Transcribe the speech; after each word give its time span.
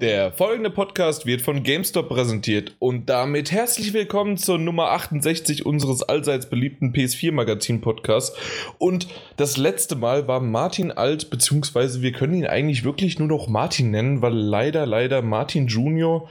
Der 0.00 0.32
folgende 0.32 0.70
Podcast 0.70 1.26
wird 1.26 1.42
von 1.42 1.62
GameStop 1.62 2.08
präsentiert 2.08 2.74
und 2.78 3.10
damit 3.10 3.52
herzlich 3.52 3.92
willkommen 3.92 4.38
zur 4.38 4.56
Nummer 4.56 4.92
68 4.92 5.66
unseres 5.66 6.02
allseits 6.02 6.48
beliebten 6.48 6.94
PS4-Magazin-Podcasts. 6.94 8.34
Und 8.78 9.08
das 9.36 9.58
letzte 9.58 9.96
Mal 9.96 10.26
war 10.26 10.40
Martin 10.40 10.90
Alt, 10.90 11.28
beziehungsweise 11.28 12.00
wir 12.00 12.12
können 12.12 12.32
ihn 12.32 12.46
eigentlich 12.46 12.82
wirklich 12.82 13.18
nur 13.18 13.28
noch 13.28 13.46
Martin 13.46 13.90
nennen, 13.90 14.22
weil 14.22 14.32
leider, 14.32 14.86
leider 14.86 15.20
Martin 15.20 15.66
Junior. 15.66 16.30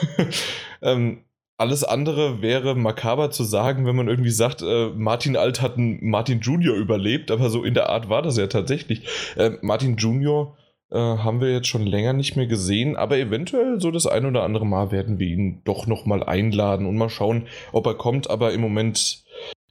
ähm, 0.82 1.20
alles 1.58 1.84
andere 1.84 2.42
wäre 2.42 2.74
makaber 2.74 3.30
zu 3.30 3.44
sagen, 3.44 3.86
wenn 3.86 3.94
man 3.94 4.08
irgendwie 4.08 4.30
sagt, 4.30 4.60
äh, 4.60 4.88
Martin 4.88 5.36
Alt 5.36 5.62
hat 5.62 5.76
einen 5.76 6.04
Martin 6.04 6.40
Junior 6.40 6.74
überlebt, 6.74 7.30
aber 7.30 7.48
so 7.48 7.62
in 7.62 7.74
der 7.74 7.90
Art 7.90 8.08
war 8.08 8.22
das 8.22 8.36
ja 8.38 8.48
tatsächlich. 8.48 9.06
Äh, 9.36 9.52
Martin 9.60 9.96
Junior 9.98 10.56
äh, 10.92 10.98
haben 10.98 11.40
wir 11.40 11.50
jetzt 11.50 11.68
schon 11.68 11.86
länger 11.86 12.12
nicht 12.12 12.36
mehr 12.36 12.46
gesehen, 12.46 12.96
aber 12.96 13.16
eventuell 13.18 13.80
so 13.80 13.90
das 13.90 14.06
ein 14.06 14.26
oder 14.26 14.42
andere 14.42 14.66
Mal 14.66 14.92
werden 14.92 15.18
wir 15.18 15.26
ihn 15.26 15.62
doch 15.64 15.86
nochmal 15.86 16.22
einladen 16.22 16.84
und 16.86 16.98
mal 16.98 17.08
schauen, 17.08 17.46
ob 17.72 17.86
er 17.86 17.94
kommt. 17.94 18.28
Aber 18.28 18.52
im 18.52 18.60
Moment 18.60 19.24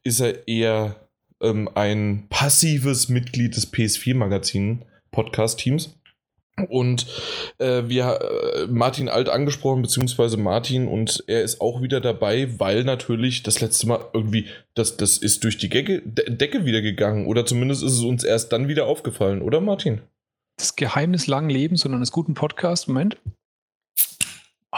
ist 0.03 0.19
er 0.19 0.47
eher 0.47 0.95
ähm, 1.39 1.69
ein 1.75 2.25
passives 2.29 3.09
Mitglied 3.09 3.55
des 3.55 3.71
PS4-Magazin-Podcast-Teams. 3.71 5.95
Und 6.69 7.07
äh, 7.59 7.83
wir 7.87 8.19
äh, 8.19 8.65
Martin 8.67 9.07
Alt 9.07 9.29
angesprochen, 9.29 9.83
beziehungsweise 9.83 10.35
Martin, 10.37 10.87
und 10.87 11.23
er 11.27 11.43
ist 11.43 11.61
auch 11.61 11.81
wieder 11.81 12.01
dabei, 12.01 12.59
weil 12.59 12.83
natürlich 12.83 13.43
das 13.43 13.61
letzte 13.61 13.87
Mal 13.87 14.03
irgendwie, 14.13 14.47
das, 14.73 14.97
das 14.97 15.17
ist 15.17 15.43
durch 15.43 15.57
die 15.57 15.69
Decke, 15.69 16.01
Decke 16.03 16.65
wieder 16.65 16.81
gegangen. 16.81 17.27
Oder 17.27 17.45
zumindest 17.45 17.83
ist 17.83 17.93
es 17.93 18.03
uns 18.03 18.23
erst 18.23 18.51
dann 18.51 18.67
wieder 18.67 18.87
aufgefallen, 18.87 19.43
oder 19.43 19.61
Martin? 19.61 20.01
Das 20.61 20.75
Geheimnis 20.75 21.25
langen 21.25 21.49
Lebens 21.49 21.85
und 21.85 21.95
eines 21.95 22.11
guten 22.11 22.35
Podcasts. 22.35 22.87
Moment. 22.87 23.17
Oh, 24.71 24.77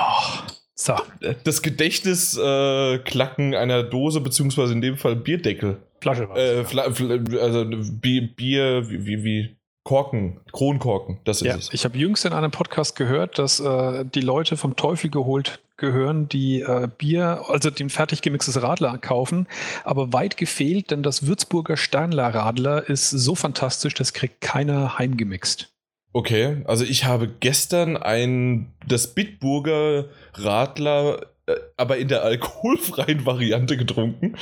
so. 0.76 0.96
Das 1.44 1.62
Gedächtnisklacken 1.62 3.52
äh, 3.52 3.58
einer 3.58 3.84
Dose, 3.84 4.22
beziehungsweise 4.22 4.72
in 4.72 4.80
dem 4.80 4.96
Fall 4.96 5.18
Bierdeckel. 5.18 5.82
Flasche 6.00 6.30
was. 6.30 6.38
Äh, 6.40 6.64
Fla 6.64 6.84
also 6.84 7.66
Bier, 8.00 8.34
Bier 8.34 8.90
wie, 8.90 9.06
wie, 9.06 9.24
wie 9.26 9.58
Korken, 9.84 10.40
Kronkorken, 10.54 11.20
das 11.26 11.42
ist 11.42 11.48
ja, 11.48 11.58
es. 11.58 11.70
Ich 11.74 11.84
habe 11.84 11.98
jüngst 11.98 12.24
in 12.24 12.32
einem 12.32 12.52
Podcast 12.52 12.96
gehört, 12.96 13.38
dass 13.38 13.60
äh, 13.60 14.06
die 14.06 14.22
Leute 14.22 14.56
vom 14.56 14.78
Teufel 14.78 15.10
geholt 15.10 15.60
gehören, 15.76 16.30
die 16.30 16.62
äh, 16.62 16.88
Bier, 16.98 17.44
also 17.50 17.70
den 17.70 17.90
fertig 17.90 18.22
gemixtes 18.22 18.62
Radler 18.62 18.98
kaufen, 18.98 19.48
aber 19.84 20.14
weit 20.14 20.38
gefehlt, 20.38 20.92
denn 20.92 21.04
das 21.04 21.28
Würzburger 21.28 21.76
Steinler 21.76 22.34
Radler 22.34 22.88
ist 22.88 23.10
so 23.10 23.36
fantastisch, 23.36 23.94
das 23.94 24.14
kriegt 24.14 24.40
keiner 24.40 24.98
heimgemixt. 24.98 25.73
Okay, 26.14 26.62
also 26.66 26.86
ich 26.86 27.06
habe 27.06 27.28
gestern 27.28 27.98
ein 27.98 28.72
das 28.88 29.08
Bitburger 29.08 30.06
Radler, 30.36 31.26
äh, 31.48 31.56
aber 31.76 31.98
in 31.98 32.08
der 32.08 32.24
alkoholfreien 32.24 33.26
Variante 33.26 33.78
getrunken. 33.78 34.36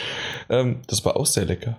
Ähm, 0.50 0.81
das 0.88 1.03
war 1.05 1.16
auch 1.16 1.25
sehr 1.25 1.45
lecker. 1.45 1.78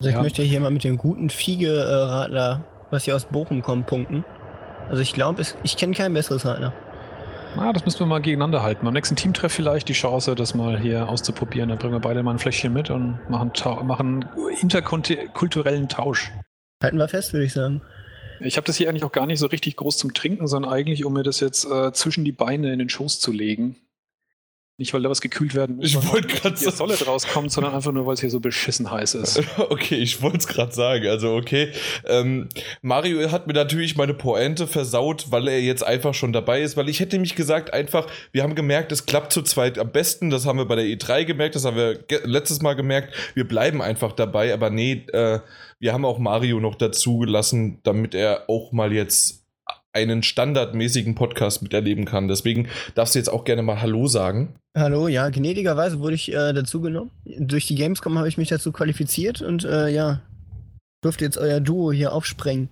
Also 0.00 0.10
ich 0.10 0.16
ja. 0.16 0.22
möchte 0.22 0.42
hier 0.42 0.60
mal 0.60 0.70
mit 0.70 0.82
dem 0.82 0.98
guten 0.98 1.30
Fiege-Radler, 1.30 2.64
was 2.90 3.04
hier 3.04 3.14
aus 3.14 3.26
Bochum 3.26 3.62
kommt, 3.62 3.86
punkten. 3.86 4.24
Also 4.88 5.02
ich 5.02 5.12
glaube, 5.12 5.42
ich 5.62 5.76
kenne 5.76 5.94
kein 5.94 6.12
besseres 6.14 6.44
Radler. 6.44 6.72
Na, 7.56 7.72
das 7.72 7.84
müssen 7.84 8.00
wir 8.00 8.06
mal 8.06 8.20
gegeneinander 8.20 8.62
halten. 8.62 8.84
Beim 8.84 8.94
nächsten 8.94 9.16
Teamtreff 9.16 9.52
vielleicht 9.52 9.88
die 9.88 9.92
Chance, 9.92 10.34
das 10.34 10.54
mal 10.54 10.78
hier 10.78 11.08
auszuprobieren. 11.08 11.68
Dann 11.68 11.78
bringen 11.78 11.94
wir 11.94 12.00
beide 12.00 12.22
mal 12.22 12.32
ein 12.32 12.38
Fläschchen 12.38 12.72
mit 12.72 12.90
und 12.90 13.18
machen, 13.28 13.52
machen 13.84 14.24
interkulturellen 14.60 15.88
Tausch. 15.88 16.32
Halten 16.82 16.98
wir 16.98 17.08
fest, 17.08 17.32
würde 17.32 17.46
ich 17.46 17.52
sagen. 17.52 17.82
Ich 18.40 18.56
habe 18.56 18.66
das 18.66 18.76
hier 18.76 18.88
eigentlich 18.88 19.04
auch 19.04 19.12
gar 19.12 19.26
nicht 19.26 19.38
so 19.38 19.46
richtig 19.46 19.76
groß 19.76 19.98
zum 19.98 20.14
Trinken, 20.14 20.46
sondern 20.46 20.72
eigentlich, 20.72 21.04
um 21.04 21.12
mir 21.12 21.22
das 21.22 21.40
jetzt 21.40 21.64
äh, 21.64 21.92
zwischen 21.92 22.24
die 22.24 22.32
Beine 22.32 22.72
in 22.72 22.78
den 22.78 22.88
Schoß 22.88 23.20
zu 23.20 23.32
legen. 23.32 23.76
Nicht, 24.80 24.94
weil 24.94 25.02
da 25.02 25.10
was 25.10 25.20
gekühlt 25.20 25.56
werden 25.56 25.74
muss, 25.74 25.86
ich 25.86 26.12
wollte 26.12 26.28
gerade 26.28 26.56
sagen, 26.56 26.76
solid 26.76 27.04
rauskommt, 27.04 27.50
sondern 27.50 27.74
einfach 27.74 27.90
nur, 27.90 28.06
weil 28.06 28.14
es 28.14 28.20
hier 28.20 28.30
so 28.30 28.38
beschissen 28.38 28.88
heiß 28.88 29.16
ist. 29.16 29.42
Okay, 29.58 29.96
ich 29.96 30.22
wollte 30.22 30.38
es 30.38 30.46
gerade 30.46 30.72
sagen. 30.72 31.08
Also, 31.08 31.34
okay. 31.34 31.72
Ähm, 32.06 32.48
Mario 32.80 33.32
hat 33.32 33.48
mir 33.48 33.54
natürlich 33.54 33.96
meine 33.96 34.14
Pointe 34.14 34.68
versaut, 34.68 35.26
weil 35.30 35.48
er 35.48 35.60
jetzt 35.60 35.84
einfach 35.84 36.14
schon 36.14 36.32
dabei 36.32 36.62
ist, 36.62 36.76
weil 36.76 36.88
ich 36.88 37.00
hätte 37.00 37.18
mich 37.18 37.34
gesagt, 37.34 37.72
einfach, 37.72 38.06
wir 38.30 38.44
haben 38.44 38.54
gemerkt, 38.54 38.92
es 38.92 39.04
klappt 39.04 39.32
zu 39.32 39.42
zweit 39.42 39.80
am 39.80 39.90
besten. 39.90 40.30
Das 40.30 40.46
haben 40.46 40.58
wir 40.58 40.66
bei 40.66 40.76
der 40.76 40.84
E3 40.84 41.24
gemerkt, 41.24 41.56
das 41.56 41.64
haben 41.64 41.76
wir 41.76 41.98
letztes 42.22 42.62
Mal 42.62 42.74
gemerkt. 42.74 43.12
Wir 43.34 43.48
bleiben 43.48 43.82
einfach 43.82 44.12
dabei, 44.12 44.54
aber 44.54 44.70
nee, 44.70 45.04
äh, 45.12 45.40
wir 45.80 45.92
haben 45.92 46.04
auch 46.04 46.18
Mario 46.18 46.60
noch 46.60 46.74
dazu 46.74 47.18
gelassen, 47.18 47.78
damit 47.82 48.14
er 48.14 48.48
auch 48.48 48.72
mal 48.72 48.92
jetzt 48.92 49.44
einen 49.92 50.22
standardmäßigen 50.22 51.14
Podcast 51.14 51.62
miterleben 51.62 52.04
kann. 52.04 52.28
Deswegen 52.28 52.68
darfst 52.94 53.14
du 53.14 53.18
jetzt 53.18 53.28
auch 53.28 53.44
gerne 53.44 53.62
mal 53.62 53.80
Hallo 53.80 54.06
sagen. 54.06 54.54
Hallo, 54.76 55.08
ja, 55.08 55.28
gnädigerweise 55.30 55.98
wurde 55.98 56.14
ich 56.14 56.32
äh, 56.32 56.52
dazu 56.52 56.80
genommen. 56.80 57.10
Durch 57.24 57.66
die 57.66 57.74
Gamescom 57.74 58.18
habe 58.18 58.28
ich 58.28 58.38
mich 58.38 58.48
dazu 58.48 58.70
qualifiziert 58.70 59.42
und 59.42 59.64
äh, 59.64 59.88
ja, 59.88 60.20
durfte 61.00 61.24
jetzt 61.24 61.38
euer 61.38 61.60
Duo 61.60 61.90
hier 61.90 62.12
aufsprengen. 62.12 62.68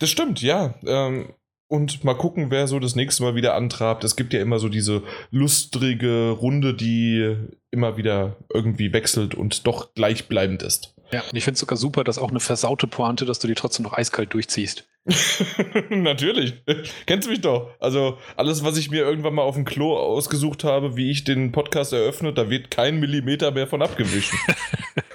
Das 0.00 0.10
stimmt, 0.10 0.42
ja. 0.42 0.74
Ähm, 0.84 1.32
und 1.68 2.04
mal 2.04 2.14
gucken, 2.14 2.50
wer 2.50 2.68
so 2.68 2.78
das 2.78 2.96
nächste 2.96 3.22
Mal 3.22 3.34
wieder 3.34 3.54
antrabt. 3.54 4.04
Es 4.04 4.16
gibt 4.16 4.32
ja 4.32 4.40
immer 4.40 4.58
so 4.58 4.68
diese 4.68 5.02
lustrige 5.30 6.30
Runde, 6.30 6.74
die 6.74 7.36
immer 7.70 7.96
wieder 7.96 8.36
irgendwie 8.52 8.92
wechselt 8.92 9.34
und 9.34 9.66
doch 9.66 9.94
gleichbleibend 9.94 10.62
ist. 10.62 10.95
Ja, 11.16 11.22
und 11.22 11.34
ich 11.34 11.44
finde 11.44 11.54
es 11.54 11.60
sogar 11.60 11.78
super, 11.78 12.04
dass 12.04 12.18
auch 12.18 12.28
eine 12.28 12.40
versaute 12.40 12.86
Pointe, 12.86 13.24
dass 13.24 13.38
du 13.38 13.48
die 13.48 13.54
trotzdem 13.54 13.84
noch 13.84 13.94
eiskalt 13.94 14.34
durchziehst. 14.34 14.86
Natürlich. 15.88 16.62
Kennst 17.06 17.26
du 17.26 17.30
mich 17.30 17.40
doch. 17.40 17.70
Also 17.80 18.18
alles, 18.36 18.64
was 18.64 18.76
ich 18.76 18.90
mir 18.90 19.00
irgendwann 19.00 19.32
mal 19.32 19.40
auf 19.40 19.54
dem 19.54 19.64
Klo 19.64 19.96
ausgesucht 19.96 20.62
habe, 20.62 20.94
wie 20.98 21.10
ich 21.10 21.24
den 21.24 21.52
Podcast 21.52 21.94
eröffne, 21.94 22.34
da 22.34 22.50
wird 22.50 22.70
kein 22.70 23.00
Millimeter 23.00 23.50
mehr 23.50 23.66
von 23.66 23.80
abgewichen. 23.80 24.38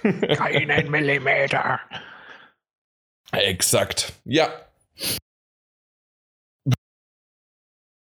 Keinen 0.35 0.89
Millimeter. 0.89 1.79
Exakt. 3.31 4.13
Ja, 4.25 4.49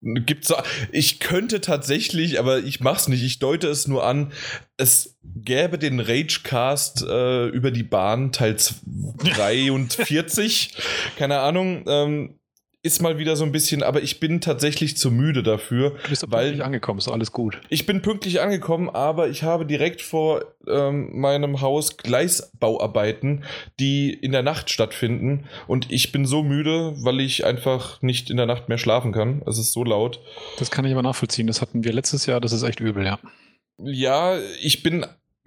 Gibt's 0.01 0.53
ich 0.93 1.19
könnte 1.19 1.61
tatsächlich, 1.61 2.39
aber 2.39 2.59
ich 2.59 2.79
mach's 2.79 3.09
nicht. 3.09 3.25
Ich 3.25 3.41
deute 3.41 3.67
es 3.67 3.89
nur 3.89 4.07
an. 4.07 4.33
Es 4.77 5.19
gäbe 5.25 5.77
den 5.77 5.99
Ragecast 5.99 7.03
äh, 7.03 7.47
über 7.49 7.73
die 7.73 7.83
Bahn 7.83 8.31
Teil 8.31 8.57
43. 9.25 10.75
Keine 11.17 11.41
Ahnung. 11.41 11.85
Ähm, 11.89 12.38
ist 12.89 13.03
mal 13.03 13.19
wieder 13.19 13.37
so 13.37 13.45
ein 13.45 13.53
bisschen, 13.53 13.83
aber 13.83 14.03
ich 14.03 14.19
bin 14.19 14.41
tatsächlich 14.41 14.97
zu 14.97 15.11
müde 15.11 15.43
dafür. 15.43 15.91
Du 16.05 16.09
bist 16.09 16.25
weil 16.31 16.47
pünktlich 16.47 16.65
angekommen, 16.65 16.99
ist 16.99 17.09
alles 17.09 17.33
gut. 17.33 17.61
Ich 17.69 17.85
bin 17.85 18.01
pünktlich 18.01 18.41
angekommen, 18.41 18.89
aber 18.89 19.29
ich 19.29 19.43
habe 19.43 19.67
direkt 19.67 20.01
vor 20.01 20.43
ähm, 20.67 21.11
meinem 21.13 21.61
Haus 21.61 21.99
Gleisbauarbeiten, 21.99 23.45
die 23.79 24.13
in 24.15 24.33
der 24.33 24.43
Nacht 24.43 24.71
stattfinden. 24.71 25.45
Und 25.67 25.93
ich 25.93 26.13
bin 26.13 26.25
so 26.25 26.43
müde, 26.43 26.95
weil 27.05 27.21
ich 27.21 27.45
einfach 27.45 28.01
nicht 28.01 28.31
in 28.31 28.39
der 28.39 28.47
Nacht 28.47 28.71
mehr 28.71 28.79
schlafen 28.79 29.13
kann. 29.13 29.43
Es 29.47 29.59
ist 29.59 29.73
so 29.73 29.85
laut. 29.85 30.21
Das 30.59 30.71
kann 30.71 30.87
ich 30.87 30.93
aber 30.93 31.03
nachvollziehen. 31.03 31.47
Das 31.47 31.61
hatten 31.61 31.85
wir 31.85 31.93
letztes 31.93 32.25
Jahr, 32.25 32.41
das 32.41 32.53
ist 32.53 32.63
echt 32.63 32.81
übel, 32.81 33.05
ja. 33.05 33.19
Ja, 33.79 34.39
ich 34.61 34.83
bin 34.83 35.05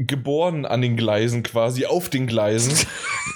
geboren 0.07 0.65
an 0.65 0.81
den 0.81 0.97
Gleisen 0.97 1.43
quasi, 1.43 1.85
auf 1.85 2.09
den 2.09 2.25
Gleisen. 2.27 2.73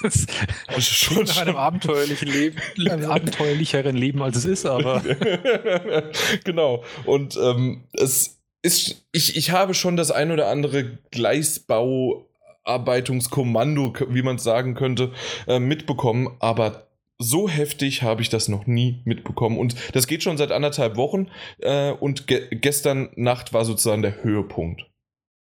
schon 0.78 1.24
nach 1.24 1.38
einem 1.38 1.56
abenteuerlichen 1.56 2.28
Leben, 2.28 2.58
abenteuerlicheren 3.04 3.96
Leben 3.96 4.22
als 4.22 4.36
es 4.36 4.44
ist, 4.44 4.66
aber. 4.66 5.02
genau. 6.44 6.84
Und 7.04 7.36
ähm, 7.36 7.84
es 7.92 8.38
ist, 8.62 9.06
ich, 9.12 9.36
ich 9.36 9.50
habe 9.50 9.74
schon 9.74 9.96
das 9.96 10.10
ein 10.10 10.30
oder 10.30 10.48
andere 10.48 10.98
Gleisbauarbeitungskommando, 11.10 13.92
wie 14.08 14.22
man 14.22 14.36
es 14.36 14.44
sagen 14.44 14.74
könnte, 14.74 15.12
äh, 15.46 15.58
mitbekommen, 15.58 16.36
aber 16.40 16.86
so 17.18 17.48
heftig 17.48 18.02
habe 18.02 18.22
ich 18.22 18.28
das 18.28 18.48
noch 18.48 18.66
nie 18.66 19.00
mitbekommen. 19.04 19.58
Und 19.58 19.74
das 19.94 20.06
geht 20.06 20.22
schon 20.22 20.36
seit 20.36 20.52
anderthalb 20.52 20.96
Wochen. 20.96 21.28
Äh, 21.58 21.92
und 21.92 22.26
ge 22.26 22.46
gestern 22.50 23.10
Nacht 23.16 23.52
war 23.52 23.64
sozusagen 23.64 24.02
der 24.02 24.22
Höhepunkt. 24.22 24.86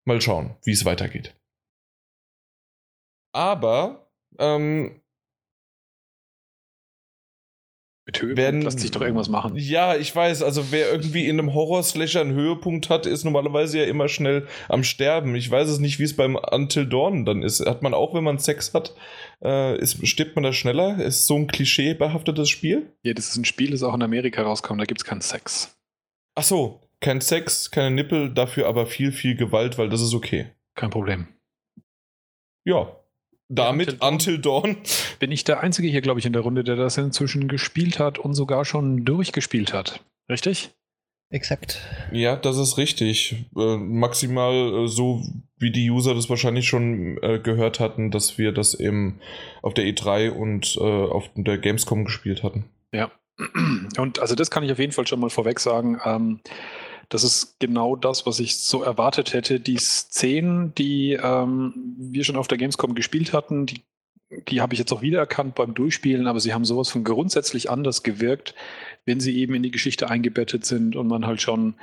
Mal 0.05 0.21
schauen, 0.21 0.57
wie 0.65 0.73
es 0.73 0.85
weitergeht. 0.85 1.37
Aber 3.33 4.11
ähm, 4.39 5.01
mit 8.07 8.21
Höhepunkt 8.21 8.39
werden, 8.39 8.63
lässt 8.63 8.81
sich 8.81 8.91
doch 8.91 9.03
irgendwas 9.03 9.29
machen. 9.29 9.53
Ja, 9.57 9.95
ich 9.95 10.15
weiß. 10.15 10.43
Also 10.43 10.73
wer 10.73 10.91
irgendwie 10.91 11.27
in 11.27 11.39
einem 11.39 11.55
Horror-Slasher 11.55 12.23
einen 12.23 12.33
Höhepunkt 12.33 12.89
hat, 12.89 13.07
ist 13.07 13.25
normalerweise 13.25 13.79
ja 13.79 13.85
immer 13.85 14.09
schnell 14.09 14.49
am 14.69 14.83
Sterben. 14.83 15.37
Ich 15.37 15.49
weiß 15.49 15.69
es 15.69 15.79
nicht, 15.79 16.01
wie 16.01 16.05
es 16.05 16.17
beim 16.17 16.37
Until 16.37 16.87
Dawn 16.87 17.25
dann 17.25 17.43
ist. 17.43 17.65
Hat 17.65 17.83
man 17.83 17.95
auch, 17.95 18.15
wenn 18.15 18.25
man 18.25 18.39
Sex 18.39 18.75
hat, 18.75 18.97
äh, 19.45 19.79
ist, 19.79 20.05
stirbt 20.09 20.35
man 20.35 20.43
da 20.43 20.53
schneller? 20.53 21.01
Ist 21.01 21.27
so 21.27 21.37
ein 21.37 21.47
klischeebehaftetes 21.47 22.49
Spiel? 22.49 22.93
Ja, 23.03 23.15
das 23.15 23.29
ist 23.29 23.37
ein 23.37 23.45
Spiel, 23.45 23.71
das 23.71 23.83
auch 23.85 23.95
in 23.95 24.03
Amerika 24.03 24.43
rauskommt. 24.43 24.81
Da 24.81 24.87
gibt 24.87 25.01
es 25.01 25.05
keinen 25.05 25.21
Sex. 25.21 25.77
Ach 26.35 26.43
so, 26.43 26.81
kein 27.01 27.21
Sex, 27.21 27.71
keine 27.71 27.91
Nippel, 27.91 28.33
dafür 28.33 28.67
aber 28.67 28.87
viel, 28.87 29.13
viel 29.13 29.37
Gewalt, 29.37 29.79
weil 29.79 29.89
das 29.89 30.01
ist 30.01 30.15
okay. 30.15 30.47
Kein 30.75 30.91
Problem. 30.91 31.29
Ja. 32.65 32.97
Damit 33.49 34.01
Until 34.01 34.39
Dawn. 34.39 34.71
Until 34.71 34.75
Dawn. 34.75 34.77
Bin 35.19 35.33
ich 35.33 35.45
der 35.45 35.61
Einzige 35.61 35.89
hier, 35.89 36.03
glaube 36.03 36.21
ich, 36.21 36.27
in 36.27 36.33
der 36.33 36.43
Runde, 36.43 36.63
der 36.63 36.77
das 36.77 36.97
inzwischen 36.99 37.49
gespielt 37.49 37.99
hat 37.99 38.19
und 38.19 38.35
sogar 38.35 38.65
schon 38.65 39.05
durchgespielt 39.05 39.73
hat. 39.73 40.05
Richtig? 40.31 40.71
Exakt. 41.31 41.81
Ja, 42.13 42.37
das 42.37 42.59
ist 42.59 42.77
richtig. 42.77 43.47
Äh, 43.57 43.77
maximal 43.77 44.85
äh, 44.85 44.89
so, 44.89 45.23
wie 45.59 45.71
die 45.71 45.89
User 45.91 46.15
das 46.15 46.29
wahrscheinlich 46.29 46.67
schon 46.67 47.19
äh, 47.23 47.39
gehört 47.39 47.79
hatten, 47.79 48.11
dass 48.11 48.37
wir 48.37 48.53
das 48.53 48.75
eben 48.75 49.21
auf 49.63 49.75
der 49.75 49.85
E3 49.85 50.31
und 50.31 50.77
äh, 50.77 50.81
auf 50.81 51.31
der 51.37 51.59
Gamescom 51.59 52.05
gespielt 52.05 52.43
hatten. 52.43 52.65
Ja. 52.93 53.13
Und 53.97 54.19
also 54.19 54.35
das 54.35 54.51
kann 54.51 54.65
ich 54.65 54.73
auf 54.73 54.79
jeden 54.79 54.93
Fall 54.93 55.07
schon 55.07 55.21
mal 55.21 55.31
vorweg 55.31 55.61
sagen. 55.61 55.99
Ähm, 56.05 56.41
das 57.11 57.25
ist 57.25 57.59
genau 57.59 57.97
das, 57.97 58.25
was 58.25 58.39
ich 58.39 58.57
so 58.57 58.83
erwartet 58.83 59.35
hätte. 59.35 59.59
Die 59.59 59.79
Szenen, 59.79 60.75
die 60.77 61.19
ähm, 61.21 61.75
wir 61.99 62.25
schon 62.25 62.37
auf 62.37 62.47
der 62.49 62.57
Gamescom 62.57 62.95
gespielt 62.95 63.33
hatten, 63.33 63.67
die, 63.67 63.83
die 64.49 64.61
habe 64.61 64.75
ich 64.75 64.79
jetzt 64.79 64.93
auch 64.93 65.03
wiedererkannt 65.03 65.57
beim 65.57 65.75
Durchspielen, 65.75 66.29
aber 66.29 66.39
sie 66.39 66.55
haben 66.55 66.65
sowas 66.65 66.89
von 66.89 67.03
grundsätzlich 67.03 67.69
anders 67.69 68.05
gewirkt, 68.05 68.55
wenn 69.07 69.19
sie 69.19 69.37
eben 69.39 69.55
in 69.55 69.65
die 69.65 69.73
Geschichte 69.73 70.09
eingebettet 70.09 70.65
sind 70.65 70.95
und 70.95 71.09
man 71.09 71.27
halt 71.27 71.43
schon 71.43 71.75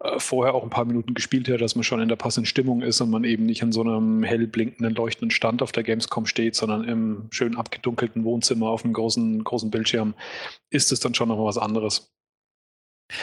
äh, 0.00 0.18
vorher 0.18 0.54
auch 0.54 0.62
ein 0.62 0.70
paar 0.70 0.86
Minuten 0.86 1.12
gespielt 1.12 1.50
hat, 1.50 1.60
dass 1.60 1.74
man 1.74 1.84
schon 1.84 2.00
in 2.00 2.08
der 2.08 2.16
passenden 2.16 2.46
Stimmung 2.46 2.80
ist 2.80 3.02
und 3.02 3.10
man 3.10 3.24
eben 3.24 3.44
nicht 3.44 3.62
an 3.62 3.72
so 3.72 3.82
einem 3.82 4.22
hell 4.22 4.46
blinkenden, 4.46 4.94
leuchtenden 4.94 5.30
Stand 5.30 5.60
auf 5.60 5.72
der 5.72 5.82
Gamescom 5.82 6.24
steht, 6.24 6.56
sondern 6.56 6.84
im 6.84 7.28
schön 7.32 7.54
abgedunkelten 7.54 8.24
Wohnzimmer 8.24 8.70
auf 8.70 8.82
einem 8.82 8.94
großen, 8.94 9.44
großen 9.44 9.70
Bildschirm, 9.70 10.14
ist 10.70 10.90
es 10.90 11.00
dann 11.00 11.12
schon 11.12 11.28
nochmal 11.28 11.44
was 11.44 11.58
anderes. 11.58 12.14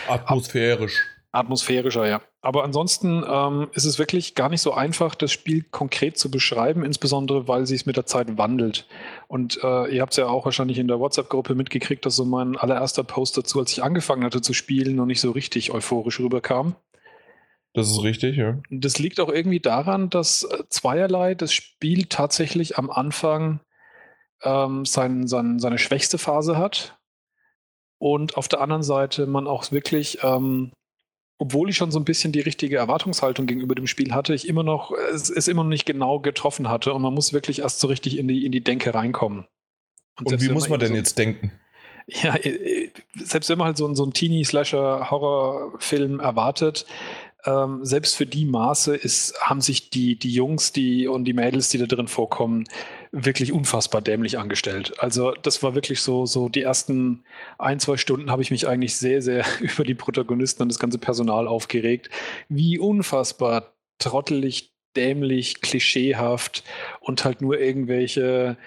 Atmosphärisch. 0.08 1.17
Atmosphärischer, 1.38 2.08
ja. 2.08 2.22
Aber 2.42 2.64
ansonsten 2.64 3.24
ähm, 3.28 3.68
ist 3.74 3.86
es 3.86 4.00
wirklich 4.00 4.36
gar 4.36 4.50
nicht 4.50 4.62
so 4.62 4.74
einfach, 4.74 5.16
das 5.16 5.32
Spiel 5.32 5.64
konkret 5.64 6.18
zu 6.18 6.32
beschreiben, 6.32 6.86
insbesondere 6.86 7.48
weil 7.48 7.66
sich 7.66 7.82
es 7.82 7.86
mit 7.86 7.98
der 7.98 8.06
Zeit 8.06 8.38
wandelt. 8.38 8.88
Und 9.28 9.60
äh, 9.64 9.94
ihr 9.94 10.02
habt 10.02 10.14
es 10.14 10.18
ja 10.18 10.28
auch 10.28 10.46
wahrscheinlich 10.46 10.78
in 10.78 10.88
der 10.88 11.00
WhatsApp-Gruppe 11.00 11.56
mitgekriegt, 11.56 12.06
dass 12.06 12.16
so 12.16 12.26
mein 12.26 12.56
allererster 12.56 13.04
Post 13.04 13.38
dazu, 13.38 13.60
als 13.60 13.72
ich 13.72 13.84
angefangen 13.84 14.24
hatte 14.24 14.42
zu 14.42 14.54
spielen, 14.54 14.96
noch 14.96 15.06
nicht 15.06 15.22
so 15.22 15.32
richtig 15.32 15.72
euphorisch 15.72 16.20
rüberkam. 16.20 16.76
Das 17.74 17.92
ist 17.92 18.02
richtig, 18.02 18.38
ja. 18.38 18.60
Das 18.72 18.98
liegt 18.98 19.20
auch 19.20 19.30
irgendwie 19.30 19.60
daran, 19.60 20.10
dass 20.10 20.44
äh, 20.44 20.64
zweierlei 20.70 21.36
das 21.36 21.54
Spiel 21.54 22.06
tatsächlich 22.06 22.78
am 22.78 22.90
Anfang 22.90 23.60
ähm, 24.44 24.86
sein, 24.86 25.28
sein, 25.28 25.60
seine 25.60 25.78
schwächste 25.78 26.18
Phase 26.18 26.58
hat. 26.58 26.98
Und 28.00 28.38
auf 28.38 28.48
der 28.48 28.62
anderen 28.62 28.84
Seite 28.84 29.26
man 29.28 29.48
auch 29.48 29.72
wirklich 29.72 30.20
ähm, 30.24 30.72
obwohl 31.40 31.70
ich 31.70 31.78
schon 31.78 31.92
so 31.92 32.00
ein 32.00 32.06
bisschen 32.06 32.32
die 32.32 32.40
richtige 32.40 32.78
Erwartungshaltung 32.78 33.46
gegenüber 33.46 33.76
dem 33.76 33.88
Spiel 33.88 34.14
hatte, 34.14 34.34
ich 34.34 34.48
immer 34.48 34.64
noch, 34.64 34.92
es, 35.14 35.30
es 35.30 35.48
immer 35.48 35.64
noch 35.64 35.70
nicht 35.70 35.86
genau 35.86 36.20
getroffen 36.20 36.70
hatte 36.70 36.94
und 36.94 37.02
man 37.02 37.14
muss 37.14 37.34
wirklich 37.34 37.60
erst 37.60 37.80
so 37.80 37.88
richtig 37.88 38.18
in 38.18 38.28
die, 38.28 38.46
in 38.46 38.52
die 38.52 38.64
Denke 38.64 38.94
reinkommen. 38.94 39.46
Und, 40.20 40.32
und 40.32 40.42
wie 40.42 40.50
muss 40.50 40.68
man 40.68 40.80
denn 40.80 40.90
so, 40.90 40.96
jetzt 40.96 41.18
denken? 41.18 41.52
Ja, 42.08 42.36
äh, 42.36 42.50
äh, 42.50 42.92
selbst 43.16 43.50
wenn 43.50 43.58
man 43.58 43.68
halt 43.68 43.78
so, 43.78 43.94
so 43.94 44.04
einen 44.04 44.14
Teenie-Slasher-Horrorfilm 44.14 46.20
erwartet, 46.20 46.86
ähm, 47.46 47.80
selbst 47.84 48.16
für 48.16 48.26
die 48.26 48.46
Maße 48.46 48.96
ist, 48.96 49.40
haben 49.42 49.62
sich 49.62 49.90
die, 49.90 50.18
die 50.18 50.32
Jungs 50.32 50.72
die, 50.72 51.08
und 51.08 51.26
die 51.26 51.34
Mädels, 51.34 51.70
die 51.70 51.78
da 51.78 51.86
drin 51.86 52.08
vorkommen, 52.08 52.66
wirklich 53.12 53.52
unfassbar 53.52 54.02
dämlich 54.02 54.38
angestellt. 54.38 54.94
Also 55.00 55.32
das 55.32 55.64
war 55.64 55.76
wirklich 55.76 56.02
so, 56.02 56.26
so 56.26 56.50
die 56.50 56.62
ersten 56.62 57.24
ein, 57.58 57.80
zwei 57.80 57.98
Stunden 57.98 58.32
habe 58.32 58.42
ich 58.42 58.52
mich 58.52 58.68
eigentlich 58.68 58.96
sehr, 58.96 59.22
sehr 59.22 59.46
über 59.60 59.84
die 59.84 59.96
Protagonisten 59.96 60.64
und 60.64 60.70
das 60.70 60.80
ganze 60.80 60.98
Personal 60.98 61.48
aufgeregt, 61.48 62.10
wie 62.50 62.80
unfassbar 62.80 63.74
trottelig, 64.00 64.74
dämlich, 64.96 65.62
klischeehaft 65.62 66.64
und 67.00 67.26
halt 67.26 67.42
nur 67.42 67.60
irgendwelche 67.60 68.58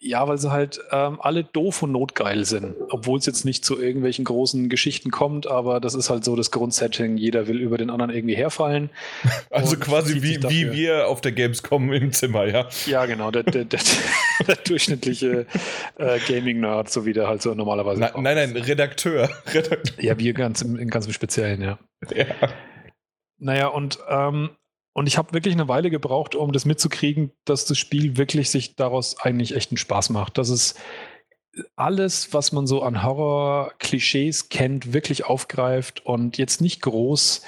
ja, 0.00 0.28
weil 0.28 0.38
sie 0.38 0.50
halt 0.50 0.80
ähm, 0.92 1.18
alle 1.20 1.42
doof 1.42 1.82
und 1.82 1.92
notgeil 1.92 2.44
sind. 2.44 2.76
Obwohl 2.90 3.18
es 3.18 3.26
jetzt 3.26 3.44
nicht 3.44 3.64
zu 3.64 3.80
irgendwelchen 3.80 4.24
großen 4.24 4.68
Geschichten 4.68 5.10
kommt, 5.10 5.48
aber 5.48 5.80
das 5.80 5.94
ist 5.94 6.08
halt 6.08 6.24
so 6.24 6.36
das 6.36 6.50
Grundsetting. 6.50 7.16
Jeder 7.16 7.48
will 7.48 7.60
über 7.60 7.78
den 7.78 7.90
anderen 7.90 8.12
irgendwie 8.12 8.36
herfallen. 8.36 8.90
Also 9.50 9.76
quasi 9.76 10.22
wie, 10.22 10.42
wie 10.42 10.72
wir 10.72 11.08
auf 11.08 11.20
der 11.20 11.32
Gamescom 11.32 11.92
im 11.92 12.12
Zimmer, 12.12 12.46
ja. 12.46 12.68
Ja, 12.86 13.06
genau. 13.06 13.30
Der, 13.30 13.42
der, 13.42 13.64
der, 13.64 13.80
der 14.46 14.56
durchschnittliche 14.56 15.46
äh, 15.96 16.18
Gaming-Nerd, 16.28 16.90
so 16.90 17.06
wie 17.06 17.12
der 17.12 17.28
halt 17.28 17.42
so 17.42 17.54
normalerweise. 17.54 18.00
Na, 18.00 18.12
nein, 18.20 18.36
nein, 18.36 18.56
Redakteur. 18.56 19.30
Redakteur. 19.46 20.04
Ja, 20.04 20.18
wir 20.18 20.32
ganz 20.34 20.62
im, 20.62 20.76
ganz 20.90 21.06
im 21.06 21.12
Speziellen, 21.12 21.62
ja. 21.62 21.78
Ja. 22.14 22.26
Naja, 23.38 23.68
und 23.68 23.98
ähm, 24.08 24.50
und 24.98 25.06
ich 25.06 25.16
habe 25.16 25.32
wirklich 25.32 25.54
eine 25.54 25.68
Weile 25.68 25.90
gebraucht, 25.90 26.34
um 26.34 26.50
das 26.50 26.64
mitzukriegen, 26.64 27.30
dass 27.44 27.64
das 27.66 27.78
Spiel 27.78 28.16
wirklich 28.16 28.50
sich 28.50 28.74
daraus 28.74 29.16
eigentlich 29.20 29.54
echt 29.54 29.70
einen 29.70 29.78
Spaß 29.78 30.10
macht. 30.10 30.38
Dass 30.38 30.48
es 30.48 30.74
alles, 31.76 32.34
was 32.34 32.50
man 32.50 32.66
so 32.66 32.82
an 32.82 33.04
Horror-Klischees 33.04 34.48
kennt, 34.48 34.92
wirklich 34.92 35.24
aufgreift 35.24 36.04
und 36.04 36.36
jetzt 36.36 36.60
nicht 36.60 36.82
groß 36.82 37.42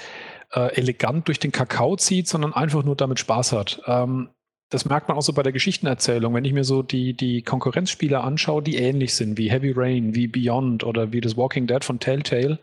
äh, 0.53 0.73
elegant 0.77 1.27
durch 1.27 1.39
den 1.39 1.51
Kakao 1.51 1.97
zieht, 1.97 2.29
sondern 2.29 2.53
einfach 2.53 2.83
nur 2.83 2.95
damit 2.95 3.19
Spaß 3.19 3.51
hat. 3.51 3.81
Ähm, 3.85 4.29
das 4.69 4.85
merkt 4.85 5.09
man 5.09 5.17
auch 5.17 5.21
so 5.21 5.33
bei 5.33 5.43
der 5.43 5.51
Geschichtenerzählung. 5.51 6.33
Wenn 6.33 6.45
ich 6.45 6.53
mir 6.53 6.63
so 6.63 6.81
die, 6.81 7.13
die 7.13 7.41
Konkurrenzspiele 7.41 8.21
anschaue, 8.21 8.63
die 8.63 8.77
ähnlich 8.77 9.13
sind, 9.13 9.37
wie 9.37 9.51
Heavy 9.51 9.73
Rain, 9.75 10.15
wie 10.15 10.27
Beyond 10.27 10.85
oder 10.85 11.11
wie 11.11 11.19
das 11.19 11.35
Walking 11.35 11.67
Dead 11.67 11.83
von 11.83 11.99
Telltale, 11.99 12.59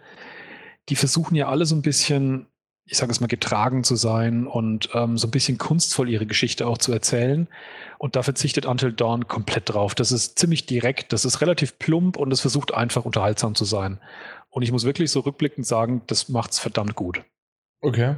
die 0.88 0.96
versuchen 0.96 1.35
ja 1.35 1.50
alle 1.50 1.67
so 1.67 1.75
ein 1.75 1.82
bisschen 1.82 2.46
ich 2.90 2.96
sage 2.96 3.12
es 3.12 3.20
mal, 3.20 3.26
getragen 3.26 3.85
zu 3.85 3.96
sein 3.96 4.46
und 4.46 4.88
ähm, 4.94 5.19
so 5.19 5.29
ein 5.29 5.31
bisschen 5.31 5.58
kunstvoll 5.58 6.08
ihre 6.08 6.26
Geschichte 6.26 6.67
auch 6.67 6.79
zu 6.79 6.93
erzählen. 6.93 7.46
Und 7.99 8.17
da 8.17 8.23
verzichtet 8.23 8.64
Until 8.64 8.93
Dawn 8.93 9.29
komplett 9.29 9.69
drauf. 9.69 9.94
Das 9.94 10.11
ist 10.11 10.38
ziemlich 10.38 10.67
direkt, 10.67 11.12
das 11.12 11.25
ist 11.25 11.40
relativ 11.40 11.79
plump 11.79 12.17
und 12.17 12.32
es 12.32 12.40
versucht 12.40 12.73
einfach 12.73 13.05
unterhaltsam 13.05 13.55
zu 13.55 13.64
sein. 13.64 14.00
Und 14.50 14.62
ich 14.62 14.73
muss 14.73 14.85
wirklich 14.85 15.11
so 15.11 15.20
rückblickend 15.20 15.67
sagen, 15.67 16.02
das 16.06 16.29
macht's 16.29 16.58
verdammt 16.58 16.94
gut. 16.94 17.23
Okay. 17.81 18.17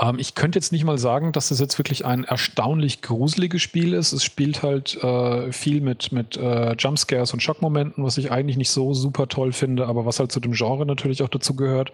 Ähm, 0.00 0.18
ich 0.18 0.34
könnte 0.34 0.58
jetzt 0.58 0.72
nicht 0.72 0.84
mal 0.84 0.98
sagen, 0.98 1.32
dass 1.32 1.48
das 1.48 1.60
jetzt 1.60 1.78
wirklich 1.78 2.04
ein 2.04 2.24
erstaunlich 2.24 3.02
gruseliges 3.02 3.62
Spiel 3.62 3.92
ist. 3.94 4.12
Es 4.12 4.24
spielt 4.24 4.62
halt 4.62 4.96
äh, 5.02 5.52
viel 5.52 5.80
mit, 5.80 6.12
mit 6.12 6.36
äh, 6.36 6.74
Jumpscares 6.74 7.32
und 7.32 7.42
Schockmomenten, 7.42 8.04
was 8.04 8.18
ich 8.18 8.30
eigentlich 8.30 8.56
nicht 8.56 8.70
so 8.70 8.94
super 8.94 9.28
toll 9.28 9.52
finde, 9.52 9.86
aber 9.86 10.06
was 10.06 10.18
halt 10.18 10.32
zu 10.32 10.40
dem 10.40 10.52
Genre 10.52 10.86
natürlich 10.86 11.22
auch 11.22 11.28
dazu 11.28 11.54
gehört. 11.56 11.92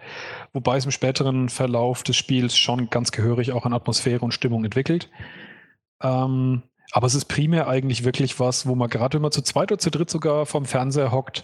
Wobei 0.53 0.77
es 0.77 0.85
im 0.85 0.91
späteren 0.91 1.49
Verlauf 1.49 2.03
des 2.03 2.15
Spiels 2.15 2.57
schon 2.57 2.89
ganz 2.89 3.11
gehörig 3.11 3.51
auch 3.51 3.65
an 3.65 3.73
Atmosphäre 3.73 4.23
und 4.23 4.33
Stimmung 4.33 4.65
entwickelt. 4.65 5.09
Ähm, 6.01 6.63
aber 6.91 7.07
es 7.07 7.15
ist 7.15 7.25
primär 7.25 7.67
eigentlich 7.67 8.03
wirklich 8.03 8.39
was, 8.39 8.65
wo 8.65 8.75
man 8.75 8.89
gerade, 8.89 9.15
wenn 9.15 9.21
man 9.21 9.31
zu 9.31 9.41
zweit 9.41 9.71
oder 9.71 9.79
zu 9.79 9.91
dritt 9.91 10.09
sogar 10.09 10.45
vom 10.45 10.65
Fernseher 10.65 11.11
hockt, 11.11 11.43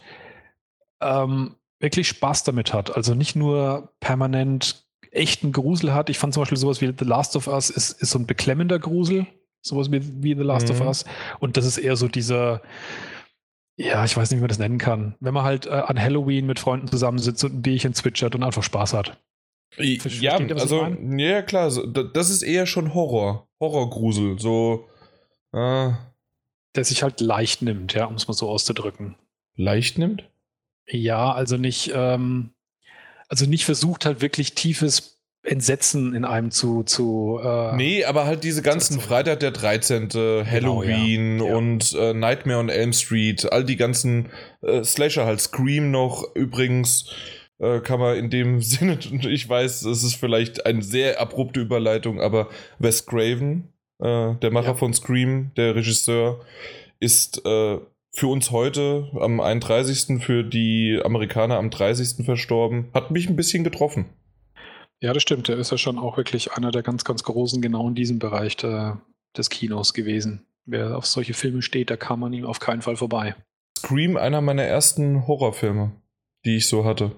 ähm, 1.02 1.56
wirklich 1.80 2.08
Spaß 2.08 2.44
damit 2.44 2.74
hat. 2.74 2.96
Also 2.96 3.14
nicht 3.14 3.36
nur 3.36 3.94
permanent 4.00 4.85
echten 5.16 5.52
Grusel 5.52 5.94
hat. 5.94 6.10
Ich 6.10 6.18
fand 6.18 6.34
zum 6.34 6.42
Beispiel 6.42 6.58
sowas 6.58 6.82
wie 6.82 6.94
The 6.98 7.06
Last 7.06 7.36
of 7.36 7.48
Us 7.48 7.70
ist, 7.70 8.02
ist 8.02 8.12
so 8.12 8.20
ein 8.20 8.26
beklemmender 8.26 8.80
Grusel, 8.80 9.28
sowas 9.62 9.92
wie, 9.92 10.02
wie 10.24 10.36
The 10.36 10.44
Last 10.44 10.70
mhm. 10.70 10.76
of 10.76 10.82
Us. 10.82 11.06
Und 11.40 11.58
das 11.58 11.66
ist 11.66 11.78
eher 11.78 11.96
so 11.96 12.08
dieser, 12.08 12.62
ja, 13.78 14.06
ich 14.06 14.16
weiß 14.16 14.30
nicht, 14.30 14.38
wie 14.38 14.42
man 14.42 14.50
das 14.50 14.60
nennen 14.60 14.78
kann. 14.78 15.16
Wenn 15.20 15.34
man 15.34 15.44
halt 15.44 15.66
äh, 15.66 15.72
an 15.72 16.02
Halloween 16.02 16.46
mit 16.46 16.60
Freunden 16.60 16.88
zusammensitzt 16.88 17.44
und 17.44 17.56
ein 17.56 17.62
Bierchen 17.62 17.94
zwitschert 17.94 18.36
und 18.36 18.44
einfach 18.44 18.64
Spaß 18.64 18.94
hat. 18.94 19.18
Ja, 19.78 20.38
also, 20.38 20.88
ja, 21.18 21.42
klar, 21.42 21.70
so, 21.70 21.86
das 21.86 22.30
ist 22.30 22.44
eher 22.44 22.66
schon 22.66 22.94
Horror. 22.94 23.50
Horrorgrusel, 23.60 24.40
so. 24.40 24.88
Äh. 25.52 25.92
Der 26.76 26.84
sich 26.84 27.04
halt 27.04 27.20
leicht 27.20 27.62
nimmt, 27.62 27.94
ja, 27.94 28.06
um 28.06 28.16
es 28.16 28.28
mal 28.28 28.34
so 28.34 28.50
auszudrücken. 28.50 29.16
Leicht 29.56 29.98
nimmt? 29.98 30.30
Ja, 30.88 31.34
also 31.34 31.58
nicht, 31.58 31.92
ähm, 31.94 32.52
also 33.28 33.46
nicht 33.46 33.66
versucht 33.66 34.06
halt 34.06 34.22
wirklich 34.22 34.54
tiefes 34.54 35.16
Entsetzen 35.44 36.16
in 36.16 36.26
einem 36.26 36.52
zu. 36.52 36.84
zu 36.84 37.40
äh, 37.44 37.76
nee, 37.76 38.04
aber 38.04 38.26
halt 38.26 38.44
diese 38.44 38.62
ganzen 38.62 39.00
Freitag 39.00 39.40
der 39.42 39.52
13., 39.52 40.10
Halloween 40.10 41.38
genau, 41.38 41.46
ja. 41.46 41.52
Ja. 41.52 41.58
und 41.58 41.94
äh, 41.94 42.14
Nightmare 42.14 42.60
on 42.60 42.70
Elm 42.70 42.94
Street, 42.94 43.52
all 43.52 43.64
die 43.64 43.76
ganzen 43.76 44.30
äh, 44.62 44.84
Slasher, 44.84 45.26
halt 45.26 45.42
Scream 45.42 45.92
noch 45.92 46.36
übrigens. 46.36 47.10
Äh, 47.58 47.80
kann 47.80 48.00
man 48.00 48.18
in 48.18 48.30
dem 48.30 48.62
Sinne, 48.62 49.00
ich 49.00 49.48
weiß, 49.48 49.84
es 49.84 50.04
ist 50.04 50.16
vielleicht 50.16 50.66
eine 50.66 50.82
sehr 50.82 51.22
abrupte 51.22 51.62
Überleitung, 51.62 52.20
aber 52.20 52.50
Wes 52.80 53.06
Craven, 53.06 53.70
äh, 54.00 54.34
der 54.36 54.52
Macher 54.52 54.70
ja. 54.70 54.76
von 54.76 54.94
Scream, 54.94 55.52
der 55.56 55.76
Regisseur, 55.76 56.42
ist 57.00 57.46
äh, 57.46 57.78
für 58.16 58.28
uns 58.28 58.52
heute 58.52 59.10
am 59.20 59.42
31., 59.42 60.24
für 60.24 60.44
die 60.44 61.02
Amerikaner 61.04 61.58
am 61.58 61.70
30. 61.70 62.26
verstorben. 62.26 62.90
Hat 62.94 63.12
mich 63.12 63.30
ein 63.30 63.36
bisschen 63.36 63.66
getroffen. 63.66 64.06
Ja, 65.02 65.12
das 65.12 65.22
stimmt. 65.22 65.50
Er 65.50 65.58
ist 65.58 65.72
ja 65.72 65.78
schon 65.78 66.00
auch 66.00 66.16
wirklich 66.16 66.54
einer 66.54 66.72
der 66.72 66.82
ganz, 66.82 67.04
ganz 67.04 67.24
großen, 67.24 67.62
genau 67.62 67.90
in 67.90 67.96
diesem 67.96 68.18
Bereich 68.18 68.56
der, 68.56 69.02
des 69.36 69.50
Kinos 69.50 69.94
gewesen. 69.94 70.46
Wer 70.66 70.98
auf 70.98 71.06
solche 71.06 71.34
Filme 71.34 71.62
steht, 71.62 71.90
da 71.90 71.98
kam 71.98 72.22
man 72.22 72.32
ihm 72.32 72.46
auf 72.46 72.62
keinen 72.62 72.82
Fall 72.82 72.96
vorbei. 72.96 73.36
Scream, 73.78 74.16
einer 74.16 74.40
meiner 74.40 74.64
ersten 74.64 75.28
Horrorfilme, 75.28 75.92
die 76.46 76.56
ich 76.56 76.70
so 76.70 76.86
hatte. 76.86 77.12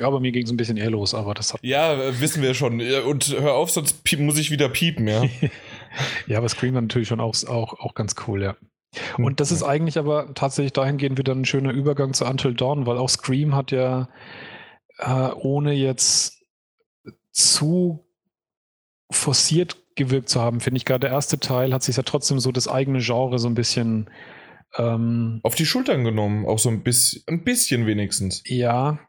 Ja, 0.00 0.08
bei 0.08 0.20
mir 0.20 0.30
ging 0.30 0.44
es 0.44 0.50
ein 0.52 0.56
bisschen 0.56 0.76
eher 0.76 0.90
los, 0.90 1.12
aber 1.12 1.34
das 1.34 1.52
hat. 1.52 1.60
Ja, 1.62 2.20
wissen 2.20 2.40
wir 2.40 2.54
schon. 2.54 2.80
Und 2.80 3.36
hör 3.36 3.54
auf, 3.54 3.70
sonst 3.70 4.00
muss 4.18 4.38
ich 4.38 4.52
wieder 4.52 4.68
piepen, 4.68 5.08
ja. 5.08 5.24
ja, 6.28 6.38
aber 6.38 6.48
Scream 6.48 6.74
war 6.74 6.80
natürlich 6.80 7.08
schon 7.08 7.20
auch, 7.20 7.34
auch, 7.48 7.80
auch 7.80 7.94
ganz 7.94 8.14
cool, 8.28 8.44
ja. 8.44 8.56
Hm. 9.16 9.24
Und 9.24 9.40
das 9.40 9.52
ist 9.52 9.62
eigentlich 9.62 9.98
aber 9.98 10.34
tatsächlich 10.34 10.72
dahingehend 10.72 11.18
wieder 11.18 11.34
ein 11.34 11.44
schöner 11.44 11.72
Übergang 11.72 12.12
zu 12.12 12.24
Until 12.24 12.54
Dawn, 12.54 12.86
weil 12.86 12.98
auch 12.98 13.08
Scream 13.08 13.54
hat 13.54 13.70
ja 13.70 14.08
äh, 14.98 15.30
ohne 15.34 15.72
jetzt 15.72 16.42
zu 17.32 18.06
forciert 19.10 19.76
gewirkt 19.96 20.28
zu 20.28 20.40
haben, 20.40 20.60
finde 20.60 20.78
ich 20.78 20.84
gerade 20.84 21.00
der 21.00 21.10
erste 21.10 21.38
Teil 21.38 21.74
hat 21.74 21.82
sich 21.82 21.96
ja 21.96 22.02
trotzdem 22.02 22.38
so 22.38 22.52
das 22.52 22.68
eigene 22.68 23.00
Genre 23.00 23.38
so 23.38 23.48
ein 23.48 23.54
bisschen 23.54 24.08
ähm, 24.76 25.40
auf 25.42 25.56
die 25.56 25.66
Schultern 25.66 26.04
genommen, 26.04 26.46
auch 26.46 26.58
so 26.58 26.68
ein 26.68 26.82
bisschen, 26.82 27.22
ein 27.26 27.44
bisschen 27.44 27.86
wenigstens. 27.86 28.42
Ja, 28.46 29.00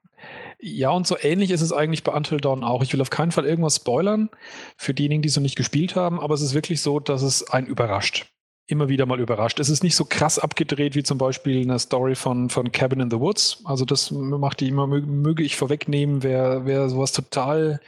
ja, 0.59 0.89
und 0.91 1.07
so 1.07 1.17
ähnlich 1.19 1.49
ist 1.51 1.61
es 1.61 1.73
eigentlich 1.73 2.03
bei 2.03 2.13
Until 2.13 2.39
Dawn 2.39 2.63
auch. 2.63 2.83
Ich 2.83 2.93
will 2.93 3.01
auf 3.01 3.09
keinen 3.09 3.31
Fall 3.31 3.45
irgendwas 3.45 3.77
spoilern 3.77 4.29
für 4.77 4.93
diejenigen, 4.93 5.21
die 5.21 5.29
es 5.29 5.35
noch 5.35 5.43
nicht 5.43 5.55
gespielt 5.55 5.95
haben, 5.95 6.19
aber 6.19 6.33
es 6.33 6.41
ist 6.41 6.53
wirklich 6.53 6.81
so, 6.81 6.99
dass 6.99 7.21
es 7.21 7.49
einen 7.49 7.67
überrascht 7.67 8.31
immer 8.71 8.89
wieder 8.89 9.05
mal 9.05 9.19
überrascht. 9.19 9.59
Es 9.59 9.69
ist 9.69 9.83
nicht 9.83 9.95
so 9.95 10.05
krass 10.05 10.39
abgedreht 10.39 10.95
wie 10.95 11.03
zum 11.03 11.17
Beispiel 11.17 11.61
eine 11.61 11.77
Story 11.79 12.15
von, 12.15 12.49
von 12.49 12.71
Cabin 12.71 13.01
in 13.01 13.11
the 13.11 13.19
Woods. 13.19 13.61
Also 13.65 13.85
das 13.85 14.11
macht 14.11 14.61
die 14.61 14.69
immer, 14.69 14.87
möge 14.87 15.43
ich 15.43 15.55
vorwegnehmen, 15.55 16.23
wer, 16.23 16.65
wer 16.65 16.89
sowas 16.89 17.11
total 17.11 17.81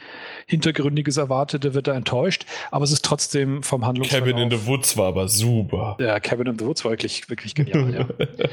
Hintergründiges 0.46 1.16
erwartet, 1.16 1.64
der 1.64 1.74
wird 1.74 1.86
da 1.86 1.94
enttäuscht. 1.94 2.46
Aber 2.70 2.84
es 2.84 2.92
ist 2.92 3.04
trotzdem 3.04 3.62
vom 3.62 3.86
Handlungsverlauf... 3.86 4.28
Cabin 4.28 4.42
in 4.42 4.50
the 4.50 4.66
Woods 4.66 4.96
war 4.96 5.08
aber 5.08 5.28
super. 5.28 5.96
Ja, 6.00 6.20
Cabin 6.20 6.48
in 6.48 6.58
the 6.58 6.66
Woods 6.66 6.84
war 6.84 6.92
wirklich, 6.92 7.28
wirklich 7.30 7.54
genial, 7.54 7.94
ja. 7.94 8.06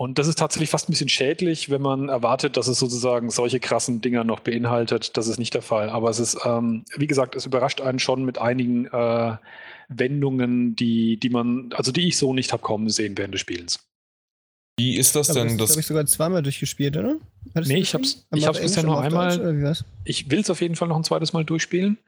Und 0.00 0.20
das 0.20 0.28
ist 0.28 0.38
tatsächlich 0.38 0.70
fast 0.70 0.88
ein 0.88 0.92
bisschen 0.92 1.08
schädlich, 1.08 1.70
wenn 1.70 1.82
man 1.82 2.08
erwartet, 2.08 2.56
dass 2.56 2.68
es 2.68 2.78
sozusagen 2.78 3.30
solche 3.30 3.58
krassen 3.58 4.00
Dinger 4.00 4.22
noch 4.22 4.38
beinhaltet. 4.38 5.16
Das 5.16 5.26
ist 5.26 5.40
nicht 5.40 5.54
der 5.54 5.62
Fall. 5.62 5.90
Aber 5.90 6.08
es 6.08 6.20
ist, 6.20 6.38
ähm, 6.44 6.84
wie 6.96 7.08
gesagt, 7.08 7.34
es 7.34 7.46
überrascht 7.46 7.80
einen 7.80 7.98
schon 7.98 8.24
mit 8.24 8.38
einigen 8.38 8.86
äh, 8.86 9.36
Wendungen, 9.88 10.76
die, 10.76 11.18
die 11.18 11.30
man, 11.30 11.70
also 11.72 11.92
die 11.92 12.08
ich 12.08 12.16
so 12.16 12.32
nicht 12.34 12.52
habe 12.52 12.62
kommen 12.62 12.88
sehen 12.90 13.16
während 13.16 13.34
des 13.34 13.40
Spielens. 13.40 13.88
Wie 14.78 14.96
ist 14.96 15.16
das 15.16 15.26
denn? 15.26 15.58
Das, 15.58 15.68
das 15.68 15.70
habe 15.72 15.80
ich 15.80 15.86
sogar 15.86 16.06
zweimal 16.06 16.40
durchgespielt, 16.40 16.96
oder? 16.96 17.16
Hattest 17.52 17.72
nee, 17.72 17.78
ich 17.78 17.94
habe 17.94 18.04
es 18.04 18.28
ich 18.32 18.46
hab's 18.46 18.60
bisher 18.60 18.84
nur 18.84 19.00
einmal. 19.00 19.76
Ich 20.04 20.30
will 20.30 20.38
es 20.38 20.50
auf 20.50 20.60
jeden 20.60 20.76
Fall 20.76 20.86
noch 20.86 20.96
ein 20.96 21.02
zweites 21.02 21.32
Mal 21.32 21.44
durchspielen. 21.44 21.98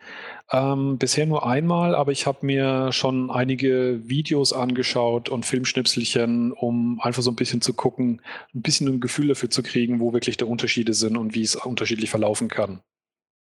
Ähm, 0.52 0.96
bisher 0.96 1.26
nur 1.26 1.44
einmal, 1.44 1.96
aber 1.96 2.12
ich 2.12 2.26
habe 2.26 2.46
mir 2.46 2.92
schon 2.92 3.28
einige 3.28 4.00
Videos 4.08 4.52
angeschaut 4.52 5.28
und 5.28 5.44
Filmschnipselchen, 5.44 6.52
um 6.52 7.00
einfach 7.00 7.22
so 7.22 7.32
ein 7.32 7.36
bisschen 7.36 7.60
zu 7.60 7.74
gucken, 7.74 8.22
ein 8.54 8.62
bisschen 8.62 8.86
ein 8.86 9.00
Gefühl 9.00 9.28
dafür 9.28 9.50
zu 9.50 9.64
kriegen, 9.64 9.98
wo 9.98 10.12
wirklich 10.12 10.36
die 10.36 10.44
Unterschiede 10.44 10.94
sind 10.94 11.16
und 11.16 11.34
wie 11.34 11.42
es 11.42 11.56
unterschiedlich 11.56 12.10
verlaufen 12.10 12.46
kann. 12.46 12.80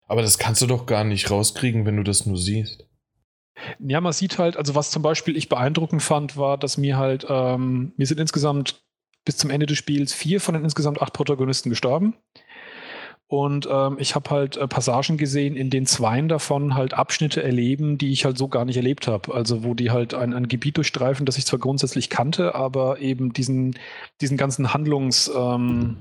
Aber 0.06 0.20
das 0.20 0.36
kannst 0.36 0.60
du 0.60 0.66
doch 0.66 0.84
gar 0.84 1.02
nicht 1.02 1.30
rauskriegen, 1.30 1.86
wenn 1.86 1.96
du 1.96 2.02
das 2.02 2.26
nur 2.26 2.36
siehst. 2.36 2.84
Ja, 3.78 4.00
man 4.00 4.12
sieht 4.12 4.38
halt, 4.38 4.56
also 4.56 4.74
was 4.74 4.90
zum 4.90 5.02
Beispiel 5.02 5.36
ich 5.36 5.48
beeindruckend 5.48 6.02
fand, 6.02 6.36
war, 6.36 6.58
dass 6.58 6.76
mir 6.76 6.96
halt, 6.96 7.26
ähm, 7.28 7.92
mir 7.96 8.06
sind 8.06 8.20
insgesamt 8.20 8.82
bis 9.24 9.36
zum 9.36 9.50
Ende 9.50 9.66
des 9.66 9.78
Spiels 9.78 10.12
vier 10.12 10.40
von 10.40 10.54
den 10.54 10.64
insgesamt 10.64 11.00
acht 11.00 11.12
Protagonisten 11.12 11.70
gestorben. 11.70 12.14
Und 13.26 13.66
ähm, 13.70 13.96
ich 13.98 14.14
habe 14.14 14.30
halt 14.30 14.56
äh, 14.56 14.68
Passagen 14.68 15.16
gesehen, 15.16 15.56
in 15.56 15.70
denen 15.70 15.86
zweien 15.86 16.28
davon 16.28 16.74
halt 16.74 16.94
Abschnitte 16.94 17.42
erleben, 17.42 17.96
die 17.96 18.12
ich 18.12 18.24
halt 18.24 18.36
so 18.36 18.48
gar 18.48 18.66
nicht 18.66 18.76
erlebt 18.76 19.08
habe. 19.08 19.34
Also 19.34 19.64
wo 19.64 19.74
die 19.74 19.90
halt 19.90 20.14
ein, 20.14 20.34
ein 20.34 20.46
Gebiet 20.46 20.76
durchstreifen, 20.76 21.24
das 21.24 21.38
ich 21.38 21.46
zwar 21.46 21.58
grundsätzlich 21.58 22.10
kannte, 22.10 22.54
aber 22.54 23.00
eben 23.00 23.32
diesen, 23.32 23.78
diesen 24.20 24.36
ganzen 24.36 24.74
Handlungsablauf 24.74 25.96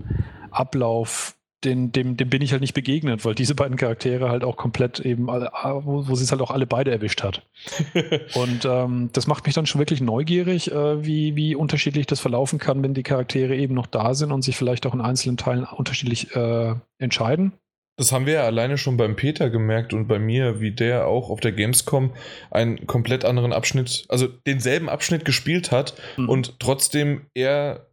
ähm, 0.52 1.34
den, 1.64 1.92
dem, 1.92 2.18
dem 2.18 2.30
bin 2.30 2.42
ich 2.42 2.52
halt 2.52 2.62
nicht 2.62 2.74
begegnet, 2.74 3.26
weil 3.26 3.36
diese 3.36 3.56
beiden 3.56 3.78
Charaktere 3.78 4.30
halt 4.30 4.44
auch 4.44 4.58
komplett 4.58 5.00
eben, 5.00 5.30
alle, 5.30 5.52
wo, 5.84 6.08
wo 6.08 6.16
sie 6.16 6.24
es 6.24 6.32
halt 6.32 6.42
auch 6.42 6.52
alle 6.52 6.66
beide 6.66 6.92
erwischt 6.92 7.24
hat. 7.24 7.46
und 8.36 8.66
ähm, 8.66 9.10
das 9.14 9.28
macht 9.28 9.46
mich 9.46 9.56
dann 9.56 9.66
schon 9.66 9.80
wirklich 9.80 10.02
neugierig, 10.02 10.72
äh, 10.72 11.06
wie, 11.06 11.36
wie 11.36 11.56
unterschiedlich 11.56 12.08
das 12.08 12.20
verlaufen 12.20 12.60
kann, 12.60 12.84
wenn 12.84 12.94
die 12.94 13.04
Charaktere 13.04 13.56
eben 13.56 13.74
noch 13.74 13.88
da 13.88 14.14
sind 14.14 14.32
und 14.32 14.42
sich 14.42 14.58
vielleicht 14.58 14.86
auch 14.86 14.94
in 14.94 15.02
einzelnen 15.02 15.38
Teilen 15.38 15.64
unterschiedlich 15.64 16.36
äh, 16.36 16.76
entscheiden. 16.98 17.54
Das 17.96 18.12
haben 18.12 18.26
wir 18.26 18.34
ja 18.34 18.44
alleine 18.44 18.80
schon 18.80 18.98
beim 18.98 19.16
Peter 19.16 19.52
gemerkt 19.52 19.94
und 19.94 20.08
bei 20.08 20.18
mir, 20.18 20.60
wie 20.60 20.72
der 20.72 21.06
auch 21.06 21.30
auf 21.30 21.42
der 21.42 21.52
Gamescom 21.52 22.14
einen 22.50 22.88
komplett 22.88 23.24
anderen 23.24 23.54
Abschnitt, 23.54 24.06
also 24.10 24.28
denselben 24.28 24.90
Abschnitt 24.90 25.26
gespielt 25.26 25.72
hat 25.72 25.94
mhm. 26.18 26.28
und 26.28 26.60
trotzdem 26.60 27.28
er 27.36 27.86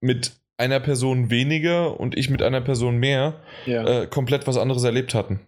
mit 0.00 0.38
einer 0.58 0.80
Person 0.80 1.30
weniger 1.30 1.98
und 1.98 2.16
ich 2.16 2.28
mit 2.28 2.42
einer 2.42 2.60
Person 2.60 2.98
mehr 2.98 3.36
ja. 3.64 4.02
äh, 4.02 4.06
komplett 4.06 4.46
was 4.46 4.58
anderes 4.58 4.84
erlebt 4.84 5.14
hatten. 5.14 5.40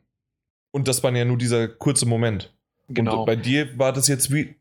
Und 0.73 0.88
das 0.88 1.02
war 1.02 1.14
ja 1.14 1.25
nur 1.25 1.37
dieser 1.37 1.69
kurze 1.69 2.07
Moment. 2.07 2.52
Genau. 2.88 3.21
Und 3.21 3.26
bei 3.26 3.37
dir 3.37 3.79
war 3.79 3.93
das 3.93 4.09
jetzt 4.09 4.33
wie, 4.33 4.55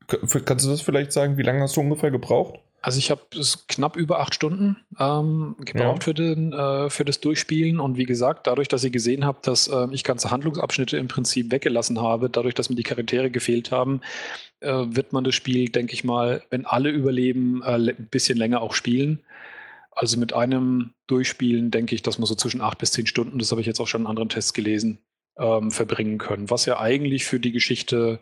kannst 0.46 0.65
du 0.65 0.70
das 0.70 0.82
vielleicht 0.82 1.12
sagen, 1.12 1.38
wie 1.38 1.44
lange 1.44 1.62
hast 1.62 1.77
du 1.77 1.82
ungefähr 1.82 2.12
gebraucht? 2.12 2.60
Also 2.82 2.98
ich 2.98 3.12
habe 3.12 3.22
knapp 3.68 3.98
über 3.98 4.20
acht 4.22 4.34
Stunden 4.34 4.77
ähm, 5.00 5.56
gebraucht 5.60 6.01
ja. 6.01 6.06
für, 6.06 6.13
den, 6.13 6.53
äh, 6.53 6.89
für 6.89 7.03
das 7.03 7.20
Durchspielen 7.20 7.79
und 7.79 7.98
wie 7.98 8.06
gesagt, 8.06 8.48
dadurch, 8.48 8.70
dass 8.70 8.84
ich 8.84 8.91
gesehen 8.91 9.25
habe, 9.25 9.39
dass 9.41 9.68
äh, 9.68 9.88
ich 9.91 10.06
ganze 10.06 10.32
Handlungsabschnitte 10.32 10.98
im 10.98 11.10
Prinzip 11.10 11.51
weggelassen 11.51 12.00
habe, 12.00 12.29
dadurch, 12.29 12.53
dass 12.53 12.70
mir 12.70 12.77
die 12.77 12.84
Charaktere 12.84 13.29
gefehlt 13.29 13.72
haben, 13.72 14.00
äh, 14.62 14.72
wird 14.72 15.12
man 15.12 15.25
das 15.25 15.36
Spiel, 15.36 15.70
denke 15.70 15.94
ich 15.94 16.06
mal, 16.06 16.41
wenn 16.51 16.65
alle 16.65 16.89
überleben, 16.89 17.62
äh, 17.63 17.75
ein 17.75 18.08
bisschen 18.10 18.38
länger 18.38 18.62
auch 18.62 18.74
spielen. 18.74 19.20
Also 20.00 20.18
mit 20.18 20.32
einem 20.32 20.94
Durchspielen 21.08 21.72
denke 21.72 21.94
ich, 21.94 22.01
dass 22.01 22.20
man 22.20 22.25
so 22.25 22.34
zwischen 22.34 22.62
acht 22.62 22.77
bis 22.77 22.94
zehn 22.94 23.06
Stunden, 23.06 23.38
das 23.38 23.51
habe 23.51 23.60
ich 23.60 23.68
jetzt 23.68 23.82
auch 23.82 23.88
schon 23.88 24.03
in 24.03 24.08
anderen 24.08 24.29
Tests 24.29 24.53
gelesen, 24.53 25.00
ähm, 25.38 25.72
verbringen 25.72 26.18
können. 26.18 26.50
Was 26.50 26.65
ja 26.65 26.79
eigentlich 26.79 27.25
für 27.25 27.41
die 27.41 27.51
Geschichte, 27.51 28.22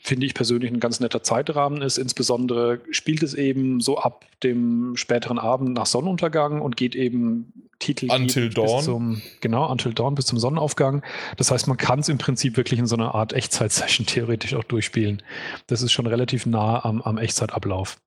finde 0.00 0.24
ich 0.24 0.32
persönlich, 0.32 0.72
ein 0.72 0.80
ganz 0.80 1.00
netter 1.00 1.22
Zeitrahmen 1.22 1.82
ist. 1.82 1.98
Insbesondere 1.98 2.80
spielt 2.90 3.22
es 3.22 3.34
eben 3.34 3.80
so 3.80 3.98
ab 3.98 4.24
dem 4.42 4.96
späteren 4.96 5.38
Abend 5.38 5.74
nach 5.74 5.84
Sonnenuntergang 5.84 6.62
und 6.62 6.78
geht 6.78 6.94
eben 6.94 7.68
Titel 7.80 8.10
Until 8.10 8.48
Dawn. 8.48 8.82
Zum, 8.82 9.22
genau, 9.42 9.70
Until 9.70 9.92
Dawn 9.92 10.14
bis 10.14 10.24
zum 10.24 10.38
Sonnenaufgang. 10.38 11.02
Das 11.36 11.50
heißt, 11.50 11.68
man 11.68 11.76
kann 11.76 11.98
es 11.98 12.08
im 12.08 12.16
Prinzip 12.16 12.56
wirklich 12.56 12.80
in 12.80 12.86
so 12.86 12.96
einer 12.96 13.14
Art 13.14 13.34
Echtzeit-Session 13.34 14.06
theoretisch 14.06 14.54
auch 14.54 14.64
durchspielen. 14.64 15.22
Das 15.66 15.82
ist 15.82 15.92
schon 15.92 16.06
relativ 16.06 16.46
nah 16.46 16.82
am, 16.82 17.02
am 17.02 17.18
Echtzeitablauf. 17.18 17.98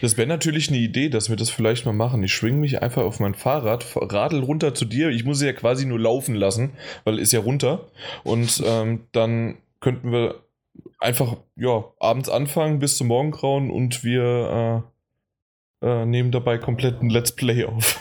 Das 0.00 0.16
wäre 0.16 0.28
natürlich 0.28 0.68
eine 0.68 0.78
Idee, 0.78 1.08
dass 1.08 1.28
wir 1.28 1.36
das 1.36 1.50
vielleicht 1.50 1.86
mal 1.86 1.92
machen. 1.92 2.22
Ich 2.22 2.32
schwinge 2.32 2.58
mich 2.58 2.82
einfach 2.82 3.02
auf 3.02 3.20
mein 3.20 3.34
Fahrrad, 3.34 3.84
radel 3.96 4.42
runter 4.42 4.74
zu 4.74 4.84
dir. 4.84 5.10
Ich 5.10 5.24
muss 5.24 5.40
sie 5.40 5.46
ja 5.46 5.52
quasi 5.52 5.86
nur 5.86 5.98
laufen 5.98 6.34
lassen, 6.34 6.72
weil 7.04 7.18
ist 7.18 7.32
ja 7.32 7.40
runter. 7.40 7.88
Und 8.22 8.62
ähm, 8.64 9.06
dann 9.12 9.58
könnten 9.80 10.12
wir 10.12 10.36
einfach 10.98 11.36
ja 11.56 11.84
abends 11.98 12.28
anfangen 12.28 12.78
bis 12.78 12.96
zum 12.96 13.08
Morgengrauen 13.08 13.70
und 13.70 14.04
wir 14.04 14.84
äh, 15.82 15.86
äh, 15.86 16.06
nehmen 16.06 16.30
dabei 16.32 16.58
komplett 16.58 17.02
ein 17.02 17.10
Let's 17.10 17.32
Play 17.32 17.64
auf. 17.64 18.00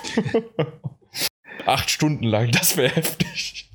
Acht 1.66 1.90
Stunden 1.90 2.24
lang, 2.24 2.52
das 2.52 2.78
wäre 2.78 2.96
heftig. 2.96 3.67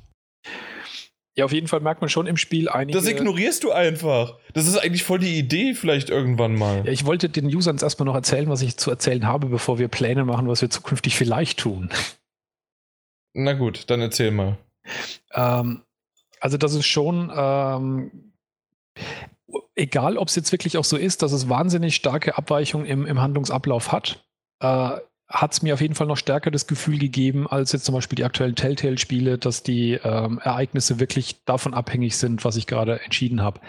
Ja, 1.35 1.45
auf 1.45 1.51
jeden 1.51 1.67
Fall 1.67 1.79
merkt 1.79 2.01
man 2.01 2.09
schon 2.09 2.27
im 2.27 2.37
Spiel 2.37 2.69
einige. 2.69 2.97
Das 2.97 3.07
ignorierst 3.07 3.63
du 3.63 3.71
einfach. 3.71 4.37
Das 4.53 4.67
ist 4.67 4.77
eigentlich 4.77 5.03
voll 5.03 5.17
die 5.17 5.39
Idee, 5.39 5.73
vielleicht 5.73 6.09
irgendwann 6.11 6.55
mal. 6.55 6.85
Ja, 6.85 6.91
ich 6.91 7.05
wollte 7.05 7.27
den 7.27 7.45
Usern 7.47 7.77
erstmal 7.77 8.05
noch 8.05 8.13
erzählen, 8.13 8.49
was 8.49 8.61
ich 8.61 8.77
zu 8.77 8.91
erzählen 8.91 9.25
habe, 9.25 9.47
bevor 9.47 9.79
wir 9.79 9.87
Pläne 9.87 10.25
machen, 10.25 10.47
was 10.47 10.61
wir 10.61 10.69
zukünftig 10.69 11.15
vielleicht 11.15 11.59
tun. 11.59 11.89
Na 13.33 13.53
gut, 13.53 13.89
dann 13.89 13.99
erzähl 13.99 14.29
mal. 14.29 14.57
Ähm, 15.33 15.81
also, 16.39 16.57
das 16.57 16.75
ist 16.75 16.85
schon. 16.85 17.31
Ähm, 17.35 18.33
egal, 19.75 20.17
ob 20.17 20.27
es 20.27 20.35
jetzt 20.35 20.51
wirklich 20.51 20.77
auch 20.77 20.83
so 20.83 20.97
ist, 20.97 21.21
dass 21.21 21.31
es 21.31 21.49
wahnsinnig 21.49 21.95
starke 21.95 22.37
Abweichungen 22.37 22.85
im, 22.85 23.05
im 23.05 23.21
Handlungsablauf 23.21 23.91
hat. 23.91 24.23
Äh, 24.59 24.97
hat 25.33 25.51
es 25.51 25.63
mir 25.63 25.73
auf 25.73 25.81
jeden 25.81 25.95
Fall 25.95 26.05
noch 26.05 26.17
stärker 26.17 26.51
das 26.51 26.67
Gefühl 26.67 26.99
gegeben, 26.99 27.47
als 27.47 27.71
jetzt 27.71 27.85
zum 27.85 27.95
Beispiel 27.95 28.15
die 28.15 28.23
aktuellen 28.23 28.55
Telltale-Spiele, 28.55 29.39
dass 29.39 29.63
die 29.63 29.93
ähm, 30.03 30.39
Ereignisse 30.43 30.99
wirklich 30.99 31.43
davon 31.45 31.73
abhängig 31.73 32.17
sind, 32.17 32.45
was 32.45 32.55
ich 32.55 32.67
gerade 32.67 33.01
entschieden 33.01 33.41
habe. 33.41 33.59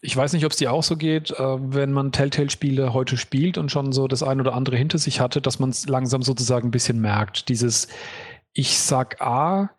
Ich 0.00 0.16
weiß 0.16 0.32
nicht, 0.32 0.46
ob 0.46 0.52
es 0.52 0.56
dir 0.56 0.72
auch 0.72 0.82
so 0.82 0.96
geht, 0.96 1.30
äh, 1.30 1.36
wenn 1.38 1.92
man 1.92 2.10
Telltale-Spiele 2.10 2.94
heute 2.94 3.18
spielt 3.18 3.58
und 3.58 3.70
schon 3.70 3.92
so 3.92 4.08
das 4.08 4.22
ein 4.22 4.40
oder 4.40 4.54
andere 4.54 4.76
hinter 4.76 4.96
sich 4.96 5.20
hatte, 5.20 5.42
dass 5.42 5.58
man 5.58 5.68
es 5.68 5.86
langsam 5.86 6.22
sozusagen 6.22 6.68
ein 6.68 6.72
bisschen 6.72 7.00
merkt. 7.02 7.50
Dieses 7.50 7.88
Ich 8.54 8.78
sag 8.78 9.20
A 9.20 9.70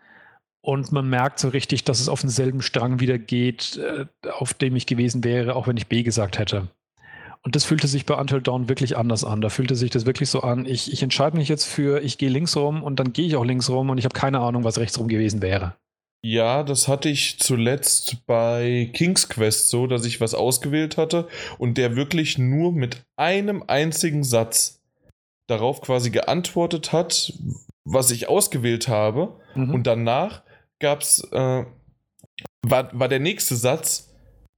und 0.62 0.92
man 0.92 1.10
merkt 1.10 1.40
so 1.40 1.50
richtig, 1.50 1.86
dass 1.86 2.00
es 2.00 2.10
auf 2.10 2.22
denselben 2.22 2.62
Strang 2.62 3.00
wieder 3.00 3.18
geht, 3.18 3.78
äh, 3.78 4.06
auf 4.30 4.54
dem 4.54 4.76
ich 4.76 4.86
gewesen 4.86 5.24
wäre, 5.24 5.56
auch 5.56 5.66
wenn 5.68 5.78
ich 5.78 5.88
B 5.88 6.04
gesagt 6.04 6.38
hätte. 6.38 6.68
Und 7.46 7.56
das 7.56 7.64
fühlte 7.64 7.88
sich 7.88 8.08
bei 8.08 8.16
Until 8.16 8.42
Dawn 8.42 8.70
wirklich 8.70 8.98
anders 8.98 9.24
an. 9.24 9.40
Da 9.40 9.50
fühlte 9.50 9.76
sich 9.76 9.92
das 9.92 10.08
wirklich 10.08 10.30
so 10.32 10.42
an, 10.42 10.66
ich, 10.66 10.92
ich 10.92 11.04
entscheide 11.04 11.38
mich 11.38 11.48
jetzt 11.48 11.66
für, 11.66 12.02
ich 12.02 12.18
gehe 12.18 12.30
links 12.30 12.58
rum 12.58 12.82
und 12.82 13.00
dann 13.00 13.14
gehe 13.14 13.28
ich 13.28 13.36
auch 13.36 13.46
links 13.46 13.70
rum 13.70 13.92
und 13.92 14.00
ich 14.00 14.06
habe 14.06 14.16
keine 14.18 14.40
Ahnung, 14.40 14.64
was 14.64 14.80
rechts 14.80 14.98
rum 15.00 15.08
gewesen 15.08 15.44
wäre. 15.44 15.76
Ja, 16.24 16.64
das 16.64 16.88
hatte 16.88 17.08
ich 17.08 17.38
zuletzt 17.38 18.26
bei 18.26 18.90
King's 18.94 19.30
Quest 19.30 19.70
so, 19.70 19.86
dass 19.86 20.06
ich 20.06 20.20
was 20.20 20.34
ausgewählt 20.34 20.98
hatte 20.98 21.28
und 21.60 21.78
der 21.78 21.96
wirklich 21.96 22.40
nur 22.40 22.72
mit 22.72 23.06
einem 23.16 23.64
einzigen 23.68 24.24
Satz 24.24 24.82
darauf 25.46 25.82
quasi 25.82 26.10
geantwortet 26.10 26.92
hat, 26.94 27.32
was 27.84 28.10
ich 28.10 28.28
ausgewählt 28.28 28.88
habe. 28.88 29.40
Mhm. 29.54 29.72
Und 29.72 29.86
danach 29.86 30.42
gab's, 30.80 31.24
äh, 31.32 31.66
war, 32.64 33.00
war 33.00 33.08
der 33.08 33.20
nächste 33.20 33.56
Satz, 33.56 34.05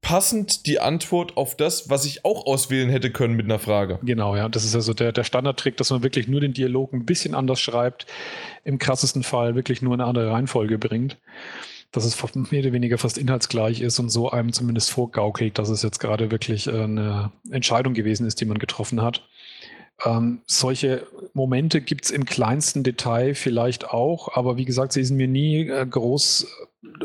passend 0.08 0.66
die 0.68 0.80
Antwort 0.80 1.36
auf 1.36 1.58
das, 1.58 1.90
was 1.90 2.06
ich 2.06 2.24
auch 2.24 2.46
auswählen 2.46 2.90
hätte 2.90 3.12
können 3.12 3.36
mit 3.36 3.46
einer 3.46 3.60
Frage. 3.60 4.00
Genau, 4.04 4.38
ja. 4.38 4.48
Das 4.48 4.64
ist 4.64 4.74
also 4.74 4.94
der, 4.94 5.12
der 5.12 5.26
Standardtrick, 5.26 5.76
dass 5.76 5.90
man 5.90 6.02
wirklich 6.02 6.30
nur 6.30 6.40
den 6.40 6.54
Dialog 6.54 6.94
ein 6.94 7.06
bisschen 7.06 7.36
anders 7.36 7.60
schreibt, 7.60 8.06
im 8.64 8.80
krassesten 8.80 9.22
Fall 9.22 9.56
wirklich 9.56 9.82
nur 9.82 9.94
eine 9.94 10.06
andere 10.06 10.32
Reihenfolge 10.32 10.78
bringt. 10.78 11.18
Dass 11.92 12.06
es 12.06 12.18
mehr 12.52 12.62
oder 12.62 12.72
weniger 12.72 12.98
fast 12.98 13.18
inhaltsgleich 13.18 13.82
ist 13.82 14.00
und 14.00 14.08
so 14.08 14.32
einem 14.32 14.54
zumindest 14.54 14.92
vorgaukelt, 14.92 15.60
dass 15.60 15.68
es 15.68 15.84
jetzt 15.84 16.00
gerade 16.00 16.32
wirklich 16.32 16.68
äh, 16.68 16.84
eine 16.84 17.34
Entscheidung 17.52 17.94
gewesen 17.94 18.26
ist, 18.26 18.40
die 18.40 18.46
man 18.46 18.60
getroffen 18.60 19.02
hat. 19.02 19.28
Ähm, 20.06 20.42
solche 20.46 21.08
Momente 21.34 21.82
gibt 21.82 22.06
es 22.06 22.12
im 22.12 22.26
kleinsten 22.26 22.84
Detail 22.84 23.34
vielleicht 23.34 23.90
auch, 23.90 24.36
aber 24.36 24.58
wie 24.58 24.66
gesagt, 24.66 24.94
sie 24.94 25.04
sind 25.04 25.18
mir 25.18 25.28
nie 25.28 25.68
äh, 25.68 25.86
groß 25.88 26.48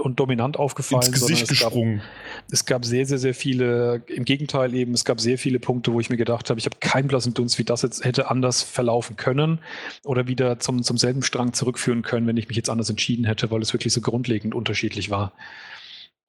und 0.00 0.20
dominant 0.20 0.58
aufgefallen. 0.58 1.02
Ins 1.02 1.12
Gesicht 1.12 1.42
es 1.44 1.48
gesprungen. 1.48 1.98
Gab, 1.98 2.52
es 2.52 2.66
gab 2.66 2.84
sehr, 2.84 3.06
sehr, 3.06 3.18
sehr 3.18 3.34
viele, 3.34 4.02
im 4.08 4.24
Gegenteil 4.24 4.74
eben, 4.74 4.92
es 4.92 5.04
gab 5.04 5.20
sehr 5.20 5.38
viele 5.38 5.58
Punkte, 5.58 5.92
wo 5.92 6.00
ich 6.00 6.10
mir 6.10 6.18
gedacht 6.18 6.50
habe, 6.50 6.60
ich 6.60 6.66
habe 6.66 6.76
keinen 6.80 7.08
blassen 7.08 7.32
Dunst, 7.32 7.58
wie 7.58 7.64
das 7.64 7.82
jetzt 7.82 8.04
hätte 8.04 8.30
anders 8.30 8.62
verlaufen 8.62 9.16
können 9.16 9.60
oder 10.04 10.28
wieder 10.28 10.58
zum, 10.58 10.82
zum 10.82 10.98
selben 10.98 11.22
Strang 11.22 11.54
zurückführen 11.54 12.02
können, 12.02 12.26
wenn 12.26 12.36
ich 12.36 12.48
mich 12.48 12.56
jetzt 12.56 12.70
anders 12.70 12.90
entschieden 12.90 13.24
hätte, 13.24 13.50
weil 13.50 13.62
es 13.62 13.72
wirklich 13.72 13.92
so 13.92 14.02
grundlegend 14.02 14.54
unterschiedlich 14.54 15.10
war. 15.10 15.32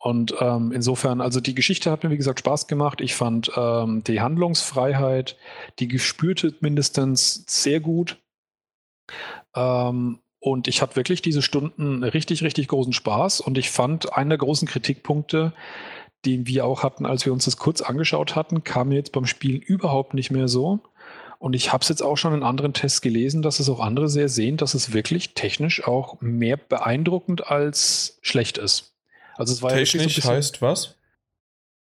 Und 0.03 0.35
ähm, 0.41 0.73
insofern, 0.73 1.21
also 1.21 1.39
die 1.39 1.55
Geschichte 1.55 1.89
hat 1.89 2.03
mir, 2.03 2.09
wie 2.09 2.17
gesagt, 2.17 2.39
Spaß 2.39 2.67
gemacht. 2.67 2.99
Ich 2.99 3.15
fand 3.15 3.49
ähm, 3.55 4.03
die 4.03 4.19
Handlungsfreiheit, 4.19 5.37
die 5.79 5.87
gespürte 5.87 6.53
mindestens 6.59 7.45
sehr 7.47 7.79
gut. 7.79 8.17
Ähm, 9.55 10.19
und 10.39 10.67
ich 10.67 10.81
hatte 10.81 10.97
wirklich 10.97 11.21
diese 11.21 11.41
Stunden 11.41 12.03
richtig, 12.03 12.43
richtig 12.43 12.67
großen 12.67 12.91
Spaß. 12.91 13.39
Und 13.39 13.57
ich 13.57 13.69
fand, 13.69 14.11
einer 14.11 14.31
der 14.31 14.39
großen 14.39 14.67
Kritikpunkte, 14.67 15.53
den 16.25 16.47
wir 16.47 16.65
auch 16.65 16.83
hatten, 16.83 17.05
als 17.05 17.25
wir 17.25 17.31
uns 17.31 17.45
das 17.45 17.55
kurz 17.55 17.79
angeschaut 17.79 18.35
hatten, 18.35 18.65
kam 18.65 18.89
mir 18.89 18.95
jetzt 18.95 19.13
beim 19.13 19.25
Spielen 19.25 19.61
überhaupt 19.61 20.15
nicht 20.15 20.31
mehr 20.31 20.49
so. 20.49 20.81
Und 21.39 21.55
ich 21.55 21.71
habe 21.71 21.81
es 21.81 21.87
jetzt 21.87 22.03
auch 22.03 22.17
schon 22.17 22.33
in 22.33 22.43
anderen 22.43 22.73
Tests 22.73 22.99
gelesen, 22.99 23.41
dass 23.41 23.61
es 23.61 23.69
auch 23.69 23.79
andere 23.79 24.09
sehr 24.09 24.27
sehen, 24.27 24.57
dass 24.57 24.73
es 24.73 24.91
wirklich 24.91 25.33
technisch 25.33 25.87
auch 25.87 26.19
mehr 26.19 26.57
beeindruckend 26.57 27.47
als 27.47 28.19
schlecht 28.21 28.57
ist. 28.57 28.92
Also 29.35 29.53
es 29.53 29.61
war 29.61 29.71
Technisch 29.71 29.93
ja 29.93 29.99
so 30.01 30.15
bisschen, 30.15 30.31
heißt 30.31 30.61
was? 30.61 30.95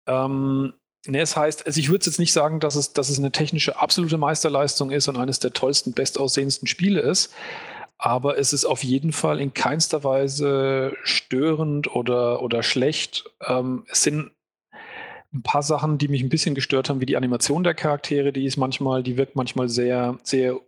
Ähm, 0.07 0.75
ne, 1.07 1.21
es 1.21 1.37
heißt, 1.37 1.67
also 1.67 1.81
ich 1.81 1.89
würde 1.89 2.07
jetzt 2.07 2.19
nicht 2.19 2.33
sagen, 2.33 2.61
dass 2.61 2.75
es, 2.77 2.93
dass 2.93 3.09
es 3.09 3.19
eine 3.19 3.33
technische 3.33 3.79
absolute 3.79 4.19
Meisterleistung 4.19 4.91
ist 4.91 5.09
und 5.09 5.17
eines 5.17 5.39
der 5.39 5.53
tollsten, 5.53 5.93
bestaussehendsten 5.93 6.67
Spiele 6.67 7.01
ist, 7.01 7.33
aber 7.99 8.39
es 8.39 8.53
ist 8.53 8.65
auf 8.65 8.83
jeden 8.83 9.13
Fall 9.13 9.41
in 9.41 9.53
keinster 9.53 10.05
Weise 10.05 10.95
störend 11.03 11.95
oder, 11.95 12.43
oder 12.43 12.63
schlecht. 12.63 13.25
Ähm, 13.47 13.85
es 13.91 14.03
sind 14.03 14.31
ein 15.33 15.43
paar 15.43 15.63
Sachen, 15.63 15.99
die 15.99 16.09
mich 16.09 16.23
ein 16.23 16.29
bisschen 16.29 16.55
gestört 16.55 16.89
haben, 16.89 17.01
wie 17.01 17.07
die 17.07 17.17
Animation 17.17 17.63
der 17.63 17.75
Charaktere, 17.75 18.33
die 18.33 18.47
ist 18.47 18.57
manchmal, 18.57 19.03
die 19.03 19.17
wirkt 19.17 19.37
manchmal 19.37 19.69
sehr, 19.69 20.19
sehr 20.23 20.59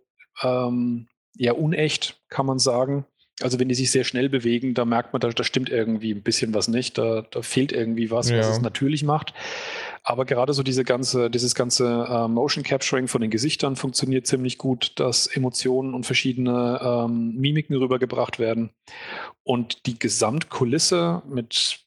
ähm, 0.41 1.07
ja, 1.35 1.53
unecht, 1.53 2.21
kann 2.29 2.45
man 2.45 2.59
sagen. 2.59 3.05
Also 3.41 3.59
wenn 3.59 3.67
die 3.67 3.75
sich 3.75 3.89
sehr 3.89 4.03
schnell 4.03 4.29
bewegen, 4.29 4.75
da 4.75 4.85
merkt 4.85 5.11
man, 5.11 5.19
da, 5.19 5.29
da 5.29 5.43
stimmt 5.43 5.69
irgendwie 5.69 6.11
ein 6.13 6.21
bisschen 6.21 6.53
was 6.53 6.67
nicht. 6.67 6.97
Da, 6.99 7.25
da 7.31 7.41
fehlt 7.41 7.71
irgendwie 7.71 8.11
was, 8.11 8.29
ja. 8.29 8.37
was 8.37 8.47
es 8.47 8.61
natürlich 8.61 9.03
macht. 9.03 9.33
Aber 10.03 10.25
gerade 10.25 10.53
so 10.53 10.61
diese 10.61 10.83
ganze, 10.83 11.31
dieses 11.31 11.55
ganze 11.55 12.05
äh, 12.07 12.27
Motion 12.27 12.63
Capturing 12.63 13.07
von 13.07 13.21
den 13.21 13.31
Gesichtern 13.31 13.75
funktioniert 13.75 14.27
ziemlich 14.27 14.59
gut, 14.59 14.99
dass 14.99 15.25
Emotionen 15.25 15.95
und 15.95 16.05
verschiedene 16.05 16.79
ähm, 16.83 17.33
Mimiken 17.35 17.75
rübergebracht 17.75 18.37
werden. 18.37 18.69
Und 19.43 19.87
die 19.87 19.97
Gesamtkulisse 19.97 21.23
mit 21.27 21.79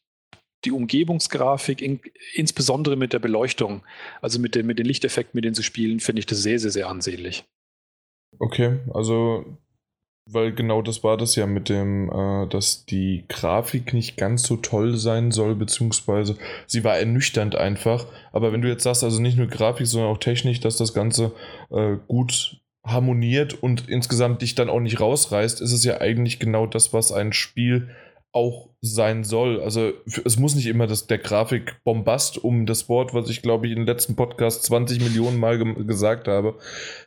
die 0.65 0.71
Umgebungsgrafik, 0.71 1.81
in, 1.81 2.01
insbesondere 2.33 2.97
mit 2.97 3.13
der 3.13 3.19
Beleuchtung, 3.19 3.83
also 4.21 4.39
mit, 4.39 4.55
den, 4.55 4.65
mit 4.65 4.79
den 4.79 4.85
Lichteffekten, 4.85 5.37
mit 5.37 5.45
denen 5.45 5.55
sie 5.55 5.63
spielen, 5.63 6.01
finde 6.01 6.19
ich 6.19 6.25
das 6.25 6.41
sehr, 6.41 6.59
sehr, 6.59 6.71
sehr 6.71 6.89
ansehnlich. 6.89 7.45
Okay, 8.39 8.79
also 8.93 9.57
weil 10.29 10.53
genau 10.53 10.81
das 10.81 11.03
war 11.03 11.17
das 11.17 11.35
ja 11.35 11.45
mit 11.45 11.69
dem, 11.69 12.09
äh, 12.09 12.47
dass 12.47 12.85
die 12.85 13.25
Grafik 13.29 13.93
nicht 13.93 14.17
ganz 14.17 14.43
so 14.43 14.57
toll 14.57 14.97
sein 14.97 15.31
soll, 15.31 15.55
beziehungsweise 15.55 16.37
sie 16.65 16.83
war 16.83 16.97
ernüchternd 16.97 17.55
einfach. 17.55 18.05
Aber 18.31 18.51
wenn 18.51 18.61
du 18.61 18.67
jetzt 18.67 18.83
sagst, 18.83 19.03
also 19.03 19.21
nicht 19.21 19.37
nur 19.37 19.47
Grafik, 19.47 19.87
sondern 19.87 20.11
auch 20.11 20.19
technisch, 20.19 20.59
dass 20.59 20.77
das 20.77 20.93
Ganze 20.93 21.31
äh, 21.71 21.95
gut 22.07 22.57
harmoniert 22.85 23.61
und 23.61 23.89
insgesamt 23.89 24.41
dich 24.41 24.55
dann 24.55 24.69
auch 24.69 24.79
nicht 24.79 24.99
rausreißt, 24.99 25.61
ist 25.61 25.73
es 25.73 25.83
ja 25.83 25.99
eigentlich 25.99 26.39
genau 26.39 26.65
das, 26.65 26.93
was 26.93 27.11
ein 27.11 27.33
Spiel 27.33 27.89
auch 28.31 28.69
sein 28.81 29.23
soll. 29.23 29.61
Also 29.61 29.93
es 30.25 30.37
muss 30.37 30.55
nicht 30.55 30.67
immer 30.67 30.87
das, 30.87 31.07
der 31.07 31.17
Grafik-Bombast, 31.17 32.43
um 32.43 32.65
das 32.65 32.87
Wort, 32.87 33.13
was 33.13 33.29
ich 33.29 33.41
glaube 33.41 33.65
ich 33.65 33.71
in 33.71 33.79
den 33.79 33.87
letzten 33.87 34.15
Podcast 34.15 34.63
20 34.63 34.99
Millionen 35.01 35.39
Mal 35.39 35.57
ge 35.57 35.85
gesagt 35.85 36.27
habe, 36.27 36.55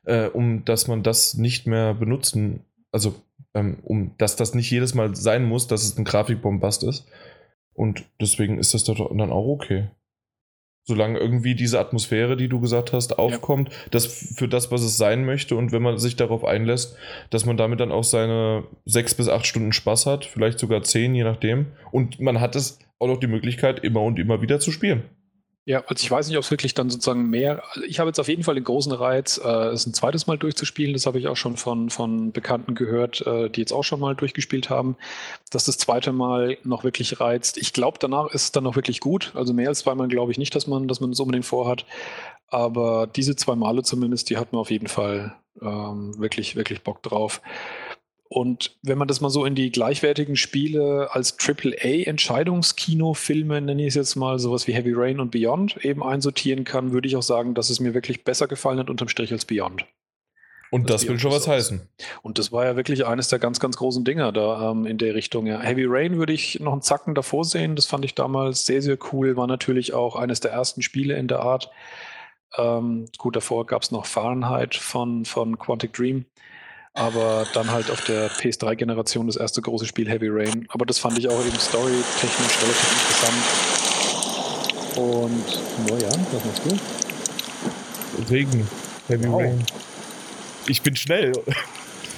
äh, 0.04 0.26
um 0.26 0.64
dass 0.64 0.88
man 0.88 1.02
das 1.02 1.34
nicht 1.34 1.66
mehr 1.66 1.94
benutzen 1.94 2.64
also 2.92 3.14
ähm, 3.54 3.78
um 3.82 4.14
dass 4.18 4.36
das 4.36 4.54
nicht 4.54 4.70
jedes 4.70 4.94
Mal 4.94 5.14
sein 5.14 5.44
muss, 5.44 5.66
dass 5.66 5.82
es 5.82 5.96
ein 5.98 6.04
Grafikbombast 6.04 6.84
ist. 6.84 7.06
Und 7.72 8.04
deswegen 8.20 8.58
ist 8.58 8.74
das 8.74 8.84
dann 8.84 9.32
auch 9.32 9.46
okay. 9.46 9.88
Solange 10.86 11.18
irgendwie 11.18 11.54
diese 11.54 11.78
Atmosphäre, 11.78 12.36
die 12.36 12.48
du 12.48 12.58
gesagt 12.58 12.92
hast, 12.92 13.18
aufkommt, 13.18 13.68
ja. 13.68 13.74
das 13.90 14.06
für 14.06 14.48
das, 14.48 14.70
was 14.70 14.82
es 14.82 14.96
sein 14.96 15.24
möchte, 15.24 15.54
und 15.54 15.72
wenn 15.72 15.82
man 15.82 15.98
sich 15.98 16.16
darauf 16.16 16.44
einlässt, 16.44 16.96
dass 17.28 17.44
man 17.44 17.56
damit 17.56 17.80
dann 17.80 17.92
auch 17.92 18.04
seine 18.04 18.64
sechs 18.86 19.14
bis 19.14 19.28
acht 19.28 19.46
Stunden 19.46 19.72
Spaß 19.72 20.06
hat, 20.06 20.24
vielleicht 20.24 20.58
sogar 20.58 20.82
zehn, 20.82 21.14
je 21.14 21.24
nachdem. 21.24 21.66
Und 21.92 22.18
man 22.20 22.40
hat 22.40 22.56
es 22.56 22.78
auch 22.98 23.06
noch 23.06 23.20
die 23.20 23.28
Möglichkeit, 23.28 23.84
immer 23.84 24.02
und 24.02 24.18
immer 24.18 24.42
wieder 24.42 24.58
zu 24.58 24.72
spielen. 24.72 25.04
Ja, 25.66 25.84
also 25.86 26.02
ich 26.02 26.10
weiß 26.10 26.26
nicht, 26.26 26.38
ob 26.38 26.42
es 26.42 26.50
wirklich 26.50 26.72
dann 26.74 26.88
sozusagen 26.88 27.28
mehr. 27.28 27.62
Also 27.68 27.82
ich 27.84 28.00
habe 28.00 28.08
jetzt 28.08 28.18
auf 28.18 28.28
jeden 28.28 28.42
Fall 28.42 28.54
den 28.54 28.64
großen 28.64 28.92
Reiz, 28.92 29.38
äh, 29.42 29.48
es 29.68 29.86
ein 29.86 29.92
zweites 29.92 30.26
Mal 30.26 30.38
durchzuspielen. 30.38 30.94
Das 30.94 31.04
habe 31.06 31.18
ich 31.18 31.28
auch 31.28 31.36
schon 31.36 31.56
von, 31.56 31.90
von 31.90 32.32
Bekannten 32.32 32.74
gehört, 32.74 33.24
äh, 33.26 33.50
die 33.50 33.60
jetzt 33.60 33.72
auch 33.72 33.84
schon 33.84 34.00
mal 34.00 34.16
durchgespielt 34.16 34.70
haben, 34.70 34.96
dass 35.50 35.66
das 35.66 35.76
zweite 35.76 36.12
Mal 36.12 36.56
noch 36.64 36.82
wirklich 36.82 37.20
reizt. 37.20 37.58
Ich 37.58 37.74
glaube, 37.74 37.98
danach 38.00 38.28
ist 38.32 38.44
es 38.44 38.52
dann 38.52 38.64
noch 38.64 38.74
wirklich 38.74 39.00
gut. 39.00 39.32
Also 39.34 39.52
mehr 39.52 39.68
als 39.68 39.80
zweimal 39.80 40.08
glaube 40.08 40.32
ich 40.32 40.38
nicht, 40.38 40.54
dass 40.54 40.66
man, 40.66 40.88
dass 40.88 41.00
man 41.00 41.10
das 41.10 41.20
unbedingt 41.20 41.44
vorhat. 41.46 41.84
Aber 42.48 43.06
diese 43.06 43.36
zwei 43.36 43.54
Male 43.54 43.82
zumindest, 43.82 44.30
die 44.30 44.38
hat 44.38 44.52
man 44.52 44.60
auf 44.60 44.70
jeden 44.70 44.88
Fall 44.88 45.36
ähm, 45.60 46.18
wirklich, 46.18 46.56
wirklich 46.56 46.82
Bock 46.82 47.02
drauf. 47.02 47.42
Und 48.32 48.76
wenn 48.82 48.96
man 48.96 49.08
das 49.08 49.20
mal 49.20 49.28
so 49.28 49.44
in 49.44 49.56
die 49.56 49.72
gleichwertigen 49.72 50.36
Spiele 50.36 51.08
als 51.10 51.36
AAA-Entscheidungskinofilme, 51.36 53.60
nenne 53.60 53.82
ich 53.82 53.88
es 53.88 53.96
jetzt 53.96 54.14
mal, 54.14 54.38
sowas 54.38 54.68
wie 54.68 54.72
Heavy 54.72 54.92
Rain 54.94 55.18
und 55.18 55.32
Beyond 55.32 55.84
eben 55.84 56.04
einsortieren 56.04 56.62
kann, 56.62 56.92
würde 56.92 57.08
ich 57.08 57.16
auch 57.16 57.24
sagen, 57.24 57.54
dass 57.54 57.70
es 57.70 57.80
mir 57.80 57.92
wirklich 57.92 58.22
besser 58.22 58.46
gefallen 58.46 58.78
hat 58.78 58.88
unterm 58.88 59.08
Strich 59.08 59.32
als 59.32 59.46
Beyond. 59.46 59.84
Und 60.70 60.90
das, 60.90 61.00
das 61.00 61.10
will 61.10 61.18
schon 61.18 61.32
was 61.32 61.48
heißen. 61.48 61.80
Und 62.22 62.38
das 62.38 62.52
war 62.52 62.64
ja 62.64 62.76
wirklich 62.76 63.04
eines 63.04 63.26
der 63.26 63.40
ganz, 63.40 63.58
ganz 63.58 63.76
großen 63.76 64.04
Dinger 64.04 64.30
da 64.30 64.70
ähm, 64.70 64.86
in 64.86 64.98
der 64.98 65.16
Richtung. 65.16 65.48
Ja. 65.48 65.60
Heavy 65.60 65.86
Rain 65.88 66.16
würde 66.16 66.32
ich 66.32 66.60
noch 66.60 66.70
einen 66.70 66.82
Zacken 66.82 67.16
davor 67.16 67.44
sehen. 67.44 67.74
Das 67.74 67.86
fand 67.86 68.04
ich 68.04 68.14
damals 68.14 68.64
sehr, 68.64 68.80
sehr 68.80 68.96
cool. 69.12 69.36
War 69.36 69.48
natürlich 69.48 69.92
auch 69.92 70.14
eines 70.14 70.38
der 70.38 70.52
ersten 70.52 70.82
Spiele 70.82 71.16
in 71.16 71.26
der 71.26 71.40
Art. 71.40 71.72
Ähm, 72.56 73.06
gut, 73.18 73.34
davor 73.34 73.66
gab 73.66 73.82
es 73.82 73.90
noch 73.90 74.06
Fahrenheit 74.06 74.76
von, 74.76 75.24
von 75.24 75.58
Quantic 75.58 75.94
Dream 75.94 76.26
aber 76.94 77.46
dann 77.54 77.70
halt 77.70 77.90
auf 77.90 78.04
der 78.04 78.30
PS3-Generation 78.30 79.26
das 79.26 79.36
erste 79.36 79.62
große 79.62 79.86
Spiel 79.86 80.08
Heavy 80.08 80.28
Rain. 80.28 80.66
Aber 80.70 80.86
das 80.86 80.98
fand 80.98 81.18
ich 81.18 81.28
auch 81.28 81.40
eben 81.40 81.58
storytechnisch 81.58 82.58
relativ 82.62 82.92
interessant. 82.92 83.36
Und, 84.96 85.44
naja, 85.88 86.10
was 86.32 86.44
machst 86.44 86.62
du? 86.64 86.76
Regen, 88.32 88.68
Heavy 89.08 89.28
wow. 89.28 89.40
Rain. 89.40 89.64
Ich 90.66 90.82
bin 90.82 90.96
schnell. 90.96 91.32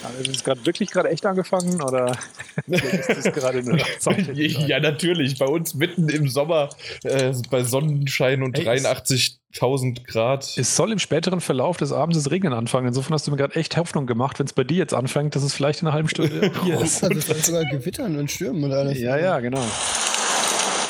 Haben 0.02 0.14
wir 0.18 0.32
gerade 0.32 0.66
wirklich 0.66 0.90
gerade 0.90 1.08
echt 1.10 1.24
angefangen 1.24 1.80
oder 1.80 2.16
ist 2.66 3.08
das 3.08 3.32
gerade 3.32 3.62
nur 3.62 3.78
Ja, 4.34 4.80
natürlich. 4.80 5.38
Bei 5.38 5.46
uns 5.46 5.74
mitten 5.74 6.08
im 6.08 6.28
Sommer 6.28 6.70
äh, 7.04 7.32
bei 7.50 7.62
Sonnenschein 7.62 8.42
und 8.42 8.58
83.000 8.58 10.04
Grad. 10.04 10.52
Es 10.56 10.74
soll 10.74 10.92
im 10.92 10.98
späteren 10.98 11.40
Verlauf 11.40 11.76
des 11.76 11.92
Abends 11.92 12.16
das 12.16 12.30
Regnen 12.30 12.52
anfangen. 12.52 12.88
Insofern 12.88 13.14
hast 13.14 13.26
du 13.26 13.30
mir 13.30 13.36
gerade 13.36 13.54
echt 13.54 13.76
Hoffnung 13.76 14.06
gemacht, 14.06 14.38
wenn 14.38 14.46
es 14.46 14.52
bei 14.52 14.64
dir 14.64 14.78
jetzt 14.78 14.94
anfängt, 14.94 15.36
dass 15.36 15.42
es 15.44 15.54
vielleicht 15.54 15.82
in 15.82 15.88
einer 15.88 15.94
halben 15.94 16.08
Stunde 16.08 16.50
hier 16.64 16.80
ist. 16.80 17.04
Also 17.04 17.20
vielleicht 17.20 17.46
sogar 17.46 17.64
gewittern 17.66 18.18
und 18.18 18.30
stürmen 18.30 18.64
oder 18.64 18.78
alles. 18.78 18.98
Ja, 18.98 19.16
ja, 19.16 19.38
genau. 19.38 19.64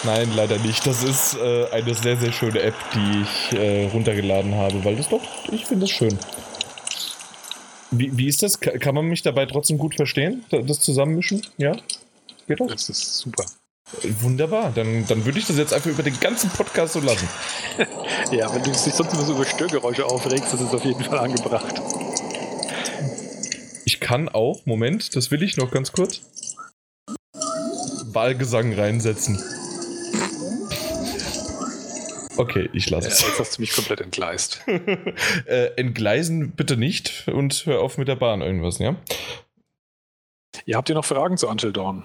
Nein, 0.05 0.29
leider 0.35 0.59
nicht. 0.59 0.85
Das 0.87 1.05
ist 1.05 1.37
äh, 1.37 1.67
eine 1.71 1.95
sehr, 1.95 2.17
sehr 2.17 2.33
schöne 2.33 2.61
App, 2.61 2.75
die 2.95 3.23
ich 3.23 3.59
äh, 3.59 3.87
runtergeladen 3.87 4.55
habe, 4.55 4.85
weil 4.85 4.97
das 4.97 5.09
doch, 5.09 5.23
ich 5.53 5.67
finde 5.67 5.83
das 5.83 5.91
schön. 5.91 6.19
Wie, 7.93 8.17
wie 8.17 8.27
ist 8.27 8.43
das? 8.43 8.59
Kann 8.59 8.95
man 8.95 9.07
mich 9.07 9.23
dabei 9.23 9.47
trotzdem 9.47 9.79
gut 9.79 9.95
verstehen? 9.95 10.45
Das 10.51 10.81
Zusammenmischen? 10.81 11.47
Ja? 11.59 11.77
Geht 12.49 12.61
das? 12.61 12.87
Das 12.87 12.89
ist 12.89 13.19
super. 13.19 13.45
Wunderbar, 14.21 14.73
dann, 14.75 15.07
dann 15.07 15.25
würde 15.27 15.39
ich 15.39 15.47
das 15.47 15.59
jetzt 15.59 15.75
einfach 15.75 15.91
über 15.91 16.03
den 16.03 16.19
ganzen 16.19 16.49
Podcast 16.49 16.95
so 16.95 17.01
lassen. 17.01 17.29
ja, 18.33 18.53
wenn 18.55 18.63
du 18.63 18.71
dich 18.71 18.79
sonst 18.79 19.13
immer 19.13 19.25
so 19.25 19.35
über 19.35 19.45
Störgeräusche 19.45 20.07
aufregst, 20.07 20.53
das 20.53 20.63
ist 20.63 20.75
auf 20.75 20.85
jeden 20.85 21.05
Fall 21.05 21.19
angebracht. 21.19 21.83
Ich 23.85 24.01
kann 24.01 24.31
auch, 24.31 24.65
Moment, 24.65 25.15
das 25.15 25.31
will 25.31 25.43
ich 25.43 25.59
noch 25.59 25.71
ganz 25.71 25.93
kurz, 25.93 26.23
Wahlgesang 28.15 28.73
reinsetzen. 28.73 29.39
Okay, 32.43 32.69
ich 32.73 32.91
lasse 32.91 33.07
es. 33.07 33.21
Jetzt 33.21 33.39
hast 33.39 33.57
du 33.57 33.63
mich 33.63 33.73
komplett 33.73 34.01
entgleist. 34.01 34.65
äh, 35.47 35.67
entgleisen 35.77 36.51
bitte 36.57 36.77
nicht 36.77 37.29
und 37.29 37.67
hör 37.67 37.81
auf 37.81 37.99
mit 37.99 38.09
der 38.09 38.17
Bahn 38.17 38.43
irgendwas, 38.43 38.81
ja? 38.81 38.97
Ihr 40.67 40.77
habt 40.77 40.89
ihr 40.89 40.97
noch 40.97 41.05
Fragen 41.05 41.37
zu 41.37 41.49
Until 41.49 41.73
Dawn? 41.73 42.05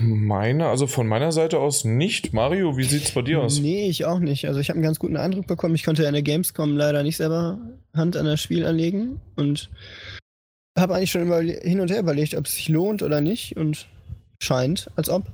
Meine, 0.00 0.68
also 0.68 0.86
von 0.86 1.06
meiner 1.06 1.30
Seite 1.30 1.58
aus 1.58 1.84
nicht. 1.84 2.32
Mario, 2.32 2.78
wie 2.78 2.84
sieht 2.84 3.04
es 3.04 3.10
bei 3.10 3.20
dir 3.20 3.42
aus? 3.42 3.58
Nee, 3.58 3.86
ich 3.86 4.06
auch 4.06 4.18
nicht. 4.18 4.46
Also 4.46 4.60
ich 4.60 4.70
habe 4.70 4.78
einen 4.78 4.84
ganz 4.84 4.98
guten 4.98 5.18
Eindruck 5.18 5.46
bekommen. 5.46 5.74
Ich 5.74 5.84
konnte 5.84 6.02
ja 6.02 6.08
in 6.08 6.14
der 6.14 6.22
Gamescom 6.22 6.74
leider 6.74 7.02
nicht 7.02 7.18
selber 7.18 7.58
Hand 7.94 8.16
an 8.16 8.24
das 8.24 8.40
Spiel 8.40 8.64
anlegen 8.64 9.20
und 9.36 9.68
habe 10.78 10.94
eigentlich 10.94 11.10
schon 11.10 11.30
hin 11.42 11.80
und 11.80 11.90
her 11.90 12.00
überlegt, 12.00 12.34
ob 12.34 12.46
es 12.46 12.54
sich 12.54 12.70
lohnt 12.70 13.02
oder 13.02 13.20
nicht 13.20 13.58
und 13.58 13.88
scheint, 14.42 14.90
als 14.96 15.10
ob. 15.10 15.26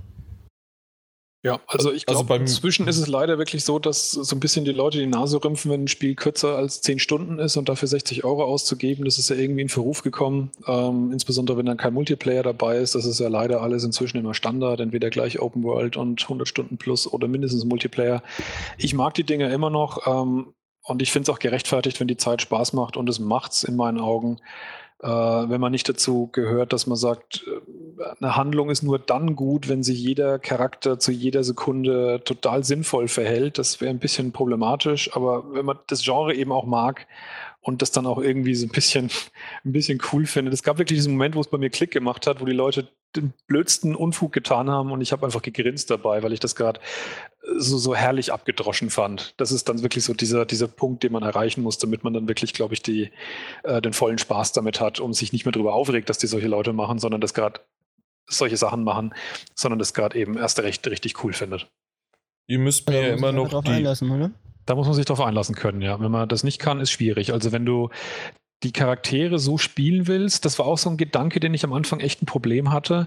Ja, 1.46 1.60
also 1.68 1.92
ich 1.92 2.06
glaube, 2.06 2.32
also 2.32 2.42
inzwischen 2.42 2.88
ist 2.88 2.98
es 2.98 3.06
leider 3.06 3.38
wirklich 3.38 3.64
so, 3.64 3.78
dass 3.78 4.10
so 4.10 4.34
ein 4.34 4.40
bisschen 4.40 4.64
die 4.64 4.72
Leute 4.72 4.98
die 4.98 5.06
Nase 5.06 5.42
rümpfen, 5.44 5.70
wenn 5.70 5.84
ein 5.84 5.88
Spiel 5.88 6.16
kürzer 6.16 6.56
als 6.56 6.80
10 6.80 6.98
Stunden 6.98 7.38
ist 7.38 7.56
und 7.56 7.68
dafür 7.68 7.86
60 7.86 8.24
Euro 8.24 8.42
auszugeben, 8.42 9.04
das 9.04 9.16
ist 9.18 9.30
ja 9.30 9.36
irgendwie 9.36 9.62
in 9.62 9.68
Verruf 9.68 10.02
gekommen. 10.02 10.50
Ähm, 10.66 11.12
insbesondere 11.12 11.56
wenn 11.56 11.66
dann 11.66 11.76
kein 11.76 11.94
Multiplayer 11.94 12.42
dabei 12.42 12.78
ist, 12.78 12.96
das 12.96 13.04
ist 13.04 13.20
ja 13.20 13.28
leider 13.28 13.62
alles 13.62 13.84
inzwischen 13.84 14.18
immer 14.18 14.34
Standard, 14.34 14.80
entweder 14.80 15.08
gleich 15.08 15.38
Open 15.38 15.62
World 15.62 15.96
und 15.96 16.20
100 16.20 16.48
Stunden 16.48 16.78
plus 16.78 17.06
oder 17.06 17.28
mindestens 17.28 17.64
Multiplayer. 17.64 18.24
Ich 18.76 18.92
mag 18.94 19.14
die 19.14 19.22
Dinge 19.22 19.48
immer 19.52 19.70
noch 19.70 20.04
ähm, 20.08 20.52
und 20.82 21.00
ich 21.00 21.12
finde 21.12 21.30
es 21.30 21.36
auch 21.36 21.38
gerechtfertigt, 21.38 22.00
wenn 22.00 22.08
die 22.08 22.16
Zeit 22.16 22.42
Spaß 22.42 22.72
macht 22.72 22.96
und 22.96 23.08
es 23.08 23.20
macht 23.20 23.52
es 23.52 23.62
in 23.62 23.76
meinen 23.76 24.00
Augen. 24.00 24.40
Äh, 25.02 25.08
wenn 25.08 25.60
man 25.60 25.72
nicht 25.72 25.88
dazu 25.88 26.30
gehört, 26.32 26.72
dass 26.72 26.86
man 26.86 26.96
sagt, 26.96 27.44
äh, 27.46 28.04
eine 28.18 28.36
Handlung 28.36 28.70
ist 28.70 28.82
nur 28.82 28.98
dann 28.98 29.36
gut, 29.36 29.68
wenn 29.68 29.82
sich 29.82 30.00
jeder 30.00 30.38
Charakter 30.38 30.98
zu 30.98 31.12
jeder 31.12 31.44
Sekunde 31.44 32.22
total 32.24 32.64
sinnvoll 32.64 33.08
verhält. 33.08 33.58
Das 33.58 33.80
wäre 33.80 33.90
ein 33.90 33.98
bisschen 33.98 34.32
problematisch, 34.32 35.14
aber 35.14 35.52
wenn 35.52 35.66
man 35.66 35.78
das 35.88 36.02
Genre 36.02 36.34
eben 36.34 36.50
auch 36.50 36.64
mag 36.64 37.06
und 37.66 37.82
das 37.82 37.90
dann 37.90 38.06
auch 38.06 38.18
irgendwie 38.18 38.54
so 38.54 38.64
ein 38.64 38.70
bisschen, 38.70 39.10
ein 39.64 39.72
bisschen 39.72 40.00
cool 40.12 40.24
findet. 40.24 40.54
Es 40.54 40.62
gab 40.62 40.78
wirklich 40.78 40.98
diesen 40.98 41.14
Moment, 41.14 41.34
wo 41.34 41.40
es 41.40 41.48
bei 41.48 41.58
mir 41.58 41.68
Klick 41.68 41.90
gemacht 41.90 42.26
hat, 42.26 42.40
wo 42.40 42.44
die 42.44 42.52
Leute 42.52 42.88
den 43.16 43.32
blödsten 43.48 43.96
Unfug 43.96 44.32
getan 44.32 44.70
haben 44.70 44.92
und 44.92 45.00
ich 45.00 45.10
habe 45.10 45.26
einfach 45.26 45.42
gegrinst 45.42 45.90
dabei, 45.90 46.22
weil 46.22 46.32
ich 46.32 46.38
das 46.38 46.54
gerade 46.54 46.80
so, 47.56 47.76
so 47.76 47.94
herrlich 47.94 48.32
abgedroschen 48.32 48.88
fand. 48.88 49.34
Das 49.38 49.50
ist 49.50 49.68
dann 49.68 49.82
wirklich 49.82 50.04
so 50.04 50.14
dieser, 50.14 50.46
dieser 50.46 50.68
Punkt, 50.68 51.02
den 51.02 51.12
man 51.12 51.24
erreichen 51.24 51.62
muss, 51.62 51.78
damit 51.78 52.04
man 52.04 52.12
dann 52.14 52.28
wirklich, 52.28 52.52
glaube 52.52 52.74
ich, 52.74 52.82
die, 52.82 53.10
äh, 53.64 53.82
den 53.82 53.92
vollen 53.92 54.18
Spaß 54.18 54.52
damit 54.52 54.80
hat 54.80 55.00
und 55.00 55.14
sich 55.14 55.32
nicht 55.32 55.44
mehr 55.44 55.52
darüber 55.52 55.74
aufregt, 55.74 56.08
dass 56.08 56.18
die 56.18 56.28
solche 56.28 56.48
Leute 56.48 56.72
machen, 56.72 57.00
sondern 57.00 57.20
das 57.20 57.34
gerade 57.34 57.60
solche 58.28 58.56
Sachen 58.56 58.84
machen, 58.84 59.12
sondern 59.54 59.78
das 59.80 59.92
gerade 59.92 60.16
eben 60.18 60.36
erst 60.36 60.60
recht 60.60 60.86
richtig 60.86 61.24
cool 61.24 61.32
findet. 61.32 61.68
Ihr 62.48 62.60
müsst 62.60 62.88
mir 62.88 63.08
ja 63.08 63.14
immer 63.14 63.32
noch 63.32 63.64
die, 63.64 63.70
einlassen, 63.70 64.10
oder? 64.10 64.30
Da 64.66 64.74
muss 64.74 64.86
man 64.86 64.94
sich 64.94 65.06
darauf 65.06 65.24
einlassen 65.24 65.54
können, 65.54 65.80
ja. 65.80 65.98
Wenn 66.00 66.10
man 66.10 66.28
das 66.28 66.44
nicht 66.44 66.58
kann, 66.58 66.80
ist 66.80 66.90
schwierig. 66.90 67.32
Also 67.32 67.52
wenn 67.52 67.64
du 67.64 67.90
die 68.62 68.72
Charaktere 68.72 69.38
so 69.38 69.58
spielen 69.58 70.06
willst, 70.06 70.46
das 70.46 70.58
war 70.58 70.66
auch 70.66 70.78
so 70.78 70.88
ein 70.88 70.96
Gedanke, 70.96 71.40
den 71.40 71.52
ich 71.52 71.62
am 71.62 71.74
Anfang 71.74 72.00
echt 72.00 72.22
ein 72.22 72.26
Problem 72.26 72.72
hatte, 72.72 73.06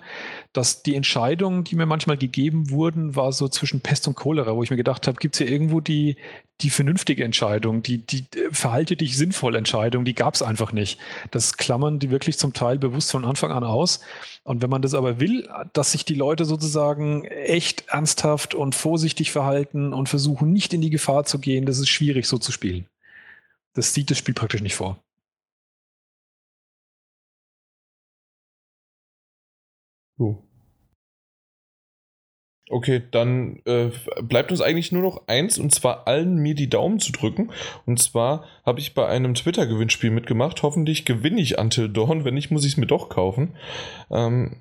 dass 0.53 0.83
die 0.83 0.93
Entscheidungen, 0.93 1.63
die 1.63 1.75
mir 1.75 1.88
manchmal 1.88 2.17
gegeben 2.17 2.69
wurden, 2.69 3.15
war 3.15 3.31
so 3.31 3.47
zwischen 3.47 3.81
Pest 3.81 4.07
und 4.07 4.15
Cholera, 4.15 4.55
wo 4.55 4.62
ich 4.62 4.69
mir 4.69 4.77
gedacht 4.77 5.07
habe, 5.07 5.17
gibt 5.17 5.33
es 5.33 5.39
hier 5.39 5.49
irgendwo 5.49 5.79
die, 5.79 6.17
die 6.62 6.69
vernünftige 6.69 7.23
Entscheidung, 7.23 7.81
die, 7.81 8.05
die 8.05 8.25
verhalte 8.51 8.95
dich 8.95 9.17
sinnvoll 9.17 9.55
Entscheidung, 9.55 10.05
die 10.05 10.13
gab 10.13 10.35
es 10.35 10.43
einfach 10.43 10.71
nicht. 10.71 10.99
Das 11.31 11.57
klammern 11.57 11.97
die 11.97 12.12
wirklich 12.12 12.38
zum 12.38 12.53
Teil 12.53 12.77
bewusst 12.77 13.12
von 13.12 13.25
Anfang 13.25 13.51
an 13.51 13.63
aus. 13.63 14.01
Und 14.43 14.62
wenn 14.62 14.69
man 14.69 14.83
das 14.83 14.93
aber 14.93 15.19
will, 15.19 15.49
dass 15.73 15.93
sich 15.93 16.05
die 16.05 16.15
Leute 16.15 16.45
sozusagen 16.45 17.25
echt 17.25 17.85
ernsthaft 17.88 18.53
und 18.53 18.75
vorsichtig 18.75 19.31
verhalten 19.31 19.93
und 19.93 20.09
versuchen, 20.09 20.53
nicht 20.53 20.75
in 20.75 20.81
die 20.81 20.91
Gefahr 20.91 21.23
zu 21.23 21.39
gehen, 21.39 21.65
das 21.65 21.79
ist 21.79 21.89
schwierig 21.89 22.27
so 22.27 22.38
zu 22.38 22.51
spielen. 22.51 22.85
Das 23.73 23.95
sieht 23.95 24.12
das 24.12 24.19
Spiel 24.19 24.35
praktisch 24.35 24.62
nicht 24.62 24.75
vor. 24.75 24.99
So. 30.19 30.43
Okay, 32.71 33.01
dann 33.10 33.62
äh, 33.65 33.89
bleibt 34.21 34.51
uns 34.51 34.62
eigentlich 34.62 34.91
nur 34.91 35.01
noch 35.01 35.27
eins 35.27 35.58
und 35.58 35.73
zwar 35.73 36.08
allen 36.08 36.38
mir 36.38 36.53
die 36.53 36.69
Daumen 36.69 36.99
zu 36.99 37.12
drücken. 37.12 37.51
Und 37.88 37.99
zwar 37.99 38.45
habe 38.63 38.79
ich 38.79 38.93
bei 38.93 39.08
einem 39.08 39.34
Twitter-Gewinnspiel 39.34 40.12
mitgemacht. 40.12 40.62
Hoffentlich 40.62 41.03
gewinne 41.03 41.41
ich 41.41 41.58
Until 41.58 41.89
Dawn. 41.89 42.25
Wenn 42.25 42.36
nicht, 42.36 42.51
muss 42.51 42.65
ich 42.65 42.73
es 42.73 42.77
mir 42.77 42.86
doch 42.86 43.10
kaufen. 43.10 43.55
Ähm, 44.12 44.58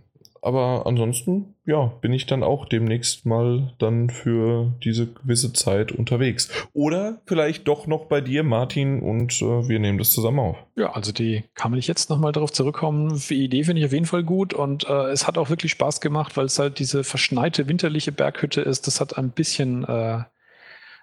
aber 0.48 0.86
ansonsten, 0.86 1.56
ja, 1.66 1.92
bin 2.00 2.14
ich 2.14 2.24
dann 2.24 2.42
auch 2.42 2.64
demnächst 2.64 3.26
mal 3.26 3.74
dann 3.78 4.08
für 4.08 4.72
diese 4.82 5.06
gewisse 5.06 5.52
Zeit 5.52 5.92
unterwegs. 5.92 6.48
Oder 6.72 7.20
vielleicht 7.26 7.68
doch 7.68 7.86
noch 7.86 8.06
bei 8.06 8.22
dir, 8.22 8.44
Martin, 8.44 9.02
und 9.02 9.42
äh, 9.42 9.68
wir 9.68 9.78
nehmen 9.78 9.98
das 9.98 10.10
zusammen 10.10 10.38
auf. 10.38 10.56
Ja, 10.74 10.92
also 10.92 11.12
die 11.12 11.44
kann 11.54 11.70
man 11.70 11.76
nicht 11.76 11.86
jetzt 11.86 12.08
nochmal 12.08 12.32
darauf 12.32 12.50
zurückkommen. 12.50 13.20
Die 13.28 13.44
Idee 13.44 13.62
finde 13.62 13.80
ich 13.80 13.86
auf 13.86 13.92
jeden 13.92 14.06
Fall 14.06 14.24
gut 14.24 14.54
und 14.54 14.88
äh, 14.88 15.10
es 15.10 15.26
hat 15.26 15.36
auch 15.36 15.50
wirklich 15.50 15.72
Spaß 15.72 16.00
gemacht, 16.00 16.38
weil 16.38 16.46
es 16.46 16.58
halt 16.58 16.78
diese 16.78 17.04
verschneite 17.04 17.68
winterliche 17.68 18.10
Berghütte 18.10 18.62
ist. 18.62 18.86
Das 18.86 19.02
hat 19.02 19.18
ein 19.18 19.32
bisschen, 19.32 19.84
äh, 19.84 20.22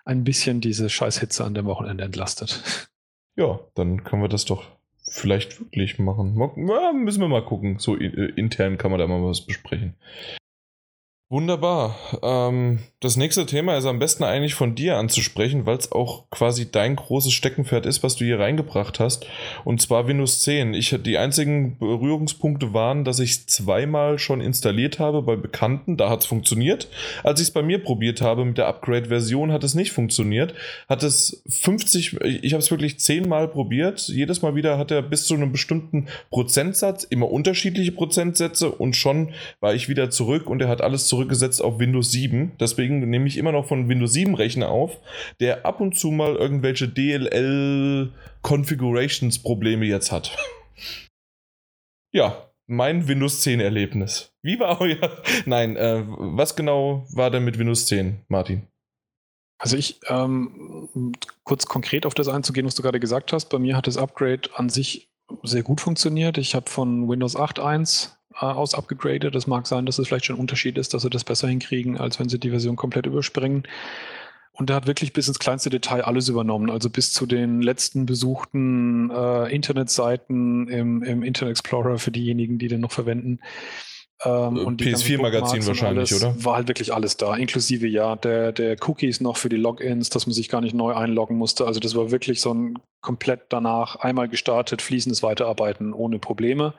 ein 0.06 0.24
bisschen 0.24 0.60
diese 0.60 0.90
Scheißhitze 0.90 1.46
an 1.46 1.54
dem 1.54 1.68
Wochenende 1.68 2.04
entlastet. 2.04 2.90
Ja, 3.36 3.60
dann 3.76 4.04
können 4.04 4.24
wir 4.24 4.30
das 4.30 4.46
doch 4.46 4.64
vielleicht 5.08 5.60
wirklich 5.60 6.00
machen. 6.00 6.38
Ja, 6.68 6.94
müssen 6.94 7.22
wir 7.22 7.28
mal 7.28 7.46
gucken. 7.46 7.80
So 7.80 7.96
äh, 7.98 8.32
intern 8.36 8.78
kann 8.78 8.91
man 8.91 9.00
da 9.00 9.08
mal 9.08 9.24
was 9.24 9.46
besprechen. 9.46 9.96
Wunderbar. 11.28 11.96
Ähm, 12.22 12.82
das 13.00 13.18
nächste 13.18 13.48
Thema 13.48 13.76
ist 13.78 13.86
am 13.86 13.98
besten 13.98 14.24
eigentlich 14.24 14.54
von 14.54 14.76
dir 14.76 14.98
anzusprechen, 14.98 15.66
weil 15.66 15.78
es 15.78 15.92
auch 15.92 16.30
quasi 16.30 16.70
dein 16.70 16.96
großes 16.96 17.34
Steckenpferd 17.34 17.88
ist, 17.88 18.04
was 18.04 18.16
du 18.16 18.26
hier 18.26 18.40
reingebracht 18.40 19.00
hast. 19.00 19.26
Und 19.64 19.82
zwar 19.82 20.08
Windows 20.08 20.42
10. 20.42 20.76
Ich, 20.76 20.96
die 21.04 21.18
einzigen 21.18 21.80
Berührungspunkte 21.80 22.76
waren, 22.76 23.06
dass 23.06 23.18
ich 23.18 23.32
es 23.32 23.46
zweimal 23.48 24.20
schon 24.20 24.40
installiert 24.40 25.00
habe 25.00 25.24
bei 25.24 25.36
Bekannten. 25.36 25.98
Da 25.98 26.12
hat 26.12 26.20
es 26.20 26.26
funktioniert. 26.28 26.90
Als 27.24 27.42
ich 27.42 27.48
es 27.48 27.54
bei 27.54 27.64
mir 27.64 27.80
probiert 27.84 28.22
habe 28.22 28.46
mit 28.46 28.60
der 28.60 28.68
Upgrade-Version, 28.68 29.52
hat 29.52 29.64
es 29.64 29.74
nicht 29.74 29.94
funktioniert. 29.94 30.54
Hat 30.88 31.02
es 31.02 31.42
50, 31.50 32.22
ich 32.22 32.54
habe 32.54 32.62
es 32.62 32.70
wirklich 32.70 33.00
zehnmal 33.00 33.48
probiert. 33.48 34.08
Jedes 34.10 34.44
Mal 34.44 34.54
wieder 34.54 34.78
hat 34.78 34.92
er 34.92 35.02
bis 35.02 35.26
zu 35.26 35.34
einem 35.34 35.52
bestimmten 35.52 36.08
Prozentsatz, 36.30 37.04
immer 37.04 37.32
unterschiedliche 37.32 37.94
Prozentsätze 37.94 38.70
und 38.70 38.96
schon 38.96 39.34
war 39.60 39.74
ich 39.74 39.90
wieder 39.90 40.12
zurück 40.12 40.48
und 40.52 40.62
er 40.62 40.68
hat 40.68 40.82
alles 40.82 41.08
zurück 41.08 41.14
zurückgesetzt 41.15 41.62
auf 41.62 41.80
Windows 41.80 42.12
7. 42.12 42.51
Deswegen 42.60 43.10
nehme 43.10 43.28
ich 43.28 43.38
immer 43.38 43.51
noch 43.51 43.67
von 43.67 43.88
Windows 43.88 44.13
7 44.13 44.36
Rechner 44.36 44.69
auf, 44.69 44.99
der 45.39 45.65
ab 45.65 45.80
und 45.80 45.95
zu 45.97 46.12
mal 46.12 46.36
irgendwelche 46.36 46.89
DLL 46.89 48.12
Configurations 48.41 49.39
Probleme 49.39 49.86
jetzt 49.86 50.12
hat. 50.12 50.38
ja, 52.13 52.49
mein 52.67 53.08
Windows 53.08 53.41
10 53.41 53.62
Erlebnis. 53.62 54.34
Wie 54.43 54.60
war 54.60 54.82
euer. 54.82 55.23
Nein, 55.45 55.78
äh, 55.78 56.04
was 56.06 56.56
genau 56.56 57.06
war 57.13 57.32
denn 57.32 57.45
mit 57.45 57.58
Windows 57.58 57.86
10, 57.86 58.21
Martin? 58.28 58.67
Also 59.58 59.78
ich, 59.78 60.01
ähm, 60.10 61.13
kurz 61.43 61.65
konkret 61.65 62.06
auf 62.06 62.13
das 62.13 62.28
einzugehen, 62.28 62.67
was 62.67 62.75
du 62.75 62.82
gerade 62.82 62.99
gesagt 62.99 63.32
hast, 63.32 63.45
bei 63.45 63.58
mir 63.58 63.78
hat 63.78 63.88
das 63.88 63.95
Upgrade 63.95 64.49
an 64.56 64.67
sich 64.69 65.10
sehr 65.43 65.63
gut 65.63 65.80
funktioniert. 65.80 66.38
Ich 66.38 66.56
habe 66.56 66.69
von 66.69 67.08
Windows 67.08 67.38
8.1 67.38 68.10
äh, 68.10 68.10
aus 68.43 68.76
abgegradet. 68.76 69.34
Das 69.36 69.48
mag 69.48 69.67
sein, 69.67 69.86
dass 69.86 70.00
es 70.00 70.08
vielleicht 70.08 70.26
schon 70.26 70.38
ein 70.38 70.41
Unterschied 70.41 70.78
ist, 70.78 70.93
dass 70.93 71.04
sie 71.04 71.10
das 71.10 71.24
besser 71.24 71.48
hinkriegen, 71.48 71.98
als 71.98 72.19
wenn 72.19 72.30
sie 72.30 72.39
die 72.39 72.50
Version 72.50 72.76
komplett 72.76 73.06
überspringen. 73.06 73.63
Und 74.58 74.69
er 74.69 74.78
hat 74.78 74.88
wirklich 74.88 75.12
bis 75.12 75.28
ins 75.28 75.39
kleinste 75.39 75.69
Detail 75.69 76.02
alles 76.02 76.30
übernommen, 76.30 76.69
also 76.69 76.89
bis 76.89 77.12
zu 77.12 77.26
den 77.26 77.62
letzten 77.62 78.06
besuchten 78.06 79.12
äh, 79.12 79.54
Internetseiten 79.54 80.69
im, 80.69 81.04
im, 81.04 81.24
Internet 81.24 81.52
Explorer 81.52 81.98
für 81.98 82.12
diejenigen, 82.12 82.58
die 82.58 82.69
den 82.69 82.80
noch 82.80 82.93
verwenden. 82.93 83.39
Ähm, 84.24 84.58
und 84.58 84.82
PS4-Magazin 84.82 85.67
wahrscheinlich, 85.67 86.12
alles, 86.13 86.24
oder? 86.24 86.45
War 86.45 86.56
halt 86.56 86.69
wirklich 86.69 86.93
alles 86.93 87.17
da, 87.17 87.36
inklusive 87.36 87.86
ja 87.88 88.15
der, 88.15 88.54
der 88.54 88.78
Cookies 88.88 89.19
noch 89.19 89.36
für 89.36 89.50
die 89.50 89.58
Logins, 89.58 90.10
dass 90.10 90.26
man 90.26 90.34
sich 90.34 90.48
gar 90.48 90.62
nicht 90.62 90.74
neu 90.74 90.93
einloggen 90.93 91.38
musste. 91.38 91.67
Also 91.67 91.82
das 91.82 91.93
war 91.95 92.12
wirklich 92.12 92.39
so 92.39 92.54
ein 92.54 92.80
komplett 93.02 93.41
danach 93.50 93.98
einmal 93.98 94.30
gestartet, 94.30 94.82
fließendes 94.82 95.21
Weiterarbeiten 95.21 95.91
ohne 95.91 96.17
Probleme. 96.17 96.74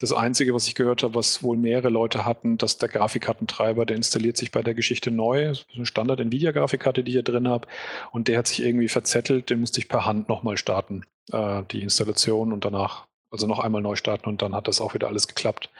Das 0.00 0.12
Einzige, 0.12 0.54
was 0.54 0.66
ich 0.66 0.74
gehört 0.74 1.02
habe, 1.02 1.14
was 1.14 1.42
wohl 1.42 1.56
mehrere 1.56 1.88
Leute 1.88 2.24
hatten, 2.24 2.58
dass 2.58 2.78
der 2.78 2.88
Grafikkartentreiber, 2.88 3.86
der 3.86 3.96
installiert 3.96 4.36
sich 4.36 4.50
bei 4.50 4.62
der 4.62 4.74
Geschichte 4.74 5.10
neu. 5.10 5.48
Das 5.48 5.60
ist 5.60 5.66
eine 5.74 5.86
Standard-Nvidia-Grafikkarte, 5.86 7.04
die 7.04 7.10
ich 7.10 7.14
hier 7.14 7.22
drin 7.22 7.48
habe. 7.48 7.68
Und 8.10 8.28
der 8.28 8.38
hat 8.38 8.46
sich 8.46 8.62
irgendwie 8.62 8.88
verzettelt. 8.88 9.50
Den 9.50 9.60
musste 9.60 9.80
ich 9.80 9.88
per 9.88 10.04
Hand 10.04 10.28
nochmal 10.28 10.56
starten, 10.56 11.04
äh, 11.32 11.62
die 11.70 11.82
Installation 11.82 12.52
und 12.52 12.64
danach, 12.64 13.06
also 13.30 13.46
noch 13.46 13.58
einmal 13.60 13.82
neu 13.82 13.96
starten 13.96 14.28
und 14.28 14.42
dann 14.42 14.54
hat 14.54 14.68
das 14.68 14.80
auch 14.80 14.94
wieder 14.94 15.08
alles 15.08 15.28
geklappt. 15.28 15.70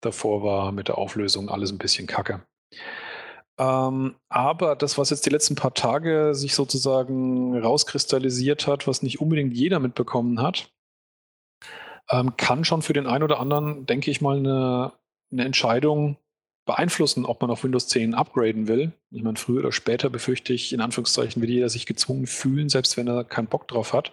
Davor 0.00 0.42
war 0.42 0.72
mit 0.72 0.88
der 0.88 0.98
Auflösung 0.98 1.48
alles 1.48 1.72
ein 1.72 1.78
bisschen 1.78 2.06
kacke. 2.06 2.42
Ähm, 3.58 4.16
aber 4.28 4.76
das, 4.76 4.98
was 4.98 5.10
jetzt 5.10 5.24
die 5.24 5.30
letzten 5.30 5.54
paar 5.54 5.72
Tage 5.72 6.34
sich 6.34 6.54
sozusagen 6.54 7.58
rauskristallisiert 7.58 8.66
hat, 8.66 8.86
was 8.86 9.02
nicht 9.02 9.20
unbedingt 9.20 9.54
jeder 9.54 9.78
mitbekommen 9.78 10.42
hat, 10.42 10.70
ähm, 12.10 12.36
kann 12.36 12.64
schon 12.64 12.82
für 12.82 12.92
den 12.92 13.06
einen 13.06 13.24
oder 13.24 13.40
anderen, 13.40 13.86
denke 13.86 14.10
ich 14.10 14.20
mal, 14.20 14.38
eine, 14.38 14.92
eine 15.32 15.44
Entscheidung 15.44 16.16
beeinflussen, 16.66 17.24
ob 17.24 17.40
man 17.40 17.50
auf 17.50 17.64
Windows 17.64 17.88
10 17.88 18.14
upgraden 18.14 18.68
will. 18.68 18.92
Ich 19.10 19.22
meine, 19.22 19.36
früher 19.36 19.60
oder 19.60 19.72
später 19.72 20.10
befürchte 20.10 20.52
ich, 20.52 20.72
in 20.72 20.80
Anführungszeichen, 20.80 21.40
wird 21.40 21.50
jeder 21.50 21.68
sich 21.68 21.86
gezwungen 21.86 22.26
fühlen, 22.26 22.68
selbst 22.68 22.96
wenn 22.96 23.08
er 23.08 23.24
keinen 23.24 23.46
Bock 23.46 23.68
drauf 23.68 23.92
hat. 23.92 24.12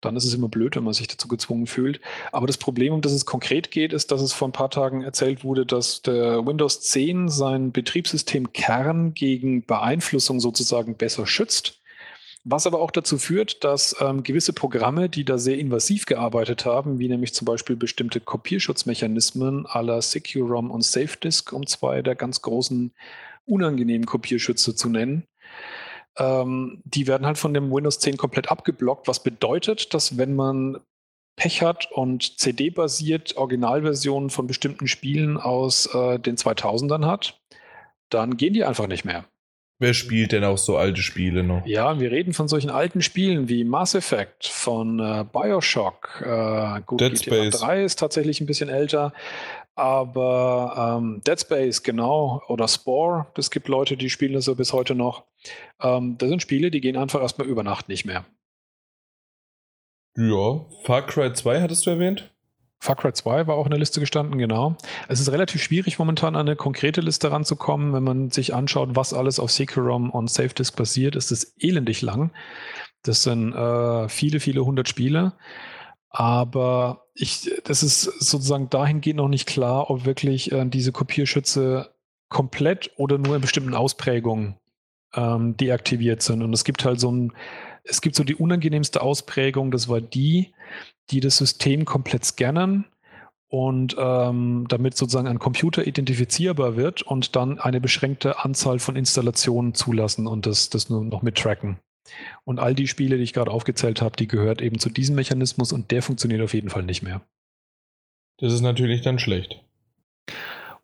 Dann 0.00 0.14
ist 0.14 0.24
es 0.24 0.34
immer 0.34 0.48
blöd, 0.48 0.76
wenn 0.76 0.84
man 0.84 0.92
sich 0.92 1.08
dazu 1.08 1.26
gezwungen 1.26 1.66
fühlt. 1.66 2.00
Aber 2.30 2.46
das 2.46 2.58
Problem, 2.58 2.92
um 2.92 3.00
das 3.00 3.12
es 3.12 3.26
konkret 3.26 3.70
geht, 3.70 3.92
ist, 3.92 4.12
dass 4.12 4.20
es 4.20 4.32
vor 4.32 4.48
ein 4.48 4.52
paar 4.52 4.70
Tagen 4.70 5.02
erzählt 5.02 5.42
wurde, 5.42 5.66
dass 5.66 6.02
der 6.02 6.46
Windows 6.46 6.82
10 6.82 7.28
sein 7.28 7.72
Betriebssystem 7.72 8.52
Kern 8.52 9.14
gegen 9.14 9.64
Beeinflussung 9.64 10.38
sozusagen 10.38 10.96
besser 10.96 11.26
schützt. 11.26 11.75
Was 12.48 12.64
aber 12.64 12.80
auch 12.80 12.92
dazu 12.92 13.18
führt, 13.18 13.64
dass 13.64 13.96
ähm, 14.00 14.22
gewisse 14.22 14.52
Programme, 14.52 15.08
die 15.08 15.24
da 15.24 15.36
sehr 15.36 15.58
invasiv 15.58 16.06
gearbeitet 16.06 16.64
haben, 16.64 17.00
wie 17.00 17.08
nämlich 17.08 17.34
zum 17.34 17.44
Beispiel 17.44 17.74
bestimmte 17.74 18.20
Kopierschutzmechanismen 18.20 19.66
à 19.66 19.82
la 19.82 20.00
SecuROM 20.00 20.70
und 20.70 20.82
SafeDisk, 20.82 21.52
um 21.52 21.66
zwei 21.66 22.02
der 22.02 22.14
ganz 22.14 22.42
großen 22.42 22.92
unangenehmen 23.46 24.06
Kopierschütze 24.06 24.76
zu 24.76 24.88
nennen, 24.88 25.24
ähm, 26.18 26.80
die 26.84 27.08
werden 27.08 27.26
halt 27.26 27.36
von 27.36 27.52
dem 27.52 27.72
Windows 27.72 27.98
10 27.98 28.16
komplett 28.16 28.48
abgeblockt, 28.48 29.08
was 29.08 29.24
bedeutet, 29.24 29.92
dass 29.92 30.16
wenn 30.16 30.36
man 30.36 30.78
Pech 31.34 31.62
hat 31.62 31.90
und 31.90 32.38
CD-basiert 32.38 33.36
Originalversionen 33.36 34.30
von 34.30 34.46
bestimmten 34.46 34.86
Spielen 34.86 35.36
aus 35.36 35.92
äh, 35.92 36.20
den 36.20 36.36
2000ern 36.36 37.06
hat, 37.06 37.40
dann 38.08 38.36
gehen 38.36 38.54
die 38.54 38.62
einfach 38.62 38.86
nicht 38.86 39.04
mehr. 39.04 39.24
Wer 39.78 39.92
spielt 39.92 40.32
denn 40.32 40.42
auch 40.42 40.56
so 40.56 40.78
alte 40.78 41.02
Spiele 41.02 41.42
noch? 41.42 41.66
Ja, 41.66 42.00
wir 42.00 42.10
reden 42.10 42.32
von 42.32 42.48
solchen 42.48 42.70
alten 42.70 43.02
Spielen 43.02 43.50
wie 43.50 43.62
Mass 43.64 43.94
Effect, 43.94 44.46
von 44.46 44.98
äh, 45.00 45.24
Bioshock. 45.30 46.22
Äh, 46.24 46.80
gut, 46.86 47.00
Dead 47.00 47.12
GTA 47.12 47.34
Space. 47.34 47.60
3 47.60 47.84
ist 47.84 47.98
tatsächlich 47.98 48.40
ein 48.40 48.46
bisschen 48.46 48.70
älter, 48.70 49.12
aber 49.74 50.98
ähm, 50.98 51.20
Dead 51.26 51.38
Space, 51.38 51.82
genau, 51.82 52.42
oder 52.48 52.68
Spore, 52.68 53.26
es 53.36 53.50
gibt 53.50 53.68
Leute, 53.68 53.98
die 53.98 54.08
spielen 54.08 54.32
das 54.32 54.46
so 54.46 54.54
bis 54.54 54.72
heute 54.72 54.94
noch. 54.94 55.24
Ähm, 55.82 56.16
das 56.16 56.30
sind 56.30 56.40
Spiele, 56.40 56.70
die 56.70 56.80
gehen 56.80 56.96
einfach 56.96 57.20
erstmal 57.20 57.46
über 57.46 57.62
Nacht 57.62 57.90
nicht 57.90 58.06
mehr. 58.06 58.24
Ja, 60.16 60.64
Far 60.84 61.04
Cry 61.06 61.34
2 61.34 61.60
hattest 61.60 61.84
du 61.84 61.90
erwähnt? 61.90 62.34
Far 62.78 62.96
Cry 62.96 63.12
2 63.12 63.46
war 63.46 63.56
auch 63.56 63.66
in 63.66 63.70
der 63.70 63.78
Liste 63.78 64.00
gestanden, 64.00 64.38
genau. 64.38 64.76
Es 65.08 65.20
ist 65.20 65.32
relativ 65.32 65.62
schwierig, 65.62 65.98
momentan 65.98 66.36
an 66.36 66.46
eine 66.46 66.56
konkrete 66.56 67.00
Liste 67.00 67.30
ranzukommen. 67.32 67.92
Wenn 67.92 68.04
man 68.04 68.30
sich 68.30 68.54
anschaut, 68.54 68.90
was 68.92 69.14
alles 69.14 69.38
auf 69.40 69.50
Secret-ROM 69.50 70.10
und 70.10 70.30
SafeDisk 70.30 70.76
basiert, 70.76 71.16
ist 71.16 71.30
es 71.30 71.54
elendig 71.58 72.02
lang. 72.02 72.32
Das 73.02 73.22
sind 73.22 73.54
äh, 73.54 74.08
viele, 74.08 74.40
viele 74.40 74.64
hundert 74.64 74.88
Spiele. 74.88 75.32
Aber 76.10 77.08
ich, 77.14 77.50
das 77.64 77.82
ist 77.82 78.02
sozusagen 78.02 78.70
dahingehend 78.70 79.18
noch 79.18 79.28
nicht 79.28 79.46
klar, 79.46 79.90
ob 79.90 80.04
wirklich 80.04 80.52
äh, 80.52 80.64
diese 80.66 80.92
Kopierschütze 80.92 81.94
komplett 82.28 82.90
oder 82.96 83.18
nur 83.18 83.36
in 83.36 83.42
bestimmten 83.42 83.74
Ausprägungen 83.74 84.56
ähm, 85.16 85.56
deaktiviert 85.56 86.22
sind. 86.22 86.42
Und 86.42 86.52
es 86.52 86.64
gibt 86.64 86.84
halt 86.84 87.00
so 87.00 87.10
ein, 87.10 87.32
es 87.84 88.00
gibt 88.00 88.16
so 88.16 88.24
die 88.24 88.34
unangenehmste 88.34 89.00
Ausprägung, 89.00 89.70
das 89.70 89.88
war 89.88 90.00
die, 90.00 90.52
die 91.10 91.20
das 91.20 91.36
System 91.36 91.84
komplett 91.84 92.24
scannen 92.24 92.84
und 93.48 93.96
ähm, 93.98 94.66
damit 94.68 94.96
sozusagen 94.96 95.28
ein 95.28 95.38
Computer 95.38 95.86
identifizierbar 95.86 96.76
wird 96.76 97.02
und 97.02 97.36
dann 97.36 97.58
eine 97.58 97.80
beschränkte 97.80 98.44
Anzahl 98.44 98.78
von 98.78 98.96
Installationen 98.96 99.74
zulassen 99.74 100.26
und 100.26 100.46
das, 100.46 100.68
das 100.68 100.90
nur 100.90 101.04
noch 101.04 101.22
mit 101.22 101.36
tracken. 101.36 101.78
Und 102.44 102.58
all 102.60 102.74
die 102.74 102.86
Spiele, 102.86 103.16
die 103.16 103.22
ich 103.22 103.32
gerade 103.32 103.50
aufgezählt 103.50 104.02
habe, 104.02 104.16
die 104.16 104.28
gehört 104.28 104.62
eben 104.62 104.78
zu 104.78 104.90
diesem 104.90 105.16
Mechanismus 105.16 105.72
und 105.72 105.90
der 105.90 106.02
funktioniert 106.02 106.42
auf 106.42 106.54
jeden 106.54 106.70
Fall 106.70 106.82
nicht 106.82 107.02
mehr. 107.02 107.22
Das 108.38 108.52
ist 108.52 108.60
natürlich 108.60 109.02
dann 109.02 109.18
schlecht. 109.18 109.62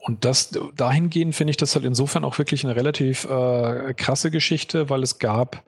Und 0.04 0.24
das 0.24 0.50
dahingehend 0.74 1.34
finde 1.34 1.52
ich 1.52 1.56
das 1.56 1.76
halt 1.76 1.84
insofern 1.84 2.24
auch 2.24 2.36
wirklich 2.36 2.64
eine 2.64 2.74
relativ 2.74 3.24
äh, 3.24 3.94
krasse 3.94 4.32
Geschichte, 4.32 4.90
weil 4.90 5.02
es 5.04 5.20
gab, 5.20 5.62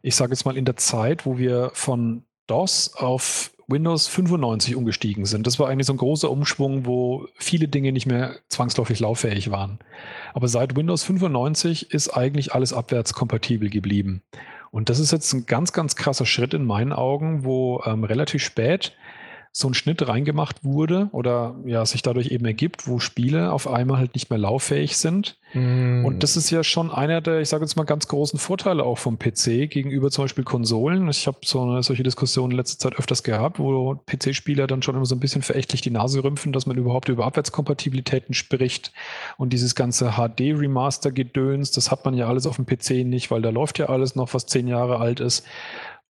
ich 0.00 0.16
sage 0.16 0.32
jetzt 0.32 0.46
mal 0.46 0.56
in 0.56 0.64
der 0.64 0.76
Zeit, 0.76 1.26
wo 1.26 1.36
wir 1.36 1.70
von 1.74 2.24
DOS 2.46 2.94
auf 2.96 3.50
Windows 3.68 4.08
95 4.08 4.74
umgestiegen 4.74 5.26
sind. 5.26 5.46
Das 5.46 5.58
war 5.58 5.68
eigentlich 5.68 5.86
so 5.86 5.92
ein 5.92 5.98
großer 5.98 6.30
Umschwung, 6.30 6.86
wo 6.86 7.26
viele 7.36 7.68
Dinge 7.68 7.92
nicht 7.92 8.06
mehr 8.06 8.36
zwangsläufig 8.48 9.00
lauffähig 9.00 9.50
waren. 9.50 9.78
Aber 10.32 10.48
seit 10.48 10.76
Windows 10.76 11.04
95 11.04 11.90
ist 11.90 12.08
eigentlich 12.08 12.54
alles 12.54 12.72
abwärtskompatibel 12.72 13.68
geblieben. 13.68 14.22
Und 14.70 14.88
das 14.88 14.98
ist 14.98 15.12
jetzt 15.12 15.32
ein 15.34 15.46
ganz, 15.46 15.72
ganz 15.72 15.94
krasser 15.94 16.26
Schritt 16.26 16.54
in 16.54 16.64
meinen 16.64 16.92
Augen, 16.92 17.44
wo 17.44 17.82
ähm, 17.84 18.04
relativ 18.04 18.42
spät 18.42 18.96
so 19.56 19.68
ein 19.68 19.74
Schnitt 19.74 20.08
reingemacht 20.08 20.64
wurde 20.64 21.08
oder 21.12 21.54
ja, 21.64 21.86
sich 21.86 22.02
dadurch 22.02 22.32
eben 22.32 22.44
ergibt, 22.44 22.88
wo 22.88 22.98
Spiele 22.98 23.52
auf 23.52 23.68
einmal 23.68 23.98
halt 23.98 24.14
nicht 24.14 24.28
mehr 24.28 24.38
lauffähig 24.38 24.96
sind. 24.96 25.38
Mm. 25.52 26.04
Und 26.04 26.24
das 26.24 26.36
ist 26.36 26.50
ja 26.50 26.64
schon 26.64 26.90
einer 26.90 27.20
der, 27.20 27.40
ich 27.40 27.50
sage 27.50 27.62
jetzt 27.62 27.76
mal, 27.76 27.84
ganz 27.84 28.08
großen 28.08 28.40
Vorteile 28.40 28.82
auch 28.82 28.98
vom 28.98 29.16
PC 29.16 29.70
gegenüber 29.70 30.10
zum 30.10 30.24
Beispiel 30.24 30.42
Konsolen. 30.42 31.08
Ich 31.08 31.28
habe 31.28 31.38
so 31.44 31.62
eine, 31.62 31.84
solche 31.84 32.02
Diskussionen 32.02 32.50
in 32.50 32.56
letzter 32.56 32.80
Zeit 32.80 32.98
öfters 32.98 33.22
gehabt, 33.22 33.60
wo 33.60 33.94
PC-Spieler 33.94 34.66
dann 34.66 34.82
schon 34.82 34.96
immer 34.96 35.06
so 35.06 35.14
ein 35.14 35.20
bisschen 35.20 35.42
verächtlich 35.42 35.82
die 35.82 35.92
Nase 35.92 36.24
rümpfen, 36.24 36.52
dass 36.52 36.66
man 36.66 36.76
überhaupt 36.76 37.08
über 37.08 37.24
Abwärtskompatibilitäten 37.24 38.34
spricht. 38.34 38.92
Und 39.36 39.52
dieses 39.52 39.76
ganze 39.76 40.14
HD-Remaster-Gedöns, 40.14 41.70
das 41.70 41.92
hat 41.92 42.04
man 42.04 42.14
ja 42.14 42.26
alles 42.26 42.48
auf 42.48 42.56
dem 42.56 42.66
PC 42.66 43.06
nicht, 43.06 43.30
weil 43.30 43.40
da 43.40 43.50
läuft 43.50 43.78
ja 43.78 43.86
alles 43.86 44.16
noch, 44.16 44.34
was 44.34 44.46
zehn 44.46 44.66
Jahre 44.66 44.98
alt 44.98 45.20
ist. 45.20 45.46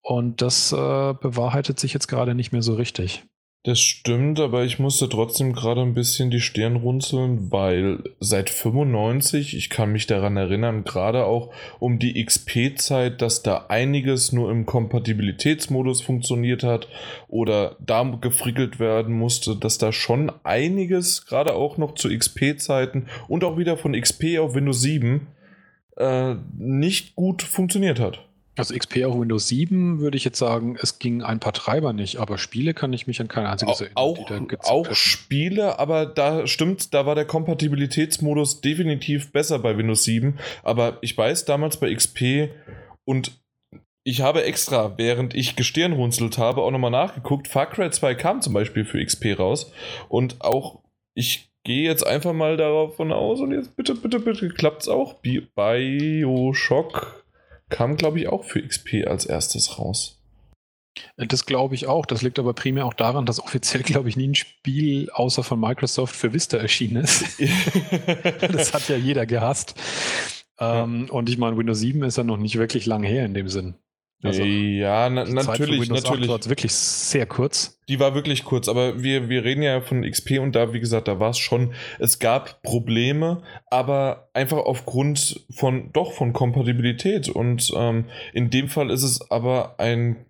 Und 0.00 0.40
das 0.40 0.72
äh, 0.72 0.76
bewahrheitet 1.14 1.78
sich 1.78 1.92
jetzt 1.92 2.08
gerade 2.08 2.34
nicht 2.34 2.52
mehr 2.52 2.62
so 2.62 2.74
richtig. 2.74 3.24
Das 3.66 3.80
stimmt, 3.80 4.40
aber 4.40 4.64
ich 4.64 4.78
musste 4.78 5.08
trotzdem 5.08 5.54
gerade 5.54 5.80
ein 5.80 5.94
bisschen 5.94 6.30
die 6.30 6.42
Stirn 6.42 6.76
runzeln, 6.76 7.50
weil 7.50 8.04
seit 8.20 8.50
95, 8.50 9.56
ich 9.56 9.70
kann 9.70 9.90
mich 9.90 10.06
daran 10.06 10.36
erinnern, 10.36 10.84
gerade 10.84 11.24
auch 11.24 11.50
um 11.78 11.98
die 11.98 12.22
XP-Zeit, 12.22 13.22
dass 13.22 13.42
da 13.42 13.64
einiges 13.70 14.32
nur 14.32 14.50
im 14.50 14.66
Kompatibilitätsmodus 14.66 16.02
funktioniert 16.02 16.62
hat 16.62 16.88
oder 17.26 17.76
da 17.80 18.02
gefrickelt 18.20 18.80
werden 18.80 19.14
musste, 19.14 19.56
dass 19.56 19.78
da 19.78 19.92
schon 19.92 20.30
einiges, 20.42 21.24
gerade 21.24 21.54
auch 21.54 21.78
noch 21.78 21.94
zu 21.94 22.10
XP-Zeiten 22.10 23.06
und 23.28 23.44
auch 23.44 23.56
wieder 23.56 23.78
von 23.78 23.98
XP 23.98 24.40
auf 24.40 24.54
Windows 24.54 24.82
7, 24.82 25.28
äh, 25.96 26.34
nicht 26.58 27.16
gut 27.16 27.40
funktioniert 27.40 27.98
hat. 27.98 28.20
Also 28.56 28.74
XP 28.74 29.04
auf 29.04 29.18
Windows 29.18 29.48
7 29.48 29.98
würde 29.98 30.16
ich 30.16 30.24
jetzt 30.24 30.38
sagen, 30.38 30.76
es 30.80 31.00
ging 31.00 31.22
ein 31.22 31.40
paar 31.40 31.52
Treiber 31.52 31.92
nicht, 31.92 32.18
aber 32.18 32.38
Spiele 32.38 32.72
kann 32.72 32.92
ich 32.92 33.08
mich 33.08 33.20
an 33.20 33.26
kein 33.26 33.46
einziges 33.46 33.80
erinnern. 33.80 33.96
Auch, 33.96 34.30
auch 34.60 34.94
Spiele, 34.94 35.80
aber 35.80 36.06
da 36.06 36.46
stimmt, 36.46 36.94
da 36.94 37.04
war 37.04 37.16
der 37.16 37.24
Kompatibilitätsmodus 37.24 38.60
definitiv 38.60 39.32
besser 39.32 39.58
bei 39.58 39.76
Windows 39.76 40.04
7. 40.04 40.38
Aber 40.62 40.98
ich 41.00 41.18
weiß 41.18 41.46
damals 41.46 41.78
bei 41.78 41.92
XP 41.92 42.50
und 43.04 43.32
ich 44.04 44.20
habe 44.20 44.44
extra, 44.44 44.96
während 44.98 45.34
ich 45.34 45.56
gestirnrunzelt 45.56 46.38
habe, 46.38 46.62
auch 46.62 46.70
nochmal 46.70 46.92
nachgeguckt. 46.92 47.48
Far 47.48 47.66
Cry 47.66 47.90
2 47.90 48.14
kam 48.14 48.40
zum 48.40 48.52
Beispiel 48.52 48.84
für 48.84 49.04
XP 49.04 49.36
raus 49.38 49.72
und 50.08 50.42
auch 50.42 50.80
ich 51.14 51.50
gehe 51.64 51.88
jetzt 51.88 52.06
einfach 52.06 52.34
mal 52.34 52.56
davon 52.56 53.10
aus 53.10 53.40
und 53.40 53.52
jetzt 53.52 53.74
bitte, 53.74 53.96
bitte, 53.96 54.20
bitte 54.20 54.48
klappt's 54.50 54.88
auch. 54.88 55.14
Bioshock 55.22 57.23
kam, 57.70 57.96
glaube 57.96 58.20
ich, 58.20 58.28
auch 58.28 58.44
für 58.44 58.62
XP 58.66 59.06
als 59.06 59.26
erstes 59.26 59.78
raus. 59.78 60.20
Das 61.16 61.46
glaube 61.46 61.74
ich 61.74 61.86
auch. 61.86 62.06
Das 62.06 62.22
liegt 62.22 62.38
aber 62.38 62.54
primär 62.54 62.86
auch 62.86 62.94
daran, 62.94 63.26
dass 63.26 63.40
offiziell, 63.40 63.82
glaube 63.84 64.08
ich, 64.08 64.16
nie 64.16 64.28
ein 64.28 64.34
Spiel 64.34 65.10
außer 65.10 65.42
von 65.42 65.60
Microsoft 65.60 66.14
für 66.14 66.32
Vista 66.32 66.56
erschienen 66.56 67.04
ist. 67.04 67.40
das 68.40 68.74
hat 68.74 68.88
ja 68.88 68.96
jeder 68.96 69.26
gehasst. 69.26 69.74
Ja. 70.60 70.84
Ähm, 70.84 71.08
und 71.10 71.28
ich 71.28 71.38
meine, 71.38 71.56
Windows 71.56 71.80
7 71.80 72.02
ist 72.04 72.16
ja 72.16 72.24
noch 72.24 72.36
nicht 72.36 72.58
wirklich 72.58 72.86
lang 72.86 73.02
her 73.02 73.24
in 73.24 73.34
dem 73.34 73.48
Sinn. 73.48 73.74
Also, 74.24 74.42
ja, 74.42 75.10
na, 75.10 75.24
natürlich, 75.24 75.90
natürlich. 75.90 76.28
war 76.28 76.44
wirklich 76.46 76.72
sehr 76.72 77.26
kurz. 77.26 77.78
Die 77.88 78.00
war 78.00 78.14
wirklich 78.14 78.44
kurz, 78.44 78.68
aber 78.68 79.02
wir, 79.02 79.28
wir 79.28 79.44
reden 79.44 79.62
ja 79.62 79.82
von 79.82 80.02
XP 80.02 80.38
und 80.40 80.56
da, 80.56 80.72
wie 80.72 80.80
gesagt, 80.80 81.08
da 81.08 81.20
war 81.20 81.30
es 81.30 81.38
schon, 81.38 81.74
es 81.98 82.18
gab 82.18 82.62
Probleme, 82.62 83.42
aber 83.66 84.30
einfach 84.32 84.58
aufgrund 84.58 85.44
von, 85.50 85.92
doch, 85.92 86.12
von 86.12 86.32
Kompatibilität. 86.32 87.28
Und 87.28 87.70
ähm, 87.76 88.06
in 88.32 88.48
dem 88.48 88.68
Fall 88.68 88.90
ist 88.90 89.02
es 89.02 89.30
aber 89.30 89.78
ein 89.78 90.24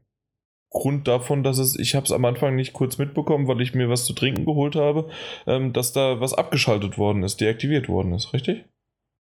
Grund 0.70 1.07
davon, 1.07 1.44
dass 1.44 1.59
es, 1.59 1.78
ich 1.78 1.94
habe 1.94 2.04
es 2.04 2.11
am 2.11 2.24
Anfang 2.24 2.57
nicht 2.57 2.72
kurz 2.72 2.98
mitbekommen, 2.98 3.46
weil 3.46 3.61
ich 3.61 3.74
mir 3.74 3.88
was 3.88 4.04
zu 4.04 4.12
trinken 4.12 4.44
geholt 4.44 4.74
habe, 4.74 5.09
ähm, 5.46 5.72
dass 5.72 5.92
da 5.92 6.20
was 6.20 6.35
abgeschaltet 6.35 6.98
worden 6.98 7.22
ist, 7.22 7.40
deaktiviert 7.40 7.88
worden 7.88 8.12
ist, 8.12 8.33
richtig? 8.33 8.64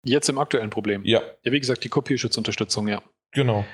Jetzt 0.05 0.29
im 0.29 0.39
aktuellen 0.39 0.71
Problem. 0.71 1.03
Ja. 1.05 1.23
Ja, 1.45 1.53
wie 1.53 1.61
gesagt, 1.61 1.85
die 1.85 1.89
Kopierschutzunterstützung, 1.89 2.89
ja. 2.89 3.01
Genau. 3.33 3.65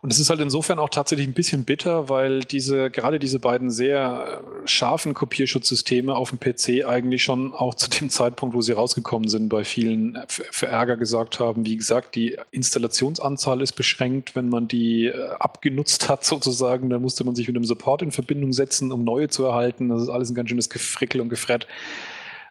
Und 0.00 0.12
es 0.12 0.20
ist 0.20 0.30
halt 0.30 0.40
insofern 0.40 0.78
auch 0.78 0.90
tatsächlich 0.90 1.26
ein 1.26 1.32
bisschen 1.32 1.64
bitter, 1.64 2.08
weil 2.08 2.40
diese, 2.40 2.88
gerade 2.90 3.18
diese 3.18 3.40
beiden 3.40 3.70
sehr 3.70 4.42
äh, 4.64 4.68
scharfen 4.68 5.12
Kopierschutzsysteme 5.12 6.14
auf 6.14 6.30
dem 6.30 6.38
PC 6.38 6.86
eigentlich 6.86 7.24
schon 7.24 7.52
auch 7.52 7.74
zu 7.74 7.90
dem 7.90 8.08
Zeitpunkt, 8.08 8.54
wo 8.54 8.60
sie 8.60 8.72
rausgekommen 8.72 9.28
sind, 9.28 9.48
bei 9.48 9.64
vielen 9.64 10.16
für 10.28 10.66
Ärger 10.66 10.96
gesagt 10.96 11.40
haben. 11.40 11.66
Wie 11.66 11.76
gesagt, 11.76 12.14
die 12.14 12.36
Installationsanzahl 12.52 13.60
ist 13.60 13.72
beschränkt. 13.72 14.36
Wenn 14.36 14.48
man 14.48 14.68
die 14.68 15.06
äh, 15.06 15.30
abgenutzt 15.40 16.08
hat 16.08 16.24
sozusagen, 16.24 16.90
dann 16.90 17.02
musste 17.02 17.24
man 17.24 17.34
sich 17.34 17.48
mit 17.48 17.56
einem 17.56 17.64
Support 17.64 18.02
in 18.02 18.12
Verbindung 18.12 18.52
setzen, 18.52 18.92
um 18.92 19.02
neue 19.02 19.28
zu 19.28 19.44
erhalten. 19.44 19.88
Das 19.88 20.02
ist 20.02 20.10
alles 20.10 20.30
ein 20.30 20.34
ganz 20.36 20.48
schönes 20.48 20.70
Gefrickel 20.70 21.20
und 21.20 21.28
Gefrett. 21.28 21.66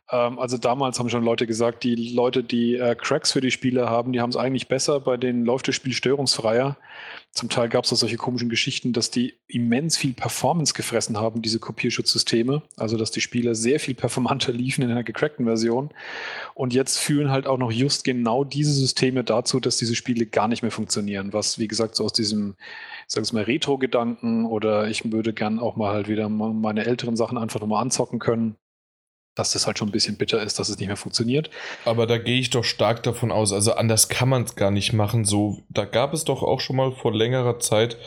Ähm, 0.09 0.39
also 0.39 0.57
damals 0.57 0.99
haben 0.99 1.09
schon 1.09 1.23
Leute 1.23 1.47
gesagt, 1.47 1.83
die 1.83 1.95
Leute, 1.95 2.43
die 2.43 2.75
äh, 2.75 2.95
Cracks 2.95 3.31
für 3.31 3.41
die 3.41 3.51
Spiele 3.51 3.89
haben, 3.89 4.13
die 4.13 4.21
haben 4.21 4.29
es 4.29 4.37
eigentlich 4.37 4.67
besser, 4.67 4.99
bei 4.99 5.17
denen 5.17 5.45
läuft 5.45 5.67
das 5.67 5.75
Spiel 5.75 5.93
störungsfreier. 5.93 6.77
Zum 7.33 7.49
Teil 7.49 7.69
gab 7.69 7.83
es 7.83 7.93
auch 7.93 7.97
solche 7.97 8.17
komischen 8.17 8.49
Geschichten, 8.49 8.93
dass 8.93 9.11
die 9.11 9.35
immens 9.47 9.97
viel 9.97 10.13
Performance 10.13 10.73
gefressen 10.73 11.17
haben, 11.17 11.41
diese 11.41 11.59
Kopierschutzsysteme. 11.59 12.63
Also 12.77 12.97
dass 12.97 13.11
die 13.11 13.21
Spiele 13.21 13.53
sehr 13.53 13.79
viel 13.79 13.95
performanter 13.95 14.51
liefen 14.53 14.83
in 14.83 14.91
einer 14.91 15.03
gecrackten 15.03 15.45
Version. 15.45 15.89
Und 16.55 16.73
jetzt 16.73 16.97
führen 16.97 17.29
halt 17.29 17.45
auch 17.45 17.57
noch 17.57 17.71
just 17.71 18.03
genau 18.05 18.43
diese 18.43 18.71
Systeme 18.71 19.23
dazu, 19.23 19.59
dass 19.59 19.77
diese 19.77 19.95
Spiele 19.95 20.25
gar 20.25 20.47
nicht 20.47 20.61
mehr 20.61 20.71
funktionieren. 20.71 21.33
Was, 21.33 21.59
wie 21.59 21.67
gesagt, 21.67 21.95
so 21.95 22.05
aus 22.05 22.13
diesem, 22.13 22.55
sagen 23.07 23.27
wir 23.27 23.33
mal, 23.33 23.43
Retro-Gedanken 23.43 24.45
oder 24.45 24.87
ich 24.87 25.11
würde 25.11 25.33
gern 25.33 25.59
auch 25.59 25.75
mal 25.75 25.93
halt 25.93 26.07
wieder 26.07 26.29
meine 26.29 26.85
älteren 26.85 27.15
Sachen 27.15 27.37
einfach 27.37 27.59
nochmal 27.59 27.81
anzocken 27.81 28.19
können 28.19 28.57
dass 29.37 29.53
das 29.53 29.67
halt 29.67 29.77
schon 29.77 29.89
ein 29.89 29.91
bisschen 29.91 30.17
bitter 30.17 30.41
ist, 30.41 30.59
dass 30.59 30.69
es 30.69 30.77
nicht 30.77 30.87
mehr 30.87 30.97
funktioniert. 30.97 31.49
Aber 31.85 32.07
da 32.07 32.17
gehe 32.17 32.39
ich 32.39 32.49
doch 32.49 32.63
stark 32.63 33.03
davon 33.03 33.31
aus, 33.31 33.53
also 33.53 33.73
anders 33.73 34.09
kann 34.09 34.29
man 34.29 34.43
es 34.43 34.55
gar 34.55 34.71
nicht 34.71 34.93
machen. 34.93 35.25
So, 35.25 35.61
da 35.69 35.85
gab 35.85 36.13
es 36.13 36.23
doch 36.23 36.43
auch 36.43 36.59
schon 36.59 36.75
mal 36.75 36.91
vor 36.91 37.13
längerer 37.13 37.59
Zeit 37.59 37.97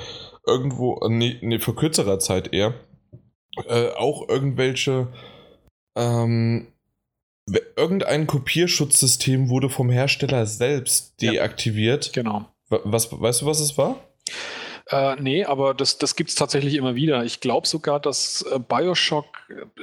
irgendwo, 0.46 1.00
nee, 1.08 1.38
nee 1.42 1.58
vor 1.58 1.76
kürzerer 1.76 2.18
Zeit 2.18 2.52
eher, 2.52 2.74
äh, 3.68 3.90
auch 3.90 4.28
irgendwelche, 4.28 5.08
ähm, 5.96 6.68
irgendein 7.76 8.26
Kopierschutzsystem 8.26 9.48
wurde 9.48 9.70
vom 9.70 9.90
Hersteller 9.90 10.46
selbst 10.46 11.20
deaktiviert. 11.20 12.06
Ja, 12.06 12.22
genau. 12.22 12.46
Was, 12.68 13.10
weißt 13.10 13.42
du, 13.42 13.46
was 13.46 13.60
es 13.60 13.76
war? 13.76 13.96
Äh, 14.90 15.16
nee, 15.20 15.44
aber 15.44 15.72
das, 15.72 15.98
das 15.98 16.16
gibt 16.16 16.30
es 16.30 16.36
tatsächlich 16.36 16.74
immer 16.74 16.96
wieder. 16.96 17.24
Ich 17.24 17.40
glaube 17.40 17.66
sogar, 17.68 18.00
dass 18.00 18.42
äh, 18.42 18.58
Bioshock, 18.58 19.26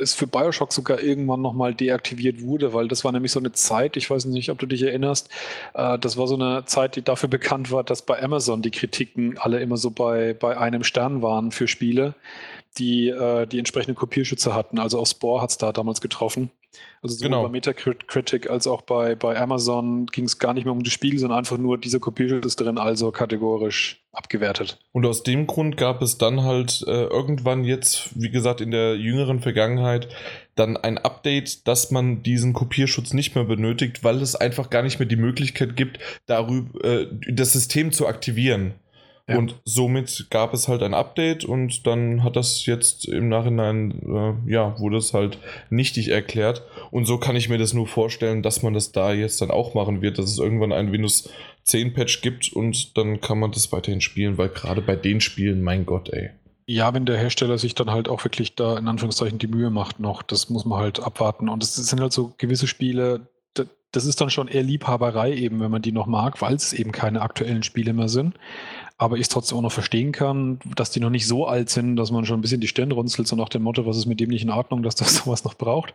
es 0.01 0.13
für 0.13 0.27
Bioshock 0.27 0.73
sogar 0.73 0.99
irgendwann 1.01 1.41
nochmal 1.41 1.73
deaktiviert 1.73 2.41
wurde, 2.41 2.73
weil 2.73 2.89
das 2.89 3.05
war 3.05 3.13
nämlich 3.13 3.31
so 3.31 3.39
eine 3.39 3.53
Zeit, 3.53 3.95
ich 3.95 4.09
weiß 4.09 4.25
nicht, 4.25 4.51
ob 4.51 4.59
du 4.59 4.65
dich 4.65 4.83
erinnerst, 4.83 5.29
äh, 5.75 5.97
das 5.97 6.17
war 6.17 6.27
so 6.27 6.35
eine 6.35 6.65
Zeit, 6.65 6.97
die 6.97 7.03
dafür 7.03 7.29
bekannt 7.29 7.71
war, 7.71 7.85
dass 7.85 8.01
bei 8.01 8.21
Amazon 8.21 8.61
die 8.61 8.71
Kritiken 8.71 9.37
alle 9.37 9.61
immer 9.61 9.77
so 9.77 9.91
bei, 9.91 10.33
bei 10.33 10.57
einem 10.57 10.83
Stern 10.83 11.21
waren 11.21 11.51
für 11.51 11.69
Spiele, 11.69 12.13
die 12.77 13.07
äh, 13.07 13.47
die 13.47 13.59
entsprechenden 13.59 13.95
Kopierschützer 13.95 14.53
hatten. 14.53 14.77
Also 14.77 14.99
auch 14.99 15.07
Spore 15.07 15.41
hat 15.41 15.51
es 15.51 15.57
da 15.57 15.71
damals 15.71 16.01
getroffen. 16.01 16.51
Also 17.01 17.15
sowohl 17.15 17.29
genau. 17.29 17.43
bei 17.43 17.49
Metacritic 17.49 18.49
als 18.49 18.67
auch 18.67 18.81
bei, 18.81 19.15
bei 19.15 19.39
Amazon 19.39 20.07
ging 20.07 20.25
es 20.25 20.39
gar 20.39 20.53
nicht 20.53 20.65
mehr 20.65 20.73
um 20.73 20.83
das 20.83 20.93
Spiel, 20.93 21.17
sondern 21.19 21.39
einfach 21.39 21.57
nur, 21.57 21.77
dieser 21.77 21.99
Kopierschutz 21.99 22.45
ist 22.45 22.59
drin, 22.59 22.77
also 22.77 23.11
kategorisch 23.11 24.03
abgewertet. 24.11 24.79
Und 24.91 25.05
aus 25.05 25.23
dem 25.23 25.45
Grund 25.47 25.77
gab 25.77 26.01
es 26.01 26.17
dann 26.17 26.43
halt 26.43 26.83
äh, 26.87 27.05
irgendwann 27.05 27.63
jetzt, 27.63 28.09
wie 28.15 28.31
gesagt, 28.31 28.61
in 28.61 28.71
der 28.71 28.95
jüngeren 28.95 29.39
Vergangenheit, 29.39 30.09
dann 30.55 30.75
ein 30.75 30.97
Update, 30.97 31.67
dass 31.67 31.91
man 31.91 32.23
diesen 32.23 32.53
Kopierschutz 32.53 33.13
nicht 33.13 33.35
mehr 33.35 33.43
benötigt, 33.43 34.03
weil 34.03 34.21
es 34.21 34.35
einfach 34.35 34.69
gar 34.69 34.81
nicht 34.81 34.99
mehr 34.99 35.07
die 35.07 35.15
Möglichkeit 35.15 35.75
gibt, 35.75 35.99
darüber 36.25 36.83
äh, 36.83 37.07
das 37.31 37.53
System 37.53 37.91
zu 37.91 38.07
aktivieren. 38.07 38.73
Ja. 39.27 39.37
Und 39.37 39.55
somit 39.65 40.27
gab 40.29 40.53
es 40.53 40.69
halt 40.69 40.81
ein 40.81 40.93
Update 40.93 41.43
und 41.43 41.85
dann 41.85 42.23
hat 42.23 42.37
das 42.37 42.65
jetzt 42.65 43.05
im 43.05 43.27
Nachhinein, 43.27 43.91
äh, 44.07 44.51
ja, 44.51 44.79
wurde 44.79 44.97
es 44.97 45.13
halt 45.13 45.37
nichtig 45.69 46.09
erklärt. 46.09 46.63
Und 46.91 47.05
so 47.05 47.17
kann 47.17 47.35
ich 47.35 47.49
mir 47.49 47.57
das 47.57 47.73
nur 47.73 47.87
vorstellen, 47.87 48.41
dass 48.41 48.63
man 48.63 48.73
das 48.73 48.93
da 48.93 49.11
jetzt 49.11 49.41
dann 49.41 49.51
auch 49.51 49.73
machen 49.73 50.01
wird, 50.01 50.17
dass 50.17 50.31
es 50.31 50.39
irgendwann 50.39 50.71
ein 50.71 50.93
Windows 50.93 51.29
10 51.63 51.93
Patch 51.93 52.21
gibt 52.21 52.53
und 52.53 52.97
dann 52.97 53.19
kann 53.19 53.39
man 53.39 53.51
das 53.51 53.73
weiterhin 53.73 53.99
spielen, 53.99 54.37
weil 54.37 54.47
gerade 54.47 54.81
bei 54.81 54.95
den 54.95 55.19
Spielen, 55.19 55.61
mein 55.61 55.85
Gott, 55.85 56.07
ey. 56.09 56.29
Ja, 56.65 56.93
wenn 56.93 57.05
der 57.05 57.17
Hersteller 57.17 57.57
sich 57.57 57.75
dann 57.75 57.91
halt 57.91 58.07
auch 58.07 58.23
wirklich 58.23 58.55
da 58.55 58.77
in 58.77 58.87
Anführungszeichen 58.87 59.39
die 59.39 59.47
Mühe 59.47 59.69
macht 59.69 59.99
noch, 59.99 60.21
das 60.21 60.49
muss 60.49 60.63
man 60.63 60.79
halt 60.79 61.01
abwarten. 61.01 61.49
Und 61.49 61.63
es 61.63 61.75
sind 61.75 61.99
halt 61.99 62.13
so 62.13 62.33
gewisse 62.37 62.67
Spiele, 62.67 63.27
das 63.91 64.05
ist 64.05 64.21
dann 64.21 64.29
schon 64.29 64.47
eher 64.47 64.63
Liebhaberei 64.63 65.33
eben, 65.33 65.59
wenn 65.59 65.71
man 65.71 65.81
die 65.81 65.91
noch 65.91 66.07
mag, 66.07 66.41
weil 66.41 66.55
es 66.55 66.73
eben 66.73 66.91
keine 66.91 67.21
aktuellen 67.21 67.63
Spiele 67.63 67.93
mehr 67.93 68.09
sind 68.09 68.35
aber 68.97 69.15
ich 69.15 69.23
es 69.23 69.29
trotzdem 69.29 69.57
auch 69.57 69.61
noch 69.61 69.71
verstehen 69.71 70.11
kann, 70.11 70.59
dass 70.75 70.91
die 70.91 70.99
noch 70.99 71.09
nicht 71.09 71.27
so 71.27 71.45
alt 71.45 71.69
sind, 71.69 71.95
dass 71.95 72.11
man 72.11 72.25
schon 72.25 72.39
ein 72.39 72.41
bisschen 72.41 72.61
die 72.61 72.67
Stirn 72.67 72.91
runzelt, 72.91 73.27
so 73.27 73.35
nach 73.35 73.49
dem 73.49 73.63
Motto, 73.63 73.85
was 73.85 73.97
ist 73.97 74.07
mit 74.07 74.19
dem 74.19 74.29
nicht 74.29 74.43
in 74.43 74.49
Ordnung, 74.49 74.83
dass 74.83 74.95
das 74.95 75.15
sowas 75.23 75.43
noch 75.43 75.53
braucht. 75.53 75.93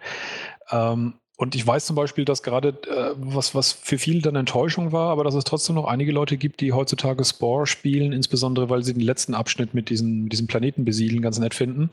Ähm, 0.71 1.15
und 1.37 1.57
ich 1.57 1.67
weiß 1.67 1.87
zum 1.87 1.97
Beispiel, 1.97 2.25
dass 2.25 2.45
gerade 2.45 2.69
äh, 2.69 3.15
was, 3.17 3.55
was 3.55 3.73
für 3.73 3.99
viele 3.99 4.21
dann 4.21 4.37
Enttäuschung 4.37 4.93
war, 4.93 5.11
aber 5.11 5.25
dass 5.25 5.35
es 5.35 5.45
trotzdem 5.45 5.75
noch 5.75 5.87
einige 5.87 6.13
Leute 6.13 6.37
gibt, 6.37 6.61
die 6.61 6.73
heutzutage 6.73 7.25
Spore 7.25 7.67
spielen, 7.67 8.13
insbesondere 8.13 8.71
weil 8.71 8.85
sie 8.85 8.93
den 8.93 9.03
letzten 9.03 9.35
Abschnitt 9.35 9.75
mit 9.75 9.91
diesen, 9.91 10.25
mit 10.25 10.33
diesem 10.33 10.47
Planeten 10.47 10.85
besiedeln 10.85 11.23
ganz 11.23 11.39
nett 11.39 11.55
finden 11.55 11.91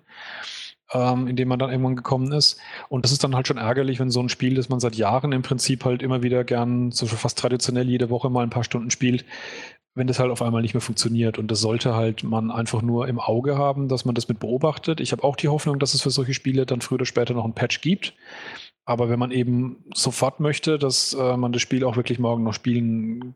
ähm, 0.91 1.27
in 1.27 1.35
dem 1.35 1.47
man 1.47 1.59
dann 1.59 1.69
irgendwann 1.69 1.95
gekommen 1.95 2.31
ist. 2.31 2.59
Und 2.89 3.05
das 3.05 3.11
ist 3.11 3.23
dann 3.23 3.35
halt 3.35 3.47
schon 3.47 3.57
ärgerlich, 3.57 3.99
wenn 3.99 4.09
so 4.09 4.21
ein 4.21 4.29
Spiel, 4.29 4.55
das 4.55 4.69
man 4.69 4.79
seit 4.79 4.95
Jahren 4.95 5.31
im 5.31 5.41
Prinzip 5.41 5.85
halt 5.85 6.01
immer 6.01 6.23
wieder 6.23 6.43
gern 6.43 6.91
so 6.91 7.05
fast 7.05 7.37
traditionell 7.37 7.87
jede 7.87 8.09
Woche 8.09 8.29
mal 8.29 8.43
ein 8.43 8.49
paar 8.49 8.63
Stunden 8.63 8.91
spielt, 8.91 9.25
wenn 9.95 10.07
das 10.07 10.19
halt 10.19 10.31
auf 10.31 10.41
einmal 10.41 10.61
nicht 10.61 10.73
mehr 10.73 10.81
funktioniert. 10.81 11.37
Und 11.37 11.49
das 11.49 11.59
sollte 11.59 11.95
halt 11.95 12.23
man 12.23 12.51
einfach 12.51 12.81
nur 12.81 13.07
im 13.07 13.19
Auge 13.19 13.57
haben, 13.57 13.87
dass 13.87 14.05
man 14.05 14.15
das 14.15 14.27
mit 14.27 14.39
beobachtet. 14.39 14.99
Ich 14.99 15.11
habe 15.11 15.23
auch 15.23 15.35
die 15.35 15.49
Hoffnung, 15.49 15.79
dass 15.79 15.93
es 15.93 16.01
für 16.01 16.11
solche 16.11 16.33
Spiele 16.33 16.65
dann 16.65 16.81
früher 16.81 16.95
oder 16.95 17.05
später 17.05 17.33
noch 17.33 17.45
ein 17.45 17.55
Patch 17.55 17.81
gibt. 17.81 18.13
Aber 18.85 19.09
wenn 19.09 19.19
man 19.19 19.31
eben 19.31 19.83
sofort 19.93 20.39
möchte, 20.39 20.79
dass 20.79 21.13
äh, 21.13 21.37
man 21.37 21.51
das 21.51 21.61
Spiel 21.61 21.83
auch 21.83 21.95
wirklich 21.95 22.17
morgen 22.17 22.43
noch 22.43 22.53
spielen 22.53 23.35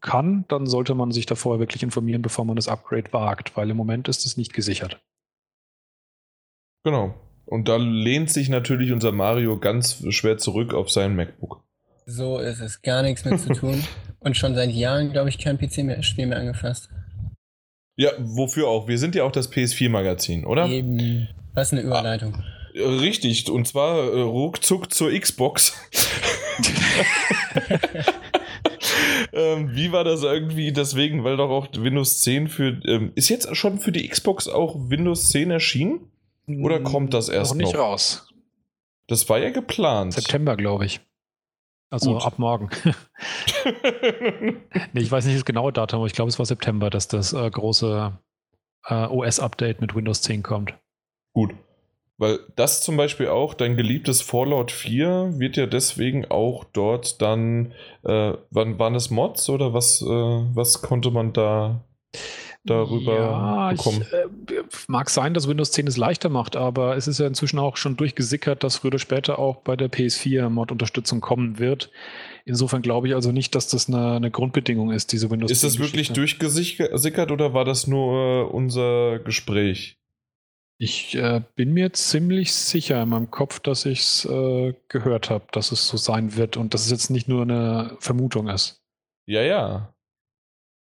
kann, 0.00 0.44
dann 0.48 0.66
sollte 0.66 0.94
man 0.94 1.12
sich 1.12 1.26
davor 1.26 1.60
wirklich 1.60 1.82
informieren, 1.82 2.22
bevor 2.22 2.44
man 2.44 2.56
das 2.56 2.68
Upgrade 2.68 3.12
wagt, 3.12 3.56
weil 3.56 3.70
im 3.70 3.76
Moment 3.76 4.08
ist 4.08 4.26
es 4.26 4.36
nicht 4.36 4.52
gesichert. 4.52 5.00
Genau. 6.84 7.14
Und 7.46 7.68
da 7.68 7.76
lehnt 7.76 8.30
sich 8.30 8.48
natürlich 8.48 8.92
unser 8.92 9.12
Mario 9.12 9.58
ganz 9.58 10.04
schwer 10.10 10.38
zurück 10.38 10.74
auf 10.74 10.90
sein 10.90 11.16
MacBook. 11.16 11.64
So 12.06 12.38
ist 12.38 12.60
es. 12.60 12.82
Gar 12.82 13.02
nichts 13.02 13.24
mit 13.24 13.40
zu 13.40 13.52
tun. 13.52 13.84
Und 14.20 14.36
schon 14.36 14.54
seit 14.54 14.70
Jahren, 14.70 15.12
glaube 15.12 15.30
ich, 15.30 15.38
kein 15.38 15.58
PC-Spiel 15.58 16.26
mehr 16.26 16.38
angefasst. 16.38 16.88
Ja, 17.96 18.10
wofür 18.18 18.68
auch? 18.68 18.88
Wir 18.88 18.98
sind 18.98 19.14
ja 19.14 19.24
auch 19.24 19.32
das 19.32 19.52
PS4-Magazin, 19.52 20.44
oder? 20.44 20.66
Eben. 20.66 21.28
Was 21.54 21.72
eine 21.72 21.82
Überleitung. 21.82 22.34
Ah, 22.34 22.88
richtig, 23.00 23.50
und 23.50 23.66
zwar 23.66 24.12
äh, 24.12 24.20
ruckzuck 24.20 24.92
zur 24.92 25.10
Xbox. 25.12 25.76
ähm, 29.32 29.74
wie 29.74 29.92
war 29.92 30.04
das 30.04 30.22
irgendwie? 30.22 30.72
Deswegen, 30.72 31.24
weil 31.24 31.36
doch 31.36 31.50
auch 31.50 31.68
Windows 31.72 32.20
10 32.20 32.48
für. 32.48 32.80
Ähm, 32.86 33.12
ist 33.16 33.28
jetzt 33.28 33.54
schon 33.56 33.80
für 33.80 33.92
die 33.92 34.08
Xbox 34.08 34.48
auch 34.48 34.76
Windows 34.88 35.28
10 35.30 35.50
erschienen? 35.50 36.10
Oder 36.46 36.80
kommt 36.80 37.14
das 37.14 37.28
erst 37.28 37.52
noch? 37.52 37.60
Noch 37.60 37.66
nicht 37.66 37.78
raus. 37.78 38.28
Das 39.06 39.28
war 39.28 39.38
ja 39.38 39.50
geplant. 39.50 40.14
September, 40.14 40.56
glaube 40.56 40.86
ich. 40.86 41.00
Also 41.90 42.14
Gut. 42.14 42.24
ab 42.24 42.38
morgen. 42.38 42.70
nee, 44.92 45.00
ich 45.00 45.10
weiß 45.10 45.24
nicht 45.26 45.36
das 45.36 45.44
genaue 45.44 45.72
Datum, 45.72 45.98
aber 45.98 46.06
ich 46.06 46.12
glaube, 46.12 46.28
es 46.28 46.38
war 46.38 46.46
September, 46.46 46.88
dass 46.88 47.08
das 47.08 47.32
äh, 47.32 47.50
große 47.50 48.16
äh, 48.86 49.06
OS-Update 49.06 49.80
mit 49.80 49.94
Windows 49.96 50.22
10 50.22 50.44
kommt. 50.44 50.74
Gut. 51.32 51.50
Weil 52.16 52.38
das 52.54 52.82
zum 52.82 52.96
Beispiel 52.96 53.28
auch, 53.28 53.54
dein 53.54 53.76
geliebtes 53.76 54.22
Fallout 54.22 54.70
4 54.70 55.38
wird 55.38 55.56
ja 55.56 55.66
deswegen 55.66 56.30
auch 56.30 56.64
dort 56.64 57.20
dann, 57.22 57.72
äh, 58.04 58.34
wann 58.50 58.78
waren 58.78 58.94
es 58.94 59.10
Mods 59.10 59.48
oder 59.48 59.72
was, 59.72 60.02
äh, 60.02 60.06
was 60.06 60.82
konnte 60.82 61.10
man 61.10 61.32
da 61.32 61.82
darüber 62.64 63.14
ja, 63.14 63.70
bekommen. 63.70 64.02
Ich, 64.02 64.12
äh, 64.54 64.62
mag 64.88 65.10
sein, 65.10 65.34
dass 65.34 65.48
Windows 65.48 65.72
10 65.72 65.86
es 65.86 65.96
leichter 65.96 66.28
macht, 66.28 66.56
aber 66.56 66.96
es 66.96 67.08
ist 67.08 67.18
ja 67.18 67.26
inzwischen 67.26 67.58
auch 67.58 67.76
schon 67.76 67.96
durchgesickert, 67.96 68.62
dass 68.62 68.76
früher 68.76 68.88
oder 68.88 68.98
später 68.98 69.38
auch 69.38 69.56
bei 69.56 69.76
der 69.76 69.90
PS4 69.90 70.48
Mod-Unterstützung 70.50 71.20
kommen 71.20 71.58
wird. 71.58 71.90
Insofern 72.44 72.82
glaube 72.82 73.08
ich 73.08 73.14
also 73.14 73.32
nicht, 73.32 73.54
dass 73.54 73.68
das 73.68 73.88
eine, 73.88 74.12
eine 74.12 74.30
Grundbedingung 74.30 74.90
ist, 74.90 75.12
diese 75.12 75.30
Windows 75.30 75.48
10. 75.48 75.54
Ist 75.54 75.64
das 75.64 75.78
wirklich 75.78 76.12
durchgesickert 76.12 77.30
oder 77.30 77.54
war 77.54 77.64
das 77.64 77.86
nur 77.86 78.48
äh, 78.48 78.52
unser 78.52 79.18
Gespräch? 79.20 79.96
Ich 80.82 81.14
äh, 81.14 81.42
bin 81.56 81.74
mir 81.74 81.92
ziemlich 81.92 82.54
sicher 82.54 83.02
in 83.02 83.10
meinem 83.10 83.30
Kopf, 83.30 83.60
dass 83.60 83.84
ich 83.84 84.00
es 84.00 84.24
äh, 84.24 84.72
gehört 84.88 85.28
habe, 85.28 85.44
dass 85.52 85.72
es 85.72 85.86
so 85.86 85.98
sein 85.98 86.36
wird 86.36 86.56
und 86.56 86.72
dass 86.72 86.86
es 86.86 86.90
jetzt 86.90 87.10
nicht 87.10 87.28
nur 87.28 87.42
eine 87.42 87.96
Vermutung 88.00 88.48
ist. 88.48 88.82
Ja, 89.26 89.42
ja. 89.42 89.94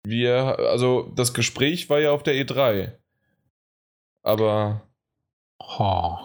Wir, 0.08 0.60
also 0.60 1.12
das 1.16 1.34
Gespräch 1.34 1.90
war 1.90 2.00
ja 2.00 2.12
auf 2.12 2.24
der 2.24 2.36
E3. 2.36 2.94
Aber. 4.24 4.82
Oh. 5.60 6.18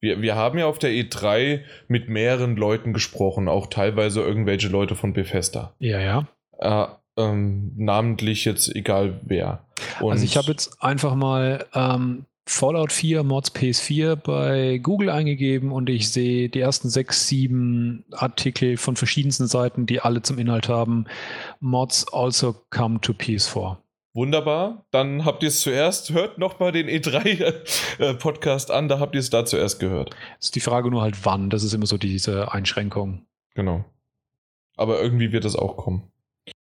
Wir, 0.00 0.22
wir 0.22 0.34
haben 0.34 0.58
ja 0.58 0.66
auf 0.66 0.78
der 0.78 0.90
E3 0.90 1.62
mit 1.88 2.08
mehreren 2.08 2.56
Leuten 2.56 2.92
gesprochen, 2.92 3.48
auch 3.48 3.66
teilweise 3.66 4.22
irgendwelche 4.22 4.68
Leute 4.68 4.96
von 4.96 5.12
Bethesda. 5.12 5.74
Ja, 5.78 6.00
ja. 6.00 6.26
Äh, 6.58 6.86
ähm, 7.16 7.72
namentlich 7.76 8.44
jetzt 8.44 8.74
egal 8.74 9.20
wer. 9.22 9.64
Und 10.00 10.12
also 10.12 10.24
ich 10.24 10.36
habe 10.36 10.48
jetzt 10.48 10.82
einfach 10.82 11.14
mal 11.14 11.66
ähm, 11.74 12.24
Fallout 12.50 12.90
4 12.90 13.22
Mods 13.22 13.54
PS4 13.54 14.16
bei 14.16 14.78
Google 14.78 15.08
eingegeben 15.08 15.70
und 15.70 15.88
ich 15.88 16.10
sehe 16.10 16.48
die 16.48 16.58
ersten 16.58 16.90
sechs, 16.90 17.28
sieben 17.28 18.04
Artikel 18.10 18.76
von 18.76 18.96
verschiedensten 18.96 19.46
Seiten, 19.46 19.86
die 19.86 20.00
alle 20.00 20.22
zum 20.22 20.36
Inhalt 20.36 20.68
haben. 20.68 21.06
Mods 21.60 22.12
also 22.12 22.56
come 22.70 23.00
to 23.00 23.12
PS4. 23.12 23.76
Wunderbar. 24.14 24.84
Dann 24.90 25.24
habt 25.24 25.44
ihr 25.44 25.48
es 25.48 25.60
zuerst. 25.60 26.10
Hört 26.10 26.38
nochmal 26.38 26.72
den 26.72 26.88
E3-Podcast 26.88 28.72
an, 28.72 28.88
da 28.88 28.98
habt 28.98 29.14
ihr 29.14 29.20
es 29.20 29.30
da 29.30 29.46
zuerst 29.46 29.78
gehört. 29.78 30.10
Ist 30.40 30.56
die 30.56 30.60
Frage 30.60 30.90
nur 30.90 31.02
halt 31.02 31.24
wann. 31.24 31.50
Das 31.50 31.62
ist 31.62 31.72
immer 31.72 31.86
so 31.86 31.98
diese 31.98 32.52
Einschränkung. 32.52 33.26
Genau. 33.54 33.84
Aber 34.76 35.00
irgendwie 35.00 35.30
wird 35.30 35.44
es 35.44 35.54
auch 35.54 35.76
kommen. 35.76 36.10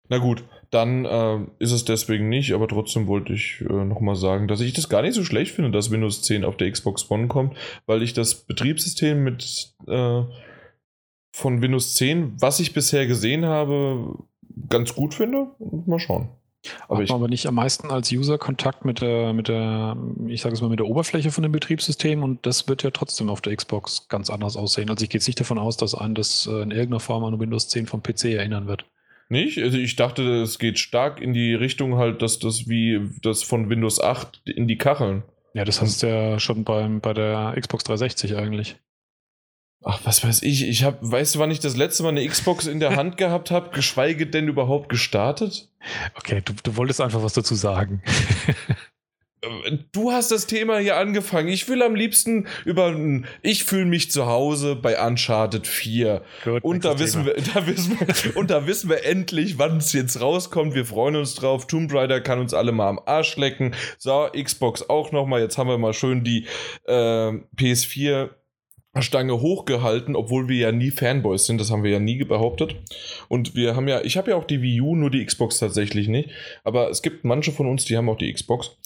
Na 0.08 0.18
gut, 0.18 0.42
dann 0.70 1.04
äh, 1.04 1.38
ist 1.58 1.72
es 1.72 1.84
deswegen 1.84 2.28
nicht, 2.28 2.52
aber 2.52 2.68
trotzdem 2.68 3.06
wollte 3.06 3.32
ich 3.32 3.62
äh, 3.68 3.84
nochmal 3.84 4.16
sagen, 4.16 4.48
dass 4.48 4.60
ich 4.60 4.72
das 4.72 4.88
gar 4.88 5.02
nicht 5.02 5.14
so 5.14 5.24
schlecht 5.24 5.52
finde, 5.52 5.70
dass 5.70 5.90
Windows 5.90 6.22
10 6.22 6.44
auf 6.44 6.56
der 6.56 6.70
Xbox 6.70 7.10
One 7.10 7.28
kommt, 7.28 7.56
weil 7.86 8.02
ich 8.02 8.12
das 8.12 8.34
Betriebssystem 8.34 9.22
mit 9.22 9.74
äh, 9.86 10.22
von 11.32 11.62
Windows 11.62 11.94
10, 11.94 12.40
was 12.40 12.60
ich 12.60 12.72
bisher 12.72 13.06
gesehen 13.06 13.44
habe, 13.44 14.16
ganz 14.68 14.94
gut 14.94 15.14
finde. 15.14 15.48
Mal 15.86 15.98
schauen. 15.98 16.30
Aber 16.88 17.00
Hat 17.00 17.08
man 17.08 17.16
aber 17.16 17.28
nicht 17.28 17.46
am 17.46 17.54
meisten 17.54 17.90
als 17.90 18.10
User 18.10 18.38
Kontakt 18.38 18.84
mit 18.84 19.00
der, 19.00 19.32
mit 19.32 19.48
der, 19.48 19.96
ich 20.26 20.42
sage 20.42 20.54
es 20.54 20.60
mal, 20.60 20.68
mit 20.68 20.80
der 20.80 20.86
Oberfläche 20.86 21.30
von 21.30 21.42
dem 21.42 21.52
Betriebssystem 21.52 22.22
und 22.22 22.44
das 22.46 22.68
wird 22.68 22.82
ja 22.82 22.90
trotzdem 22.90 23.28
auf 23.28 23.40
der 23.40 23.54
Xbox 23.54 24.08
ganz 24.08 24.30
anders 24.30 24.56
aussehen. 24.56 24.90
Also 24.90 25.04
ich 25.04 25.10
gehe 25.10 25.18
jetzt 25.18 25.26
nicht 25.26 25.38
davon 25.38 25.58
aus, 25.58 25.76
dass 25.76 25.94
einen 25.94 26.14
das 26.14 26.46
äh, 26.46 26.62
in 26.62 26.70
irgendeiner 26.70 27.00
Form 27.00 27.24
an 27.24 27.38
Windows 27.38 27.68
10 27.68 27.86
vom 27.86 28.02
PC 28.02 28.26
erinnern 28.26 28.66
wird. 28.66 28.86
Nicht? 29.28 29.58
Also 29.58 29.76
ich 29.76 29.96
dachte, 29.96 30.42
es 30.42 30.58
geht 30.58 30.78
stark 30.78 31.20
in 31.20 31.32
die 31.32 31.54
Richtung 31.54 31.96
halt, 31.96 32.22
dass 32.22 32.38
das 32.38 32.68
wie 32.68 33.00
das 33.22 33.42
von 33.42 33.68
Windows 33.68 34.00
8 34.00 34.42
in 34.44 34.68
die 34.68 34.78
Kacheln. 34.78 35.24
Ja, 35.52 35.64
das 35.64 35.80
hast 35.80 36.02
du 36.02 36.08
ja 36.08 36.38
schon 36.38 36.64
beim, 36.64 37.00
bei 37.00 37.12
der 37.12 37.56
Xbox 37.58 37.84
360 37.84 38.36
eigentlich. 38.36 38.76
Ach, 39.84 40.00
was 40.04 40.24
weiß 40.24 40.42
ich. 40.42 40.68
Ich 40.68 40.84
hab, 40.84 40.98
weißt 41.00 41.34
du, 41.34 41.38
wann 41.38 41.50
ich 41.50 41.60
das 41.60 41.76
letzte 41.76 42.02
Mal 42.02 42.10
eine 42.10 42.26
Xbox 42.26 42.66
in 42.66 42.80
der 42.80 42.96
Hand 42.96 43.16
gehabt 43.16 43.50
habe, 43.50 43.70
geschweige 43.70 44.26
denn 44.26 44.48
überhaupt 44.48 44.88
gestartet? 44.88 45.70
Okay, 46.16 46.42
du, 46.44 46.54
du 46.62 46.76
wolltest 46.76 47.00
einfach 47.00 47.22
was 47.22 47.34
dazu 47.34 47.54
sagen. 47.54 48.02
du 49.92 50.12
hast 50.12 50.30
das 50.30 50.46
Thema 50.46 50.78
hier 50.78 50.96
angefangen. 50.96 51.48
Ich 51.48 51.68
will 51.68 51.82
am 51.82 51.94
liebsten 51.94 52.46
über. 52.64 52.94
Ich 53.42 53.64
fühle 53.64 53.84
mich 53.84 54.10
zu 54.10 54.26
Hause 54.26 54.76
bei 54.76 55.04
Uncharted 55.04 55.66
4. 55.66 56.22
Gut, 56.44 56.64
und, 56.64 56.84
da 56.84 56.98
wissen 56.98 57.24
wir, 57.24 57.34
da 57.54 57.66
wissen 57.66 57.98
wir, 57.98 58.36
und 58.36 58.50
da 58.50 58.66
wissen 58.66 58.88
wir 58.88 59.04
endlich, 59.04 59.58
wann 59.58 59.78
es 59.78 59.92
jetzt 59.92 60.20
rauskommt. 60.20 60.74
Wir 60.74 60.86
freuen 60.86 61.16
uns 61.16 61.34
drauf. 61.34 61.66
Tomb 61.66 61.92
Raider 61.92 62.20
kann 62.20 62.38
uns 62.38 62.54
alle 62.54 62.72
mal 62.72 62.88
am 62.88 63.00
Arsch 63.04 63.36
lecken. 63.36 63.74
So, 63.98 64.28
Xbox 64.32 64.88
auch 64.88 65.12
nochmal. 65.12 65.40
Jetzt 65.40 65.58
haben 65.58 65.68
wir 65.68 65.78
mal 65.78 65.94
schön 65.94 66.24
die 66.24 66.46
äh, 66.84 67.32
PS4. 67.56 68.30
Stange 68.98 69.42
hochgehalten, 69.42 70.16
obwohl 70.16 70.48
wir 70.48 70.56
ja 70.56 70.72
nie 70.72 70.90
Fanboys 70.90 71.44
sind, 71.44 71.60
das 71.60 71.70
haben 71.70 71.82
wir 71.82 71.90
ja 71.90 71.98
nie 71.98 72.24
behauptet. 72.24 72.76
Und 73.28 73.54
wir 73.54 73.76
haben 73.76 73.88
ja, 73.88 74.00
ich 74.00 74.16
habe 74.16 74.30
ja 74.30 74.36
auch 74.36 74.44
die 74.44 74.62
Wii 74.62 74.80
U, 74.80 74.96
nur 74.96 75.10
die 75.10 75.22
Xbox 75.22 75.58
tatsächlich 75.58 76.08
nicht. 76.08 76.30
Aber 76.64 76.88
es 76.88 77.02
gibt 77.02 77.22
manche 77.22 77.52
von 77.52 77.66
uns, 77.66 77.84
die 77.84 77.96
haben 77.98 78.08
auch 78.08 78.16
die 78.16 78.32
Xbox. 78.32 78.78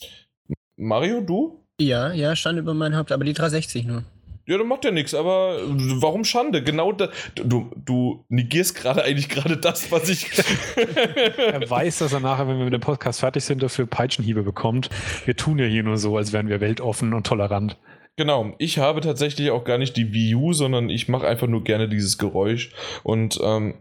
Mario, 0.80 1.20
du? 1.20 1.62
Ja, 1.78 2.10
ja, 2.12 2.34
stand 2.34 2.58
über 2.58 2.72
mein 2.72 2.96
Haupt, 2.96 3.12
aber 3.12 3.24
die 3.24 3.34
360 3.34 3.84
nur. 3.84 4.02
Ja, 4.46 4.56
du 4.56 4.64
macht 4.64 4.84
ja 4.84 4.90
nichts, 4.90 5.14
aber 5.14 5.58
warum 5.66 6.24
Schande? 6.24 6.64
Genau 6.64 6.92
da, 6.92 7.10
du, 7.34 7.70
du 7.76 8.24
negierst 8.30 8.74
gerade 8.74 9.04
eigentlich 9.04 9.28
gerade 9.28 9.58
das, 9.58 9.92
was 9.92 10.08
ich. 10.08 10.26
er 11.36 11.68
weiß, 11.68 11.98
dass 11.98 12.14
er 12.14 12.20
nachher, 12.20 12.48
wenn 12.48 12.56
wir 12.56 12.64
mit 12.64 12.72
dem 12.72 12.80
Podcast 12.80 13.20
fertig 13.20 13.44
sind, 13.44 13.62
dafür 13.62 13.84
Peitschenhiebe 13.86 14.42
bekommt. 14.42 14.88
Wir 15.26 15.36
tun 15.36 15.58
ja 15.58 15.66
hier 15.66 15.82
nur 15.82 15.98
so, 15.98 16.16
als 16.16 16.32
wären 16.32 16.48
wir 16.48 16.62
weltoffen 16.62 17.12
und 17.12 17.26
tolerant. 17.26 17.76
Genau, 18.16 18.54
ich 18.58 18.78
habe 18.78 19.02
tatsächlich 19.02 19.50
auch 19.50 19.64
gar 19.64 19.76
nicht 19.76 19.98
die 19.98 20.14
Wii 20.14 20.34
U, 20.34 20.54
sondern 20.54 20.88
ich 20.88 21.08
mache 21.08 21.28
einfach 21.28 21.46
nur 21.46 21.62
gerne 21.62 21.88
dieses 21.90 22.16
Geräusch 22.16 22.72
und 23.02 23.38
ähm, 23.42 23.74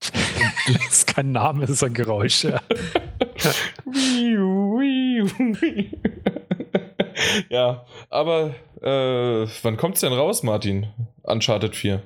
das 0.00 0.88
ist 0.90 1.14
kein 1.14 1.30
Name, 1.30 1.64
es 1.64 1.70
ist 1.70 1.84
ein 1.84 1.94
Geräusch. 1.94 2.44
Ja. 2.44 2.60
ja, 7.48 7.84
aber 8.08 8.54
äh, 8.82 9.46
wann 9.62 9.76
kommt 9.76 9.96
es 9.96 10.00
denn 10.00 10.12
raus, 10.12 10.42
Martin? 10.42 10.88
Uncharted 11.22 11.76
4. 11.76 12.02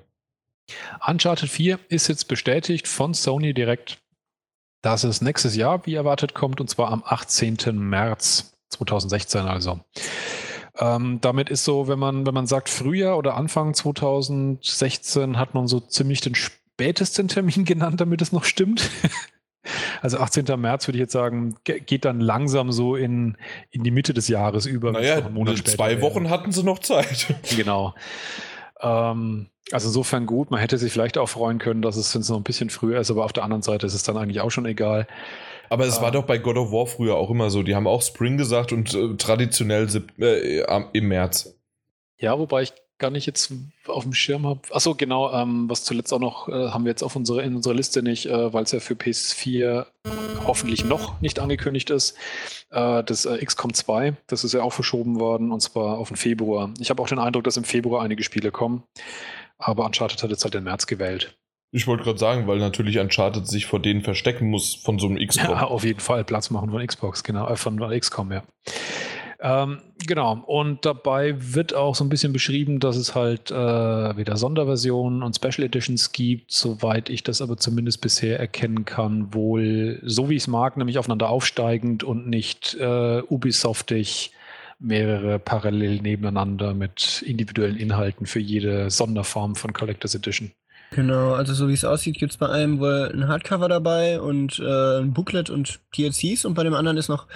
Uncharted 1.06 1.48
4 1.48 1.78
ist 1.88 2.08
jetzt 2.08 2.26
bestätigt 2.28 2.88
von 2.88 3.14
Sony 3.14 3.54
direkt, 3.54 3.98
dass 4.82 5.04
es 5.04 5.20
nächstes 5.20 5.56
Jahr, 5.56 5.86
wie 5.86 5.94
erwartet, 5.94 6.34
kommt, 6.34 6.60
und 6.60 6.68
zwar 6.68 6.90
am 6.90 7.02
18. 7.04 7.56
März 7.78 8.54
2016 8.70 9.42
also. 9.42 9.80
Ähm, 10.78 11.20
damit 11.20 11.50
ist 11.50 11.64
so, 11.64 11.86
wenn 11.86 11.98
man, 11.98 12.26
wenn 12.26 12.34
man 12.34 12.46
sagt 12.46 12.68
Frühjahr 12.68 13.16
oder 13.16 13.36
Anfang 13.36 13.74
2016, 13.74 15.38
hat 15.38 15.54
man 15.54 15.68
so 15.68 15.80
ziemlich 15.80 16.20
den 16.20 16.34
spätesten 16.34 17.28
Termin 17.28 17.64
genannt, 17.64 18.00
damit 18.00 18.22
es 18.22 18.32
noch 18.32 18.44
stimmt. 18.44 18.90
Also 20.02 20.18
18. 20.18 20.44
März 20.60 20.86
würde 20.86 20.98
ich 20.98 21.02
jetzt 21.02 21.12
sagen, 21.12 21.56
geht 21.64 22.04
dann 22.04 22.20
langsam 22.20 22.72
so 22.72 22.96
in, 22.96 23.36
in 23.70 23.82
die 23.82 23.90
Mitte 23.90 24.14
des 24.14 24.28
Jahres 24.28 24.66
über. 24.66 24.92
Naja, 24.92 25.22
zwei 25.64 26.00
Wochen 26.00 26.30
hatten 26.30 26.52
sie 26.52 26.62
noch 26.62 26.78
Zeit. 26.78 27.34
Genau. 27.56 27.94
Ähm, 28.80 29.48
also 29.70 29.88
insofern 29.88 30.26
gut, 30.26 30.50
man 30.50 30.60
hätte 30.60 30.76
sich 30.76 30.92
vielleicht 30.92 31.16
auch 31.18 31.28
freuen 31.28 31.58
können, 31.58 31.82
dass 31.82 31.96
es, 31.96 32.14
wenn 32.14 32.22
es 32.22 32.28
noch 32.28 32.36
ein 32.36 32.42
bisschen 32.42 32.68
früher 32.68 33.00
ist, 33.00 33.10
aber 33.10 33.24
auf 33.24 33.32
der 33.32 33.44
anderen 33.44 33.62
Seite 33.62 33.86
ist 33.86 33.94
es 33.94 34.02
dann 34.02 34.16
eigentlich 34.16 34.40
auch 34.40 34.50
schon 34.50 34.66
egal. 34.66 35.06
Aber 35.70 35.86
es 35.86 35.96
ähm, 35.96 36.02
war 36.02 36.10
doch 36.10 36.24
bei 36.24 36.38
God 36.38 36.56
of 36.56 36.72
War 36.72 36.86
früher 36.86 37.16
auch 37.16 37.30
immer 37.30 37.50
so. 37.50 37.62
Die 37.62 37.74
haben 37.74 37.86
auch 37.86 38.02
Spring 38.02 38.36
gesagt 38.36 38.72
und 38.72 38.92
äh, 38.94 39.16
traditionell 39.16 39.88
äh, 40.20 40.62
im 40.92 41.08
März. 41.08 41.58
Ja, 42.18 42.38
wobei 42.38 42.62
ich 42.62 42.72
gar 42.98 43.10
nicht 43.10 43.26
jetzt 43.26 43.52
auf 43.86 44.04
dem 44.04 44.14
Schirm 44.14 44.46
habe. 44.46 44.60
Achso, 44.70 44.94
genau, 44.94 45.32
ähm, 45.32 45.68
was 45.68 45.84
zuletzt 45.84 46.12
auch 46.12 46.20
noch 46.20 46.48
äh, 46.48 46.70
haben 46.70 46.84
wir 46.84 46.90
jetzt 46.90 47.02
auf 47.02 47.16
unsere, 47.16 47.42
in 47.42 47.56
unserer 47.56 47.74
Liste 47.74 48.02
nicht, 48.02 48.26
äh, 48.26 48.52
weil 48.52 48.64
es 48.64 48.72
ja 48.72 48.80
für 48.80 48.94
PS4 48.94 49.86
hoffentlich 50.46 50.84
noch 50.84 51.20
nicht 51.20 51.38
angekündigt 51.38 51.90
ist. 51.90 52.16
Äh, 52.70 53.02
das 53.04 53.24
äh, 53.24 53.44
XCOM 53.44 53.74
2, 53.74 54.14
das 54.26 54.44
ist 54.44 54.54
ja 54.54 54.62
auch 54.62 54.72
verschoben 54.72 55.18
worden 55.18 55.50
und 55.50 55.60
zwar 55.60 55.98
auf 55.98 56.08
den 56.08 56.16
Februar. 56.16 56.72
Ich 56.78 56.90
habe 56.90 57.02
auch 57.02 57.08
den 57.08 57.18
Eindruck, 57.18 57.44
dass 57.44 57.56
im 57.56 57.64
Februar 57.64 58.02
einige 58.02 58.22
Spiele 58.22 58.50
kommen, 58.50 58.84
aber 59.58 59.84
Uncharted 59.84 60.22
hat 60.22 60.30
jetzt 60.30 60.44
halt 60.44 60.54
den 60.54 60.64
März 60.64 60.86
gewählt. 60.86 61.36
Ich 61.72 61.88
wollte 61.88 62.04
gerade 62.04 62.20
sagen, 62.20 62.46
weil 62.46 62.58
natürlich 62.58 63.00
Uncharted 63.00 63.48
sich 63.48 63.66
vor 63.66 63.80
denen 63.80 64.02
verstecken 64.02 64.48
muss 64.48 64.76
von 64.76 65.00
so 65.00 65.08
einem 65.08 65.18
XCOM. 65.26 65.50
Ja, 65.50 65.64
auf 65.64 65.82
jeden 65.82 65.98
Fall 65.98 66.22
Platz 66.22 66.50
machen 66.50 66.70
von 66.70 66.86
Xbox, 66.86 67.24
genau, 67.24 67.48
äh, 67.48 67.56
von 67.56 67.78
XCOM, 67.78 68.30
ja. 68.30 68.44
Ähm, 69.46 69.82
genau, 70.06 70.42
und 70.46 70.86
dabei 70.86 71.34
wird 71.38 71.74
auch 71.74 71.94
so 71.94 72.02
ein 72.02 72.08
bisschen 72.08 72.32
beschrieben, 72.32 72.80
dass 72.80 72.96
es 72.96 73.14
halt 73.14 73.50
äh, 73.50 73.54
wieder 73.54 74.38
Sonderversionen 74.38 75.22
und 75.22 75.36
Special 75.36 75.66
Editions 75.66 76.12
gibt, 76.12 76.50
soweit 76.50 77.10
ich 77.10 77.24
das 77.24 77.42
aber 77.42 77.58
zumindest 77.58 78.00
bisher 78.00 78.40
erkennen 78.40 78.86
kann, 78.86 79.34
wohl 79.34 80.00
so 80.02 80.30
wie 80.30 80.36
ich 80.36 80.44
es 80.44 80.48
mag, 80.48 80.78
nämlich 80.78 80.96
aufeinander 80.96 81.28
aufsteigend 81.28 82.02
und 82.04 82.26
nicht 82.26 82.74
äh, 82.80 83.20
Ubisoftig 83.28 84.32
mehrere 84.78 85.38
parallel 85.38 86.00
nebeneinander 86.00 86.72
mit 86.72 87.22
individuellen 87.26 87.76
Inhalten 87.76 88.24
für 88.24 88.40
jede 88.40 88.88
Sonderform 88.90 89.56
von 89.56 89.74
Collectors 89.74 90.14
Edition. 90.14 90.52
Genau, 90.90 91.32
also 91.32 91.54
so 91.54 91.68
wie 91.68 91.72
es 91.72 91.84
aussieht, 91.84 92.18
gibt 92.18 92.32
es 92.32 92.38
bei 92.38 92.48
einem 92.48 92.78
wohl 92.78 93.10
ein 93.12 93.26
Hardcover 93.26 93.68
dabei 93.68 94.20
und 94.20 94.60
äh, 94.60 94.98
ein 95.00 95.12
Booklet 95.12 95.50
und 95.50 95.80
DLCs 95.96 96.44
und 96.44 96.54
bei 96.54 96.62
dem 96.62 96.74
anderen 96.74 96.96
ist 96.96 97.08
noch, 97.08 97.26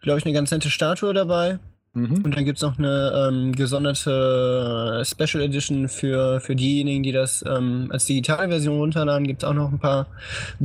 glaube 0.00 0.18
ich, 0.18 0.24
eine 0.24 0.32
ganz 0.32 0.50
nette 0.50 0.70
Statue 0.70 1.12
dabei. 1.12 1.58
Mhm. 1.94 2.22
Und 2.24 2.36
dann 2.36 2.44
gibt 2.44 2.56
es 2.56 2.62
noch 2.62 2.78
eine 2.78 3.28
ähm, 3.28 3.52
gesonderte 3.52 5.02
Special 5.04 5.42
Edition 5.44 5.88
für, 5.88 6.40
für 6.40 6.56
diejenigen, 6.56 7.02
die 7.02 7.12
das 7.12 7.44
ähm, 7.46 7.88
als 7.90 8.06
Digitalversion 8.06 8.78
runterladen. 8.78 9.26
Gibt 9.26 9.42
es 9.42 9.48
auch 9.48 9.54
noch 9.54 9.70
ein 9.70 9.78
paar 9.78 10.06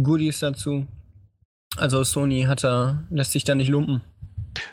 Goodies 0.02 0.40
dazu. 0.40 0.88
Also 1.76 2.04
Sony 2.04 2.44
hat 2.44 2.64
da, 2.64 3.04
lässt 3.10 3.34
sich 3.34 3.44
da 3.44 3.56
nicht 3.56 3.70
lumpen. 3.70 4.02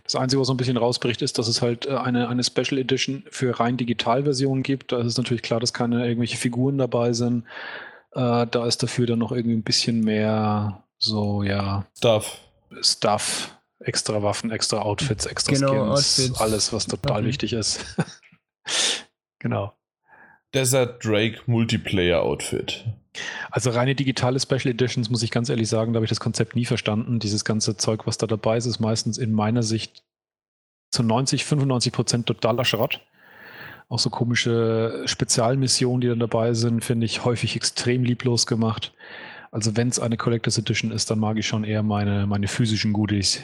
Das 0.02 0.16
Einzige, 0.16 0.40
was 0.40 0.48
so 0.48 0.54
ein 0.54 0.56
bisschen 0.56 0.76
rausbricht, 0.76 1.22
ist, 1.22 1.38
dass 1.38 1.48
es 1.48 1.62
halt 1.62 1.86
äh, 1.86 1.96
eine, 1.96 2.28
eine 2.28 2.42
Special 2.42 2.78
Edition 2.78 3.24
für 3.30 3.58
rein 3.60 3.76
Digitalversionen 3.76 4.62
gibt. 4.62 4.92
Da 4.92 4.98
ist 4.98 5.06
es 5.06 5.16
natürlich 5.16 5.42
klar, 5.42 5.60
dass 5.60 5.72
keine 5.72 6.06
irgendwelche 6.06 6.36
Figuren 6.36 6.78
dabei 6.78 7.12
sind. 7.12 7.44
Äh, 8.12 8.46
da 8.46 8.66
ist 8.66 8.82
dafür 8.82 9.06
dann 9.06 9.18
noch 9.18 9.32
irgendwie 9.32 9.56
ein 9.56 9.62
bisschen 9.62 10.00
mehr 10.00 10.84
so, 10.98 11.42
ja. 11.42 11.86
Stuff. 11.96 12.38
Stuff. 12.80 13.56
Extra 13.80 14.22
Waffen, 14.22 14.50
extra 14.50 14.78
Outfits, 14.78 15.26
extra 15.26 15.52
genau, 15.54 15.96
Skins. 15.96 16.30
Outfits. 16.30 16.40
Alles, 16.40 16.72
was 16.72 16.86
total 16.86 17.16
Waffen. 17.16 17.26
wichtig 17.26 17.52
ist. 17.52 17.84
genau. 19.38 19.74
Desert 20.54 21.04
Drake 21.04 21.40
Multiplayer 21.46 22.22
Outfit. 22.22 22.84
Also 23.50 23.70
reine 23.70 23.94
digitale 23.94 24.40
Special 24.40 24.68
Editions, 24.68 25.10
muss 25.10 25.22
ich 25.22 25.30
ganz 25.30 25.48
ehrlich 25.48 25.68
sagen, 25.68 25.92
da 25.92 25.98
habe 25.98 26.04
ich 26.04 26.10
das 26.10 26.20
Konzept 26.20 26.56
nie 26.56 26.64
verstanden. 26.64 27.18
Dieses 27.18 27.44
ganze 27.44 27.76
Zeug, 27.76 28.06
was 28.06 28.18
da 28.18 28.26
dabei 28.26 28.56
ist, 28.56 28.66
ist 28.66 28.80
meistens 28.80 29.18
in 29.18 29.32
meiner 29.32 29.62
Sicht 29.62 30.02
zu 30.90 31.02
90, 31.02 31.44
95 31.44 31.92
Prozent 31.92 32.26
totaler 32.26 32.64
Schrott. 32.64 33.00
Auch 33.88 33.98
so 33.98 34.10
komische 34.10 35.02
Spezialmissionen, 35.06 36.00
die 36.00 36.08
dann 36.08 36.18
dabei 36.18 36.54
sind, 36.54 36.84
finde 36.84 37.06
ich 37.06 37.24
häufig 37.24 37.54
extrem 37.54 38.04
lieblos 38.04 38.46
gemacht. 38.46 38.92
Also 39.50 39.76
wenn 39.76 39.88
es 39.88 40.00
eine 40.00 40.16
Collectors 40.16 40.58
Edition 40.58 40.90
ist, 40.90 41.10
dann 41.10 41.20
mag 41.20 41.38
ich 41.38 41.46
schon 41.46 41.64
eher 41.64 41.82
meine, 41.82 42.26
meine 42.26 42.48
physischen 42.48 42.92
Goodies. 42.92 43.42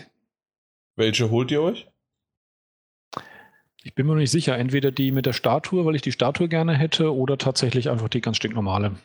Welche 0.97 1.31
holt 1.31 1.51
ihr 1.51 1.63
euch? 1.63 1.87
Ich 3.83 3.95
bin 3.95 4.07
mir 4.07 4.13
noch 4.13 4.21
nicht 4.21 4.31
sicher. 4.31 4.59
Entweder 4.59 4.91
die 4.91 5.13
mit 5.13 5.27
der 5.27 5.33
Statue, 5.33 5.85
weil 5.85 5.95
ich 5.95 6.03
die 6.03 6.13
Statue 6.13 6.49
gerne 6.49 6.77
hätte, 6.77 7.15
oder 7.15 7.39
tatsächlich 7.39 7.89
einfach 7.89 8.09
die 8.09 8.21
ganz 8.21 8.37
stinknormale. 8.37 8.97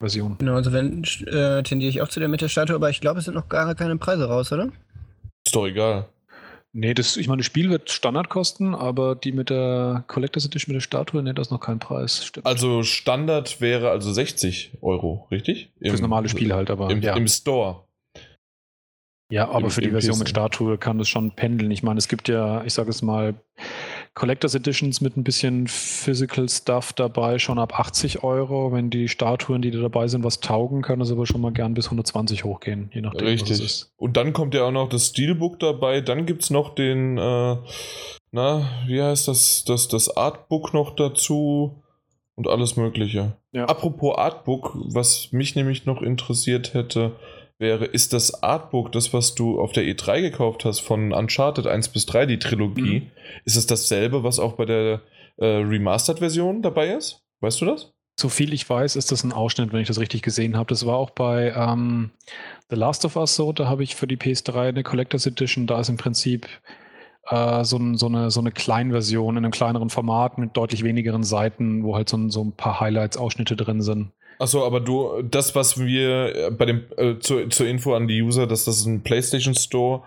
Version. 0.00 0.36
Genau, 0.38 0.54
also 0.54 0.72
wenn 0.72 1.04
äh, 1.26 1.62
tendiere 1.62 1.90
ich 1.90 2.00
auch 2.00 2.08
zu 2.08 2.20
der 2.20 2.28
mit 2.28 2.40
der 2.40 2.48
Statue, 2.48 2.74
aber 2.74 2.90
ich 2.90 3.00
glaube, 3.00 3.18
es 3.18 3.26
sind 3.26 3.34
noch 3.34 3.48
gar 3.48 3.74
keine 3.74 3.96
Preise 3.96 4.26
raus, 4.28 4.50
oder? 4.50 4.68
Ist 5.44 5.54
doch 5.54 5.66
egal. 5.66 6.08
Nee, 6.72 6.94
das, 6.94 7.16
ich 7.16 7.26
meine, 7.26 7.38
das 7.38 7.46
Spiel 7.46 7.68
wird 7.68 7.90
Standard 7.90 8.28
kosten, 8.28 8.74
aber 8.76 9.16
die 9.16 9.32
mit 9.32 9.50
der 9.50 10.04
Collectors 10.06 10.46
Edition 10.46 10.72
mit 10.72 10.76
der 10.76 10.86
Statue, 10.86 11.22
nee, 11.22 11.32
das 11.32 11.48
ist 11.48 11.50
noch 11.50 11.60
kein 11.60 11.80
Preis. 11.80 12.24
Stimmt. 12.24 12.46
Also 12.46 12.84
Standard 12.84 13.60
wäre 13.60 13.90
also 13.90 14.12
60 14.12 14.78
Euro, 14.80 15.26
richtig? 15.30 15.72
Im, 15.80 15.90
Fürs 15.90 16.00
normale 16.00 16.28
Spiel 16.28 16.54
halt, 16.54 16.70
aber. 16.70 16.90
Im, 16.90 17.02
ja. 17.02 17.16
im 17.16 17.26
Store. 17.26 17.84
Ja, 19.32 19.48
aber 19.48 19.64
Im, 19.64 19.70
für 19.70 19.80
die 19.80 19.90
Version 19.90 20.14
PC. 20.14 20.20
mit 20.20 20.28
Statue 20.28 20.78
kann 20.78 20.98
das 20.98 21.08
schon 21.08 21.34
pendeln. 21.34 21.70
Ich 21.72 21.82
meine, 21.82 21.98
es 21.98 22.08
gibt 22.08 22.28
ja, 22.28 22.64
ich 22.64 22.72
sage 22.72 22.90
es 22.90 23.02
mal, 23.02 23.34
Collectors 24.14 24.54
Editions 24.54 25.00
mit 25.00 25.16
ein 25.16 25.24
bisschen 25.24 25.68
Physical 25.68 26.48
Stuff 26.48 26.92
dabei, 26.92 27.38
schon 27.38 27.58
ab 27.58 27.78
80 27.78 28.24
Euro. 28.24 28.72
Wenn 28.72 28.90
die 28.90 29.08
Statuen, 29.08 29.62
die 29.62 29.70
da 29.70 29.80
dabei 29.80 30.08
sind, 30.08 30.24
was 30.24 30.40
taugen, 30.40 30.82
kann 30.82 31.00
es 31.00 31.12
aber 31.12 31.26
schon 31.26 31.40
mal 31.40 31.52
gern 31.52 31.74
bis 31.74 31.86
120 31.86 32.44
hochgehen, 32.44 32.90
je 32.92 33.02
nachdem, 33.02 33.28
Richtig. 33.28 33.50
was 33.50 33.58
es 33.60 33.64
ist. 33.64 33.92
Und 33.96 34.16
dann 34.16 34.32
kommt 34.32 34.54
ja 34.54 34.64
auch 34.64 34.72
noch 34.72 34.88
das 34.88 35.08
Steelbook 35.08 35.60
dabei, 35.60 36.00
dann 36.00 36.26
gibt 36.26 36.42
es 36.42 36.50
noch 36.50 36.74
den, 36.74 37.18
äh, 37.18 37.56
na, 38.32 38.68
wie 38.86 39.00
heißt 39.00 39.28
das, 39.28 39.64
das, 39.64 39.88
das 39.88 40.16
Artbook 40.16 40.74
noch 40.74 40.96
dazu 40.96 41.82
und 42.34 42.48
alles 42.48 42.76
Mögliche. 42.76 43.36
Ja. 43.52 43.66
Apropos 43.66 44.16
Artbook, 44.18 44.74
was 44.74 45.30
mich 45.30 45.54
nämlich 45.54 45.86
noch 45.86 46.02
interessiert 46.02 46.74
hätte, 46.74 47.12
wäre, 47.60 47.84
ist 47.84 48.12
das 48.12 48.42
Artbook, 48.42 48.90
das, 48.92 49.12
was 49.12 49.34
du 49.34 49.60
auf 49.60 49.72
der 49.72 49.84
E3 49.84 50.22
gekauft 50.22 50.64
hast, 50.64 50.80
von 50.80 51.12
Uncharted 51.12 51.66
1 51.66 51.90
bis 51.90 52.06
3, 52.06 52.26
die 52.26 52.38
Trilogie, 52.38 53.00
mhm. 53.00 53.10
ist 53.44 53.56
es 53.56 53.66
dasselbe, 53.66 54.24
was 54.24 54.38
auch 54.38 54.54
bei 54.54 54.64
der 54.64 55.02
äh, 55.36 55.46
Remastered-Version 55.46 56.62
dabei 56.62 56.94
ist? 56.94 57.22
Weißt 57.40 57.60
du 57.60 57.66
das? 57.66 57.92
So 58.18 58.28
viel 58.28 58.52
ich 58.52 58.68
weiß, 58.68 58.96
ist 58.96 59.12
das 59.12 59.24
ein 59.24 59.32
Ausschnitt, 59.32 59.72
wenn 59.72 59.80
ich 59.80 59.88
das 59.88 60.00
richtig 60.00 60.22
gesehen 60.22 60.56
habe. 60.56 60.68
Das 60.68 60.84
war 60.84 60.96
auch 60.96 61.10
bei 61.10 61.54
ähm, 61.56 62.10
The 62.68 62.76
Last 62.76 63.04
of 63.04 63.16
Us 63.16 63.36
so, 63.36 63.52
da 63.52 63.66
habe 63.66 63.82
ich 63.82 63.94
für 63.94 64.06
die 64.06 64.18
PS3 64.18 64.68
eine 64.68 64.82
Collectors 64.82 65.26
Edition, 65.26 65.66
da 65.66 65.80
ist 65.80 65.88
im 65.88 65.96
Prinzip 65.96 66.48
äh, 67.28 67.64
so, 67.64 67.78
so, 67.94 68.06
eine, 68.06 68.30
so 68.30 68.40
eine 68.40 68.52
Kleinversion 68.52 69.36
in 69.36 69.44
einem 69.44 69.52
kleineren 69.52 69.90
Format 69.90 70.38
mit 70.38 70.56
deutlich 70.56 70.84
wenigeren 70.84 71.22
Seiten, 71.22 71.84
wo 71.84 71.96
halt 71.96 72.08
so 72.08 72.16
ein, 72.16 72.30
so 72.30 72.42
ein 72.42 72.52
paar 72.52 72.80
Highlights, 72.80 73.16
Ausschnitte 73.16 73.56
drin 73.56 73.82
sind. 73.82 74.12
Achso, 74.40 74.64
aber 74.64 74.80
du, 74.80 75.20
das, 75.20 75.54
was 75.54 75.78
wir 75.78 76.34
äh, 76.34 76.50
bei 76.50 76.64
dem, 76.64 76.84
äh, 76.96 77.18
zu, 77.18 77.46
zur 77.48 77.66
Info 77.66 77.94
an 77.94 78.08
die 78.08 78.22
User, 78.22 78.46
dass 78.46 78.64
das 78.64 78.86
ein 78.86 79.02
PlayStation 79.02 79.54
Store, 79.54 80.02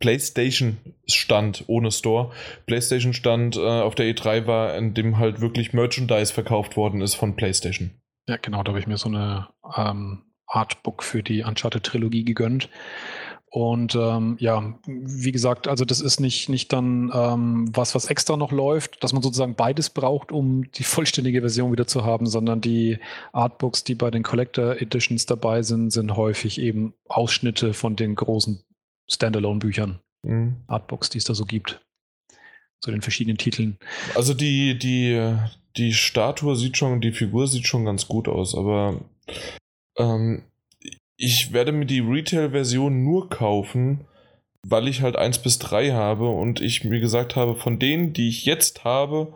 PlayStation 0.00 0.76
Stand 1.06 1.64
ohne 1.66 1.90
Store, 1.90 2.30
PlayStation 2.66 3.14
Stand 3.14 3.56
äh, 3.56 3.60
auf 3.60 3.94
der 3.94 4.14
E3 4.14 4.46
war, 4.46 4.76
in 4.76 4.92
dem 4.92 5.16
halt 5.16 5.40
wirklich 5.40 5.72
Merchandise 5.72 6.30
verkauft 6.30 6.76
worden 6.76 7.00
ist 7.00 7.14
von 7.14 7.36
PlayStation. 7.36 7.90
Ja, 8.28 8.36
genau, 8.36 8.62
da 8.62 8.72
habe 8.72 8.80
ich 8.80 8.86
mir 8.86 8.98
so 8.98 9.08
eine 9.08 9.48
ähm, 9.74 10.24
Artbook 10.46 11.02
für 11.02 11.22
die 11.22 11.42
Uncharted 11.42 11.82
Trilogie 11.82 12.24
gegönnt. 12.24 12.68
Und 13.52 13.96
ähm, 13.96 14.36
ja, 14.38 14.78
wie 14.86 15.32
gesagt, 15.32 15.66
also 15.66 15.84
das 15.84 16.00
ist 16.00 16.20
nicht, 16.20 16.48
nicht 16.48 16.72
dann 16.72 17.10
ähm, 17.12 17.68
was, 17.72 17.96
was 17.96 18.06
extra 18.06 18.36
noch 18.36 18.52
läuft, 18.52 19.02
dass 19.02 19.12
man 19.12 19.22
sozusagen 19.22 19.56
beides 19.56 19.90
braucht, 19.90 20.30
um 20.30 20.70
die 20.70 20.84
vollständige 20.84 21.40
Version 21.40 21.72
wieder 21.72 21.88
zu 21.88 22.04
haben, 22.04 22.26
sondern 22.26 22.60
die 22.60 22.98
Artbooks, 23.32 23.82
die 23.82 23.96
bei 23.96 24.12
den 24.12 24.22
Collector 24.22 24.76
Editions 24.76 25.26
dabei 25.26 25.62
sind, 25.62 25.90
sind 25.90 26.14
häufig 26.16 26.60
eben 26.60 26.94
Ausschnitte 27.08 27.74
von 27.74 27.96
den 27.96 28.14
großen 28.14 28.62
Standalone-Büchern. 29.10 29.98
Mhm. 30.22 30.56
Artbooks, 30.68 31.10
die 31.10 31.18
es 31.18 31.24
da 31.24 31.34
so 31.34 31.44
gibt. 31.44 31.84
Zu 32.80 32.92
den 32.92 33.02
verschiedenen 33.02 33.36
Titeln. 33.36 33.78
Also 34.14 34.32
die, 34.32 34.78
die, 34.78 35.36
die 35.76 35.92
Statue 35.92 36.54
sieht 36.54 36.76
schon, 36.76 37.00
die 37.00 37.12
Figur 37.12 37.48
sieht 37.48 37.66
schon 37.66 37.84
ganz 37.84 38.06
gut 38.06 38.28
aus, 38.28 38.54
aber 38.54 39.00
ähm, 39.98 40.44
ich 41.22 41.52
werde 41.52 41.70
mir 41.70 41.84
die 41.84 42.00
Retail-Version 42.00 43.04
nur 43.04 43.28
kaufen, 43.28 44.06
weil 44.66 44.88
ich 44.88 45.02
halt 45.02 45.16
1 45.16 45.40
bis 45.40 45.58
3 45.58 45.90
habe 45.90 46.30
und 46.30 46.62
ich 46.62 46.82
mir 46.84 46.98
gesagt 46.98 47.36
habe, 47.36 47.56
von 47.56 47.78
denen, 47.78 48.14
die 48.14 48.30
ich 48.30 48.46
jetzt 48.46 48.84
habe, 48.84 49.34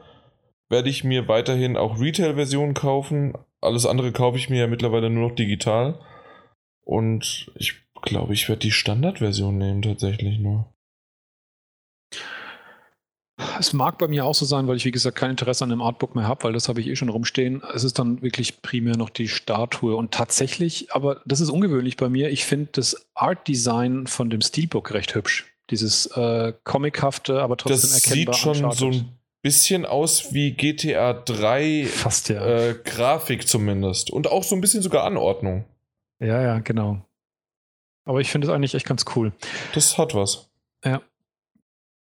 werde 0.70 0.88
ich 0.88 1.04
mir 1.04 1.28
weiterhin 1.28 1.76
auch 1.76 2.00
Retail-Versionen 2.00 2.72
kaufen. 2.72 3.34
Alles 3.60 3.84
andere 3.84 4.12
kaufe 4.12 4.38
ich 4.38 4.48
mir 4.48 4.60
ja 4.60 4.66
mittlerweile 4.66 5.10
nur 5.10 5.28
noch 5.28 5.34
digital. 5.34 6.00
Und 6.86 7.52
ich 7.56 7.74
glaube, 8.00 8.32
ich 8.32 8.48
werde 8.48 8.60
die 8.60 8.70
Standard-Version 8.70 9.58
nehmen 9.58 9.82
tatsächlich 9.82 10.38
nur. 10.38 10.73
Es 13.58 13.72
mag 13.72 13.98
bei 13.98 14.06
mir 14.06 14.24
auch 14.24 14.34
so 14.34 14.44
sein, 14.44 14.68
weil 14.68 14.76
ich, 14.76 14.84
wie 14.84 14.92
gesagt, 14.92 15.16
kein 15.16 15.30
Interesse 15.30 15.64
an 15.64 15.70
dem 15.70 15.82
Artbook 15.82 16.14
mehr 16.14 16.28
habe, 16.28 16.44
weil 16.44 16.52
das 16.52 16.68
habe 16.68 16.80
ich 16.80 16.86
eh 16.86 16.94
schon 16.94 17.08
rumstehen. 17.08 17.62
Es 17.74 17.82
ist 17.82 17.98
dann 17.98 18.22
wirklich 18.22 18.62
primär 18.62 18.96
noch 18.96 19.10
die 19.10 19.28
Statue. 19.28 19.96
Und 19.96 20.12
tatsächlich, 20.12 20.92
aber 20.92 21.20
das 21.24 21.40
ist 21.40 21.50
ungewöhnlich 21.50 21.96
bei 21.96 22.08
mir, 22.08 22.30
ich 22.30 22.44
finde 22.44 22.68
das 22.72 23.06
Art-Design 23.14 24.06
von 24.06 24.30
dem 24.30 24.40
Steelbook 24.40 24.92
recht 24.92 25.14
hübsch. 25.14 25.46
Dieses 25.70 26.06
äh, 26.06 26.52
comichafte, 26.62 27.42
aber 27.42 27.56
trotzdem 27.56 27.90
das 27.90 28.04
erkennbar. 28.04 28.32
Das 28.34 28.42
sieht 28.42 28.56
schon 28.56 28.72
so 28.72 28.86
ein 28.86 29.18
bisschen 29.42 29.84
aus 29.84 30.32
wie 30.32 30.52
GTA 30.52 31.14
3 31.14 31.86
Fast, 31.86 32.28
ja. 32.28 32.44
Äh, 32.44 32.74
Grafik 32.84 33.48
zumindest. 33.48 34.10
Und 34.10 34.28
auch 34.28 34.44
so 34.44 34.54
ein 34.54 34.60
bisschen 34.60 34.82
sogar 34.82 35.04
Anordnung. 35.04 35.64
Ja, 36.20 36.40
ja, 36.40 36.58
genau. 36.60 37.04
Aber 38.04 38.20
ich 38.20 38.30
finde 38.30 38.46
es 38.46 38.52
eigentlich 38.52 38.74
echt 38.74 38.86
ganz 38.86 39.04
cool. 39.16 39.32
Das 39.74 39.98
hat 39.98 40.14
was. 40.14 40.48
Ja. 40.84 41.02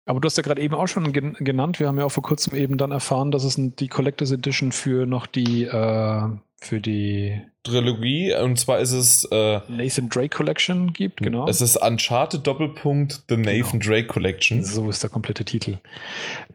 Aber 0.09 0.21
du 0.21 0.27
hast 0.27 0.39
ja 0.39 0.43
gerade 0.43 0.63
eben 0.63 0.75
auch 0.75 0.87
schon 0.87 1.13
gen 1.13 1.35
genannt, 1.35 1.81
wir 1.81 1.87
haben 1.87 1.99
ja 1.99 2.07
auch 2.07 2.11
vor 2.11 2.23
kurzem 2.23 2.57
eben 2.57 2.79
dann 2.79 2.93
erfahren, 2.93 3.31
dass 3.31 3.45
es 3.45 3.57
die 3.59 3.89
Collectors 3.89 4.31
Edition 4.31 4.73
für 4.73 5.05
noch 5.05 5.27
die 5.27 5.65
äh, 5.65 6.29
für 6.57 6.81
die 6.81 7.43
Trilogie 7.63 8.35
und 8.35 8.59
zwar 8.59 8.79
ist 8.79 8.93
es 8.93 9.25
äh, 9.31 9.61
Nathan 9.69 10.09
Drake 10.09 10.35
Collection 10.35 10.95
gibt, 10.95 11.19
genau. 11.19 11.47
Es 11.47 11.61
ist 11.61 11.77
Uncharted 11.77 12.47
Doppelpunkt 12.47 13.25
The 13.29 13.37
Nathan 13.37 13.81
genau. 13.81 13.85
Drake 13.85 14.07
Collection. 14.07 14.65
So 14.65 14.89
ist 14.89 15.03
der 15.03 15.11
komplette 15.11 15.45
Titel. 15.45 15.77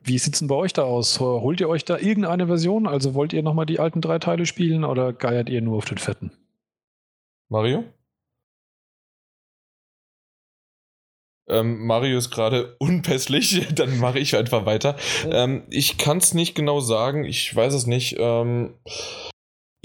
Wie 0.04 0.18
sieht 0.18 0.34
es 0.34 0.40
denn 0.40 0.48
bei 0.48 0.56
euch 0.56 0.74
da 0.74 0.82
aus? 0.82 1.20
Holt 1.20 1.62
ihr 1.62 1.70
euch 1.70 1.86
da 1.86 2.00
irgendeine 2.00 2.48
Version? 2.48 2.88
Also 2.88 3.14
wollt 3.14 3.34
ihr 3.34 3.44
nochmal 3.44 3.68
die 3.68 3.80
alten 3.80 4.02
drei 4.02 4.18
Teile 4.18 4.48
spielen 4.48 4.84
oder 4.84 5.14
geiert 5.14 5.48
ihr 5.48 5.62
nur 5.62 5.78
auf 5.78 5.86
den 5.86 6.00
fetten? 6.00 6.32
Mario? 7.50 7.84
Ähm, 11.48 11.86
Mario 11.86 12.18
ist 12.18 12.32
gerade 12.32 12.76
unpässlich, 12.80 13.68
dann 13.76 14.00
mache 14.00 14.20
ich 14.20 14.36
einfach 14.36 14.66
weiter. 14.66 14.96
Ähm, 15.30 15.64
ich 15.70 15.98
kann 15.98 16.18
es 16.18 16.34
nicht 16.34 16.56
genau 16.56 16.80
sagen, 16.80 17.26
ich 17.26 17.56
weiß 17.56 17.74
es 17.74 17.88
nicht. 17.88 18.16
Ähm, 18.20 18.76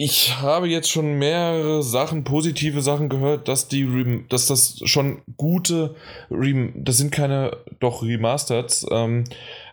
ich 0.01 0.37
habe 0.41 0.69
jetzt 0.69 0.89
schon 0.89 1.19
mehrere 1.19 1.83
Sachen, 1.83 2.23
positive 2.23 2.83
Sachen 2.83 3.09
gehört, 3.09 3.49
dass 3.49 3.67
die, 3.67 4.25
dass 4.29 4.47
das 4.47 4.79
schon 4.85 5.23
gute, 5.37 5.97
Rem 6.31 6.73
das 6.77 6.99
sind 6.99 7.11
keine, 7.11 7.57
doch 7.81 8.05
Remastered, 8.05 8.87
ähm, 8.93 9.25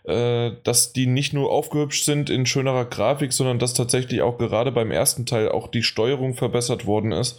äh, 0.02 0.50
dass 0.64 0.92
die 0.92 1.06
nicht 1.06 1.32
nur 1.32 1.52
aufgehübscht 1.52 2.04
sind 2.04 2.28
in 2.28 2.44
schönerer 2.44 2.86
Grafik, 2.86 3.32
sondern 3.32 3.60
dass 3.60 3.72
tatsächlich 3.74 4.20
auch 4.22 4.36
gerade 4.36 4.72
beim 4.72 4.90
ersten 4.90 5.26
Teil 5.26 5.48
auch 5.48 5.68
die 5.68 5.84
Steuerung 5.84 6.34
verbessert 6.34 6.86
worden 6.86 7.12
ist. 7.12 7.38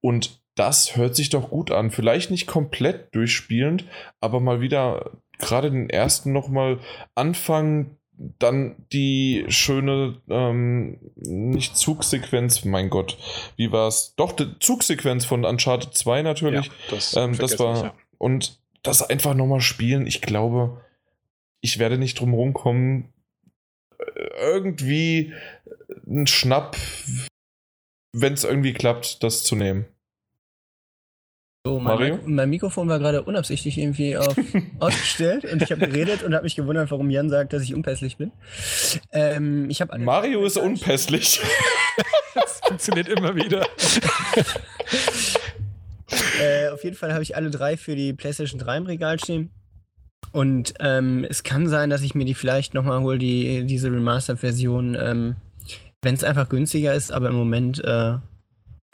Und 0.00 0.40
das 0.54 0.96
hört 0.96 1.16
sich 1.16 1.30
doch 1.30 1.50
gut 1.50 1.70
an. 1.70 1.90
Vielleicht 1.90 2.30
nicht 2.30 2.46
komplett 2.46 3.14
durchspielend, 3.14 3.84
aber 4.20 4.40
mal 4.40 4.60
wieder 4.60 5.10
gerade 5.38 5.70
den 5.70 5.90
ersten 5.90 6.32
nochmal 6.32 6.78
anfangen, 7.14 7.98
dann 8.38 8.76
die 8.92 9.44
schöne, 9.48 10.20
ähm, 10.28 10.98
nicht 11.16 11.76
Zugsequenz, 11.76 12.64
mein 12.64 12.88
Gott, 12.88 13.18
wie 13.56 13.72
war 13.72 13.88
es? 13.88 14.14
Doch, 14.16 14.32
die 14.32 14.56
Zugsequenz 14.60 15.24
von 15.24 15.44
Uncharted 15.44 15.94
2 15.94 16.22
natürlich. 16.22 16.66
Ja, 16.66 16.72
das, 16.90 17.16
ähm, 17.16 17.36
das 17.36 17.58
war, 17.58 17.76
ich, 17.76 17.82
ja. 17.82 17.94
und 18.18 18.60
das 18.82 19.02
einfach 19.02 19.34
nochmal 19.34 19.60
spielen, 19.60 20.06
ich 20.06 20.20
glaube, 20.20 20.80
ich 21.60 21.78
werde 21.78 21.98
nicht 21.98 22.20
drum 22.20 22.34
rumkommen, 22.34 23.12
äh, 23.98 24.04
irgendwie 24.38 25.32
einen 26.06 26.28
Schnapp, 26.28 26.76
wenn 28.12 28.34
es 28.34 28.44
irgendwie 28.44 28.74
klappt, 28.74 29.24
das 29.24 29.42
zu 29.42 29.56
nehmen. 29.56 29.86
So, 31.66 31.80
mein, 31.80 31.94
Mario? 31.94 32.18
mein 32.26 32.50
Mikrofon 32.50 32.90
war 32.90 32.98
gerade 32.98 33.22
unabsichtlich 33.22 33.78
irgendwie 33.78 34.18
auf, 34.18 34.36
ausgestellt 34.80 35.50
und 35.50 35.62
ich 35.62 35.72
habe 35.72 35.88
geredet 35.88 36.22
und 36.22 36.34
habe 36.34 36.44
mich 36.44 36.56
gewundert, 36.56 36.90
warum 36.90 37.08
Jan 37.08 37.30
sagt, 37.30 37.54
dass 37.54 37.62
ich 37.62 37.74
unpässlich 37.74 38.18
bin. 38.18 38.32
Ähm, 39.12 39.70
ich 39.70 39.82
Mario 39.96 40.44
ist 40.44 40.58
unpässlich. 40.58 41.40
das 42.34 42.60
funktioniert 42.66 43.08
immer 43.08 43.34
wieder. 43.34 43.66
äh, 46.38 46.68
auf 46.68 46.84
jeden 46.84 46.96
Fall 46.96 47.14
habe 47.14 47.22
ich 47.22 47.34
alle 47.34 47.50
drei 47.50 47.78
für 47.78 47.96
die 47.96 48.12
PlayStation 48.12 48.60
3 48.60 48.76
im 48.76 48.84
Regal 48.86 49.18
stehen. 49.18 49.48
Und 50.32 50.74
ähm, 50.80 51.24
es 51.30 51.44
kann 51.44 51.66
sein, 51.66 51.88
dass 51.88 52.02
ich 52.02 52.14
mir 52.14 52.26
die 52.26 52.34
vielleicht 52.34 52.74
nochmal 52.74 53.00
hole, 53.00 53.16
die, 53.16 53.64
diese 53.64 53.90
Remastered-Version, 53.90 54.98
ähm, 55.00 55.36
wenn 56.02 56.14
es 56.14 56.24
einfach 56.24 56.50
günstiger 56.50 56.92
ist, 56.92 57.10
aber 57.10 57.30
im 57.30 57.36
Moment 57.36 57.82
äh, 57.82 58.18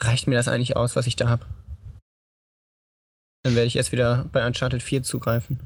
reicht 0.01 0.27
mir 0.27 0.35
das 0.35 0.47
eigentlich 0.47 0.77
aus, 0.77 0.95
was 0.95 1.05
ich 1.05 1.17
da 1.17 1.27
habe. 1.27 1.45
Dann 3.43 3.55
werde 3.55 3.67
ich 3.67 3.75
erst 3.75 3.91
wieder 3.91 4.29
bei 4.31 4.45
Uncharted 4.45 4.83
4 4.83 5.03
zugreifen. 5.03 5.59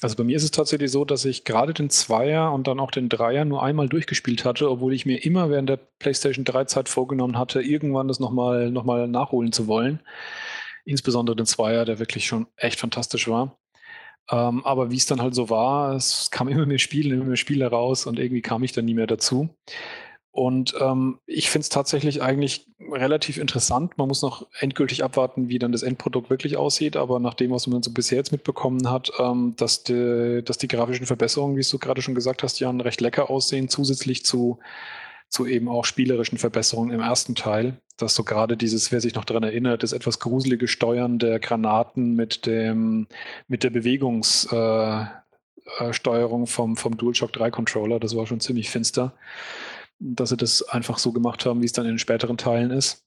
Also 0.00 0.16
bei 0.16 0.24
mir 0.24 0.36
ist 0.36 0.44
es 0.44 0.52
tatsächlich 0.52 0.90
so, 0.90 1.04
dass 1.04 1.24
ich 1.24 1.44
gerade 1.44 1.74
den 1.74 1.90
Zweier 1.90 2.52
und 2.52 2.66
dann 2.68 2.78
auch 2.78 2.92
den 2.92 3.08
Dreier 3.08 3.44
nur 3.44 3.62
einmal 3.62 3.88
durchgespielt 3.88 4.44
hatte, 4.44 4.70
obwohl 4.70 4.94
ich 4.94 5.04
mir 5.04 5.24
immer 5.24 5.50
während 5.50 5.68
der 5.68 5.78
PlayStation 5.98 6.44
3 6.44 6.64
Zeit 6.64 6.88
vorgenommen 6.88 7.36
hatte, 7.36 7.60
irgendwann 7.60 8.08
das 8.08 8.20
nochmal 8.20 8.70
noch 8.70 8.84
mal 8.84 9.08
nachholen 9.08 9.52
zu 9.52 9.66
wollen. 9.66 10.00
insbesondere 10.84 11.36
den 11.36 11.46
Zweier, 11.46 11.84
der 11.84 11.98
wirklich 11.98 12.26
schon 12.26 12.46
echt 12.56 12.80
fantastisch 12.80 13.28
war. 13.28 13.58
Ähm, 14.30 14.64
aber 14.64 14.90
wie 14.90 14.96
es 14.96 15.06
dann 15.06 15.20
halt 15.22 15.34
so 15.34 15.50
war, 15.50 15.94
es 15.94 16.30
kam 16.30 16.48
immer 16.48 16.66
mehr 16.66 16.78
Spiele, 16.78 17.14
immer 17.14 17.24
mehr 17.24 17.36
Spiele 17.36 17.66
raus 17.66 18.06
und 18.06 18.18
irgendwie 18.18 18.42
kam 18.42 18.62
ich 18.62 18.72
dann 18.72 18.84
nie 18.84 18.94
mehr 18.94 19.06
dazu. 19.06 19.50
Und 20.30 20.74
ähm, 20.80 21.18
ich 21.26 21.50
finde 21.50 21.62
es 21.62 21.68
tatsächlich 21.68 22.22
eigentlich 22.22 22.66
relativ 22.80 23.38
interessant. 23.38 23.96
Man 23.98 24.08
muss 24.08 24.22
noch 24.22 24.46
endgültig 24.60 25.02
abwarten, 25.02 25.48
wie 25.48 25.58
dann 25.58 25.72
das 25.72 25.82
Endprodukt 25.82 26.30
wirklich 26.30 26.56
aussieht. 26.56 26.96
Aber 26.96 27.18
nach 27.18 27.34
dem, 27.34 27.50
was 27.50 27.66
man 27.66 27.82
so 27.82 27.90
bisher 27.90 28.18
jetzt 28.18 28.32
mitbekommen 28.32 28.90
hat, 28.90 29.10
ähm, 29.18 29.54
dass, 29.56 29.82
die, 29.84 30.42
dass 30.44 30.58
die 30.58 30.68
grafischen 30.68 31.06
Verbesserungen, 31.06 31.56
wie 31.56 31.62
du 31.62 31.78
gerade 31.78 32.02
schon 32.02 32.14
gesagt 32.14 32.42
hast, 32.42 32.60
Jan, 32.60 32.80
recht 32.80 33.00
lecker 33.00 33.30
aussehen, 33.30 33.68
zusätzlich 33.68 34.24
zu, 34.24 34.58
zu 35.28 35.46
eben 35.46 35.68
auch 35.68 35.84
spielerischen 35.84 36.38
Verbesserungen 36.38 36.94
im 36.94 37.00
ersten 37.00 37.34
Teil. 37.34 37.78
Dass 37.96 38.14
so 38.14 38.22
gerade 38.22 38.56
dieses, 38.56 38.92
wer 38.92 39.00
sich 39.00 39.14
noch 39.14 39.24
daran 39.24 39.42
erinnert, 39.42 39.82
das 39.82 39.92
etwas 39.92 40.20
gruselige 40.20 40.68
Steuern 40.68 41.18
der 41.18 41.40
Granaten 41.40 42.14
mit, 42.14 42.46
dem, 42.46 43.08
mit 43.48 43.64
der 43.64 43.70
Bewegungssteuerung 43.70 45.10
äh, 45.80 46.44
äh, 46.44 46.46
vom, 46.46 46.76
vom 46.76 46.96
DualShock 46.96 47.32
3 47.32 47.50
Controller, 47.50 47.98
das 47.98 48.14
war 48.14 48.26
schon 48.26 48.38
ziemlich 48.38 48.70
finster 48.70 49.14
dass 49.98 50.30
sie 50.30 50.36
das 50.36 50.62
einfach 50.62 50.98
so 50.98 51.12
gemacht 51.12 51.46
haben, 51.46 51.60
wie 51.60 51.66
es 51.66 51.72
dann 51.72 51.86
in 51.86 51.92
den 51.92 51.98
späteren 51.98 52.36
Teilen 52.36 52.70
ist. 52.70 53.04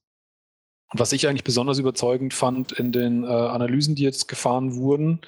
Und 0.90 1.00
was 1.00 1.12
ich 1.12 1.26
eigentlich 1.26 1.44
besonders 1.44 1.78
überzeugend 1.78 2.34
fand 2.34 2.72
in 2.72 2.92
den 2.92 3.24
äh, 3.24 3.26
Analysen, 3.26 3.94
die 3.94 4.02
jetzt 4.02 4.28
gefahren 4.28 4.74
wurden, 4.76 5.20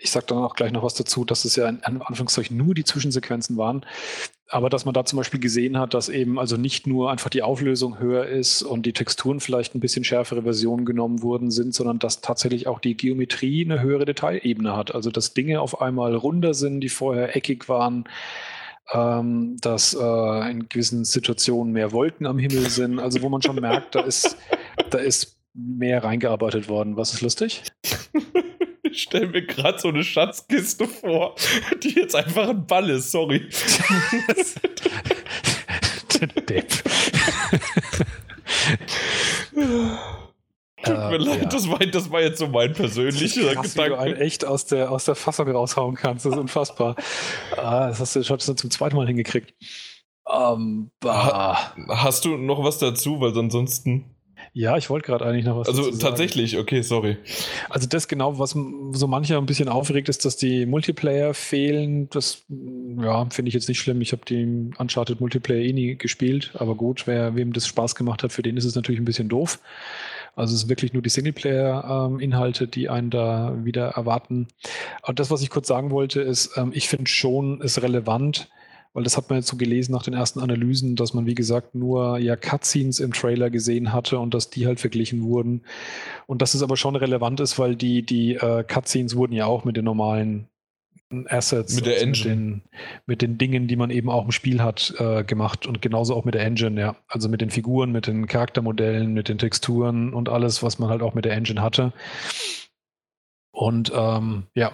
ich 0.00 0.10
sage 0.10 0.26
dann 0.26 0.38
auch 0.38 0.56
gleich 0.56 0.72
noch 0.72 0.82
was 0.82 0.94
dazu, 0.94 1.24
dass 1.24 1.44
es 1.44 1.56
ja 1.56 1.68
in, 1.68 1.82
Anführungszeichen 1.84 2.56
nur 2.56 2.74
die 2.74 2.84
Zwischensequenzen 2.84 3.56
waren, 3.56 3.84
aber 4.48 4.70
dass 4.70 4.84
man 4.84 4.94
da 4.94 5.04
zum 5.04 5.18
Beispiel 5.18 5.38
gesehen 5.38 5.78
hat, 5.78 5.94
dass 5.94 6.08
eben 6.08 6.38
also 6.38 6.56
nicht 6.56 6.86
nur 6.86 7.10
einfach 7.10 7.30
die 7.30 7.42
Auflösung 7.42 7.98
höher 8.00 8.26
ist 8.26 8.62
und 8.62 8.86
die 8.86 8.94
Texturen 8.94 9.40
vielleicht 9.40 9.74
ein 9.74 9.80
bisschen 9.80 10.02
schärfere 10.02 10.42
Versionen 10.42 10.86
genommen 10.86 11.22
worden 11.22 11.50
sind, 11.50 11.74
sondern 11.74 11.98
dass 11.98 12.20
tatsächlich 12.20 12.66
auch 12.66 12.80
die 12.80 12.96
Geometrie 12.96 13.64
eine 13.64 13.80
höhere 13.80 14.06
Detailebene 14.06 14.74
hat. 14.74 14.92
Also 14.94 15.10
dass 15.10 15.34
Dinge 15.34 15.60
auf 15.60 15.80
einmal 15.80 16.16
runder 16.16 16.54
sind, 16.54 16.80
die 16.80 16.88
vorher 16.88 17.36
eckig 17.36 17.68
waren 17.68 18.04
ähm, 18.92 19.56
dass 19.60 19.94
äh, 19.94 20.50
in 20.50 20.68
gewissen 20.68 21.04
Situationen 21.04 21.72
mehr 21.72 21.92
Wolken 21.92 22.26
am 22.26 22.38
Himmel 22.38 22.68
sind, 22.68 22.98
also 22.98 23.22
wo 23.22 23.28
man 23.28 23.42
schon 23.42 23.56
merkt, 23.56 23.94
da 23.94 24.00
ist, 24.00 24.36
da 24.90 24.98
ist 24.98 25.36
mehr 25.54 26.02
reingearbeitet 26.04 26.68
worden. 26.68 26.96
Was 26.96 27.14
ist 27.14 27.20
lustig? 27.20 27.62
Ich 28.92 29.02
stelle 29.02 29.28
mir 29.28 29.46
gerade 29.46 29.78
so 29.78 29.86
eine 29.88 30.02
Schatzkiste 30.02 30.88
vor, 30.88 31.36
die 31.80 31.90
jetzt 31.90 32.16
einfach 32.16 32.48
ein 32.48 32.66
Ball 32.66 32.90
ist, 32.90 33.12
sorry. 33.12 33.48
Depp. 36.48 36.66
Tut 40.82 40.96
mir 40.96 41.12
äh, 41.12 41.16
leid, 41.16 41.42
ja. 41.42 41.48
das, 41.48 41.68
war, 41.68 41.78
das 41.78 42.10
war 42.10 42.22
jetzt 42.22 42.38
so 42.38 42.46
mein 42.48 42.72
persönlicher 42.72 43.54
Krass, 43.54 43.74
Gedanke. 43.74 43.92
Wie 43.92 43.96
du 43.96 44.00
einen 44.00 44.16
echt 44.16 44.44
aus 44.44 44.66
der, 44.66 44.90
aus 44.90 45.04
der 45.04 45.14
Fassung 45.14 45.50
raushauen 45.50 45.94
kannst, 45.94 46.24
das 46.24 46.32
ist 46.32 46.38
unfassbar. 46.38 46.96
ah, 47.56 47.88
das 47.88 48.00
hast 48.00 48.16
du 48.16 48.22
schon 48.22 48.40
zum 48.40 48.70
zweiten 48.70 48.96
Mal 48.96 49.06
hingekriegt. 49.06 49.54
Um, 50.24 50.90
ähm, 51.02 51.10
ha, 51.10 51.74
hast 51.88 52.24
du 52.24 52.36
noch 52.36 52.62
was 52.62 52.78
dazu, 52.78 53.20
weil 53.20 53.36
ansonsten. 53.36 54.14
Ja, 54.52 54.76
ich 54.76 54.90
wollte 54.90 55.06
gerade 55.06 55.24
eigentlich 55.26 55.44
noch 55.44 55.56
was 55.56 55.68
Also 55.68 55.90
tatsächlich, 55.92 56.56
okay, 56.58 56.82
sorry. 56.82 57.18
Also 57.68 57.86
das 57.86 58.08
genau, 58.08 58.38
was 58.38 58.50
so 58.50 59.06
mancher 59.06 59.38
ein 59.38 59.46
bisschen 59.46 59.68
aufregt, 59.68 60.08
ist, 60.08 60.24
dass 60.24 60.36
die 60.36 60.66
Multiplayer 60.66 61.34
fehlen. 61.34 62.08
Das 62.10 62.42
ja, 62.48 63.26
finde 63.30 63.48
ich 63.48 63.54
jetzt 63.54 63.68
nicht 63.68 63.78
schlimm. 63.78 64.00
Ich 64.00 64.12
habe 64.12 64.22
die 64.26 64.70
Uncharted 64.78 65.20
Multiplayer 65.20 65.60
eh 65.60 65.72
nie 65.72 65.96
gespielt, 65.96 66.52
aber 66.54 66.74
gut, 66.74 67.06
wer 67.06 67.36
wem 67.36 67.52
das 67.52 67.66
Spaß 67.66 67.94
gemacht 67.94 68.22
hat, 68.22 68.32
für 68.32 68.42
den 68.42 68.56
ist 68.56 68.64
es 68.64 68.74
natürlich 68.74 69.00
ein 69.00 69.04
bisschen 69.04 69.28
doof. 69.28 69.60
Also 70.40 70.54
es 70.54 70.62
ist 70.62 70.68
wirklich 70.68 70.92
nur 70.92 71.02
die 71.02 71.10
Singleplayer-Inhalte, 71.10 72.66
die 72.66 72.88
einen 72.88 73.10
da 73.10 73.54
wieder 73.62 73.88
erwarten. 73.90 74.48
Aber 75.02 75.12
das, 75.12 75.30
was 75.30 75.42
ich 75.42 75.50
kurz 75.50 75.68
sagen 75.68 75.90
wollte, 75.90 76.22
ist, 76.22 76.56
ähm, 76.56 76.72
ich 76.74 76.88
finde 76.88 77.08
schon, 77.08 77.60
ist 77.60 77.82
relevant, 77.82 78.48
weil 78.94 79.04
das 79.04 79.16
hat 79.16 79.28
man 79.28 79.38
jetzt 79.38 79.48
so 79.48 79.56
gelesen 79.56 79.92
nach 79.92 80.02
den 80.02 80.14
ersten 80.14 80.40
Analysen, 80.40 80.96
dass 80.96 81.14
man, 81.14 81.26
wie 81.26 81.34
gesagt, 81.34 81.74
nur 81.74 82.18
ja 82.18 82.36
Cutscenes 82.36 83.00
im 83.00 83.12
Trailer 83.12 83.50
gesehen 83.50 83.92
hatte 83.92 84.18
und 84.18 84.34
dass 84.34 84.50
die 84.50 84.66
halt 84.66 84.80
verglichen 84.80 85.22
wurden. 85.22 85.62
Und 86.26 86.42
dass 86.42 86.54
es 86.54 86.62
aber 86.62 86.76
schon 86.76 86.96
relevant 86.96 87.40
ist, 87.40 87.58
weil 87.58 87.76
die, 87.76 88.02
die 88.02 88.34
äh, 88.34 88.64
Cutscenes 88.64 89.16
wurden 89.16 89.34
ja 89.34 89.46
auch 89.46 89.64
mit 89.64 89.76
den 89.76 89.84
normalen 89.84 90.48
Assets, 91.28 91.74
mit 91.74 91.86
der 91.86 91.94
also 91.94 92.06
Engine. 92.06 92.34
Mit 92.34 92.36
den, 92.36 92.62
mit 93.06 93.22
den, 93.22 93.38
Dingen, 93.38 93.68
die 93.68 93.76
man 93.76 93.90
eben 93.90 94.08
auch 94.08 94.24
im 94.24 94.32
Spiel 94.32 94.62
hat, 94.62 94.94
äh, 94.98 95.24
gemacht 95.24 95.66
und 95.66 95.82
genauso 95.82 96.14
auch 96.14 96.24
mit 96.24 96.34
der 96.34 96.44
Engine, 96.44 96.80
ja. 96.80 96.96
Also 97.08 97.28
mit 97.28 97.40
den 97.40 97.50
Figuren, 97.50 97.90
mit 97.90 98.06
den 98.06 98.26
Charaktermodellen, 98.26 99.12
mit 99.12 99.28
den 99.28 99.38
Texturen 99.38 100.14
und 100.14 100.28
alles, 100.28 100.62
was 100.62 100.78
man 100.78 100.88
halt 100.88 101.02
auch 101.02 101.14
mit 101.14 101.24
der 101.24 101.32
Engine 101.32 101.60
hatte. 101.60 101.92
Und 103.52 103.92
ähm, 103.94 104.44
ja, 104.54 104.72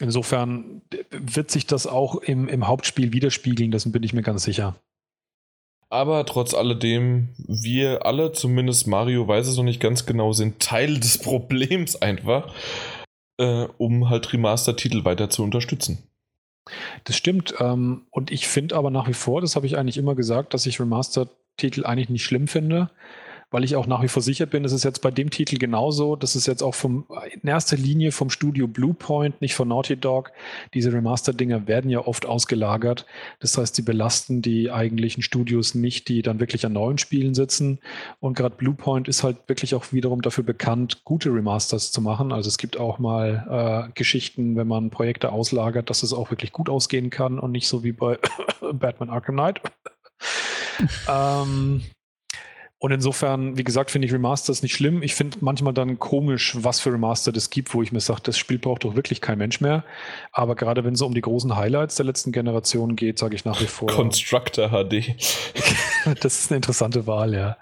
insofern 0.00 0.82
wird 1.10 1.50
sich 1.50 1.66
das 1.66 1.86
auch 1.86 2.16
im, 2.16 2.48
im 2.48 2.66
Hauptspiel 2.66 3.12
widerspiegeln, 3.12 3.70
das 3.70 3.90
bin 3.90 4.02
ich 4.02 4.14
mir 4.14 4.22
ganz 4.22 4.44
sicher. 4.44 4.76
Aber 5.90 6.26
trotz 6.26 6.52
alledem, 6.52 7.28
wir 7.38 8.04
alle, 8.04 8.32
zumindest 8.32 8.86
Mario 8.86 9.26
weiß 9.26 9.46
es 9.46 9.56
noch 9.56 9.64
nicht 9.64 9.80
ganz 9.80 10.04
genau, 10.04 10.32
sind 10.32 10.60
Teil 10.60 10.98
des 10.98 11.18
Problems 11.18 11.96
einfach 11.96 12.52
äh, 13.38 13.66
um 13.78 14.10
halt 14.10 14.32
Remaster-Titel 14.32 15.04
weiter 15.04 15.30
zu 15.30 15.42
unterstützen. 15.42 16.02
Das 17.04 17.16
stimmt. 17.16 17.54
Ähm, 17.60 18.06
und 18.10 18.30
ich 18.30 18.46
finde 18.46 18.76
aber 18.76 18.90
nach 18.90 19.08
wie 19.08 19.14
vor, 19.14 19.40
das 19.40 19.56
habe 19.56 19.66
ich 19.66 19.78
eigentlich 19.78 19.96
immer 19.96 20.14
gesagt, 20.14 20.54
dass 20.54 20.66
ich 20.66 20.80
Remaster-Titel 20.80 21.84
eigentlich 21.86 22.10
nicht 22.10 22.24
schlimm 22.24 22.48
finde 22.48 22.90
weil 23.50 23.64
ich 23.64 23.76
auch 23.76 23.86
nach 23.86 24.02
wie 24.02 24.08
vor 24.08 24.22
sicher 24.22 24.46
bin, 24.46 24.64
es 24.64 24.72
ist 24.72 24.84
jetzt 24.84 25.00
bei 25.00 25.10
dem 25.10 25.30
Titel 25.30 25.56
genauso. 25.58 26.16
Das 26.16 26.36
ist 26.36 26.46
jetzt 26.46 26.62
auch 26.62 26.74
vom, 26.74 27.06
in 27.30 27.48
erster 27.48 27.76
Linie 27.76 28.12
vom 28.12 28.28
Studio 28.28 28.68
Bluepoint, 28.68 29.40
nicht 29.40 29.54
von 29.54 29.68
Naughty 29.68 29.96
Dog. 29.96 30.32
Diese 30.74 30.92
Remaster-Dinger 30.92 31.66
werden 31.66 31.90
ja 31.90 32.06
oft 32.06 32.26
ausgelagert. 32.26 33.06
Das 33.40 33.56
heißt, 33.56 33.74
sie 33.74 33.82
belasten 33.82 34.42
die 34.42 34.70
eigentlichen 34.70 35.22
Studios 35.22 35.74
nicht, 35.74 36.08
die 36.08 36.20
dann 36.22 36.40
wirklich 36.40 36.66
an 36.66 36.74
neuen 36.74 36.98
Spielen 36.98 37.34
sitzen. 37.34 37.80
Und 38.20 38.36
gerade 38.36 38.54
Bluepoint 38.54 39.08
ist 39.08 39.22
halt 39.22 39.38
wirklich 39.48 39.74
auch 39.74 39.92
wiederum 39.92 40.20
dafür 40.20 40.44
bekannt, 40.44 41.04
gute 41.04 41.30
Remasters 41.32 41.90
zu 41.90 42.02
machen. 42.02 42.32
Also 42.32 42.48
es 42.48 42.58
gibt 42.58 42.78
auch 42.78 42.98
mal 42.98 43.88
äh, 43.88 43.92
Geschichten, 43.94 44.56
wenn 44.56 44.68
man 44.68 44.90
Projekte 44.90 45.32
auslagert, 45.32 45.88
dass 45.88 46.02
es 46.02 46.12
auch 46.12 46.30
wirklich 46.30 46.52
gut 46.52 46.68
ausgehen 46.68 47.08
kann 47.08 47.38
und 47.38 47.52
nicht 47.52 47.68
so 47.68 47.82
wie 47.82 47.92
bei 47.92 48.18
Batman 48.72 49.08
Arkham 49.08 49.36
Knight. 49.36 49.60
ähm, 51.08 51.82
und 52.80 52.92
insofern, 52.92 53.58
wie 53.58 53.64
gesagt, 53.64 53.90
finde 53.90 54.06
ich 54.06 54.14
Remasters 54.14 54.62
nicht 54.62 54.72
schlimm. 54.72 55.02
Ich 55.02 55.16
finde 55.16 55.38
manchmal 55.40 55.74
dann 55.74 55.98
komisch, 55.98 56.56
was 56.60 56.78
für 56.78 56.92
Remaster 56.92 57.32
das 57.32 57.50
gibt, 57.50 57.74
wo 57.74 57.82
ich 57.82 57.90
mir 57.90 57.98
sage, 57.98 58.20
das 58.22 58.38
Spiel 58.38 58.58
braucht 58.58 58.84
doch 58.84 58.94
wirklich 58.94 59.20
kein 59.20 59.38
Mensch 59.38 59.60
mehr. 59.60 59.82
Aber 60.30 60.54
gerade 60.54 60.84
wenn 60.84 60.94
es 60.94 61.02
um 61.02 61.12
die 61.12 61.20
großen 61.20 61.56
Highlights 61.56 61.96
der 61.96 62.06
letzten 62.06 62.30
Generation 62.30 62.94
geht, 62.94 63.18
sage 63.18 63.34
ich 63.34 63.44
nach 63.44 63.60
wie 63.60 63.66
vor. 63.66 63.88
Constructor 63.88 64.68
HD. 64.68 65.16
das 66.20 66.38
ist 66.38 66.52
eine 66.52 66.56
interessante 66.56 67.08
Wahl, 67.08 67.34
ja. 67.34 67.56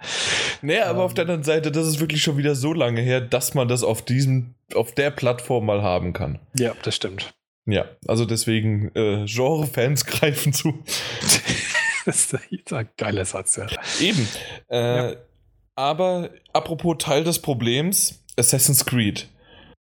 Naja, 0.61 0.85
aber 0.85 0.99
ähm, 0.99 1.05
auf 1.07 1.15
der 1.15 1.23
anderen 1.23 1.45
Seite, 1.45 1.73
das 1.73 1.87
ist 1.87 1.99
wirklich 1.99 2.21
schon 2.21 2.37
wieder 2.37 2.55
so 2.55 2.75
lange 2.75 3.01
her, 3.01 3.23
dass 3.23 3.55
man 3.55 3.69
das 3.69 3.85
auf 3.85 4.03
diesem, 4.03 4.55
auf 4.75 4.93
der 4.93 5.11
Plattform 5.11 5.65
mal 5.65 5.81
haben 5.81 6.13
kann. 6.13 6.41
Ja, 6.59 6.75
das 6.83 6.95
stimmt. 6.95 7.33
Ja, 7.65 7.87
also 8.07 8.27
deswegen, 8.27 8.95
äh, 8.95 9.25
Genre-Fans 9.25 10.05
greifen 10.05 10.53
zu. 10.53 10.75
das 12.33 12.33
ist 12.51 12.73
ein 12.73 12.89
geiler 12.97 13.25
Satz, 13.25 13.57
ja. 13.57 13.67
Eben. 14.01 14.29
Äh, 14.71 14.97
ja. 15.13 15.17
Aber 15.75 16.31
apropos 16.53 16.97
Teil 16.99 17.25
des 17.25 17.41
Problems, 17.41 18.23
Assassin's 18.39 18.87
Creed. 18.87 19.29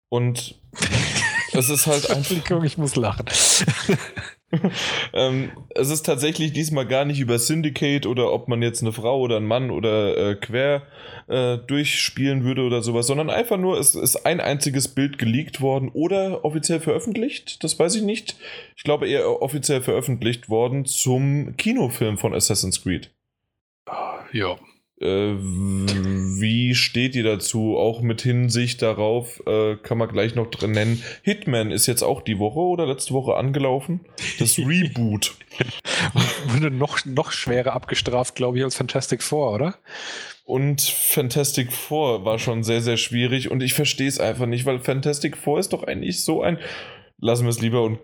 Und 0.08 0.60
es 1.52 1.68
ist 1.68 1.86
halt 1.86 2.08
einfach. 2.10 2.62
ich 2.62 2.78
muss 2.78 2.94
lachen. 2.94 3.26
ähm, 5.12 5.50
es 5.74 5.90
ist 5.90 6.04
tatsächlich 6.04 6.52
diesmal 6.52 6.86
gar 6.86 7.04
nicht 7.04 7.20
über 7.20 7.38
Syndicate 7.38 8.06
oder 8.06 8.32
ob 8.32 8.48
man 8.48 8.62
jetzt 8.62 8.82
eine 8.82 8.92
Frau 8.92 9.20
oder 9.20 9.36
einen 9.36 9.46
Mann 9.46 9.70
oder 9.70 10.16
äh, 10.16 10.34
quer 10.34 10.82
äh, 11.28 11.58
durchspielen 11.58 12.44
würde 12.44 12.62
oder 12.62 12.82
sowas, 12.82 13.06
sondern 13.06 13.30
einfach 13.30 13.58
nur, 13.58 13.78
es 13.78 13.94
ist 13.94 14.26
ein 14.26 14.40
einziges 14.40 14.88
Bild 14.88 15.18
geleakt 15.18 15.60
worden 15.60 15.90
oder 15.92 16.44
offiziell 16.44 16.80
veröffentlicht, 16.80 17.62
das 17.64 17.78
weiß 17.78 17.94
ich 17.96 18.02
nicht. 18.02 18.36
Ich 18.76 18.84
glaube 18.84 19.08
eher 19.08 19.42
offiziell 19.42 19.82
veröffentlicht 19.82 20.48
worden 20.48 20.84
zum 20.84 21.56
Kinofilm 21.56 22.18
von 22.18 22.34
Assassin's 22.34 22.82
Creed. 22.82 23.10
Ja, 24.32 24.56
wie 25.00 26.74
steht 26.74 27.16
ihr 27.16 27.24
dazu? 27.24 27.76
Auch 27.76 28.00
mit 28.00 28.22
Hinsicht 28.22 28.80
darauf, 28.80 29.42
äh, 29.46 29.76
kann 29.76 29.98
man 29.98 30.08
gleich 30.08 30.34
noch 30.34 30.46
drin 30.46 30.70
nennen. 30.70 31.02
Hitman 31.22 31.70
ist 31.70 31.86
jetzt 31.86 32.02
auch 32.02 32.22
die 32.22 32.38
Woche 32.38 32.60
oder 32.60 32.86
letzte 32.86 33.12
Woche 33.12 33.36
angelaufen. 33.36 34.00
Das 34.38 34.58
Reboot. 34.58 35.36
Wurde 36.46 36.70
noch, 36.70 37.04
noch 37.04 37.32
schwerer 37.32 37.72
abgestraft, 37.72 38.34
glaube 38.34 38.58
ich, 38.58 38.64
als 38.64 38.76
Fantastic 38.76 39.22
Four, 39.22 39.52
oder? 39.52 39.74
Und 40.44 40.82
Fantastic 40.82 41.72
Four 41.72 42.24
war 42.24 42.38
schon 42.38 42.62
sehr, 42.62 42.82
sehr 42.82 42.96
schwierig 42.96 43.50
und 43.50 43.62
ich 43.62 43.74
verstehe 43.74 44.08
es 44.08 44.20
einfach 44.20 44.46
nicht, 44.46 44.66
weil 44.66 44.78
Fantastic 44.78 45.36
Four 45.36 45.58
ist 45.58 45.72
doch 45.72 45.82
eigentlich 45.82 46.22
so 46.22 46.42
ein 46.42 46.58
lassen 47.18 47.44
wir 47.44 47.50
es 47.50 47.60
lieber 47.60 47.82
und 47.82 48.00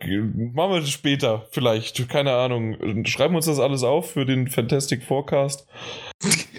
machen 0.54 0.72
wir 0.72 0.78
es 0.78 0.90
später 0.90 1.46
vielleicht. 1.50 2.08
Keine 2.08 2.32
Ahnung. 2.32 3.04
Schreiben 3.04 3.34
wir 3.34 3.38
uns 3.38 3.46
das 3.46 3.60
alles 3.60 3.82
auf 3.82 4.12
für 4.12 4.24
den 4.24 4.48
Fantastic 4.48 5.02
Forecast. 5.02 5.66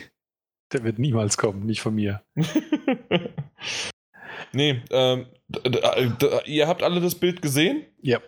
Der 0.73 0.83
wird 0.83 0.99
niemals 0.99 1.37
kommen, 1.37 1.65
nicht 1.65 1.81
von 1.81 1.95
mir. 1.95 2.21
Nee, 4.53 4.81
ähm, 4.89 5.27
ihr 6.45 6.67
habt 6.67 6.83
alle 6.83 6.99
das 6.99 7.15
Bild 7.15 7.41
gesehen? 7.41 7.85
Ja. 8.01 8.19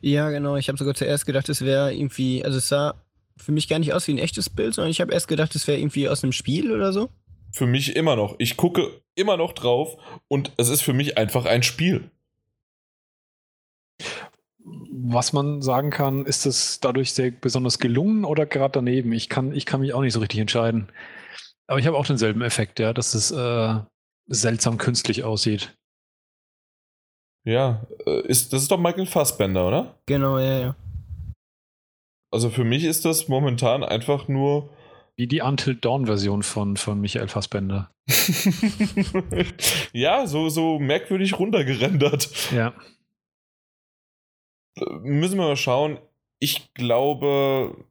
Ja, 0.00 0.30
genau. 0.30 0.56
Ich 0.56 0.68
habe 0.68 0.78
sogar 0.78 0.94
zuerst 0.94 1.26
gedacht, 1.26 1.48
es 1.48 1.64
wäre 1.64 1.92
irgendwie, 1.92 2.44
also 2.44 2.58
es 2.58 2.68
sah 2.68 2.94
für 3.36 3.52
mich 3.52 3.68
gar 3.68 3.78
nicht 3.78 3.92
aus 3.92 4.06
wie 4.06 4.12
ein 4.12 4.18
echtes 4.18 4.48
Bild, 4.48 4.74
sondern 4.74 4.90
ich 4.90 5.00
habe 5.00 5.12
erst 5.12 5.28
gedacht, 5.28 5.54
es 5.54 5.66
wäre 5.66 5.78
irgendwie 5.78 6.08
aus 6.08 6.22
einem 6.22 6.32
Spiel 6.32 6.72
oder 6.72 6.92
so. 6.92 7.10
Für 7.52 7.66
mich 7.66 7.96
immer 7.96 8.16
noch. 8.16 8.36
Ich 8.38 8.56
gucke 8.56 9.00
immer 9.14 9.36
noch 9.36 9.52
drauf 9.52 9.96
und 10.28 10.52
es 10.56 10.68
ist 10.68 10.82
für 10.82 10.92
mich 10.92 11.18
einfach 11.18 11.46
ein 11.46 11.62
Spiel. 11.62 12.10
Was 14.64 15.32
man 15.32 15.62
sagen 15.62 15.90
kann, 15.90 16.26
ist 16.26 16.46
es 16.46 16.80
dadurch 16.80 17.12
sehr 17.12 17.30
besonders 17.30 17.78
gelungen 17.78 18.24
oder 18.24 18.46
gerade 18.46 18.72
daneben? 18.72 19.12
Ich 19.12 19.28
kann, 19.28 19.52
ich 19.52 19.66
kann 19.66 19.80
mich 19.80 19.94
auch 19.94 20.00
nicht 20.00 20.12
so 20.12 20.20
richtig 20.20 20.40
entscheiden. 20.40 20.88
Aber 21.66 21.78
ich 21.78 21.86
habe 21.86 21.96
auch 21.96 22.06
denselben 22.06 22.42
Effekt, 22.42 22.78
ja, 22.78 22.92
dass 22.92 23.14
es 23.14 23.30
äh, 23.30 23.80
seltsam 24.28 24.78
künstlich 24.78 25.24
aussieht. 25.24 25.76
Ja, 27.44 27.86
äh, 28.06 28.26
ist, 28.26 28.52
das 28.52 28.62
ist 28.62 28.70
doch 28.70 28.78
Michael 28.78 29.06
Fassbender, 29.06 29.68
oder? 29.68 29.98
Genau, 30.06 30.38
ja, 30.38 30.58
ja. 30.58 30.76
Also 32.32 32.50
für 32.50 32.64
mich 32.64 32.84
ist 32.84 33.04
das 33.04 33.28
momentan 33.28 33.84
einfach 33.84 34.28
nur. 34.28 34.70
Wie 35.16 35.26
die 35.26 35.40
Until 35.40 35.76
Dawn-Version 35.76 36.42
von, 36.42 36.76
von 36.76 37.00
Michael 37.00 37.28
Fassbender. 37.28 37.90
ja, 39.92 40.26
so, 40.26 40.48
so 40.48 40.78
merkwürdig 40.78 41.38
runtergerendert. 41.38 42.52
Ja. 42.52 42.74
Äh, 44.76 44.84
müssen 45.00 45.38
wir 45.38 45.46
mal 45.46 45.56
schauen. 45.56 45.98
Ich 46.38 46.74
glaube, 46.74 47.86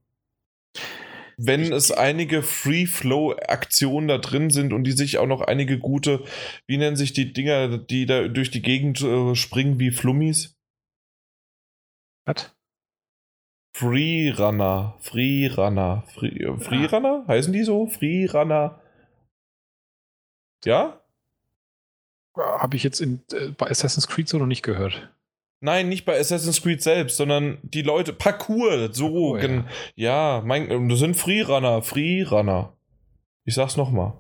wenn 1.38 1.64
ich, 1.64 1.72
es 1.72 1.92
einige 1.92 2.44
Free-Flow-Aktionen 2.44 4.08
da 4.08 4.18
drin 4.18 4.50
sind 4.50 4.74
und 4.74 4.84
die 4.84 4.92
sich 4.92 5.18
auch 5.18 5.28
noch 5.28 5.42
einige 5.42 5.80
gute, 5.80 6.24
wie 6.68 6.78
nennen 6.78 6.96
sich 6.96 7.14
die 7.14 7.34
Dinger, 7.34 7.78
die 7.78 8.06
da 8.06 8.28
durch 8.28 8.52
die 8.52 8.62
Gegend 8.62 9.02
äh, 9.02 9.36
springen 9.36 9.80
wie 9.80 9.92
Flummis? 9.92 10.56
Was? 12.26 12.56
Freerunner. 13.76 14.96
Freerunner. 15.00 16.04
Free, 16.14 16.28
äh, 16.28 16.58
Freerunner? 16.58 17.26
Ja. 17.28 17.28
Heißen 17.28 17.52
die 17.52 17.64
so? 17.64 17.88
Freerunner. 17.88 18.82
Ja? 20.64 21.02
Habe 22.38 22.78
ich 22.78 22.84
jetzt 22.84 23.02
in, 23.02 23.22
äh, 23.32 23.50
bei 23.50 23.70
Assassin's 23.70 24.08
Creed 24.08 24.30
so 24.30 24.38
noch 24.38 24.46
nicht 24.46 24.64
gehört. 24.64 25.14
Nein, 25.62 25.90
nicht 25.90 26.06
bei 26.06 26.20
Assassin's 26.20 26.62
Creed 26.62 26.82
selbst, 26.82 27.18
sondern 27.18 27.58
die 27.64 27.82
Leute. 27.82 28.14
Parkour, 28.14 28.94
so. 28.94 29.34
Parkour, 29.34 29.66
ja, 29.96 30.38
ja 30.38 30.44
mein, 30.46 30.70
ähm, 30.70 30.90
das 30.90 31.00
sind 31.00 31.16
Freerunner, 31.16 31.82
Freerunner. 31.82 32.74
Ich 33.46 33.56
sag's 33.56 33.78
nochmal. 33.78 34.14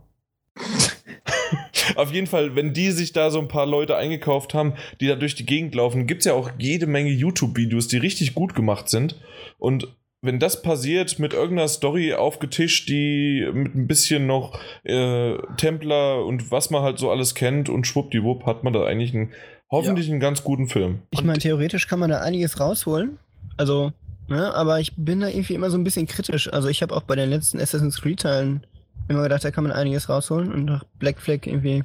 Auf 1.96 2.12
jeden 2.12 2.28
Fall, 2.28 2.56
wenn 2.56 2.74
die 2.74 2.92
sich 2.92 3.14
da 3.14 3.30
so 3.30 3.40
ein 3.40 3.48
paar 3.48 3.66
Leute 3.66 3.96
eingekauft 3.96 4.54
haben, 4.54 4.74
die 5.00 5.08
da 5.08 5.16
durch 5.16 5.36
die 5.36 5.46
Gegend 5.46 5.76
laufen, 5.76 6.08
gibt's 6.08 6.26
ja 6.26 6.34
auch 6.34 6.52
jede 6.58 6.88
Menge 6.88 7.12
YouTube-Videos, 7.12 7.88
die 7.88 7.98
richtig 7.98 8.34
gut 8.34 8.56
gemacht 8.56 8.90
sind. 8.90 9.20
Und 9.58 9.88
wenn 10.22 10.40
das 10.40 10.62
passiert, 10.62 11.20
mit 11.20 11.34
irgendeiner 11.34 11.68
Story 11.68 12.14
aufgetischt, 12.14 12.90
die 12.90 13.48
mit 13.54 13.76
ein 13.76 13.88
bisschen 13.88 14.26
noch 14.26 14.60
äh, 14.84 15.38
Templer 15.58 16.26
und 16.26 16.52
was 16.52 16.72
man 16.72 16.82
halt 16.82 16.98
so 16.98 17.12
alles 17.12 17.36
kennt 17.36 17.70
und 17.70 17.86
schwuppdiwupp 17.86 18.46
hat 18.46 18.64
man 18.64 18.74
da 18.74 18.84
eigentlich 18.84 19.14
einen 19.14 19.34
Hoffentlich 19.72 20.08
ja. 20.08 20.14
einen 20.14 20.20
ganz 20.20 20.44
guten 20.44 20.68
Film. 20.68 21.00
Ich 21.12 21.24
meine, 21.24 21.40
theoretisch 21.40 21.88
kann 21.88 22.00
man 22.00 22.10
da 22.10 22.22
einiges 22.22 22.60
rausholen. 22.60 23.18
Also, 23.58 23.94
ne, 24.28 24.54
aber 24.54 24.80
ich 24.80 24.94
bin 24.96 25.22
da 25.22 25.28
irgendwie 25.28 25.56
immer 25.56 25.70
so 25.70 25.78
ein 25.78 25.84
bisschen 25.84 26.08
kritisch. 26.08 26.52
Also 26.52 26.68
ich 26.68 26.82
habe 26.82 26.96
auch 26.96 27.04
bei 27.04 27.16
den 27.16 27.30
letzten 27.30 27.60
Assassin's 27.60 28.02
Creed-Teilen 28.02 28.66
immer 29.08 29.24
gedacht, 29.24 29.44
da 29.44 29.52
kann 29.52 29.64
man 29.64 29.74
einiges 29.74 30.10
rausholen. 30.10 30.54
Und 30.54 30.66
nach 30.66 30.84
Black 31.00 31.20
Flag 31.20 31.46
irgendwie 31.46 31.84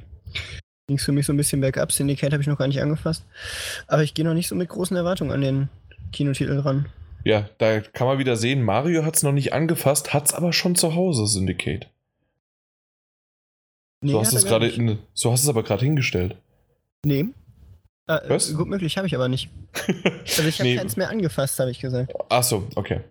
ging 0.87 0.97
es 0.97 1.05
für 1.05 1.11
mich 1.11 1.25
so 1.25 1.33
ein 1.33 1.37
bisschen 1.37 1.61
bergab. 1.61 1.91
Syndicate 1.91 2.33
habe 2.33 2.41
ich 2.41 2.47
noch 2.47 2.57
gar 2.57 2.67
nicht 2.67 2.81
angefasst. 2.81 3.25
Aber 3.87 4.03
ich 4.03 4.13
gehe 4.13 4.25
noch 4.25 4.33
nicht 4.33 4.47
so 4.47 4.55
mit 4.55 4.69
großen 4.69 4.95
Erwartungen 4.95 5.31
an 5.31 5.41
den 5.41 5.69
Kinotitel 6.11 6.59
ran. 6.59 6.85
Ja, 7.23 7.49
da 7.59 7.81
kann 7.81 8.07
man 8.07 8.17
wieder 8.17 8.35
sehen, 8.35 8.63
Mario 8.63 9.05
hat 9.05 9.15
es 9.15 9.23
noch 9.23 9.31
nicht 9.31 9.53
angefasst, 9.53 10.13
hat 10.13 10.25
es 10.25 10.33
aber 10.33 10.53
schon 10.53 10.75
zu 10.75 10.95
Hause, 10.95 11.27
Syndicate. 11.27 11.87
Nee, 14.03 14.13
so, 14.13 14.19
hast 14.19 14.33
es 14.33 14.45
grade, 14.45 14.97
so 15.13 15.31
hast 15.31 15.43
es 15.43 15.49
aber 15.49 15.61
gerade 15.61 15.85
hingestellt. 15.85 16.35
Nee, 17.05 17.27
äh, 18.07 18.19
Was? 18.27 18.53
Gut 18.55 18.67
möglich, 18.67 18.97
habe 18.97 19.07
ich 19.07 19.15
aber 19.15 19.27
nicht. 19.27 19.49
Also 20.23 20.43
ich 20.43 20.59
habe 20.59 20.69
nee. 20.69 20.75
keins 20.75 20.97
mehr 20.97 21.09
angefasst, 21.09 21.59
habe 21.59 21.71
ich 21.71 21.79
gesagt. 21.79 22.13
Ach 22.29 22.43
so, 22.43 22.67
okay. 22.75 23.01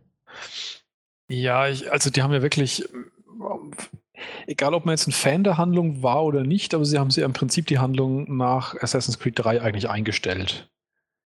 Ja, 1.28 1.68
ich, 1.68 1.90
also 1.90 2.10
die 2.10 2.22
haben 2.22 2.32
ja 2.32 2.42
wirklich, 2.42 2.84
egal 4.46 4.74
ob 4.74 4.84
man 4.84 4.94
jetzt 4.94 5.06
ein 5.06 5.12
Fan 5.12 5.44
der 5.44 5.58
Handlung 5.58 6.02
war 6.02 6.24
oder 6.24 6.42
nicht, 6.42 6.74
aber 6.74 6.84
sie 6.84 6.98
haben 6.98 7.10
sie 7.10 7.22
im 7.22 7.32
Prinzip 7.32 7.66
die 7.66 7.78
Handlung 7.78 8.36
nach 8.36 8.74
Assassin's 8.82 9.18
Creed 9.18 9.38
3 9.38 9.62
eigentlich 9.62 9.88
eingestellt. 9.88 10.68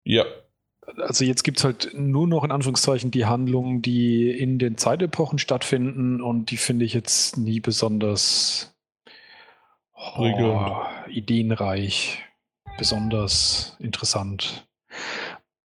Ja. 0.04 0.26
Also 0.98 1.24
jetzt 1.24 1.44
gibt 1.44 1.60
es 1.60 1.64
halt 1.64 1.92
nur 1.94 2.28
noch 2.28 2.44
in 2.44 2.52
Anführungszeichen 2.52 3.12
die 3.12 3.26
Handlungen, 3.26 3.82
die 3.82 4.32
in 4.32 4.58
den 4.58 4.78
Zeitepochen 4.78 5.38
stattfinden 5.38 6.20
und 6.20 6.50
die 6.50 6.58
finde 6.58 6.84
ich 6.84 6.94
jetzt 6.94 7.38
nie 7.38 7.60
besonders 7.60 8.76
oh, 9.94 10.84
ideenreich 11.08 12.24
besonders 12.82 13.78
interessant. 13.78 14.68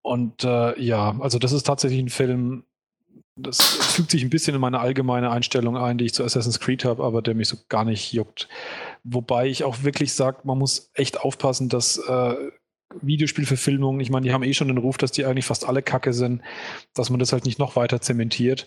Und 0.03 0.45
äh, 0.45 0.79
ja, 0.79 1.19
also 1.19 1.39
das 1.39 1.53
ist 1.53 1.63
tatsächlich 1.63 1.99
ein 1.99 2.11
Film, 2.11 2.65
das 3.37 3.59
fügt 3.95 4.11
sich 4.11 4.23
ein 4.23 4.29
bisschen 4.29 4.55
in 4.55 4.61
meine 4.61 4.81
allgemeine 4.81 5.31
Einstellung 5.31 5.79
ein, 5.79 5.97
die 5.97 6.05
ich 6.05 6.13
zu 6.13 6.25
Assassin's 6.25 6.61
Creed 6.61 6.85
habe, 6.85 7.03
aber 7.03 7.23
der 7.23 7.35
mich 7.35 7.49
so 7.49 7.57
gar 7.71 7.87
nicht 7.87 8.13
juckt. 8.13 8.51
Wobei 9.03 9.47
ich 9.47 9.65
auch 9.65 9.83
wirklich 9.83 10.13
sage, 10.13 10.41
man 10.45 10.59
muss 10.59 10.91
echt 10.93 11.19
aufpassen, 11.19 11.71
dass 11.71 11.97
äh, 11.97 12.35
Videospielverfilmungen, 13.01 14.03
ich 14.03 14.11
meine, 14.11 14.27
die 14.27 14.35
haben 14.35 14.43
eh 14.43 14.53
schon 14.53 14.69
den 14.69 14.77
Ruf, 14.77 14.99
dass 14.99 15.11
die 15.11 15.25
eigentlich 15.25 15.47
fast 15.47 15.67
alle 15.67 15.81
Kacke 15.81 16.13
sind, 16.13 16.43
dass 16.93 17.09
man 17.09 17.19
das 17.19 17.33
halt 17.33 17.47
nicht 17.47 17.59
noch 17.59 17.77
weiter 17.77 18.03
zementiert. 18.03 18.67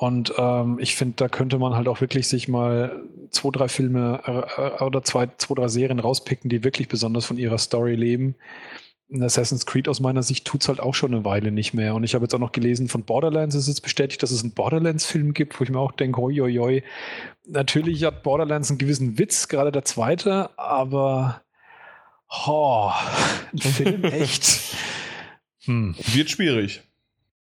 Und 0.00 0.32
ähm, 0.38 0.78
ich 0.80 0.96
finde, 0.96 1.16
da 1.16 1.28
könnte 1.28 1.58
man 1.58 1.74
halt 1.74 1.86
auch 1.86 2.00
wirklich 2.00 2.26
sich 2.26 2.48
mal 2.48 3.02
zwei, 3.28 3.50
drei 3.50 3.68
Filme 3.68 4.48
äh, 4.56 4.82
oder 4.82 5.02
zwei, 5.02 5.28
zwei, 5.36 5.56
drei 5.56 5.68
Serien 5.68 5.98
rauspicken, 5.98 6.48
die 6.48 6.64
wirklich 6.64 6.88
besonders 6.88 7.26
von 7.26 7.36
ihrer 7.36 7.58
Story 7.58 7.96
leben. 7.96 8.34
In 9.10 9.22
Assassin's 9.22 9.66
Creed 9.66 9.88
aus 9.88 10.00
meiner 10.00 10.22
Sicht 10.22 10.46
tut 10.46 10.62
es 10.62 10.68
halt 10.68 10.80
auch 10.80 10.94
schon 10.94 11.12
eine 11.12 11.26
Weile 11.26 11.52
nicht 11.52 11.74
mehr. 11.74 11.94
Und 11.94 12.04
ich 12.04 12.14
habe 12.14 12.24
jetzt 12.24 12.34
auch 12.34 12.38
noch 12.38 12.52
gelesen, 12.52 12.88
von 12.88 13.02
Borderlands 13.02 13.54
ist 13.54 13.68
jetzt 13.68 13.82
bestätigt, 13.82 14.22
dass 14.22 14.30
es 14.30 14.42
einen 14.42 14.54
Borderlands-Film 14.54 15.34
gibt, 15.34 15.60
wo 15.60 15.64
ich 15.64 15.70
mir 15.70 15.78
auch 15.78 15.92
denke, 15.92 16.18
hoi, 16.18 16.34
hoi, 16.34 16.54
hoi. 16.54 16.82
Natürlich 17.46 18.02
hat 18.04 18.22
Borderlands 18.22 18.70
einen 18.70 18.78
gewissen 18.78 19.18
Witz, 19.18 19.48
gerade 19.48 19.70
der 19.70 19.84
zweite, 19.84 20.48
aber 20.58 21.42
oh, 22.46 22.90
ein 23.52 23.58
Film 23.58 24.04
echt. 24.04 24.60
Hm. 25.64 25.94
Wird 25.98 26.30
schwierig. 26.30 26.80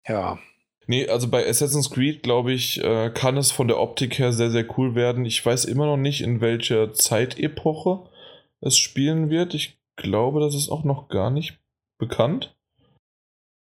Ja. 0.07 0.38
Nee, 0.87 1.09
also 1.09 1.28
bei 1.28 1.47
Assassin's 1.47 1.91
Creed, 1.91 2.22
glaube 2.22 2.53
ich, 2.53 2.82
äh, 2.82 3.11
kann 3.11 3.37
es 3.37 3.51
von 3.51 3.66
der 3.66 3.80
Optik 3.80 4.18
her 4.18 4.32
sehr, 4.32 4.51
sehr 4.51 4.66
cool 4.78 4.95
werden. 4.95 5.24
Ich 5.24 5.45
weiß 5.45 5.64
immer 5.64 5.87
noch 5.87 5.97
nicht, 5.97 6.20
in 6.20 6.41
welcher 6.41 6.93
Zeitepoche 6.93 8.09
es 8.61 8.78
spielen 8.78 9.28
wird. 9.28 9.55
Ich 9.55 9.80
glaube, 9.97 10.41
das 10.41 10.55
ist 10.55 10.68
auch 10.68 10.84
noch 10.84 11.09
gar 11.09 11.30
nicht 11.30 11.59
bekannt. 11.99 12.57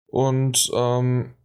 Und 0.07 0.69
ähm, 0.75 1.36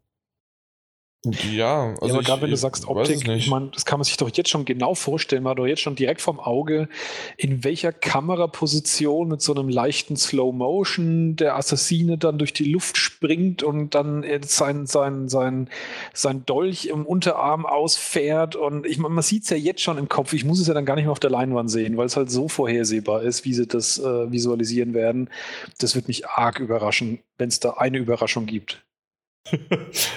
ja, 1.25 1.95
also. 2.01 2.07
Ja, 2.07 2.15
aber 2.15 2.23
gerade 2.23 2.43
wenn 2.43 2.51
du 2.51 2.57
sagst 2.57 2.89
Optik, 2.89 3.29
ich 3.29 3.49
meine, 3.49 3.69
das 3.69 3.85
kann 3.85 4.01
man 4.01 4.05
sich 4.05 4.17
doch 4.17 4.29
jetzt 4.29 4.51
schon 4.51 4.65
genau 4.65 4.97
vorstellen, 4.97 5.45
man 5.45 5.53
hat 5.53 5.59
doch 5.61 5.67
jetzt 5.67 5.81
schon 5.81 5.95
direkt 5.95 6.21
vom 6.21 6.41
Auge, 6.41 6.89
in 7.37 7.63
welcher 7.63 7.93
Kameraposition 7.93 9.29
mit 9.29 9.41
so 9.41 9.55
einem 9.55 9.69
leichten 9.69 10.17
Slow 10.17 10.53
Motion 10.53 11.37
der 11.37 11.57
Assassine 11.57 12.19
dann 12.19 12.39
durch 12.39 12.53
die 12.53 12.65
Luft 12.65 12.97
springt 12.97 13.63
und 13.63 13.95
dann 13.95 14.25
sein, 14.45 14.87
sein, 14.87 15.29
sein, 15.29 15.69
sein 16.13 16.45
Dolch 16.45 16.87
im 16.87 17.07
Unterarm 17.07 17.67
ausfährt. 17.67 18.57
Und 18.57 18.85
ich 18.85 18.99
meine, 18.99 19.15
man 19.15 19.23
sieht 19.23 19.45
es 19.45 19.51
ja 19.51 19.57
jetzt 19.57 19.81
schon 19.81 19.99
im 19.99 20.09
Kopf. 20.09 20.33
Ich 20.33 20.45
muss 20.45 20.59
es 20.59 20.67
ja 20.67 20.75
dann 20.75 20.87
gar 20.87 20.97
nicht 20.97 21.05
mehr 21.05 21.13
auf 21.13 21.21
der 21.21 21.31
Leinwand 21.31 21.71
sehen, 21.71 21.97
weil 21.97 22.07
es 22.07 22.17
halt 22.17 22.33
so 22.33 22.49
vorhersehbar 22.49 23.23
ist, 23.23 23.45
wie 23.45 23.55
sie 23.55 23.69
das 23.69 24.01
äh, 24.01 24.33
visualisieren 24.33 24.93
werden. 24.93 25.31
Das 25.79 25.95
wird 25.95 26.09
mich 26.09 26.27
arg 26.27 26.59
überraschen, 26.59 27.21
wenn 27.39 27.49
es 27.49 27.61
da 27.61 27.75
eine 27.75 27.99
Überraschung 27.99 28.47
gibt. 28.47 28.83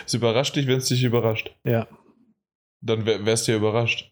Es 0.05 0.13
überrascht 0.13 0.55
dich, 0.55 0.67
wenn 0.67 0.77
es 0.77 0.87
dich 0.87 1.03
überrascht. 1.03 1.55
Ja. 1.63 1.87
Dann 2.81 3.05
wär, 3.05 3.25
wärst 3.25 3.47
du 3.47 3.53
ja 3.53 3.57
überrascht. 3.57 4.11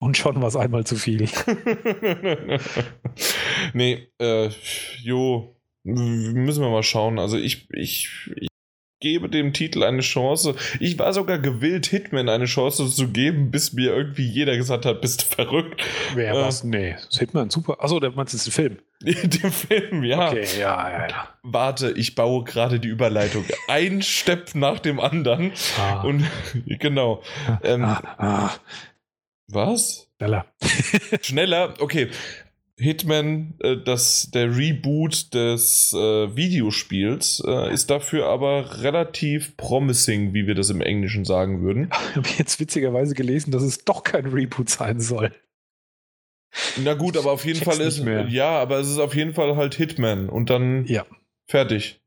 Und 0.00 0.16
schon 0.16 0.40
war 0.40 0.48
es 0.48 0.56
einmal 0.56 0.84
zu 0.84 0.96
viel. 0.96 1.28
nee, 3.74 4.08
äh, 4.18 4.48
jo, 5.02 5.56
müssen 5.82 6.62
wir 6.62 6.70
mal 6.70 6.84
schauen. 6.84 7.18
Also 7.18 7.36
ich, 7.36 7.68
ich, 7.72 8.30
ich 8.36 8.48
gebe 9.00 9.28
dem 9.28 9.52
Titel 9.52 9.82
eine 9.82 10.02
Chance. 10.02 10.54
Ich 10.78 10.98
war 10.98 11.12
sogar 11.12 11.38
gewillt, 11.38 11.86
Hitman 11.86 12.28
eine 12.28 12.44
Chance 12.44 12.88
zu 12.88 13.08
geben, 13.08 13.50
bis 13.50 13.72
mir 13.72 13.94
irgendwie 13.94 14.26
jeder 14.26 14.56
gesagt 14.56 14.86
hat, 14.86 15.00
bist 15.00 15.22
du 15.22 15.34
verrückt. 15.34 15.82
Wer 16.14 16.32
äh, 16.32 16.36
was? 16.36 16.62
Nee, 16.62 16.96
Hitman, 17.10 17.50
super. 17.50 17.78
Achso, 17.80 17.98
der 17.98 18.12
meinst 18.12 18.34
du 18.34 18.38
den 18.38 18.52
Film? 18.52 18.78
den 19.00 19.52
Film, 19.52 20.02
ja. 20.02 20.28
Okay, 20.28 20.46
ja, 20.58 20.90
ja, 20.90 21.08
ja. 21.08 21.28
Warte, 21.42 21.92
ich 21.92 22.14
baue 22.16 22.42
gerade 22.44 22.80
die 22.80 22.88
Überleitung. 22.88 23.44
Ein 23.68 24.02
Step 24.02 24.54
nach 24.54 24.80
dem 24.80 24.98
anderen. 24.98 25.52
Ah. 25.78 26.02
Und 26.02 26.24
genau. 26.66 27.22
Ähm, 27.62 27.84
ah, 27.84 28.02
ah. 28.18 28.50
Was? 29.46 30.08
Schneller. 30.18 30.46
Schneller, 31.22 31.74
okay. 31.78 32.10
Hitman, 32.80 33.54
äh, 33.60 33.76
das, 33.76 34.30
der 34.32 34.56
Reboot 34.56 35.32
des 35.34 35.92
äh, 35.92 36.36
Videospiels, 36.36 37.42
äh, 37.44 37.72
ist 37.72 37.90
dafür 37.90 38.26
aber 38.26 38.82
relativ 38.82 39.56
promising, 39.56 40.32
wie 40.32 40.46
wir 40.46 40.54
das 40.54 40.70
im 40.70 40.80
Englischen 40.80 41.24
sagen 41.24 41.62
würden. 41.62 41.90
Ich 42.10 42.16
habe 42.16 42.28
jetzt 42.38 42.60
witzigerweise 42.60 43.14
gelesen, 43.14 43.50
dass 43.50 43.62
es 43.62 43.84
doch 43.84 44.04
kein 44.04 44.26
Reboot 44.26 44.70
sein 44.70 45.00
soll. 45.00 45.32
Na 46.76 46.94
gut, 46.94 47.16
aber 47.16 47.32
auf 47.32 47.44
jeden 47.44 47.62
Fall 47.62 47.80
ist. 47.80 47.98
Ja, 48.28 48.58
aber 48.58 48.78
es 48.78 48.88
ist 48.88 48.98
auf 48.98 49.14
jeden 49.14 49.34
Fall 49.34 49.56
halt 49.56 49.74
Hitman 49.74 50.28
und 50.28 50.50
dann 50.50 50.86
ja. 50.86 51.04
fertig. 51.46 52.00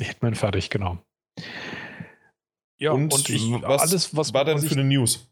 Hitman 0.00 0.34
fertig, 0.34 0.70
genau. 0.70 0.98
Ja, 2.78 2.92
und, 2.92 3.12
und 3.12 3.28
ich, 3.28 3.42
was 3.62 3.82
alles, 3.82 4.16
was 4.16 4.32
war 4.34 4.44
denn 4.44 4.58
für 4.58 4.74
eine 4.74 4.84
News? 4.84 5.28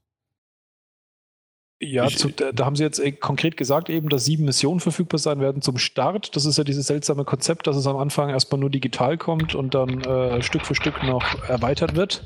Ja, 1.79 2.09
zu, 2.09 2.31
da, 2.31 2.53
da, 2.53 2.65
haben 2.65 2.75
sie 2.75 2.85
jetzt 2.85 2.99
äh, 2.99 3.13
konkret 3.13 3.59
gesagt, 3.59 3.91
eben, 3.91 4.09
dass 4.09 4.25
sieben 4.25 4.47
Missionen 4.47 4.81
verfügbar 4.81 5.19
sein 5.19 5.41
werden 5.41 5.61
zum 5.61 5.77
Start. 5.77 6.35
Das 6.35 6.47
ist 6.47 6.57
ja 6.57 6.65
dieses 6.65 6.87
seltsame 6.87 7.25
Konzept, 7.25 7.67
dass 7.67 7.77
es 7.77 7.87
am 7.87 7.99
Anfang 7.99 8.31
erstmal 8.31 8.59
nur 8.59 8.71
digital 8.71 9.19
kommt 9.19 9.55
und 9.55 9.75
dann 9.75 10.01
äh, 10.01 10.43
Stück 10.43 10.65
für 10.65 10.75
Stück 10.75 11.03
noch 11.03 11.47
erweitert 11.49 11.95
wird. 11.95 12.25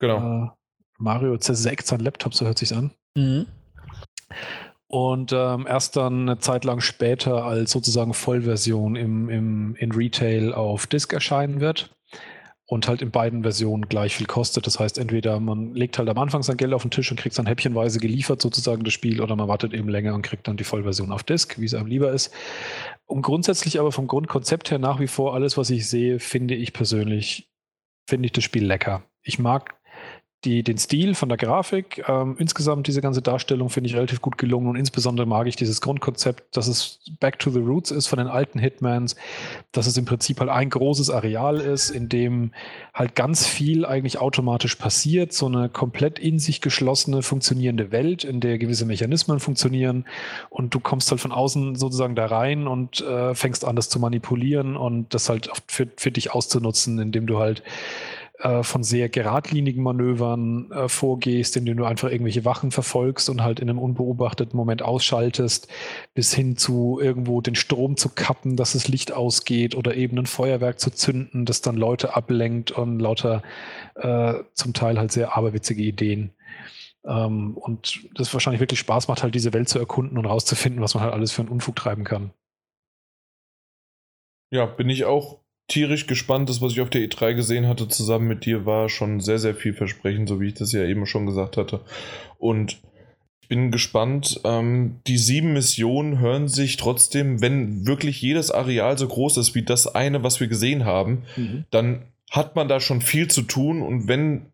Genau. 0.00 0.44
Äh, 0.44 0.50
Mario 0.98 1.38
zersägt 1.38 1.86
sein 1.86 2.00
Laptop, 2.00 2.34
so 2.34 2.44
hört 2.44 2.58
sich's 2.58 2.72
an. 2.72 2.90
Mhm. 3.14 3.46
Und 4.88 5.32
ähm, 5.32 5.66
erst 5.68 5.96
dann 5.96 6.22
eine 6.22 6.38
Zeit 6.38 6.64
lang 6.64 6.80
später 6.80 7.44
als 7.44 7.72
sozusagen 7.72 8.14
Vollversion 8.14 8.94
im, 8.94 9.28
im, 9.28 9.74
in 9.76 9.92
Retail 9.92 10.54
auf 10.54 10.86
Disk 10.86 11.12
erscheinen 11.12 11.60
wird 11.60 11.90
und 12.66 12.88
halt 12.88 13.00
in 13.00 13.10
beiden 13.10 13.42
Versionen 13.42 13.88
gleich 13.88 14.16
viel 14.16 14.26
kostet. 14.26 14.66
Das 14.66 14.78
heißt, 14.78 14.98
entweder 14.98 15.38
man 15.40 15.74
legt 15.74 15.98
halt 15.98 16.08
am 16.08 16.18
Anfang 16.18 16.42
sein 16.42 16.56
Geld 16.56 16.72
auf 16.72 16.82
den 16.82 16.90
Tisch 16.90 17.10
und 17.10 17.18
kriegt 17.18 17.38
dann 17.38 17.46
häppchenweise 17.46 18.00
geliefert 18.00 18.42
sozusagen 18.42 18.82
das 18.82 18.92
Spiel 18.92 19.20
oder 19.20 19.36
man 19.36 19.48
wartet 19.48 19.72
eben 19.72 19.88
länger 19.88 20.14
und 20.14 20.22
kriegt 20.22 20.48
dann 20.48 20.56
die 20.56 20.64
Vollversion 20.64 21.12
auf 21.12 21.22
Disk, 21.22 21.58
wie 21.58 21.64
es 21.64 21.74
einem 21.74 21.86
lieber 21.86 22.10
ist. 22.10 22.32
Und 23.06 23.22
grundsätzlich 23.22 23.78
aber 23.78 23.92
vom 23.92 24.08
Grundkonzept 24.08 24.70
her 24.70 24.78
nach 24.78 24.98
wie 24.98 25.06
vor 25.06 25.34
alles, 25.34 25.56
was 25.56 25.70
ich 25.70 25.88
sehe, 25.88 26.18
finde 26.18 26.54
ich 26.54 26.72
persönlich, 26.72 27.48
finde 28.08 28.26
ich 28.26 28.32
das 28.32 28.42
Spiel 28.42 28.66
lecker. 28.66 29.04
Ich 29.22 29.38
mag 29.38 29.75
die, 30.44 30.62
den 30.62 30.78
Stil 30.78 31.14
von 31.14 31.28
der 31.28 31.38
Grafik, 31.38 32.04
ähm, 32.08 32.36
insgesamt 32.38 32.86
diese 32.86 33.00
ganze 33.00 33.22
Darstellung 33.22 33.70
finde 33.70 33.88
ich 33.88 33.96
relativ 33.96 34.20
gut 34.20 34.38
gelungen 34.38 34.68
und 34.68 34.76
insbesondere 34.76 35.26
mag 35.26 35.46
ich 35.46 35.56
dieses 35.56 35.80
Grundkonzept, 35.80 36.56
dass 36.56 36.68
es 36.68 37.00
Back 37.18 37.38
to 37.38 37.50
the 37.50 37.58
Roots 37.58 37.90
ist 37.90 38.06
von 38.06 38.18
den 38.18 38.28
alten 38.28 38.58
Hitmans, 38.58 39.16
dass 39.72 39.86
es 39.86 39.96
im 39.96 40.04
Prinzip 40.04 40.38
halt 40.38 40.50
ein 40.50 40.70
großes 40.70 41.10
Areal 41.10 41.60
ist, 41.60 41.90
in 41.90 42.08
dem 42.08 42.52
halt 42.94 43.14
ganz 43.14 43.46
viel 43.46 43.84
eigentlich 43.84 44.18
automatisch 44.18 44.76
passiert, 44.76 45.32
so 45.32 45.46
eine 45.46 45.68
komplett 45.68 46.18
in 46.18 46.38
sich 46.38 46.60
geschlossene, 46.60 47.22
funktionierende 47.22 47.90
Welt, 47.90 48.22
in 48.22 48.40
der 48.40 48.58
gewisse 48.58 48.84
Mechanismen 48.84 49.40
funktionieren 49.40 50.04
und 50.50 50.74
du 50.74 50.80
kommst 50.80 51.10
halt 51.10 51.20
von 51.20 51.32
außen 51.32 51.76
sozusagen 51.76 52.14
da 52.14 52.26
rein 52.26 52.68
und 52.68 53.00
äh, 53.00 53.34
fängst 53.34 53.64
an, 53.64 53.74
das 53.74 53.88
zu 53.88 53.98
manipulieren 53.98 54.76
und 54.76 55.12
das 55.14 55.28
halt 55.28 55.50
für, 55.66 55.88
für 55.96 56.12
dich 56.12 56.32
auszunutzen, 56.32 56.98
indem 56.98 57.26
du 57.26 57.38
halt 57.38 57.62
äh, 58.38 58.62
von 58.62 58.82
sehr 58.82 59.08
geradlinigen 59.08 59.82
Manövern 59.82 60.70
äh, 60.70 60.88
vorgehst, 60.88 61.56
indem 61.56 61.78
du 61.78 61.84
einfach 61.84 62.10
irgendwelche 62.10 62.44
Wachen 62.44 62.70
verfolgst 62.70 63.30
und 63.30 63.42
halt 63.42 63.60
in 63.60 63.70
einem 63.70 63.78
unbeobachteten 63.78 64.56
Moment 64.56 64.82
ausschaltest, 64.82 65.68
bis 66.14 66.34
hin 66.34 66.56
zu 66.56 67.00
irgendwo 67.00 67.40
den 67.40 67.54
Strom 67.54 67.96
zu 67.96 68.10
kappen, 68.10 68.56
dass 68.56 68.72
das 68.72 68.88
Licht 68.88 69.12
ausgeht 69.12 69.74
oder 69.74 69.94
eben 69.96 70.18
ein 70.18 70.26
Feuerwerk 70.26 70.80
zu 70.80 70.90
zünden, 70.90 71.46
das 71.46 71.62
dann 71.62 71.76
Leute 71.76 72.14
ablenkt 72.14 72.72
und 72.72 72.98
lauter 72.98 73.42
äh, 73.94 74.34
zum 74.52 74.74
Teil 74.74 74.98
halt 74.98 75.12
sehr 75.12 75.36
aberwitzige 75.36 75.82
Ideen. 75.82 76.34
Ähm, 77.06 77.56
und 77.56 78.06
das 78.14 78.32
wahrscheinlich 78.34 78.60
wirklich 78.60 78.80
Spaß 78.80 79.08
macht, 79.08 79.22
halt 79.22 79.34
diese 79.34 79.54
Welt 79.54 79.68
zu 79.68 79.78
erkunden 79.78 80.18
und 80.18 80.26
rauszufinden, 80.26 80.82
was 80.82 80.94
man 80.94 81.04
halt 81.04 81.14
alles 81.14 81.32
für 81.32 81.42
einen 81.42 81.50
Unfug 81.50 81.76
treiben 81.76 82.04
kann. 82.04 82.32
Ja, 84.50 84.66
bin 84.66 84.90
ich 84.90 85.04
auch 85.04 85.40
tierisch 85.68 86.06
gespannt. 86.06 86.48
Das, 86.48 86.60
was 86.60 86.72
ich 86.72 86.80
auf 86.80 86.90
der 86.90 87.02
E3 87.02 87.34
gesehen 87.34 87.66
hatte, 87.66 87.88
zusammen 87.88 88.28
mit 88.28 88.44
dir, 88.44 88.66
war 88.66 88.88
schon 88.88 89.20
sehr, 89.20 89.38
sehr 89.38 89.54
vielversprechend, 89.54 90.28
so 90.28 90.40
wie 90.40 90.48
ich 90.48 90.54
das 90.54 90.72
ja 90.72 90.84
eben 90.84 91.06
schon 91.06 91.26
gesagt 91.26 91.56
hatte. 91.56 91.80
Und 92.38 92.78
ich 93.46 93.48
bin 93.48 93.70
gespannt. 93.70 94.40
Ähm, 94.42 94.96
die 95.06 95.18
sieben 95.18 95.52
Missionen 95.52 96.18
hören 96.18 96.48
sich 96.48 96.76
trotzdem, 96.78 97.40
wenn 97.40 97.86
wirklich 97.86 98.20
jedes 98.20 98.50
Areal 98.50 98.98
so 98.98 99.06
groß 99.06 99.36
ist 99.36 99.54
wie 99.54 99.62
das 99.62 99.86
eine, 99.86 100.24
was 100.24 100.40
wir 100.40 100.48
gesehen 100.48 100.84
haben, 100.84 101.22
mhm. 101.36 101.64
dann 101.70 102.06
hat 102.28 102.56
man 102.56 102.66
da 102.66 102.80
schon 102.80 103.00
viel 103.00 103.28
zu 103.28 103.42
tun 103.42 103.82
und 103.82 104.08
wenn 104.08 104.46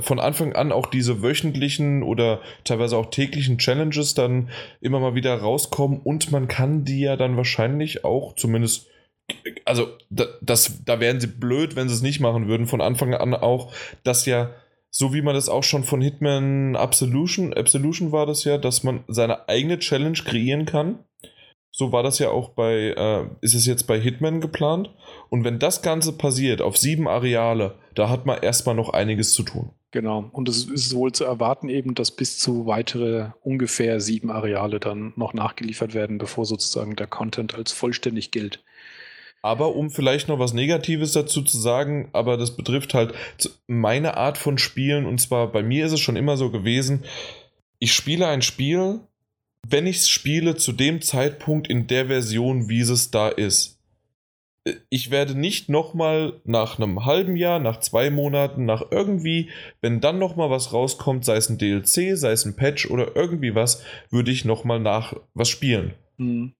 von 0.00 0.20
Anfang 0.20 0.52
an 0.52 0.72
auch 0.72 0.86
diese 0.86 1.22
wöchentlichen 1.22 2.02
oder 2.02 2.42
teilweise 2.64 2.98
auch 2.98 3.06
täglichen 3.06 3.56
Challenges 3.56 4.12
dann 4.12 4.50
immer 4.82 5.00
mal 5.00 5.14
wieder 5.14 5.34
rauskommen 5.34 6.00
und 6.00 6.30
man 6.32 6.48
kann 6.48 6.84
die 6.84 7.00
ja 7.00 7.16
dann 7.16 7.38
wahrscheinlich 7.38 8.04
auch 8.04 8.34
zumindest 8.34 8.88
also 9.64 9.88
das, 10.10 10.84
da 10.84 11.00
wären 11.00 11.20
sie 11.20 11.26
blöd, 11.26 11.76
wenn 11.76 11.88
sie 11.88 11.94
es 11.94 12.02
nicht 12.02 12.20
machen 12.20 12.48
würden, 12.48 12.66
von 12.66 12.80
Anfang 12.80 13.14
an 13.14 13.34
auch, 13.34 13.72
dass 14.02 14.26
ja, 14.26 14.50
so 14.90 15.12
wie 15.12 15.22
man 15.22 15.34
das 15.34 15.48
auch 15.48 15.64
schon 15.64 15.84
von 15.84 16.00
Hitman 16.00 16.76
Absolution, 16.76 17.52
Absolution 17.52 18.12
war 18.12 18.26
das 18.26 18.44
ja, 18.44 18.58
dass 18.58 18.84
man 18.84 19.04
seine 19.08 19.48
eigene 19.48 19.78
Challenge 19.78 20.18
kreieren 20.24 20.66
kann. 20.66 21.00
So 21.72 21.90
war 21.90 22.04
das 22.04 22.20
ja 22.20 22.30
auch 22.30 22.50
bei, 22.50 22.94
äh, 22.96 23.26
ist 23.40 23.54
es 23.54 23.66
jetzt 23.66 23.88
bei 23.88 23.98
Hitman 23.98 24.40
geplant. 24.40 24.94
Und 25.28 25.42
wenn 25.42 25.58
das 25.58 25.82
Ganze 25.82 26.12
passiert 26.12 26.62
auf 26.62 26.76
sieben 26.76 27.08
Areale, 27.08 27.74
da 27.96 28.08
hat 28.08 28.26
man 28.26 28.40
erstmal 28.40 28.76
noch 28.76 28.90
einiges 28.90 29.32
zu 29.32 29.42
tun. 29.42 29.70
Genau. 29.90 30.28
Und 30.32 30.48
es 30.48 30.64
ist 30.64 30.94
wohl 30.94 31.10
zu 31.10 31.24
erwarten 31.24 31.68
eben, 31.68 31.94
dass 31.94 32.12
bis 32.12 32.38
zu 32.38 32.66
weitere 32.66 33.30
ungefähr 33.42 34.00
sieben 34.00 34.30
Areale 34.30 34.78
dann 34.78 35.12
noch 35.16 35.34
nachgeliefert 35.34 35.94
werden, 35.94 36.18
bevor 36.18 36.44
sozusagen 36.44 36.94
der 36.94 37.08
Content 37.08 37.54
als 37.54 37.72
vollständig 37.72 38.30
gilt. 38.30 38.62
Aber 39.44 39.76
um 39.76 39.90
vielleicht 39.90 40.28
noch 40.28 40.38
was 40.38 40.54
Negatives 40.54 41.12
dazu 41.12 41.42
zu 41.42 41.58
sagen, 41.58 42.08
aber 42.14 42.38
das 42.38 42.56
betrifft 42.56 42.94
halt 42.94 43.12
meine 43.66 44.16
Art 44.16 44.38
von 44.38 44.56
Spielen. 44.56 45.04
Und 45.04 45.20
zwar 45.20 45.52
bei 45.52 45.62
mir 45.62 45.84
ist 45.84 45.92
es 45.92 46.00
schon 46.00 46.16
immer 46.16 46.38
so 46.38 46.50
gewesen, 46.50 47.04
ich 47.78 47.92
spiele 47.92 48.26
ein 48.26 48.40
Spiel, 48.40 49.00
wenn 49.68 49.86
ich 49.86 49.98
es 49.98 50.08
spiele, 50.08 50.56
zu 50.56 50.72
dem 50.72 51.02
Zeitpunkt 51.02 51.68
in 51.68 51.86
der 51.86 52.06
Version, 52.06 52.70
wie 52.70 52.80
es 52.80 53.10
da 53.10 53.28
ist. 53.28 53.78
Ich 54.88 55.10
werde 55.10 55.38
nicht 55.38 55.68
nochmal 55.68 56.40
nach 56.44 56.78
einem 56.78 57.04
halben 57.04 57.36
Jahr, 57.36 57.58
nach 57.58 57.80
zwei 57.80 58.08
Monaten, 58.08 58.64
nach 58.64 58.82
irgendwie, 58.90 59.50
wenn 59.82 60.00
dann 60.00 60.18
nochmal 60.18 60.48
was 60.48 60.72
rauskommt, 60.72 61.26
sei 61.26 61.36
es 61.36 61.50
ein 61.50 61.58
DLC, 61.58 62.16
sei 62.16 62.32
es 62.32 62.46
ein 62.46 62.56
Patch 62.56 62.90
oder 62.90 63.14
irgendwie 63.14 63.54
was, 63.54 63.82
würde 64.08 64.30
ich 64.30 64.46
nochmal 64.46 64.80
nach 64.80 65.14
was 65.34 65.50
spielen. 65.50 65.92
Mhm. 66.16 66.54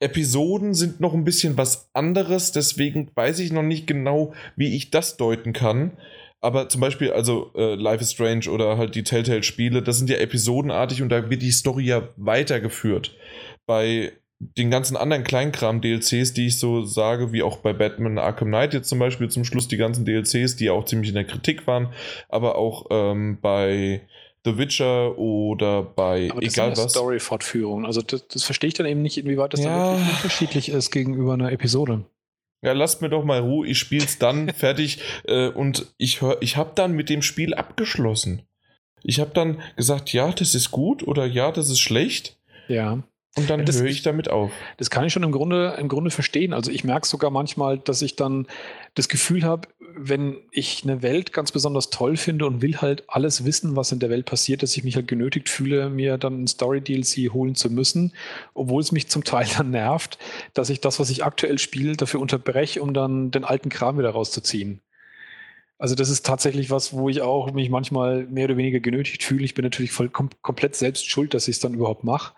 Episoden 0.00 0.74
sind 0.74 1.00
noch 1.00 1.14
ein 1.14 1.24
bisschen 1.24 1.56
was 1.56 1.90
anderes, 1.92 2.52
deswegen 2.52 3.10
weiß 3.14 3.38
ich 3.38 3.52
noch 3.52 3.62
nicht 3.62 3.86
genau, 3.86 4.32
wie 4.56 4.74
ich 4.74 4.90
das 4.90 5.16
deuten 5.16 5.52
kann. 5.52 5.92
Aber 6.40 6.70
zum 6.70 6.80
Beispiel, 6.80 7.12
also 7.12 7.52
äh, 7.54 7.74
Life 7.74 8.02
is 8.02 8.12
Strange 8.12 8.50
oder 8.50 8.78
halt 8.78 8.94
die 8.94 9.04
Telltale-Spiele, 9.04 9.82
das 9.82 9.98
sind 9.98 10.08
ja 10.08 10.16
episodenartig 10.16 11.02
und 11.02 11.10
da 11.10 11.28
wird 11.28 11.42
die 11.42 11.50
Story 11.50 11.84
ja 11.84 12.08
weitergeführt. 12.16 13.14
Bei 13.66 14.12
den 14.40 14.70
ganzen 14.70 14.96
anderen 14.96 15.22
Kleinkram-DLCs, 15.22 16.32
die 16.32 16.46
ich 16.46 16.58
so 16.58 16.82
sage, 16.86 17.32
wie 17.32 17.42
auch 17.42 17.58
bei 17.58 17.74
Batman 17.74 18.16
Arkham 18.16 18.48
Knight 18.48 18.72
jetzt 18.72 18.88
zum 18.88 18.98
Beispiel 18.98 19.28
zum 19.28 19.44
Schluss 19.44 19.68
die 19.68 19.76
ganzen 19.76 20.06
DLCs, 20.06 20.56
die 20.56 20.64
ja 20.64 20.72
auch 20.72 20.86
ziemlich 20.86 21.10
in 21.10 21.14
der 21.14 21.24
Kritik 21.24 21.66
waren, 21.66 21.92
aber 22.30 22.56
auch 22.56 22.86
ähm, 22.90 23.38
bei 23.42 24.00
The 24.44 24.56
Witcher 24.56 25.18
oder 25.18 25.82
bei 25.82 26.30
Aber 26.30 26.40
das 26.40 26.54
egal 26.54 26.74
sind 26.74 26.84
was. 26.84 26.92
Story-Fortführungen. 26.92 27.84
Also 27.84 28.00
das, 28.00 28.26
das, 28.28 28.44
verstehe 28.44 28.68
ich 28.68 28.74
dann 28.74 28.86
eben 28.86 29.02
nicht, 29.02 29.18
inwieweit 29.18 29.52
das 29.52 29.60
ja. 29.60 29.66
dann 29.66 29.98
wirklich 29.98 30.16
unterschiedlich 30.16 30.68
ist 30.70 30.90
gegenüber 30.90 31.34
einer 31.34 31.52
Episode. 31.52 32.04
Ja, 32.62 32.72
lasst 32.72 33.00
mir 33.02 33.08
doch 33.08 33.24
mal 33.24 33.40
Ruhe, 33.40 33.66
ich 33.66 33.78
spiel's 33.78 34.18
dann 34.18 34.48
fertig 34.54 35.00
äh, 35.24 35.48
und 35.48 35.86
ich 35.96 36.20
hör, 36.22 36.38
ich 36.40 36.56
habe 36.56 36.72
dann 36.74 36.92
mit 36.92 37.08
dem 37.08 37.22
Spiel 37.22 37.54
abgeschlossen. 37.54 38.42
Ich 39.02 39.20
habe 39.20 39.30
dann 39.32 39.62
gesagt, 39.76 40.12
ja, 40.12 40.30
das 40.30 40.54
ist 40.54 40.70
gut 40.70 41.06
oder 41.06 41.24
ja, 41.24 41.52
das 41.52 41.70
ist 41.70 41.80
schlecht. 41.80 42.38
Ja. 42.68 43.02
Und 43.36 43.48
dann 43.48 43.64
höre 43.64 43.84
ich 43.84 44.02
damit 44.02 44.28
auf. 44.28 44.50
Das 44.76 44.90
kann 44.90 45.04
ich 45.04 45.12
schon 45.12 45.22
im 45.22 45.30
Grunde, 45.30 45.76
im 45.78 45.88
Grunde 45.88 46.10
verstehen. 46.10 46.52
Also 46.52 46.72
ich 46.72 46.82
merke 46.82 47.06
sogar 47.06 47.30
manchmal, 47.30 47.78
dass 47.78 48.02
ich 48.02 48.16
dann 48.16 48.48
das 48.94 49.08
Gefühl 49.08 49.44
habe, 49.44 49.68
wenn 49.96 50.38
ich 50.50 50.82
eine 50.82 51.02
Welt 51.02 51.32
ganz 51.32 51.52
besonders 51.52 51.90
toll 51.90 52.16
finde 52.16 52.46
und 52.46 52.60
will 52.60 52.78
halt 52.78 53.04
alles 53.06 53.44
wissen, 53.44 53.76
was 53.76 53.92
in 53.92 54.00
der 54.00 54.10
Welt 54.10 54.26
passiert, 54.26 54.64
dass 54.64 54.76
ich 54.76 54.82
mich 54.82 54.96
halt 54.96 55.06
genötigt 55.06 55.48
fühle, 55.48 55.90
mir 55.90 56.18
dann 56.18 56.42
ein 56.42 56.46
Story-DLC 56.48 57.32
holen 57.32 57.54
zu 57.54 57.70
müssen, 57.70 58.12
obwohl 58.54 58.82
es 58.82 58.90
mich 58.90 59.08
zum 59.08 59.22
Teil 59.22 59.46
dann 59.56 59.70
nervt, 59.70 60.18
dass 60.52 60.70
ich 60.70 60.80
das, 60.80 60.98
was 60.98 61.10
ich 61.10 61.24
aktuell 61.24 61.58
spiele, 61.58 61.96
dafür 61.96 62.20
unterbreche, 62.20 62.82
um 62.82 62.94
dann 62.94 63.30
den 63.30 63.44
alten 63.44 63.68
Kram 63.68 63.98
wieder 63.98 64.10
rauszuziehen. 64.10 64.80
Also 65.78 65.94
das 65.94 66.10
ist 66.10 66.26
tatsächlich 66.26 66.70
was, 66.70 66.92
wo 66.92 67.08
ich 67.08 67.22
auch 67.22 67.52
mich 67.52 67.70
manchmal 67.70 68.26
mehr 68.26 68.44
oder 68.44 68.56
weniger 68.56 68.80
genötigt 68.80 69.22
fühle. 69.22 69.44
Ich 69.44 69.54
bin 69.54 69.64
natürlich 69.64 69.92
voll 69.92 70.10
kom 70.10 70.28
komplett 70.42 70.74
selbst 70.74 71.08
schuld, 71.08 71.32
dass 71.32 71.48
ich 71.48 71.56
es 71.56 71.60
dann 71.60 71.72
überhaupt 71.72 72.04
mache. 72.04 72.34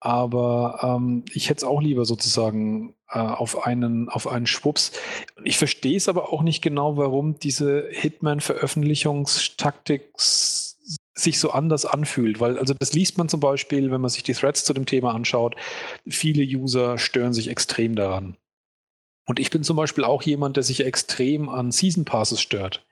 Aber 0.00 0.80
ähm, 0.82 1.24
ich 1.32 1.50
hätte 1.50 1.58
es 1.58 1.64
auch 1.64 1.80
lieber 1.80 2.04
sozusagen 2.04 2.94
äh, 3.10 3.18
auf, 3.18 3.66
einen, 3.66 4.08
auf 4.08 4.28
einen 4.28 4.46
Schwupps. 4.46 4.92
Ich 5.42 5.58
verstehe 5.58 5.96
es 5.96 6.08
aber 6.08 6.32
auch 6.32 6.42
nicht 6.42 6.62
genau, 6.62 6.96
warum 6.96 7.38
diese 7.38 7.88
Hitman-Veröffentlichungstaktik 7.90 10.12
sich 11.14 11.40
so 11.40 11.50
anders 11.50 11.84
anfühlt, 11.84 12.40
weil 12.40 12.58
also 12.58 12.74
das 12.74 12.92
liest 12.92 13.18
man 13.18 13.28
zum 13.28 13.40
Beispiel, 13.40 13.90
wenn 13.90 14.00
man 14.00 14.10
sich 14.10 14.22
die 14.22 14.34
Threads 14.34 14.64
zu 14.64 14.72
dem 14.72 14.86
Thema 14.86 15.14
anschaut, 15.14 15.56
viele 16.06 16.44
User 16.44 16.96
stören 16.96 17.32
sich 17.32 17.48
extrem 17.48 17.96
daran. 17.96 18.36
Und 19.26 19.40
ich 19.40 19.50
bin 19.50 19.62
zum 19.62 19.76
Beispiel 19.76 20.04
auch 20.04 20.22
jemand, 20.22 20.56
der 20.56 20.62
sich 20.62 20.84
extrem 20.84 21.48
an 21.48 21.70
Season 21.70 22.04
Passes 22.04 22.40
stört. 22.40 22.86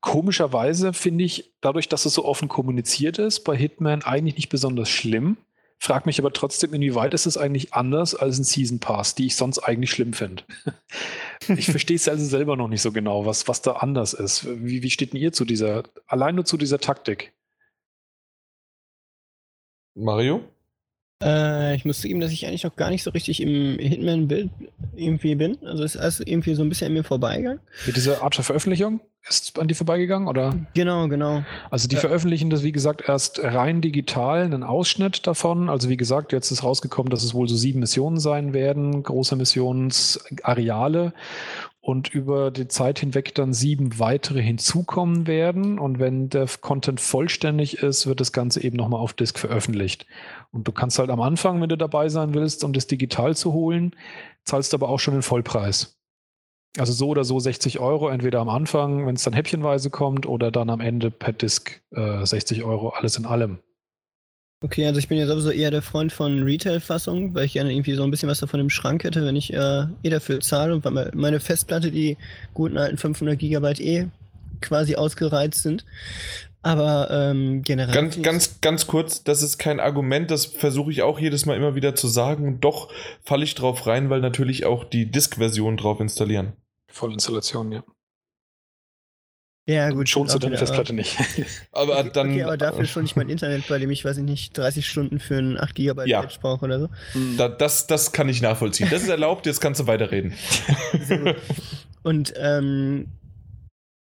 Komischerweise 0.00 0.92
finde 0.92 1.24
ich, 1.24 1.52
dadurch, 1.62 1.88
dass 1.88 2.04
es 2.04 2.12
so 2.12 2.26
offen 2.26 2.48
kommuniziert 2.48 3.18
ist, 3.18 3.40
bei 3.40 3.56
Hitman 3.56 4.02
eigentlich 4.02 4.36
nicht 4.36 4.50
besonders 4.50 4.90
schlimm. 4.90 5.38
Frag 5.84 6.06
mich 6.06 6.18
aber 6.18 6.32
trotzdem, 6.32 6.72
inwieweit 6.72 7.12
ist 7.12 7.26
es 7.26 7.36
eigentlich 7.36 7.74
anders 7.74 8.14
als 8.14 8.38
ein 8.38 8.44
Season 8.44 8.80
Pass, 8.80 9.14
die 9.14 9.26
ich 9.26 9.36
sonst 9.36 9.58
eigentlich 9.58 9.90
schlimm 9.90 10.14
finde. 10.14 10.42
ich 11.46 11.66
verstehe 11.66 11.96
es 11.96 12.08
also 12.08 12.24
selber 12.24 12.56
noch 12.56 12.68
nicht 12.68 12.80
so 12.80 12.90
genau, 12.90 13.26
was, 13.26 13.48
was 13.48 13.60
da 13.60 13.72
anders 13.72 14.14
ist. 14.14 14.46
Wie, 14.64 14.82
wie 14.82 14.88
steht 14.88 15.12
denn 15.12 15.20
ihr 15.20 15.34
zu 15.34 15.44
dieser, 15.44 15.82
allein 16.06 16.36
nur 16.36 16.46
zu 16.46 16.56
dieser 16.56 16.78
Taktik? 16.78 17.34
Mario? 19.94 20.48
Äh, 21.22 21.76
ich 21.76 21.84
muss 21.84 22.00
zugeben, 22.00 22.20
dass 22.20 22.32
ich 22.32 22.46
eigentlich 22.46 22.64
noch 22.64 22.76
gar 22.76 22.90
nicht 22.90 23.02
so 23.02 23.10
richtig 23.10 23.40
im 23.40 23.78
Hitman-Bild 23.78 24.50
irgendwie 24.96 25.34
bin. 25.34 25.58
Also 25.64 25.84
es 25.84 25.94
ist 25.94 26.00
alles 26.00 26.20
irgendwie 26.20 26.54
so 26.54 26.62
ein 26.62 26.68
bisschen 26.68 26.88
an 26.88 26.92
mir 26.94 27.04
vorbeigegangen. 27.04 27.60
Mit 27.86 27.96
dieser 27.96 28.22
Art 28.22 28.36
der 28.36 28.44
Veröffentlichung 28.44 29.00
ist 29.26 29.58
an 29.58 29.68
dir 29.68 29.74
vorbeigegangen, 29.74 30.28
oder? 30.28 30.54
Genau, 30.74 31.08
genau. 31.08 31.44
Also 31.70 31.88
die 31.88 31.94
Ja. 31.94 32.00
veröffentlichen 32.02 32.50
das, 32.50 32.62
wie 32.62 32.72
gesagt, 32.72 33.04
erst 33.08 33.42
rein 33.42 33.80
digital, 33.80 34.42
einen 34.42 34.62
Ausschnitt 34.62 35.26
davon. 35.26 35.70
Also 35.70 35.88
wie 35.88 35.96
gesagt, 35.96 36.32
jetzt 36.32 36.50
ist 36.50 36.62
rausgekommen, 36.62 37.10
dass 37.10 37.22
es 37.24 37.32
wohl 37.32 37.48
so 37.48 37.56
sieben 37.56 37.80
Missionen 37.80 38.18
sein 38.18 38.52
werden, 38.52 39.02
große 39.02 39.36
Missionsareale 39.36 41.14
und 41.84 42.08
über 42.08 42.50
die 42.50 42.66
Zeit 42.66 43.00
hinweg 43.00 43.34
dann 43.34 43.52
sieben 43.52 43.98
weitere 43.98 44.40
hinzukommen 44.40 45.26
werden. 45.26 45.78
Und 45.78 45.98
wenn 45.98 46.30
der 46.30 46.46
Content 46.62 46.98
vollständig 46.98 47.82
ist, 47.82 48.06
wird 48.06 48.20
das 48.20 48.32
Ganze 48.32 48.64
eben 48.64 48.78
nochmal 48.78 49.00
auf 49.00 49.12
Disk 49.12 49.38
veröffentlicht. 49.38 50.06
Und 50.50 50.66
du 50.66 50.72
kannst 50.72 50.98
halt 50.98 51.10
am 51.10 51.20
Anfang, 51.20 51.60
wenn 51.60 51.68
du 51.68 51.76
dabei 51.76 52.08
sein 52.08 52.32
willst, 52.32 52.64
um 52.64 52.72
das 52.72 52.86
digital 52.86 53.36
zu 53.36 53.52
holen, 53.52 53.94
zahlst 54.44 54.72
aber 54.72 54.88
auch 54.88 54.98
schon 54.98 55.12
den 55.12 55.22
Vollpreis. 55.22 56.00
Also 56.78 56.94
so 56.94 57.08
oder 57.08 57.22
so 57.22 57.38
60 57.38 57.80
Euro, 57.80 58.08
entweder 58.08 58.40
am 58.40 58.48
Anfang, 58.48 59.06
wenn 59.06 59.16
es 59.16 59.22
dann 59.22 59.34
häppchenweise 59.34 59.90
kommt, 59.90 60.24
oder 60.24 60.50
dann 60.50 60.70
am 60.70 60.80
Ende 60.80 61.10
per 61.10 61.34
Disk 61.34 61.82
äh, 61.90 62.24
60 62.24 62.64
Euro, 62.64 62.88
alles 62.88 63.18
in 63.18 63.26
allem. 63.26 63.58
Okay, 64.64 64.86
also 64.86 64.98
ich 64.98 65.08
bin 65.08 65.18
ja 65.18 65.26
sowieso 65.26 65.50
eher 65.50 65.70
der 65.70 65.82
Freund 65.82 66.10
von 66.10 66.42
Retail-Fassung, 66.42 67.34
weil 67.34 67.44
ich 67.44 67.52
gerne 67.52 67.70
irgendwie 67.70 67.92
so 67.96 68.02
ein 68.02 68.10
bisschen 68.10 68.30
was 68.30 68.40
davon 68.40 68.60
im 68.60 68.70
Schrank 68.70 69.04
hätte, 69.04 69.22
wenn 69.26 69.36
ich 69.36 69.52
äh, 69.52 69.82
eh 70.02 70.08
dafür 70.08 70.40
zahle 70.40 70.72
und 70.74 70.82
weil 70.86 70.92
me- 70.92 71.10
meine 71.14 71.38
Festplatte, 71.38 71.90
die 71.90 72.16
guten 72.54 72.78
alten 72.78 72.96
500 72.96 73.38
Gigabyte 73.38 73.80
eh 73.80 74.06
quasi 74.62 74.94
ausgereizt 74.96 75.62
sind. 75.62 75.84
Aber 76.62 77.10
ähm, 77.10 77.60
generell. 77.62 77.94
Ganz, 77.94 78.22
ganz, 78.22 78.60
ganz 78.62 78.86
kurz, 78.86 79.22
das 79.22 79.42
ist 79.42 79.58
kein 79.58 79.80
Argument, 79.80 80.30
das 80.30 80.46
versuche 80.46 80.90
ich 80.92 81.02
auch 81.02 81.18
jedes 81.18 81.44
Mal 81.44 81.58
immer 81.58 81.74
wieder 81.74 81.94
zu 81.94 82.08
sagen. 82.08 82.48
Und 82.48 82.60
doch 82.64 82.90
falle 83.22 83.44
ich 83.44 83.54
drauf 83.54 83.86
rein, 83.86 84.08
weil 84.08 84.22
natürlich 84.22 84.64
auch 84.64 84.84
die 84.84 85.10
Disk-Version 85.10 85.76
drauf 85.76 86.00
installieren. 86.00 86.54
Vollinstallation, 86.88 87.70
ja. 87.70 87.84
Ja, 89.66 89.88
gut. 89.90 90.08
Schonst 90.10 90.34
du 90.34 90.38
deine 90.38 90.58
Festplatte 90.58 90.92
nicht. 90.92 91.16
Aber 91.72 91.98
Okay, 91.98 92.10
dann. 92.12 92.30
okay, 92.30 92.42
aber 92.42 92.58
dafür 92.58 92.84
schon 92.84 93.04
nicht 93.04 93.16
mein 93.16 93.30
Internet, 93.30 93.66
bei 93.66 93.78
dem 93.78 93.90
ich, 93.90 94.04
weiß 94.04 94.18
ich 94.18 94.22
nicht, 94.22 94.56
30 94.58 94.86
Stunden 94.86 95.18
für 95.20 95.38
ein 95.38 95.58
8 95.58 95.74
Gigabyte 95.74 96.06
Ja. 96.08 96.20
Patch 96.20 96.38
brauche 96.40 96.66
oder 96.66 96.80
so. 96.80 96.88
Da, 97.38 97.48
das, 97.48 97.86
das 97.86 98.12
kann 98.12 98.28
ich 98.28 98.42
nachvollziehen. 98.42 98.88
Das 98.90 99.02
ist 99.02 99.08
erlaubt, 99.08 99.46
jetzt 99.46 99.60
kannst 99.62 99.80
du 99.80 99.86
weiterreden. 99.86 100.34
Und 102.02 102.34
ähm, 102.36 103.06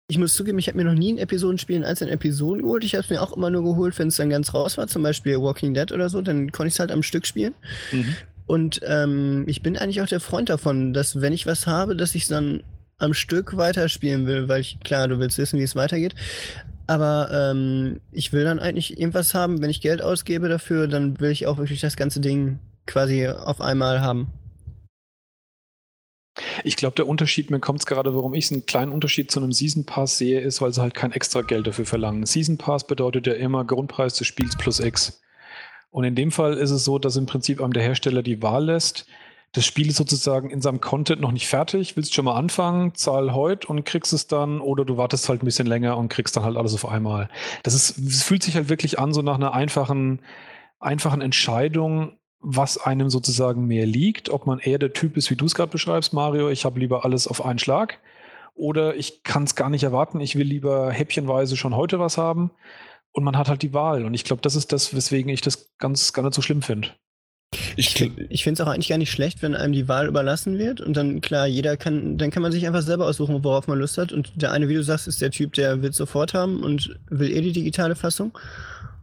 ich 0.08 0.18
muss 0.20 0.36
zugeben, 0.36 0.60
ich 0.60 0.68
habe 0.68 0.78
mir 0.78 0.84
noch 0.86 0.94
nie 0.94 1.14
ein 1.14 1.18
Episodenspiel 1.18 1.78
in 1.78 1.84
einzelnen 1.84 2.14
Episoden 2.14 2.62
geholt. 2.64 2.84
Ich 2.84 2.94
habe 2.94 3.04
es 3.04 3.10
mir 3.10 3.22
auch 3.22 3.36
immer 3.36 3.50
nur 3.50 3.64
geholt, 3.64 3.98
wenn 3.98 4.10
es 4.10 4.18
dann 4.18 4.30
ganz 4.30 4.54
raus 4.54 4.78
war, 4.78 4.88
zum 4.88 5.02
Beispiel 5.04 5.40
Walking 5.42 5.74
Dead 5.74 5.92
oder 5.92 6.10
so, 6.10 6.22
dann 6.22 6.52
konnte 6.52 6.68
ich 6.68 6.74
es 6.76 6.80
halt 6.80 6.92
am 6.92 7.04
Stück 7.04 7.26
spielen. 7.26 7.56
Mhm. 7.92 8.16
Und 8.46 8.82
ähm, 8.84 9.46
ich 9.48 9.62
bin 9.64 9.78
eigentlich 9.78 10.02
auch 10.02 10.08
der 10.08 10.20
Freund 10.20 10.50
davon, 10.50 10.94
dass 10.94 11.22
wenn 11.22 11.34
ich 11.34 11.46
was 11.48 11.68
habe, 11.68 11.96
dass 11.96 12.16
ich 12.16 12.24
es 12.24 12.28
dann 12.30 12.64
am 13.00 13.14
Stück 13.14 13.58
weiterspielen 13.58 14.28
will, 14.28 14.48
weil 14.48 14.62
ich, 14.62 14.80
klar, 14.82 15.08
du 15.08 15.20
willst 15.20 15.38
wissen, 15.38 15.60
wie 15.60 15.64
es 15.64 15.76
weitergeht. 15.76 16.16
Aber 16.88 17.30
ähm, 17.32 18.02
ich 18.12 18.34
will 18.34 18.44
dann 18.44 18.60
eigentlich 18.60 19.00
irgendwas 19.00 19.34
haben, 19.34 19.62
wenn 19.62 19.70
ich 19.70 19.82
Geld 19.82 20.02
ausgebe 20.02 20.50
dafür, 20.50 20.88
dann 20.88 21.20
will 21.20 21.32
ich 21.32 21.48
auch 21.48 21.58
wirklich 21.58 21.82
das 21.82 21.96
ganze 21.96 22.20
Ding 22.20 22.60
quasi 22.86 23.28
auf 23.28 23.62
einmal 23.62 24.02
haben. 24.02 24.34
Ich 26.64 26.78
glaube, 26.78 26.96
der 26.96 27.08
Unterschied, 27.08 27.52
mir 27.52 27.60
kommt 27.60 27.80
es 27.80 27.86
gerade, 27.86 28.16
warum 28.16 28.34
ich 28.34 28.52
einen 28.52 28.66
kleinen 28.66 28.92
Unterschied 28.92 29.30
zu 29.30 29.40
einem 29.40 29.52
Season 29.52 29.86
Pass 29.86 30.18
sehe, 30.18 30.42
ist, 30.42 30.62
weil 30.62 30.74
sie 30.74 30.82
halt 30.82 30.94
kein 30.94 31.12
extra 31.12 31.42
Geld 31.42 31.68
dafür 31.68 31.86
verlangen. 31.86 32.26
Season 32.26 32.58
Pass 32.58 32.88
bedeutet 32.88 33.28
ja 33.28 33.34
immer 33.34 33.66
Grundpreis 33.66 34.16
des 34.16 34.28
Spiels 34.28 34.58
plus 34.58 34.80
X. 34.80 35.22
Und 35.92 36.04
in 36.04 36.16
dem 36.16 36.32
Fall 36.32 36.58
ist 36.58 36.72
es 36.72 36.86
so, 36.86 37.00
dass 37.00 37.16
im 37.16 37.26
Prinzip 37.26 37.62
einem 37.62 37.74
der 37.74 37.84
Hersteller 37.84 38.24
die 38.24 38.42
Wahl 38.42 38.66
lässt. 38.66 39.06
Das 39.52 39.66
Spiel 39.66 39.90
ist 39.90 39.98
sozusagen 39.98 40.52
in 40.52 40.62
seinem 40.62 40.80
Content 40.80 41.22
noch 41.22 41.32
nicht 41.32 41.48
fertig, 41.48 41.98
willst 41.98 42.14
schon 42.14 42.26
mal 42.26 42.36
anfangen, 42.36 42.94
zahl 42.94 43.34
heute 43.34 43.68
und 43.68 43.84
kriegst 43.84 44.14
es 44.14 44.28
dann, 44.28 44.62
oder 44.62 44.86
du 44.86 44.98
wartest 44.98 45.28
halt 45.28 45.42
ein 45.42 45.46
bisschen 45.46 45.66
länger 45.66 45.98
und 45.98 46.10
kriegst 46.10 46.36
dann 46.38 46.44
halt 46.44 46.56
alles 46.56 46.74
auf 46.76 46.88
einmal. 46.88 47.30
Das 47.64 47.74
ist, 47.74 47.98
es 47.98 48.24
fühlt 48.24 48.44
sich 48.44 48.56
halt 48.56 48.70
wirklich 48.70 49.00
an, 49.00 49.14
so 49.14 49.22
nach 49.22 49.36
einer 49.36 49.54
einfachen, 49.54 50.22
einfachen 50.80 51.22
Entscheidung, 51.22 52.18
was 52.42 52.78
einem 52.78 53.10
sozusagen 53.10 53.66
mehr 53.66 53.86
liegt, 53.86 54.30
ob 54.30 54.46
man 54.46 54.60
eher 54.60 54.80
der 54.80 54.94
Typ 54.94 55.18
ist, 55.18 55.30
wie 55.30 55.36
du 55.36 55.46
es 55.46 55.56
gerade 55.56 55.72
beschreibst, 55.72 56.14
Mario, 56.14 56.50
ich 56.50 56.64
habe 56.64 56.80
lieber 56.80 57.04
alles 57.04 57.28
auf 57.28 57.44
einen 57.44 57.60
Schlag, 57.60 58.00
oder 58.56 58.96
ich 58.96 59.24
kann 59.24 59.44
es 59.44 59.56
gar 59.56 59.70
nicht 59.70 59.84
erwarten, 59.84 60.20
ich 60.20 60.36
will 60.36 60.48
lieber 60.48 60.92
häppchenweise 60.92 61.58
schon 61.58 61.76
heute 61.76 62.00
was 62.00 62.18
haben 62.18 62.52
und 63.12 63.24
man 63.24 63.38
hat 63.38 63.50
halt 63.50 63.62
die 63.62 63.74
Wahl. 63.74 64.06
Und 64.06 64.14
ich 64.14 64.24
glaube, 64.24 64.42
das 64.42 64.56
ist 64.56 64.72
das, 64.72 64.94
weswegen 64.94 65.32
ich 65.32 65.42
das 65.42 65.76
ganz 65.78 66.14
gar 66.14 66.24
nicht 66.24 66.36
so 66.36 66.42
schlimm 66.42 66.62
finde. 66.62 66.90
Ich, 67.76 68.00
Ich 68.30 68.44
finde 68.44 68.62
es 68.62 68.68
auch 68.68 68.72
eigentlich 68.72 68.90
gar 68.90 68.98
nicht 68.98 69.12
schlecht, 69.12 69.42
wenn 69.42 69.56
einem 69.56 69.74
die 69.74 69.88
Wahl 69.88 70.08
überlassen 70.08 70.58
wird 70.58 70.82
und 70.82 70.96
dann, 70.96 71.22
klar, 71.22 71.48
jeder 71.48 71.78
kann, 71.78 72.18
dann 72.18 72.30
kann 72.30 72.44
man 72.44 72.52
sich 72.52 72.68
einfach 72.68 72.82
selber 72.82 73.08
aussuchen, 73.08 73.44
worauf 73.44 73.68
man 73.68 73.80
Lust 73.80 73.98
hat. 73.98 74.12
Und 74.12 74.42
der 74.42 74.52
eine, 74.52 74.70
wie 74.70 74.76
du 74.76 74.84
sagst, 74.84 75.08
ist 75.08 75.22
der 75.22 75.32
Typ, 75.32 75.54
der 75.54 75.82
will 75.82 75.94
sofort 75.94 76.34
haben 76.34 76.62
und 76.62 77.00
will 77.10 77.32
eh 77.32 77.42
die 77.42 77.54
digitale 77.54 77.96
Fassung. 77.96 78.38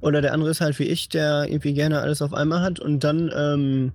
Oder 0.01 0.21
der 0.21 0.33
andere 0.33 0.51
ist 0.51 0.61
halt 0.61 0.79
wie 0.79 0.85
ich, 0.85 1.09
der 1.09 1.47
irgendwie 1.49 1.75
gerne 1.75 2.01
alles 2.01 2.23
auf 2.23 2.35
einmal 2.35 2.61
hat 2.61 2.79
und 2.79 3.03
dann 3.03 3.33
ähm, 3.35 3.93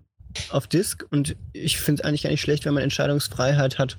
auf 0.49 0.67
Disk. 0.67 1.05
Und 1.11 1.35
ich 1.53 1.79
finde 1.79 2.01
es 2.01 2.05
eigentlich 2.05 2.23
gar 2.23 2.31
nicht 2.31 2.41
schlecht, 2.41 2.65
wenn 2.65 2.73
man 2.73 2.83
Entscheidungsfreiheit 2.83 3.79
hat. 3.79 3.97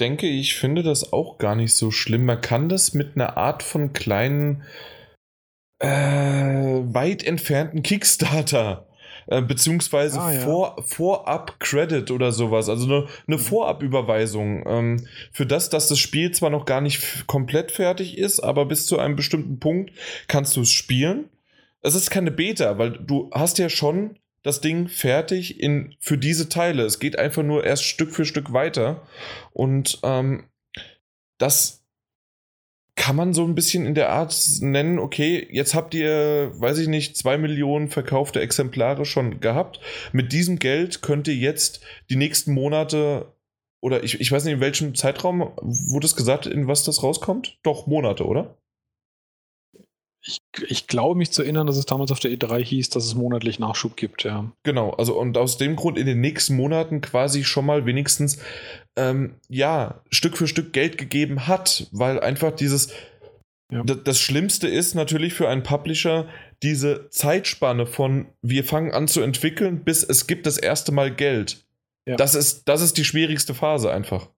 denke, 0.00 0.26
ich 0.26 0.56
finde 0.56 0.82
das 0.82 1.12
auch 1.12 1.38
gar 1.38 1.54
nicht 1.54 1.74
so 1.74 1.90
schlimm. 1.90 2.24
Man 2.24 2.40
kann 2.40 2.68
das 2.68 2.94
mit 2.94 3.14
einer 3.14 3.36
Art 3.36 3.62
von 3.62 3.92
kleinen, 3.92 4.62
äh, 5.82 6.94
weit 6.94 7.24
entfernten 7.24 7.82
Kickstarter. 7.82 8.86
äh, 9.26 9.42
Beziehungsweise 9.42 10.20
Ah, 10.20 10.32
ja. 10.32 10.40
vor, 10.40 10.82
Vorab-Credit 10.86 12.10
oder 12.10 12.32
sowas, 12.32 12.68
also 12.68 12.86
eine, 12.86 13.06
eine 13.26 13.38
Vorabüberweisung. 13.38 14.64
Ähm, 14.66 15.06
für 15.32 15.46
das, 15.46 15.70
dass 15.70 15.88
das 15.88 15.98
Spiel 15.98 16.32
zwar 16.32 16.50
noch 16.50 16.64
gar 16.64 16.80
nicht 16.80 17.26
komplett 17.26 17.70
fertig 17.70 18.18
ist, 18.18 18.40
aber 18.40 18.66
bis 18.66 18.86
zu 18.86 18.98
einem 18.98 19.16
bestimmten 19.16 19.58
Punkt 19.60 19.92
kannst 20.28 20.56
du 20.56 20.62
es 20.62 20.70
spielen. 20.70 21.28
Es 21.82 21.94
ist 21.94 22.10
keine 22.10 22.30
Beta, 22.30 22.78
weil 22.78 22.92
du 22.92 23.30
hast 23.32 23.58
ja 23.58 23.68
schon 23.68 24.18
das 24.44 24.60
Ding 24.60 24.88
fertig 24.88 25.60
in, 25.60 25.94
für 26.00 26.18
diese 26.18 26.48
Teile. 26.48 26.82
Es 26.84 26.98
geht 26.98 27.16
einfach 27.18 27.42
nur 27.44 27.64
erst 27.64 27.84
Stück 27.84 28.12
für 28.12 28.24
Stück 28.24 28.52
weiter. 28.52 29.02
Und 29.52 30.00
ähm, 30.02 30.44
das 31.38 31.81
kann 32.94 33.16
man 33.16 33.32
so 33.32 33.44
ein 33.44 33.54
bisschen 33.54 33.86
in 33.86 33.94
der 33.94 34.10
Art 34.10 34.34
nennen, 34.60 34.98
okay, 34.98 35.46
jetzt 35.50 35.74
habt 35.74 35.94
ihr, 35.94 36.52
weiß 36.54 36.78
ich 36.78 36.88
nicht, 36.88 37.16
zwei 37.16 37.38
Millionen 37.38 37.88
verkaufte 37.88 38.40
Exemplare 38.40 39.04
schon 39.04 39.40
gehabt. 39.40 39.80
Mit 40.12 40.32
diesem 40.32 40.58
Geld 40.58 41.02
könnt 41.02 41.26
ihr 41.26 41.34
jetzt 41.34 41.80
die 42.10 42.16
nächsten 42.16 42.52
Monate 42.52 43.32
oder 43.80 44.04
ich, 44.04 44.20
ich 44.20 44.30
weiß 44.30 44.44
nicht, 44.44 44.54
in 44.54 44.60
welchem 44.60 44.94
Zeitraum 44.94 45.40
wurde 45.56 46.06
es 46.06 46.14
gesagt, 46.14 46.46
in 46.46 46.68
was 46.68 46.84
das 46.84 47.02
rauskommt? 47.02 47.58
Doch, 47.64 47.86
Monate, 47.86 48.24
oder? 48.24 48.56
Ich, 50.24 50.38
ich 50.68 50.86
glaube 50.86 51.16
mich 51.16 51.32
zu 51.32 51.42
erinnern, 51.42 51.66
dass 51.66 51.76
es 51.76 51.86
damals 51.86 52.12
auf 52.12 52.20
der 52.20 52.30
E3 52.30 52.62
hieß, 52.62 52.90
dass 52.90 53.04
es 53.04 53.14
monatlich 53.14 53.58
Nachschub 53.58 53.96
gibt, 53.96 54.22
ja. 54.22 54.52
Genau, 54.62 54.90
also 54.90 55.18
und 55.18 55.36
aus 55.36 55.58
dem 55.58 55.74
Grund 55.74 55.98
in 55.98 56.06
den 56.06 56.20
nächsten 56.20 56.54
Monaten 56.56 57.00
quasi 57.00 57.42
schon 57.42 57.66
mal 57.66 57.86
wenigstens 57.86 58.38
ähm, 58.96 59.34
ja, 59.48 60.02
Stück 60.10 60.36
für 60.36 60.46
Stück 60.46 60.72
Geld 60.72 60.96
gegeben 60.96 61.48
hat, 61.48 61.88
weil 61.90 62.20
einfach 62.20 62.52
dieses 62.52 62.92
Ja. 63.72 63.82
Das 63.82 64.20
Schlimmste 64.20 64.68
ist 64.68 64.94
natürlich 64.94 65.34
für 65.34 65.48
einen 65.48 65.62
Publisher 65.62 66.28
diese 66.62 67.08
Zeitspanne 67.10 67.86
von 67.86 68.26
wir 68.42 68.64
fangen 68.64 68.92
an 68.92 69.08
zu 69.08 69.22
entwickeln, 69.22 69.82
bis 69.82 70.04
es 70.04 70.26
gibt 70.26 70.46
das 70.46 70.58
erste 70.58 70.92
Mal 70.92 71.12
Geld. 71.12 71.64
Ja. 72.06 72.16
Das, 72.16 72.34
ist, 72.34 72.68
das 72.68 72.82
ist 72.82 72.96
die 72.98 73.04
schwierigste 73.04 73.54
Phase 73.54 73.90
einfach. 73.90 74.28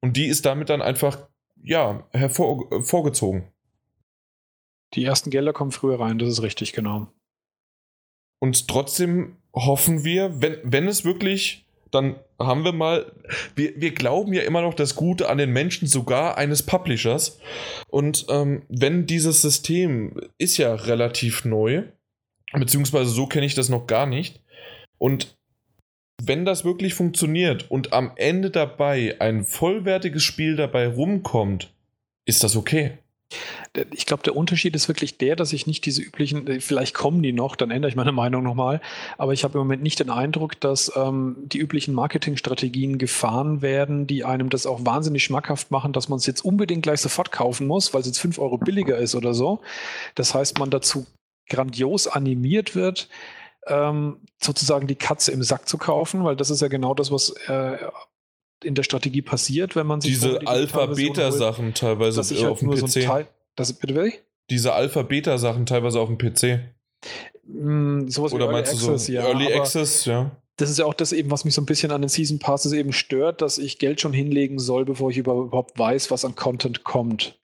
Und 0.00 0.16
die 0.16 0.26
ist 0.26 0.46
damit 0.46 0.68
dann 0.68 0.82
einfach, 0.82 1.28
ja, 1.62 2.06
hervor, 2.12 2.70
äh. 2.72 3.50
Die 4.94 5.04
ersten 5.04 5.30
Gelder 5.30 5.52
kommen 5.52 5.72
früher 5.72 6.00
rein, 6.00 6.18
das 6.18 6.28
ist 6.28 6.42
richtig, 6.42 6.72
genau. 6.72 7.08
Und 8.40 8.68
trotzdem 8.68 9.36
hoffen 9.52 10.04
wir, 10.04 10.40
wenn, 10.40 10.58
wenn 10.62 10.88
es 10.88 11.04
wirklich 11.04 11.66
dann 11.90 12.16
haben 12.38 12.64
wir 12.64 12.72
mal, 12.72 13.12
wir, 13.54 13.80
wir 13.80 13.92
glauben 13.92 14.32
ja 14.32 14.42
immer 14.42 14.62
noch 14.62 14.74
das 14.74 14.94
Gute 14.94 15.28
an 15.28 15.38
den 15.38 15.50
Menschen, 15.50 15.88
sogar 15.88 16.36
eines 16.36 16.62
Publishers. 16.62 17.40
Und 17.88 18.26
ähm, 18.28 18.62
wenn 18.68 19.06
dieses 19.06 19.42
System 19.42 20.12
ist 20.38 20.56
ja 20.58 20.74
relativ 20.74 21.44
neu, 21.44 21.84
beziehungsweise 22.52 23.10
so 23.10 23.26
kenne 23.26 23.46
ich 23.46 23.54
das 23.54 23.68
noch 23.68 23.86
gar 23.86 24.06
nicht. 24.06 24.40
Und 24.98 25.36
wenn 26.22 26.44
das 26.44 26.64
wirklich 26.64 26.94
funktioniert 26.94 27.70
und 27.70 27.92
am 27.92 28.12
Ende 28.16 28.50
dabei 28.50 29.16
ein 29.20 29.44
vollwertiges 29.44 30.22
Spiel 30.22 30.56
dabei 30.56 30.88
rumkommt, 30.88 31.72
ist 32.24 32.44
das 32.44 32.56
okay. 32.56 32.98
Ich 33.92 34.06
glaube, 34.06 34.22
der 34.22 34.34
Unterschied 34.34 34.74
ist 34.74 34.88
wirklich 34.88 35.18
der, 35.18 35.36
dass 35.36 35.52
ich 35.52 35.66
nicht 35.66 35.84
diese 35.84 36.02
üblichen, 36.02 36.46
äh, 36.46 36.60
vielleicht 36.60 36.94
kommen 36.94 37.22
die 37.22 37.32
noch, 37.32 37.56
dann 37.56 37.70
ändere 37.70 37.90
ich 37.90 37.96
meine 37.96 38.12
Meinung 38.12 38.42
nochmal, 38.42 38.80
aber 39.18 39.32
ich 39.32 39.44
habe 39.44 39.54
im 39.54 39.60
Moment 39.60 39.82
nicht 39.82 40.00
den 40.00 40.10
Eindruck, 40.10 40.58
dass 40.60 40.90
ähm, 40.96 41.36
die 41.40 41.58
üblichen 41.58 41.94
Marketingstrategien 41.94 42.96
gefahren 42.98 43.60
werden, 43.60 44.06
die 44.06 44.24
einem 44.24 44.48
das 44.48 44.66
auch 44.66 44.84
wahnsinnig 44.84 45.24
schmackhaft 45.24 45.70
machen, 45.70 45.92
dass 45.92 46.08
man 46.08 46.18
es 46.18 46.26
jetzt 46.26 46.44
unbedingt 46.44 46.82
gleich 46.82 47.00
sofort 47.00 47.30
kaufen 47.30 47.66
muss, 47.66 47.92
weil 47.92 48.00
es 48.00 48.06
jetzt 48.06 48.18
5 48.18 48.38
Euro 48.38 48.56
billiger 48.56 48.96
ist 48.96 49.14
oder 49.14 49.34
so. 49.34 49.60
Das 50.14 50.34
heißt, 50.34 50.58
man 50.58 50.70
dazu 50.70 51.06
grandios 51.48 52.06
animiert 52.06 52.74
wird, 52.74 53.08
ähm, 53.66 54.18
sozusagen 54.40 54.86
die 54.86 54.96
Katze 54.96 55.32
im 55.32 55.42
Sack 55.42 55.68
zu 55.68 55.78
kaufen, 55.78 56.24
weil 56.24 56.36
das 56.36 56.50
ist 56.50 56.62
ja 56.62 56.68
genau 56.68 56.94
das, 56.94 57.10
was 57.10 57.30
äh, 57.48 57.76
in 58.64 58.74
der 58.74 58.82
Strategie 58.82 59.22
passiert, 59.22 59.76
wenn 59.76 59.86
man 59.86 60.00
sich 60.00 60.12
diese 60.12 60.46
Alpha-Beta-Sachen 60.46 61.74
teilweise 61.74 62.20
ich 62.20 62.42
halt 62.42 62.52
auf 62.52 62.58
dem 62.60 62.70
PC. 62.70 62.88
So 62.88 63.00
Teil, 63.00 63.28
das, 63.56 63.72
bitte 63.72 63.94
will 63.94 64.12
Diese 64.50 64.72
Alpha-Beta-Sachen 64.72 65.66
teilweise 65.66 66.00
auf 66.00 66.08
dem 66.08 66.18
PC. 66.18 66.60
Mm, 67.44 68.08
sowas 68.08 68.32
Oder 68.32 68.48
wie 68.48 68.52
meinst 68.52 68.72
Early 68.72 68.86
Access, 68.86 69.06
so 69.06 69.12
ja. 69.12 69.22
Early 69.22 69.54
Access, 69.54 70.04
ja. 70.04 70.30
Das 70.56 70.70
ist 70.70 70.78
ja 70.78 70.86
auch 70.86 70.94
das 70.94 71.12
eben, 71.12 71.30
was 71.30 71.44
mich 71.44 71.54
so 71.54 71.62
ein 71.62 71.66
bisschen 71.66 71.92
an 71.92 72.02
den 72.02 72.08
Season 72.08 72.40
Passes 72.40 72.72
eben 72.72 72.92
stört, 72.92 73.42
dass 73.42 73.58
ich 73.58 73.78
Geld 73.78 74.00
schon 74.00 74.12
hinlegen 74.12 74.58
soll, 74.58 74.84
bevor 74.84 75.10
ich 75.10 75.18
überhaupt 75.18 75.78
weiß, 75.78 76.10
was 76.10 76.24
an 76.24 76.34
Content 76.34 76.82
kommt. 76.82 77.38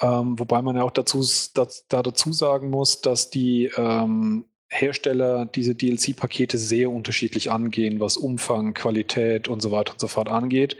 Ähm, 0.00 0.38
wobei 0.38 0.60
man 0.60 0.74
ja 0.76 0.82
auch 0.82 0.90
dazu, 0.90 1.24
da, 1.54 1.68
da 1.88 2.02
dazu 2.02 2.32
sagen 2.32 2.70
muss, 2.70 3.00
dass 3.00 3.30
die 3.30 3.70
ähm, 3.76 4.46
Hersteller 4.74 5.46
diese 5.46 5.74
DLC-Pakete 5.74 6.58
sehr 6.58 6.90
unterschiedlich 6.90 7.50
angehen, 7.50 8.00
was 8.00 8.16
Umfang, 8.16 8.74
Qualität 8.74 9.48
und 9.48 9.62
so 9.62 9.70
weiter 9.70 9.92
und 9.92 10.00
so 10.00 10.08
fort 10.08 10.28
angeht. 10.28 10.76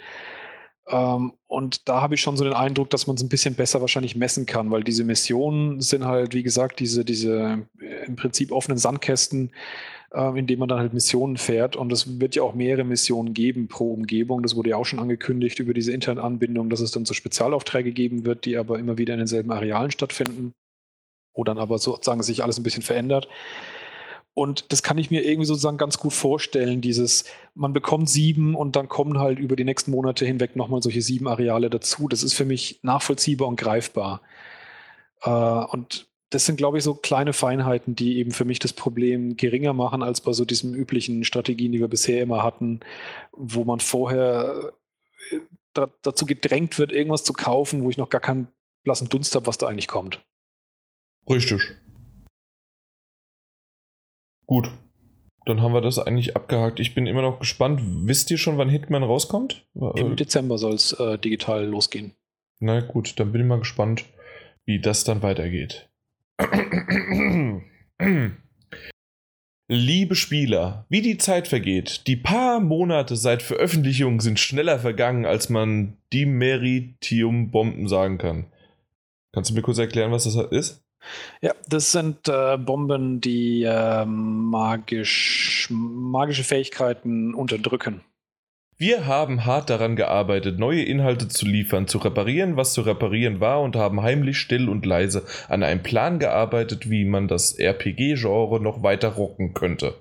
Ähm, 0.88 1.32
und 1.46 1.88
da 1.88 2.02
habe 2.02 2.14
ich 2.14 2.20
schon 2.20 2.36
so 2.36 2.44
den 2.44 2.52
Eindruck, 2.52 2.90
dass 2.90 3.06
man 3.06 3.16
es 3.16 3.22
ein 3.22 3.28
bisschen 3.28 3.54
besser 3.54 3.80
wahrscheinlich 3.80 4.16
messen 4.16 4.46
kann, 4.46 4.70
weil 4.70 4.82
diese 4.84 5.04
Missionen 5.04 5.80
sind 5.80 6.04
halt, 6.04 6.34
wie 6.34 6.42
gesagt, 6.42 6.80
diese, 6.80 7.04
diese 7.04 7.66
äh, 7.80 8.04
im 8.06 8.16
Prinzip 8.16 8.52
offenen 8.52 8.78
Sandkästen, 8.78 9.52
äh, 10.12 10.38
in 10.38 10.46
denen 10.46 10.60
man 10.60 10.68
dann 10.68 10.80
halt 10.80 10.92
Missionen 10.92 11.36
fährt. 11.36 11.76
Und 11.76 11.92
es 11.92 12.20
wird 12.20 12.34
ja 12.34 12.42
auch 12.42 12.54
mehrere 12.54 12.84
Missionen 12.84 13.32
geben 13.32 13.68
pro 13.68 13.92
Umgebung. 13.92 14.42
Das 14.42 14.56
wurde 14.56 14.70
ja 14.70 14.76
auch 14.76 14.86
schon 14.86 14.98
angekündigt 14.98 15.58
über 15.60 15.72
diese 15.72 15.92
interne 15.92 16.22
Anbindung, 16.22 16.68
dass 16.68 16.80
es 16.80 16.90
dann 16.90 17.06
so 17.06 17.14
Spezialaufträge 17.14 17.92
geben 17.92 18.26
wird, 18.26 18.44
die 18.44 18.56
aber 18.56 18.78
immer 18.78 18.98
wieder 18.98 19.14
in 19.14 19.20
denselben 19.20 19.52
Arealen 19.52 19.90
stattfinden, 19.90 20.52
wo 21.34 21.44
dann 21.44 21.58
aber 21.58 21.78
sozusagen 21.78 22.22
sich 22.22 22.42
alles 22.42 22.58
ein 22.58 22.64
bisschen 22.64 22.82
verändert. 22.82 23.28
Und 24.34 24.72
das 24.72 24.82
kann 24.82 24.98
ich 24.98 25.12
mir 25.12 25.24
irgendwie 25.24 25.46
sozusagen 25.46 25.78
ganz 25.78 25.98
gut 25.98 26.12
vorstellen, 26.12 26.80
dieses, 26.80 27.24
man 27.54 27.72
bekommt 27.72 28.08
sieben 28.08 28.56
und 28.56 28.74
dann 28.74 28.88
kommen 28.88 29.20
halt 29.20 29.38
über 29.38 29.54
die 29.54 29.64
nächsten 29.64 29.92
Monate 29.92 30.26
hinweg 30.26 30.56
nochmal 30.56 30.82
solche 30.82 31.02
sieben 31.02 31.28
Areale 31.28 31.70
dazu. 31.70 32.08
Das 32.08 32.24
ist 32.24 32.34
für 32.34 32.44
mich 32.44 32.80
nachvollziehbar 32.82 33.46
und 33.46 33.56
greifbar. 33.56 34.22
Äh, 35.22 35.30
und 35.30 36.08
das 36.30 36.46
sind, 36.46 36.56
glaube 36.56 36.78
ich, 36.78 36.84
so 36.84 36.94
kleine 36.94 37.32
Feinheiten, 37.32 37.94
die 37.94 38.18
eben 38.18 38.32
für 38.32 38.44
mich 38.44 38.58
das 38.58 38.72
Problem 38.72 39.36
geringer 39.36 39.72
machen 39.72 40.02
als 40.02 40.20
bei 40.20 40.32
so 40.32 40.44
diesen 40.44 40.74
üblichen 40.74 41.22
Strategien, 41.22 41.70
die 41.70 41.78
wir 41.78 41.86
bisher 41.86 42.20
immer 42.20 42.42
hatten, 42.42 42.80
wo 43.30 43.62
man 43.62 43.78
vorher 43.78 44.72
äh, 45.30 45.38
da, 45.74 45.90
dazu 46.02 46.26
gedrängt 46.26 46.76
wird, 46.80 46.90
irgendwas 46.90 47.22
zu 47.22 47.34
kaufen, 47.34 47.84
wo 47.84 47.90
ich 47.90 47.98
noch 47.98 48.08
gar 48.08 48.20
keinen 48.20 48.48
blassen 48.82 49.08
Dunst 49.08 49.36
habe, 49.36 49.46
was 49.46 49.58
da 49.58 49.68
eigentlich 49.68 49.86
kommt. 49.86 50.24
Richtig. 51.30 51.76
Gut. 54.46 54.70
Dann 55.46 55.60
haben 55.60 55.74
wir 55.74 55.82
das 55.82 55.98
eigentlich 55.98 56.36
abgehakt. 56.36 56.80
Ich 56.80 56.94
bin 56.94 57.06
immer 57.06 57.22
noch 57.22 57.38
gespannt. 57.38 57.80
Wisst 57.84 58.30
ihr 58.30 58.38
schon, 58.38 58.56
wann 58.56 58.70
Hitman 58.70 59.02
rauskommt? 59.02 59.66
Im 59.74 60.12
äh, 60.12 60.16
Dezember 60.16 60.56
soll 60.56 60.74
es 60.74 60.92
äh, 60.92 61.18
digital 61.18 61.66
losgehen. 61.66 62.14
Na 62.60 62.80
gut, 62.80 63.20
dann 63.20 63.32
bin 63.32 63.42
ich 63.42 63.46
mal 63.46 63.58
gespannt, 63.58 64.06
wie 64.64 64.80
das 64.80 65.04
dann 65.04 65.22
weitergeht. 65.22 65.90
Liebe 69.68 70.14
Spieler, 70.14 70.86
wie 70.88 71.00
die 71.00 71.16
Zeit 71.16 71.48
vergeht. 71.48 72.06
Die 72.06 72.16
paar 72.16 72.60
Monate 72.60 73.16
seit 73.16 73.42
Veröffentlichung 73.42 74.20
sind 74.20 74.38
schneller 74.38 74.78
vergangen, 74.78 75.24
als 75.24 75.48
man 75.48 75.96
die 76.12 76.26
Meritium-Bomben 76.26 77.88
sagen 77.88 78.18
kann. 78.18 78.46
Kannst 79.32 79.50
du 79.50 79.54
mir 79.54 79.62
kurz 79.62 79.78
erklären, 79.78 80.12
was 80.12 80.24
das 80.24 80.36
ist? 80.50 80.83
Ja, 81.40 81.52
das 81.68 81.92
sind 81.92 82.28
äh, 82.28 82.56
Bomben, 82.56 83.20
die 83.20 83.64
äh, 83.64 84.04
magisch, 84.04 85.68
magische 85.70 86.44
Fähigkeiten 86.44 87.34
unterdrücken. 87.34 88.02
Wir 88.76 89.06
haben 89.06 89.44
hart 89.44 89.70
daran 89.70 89.94
gearbeitet, 89.94 90.58
neue 90.58 90.82
Inhalte 90.82 91.28
zu 91.28 91.46
liefern, 91.46 91.86
zu 91.86 91.98
reparieren, 91.98 92.56
was 92.56 92.72
zu 92.72 92.80
reparieren 92.80 93.38
war 93.38 93.62
und 93.62 93.76
haben 93.76 94.02
heimlich 94.02 94.36
still 94.38 94.68
und 94.68 94.84
leise 94.84 95.24
an 95.48 95.62
einem 95.62 95.82
Plan 95.82 96.18
gearbeitet, 96.18 96.90
wie 96.90 97.04
man 97.04 97.28
das 97.28 97.56
RPG-Genre 97.56 98.60
noch 98.60 98.82
weiter 98.82 99.10
rocken 99.10 99.54
könnte. 99.54 99.94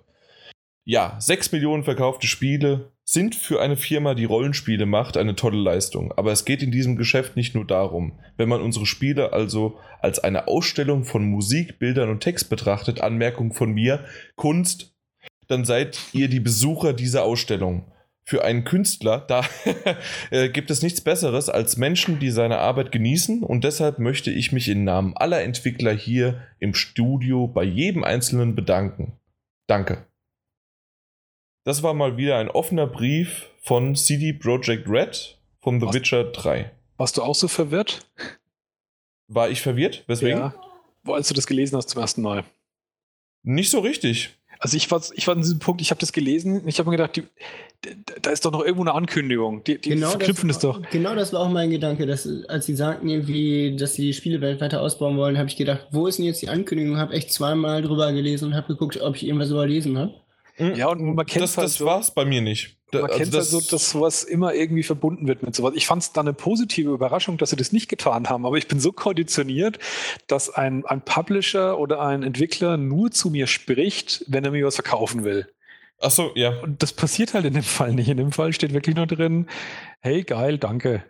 Ja, 0.86 1.16
6 1.20 1.52
Millionen 1.52 1.84
verkaufte 1.84 2.26
Spiele, 2.26 2.92
sind 3.06 3.36
für 3.36 3.62
eine 3.62 3.76
Firma, 3.76 4.16
die 4.16 4.26
Rollenspiele 4.26 4.86
macht, 4.86 5.18
eine 5.18 5.36
tolle 5.36 5.58
Leistung. 5.58 6.14
Aber 6.14 6.32
es 6.32 6.46
geht 6.46 6.64
in 6.64 6.72
diesem 6.72 6.96
Geschäft 6.96 7.36
nicht 7.36 7.54
nur 7.54 7.66
darum. 7.66 8.20
Wenn 8.38 8.48
man 8.48 8.62
unsere 8.62 8.86
Spiele 8.86 9.34
also 9.34 9.78
als 10.00 10.20
eine 10.20 10.48
Ausstellung 10.48 11.04
von 11.04 11.26
Musik, 11.26 11.80
Bildern 11.80 12.10
und 12.10 12.22
Text 12.22 12.50
betrachtet, 12.50 13.02
Anmerkung 13.02 13.54
von 13.54 13.72
mir, 13.72 14.06
Kunst, 14.36 14.96
dann 15.48 15.66
seid 15.66 16.00
ihr 16.14 16.30
die 16.30 16.40
Besucher 16.40 16.94
dieser 16.94 17.24
Ausstellung. 17.24 17.92
Für 18.26 18.46
einen 18.46 18.64
Künstler, 18.64 19.20
da 19.20 19.44
äh, 20.32 20.48
gibt 20.48 20.72
es 20.72 20.82
nichts 20.82 21.02
Besseres 21.02 21.50
als 21.50 21.76
Menschen, 21.76 22.20
die 22.20 22.32
seine 22.32 22.60
Arbeit 22.60 22.94
genießen 22.94 23.44
und 23.44 23.66
deshalb 23.66 24.00
möchte 24.00 24.32
ich 24.32 24.54
mich 24.54 24.70
im 24.70 24.86
Namen 24.86 25.18
aller 25.18 25.44
Entwickler 25.44 25.92
hier 25.92 26.42
im 26.60 26.74
Studio 26.74 27.48
bei 27.48 27.66
jedem 27.66 28.06
Einzelnen 28.06 28.56
bedanken. 28.56 29.20
Danke. 29.68 30.06
Das 31.66 31.82
war 31.82 31.94
mal 31.94 32.18
wieder 32.18 32.38
ein 32.38 32.50
offener 32.50 32.88
Brief 32.88 33.48
von 33.62 33.96
CD 33.96 34.34
Projekt 34.34 34.90
Red 34.90 35.38
von 35.62 35.80
The 35.80 35.88
Was? 35.88 35.96
Witcher 35.96 36.26
3. 36.26 36.72
Warst 36.98 37.18
du 37.18 37.22
auch 37.22 37.36
so 37.36 37.48
verwirrt? 37.48 38.06
War 39.30 39.50
ich 39.50 39.62
verwirrt? 39.62 40.04
Weswegen? 40.08 40.40
Ja, 40.40 40.56
als 41.08 41.30
du 41.30 41.34
das 41.34 41.48
gelesen 41.48 41.78
hast 41.78 41.90
zum 41.90 42.02
ersten 42.02 42.22
Mal. 42.22 42.44
Nicht 43.44 43.72
so 43.72 43.80
richtig. 43.80 44.32
Also 44.60 44.78
ich 44.78 44.92
war, 44.92 45.02
ich 45.14 45.28
war 45.28 45.36
an 45.36 45.42
diesem 45.42 45.60
Punkt, 45.60 45.82
ich 45.82 45.90
habe 45.90 46.00
das 46.00 46.12
gelesen 46.12 46.62
und 46.62 46.68
ich 46.68 46.80
habe 46.80 46.90
mir 46.90 46.98
gedacht, 46.98 47.16
die, 47.16 47.24
da 48.22 48.32
ist 48.32 48.46
doch 48.46 48.52
noch 48.52 48.64
irgendwo 48.64 48.84
eine 48.84 48.94
Ankündigung. 48.94 49.64
Die, 49.64 49.78
die 49.78 49.90
genau 49.90 50.10
verknüpfen 50.12 50.50
das, 50.50 50.58
es 50.58 50.62
doch. 50.62 50.82
Genau 50.92 51.16
das 51.16 51.34
war 51.34 51.42
auch 51.42 51.50
mein 51.50 51.70
Gedanke, 51.70 52.06
dass 52.06 52.28
als 52.48 52.66
sie 52.66 52.76
sagten 52.76 53.08
irgendwie, 53.08 53.76
dass 53.76 53.96
sie 53.96 54.04
die 54.04 54.14
Spielewelt 54.14 54.62
weiter 54.62 54.82
ausbauen 54.82 55.18
wollen, 55.18 55.38
habe 55.38 55.50
ich 55.50 55.56
gedacht, 55.56 55.88
wo 55.92 56.08
ist 56.08 56.18
denn 56.20 56.26
jetzt 56.26 56.42
die 56.42 56.50
Ankündigung? 56.50 56.98
Habe 56.98 57.14
echt 57.14 57.32
zweimal 57.32 57.82
drüber 57.82 58.12
gelesen 58.12 58.50
und 58.50 58.56
habe 58.56 58.68
geguckt, 58.68 59.00
ob 59.02 59.16
ich 59.16 59.26
irgendwas 59.26 59.50
überlesen 59.50 59.98
habe. 59.98 60.14
Hm? 60.56 60.76
Ja, 60.76 60.88
und 60.88 61.16
man 61.16 61.26
kennt 61.26 61.44
das, 61.44 61.58
halt 61.58 61.66
das 61.66 61.76
so, 61.76 61.86
war's 61.86 62.14
bei 62.14 62.26
mir 62.26 62.42
nicht. 62.42 62.78
man 62.92 63.04
also 63.04 63.18
kennt 63.18 63.34
das 63.34 63.52
halt 63.52 63.64
so, 63.64 63.72
dass 63.72 63.90
sowas 63.90 64.24
immer 64.24 64.54
irgendwie 64.54 64.84
verbunden 64.84 65.28
wird 65.28 65.42
mit 65.42 65.56
sowas. 65.56 65.74
Ich 65.76 65.88
fand 65.88 66.04
es 66.04 66.14
dann 66.14 66.28
eine 66.28 66.34
positive 66.34 66.92
Überraschung, 66.92 67.38
dass 67.38 67.50
sie 67.50 67.56
das 67.56 67.72
nicht 67.72 67.90
getan 67.90 68.30
haben, 68.30 68.46
aber 68.46 68.58
ich 68.58 68.68
bin 68.68 68.80
so 68.80 68.92
konditioniert, 68.92 69.80
dass 70.28 70.50
ein, 70.50 70.86
ein 70.86 71.04
Publisher 71.04 71.80
oder 71.80 72.02
ein 72.02 72.22
Entwickler 72.22 72.78
nur 72.78 73.12
zu 73.12 73.32
mir 73.32 73.48
spricht, 73.48 74.26
wenn 74.28 74.46
er 74.46 74.52
mir 74.52 74.66
was 74.66 74.76
verkaufen 74.76 75.24
will. 75.24 75.48
Ach 76.00 76.12
so, 76.12 76.32
ja. 76.36 76.60
Und 76.62 76.84
das 76.84 76.94
passiert 76.94 77.34
halt 77.34 77.46
in 77.46 77.54
dem 77.54 77.64
Fall 77.64 77.94
nicht. 77.94 78.10
In 78.10 78.18
dem 78.18 78.32
Fall 78.32 78.54
steht 78.54 78.74
wirklich 78.74 78.96
nur 78.96 79.08
drin, 79.08 79.48
hey, 80.02 80.24
geil, 80.24 80.58
danke. 80.58 81.04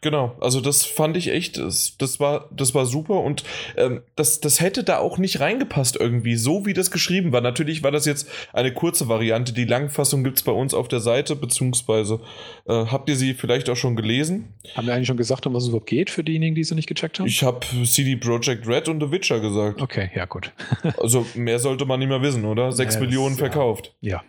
Genau, 0.00 0.36
also 0.40 0.60
das 0.60 0.84
fand 0.84 1.16
ich 1.16 1.28
echt, 1.32 1.58
das, 1.58 1.96
das, 1.98 2.20
war, 2.20 2.48
das 2.52 2.72
war 2.72 2.86
super 2.86 3.20
und 3.20 3.42
ähm, 3.76 4.02
das, 4.14 4.38
das 4.38 4.60
hätte 4.60 4.84
da 4.84 4.98
auch 4.98 5.18
nicht 5.18 5.40
reingepasst 5.40 5.96
irgendwie, 5.98 6.36
so 6.36 6.66
wie 6.66 6.72
das 6.72 6.92
geschrieben 6.92 7.32
war. 7.32 7.40
Natürlich 7.40 7.82
war 7.82 7.90
das 7.90 8.06
jetzt 8.06 8.30
eine 8.52 8.72
kurze 8.72 9.08
Variante, 9.08 9.52
die 9.52 9.64
Langfassung 9.64 10.22
gibt 10.22 10.38
es 10.38 10.44
bei 10.44 10.52
uns 10.52 10.72
auf 10.72 10.86
der 10.86 11.00
Seite, 11.00 11.34
beziehungsweise 11.34 12.20
äh, 12.68 12.72
habt 12.86 13.08
ihr 13.08 13.16
sie 13.16 13.34
vielleicht 13.34 13.68
auch 13.70 13.76
schon 13.76 13.96
gelesen? 13.96 14.54
Haben 14.76 14.86
wir 14.86 14.94
eigentlich 14.94 15.08
schon 15.08 15.16
gesagt, 15.16 15.46
um 15.48 15.54
was 15.54 15.64
es 15.64 15.70
überhaupt 15.70 15.88
geht 15.88 16.10
für 16.10 16.22
diejenigen, 16.22 16.54
die 16.54 16.62
sie 16.62 16.76
nicht 16.76 16.88
gecheckt 16.88 17.18
haben? 17.18 17.26
Ich 17.26 17.42
habe 17.42 17.66
CD 17.84 18.14
Projekt 18.14 18.68
Red 18.68 18.88
und 18.88 19.02
The 19.02 19.10
Witcher 19.10 19.40
gesagt. 19.40 19.82
Okay, 19.82 20.10
ja 20.14 20.26
gut. 20.26 20.52
also 20.98 21.26
mehr 21.34 21.58
sollte 21.58 21.86
man 21.86 21.98
nicht 21.98 22.08
mehr 22.08 22.22
wissen, 22.22 22.44
oder? 22.44 22.70
Sechs 22.70 22.94
ja, 22.94 23.00
Millionen 23.00 23.36
verkauft. 23.36 23.96
Ja. 24.00 24.22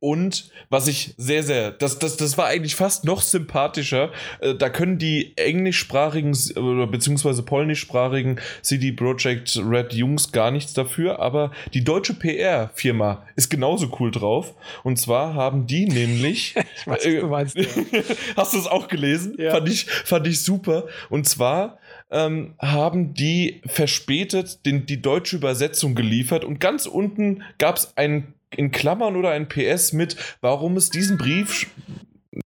Und 0.00 0.50
was 0.70 0.88
ich 0.88 1.14
sehr, 1.18 1.42
sehr, 1.42 1.70
das, 1.70 1.98
das, 1.98 2.16
das 2.16 2.38
war 2.38 2.46
eigentlich 2.46 2.74
fast 2.74 3.04
noch 3.04 3.20
sympathischer. 3.20 4.10
Äh, 4.40 4.54
da 4.54 4.70
können 4.70 4.98
die 4.98 5.36
englischsprachigen 5.36 6.34
oder 6.56 6.86
beziehungsweise 6.86 7.42
polnischsprachigen 7.42 8.40
CD 8.62 8.92
Projekt 8.92 9.58
Red 9.58 9.92
Jungs 9.92 10.32
gar 10.32 10.50
nichts 10.50 10.72
dafür, 10.72 11.20
aber 11.20 11.52
die 11.74 11.84
deutsche 11.84 12.14
PR-Firma 12.14 13.26
ist 13.36 13.50
genauso 13.50 13.94
cool 14.00 14.10
drauf. 14.10 14.54
Und 14.82 14.98
zwar 14.98 15.34
haben 15.34 15.66
die 15.66 15.84
nämlich. 15.84 16.54
ich 16.76 16.86
weiß, 16.86 17.04
äh, 17.04 17.20
du 17.20 17.26
meinst, 17.26 17.56
ja. 17.56 17.66
hast 18.36 18.54
du 18.54 18.58
es 18.58 18.66
auch 18.66 18.88
gelesen? 18.88 19.34
Ja. 19.38 19.50
Fand, 19.50 19.68
ich, 19.68 19.84
fand 19.84 20.26
ich 20.26 20.42
super. 20.42 20.86
Und 21.10 21.28
zwar 21.28 21.78
ähm, 22.10 22.54
haben 22.58 23.12
die 23.12 23.60
verspätet 23.66 24.64
den, 24.64 24.86
die 24.86 25.02
deutsche 25.02 25.36
Übersetzung 25.36 25.94
geliefert 25.94 26.44
und 26.44 26.60
ganz 26.60 26.86
unten 26.86 27.42
gab 27.58 27.76
es 27.76 27.96
einen 27.96 28.35
in 28.56 28.70
Klammern 28.70 29.16
oder 29.16 29.30
ein 29.30 29.48
PS 29.48 29.92
mit, 29.92 30.16
warum 30.40 30.76
es 30.76 30.90
diesen 30.90 31.18
Brief 31.18 31.66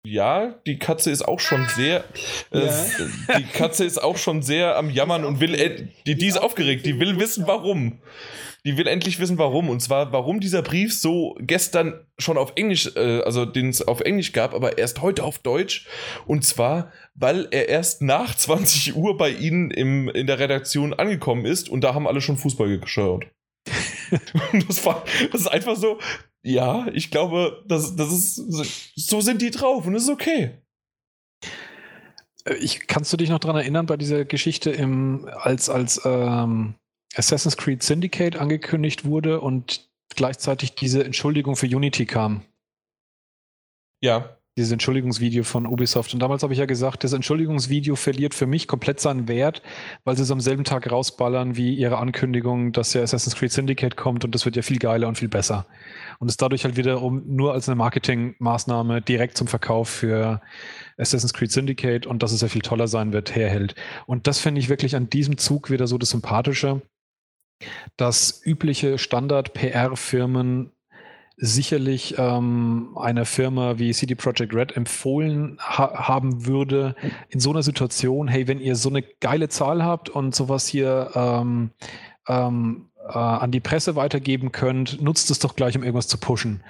ja, 0.04 0.54
die 0.66 0.78
Katze 0.78 1.10
ist 1.10 1.22
auch 1.22 1.40
schon 1.40 1.66
sehr, 1.68 2.04
äh, 2.52 2.66
ja. 2.66 3.38
die 3.38 3.44
Katze 3.44 3.84
ist 3.84 4.02
auch 4.02 4.16
schon 4.16 4.42
sehr 4.42 4.76
am 4.76 4.90
Jammern 4.90 5.24
und 5.24 5.40
will, 5.40 5.54
äh, 5.54 5.88
die, 6.06 6.14
die 6.14 6.26
ist 6.26 6.38
aufgeregt, 6.40 6.86
die 6.86 7.00
will 7.00 7.18
wissen, 7.18 7.46
warum. 7.46 7.98
Die 8.64 8.76
will 8.76 8.86
endlich 8.86 9.18
wissen, 9.18 9.38
warum. 9.38 9.70
Und 9.70 9.80
zwar, 9.80 10.12
warum 10.12 10.38
dieser 10.38 10.60
Brief 10.62 10.92
so 10.92 11.34
gestern 11.40 12.04
schon 12.18 12.36
auf 12.36 12.52
Englisch, 12.56 12.94
äh, 12.94 13.22
also 13.22 13.46
den 13.46 13.70
es 13.70 13.86
auf 13.86 14.00
Englisch 14.00 14.32
gab, 14.32 14.54
aber 14.54 14.78
erst 14.78 15.00
heute 15.00 15.24
auf 15.24 15.38
Deutsch. 15.38 15.86
Und 16.26 16.44
zwar, 16.44 16.92
weil 17.14 17.48
er 17.50 17.68
erst 17.68 18.02
nach 18.02 18.34
20 18.36 18.96
Uhr 18.96 19.16
bei 19.16 19.30
Ihnen 19.30 19.70
im, 19.70 20.08
in 20.08 20.26
der 20.26 20.38
Redaktion 20.38 20.92
angekommen 20.92 21.46
ist 21.46 21.68
und 21.68 21.82
da 21.82 21.94
haben 21.94 22.06
alle 22.06 22.20
schon 22.20 22.36
Fußball 22.36 22.78
geschaut. 22.78 23.26
Das, 24.68 24.84
war, 24.84 25.04
das 25.32 25.42
ist 25.42 25.46
einfach 25.46 25.76
so, 25.76 25.98
ja, 26.42 26.86
ich 26.92 27.10
glaube, 27.10 27.64
das, 27.66 27.96
das 27.96 28.12
ist, 28.12 28.34
so 28.96 29.20
sind 29.20 29.42
die 29.42 29.50
drauf 29.50 29.86
und 29.86 29.92
das 29.92 30.04
ist 30.04 30.10
okay. 30.10 30.58
Äh, 32.44 32.54
ich, 32.54 32.86
kannst 32.86 33.12
du 33.12 33.16
dich 33.16 33.28
noch 33.28 33.38
daran 33.38 33.56
erinnern, 33.56 33.86
bei 33.86 33.96
dieser 33.96 34.24
Geschichte, 34.24 34.70
im, 34.70 35.28
als, 35.34 35.68
als 35.68 36.00
ähm, 36.04 36.74
Assassin's 37.14 37.56
Creed 37.56 37.82
Syndicate 37.82 38.36
angekündigt 38.36 39.04
wurde 39.04 39.40
und 39.40 39.88
gleichzeitig 40.14 40.74
diese 40.74 41.04
Entschuldigung 41.04 41.56
für 41.56 41.66
Unity 41.66 42.06
kam? 42.06 42.42
Ja 44.02 44.39
dieses 44.56 44.72
Entschuldigungsvideo 44.72 45.44
von 45.44 45.66
Ubisoft. 45.66 46.12
Und 46.12 46.20
damals 46.20 46.42
habe 46.42 46.52
ich 46.52 46.58
ja 46.58 46.66
gesagt, 46.66 47.04
das 47.04 47.12
Entschuldigungsvideo 47.12 47.94
verliert 47.94 48.34
für 48.34 48.46
mich 48.46 48.66
komplett 48.66 49.00
seinen 49.00 49.28
Wert, 49.28 49.62
weil 50.04 50.16
sie 50.16 50.22
es 50.22 50.30
am 50.30 50.40
selben 50.40 50.64
Tag 50.64 50.90
rausballern 50.90 51.56
wie 51.56 51.74
ihre 51.74 51.98
Ankündigung, 51.98 52.72
dass 52.72 52.92
ja 52.92 53.02
Assassin's 53.02 53.36
Creed 53.36 53.52
Syndicate 53.52 53.96
kommt 53.96 54.24
und 54.24 54.34
das 54.34 54.44
wird 54.44 54.56
ja 54.56 54.62
viel 54.62 54.78
geiler 54.78 55.08
und 55.08 55.18
viel 55.18 55.28
besser. 55.28 55.66
Und 56.18 56.28
es 56.28 56.36
dadurch 56.36 56.64
halt 56.64 56.76
wiederum 56.76 57.22
nur 57.26 57.52
als 57.54 57.68
eine 57.68 57.76
Marketingmaßnahme 57.76 59.02
direkt 59.02 59.36
zum 59.36 59.46
Verkauf 59.46 59.88
für 59.88 60.40
Assassin's 60.98 61.32
Creed 61.32 61.52
Syndicate 61.52 62.06
und 62.06 62.22
dass 62.22 62.32
es 62.32 62.40
ja 62.40 62.48
viel 62.48 62.62
toller 62.62 62.88
sein 62.88 63.12
wird, 63.12 63.34
herhält. 63.34 63.76
Und 64.06 64.26
das 64.26 64.40
finde 64.40 64.60
ich 64.60 64.68
wirklich 64.68 64.96
an 64.96 65.08
diesem 65.08 65.38
Zug 65.38 65.70
wieder 65.70 65.86
so 65.86 65.96
das 65.96 66.10
Sympathische, 66.10 66.82
dass 67.96 68.42
übliche 68.44 68.98
Standard-PR-Firmen 68.98 70.72
sicherlich 71.40 72.16
ähm, 72.18 72.96
einer 73.00 73.24
Firma 73.24 73.78
wie 73.78 73.92
CD 73.92 74.14
Projekt 74.14 74.54
Red 74.54 74.76
empfohlen 74.76 75.56
ha 75.58 76.08
haben 76.08 76.46
würde, 76.46 76.94
in 77.30 77.40
so 77.40 77.50
einer 77.50 77.62
Situation, 77.62 78.28
hey, 78.28 78.46
wenn 78.46 78.60
ihr 78.60 78.76
so 78.76 78.90
eine 78.90 79.02
geile 79.02 79.48
Zahl 79.48 79.82
habt 79.82 80.10
und 80.10 80.34
sowas 80.34 80.66
hier 80.66 81.10
ähm, 81.14 81.70
ähm, 82.28 82.89
äh, 83.08 83.18
an 83.18 83.50
die 83.50 83.60
Presse 83.60 83.96
weitergeben 83.96 84.52
könnt, 84.52 85.00
nutzt 85.00 85.30
es 85.30 85.38
doch 85.38 85.56
gleich, 85.56 85.76
um 85.76 85.82
irgendwas 85.82 86.06
zu 86.06 86.18
pushen. 86.18 86.62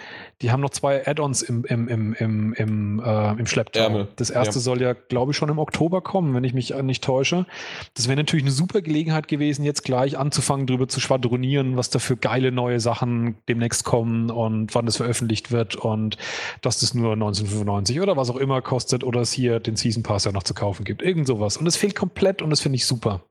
Die 0.43 0.51
haben 0.51 0.61
noch 0.61 0.71
zwei 0.71 1.07
Add-ons 1.07 1.43
im, 1.43 1.65
im, 1.65 1.89
im, 1.89 2.15
im, 2.15 2.53
im, 2.55 3.03
äh, 3.05 3.33
im 3.33 3.47
Schlepptau. 3.47 3.81
Ärmel. 3.81 4.09
Das 4.17 4.31
erste 4.31 4.57
ja. 4.57 4.61
soll 4.61 4.81
ja, 4.81 4.93
glaube 4.93 5.33
ich, 5.33 5.37
schon 5.37 5.49
im 5.49 5.59
Oktober 5.59 6.01
kommen, 6.01 6.35
wenn 6.35 6.45
ich 6.45 6.55
mich 6.55 6.75
nicht 6.83 7.05
täusche. 7.05 7.47
Das 7.95 8.09
wäre 8.09 8.17
natürlich 8.17 8.45
eine 8.45 8.53
super 8.53 8.81
Gelegenheit 8.81 9.29
gewesen, 9.29 9.65
jetzt 9.65 9.83
gleich 9.83 10.19
anzufangen, 10.19 10.67
darüber 10.67 10.89
zu 10.89 11.01
schwadronieren, 11.01 11.77
was 11.77 11.91
da 11.91 11.99
für 11.99 12.17
geile 12.17 12.53
neue 12.53 12.81
Sachen 12.81 13.37
demnächst 13.49 13.85
kommen 13.85 14.31
und 14.31 14.75
wann 14.75 14.87
das 14.87 14.97
veröffentlicht 14.97 15.51
wird 15.51 15.77
und 15.77 16.17
dass 16.63 16.81
das 16.81 16.95
nur 16.95 17.13
1995 17.13 18.01
oder 18.01 18.17
was 18.17 18.31
auch 18.31 18.37
immer 18.37 18.63
kostet 18.63 19.05
oder 19.05 19.21
es 19.21 19.33
hier 19.33 19.61
den 19.61 19.77
Season 19.77 20.03
Pass 20.03 20.25
ja 20.25 20.33
noch 20.33 20.45
zu 20.45 20.55
kaufen 20.55 20.85
gibt. 20.85 21.03
Irgend 21.03 21.27
sowas. 21.27 21.57
Und 21.57 21.67
es 21.67 21.77
fehlt 21.77 21.97
komplett 21.97 22.41
und 22.41 22.51
das 22.51 22.61
finde 22.61 22.77
ich 22.77 22.87
super. 22.87 23.25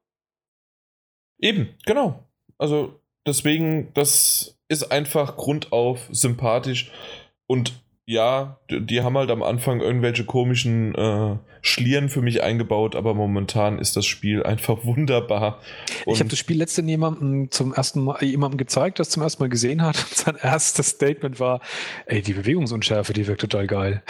Eben, 1.42 1.70
genau. 1.86 2.29
Also 2.60 3.00
deswegen, 3.26 3.92
das 3.94 4.58
ist 4.68 4.92
einfach 4.92 5.38
grundauf 5.38 6.08
sympathisch 6.12 6.92
und 7.48 7.82
ja, 8.10 8.58
die 8.72 9.04
haben 9.04 9.16
halt 9.20 9.30
am 9.30 9.44
Anfang 9.44 9.82
irgendwelche 9.82 10.26
komischen 10.26 10.96
äh, 10.96 11.38
Schlieren 11.62 12.10
für 12.10 12.24
mich 12.24 12.42
eingebaut, 12.42 12.96
aber 12.96 13.14
momentan 13.14 13.78
ist 13.78 13.96
das 13.98 14.08
Spiel 14.08 14.42
einfach 14.42 14.84
wunderbar. 14.84 15.60
Und 16.08 16.16
ich 16.16 16.20
habe 16.20 16.30
das 16.30 16.40
Spiel 16.40 16.58
letztens 16.58 16.90
jemandem 16.90 17.52
zum 17.52 17.72
ersten 17.72 18.04
Mal 18.04 18.24
jemandem 18.24 18.58
gezeigt, 18.58 18.98
das 18.98 19.10
zum 19.10 19.22
ersten 19.22 19.44
Mal 19.44 19.50
gesehen 19.50 19.84
hat. 19.84 19.96
Und 20.00 20.16
sein 20.16 20.38
erstes 20.42 20.88
Statement 20.88 21.40
war: 21.40 21.62
Ey, 22.08 22.24
die 22.24 22.34
Bewegungsunschärfe, 22.34 23.14
die 23.14 23.28
wirkt 23.28 23.42
total 23.42 23.68
geil. 23.68 24.02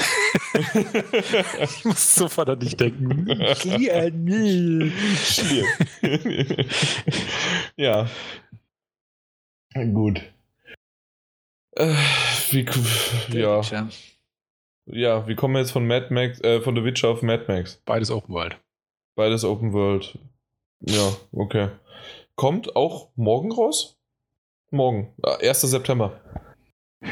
ich 1.62 1.84
muss 1.84 2.16
sofort 2.16 2.52
an 2.52 2.60
dich 2.60 2.78
denken. 2.78 3.28
Schlieren. 3.56 4.94
Schlieren. 5.18 5.68
ja. 7.76 8.08
Gut. 9.76 10.22
Äh, 11.76 11.94
wie, 12.52 13.38
ja. 13.38 13.62
Ja, 14.92 15.28
wie 15.28 15.36
kommen 15.36 15.54
wir 15.54 15.62
jetzt 15.62 15.72
von 15.72 15.86
Mad 15.86 16.12
Max, 16.14 16.42
äh, 16.42 16.62
von 16.62 16.76
The 16.76 16.84
Witcher 16.84 17.10
auf 17.10 17.22
Mad 17.22 17.46
Max? 17.48 17.82
Beides 17.86 18.10
Open 18.10 18.34
World. 18.34 18.58
Beides 19.16 19.44
Open 19.44 19.74
World. 19.74 20.18
Ja, 20.82 21.12
okay. 21.32 21.70
Kommt 22.36 22.76
auch 22.76 23.10
morgen 23.16 23.52
raus? 23.52 23.98
Morgen, 24.72 25.14
1. 25.24 25.62
September. 25.62 26.22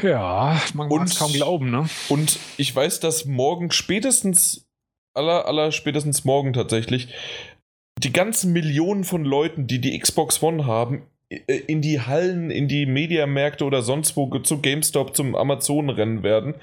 Ja, 0.02 0.60
man 0.74 0.88
kann 0.88 1.02
es 1.04 1.18
kaum 1.18 1.32
glauben, 1.32 1.70
ne? 1.70 1.88
Und 2.08 2.38
ich 2.56 2.74
weiß, 2.74 3.00
dass 3.00 3.24
morgen 3.24 3.70
spätestens, 3.70 4.68
aller, 5.14 5.46
aller 5.46 5.72
spätestens 5.72 6.24
morgen 6.24 6.52
tatsächlich, 6.52 7.14
die 7.98 8.12
ganzen 8.12 8.52
Millionen 8.52 9.04
von 9.04 9.24
Leuten, 9.24 9.66
die 9.66 9.80
die 9.80 9.98
Xbox 9.98 10.42
One 10.42 10.66
haben, 10.66 11.06
in 11.28 11.82
die 11.82 12.00
Hallen, 12.00 12.50
in 12.50 12.68
die 12.68 12.86
Mediamärkte 12.86 13.64
oder 13.64 13.82
sonst 13.82 14.16
wo 14.16 14.26
zu 14.38 14.60
GameStop, 14.60 15.14
zum 15.14 15.34
Amazon 15.34 15.90
rennen 15.90 16.22
werden 16.22 16.54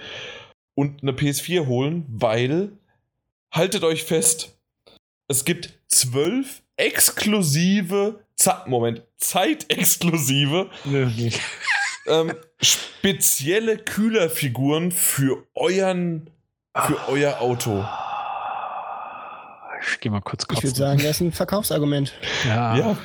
und 0.75 1.03
eine 1.03 1.11
PS4 1.11 1.67
holen, 1.67 2.05
weil, 2.09 2.71
haltet 3.51 3.83
euch 3.83 4.03
fest, 4.03 4.57
es 5.27 5.45
gibt 5.45 5.79
zwölf 5.87 6.63
exklusive, 6.77 8.19
Moment, 8.65 9.03
zeitexklusive, 9.17 10.69
ähm, 12.07 12.33
spezielle 12.61 13.77
Kühlerfiguren 13.77 14.91
für 14.91 15.45
euren, 15.53 16.29
für 16.75 17.07
euer 17.07 17.39
Auto. 17.39 17.85
Ich 19.87 19.99
geh 19.99 20.09
mal 20.09 20.21
kurz 20.21 20.47
kotzen. 20.47 20.57
Ich 20.57 20.63
würde 20.63 20.77
sagen, 20.77 20.99
das 20.99 21.11
ist 21.11 21.21
ein 21.21 21.31
Verkaufsargument. 21.31 22.13
Ja. 22.45 22.77
ja. 22.77 22.97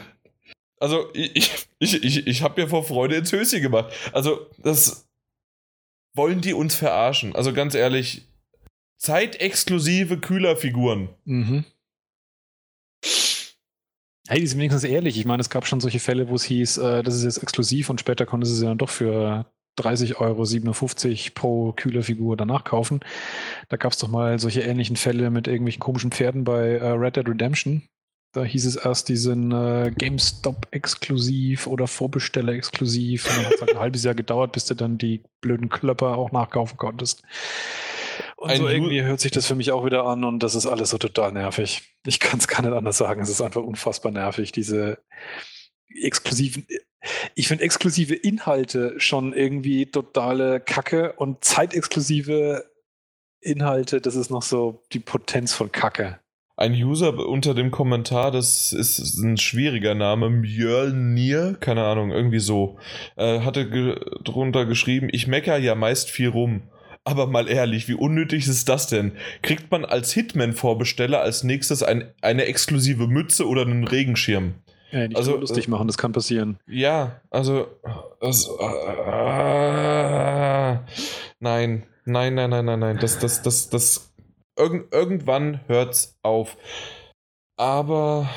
Also, 0.80 1.10
ich, 1.12 1.68
ich, 1.78 2.02
ich, 2.02 2.26
ich 2.26 2.42
habe 2.42 2.60
mir 2.60 2.68
vor 2.68 2.82
Freude 2.82 3.16
ins 3.16 3.32
Höschen 3.32 3.62
gemacht. 3.62 3.92
Also, 4.12 4.46
das 4.58 5.08
wollen 6.14 6.40
die 6.40 6.54
uns 6.54 6.74
verarschen. 6.74 7.36
Also, 7.36 7.52
ganz 7.52 7.74
ehrlich, 7.74 8.26
zeitexklusive 8.96 10.18
Kühlerfiguren. 10.18 11.10
Mhm. 11.24 11.64
Hey, 14.28 14.40
die 14.40 14.46
sind 14.46 14.58
wenigstens 14.58 14.84
ehrlich. 14.84 15.18
Ich 15.18 15.24
meine, 15.24 15.40
es 15.40 15.50
gab 15.50 15.66
schon 15.66 15.80
solche 15.80 15.98
Fälle, 15.98 16.28
wo 16.28 16.34
es 16.34 16.44
hieß, 16.44 16.78
äh, 16.78 17.02
das 17.02 17.14
ist 17.14 17.24
jetzt 17.24 17.42
exklusiv 17.42 17.90
und 17.90 18.00
später 18.00 18.26
konnte 18.26 18.46
sie 18.46 18.64
dann 18.64 18.78
doch 18.78 18.88
für 18.88 19.46
30 19.76 20.20
Euro 20.20 20.44
57 20.44 21.34
pro 21.34 21.72
Kühlerfigur 21.72 22.36
danach 22.36 22.64
kaufen. 22.64 23.00
Da 23.68 23.76
gab 23.76 23.92
es 23.92 23.98
doch 23.98 24.08
mal 24.08 24.38
solche 24.38 24.60
ähnlichen 24.60 24.96
Fälle 24.96 25.30
mit 25.30 25.48
irgendwelchen 25.48 25.80
komischen 25.80 26.12
Pferden 26.12 26.44
bei 26.44 26.76
äh, 26.76 26.90
Red 26.90 27.16
Dead 27.16 27.28
Redemption. 27.28 27.82
Da 28.32 28.44
hieß 28.44 28.64
es 28.66 28.76
erst, 28.76 29.08
die 29.08 29.16
sind 29.16 29.50
äh, 29.50 29.90
GameStop-exklusiv 29.90 31.66
oder 31.66 31.88
Vorbesteller-exklusiv. 31.88 33.26
Und 33.26 33.36
dann 33.36 33.46
hat 33.46 33.54
es 33.54 33.60
halt 33.60 33.70
ein 33.72 33.80
halbes 33.80 34.04
Jahr 34.04 34.14
gedauert, 34.14 34.52
bis 34.52 34.66
du 34.66 34.74
dann 34.74 34.98
die 34.98 35.22
blöden 35.40 35.68
Klöpper 35.68 36.16
auch 36.16 36.30
nachkaufen 36.30 36.78
konntest. 36.78 37.22
Und 38.36 38.56
so 38.56 38.68
irgendwie 38.68 39.02
hört 39.02 39.20
sich 39.20 39.32
das 39.32 39.46
für 39.46 39.54
mich 39.54 39.72
auch 39.72 39.84
wieder 39.84 40.04
an 40.04 40.24
und 40.24 40.42
das 40.42 40.54
ist 40.54 40.66
alles 40.66 40.90
so 40.90 40.98
total 40.98 41.32
nervig. 41.32 41.94
Ich 42.06 42.20
kann 42.20 42.38
es 42.38 42.48
gar 42.48 42.62
nicht 42.62 42.72
anders 42.72 42.98
sagen. 42.98 43.20
Es 43.20 43.28
ist 43.28 43.40
einfach 43.40 43.62
unfassbar 43.62 44.12
nervig, 44.12 44.52
diese 44.52 44.98
exklusiven. 45.88 46.66
Ich 47.34 47.48
finde 47.48 47.64
exklusive 47.64 48.14
Inhalte 48.14 48.94
schon 48.98 49.32
irgendwie 49.32 49.86
totale 49.86 50.60
Kacke 50.60 51.14
und 51.14 51.44
zeitexklusive 51.44 52.70
Inhalte, 53.40 54.00
das 54.00 54.16
ist 54.16 54.30
noch 54.30 54.42
so 54.42 54.82
die 54.92 55.00
Potenz 55.00 55.54
von 55.54 55.72
Kacke. 55.72 56.20
Ein 56.60 56.74
User 56.74 57.26
unter 57.26 57.54
dem 57.54 57.70
Kommentar, 57.70 58.30
das 58.30 58.72
ist 58.72 59.16
ein 59.16 59.38
schwieriger 59.38 59.94
Name, 59.94 60.28
Mjölnir, 60.28 61.56
keine 61.58 61.84
Ahnung, 61.84 62.10
irgendwie 62.10 62.38
so, 62.38 62.78
äh, 63.16 63.40
hatte 63.40 63.68
ge 63.68 63.98
drunter 64.22 64.66
geschrieben, 64.66 65.08
ich 65.10 65.26
mecker 65.26 65.56
ja 65.56 65.74
meist 65.74 66.10
viel 66.10 66.28
rum. 66.28 66.62
Aber 67.02 67.26
mal 67.26 67.48
ehrlich, 67.48 67.88
wie 67.88 67.94
unnötig 67.94 68.46
ist 68.46 68.68
das 68.68 68.86
denn? 68.86 69.12
Kriegt 69.40 69.70
man 69.70 69.86
als 69.86 70.12
Hitman-Vorbesteller 70.12 71.22
als 71.22 71.44
nächstes 71.44 71.82
ein, 71.82 72.12
eine 72.20 72.44
exklusive 72.44 73.06
Mütze 73.06 73.48
oder 73.48 73.62
einen 73.62 73.88
Regenschirm? 73.88 74.56
Ja, 74.92 75.08
nicht 75.08 75.16
also, 75.16 75.32
so 75.32 75.38
lustig 75.38 75.66
machen, 75.66 75.86
das 75.86 75.96
kann 75.96 76.12
passieren. 76.12 76.58
Ja, 76.66 77.22
also. 77.30 77.68
also 78.20 78.58
äh, 78.58 78.64
nein, 81.40 81.86
nein, 82.04 82.34
nein, 82.34 82.50
nein, 82.50 82.64
nein, 82.66 82.78
nein. 82.78 82.98
Das, 83.00 83.18
das, 83.18 83.40
das, 83.40 83.70
das. 83.70 84.09
Irgend, 84.60 84.92
irgendwann 84.92 85.60
hört's 85.68 86.18
auf. 86.22 86.58
Aber. 87.56 88.28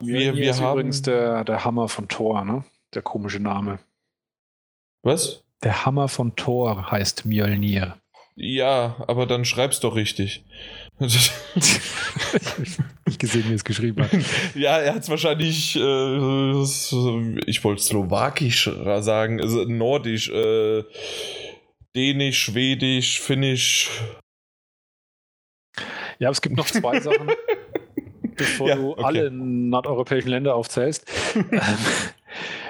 Wir, 0.00 0.34
wir 0.34 0.50
ist 0.50 0.60
haben. 0.62 0.72
übrigens 0.72 1.02
der, 1.02 1.44
der 1.44 1.64
Hammer 1.66 1.88
von 1.88 2.08
Thor, 2.08 2.44
ne? 2.44 2.64
Der 2.94 3.02
komische 3.02 3.40
Name. 3.40 3.78
Was? 5.02 5.44
Der 5.62 5.84
Hammer 5.84 6.08
von 6.08 6.34
Thor 6.34 6.90
heißt 6.90 7.26
Mjölnir. 7.26 7.98
Ja, 8.36 8.96
aber 9.06 9.26
dann 9.26 9.44
schreib's 9.44 9.80
doch 9.80 9.96
richtig. 9.96 10.44
ich 11.00 11.30
nicht 13.06 13.18
gesehen, 13.18 13.44
wie 13.50 13.54
es 13.54 13.64
geschrieben 13.64 14.02
hat. 14.02 14.10
Ja, 14.54 14.78
er 14.78 14.94
hat 14.94 15.02
es 15.02 15.08
wahrscheinlich, 15.10 15.76
äh, 15.76 16.62
ich 17.50 17.64
wollte 17.64 17.82
slowakisch 17.82 18.70
sagen, 19.00 19.40
also 19.42 19.64
nordisch, 19.64 20.30
äh, 20.30 20.84
dänisch, 21.94 22.44
schwedisch, 22.44 23.20
finnisch. 23.20 23.90
Ja, 26.18 26.28
aber 26.28 26.32
es 26.32 26.42
gibt 26.42 26.56
noch 26.56 26.66
zwei 26.66 27.00
Sachen, 27.00 27.30
bevor 28.36 28.68
ja, 28.68 28.76
du 28.76 28.92
okay. 28.92 29.04
alle 29.04 29.30
nordeuropäischen 29.30 30.30
Länder 30.30 30.54
aufzählst. 30.54 31.06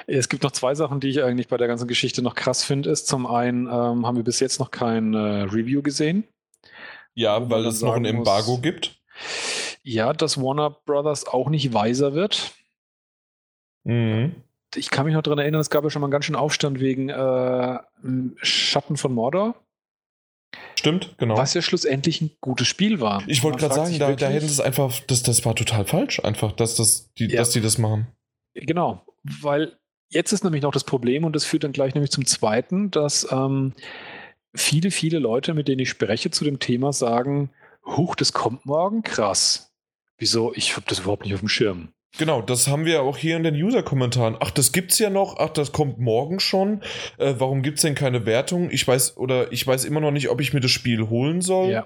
Es 0.09 0.29
gibt 0.29 0.43
noch 0.43 0.51
zwei 0.51 0.73
Sachen, 0.73 1.01
die 1.01 1.09
ich 1.09 1.21
eigentlich 1.21 1.49
bei 1.49 1.57
der 1.57 1.67
ganzen 1.67 1.87
Geschichte 1.87 2.21
noch 2.21 2.33
krass 2.33 2.63
finde. 2.63 2.89
Ist 2.89 3.07
zum 3.07 3.27
einen 3.27 3.65
ähm, 3.65 4.07
haben 4.07 4.15
wir 4.15 4.23
bis 4.23 4.39
jetzt 4.39 4.57
noch 4.57 4.71
kein 4.71 5.13
äh, 5.13 5.17
Review 5.17 5.81
gesehen. 5.81 6.23
Ja, 7.13 7.49
weil 7.49 7.65
es 7.65 7.81
noch 7.81 7.95
ein 7.95 8.05
Embargo 8.05 8.53
muss, 8.53 8.61
gibt. 8.61 8.95
Ja, 9.83 10.13
dass 10.13 10.41
Warner 10.41 10.69
Brothers 10.69 11.27
auch 11.27 11.49
nicht 11.49 11.73
weiser 11.73 12.13
wird. 12.13 12.53
Mhm. 13.83 14.35
Ich 14.75 14.89
kann 14.89 15.05
mich 15.05 15.15
noch 15.15 15.23
daran 15.23 15.39
erinnern, 15.39 15.61
es 15.61 15.69
gab 15.69 15.83
ja 15.83 15.89
schon 15.89 16.01
mal 16.01 16.07
einen 16.07 16.11
ganz 16.11 16.25
schön 16.25 16.35
Aufstand 16.35 16.79
wegen 16.79 17.09
äh, 17.09 17.79
Schatten 18.41 18.95
von 18.95 19.13
Mordor. 19.13 19.55
Stimmt, 20.87 21.17
genau. 21.17 21.37
Was 21.37 21.53
ja 21.53 21.61
schlussendlich 21.61 22.21
ein 22.21 22.31
gutes 22.41 22.67
Spiel 22.67 22.99
war. 22.99 23.23
Ich 23.27 23.43
wollte 23.43 23.59
gerade 23.59 23.75
sagen, 23.75 23.99
da, 23.99 24.13
da 24.13 24.27
hätten 24.27 24.47
sie 24.47 24.53
es 24.53 24.61
einfach, 24.61 24.99
das, 25.07 25.23
das 25.23 25.43
war 25.45 25.55
total 25.55 25.85
falsch, 25.85 26.19
einfach, 26.23 26.51
dass, 26.51 26.75
das, 26.75 27.11
die, 27.15 27.27
ja. 27.27 27.37
dass 27.37 27.51
die 27.51 27.61
das 27.61 27.77
machen. 27.77 28.07
Genau, 28.53 29.05
weil 29.23 29.77
Jetzt 30.09 30.31
ist 30.31 30.43
nämlich 30.43 30.63
noch 30.63 30.71
das 30.71 30.85
Problem, 30.85 31.25
und 31.25 31.35
das 31.35 31.43
führt 31.43 31.63
dann 31.63 31.73
gleich 31.73 31.93
nämlich 31.93 32.11
zum 32.11 32.25
zweiten, 32.25 32.91
dass 32.91 33.27
ähm, 33.29 33.73
viele, 34.55 34.89
viele 34.89 35.19
Leute, 35.19 35.53
mit 35.53 35.67
denen 35.67 35.79
ich 35.79 35.89
spreche 35.89 36.31
zu 36.31 36.45
dem 36.45 36.59
Thema, 36.59 36.93
sagen, 36.93 37.49
huch, 37.85 38.15
das 38.15 38.31
kommt 38.31 38.65
morgen, 38.65 39.03
krass. 39.03 39.73
Wieso? 40.17 40.53
Ich 40.55 40.75
habe 40.75 40.85
das 40.87 40.99
überhaupt 40.99 41.25
nicht 41.25 41.33
auf 41.33 41.41
dem 41.41 41.49
Schirm. 41.49 41.89
Genau, 42.17 42.41
das 42.41 42.67
haben 42.67 42.85
wir 42.85 43.01
auch 43.01 43.17
hier 43.17 43.37
in 43.37 43.43
den 43.43 43.55
User-Kommentaren. 43.55 44.37
Ach, 44.39 44.49
das 44.49 44.71
gibt's 44.71 44.97
ja 44.97 45.09
noch. 45.09 45.37
Ach, 45.37 45.49
das 45.49 45.71
kommt 45.71 45.99
morgen 45.99 46.39
schon. 46.39 46.81
Äh, 47.17 47.35
warum 47.37 47.61
gibt's 47.61 47.81
denn 47.81 47.95
keine 47.95 48.25
Wertung? 48.25 48.71
Ich 48.71 48.87
weiß 48.87 49.17
oder 49.17 49.51
ich 49.51 49.65
weiß 49.67 49.85
immer 49.85 49.99
noch 49.99 50.11
nicht, 50.11 50.29
ob 50.29 50.41
ich 50.41 50.53
mir 50.53 50.61
das 50.61 50.71
Spiel 50.71 51.09
holen 51.09 51.41
soll. 51.41 51.71
Ja. 51.71 51.85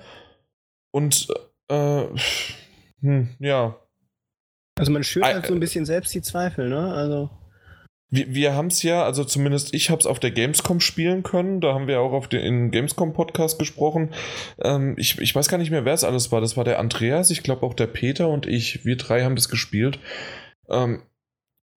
Und 0.92 1.28
äh, 1.70 2.04
hm, 3.02 3.30
ja. 3.40 3.78
Also 4.78 4.92
man 4.92 5.04
schürt 5.04 5.26
halt 5.26 5.48
so 5.48 5.54
ein 5.54 5.60
bisschen 5.60 5.86
selbst 5.86 6.14
die 6.14 6.22
Zweifel, 6.22 6.70
ne? 6.70 6.94
Also 6.94 7.30
wir, 8.12 8.36
wir 8.36 8.54
haben 8.54 8.68
es 8.68 8.84
ja, 8.84 9.04
also 9.04 9.24
zumindest 9.24 9.74
ich 9.74 9.90
habe 9.90 10.00
es 10.00 10.06
auf 10.06 10.20
der 10.20 10.32
Gamescom 10.32 10.82
spielen 10.82 11.24
können. 11.24 11.62
Da 11.62 11.74
haben 11.74 11.88
wir 11.88 12.02
auch 12.02 12.12
auf 12.12 12.28
den 12.28 12.70
Gamescom-Podcast 12.70 13.58
gesprochen. 13.58 14.14
Ähm, 14.60 14.96
ich, 14.98 15.18
ich 15.20 15.34
weiß 15.34 15.48
gar 15.48 15.58
nicht 15.58 15.72
mehr, 15.72 15.86
wer 15.86 15.94
es 15.94 16.04
alles 16.04 16.32
war. 16.32 16.42
Das 16.42 16.58
war 16.58 16.66
der 16.66 16.78
Andreas, 16.78 17.32
ich 17.32 17.42
glaube 17.42 17.66
auch 17.66 17.74
der 17.74 17.88
Peter 17.88 18.28
und 18.28 18.46
ich. 18.46 18.86
Wir 18.86 18.98
drei 18.98 19.24
haben 19.24 19.36
das 19.36 19.50
gespielt. 19.50 20.00
Ähm, 20.70 21.02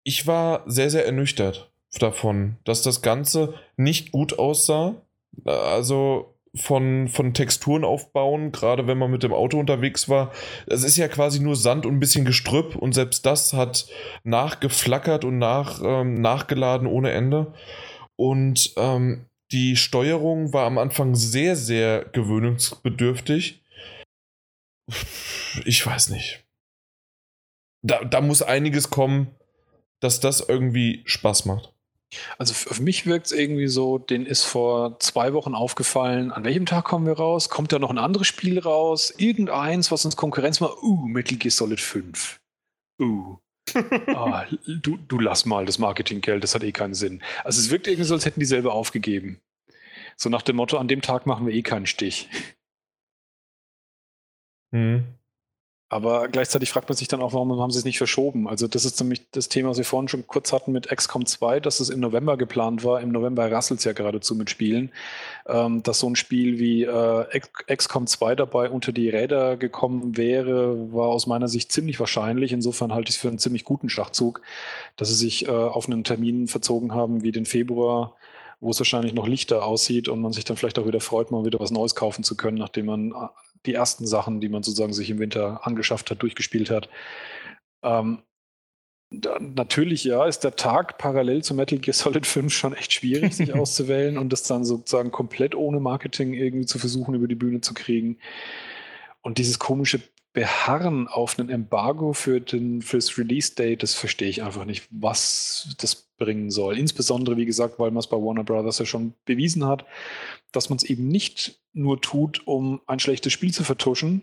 ich 0.03 0.27
war 0.27 0.65
sehr, 0.67 0.91
sehr 0.91 1.07
ernüchtert 1.07 1.71
davon, 1.99 2.57
dass 2.65 2.83
das 2.83 3.01
Ganze 3.01 3.55
nicht 3.77 4.11
gut 4.11 4.39
aussah. 4.39 4.97
Also 5.45 6.34
von, 6.57 7.09
von 7.09 7.35
Texturen 7.35 7.85
aufbauen, 7.85 8.53
gerade 8.53 8.87
wenn 8.87 8.99
man 8.99 9.11
mit 9.11 9.23
dem 9.23 9.33
Auto 9.33 9.59
unterwegs 9.59 10.09
war. 10.09 10.33
Es 10.67 10.85
ist 10.85 10.97
ja 10.97 11.09
quasi 11.09 11.41
nur 11.41 11.57
Sand 11.57 11.85
und 11.85 11.95
ein 11.95 12.01
bisschen 12.01 12.25
Gestrüpp 12.25 12.77
und 12.77 12.93
selbst 12.93 13.27
das 13.27 13.53
hat 13.53 13.87
nachgeflackert 14.23 15.25
und 15.25 15.39
nach, 15.39 15.81
ähm, 15.85 16.21
nachgeladen 16.21 16.87
ohne 16.87 17.11
Ende. 17.11 17.53
Und 18.17 18.73
ähm, 18.77 19.27
die 19.51 19.77
Steuerung 19.77 20.53
war 20.53 20.67
am 20.67 20.79
Anfang 20.79 21.15
sehr, 21.15 21.57
sehr 21.57 22.05
gewöhnungsbedürftig. 22.05 23.63
Ich 25.65 25.85
weiß 25.85 26.11
nicht. 26.11 26.45
Da, 27.83 28.05
da 28.05 28.21
muss 28.21 28.43
einiges 28.43 28.91
kommen, 28.91 29.29
dass 30.01 30.21
das 30.21 30.41
irgendwie 30.41 31.03
Spaß 31.05 31.45
macht. 31.45 31.74
Also 32.39 32.55
für 32.55 32.83
mich 32.83 33.07
wirkt 33.07 33.27
es 33.27 33.33
irgendwie 33.33 33.69
so, 33.69 33.99
den 33.99 34.27
ist 34.27 34.45
vor 34.45 34.99
zwei 35.01 35.33
Wochen 35.33 35.55
aufgefallen, 35.55 36.33
an 36.33 36.45
welchem 36.45 36.67
Tag 36.67 36.85
kommen 36.85 37.07
wir 37.07 37.15
raus? 37.15 37.49
Kommt 37.49 37.73
da 37.73 37.79
noch 37.79 37.91
ein 37.91 37.99
anderes 37.99 38.27
Spiel 38.27 38.59
raus? 38.59 39.15
Irgendeins, 39.17 39.91
was 39.91 40.05
uns 40.05 40.17
Konkurrenz 40.17 40.61
macht? 40.61 40.83
Uh, 40.83 41.07
Metal 41.07 41.39
Gear 41.39 41.51
Solid 41.51 41.81
5. 41.81 42.41
Uh. 43.01 43.37
ah, 44.09 44.45
du, 44.67 44.97
du 44.97 45.19
lass 45.19 45.47
mal 45.47 45.65
das 45.65 45.79
Marketinggeld, 45.79 46.45
das 46.45 46.55
hat 46.55 46.63
eh 46.63 46.73
keinen 46.73 46.95
Sinn. 46.95 47.23
Also 47.45 47.61
es 47.61 47.71
wirkt 47.71 47.87
irgendwie 47.87 48.05
so, 48.05 48.15
als 48.15 48.27
hätten 48.27 48.41
die 48.41 48.47
selber 48.47 48.75
aufgegeben. 48.75 49.41
So 50.17 50.29
nach 50.29 50.43
dem 50.43 50.57
Motto, 50.57 50.77
an 50.79 50.89
dem 50.89 51.03
Tag 51.03 51.27
machen 51.27 51.47
wir 51.47 51.55
eh 51.55 51.63
keinen 51.63 51.87
Stich. 51.87 52.29
Mhm. 54.71 55.05
Aber 55.95 56.27
gleichzeitig 56.27 56.71
fragt 56.71 56.89
man 56.89 56.97
sich 56.97 57.07
dann 57.07 57.23
auch, 57.23 57.35
warum 57.35 57.57
haben 57.61 57.71
sie 57.71 57.79
es 57.79 57.85
nicht 57.85 57.99
verschoben? 57.99 58.49
Also 58.49 58.67
das 58.67 58.85
ist 58.85 58.99
nämlich 58.99 59.31
das 59.31 59.49
Thema, 59.49 59.69
was 59.69 59.79
wir 59.79 59.85
vorhin 59.85 60.09
schon 60.09 60.27
kurz 60.27 60.53
hatten 60.53 60.73
mit 60.73 60.89
XCOM 60.89 61.25
2, 61.25 61.61
dass 61.61 61.79
es 61.79 61.89
im 61.89 62.01
November 62.01 62.37
geplant 62.37 62.83
war. 62.83 63.01
Im 63.01 63.13
November 63.13 63.49
rasselt 63.49 63.79
es 63.79 63.85
ja 63.85 63.93
geradezu 63.93 64.35
mit 64.35 64.51
Spielen. 64.51 64.91
Ähm, 65.47 65.85
dass 65.85 66.01
so 66.01 66.11
ein 66.11 66.17
Spiel 66.17 66.59
wie 66.59 66.83
äh, 66.83 67.41
XCOM 67.73 68.09
2 68.09 68.35
dabei 68.35 68.71
unter 68.71 68.91
die 68.91 69.09
Räder 69.09 69.57
gekommen 69.57 70.17
wäre, 70.17 70.93
war 70.93 71.11
aus 71.11 71.29
meiner 71.29 71.47
Sicht 71.47 71.71
ziemlich 71.71 72.01
wahrscheinlich. 72.01 72.51
Insofern 72.51 72.93
halte 72.93 73.11
ich 73.11 73.15
es 73.15 73.21
für 73.21 73.29
einen 73.29 73.39
ziemlich 73.39 73.63
guten 73.63 73.89
Schachzug, 73.89 74.43
dass 74.97 75.11
sie 75.11 75.15
sich 75.15 75.47
äh, 75.47 75.53
auf 75.53 75.87
einen 75.87 76.03
Termin 76.03 76.49
verzogen 76.49 76.93
haben 76.93 77.23
wie 77.23 77.31
den 77.31 77.47
Februar 77.47 78.17
wo 78.61 78.71
es 78.71 78.81
wahrscheinlich 78.81 79.13
noch 79.13 79.27
lichter 79.27 79.67
aussieht 79.67 80.09
und 80.09 80.23
man 80.23 80.33
sich 80.33 80.47
dann 80.47 80.57
vielleicht 80.57 80.79
auch 80.79 80.87
wieder 80.87 81.01
freut, 81.01 81.31
mal 81.31 81.45
wieder 81.45 81.61
was 81.61 81.71
Neues 81.71 81.95
kaufen 81.95 82.25
zu 82.25 82.35
können, 82.35 82.57
nachdem 82.57 82.87
man 82.87 83.11
äh, 83.11 83.27
die 83.67 83.75
ersten 83.75 84.07
Sachen, 84.07 84.41
die 84.41 84.49
man 84.49 84.63
sozusagen 84.63 84.93
sich 84.93 85.11
im 85.11 85.19
Winter 85.19 85.67
angeschafft 85.67 86.11
hat, 86.11 86.23
durchgespielt 86.23 86.71
hat. 86.71 86.89
Ähm, 87.83 88.23
da, 89.11 89.39
natürlich, 89.39 90.05
ja, 90.05 90.27
ist 90.27 90.41
der 90.41 90.57
Tag 90.57 90.99
parallel 90.99 91.43
zu 91.43 91.55
Metal 91.55 91.79
Gear 91.79 91.95
Solid 91.95 92.27
5 92.27 92.53
schon 92.53 92.75
echt 92.75 92.93
schwierig, 92.93 93.35
sich 93.35 93.53
auszuwählen 93.55 94.19
und 94.19 94.33
das 94.33 94.43
dann 94.43 94.65
sozusagen 94.65 95.11
komplett 95.11 95.55
ohne 95.55 95.81
Marketing 95.81 96.35
irgendwie 96.35 96.67
zu 96.67 96.79
versuchen, 96.79 97.15
über 97.15 97.29
die 97.29 97.35
Bühne 97.35 97.61
zu 97.61 97.75
kriegen. 97.75 98.19
Und 99.23 99.39
dieses 99.39 99.59
komische 99.59 100.01
Beharren 100.35 101.07
auf 101.07 101.39
ein 101.39 101.49
Embargo 101.49 102.13
für 102.13 102.41
den, 102.41 102.83
fürs 102.83 103.17
Release-Date, 103.17 103.83
das 103.85 103.95
verstehe 103.95 104.29
ich 104.29 104.43
einfach 104.43 104.65
nicht, 104.65 104.87
was 104.91 105.75
das 105.79 105.95
bringen 106.19 106.51
soll. 106.51 106.77
Insbesondere, 106.77 107.37
wie 107.37 107.47
gesagt, 107.47 107.79
weil 107.79 107.93
man 107.93 108.01
es 108.01 108.09
bei 108.09 108.17
Warner 108.17 108.43
Brothers 108.43 108.81
ja 108.81 108.85
schon 108.85 109.15
bewiesen 109.25 109.65
hat, 109.65 109.87
dass 110.51 110.69
man 110.69 110.77
es 110.77 110.83
eben 110.83 111.07
nicht 111.07 111.61
nur 111.73 112.01
tut, 112.01 112.47
um 112.47 112.81
ein 112.87 112.99
schlechtes 112.99 113.33
Spiel 113.33 113.55
zu 113.55 113.63
vertuschen. 113.63 114.23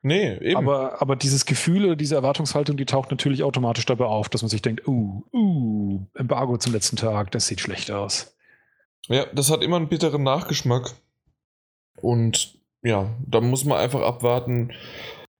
Nee, 0.00 0.38
eben. 0.38 0.56
Aber, 0.56 1.02
aber 1.02 1.16
dieses 1.16 1.44
Gefühl 1.44 1.86
oder 1.86 1.96
diese 1.96 2.14
Erwartungshaltung, 2.14 2.76
die 2.76 2.86
taucht 2.86 3.10
natürlich 3.10 3.42
automatisch 3.42 3.84
dabei 3.84 4.04
auf, 4.04 4.28
dass 4.28 4.42
man 4.42 4.48
sich 4.48 4.62
denkt, 4.62 4.86
uh, 4.86 5.24
uh, 5.32 6.06
Embargo 6.14 6.56
zum 6.56 6.72
letzten 6.72 6.94
Tag, 6.96 7.32
das 7.32 7.48
sieht 7.48 7.60
schlecht 7.60 7.90
aus. 7.90 8.36
Ja, 9.08 9.26
das 9.26 9.50
hat 9.50 9.64
immer 9.64 9.76
einen 9.76 9.88
bitteren 9.88 10.22
Nachgeschmack. 10.22 10.92
Und 12.00 12.60
ja, 12.82 13.12
da 13.26 13.40
muss 13.40 13.64
man 13.64 13.78
einfach 13.78 14.02
abwarten, 14.02 14.72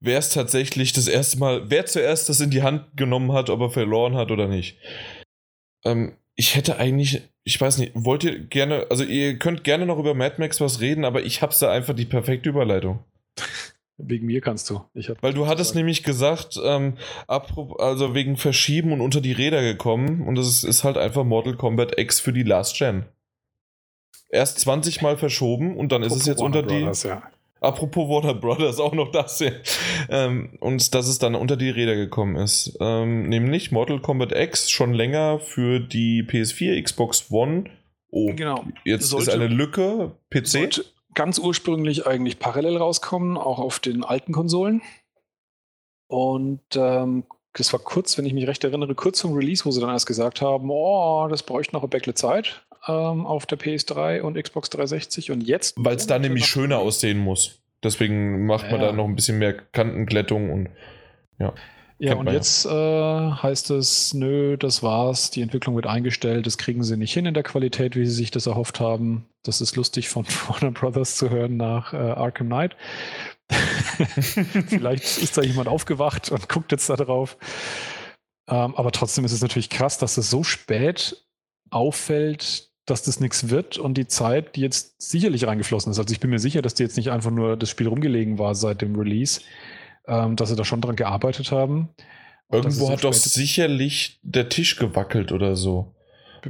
wer 0.01 0.19
es 0.19 0.31
tatsächlich 0.31 0.93
das 0.93 1.09
erste 1.09 1.39
Mal, 1.39 1.71
wer 1.71 1.87
zuerst 1.87 2.29
das 2.29 2.41
in 2.41 2.51
die 2.51 2.63
Hand 2.63 2.97
genommen 2.97 3.33
hat, 3.33 3.51
ob 3.51 3.61
er 3.61 3.71
verloren 3.71 4.15
hat 4.15 4.31
oder 4.31 4.49
nicht. 4.49 4.79
Ähm, 5.85 6.17
ich 6.35 6.55
hätte 6.55 6.79
eigentlich, 6.79 7.23
ich 7.45 7.61
weiß 7.61 7.79
nicht, 7.79 7.93
wollt 7.95 8.25
ihr 8.25 8.39
gerne, 8.39 8.87
also 8.91 9.03
ihr 9.03 9.39
könnt 9.39 9.65
gerne 9.65 9.87
noch 9.87 9.99
über 9.99 10.15
Mad 10.15 10.37
Max 10.39 10.61
was 10.61 10.81
reden, 10.81 11.05
aber 11.05 11.25
ich 11.25 11.43
hab's 11.43 11.59
da 11.59 11.71
einfach 11.71 11.95
die 11.95 12.05
perfekte 12.05 12.49
Überleitung. 12.49 13.01
Wegen 14.01 14.27
mir 14.27 14.41
kannst 14.41 14.71
du. 14.71 14.81
Weil 15.21 15.35
du 15.35 15.49
hattest 15.49 15.71
gesagt. 15.71 15.75
nämlich 15.75 16.05
gesagt, 16.05 16.61
ähm, 16.63 16.97
also 17.27 18.15
wegen 18.15 18.37
Verschieben 18.37 18.93
und 18.93 19.01
unter 19.01 19.21
die 19.21 19.33
Räder 19.33 19.61
gekommen 19.63 20.27
und 20.29 20.37
das 20.37 20.63
ist, 20.63 20.85
halt 20.85 20.97
einfach 20.97 21.25
Mortal 21.25 21.57
Kombat 21.57 21.99
X 21.99 22.21
für 22.21 22.33
die 22.33 22.45
Last 22.45 22.79
Gen. 22.79 23.07
Erst 24.31 24.61
20 24.61 25.03
Mal 25.03 25.17
verschoben 25.17 25.77
und 25.77 25.91
dann 25.91 26.05
ist 26.05 26.15
es 26.15 26.27
jetzt 26.27 26.41
unter 26.41 26.63
die. 26.63 26.85
Das, 26.85 27.03
ja. 27.03 27.23
Apropos 27.61 28.09
Warner 28.09 28.35
Brothers, 28.35 28.79
auch 28.81 28.93
noch 28.95 29.11
das 29.11 29.39
hier. 29.39 29.61
Ähm, 30.09 30.57
und 30.61 30.95
dass 30.95 31.09
es 31.09 31.19
dann 31.19 31.35
unter 31.35 31.57
die 31.57 31.71
Räder 31.71 31.97
gekommen 31.97 32.37
ist. 32.37 32.77
Ähm, 32.81 33.29
nämlich 33.29 33.73
Mortal 33.73 34.01
Kombat 34.01 34.33
X 34.33 34.71
schon 34.71 34.93
länger 34.95 35.39
für 35.41 35.81
die 35.81 36.23
PS4, 36.23 36.81
Xbox 36.83 37.31
One. 37.31 37.65
Oh, 38.11 38.33
Genau. 38.35 38.65
jetzt 38.85 39.09
Sollte- 39.09 39.31
ist 39.31 39.35
eine 39.35 39.49
Lücke. 39.49 40.13
PC? 40.31 40.85
Ganz 41.15 41.39
ursprünglich 41.39 42.07
eigentlich 42.07 42.39
parallel 42.39 42.77
rauskommen, 42.77 43.37
auch 43.37 43.59
auf 43.59 43.81
den 43.81 44.05
alten 44.05 44.33
Konsolen. 44.33 44.83
Und 46.07 46.61
ähm, 46.77 47.25
das 47.55 47.73
war 47.73 47.81
kurz, 47.81 48.17
wenn 48.17 48.25
ich 48.27 48.33
mich 48.35 48.47
recht 48.47 48.63
erinnere, 48.65 48.95
kurz 48.95 49.19
zum 49.19 49.35
Release, 49.35 49.65
wo 49.65 49.71
sie 49.71 49.81
dann 49.81 49.91
erst 49.91 50.07
gesagt 50.07 50.41
haben, 50.41 50.71
oh, 50.71 51.27
das 51.29 51.43
bräuchte 51.43 51.75
noch 51.75 51.83
ein 51.83 51.91
Bäckle 51.91 52.15
Zeit 52.15 52.65
ähm, 52.89 53.27
auf 53.27 53.47
der 53.47 53.59
PS3 53.59 54.21
und 54.23 54.43
Xbox 54.43 54.71
360. 54.71 55.31
Und 55.31 55.43
jetzt. 55.43 55.75
Weil 55.79 55.97
es 55.97 56.07
da 56.07 56.19
nämlich 56.19 56.47
schöner 56.47 56.79
aussehen 56.79 57.19
muss. 57.19 57.61
Deswegen 57.83 58.47
macht 58.47 58.71
man 58.71 58.81
Ja. 58.81 58.87
da 58.89 58.93
noch 58.93 59.05
ein 59.05 59.15
bisschen 59.15 59.39
mehr 59.39 59.53
Kantenglättung 59.53 60.51
und 60.51 60.69
Ja, 61.39 61.55
Kennt 62.01 62.19
und 62.21 62.25
man 62.27 62.35
ja. 62.35 62.39
jetzt 62.39 62.65
äh, 62.67 62.71
heißt 62.71 63.71
es, 63.71 64.15
nö, 64.15 64.57
das 64.57 64.83
war's, 64.85 65.31
die 65.31 65.43
Entwicklung 65.43 65.75
wird 65.77 65.87
eingestellt, 65.87 66.47
das 66.47 66.57
kriegen 66.59 66.83
sie 66.85 66.97
nicht 66.97 67.13
hin 67.13 67.27
in 67.27 67.35
der 67.35 67.43
Qualität, 67.43 67.97
wie 67.97 68.07
sie 68.07 68.15
sich 68.15 68.31
das 68.31 68.47
erhofft 68.47 68.79
haben. 68.81 69.27
Das 69.45 69.61
ist 69.61 69.75
lustig 69.77 70.09
von 70.09 70.25
Warner 70.49 70.71
Brothers 70.73 71.17
zu 71.17 71.31
hören 71.31 71.57
nach 71.57 71.93
äh, 71.93 71.97
Arkham 71.97 72.47
Knight. 72.49 72.77
Vielleicht 74.69 75.05
ist 75.19 75.37
da 75.39 75.43
jemand 75.43 75.69
aufgewacht 75.69 76.31
und 76.31 76.49
guckt 76.49 76.73
jetzt 76.73 76.89
da 76.91 76.97
drauf. 76.97 77.37
Ähm, 78.49 78.75
aber 78.77 78.93
trotzdem 78.93 79.25
ist 79.25 79.33
es 79.33 79.43
natürlich 79.43 79.71
krass, 79.71 79.99
dass 79.99 80.17
es 80.17 80.31
so 80.31 80.43
spät 80.43 81.25
auffällt, 81.71 82.71
dass 82.91 83.03
das 83.03 83.21
nichts 83.21 83.49
wird 83.51 83.79
und 83.79 83.95
die 83.95 84.07
Zeit, 84.07 84.57
die 84.57 84.61
jetzt 84.61 85.01
sicherlich 85.01 85.47
reingeflossen 85.47 85.93
ist. 85.93 85.99
Also 85.99 86.13
ich 86.13 86.21
bin 86.21 86.31
mir 86.31 86.39
sicher, 86.39 86.63
dass 86.63 86.75
die 86.75 86.83
jetzt 86.83 86.97
nicht 86.97 87.11
einfach 87.11 87.31
nur 87.31 87.57
das 87.57 87.71
Spiel 87.71 87.89
rumgelegen 87.89 88.39
war 88.39 88.55
seit 88.55 88.83
dem 88.83 88.97
Release, 88.97 89.41
ähm, 90.07 90.37
dass 90.37 90.49
sie 90.49 90.57
da 90.57 90.65
schon 90.65 90.81
dran 90.81 90.97
gearbeitet 90.97 91.53
haben. 91.53 91.89
Irgendwo 92.51 92.91
hat 92.91 93.05
doch 93.05 93.13
sicherlich 93.13 94.19
der 94.23 94.49
Tisch 94.49 94.77
gewackelt 94.77 95.33
oder 95.33 95.55
so. 95.55 95.95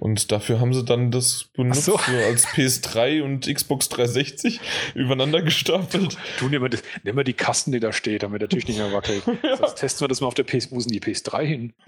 Und 0.01 0.31
dafür 0.31 0.61
haben 0.61 0.75
sie 0.75 0.85
dann 0.85 1.11
das 1.11 1.47
benutzt, 1.55 1.85
so. 1.85 1.93
so. 1.93 2.17
als 2.27 2.47
PS3 2.55 3.23
und 3.23 3.53
Xbox 3.53 3.89
360 3.89 4.61
übereinander 4.95 5.43
gestapelt. 5.43 6.17
Du 6.39 6.49
nimm 6.49 6.61
mal, 6.61 6.69
das- 6.69 6.83
nimm 7.05 7.17
mal 7.17 7.25
die 7.25 7.33
Kasten, 7.33 7.73
die 7.73 7.81
da 7.81 7.93
steht, 7.93 8.23
damit 8.23 8.43
der 8.43 8.49
Tisch 8.49 8.67
nicht 8.67 8.79
mehr 8.79 8.93
wackelt. 8.93 9.23
Sonst 9.59 9.77
testen 9.77 10.05
wir 10.05 10.09
das 10.09 10.21
mal 10.21 10.27
auf 10.29 10.35
der 10.35 10.45
PS. 10.45 10.71
Wo 10.71 10.79
denn 10.79 10.89
die 10.93 11.01
PS3 11.01 11.43
hin? 11.43 11.73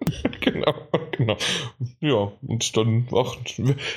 genau, 0.40 0.74
genau. 1.12 1.36
Ja, 2.00 2.32
und 2.42 2.76
dann, 2.76 3.08
ach, 3.14 3.36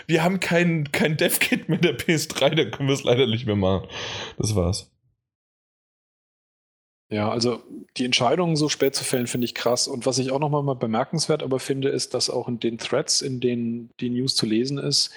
wir- 0.07 0.23
haben 0.23 0.39
kein, 0.39 0.91
kein 0.91 1.17
Dev-Kit 1.17 1.69
mit 1.69 1.83
der 1.83 1.97
PS3, 1.97 2.55
da 2.55 2.65
können 2.65 2.89
wir 2.89 2.93
es 2.95 3.03
leider 3.03 3.27
nicht 3.27 3.45
mehr 3.45 3.55
machen. 3.55 3.87
Das 4.37 4.55
war's. 4.55 4.89
Ja, 7.11 7.29
also 7.29 7.61
die 7.97 8.05
Entscheidung 8.05 8.55
so 8.55 8.69
spät 8.69 8.95
zu 8.95 9.03
fällen, 9.03 9.27
finde 9.27 9.45
ich 9.45 9.53
krass. 9.53 9.87
Und 9.87 10.05
was 10.05 10.17
ich 10.17 10.31
auch 10.31 10.39
nochmal 10.39 10.63
mal 10.63 10.73
bemerkenswert 10.73 11.43
aber 11.43 11.59
finde, 11.59 11.89
ist, 11.89 12.13
dass 12.15 12.29
auch 12.29 12.47
in 12.47 12.59
den 12.59 12.79
Threads, 12.79 13.21
in 13.21 13.39
denen 13.39 13.91
die 13.99 14.09
News 14.09 14.35
zu 14.35 14.45
lesen 14.47 14.79
ist, 14.79 15.11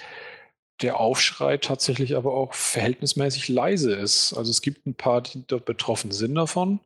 der 0.82 1.00
Aufschrei 1.00 1.56
tatsächlich 1.56 2.14
aber 2.16 2.34
auch 2.34 2.52
verhältnismäßig 2.52 3.48
leise 3.48 3.94
ist. 3.94 4.34
Also 4.34 4.50
es 4.50 4.60
gibt 4.60 4.86
ein 4.86 4.94
paar, 4.94 5.22
die 5.22 5.44
dort 5.46 5.64
betroffen 5.64 6.10
sind 6.12 6.34
davon. 6.34 6.80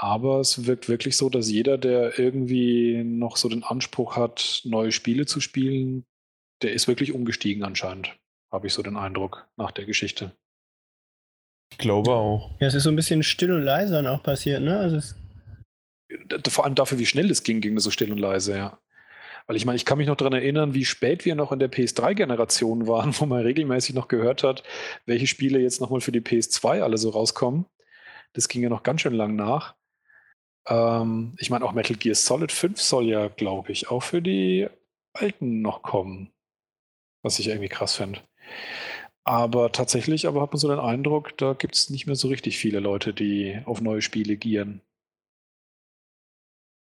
Aber 0.00 0.38
es 0.38 0.64
wirkt 0.64 0.88
wirklich 0.88 1.16
so, 1.16 1.28
dass 1.28 1.50
jeder, 1.50 1.76
der 1.76 2.20
irgendwie 2.20 3.02
noch 3.02 3.36
so 3.36 3.48
den 3.48 3.64
Anspruch 3.64 4.16
hat, 4.16 4.62
neue 4.64 4.92
Spiele 4.92 5.26
zu 5.26 5.40
spielen, 5.40 6.06
der 6.62 6.72
ist 6.72 6.86
wirklich 6.86 7.12
umgestiegen 7.12 7.64
anscheinend. 7.64 8.16
Habe 8.52 8.68
ich 8.68 8.74
so 8.74 8.82
den 8.84 8.96
Eindruck 8.96 9.48
nach 9.56 9.72
der 9.72 9.86
Geschichte. 9.86 10.36
Ich 11.72 11.78
glaube 11.78 12.12
auch. 12.12 12.52
Ja, 12.60 12.68
es 12.68 12.74
ist 12.74 12.84
so 12.84 12.90
ein 12.90 12.96
bisschen 12.96 13.24
still 13.24 13.50
und 13.50 13.62
leise 13.62 13.94
dann 13.94 14.06
auch 14.06 14.22
passiert, 14.22 14.62
ne? 14.62 14.78
Also 14.78 15.14
Vor 16.48 16.64
allem 16.64 16.76
dafür, 16.76 17.00
wie 17.00 17.06
schnell 17.06 17.28
es 17.28 17.42
ging, 17.42 17.60
ging 17.60 17.76
es 17.76 17.82
so 17.82 17.90
still 17.90 18.12
und 18.12 18.18
leise, 18.18 18.56
ja. 18.56 18.78
Weil 19.48 19.56
ich 19.56 19.66
meine, 19.66 19.76
ich 19.76 19.84
kann 19.84 19.98
mich 19.98 20.06
noch 20.06 20.16
daran 20.16 20.32
erinnern, 20.32 20.74
wie 20.74 20.84
spät 20.84 21.24
wir 21.24 21.34
noch 21.34 21.50
in 21.50 21.58
der 21.58 21.72
PS3-Generation 21.72 22.86
waren, 22.86 23.12
wo 23.18 23.26
man 23.26 23.42
regelmäßig 23.42 23.96
noch 23.96 24.06
gehört 24.06 24.44
hat, 24.44 24.62
welche 25.06 25.26
Spiele 25.26 25.58
jetzt 25.58 25.80
nochmal 25.80 26.00
für 26.00 26.12
die 26.12 26.20
PS2 26.20 26.82
alle 26.82 26.98
so 26.98 27.10
rauskommen. 27.10 27.66
Das 28.32 28.46
ging 28.46 28.62
ja 28.62 28.68
noch 28.68 28.84
ganz 28.84 29.00
schön 29.00 29.14
lang 29.14 29.34
nach. 29.34 29.77
Ähm, 30.68 31.34
ich 31.38 31.50
meine, 31.50 31.64
auch 31.64 31.72
Metal 31.72 31.96
Gear 31.96 32.14
Solid 32.14 32.52
5 32.52 32.80
soll 32.80 33.06
ja, 33.06 33.28
glaube 33.28 33.72
ich, 33.72 33.90
auch 33.90 34.02
für 34.02 34.22
die 34.22 34.68
alten 35.14 35.62
noch 35.62 35.82
kommen. 35.82 36.30
Was 37.22 37.38
ich 37.38 37.48
irgendwie 37.48 37.68
krass 37.68 37.96
finde. 37.96 38.20
Aber 39.24 39.72
tatsächlich, 39.72 40.26
aber 40.26 40.40
hat 40.40 40.52
man 40.52 40.58
so 40.58 40.68
den 40.68 40.78
Eindruck, 40.78 41.36
da 41.36 41.52
gibt 41.52 41.74
es 41.74 41.90
nicht 41.90 42.06
mehr 42.06 42.14
so 42.14 42.28
richtig 42.28 42.56
viele 42.58 42.80
Leute, 42.80 43.12
die 43.12 43.60
auf 43.66 43.80
neue 43.80 44.00
Spiele 44.00 44.36
gieren. 44.36 44.80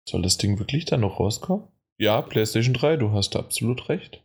Soll 0.08 0.22
das 0.22 0.38
Ding 0.38 0.60
wirklich 0.60 0.86
dann 0.86 1.02
noch 1.02 1.20
rauskommen? 1.20 1.68
Ja, 1.98 2.22
PlayStation 2.22 2.74
3, 2.74 2.98
du 2.98 3.12
hast 3.14 3.36
absolut 3.36 3.90
recht. 3.90 4.22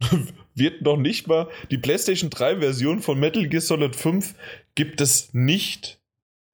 Wird 0.54 0.82
noch 0.82 0.96
nicht 0.96 1.26
mal. 1.26 1.48
Die 1.70 1.78
PlayStation 1.78 2.28
3-Version 2.28 3.00
von 3.00 3.18
Metal 3.18 3.48
Gear 3.48 3.62
Solid 3.62 3.96
5 3.96 4.34
gibt 4.74 5.00
es 5.00 5.32
nicht. 5.32 6.02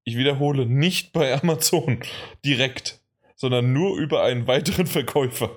Ich 0.04 0.16
wiederhole, 0.16 0.66
nicht 0.66 1.12
bei 1.12 1.32
Amazon 1.34 2.02
direkt, 2.44 3.00
sondern 3.36 3.72
nur 3.72 3.96
über 3.98 4.22
einen 4.22 4.46
weiteren 4.46 4.86
Verkäufer. 4.86 5.50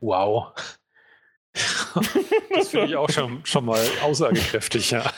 Wow. 0.00 0.52
das 2.54 2.68
finde 2.70 2.86
ich 2.86 2.96
auch 2.96 3.10
schon, 3.10 3.44
schon 3.44 3.64
mal 3.64 3.84
aussagekräftig, 4.02 4.90
ja. 4.90 5.12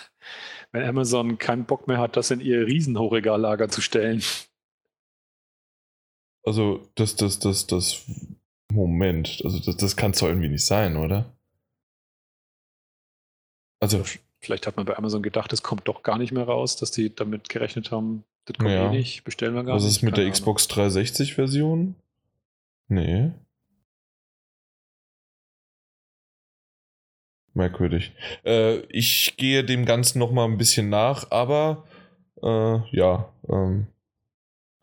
Wenn 0.73 0.83
Amazon 0.83 1.39
keinen 1.39 1.67
Bock 1.67 1.87
mehr 1.87 1.99
hat, 1.99 2.17
das 2.17 2.33
in 2.33 2.41
ihr 2.41 2.67
Riesenhochregallager 2.67 3.69
zu 3.69 3.81
stellen. 3.81 4.23
Also, 6.43 6.91
das, 6.97 7.15
das, 7.17 7.39
das, 7.39 7.67
das. 7.67 8.05
Moment. 8.73 9.41
Also, 9.45 9.61
das, 9.61 9.77
das 9.77 9.97
kann 9.97 10.11
es 10.11 10.19
doch 10.19 10.27
irgendwie 10.27 10.49
nicht 10.49 10.67
sein, 10.67 10.97
oder? 10.97 11.37
Also, 13.81 14.03
Vielleicht 14.45 14.67
hat 14.67 14.77
man 14.77 14.85
bei 14.85 14.97
Amazon 14.97 15.23
gedacht, 15.23 15.53
es 15.55 15.63
kommt 15.63 15.89
doch 15.89 16.03
gar 16.03 16.19
nicht 16.19 16.31
mehr 16.33 16.45
raus, 16.45 16.77
dass 16.77 16.91
die 16.91 17.15
damit 17.15 17.49
gerechnet 17.49 17.91
haben, 17.91 18.25
das 18.45 18.59
kommt 18.59 18.71
Ja. 18.71 18.87
eh 18.93 18.97
nicht, 18.97 19.25
bestellen 19.25 19.55
wir 19.55 19.65
gar 19.65 19.77
was 19.77 19.85
nicht. 19.85 19.97
ist 19.97 20.03
mit 20.03 20.17
der 20.19 20.31
Xbox 20.31 20.69
360-Version? 20.69 21.95
Nee. 22.89 23.31
Merkwürdig. 27.55 28.13
Äh, 28.45 28.79
ich 28.89 29.37
gehe 29.37 29.63
dem 29.65 29.85
Ganzen 29.87 30.19
noch 30.19 30.33
mal 30.33 30.45
ein 30.45 30.59
bisschen 30.59 30.89
nach, 30.89 31.31
aber 31.31 31.85
äh, 32.43 32.79
ja, 32.97 33.33
ähm, 33.49 33.87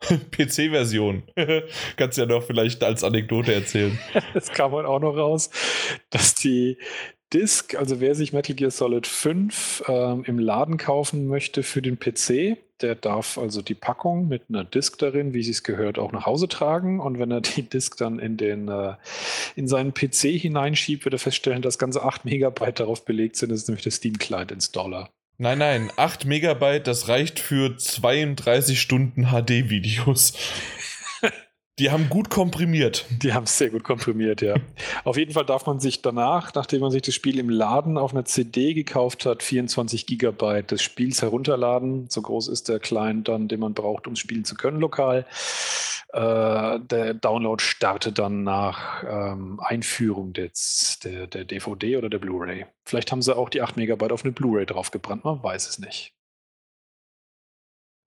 PC-Version. 0.30 1.22
Kannst 1.96 2.16
ja 2.18 2.26
noch 2.26 2.42
vielleicht 2.42 2.82
als 2.82 3.04
Anekdote 3.04 3.52
erzählen. 3.54 3.98
Ahnung. 4.14 4.26
Es 4.34 4.50
kam 4.50 4.72
heute 4.72 4.88
auch 4.88 5.00
noch 5.00 5.14
raus, 5.16 5.50
dass 6.10 6.34
die 6.34 6.78
Disc, 7.32 7.74
also 7.74 8.00
wer 8.00 8.14
sich 8.14 8.32
Metal 8.32 8.54
Gear 8.54 8.70
Solid 8.70 9.06
5 9.06 9.84
ähm, 9.88 10.24
im 10.26 10.38
Laden 10.38 10.76
kaufen 10.76 11.26
möchte 11.26 11.62
für 11.62 11.80
den 11.80 11.98
PC, 11.98 12.58
der 12.82 12.94
darf 12.94 13.38
also 13.38 13.62
die 13.62 13.74
Packung 13.74 14.28
mit 14.28 14.44
einer 14.48 14.64
Disk 14.64 14.98
darin, 14.98 15.32
wie 15.32 15.42
sie 15.42 15.52
es 15.52 15.62
gehört, 15.62 15.98
auch 15.98 16.12
nach 16.12 16.26
Hause 16.26 16.48
tragen. 16.48 17.00
Und 17.00 17.18
wenn 17.18 17.30
er 17.30 17.40
die 17.40 17.62
Disk 17.62 17.96
dann 17.96 18.18
in, 18.18 18.36
den, 18.36 18.68
äh, 18.68 18.94
in 19.56 19.68
seinen 19.68 19.94
PC 19.94 20.38
hineinschiebt, 20.38 21.04
wird 21.04 21.14
er 21.14 21.18
feststellen, 21.18 21.62
dass 21.62 21.78
ganze 21.78 22.02
8 22.02 22.24
Megabyte 22.24 22.80
darauf 22.80 23.04
belegt 23.04 23.36
sind. 23.36 23.50
Das 23.50 23.60
ist 23.60 23.68
nämlich 23.68 23.84
der 23.84 23.92
Steam-Client-Installer. 23.92 25.08
Nein, 25.38 25.58
nein, 25.58 25.90
8 25.96 26.26
Megabyte, 26.26 26.86
das 26.86 27.08
reicht 27.08 27.40
für 27.40 27.76
32 27.76 28.80
Stunden 28.80 29.28
HD-Videos. 29.28 30.34
Die 31.78 31.90
haben 31.90 32.10
gut 32.10 32.28
komprimiert. 32.28 33.06
Die 33.22 33.32
haben 33.32 33.44
es 33.44 33.56
sehr 33.56 33.70
gut 33.70 33.82
komprimiert, 33.82 34.42
ja. 34.42 34.56
Auf 35.04 35.16
jeden 35.16 35.32
Fall 35.32 35.46
darf 35.46 35.64
man 35.64 35.80
sich 35.80 36.02
danach, 36.02 36.52
nachdem 36.54 36.80
man 36.80 36.90
sich 36.90 37.00
das 37.00 37.14
Spiel 37.14 37.38
im 37.38 37.48
Laden 37.48 37.96
auf 37.96 38.12
einer 38.12 38.26
CD 38.26 38.74
gekauft 38.74 39.24
hat, 39.24 39.42
24 39.42 40.06
Gigabyte 40.06 40.70
des 40.70 40.82
Spiels 40.82 41.22
herunterladen. 41.22 42.10
So 42.10 42.20
groß 42.20 42.48
ist 42.48 42.68
der 42.68 42.78
Client 42.78 43.28
dann, 43.28 43.48
den 43.48 43.60
man 43.60 43.72
braucht, 43.72 44.06
um 44.06 44.16
spielen 44.16 44.44
zu 44.44 44.54
können 44.54 44.80
lokal. 44.80 45.24
Äh, 46.12 46.78
der 46.80 47.14
Download 47.14 47.62
startet 47.62 48.18
dann 48.18 48.44
nach 48.44 49.02
ähm, 49.08 49.58
Einführung 49.60 50.34
des, 50.34 50.98
der, 51.02 51.26
der 51.26 51.46
DVD 51.46 51.96
oder 51.96 52.10
der 52.10 52.18
Blu-ray. 52.18 52.66
Vielleicht 52.84 53.10
haben 53.12 53.22
sie 53.22 53.34
auch 53.34 53.48
die 53.48 53.62
8 53.62 53.78
Megabyte 53.78 54.12
auf 54.12 54.24
eine 54.24 54.32
Blu-ray 54.32 54.66
draufgebrannt, 54.66 55.24
man 55.24 55.42
weiß 55.42 55.70
es 55.70 55.78
nicht. 55.78 56.12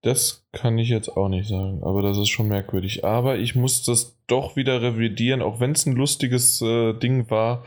Das 0.02 0.46
kann 0.52 0.78
ich 0.78 0.88
jetzt 0.88 1.16
auch 1.16 1.28
nicht 1.28 1.48
sagen, 1.48 1.82
aber 1.82 2.02
das 2.02 2.18
ist 2.18 2.28
schon 2.28 2.48
merkwürdig. 2.48 3.04
Aber 3.04 3.38
ich 3.38 3.54
muss 3.54 3.82
das 3.82 4.16
doch 4.26 4.54
wieder 4.54 4.82
revidieren, 4.82 5.42
auch 5.42 5.58
wenn 5.58 5.72
es 5.72 5.86
ein 5.86 5.96
lustiges 5.96 6.60
äh, 6.62 6.92
Ding 6.92 7.28
war. 7.30 7.64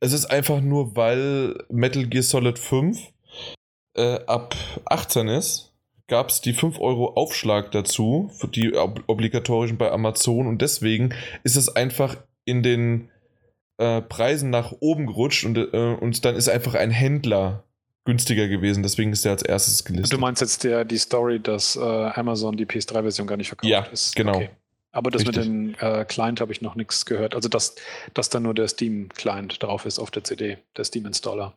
Es 0.00 0.12
ist 0.12 0.26
einfach 0.26 0.60
nur, 0.60 0.96
weil 0.96 1.64
Metal 1.70 2.06
Gear 2.06 2.22
Solid 2.22 2.58
5 2.58 3.12
äh, 3.96 4.18
ab 4.26 4.54
18 4.86 5.28
ist, 5.28 5.72
gab 6.08 6.30
es 6.30 6.40
die 6.40 6.52
5 6.52 6.80
Euro 6.80 7.14
Aufschlag 7.14 7.70
dazu, 7.70 8.30
die 8.54 8.74
ob 8.74 9.02
obligatorischen 9.06 9.78
bei 9.78 9.90
Amazon 9.90 10.46
und 10.46 10.62
deswegen 10.62 11.14
ist 11.44 11.56
es 11.56 11.68
einfach 11.68 12.16
in 12.44 12.62
den 12.62 13.10
äh, 13.78 14.00
Preisen 14.02 14.50
nach 14.50 14.72
oben 14.80 15.06
gerutscht 15.06 15.44
und, 15.44 15.56
äh, 15.56 15.96
und 16.00 16.24
dann 16.24 16.34
ist 16.34 16.48
einfach 16.48 16.74
ein 16.74 16.90
Händler 16.90 17.64
günstiger 18.08 18.48
gewesen. 18.48 18.82
Deswegen 18.82 19.12
ist 19.12 19.24
der 19.26 19.32
als 19.32 19.42
erstes 19.42 19.84
gelistet. 19.84 20.12
Du 20.14 20.18
meinst 20.18 20.40
jetzt 20.40 20.64
der, 20.64 20.84
die 20.86 20.96
Story, 20.96 21.40
dass 21.40 21.76
äh, 21.76 21.80
Amazon 21.80 22.56
die 22.56 22.64
PS3-Version 22.64 23.26
gar 23.26 23.36
nicht 23.36 23.48
verkauft 23.48 23.70
Ja, 23.70 23.82
ist? 23.82 24.16
genau. 24.16 24.34
Okay. 24.36 24.48
Aber 24.92 25.10
das 25.10 25.20
Richtig. 25.20 25.36
mit 25.36 25.46
dem 25.46 25.74
äh, 25.78 26.04
Client 26.06 26.40
habe 26.40 26.50
ich 26.50 26.62
noch 26.62 26.74
nichts 26.74 27.04
gehört. 27.04 27.34
Also, 27.34 27.50
dass, 27.50 27.74
dass 28.14 28.30
da 28.30 28.40
nur 28.40 28.54
der 28.54 28.66
Steam-Client 28.68 29.62
drauf 29.62 29.84
ist 29.84 29.98
auf 29.98 30.10
der 30.10 30.24
CD, 30.24 30.56
der 30.76 30.84
Steam-Installer. 30.84 31.52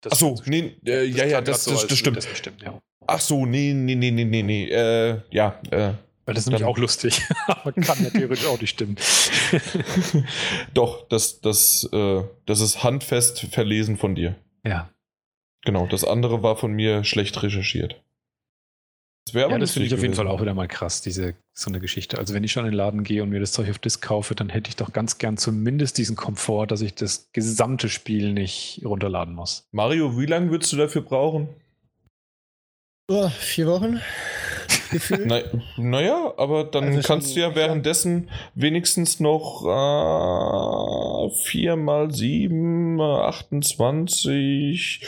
Das- 0.00 0.14
Ach 0.14 0.16
so, 0.18 0.42
nee, 0.44 0.76
äh, 0.84 1.04
ja, 1.04 1.24
ja, 1.24 1.40
das, 1.40 1.64
so, 1.64 1.70
das, 1.70 1.86
das 1.86 1.96
stimmt. 1.98 2.16
Das 2.16 2.26
bestimmt, 2.26 2.60
ja. 2.62 2.78
Ach 3.06 3.20
so, 3.20 3.46
nee, 3.46 3.72
nee, 3.72 3.94
nee, 3.94 4.10
nee, 4.10 4.24
nee, 4.24 4.42
nee. 4.42 4.64
Äh, 4.68 5.20
ja, 5.30 5.60
äh, 5.70 5.92
Weil 6.26 6.34
das 6.34 6.38
ist 6.38 6.46
nämlich 6.46 6.62
Dann- 6.62 6.68
auch 6.70 6.78
lustig. 6.78 7.22
Aber 7.46 7.70
kann 7.72 8.02
ja 8.02 8.10
theoretisch 8.10 8.46
auch 8.46 8.60
nicht 8.60 8.70
stimmen. 8.70 8.96
doch, 10.74 11.06
das, 11.08 11.40
das, 11.40 11.88
äh, 11.92 12.22
das 12.46 12.60
ist 12.60 12.82
handfest 12.82 13.40
verlesen 13.52 13.96
von 13.96 14.14
dir. 14.16 14.34
ja. 14.64 14.90
Genau, 15.64 15.86
das 15.86 16.04
andere 16.04 16.42
war 16.42 16.56
von 16.56 16.72
mir 16.72 17.04
schlecht 17.04 17.42
recherchiert. 17.42 18.00
Das 19.26 19.32
wäre 19.34 19.46
aber 19.46 19.54
ja, 19.54 19.58
das 19.58 19.70
finde 19.72 19.86
ich 19.86 19.94
auf 19.94 20.02
jeden 20.02 20.12
Fall 20.12 20.28
auch 20.28 20.42
wieder 20.42 20.52
mal 20.52 20.68
krass, 20.68 21.00
diese 21.00 21.34
so 21.54 21.70
eine 21.70 21.80
Geschichte. 21.80 22.18
Also 22.18 22.34
wenn 22.34 22.44
ich 22.44 22.52
schon 22.52 22.66
in 22.66 22.72
den 22.72 22.76
Laden 22.76 23.04
gehe 23.04 23.22
und 23.22 23.30
mir 23.30 23.40
das 23.40 23.52
Zeug 23.52 23.70
auf 23.70 23.78
Disc 23.78 24.02
kaufe, 24.02 24.34
dann 24.34 24.50
hätte 24.50 24.68
ich 24.68 24.76
doch 24.76 24.92
ganz 24.92 25.16
gern 25.16 25.38
zumindest 25.38 25.96
diesen 25.96 26.14
Komfort, 26.14 26.66
dass 26.66 26.82
ich 26.82 26.94
das 26.94 27.30
gesamte 27.32 27.88
Spiel 27.88 28.34
nicht 28.34 28.82
runterladen 28.84 29.34
muss. 29.34 29.66
Mario, 29.72 30.18
wie 30.18 30.26
lange 30.26 30.50
würdest 30.50 30.70
du 30.74 30.76
dafür 30.76 31.00
brauchen? 31.00 31.48
Oh, 33.10 33.28
vier 33.30 33.66
Wochen. 33.66 34.00
Gefühlt. 34.90 35.24
Na, 35.26 35.40
naja, 35.78 36.34
aber 36.36 36.64
dann 36.64 36.84
Also 36.84 37.00
schon- 37.00 37.06
kannst 37.06 37.34
du 37.34 37.40
ja 37.40 37.54
währenddessen 37.54 38.28
wenigstens 38.54 39.20
noch 39.20 39.62
äh, 39.64 41.30
4 41.44 41.76
mal 41.76 42.10
7, 42.12 42.98
äh, 42.98 43.02
28, 43.02 45.00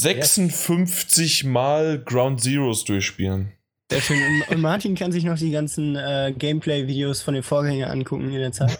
56 0.00 1.44
mal 1.44 2.02
Ground 2.04 2.40
Zeroes 2.40 2.84
durchspielen. 2.84 3.52
Sehr 3.90 4.00
schön. 4.00 4.18
Und- 4.48 4.60
Martin 4.60 4.94
kann 4.94 5.12
sich 5.12 5.24
noch 5.24 5.38
die 5.38 5.50
ganzen 5.50 5.96
äh, 5.96 6.32
Gameplay-Videos 6.36 7.22
von 7.22 7.34
den 7.34 7.42
Vorgängern 7.42 7.90
angucken 7.90 8.32
in 8.32 8.38
der 8.40 8.52
Zeit. 8.52 8.78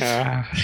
Ja. 0.00 0.46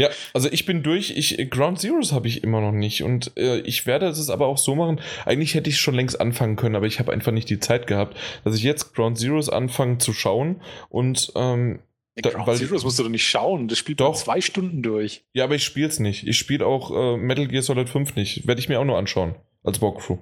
Ja, 0.00 0.10
also 0.32 0.48
ich 0.52 0.64
bin 0.64 0.84
durch. 0.84 1.10
Ich, 1.16 1.50
Ground 1.50 1.80
Zeroes 1.80 2.12
habe 2.12 2.28
ich 2.28 2.44
immer 2.44 2.60
noch 2.60 2.70
nicht. 2.70 3.02
Und 3.02 3.36
äh, 3.36 3.58
ich 3.62 3.84
werde 3.84 4.06
es 4.06 4.30
aber 4.30 4.46
auch 4.46 4.56
so 4.56 4.76
machen. 4.76 5.00
Eigentlich 5.26 5.54
hätte 5.54 5.68
ich 5.68 5.80
schon 5.80 5.96
längst 5.96 6.20
anfangen 6.20 6.54
können, 6.54 6.76
aber 6.76 6.86
ich 6.86 7.00
habe 7.00 7.12
einfach 7.12 7.32
nicht 7.32 7.50
die 7.50 7.58
Zeit 7.58 7.88
gehabt, 7.88 8.16
dass 8.44 8.54
ich 8.54 8.62
jetzt 8.62 8.94
Ground 8.94 9.18
Zeroes 9.18 9.48
anfange 9.48 9.98
zu 9.98 10.12
schauen. 10.12 10.62
Und 10.88 11.32
ähm, 11.34 11.80
Da- 12.22 12.30
Ground 12.30 12.46
weil- 12.46 12.56
Zeroes 12.56 12.84
musst 12.84 12.98
du 12.98 13.02
doch 13.04 13.10
nicht 13.10 13.26
schauen. 13.28 13.68
Das 13.68 13.78
spielt 13.78 14.00
Doch. 14.00 14.14
zwei 14.16 14.40
Stunden 14.40 14.82
durch. 14.82 15.24
ja, 15.34 15.44
aber 15.44 15.54
ich 15.54 15.64
spiele 15.64 15.88
es 15.88 16.00
nicht. 16.00 16.26
Ich 16.26 16.38
spiele 16.38 16.66
auch 16.66 16.90
äh, 16.90 17.16
Metal 17.16 17.46
Gear 17.46 17.62
Solid 17.62 17.88
5 17.88 18.14
nicht. 18.16 18.46
Werde 18.46 18.60
ich 18.60 18.68
mir 18.68 18.80
auch 18.80 18.84
nur 18.84 18.98
anschauen. 18.98 19.34
Als 19.64 19.80
Walkthrough. 19.82 20.18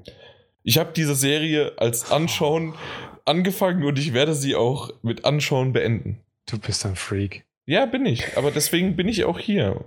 Ich 0.62 0.78
habe 0.78 0.92
diese 0.94 1.14
Serie 1.14 1.72
als 1.76 2.10
Anschauen 2.10 2.74
angefangen 3.24 3.84
und 3.84 3.98
ich 3.98 4.12
werde 4.12 4.34
sie 4.34 4.54
auch 4.56 4.90
mit 5.02 5.24
Anschauen 5.24 5.72
beenden. 5.72 6.20
Du 6.50 6.58
bist 6.58 6.84
ein 6.86 6.96
Freak. 6.96 7.44
Ja, 7.66 7.86
bin 7.86 8.06
ich. 8.06 8.36
Aber 8.36 8.50
deswegen 8.50 8.96
bin 8.96 9.08
ich 9.08 9.24
auch 9.24 9.38
hier. 9.38 9.84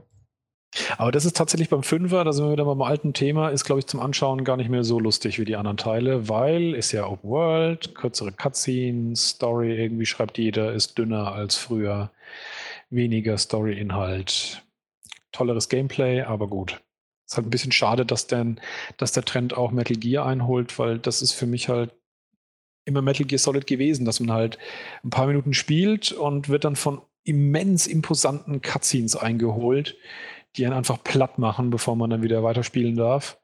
Aber 0.98 1.12
das 1.12 1.26
ist 1.26 1.36
tatsächlich 1.36 1.70
beim 1.70 1.84
Fünfer, 1.84 2.24
da 2.24 2.32
sind 2.32 2.46
wir 2.46 2.52
wieder 2.52 2.66
beim 2.66 2.82
alten 2.82 3.14
Thema, 3.14 3.50
ist, 3.50 3.64
glaube 3.64 3.80
ich, 3.80 3.88
zum 3.88 4.00
Anschauen 4.00 4.44
gar 4.44 4.58
nicht 4.58 4.70
mehr 4.70 4.84
so 4.84 5.00
lustig 5.00 5.40
wie 5.40 5.46
die 5.46 5.56
anderen 5.56 5.78
Teile, 5.78 6.30
weil 6.30 6.76
ist 6.76 6.92
ja 6.92 7.08
Open 7.08 7.30
World, 7.30 7.96
kürzere 7.96 8.32
Cutscenes, 8.32 9.30
Story 9.30 9.76
irgendwie 9.76 10.06
schreibt 10.06 10.38
jeder, 10.38 10.74
ist 10.74 10.98
dünner 10.98 11.32
als 11.32 11.56
früher, 11.56 12.12
weniger 12.90 13.38
Story-Inhalt, 13.38 14.64
tolleres 15.32 15.70
Gameplay, 15.70 16.22
aber 16.22 16.48
gut. 16.48 16.80
Ist 17.28 17.38
halt 17.38 17.48
ein 17.48 17.52
bisschen 17.52 17.72
schade, 17.72 18.06
dass, 18.06 18.28
denn, 18.28 18.60
dass 18.98 19.12
der 19.12 19.26
Trend 19.26 19.56
auch 19.56 19.72
Metal 19.72 19.98
Gear 19.98 20.26
einholt, 20.26 20.78
weil 20.80 21.00
das 21.00 21.22
ist 21.22 21.34
für 21.34 21.46
mich 21.46 21.70
halt 21.70 21.94
immer 22.86 23.02
Metal 23.02 23.26
Gear 23.26 23.40
Solid 23.40 23.68
gewesen, 23.68 24.06
dass 24.06 24.20
man 24.20 24.32
halt 24.32 24.58
ein 25.04 25.12
paar 25.12 25.28
Minuten 25.28 25.54
spielt 25.54 26.12
und 26.12 26.50
wird 26.50 26.64
dann 26.64 26.76
von 26.76 27.02
immens 27.24 27.86
imposanten 27.86 28.62
Cutscenes 28.62 29.16
eingeholt, 29.16 29.96
die 30.56 30.66
einen 30.66 30.76
einfach 30.76 31.04
platt 31.04 31.38
machen, 31.38 31.70
bevor 31.70 31.96
man 31.96 32.10
dann 32.10 32.24
wieder 32.24 32.44
weiterspielen 32.44 32.96
darf. 32.96 33.40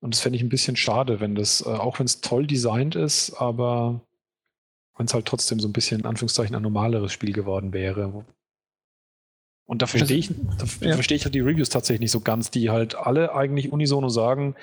Und 0.00 0.14
das 0.14 0.20
fände 0.20 0.36
ich 0.36 0.42
ein 0.42 0.48
bisschen 0.48 0.76
schade, 0.76 1.20
wenn 1.20 1.34
das, 1.34 1.62
äh, 1.62 1.70
auch 1.70 1.98
wenn 1.98 2.06
es 2.06 2.20
toll 2.20 2.46
designt 2.46 2.94
ist, 2.94 3.34
aber 3.34 4.00
wenn 4.96 5.06
es 5.06 5.14
halt 5.14 5.26
trotzdem 5.26 5.60
so 5.60 5.68
ein 5.68 5.72
bisschen, 5.72 6.00
in 6.00 6.06
Anführungszeichen, 6.06 6.54
ein 6.54 6.62
normaleres 6.62 7.12
Spiel 7.12 7.32
geworden 7.32 7.72
wäre. 7.72 8.24
Und 9.66 9.82
da 9.82 9.86
verstehe 9.86 10.16
ich, 10.16 10.28
da 10.58 10.66
ja. 10.86 10.94
verstehe 10.94 11.16
ich 11.16 11.24
halt 11.24 11.34
die 11.34 11.40
Reviews 11.40 11.70
tatsächlich 11.70 12.00
nicht 12.00 12.12
so 12.12 12.20
ganz, 12.20 12.50
die 12.50 12.70
halt 12.70 12.94
alle 12.94 13.34
eigentlich 13.34 13.72
unisono 13.72 14.08
sagen, 14.08 14.54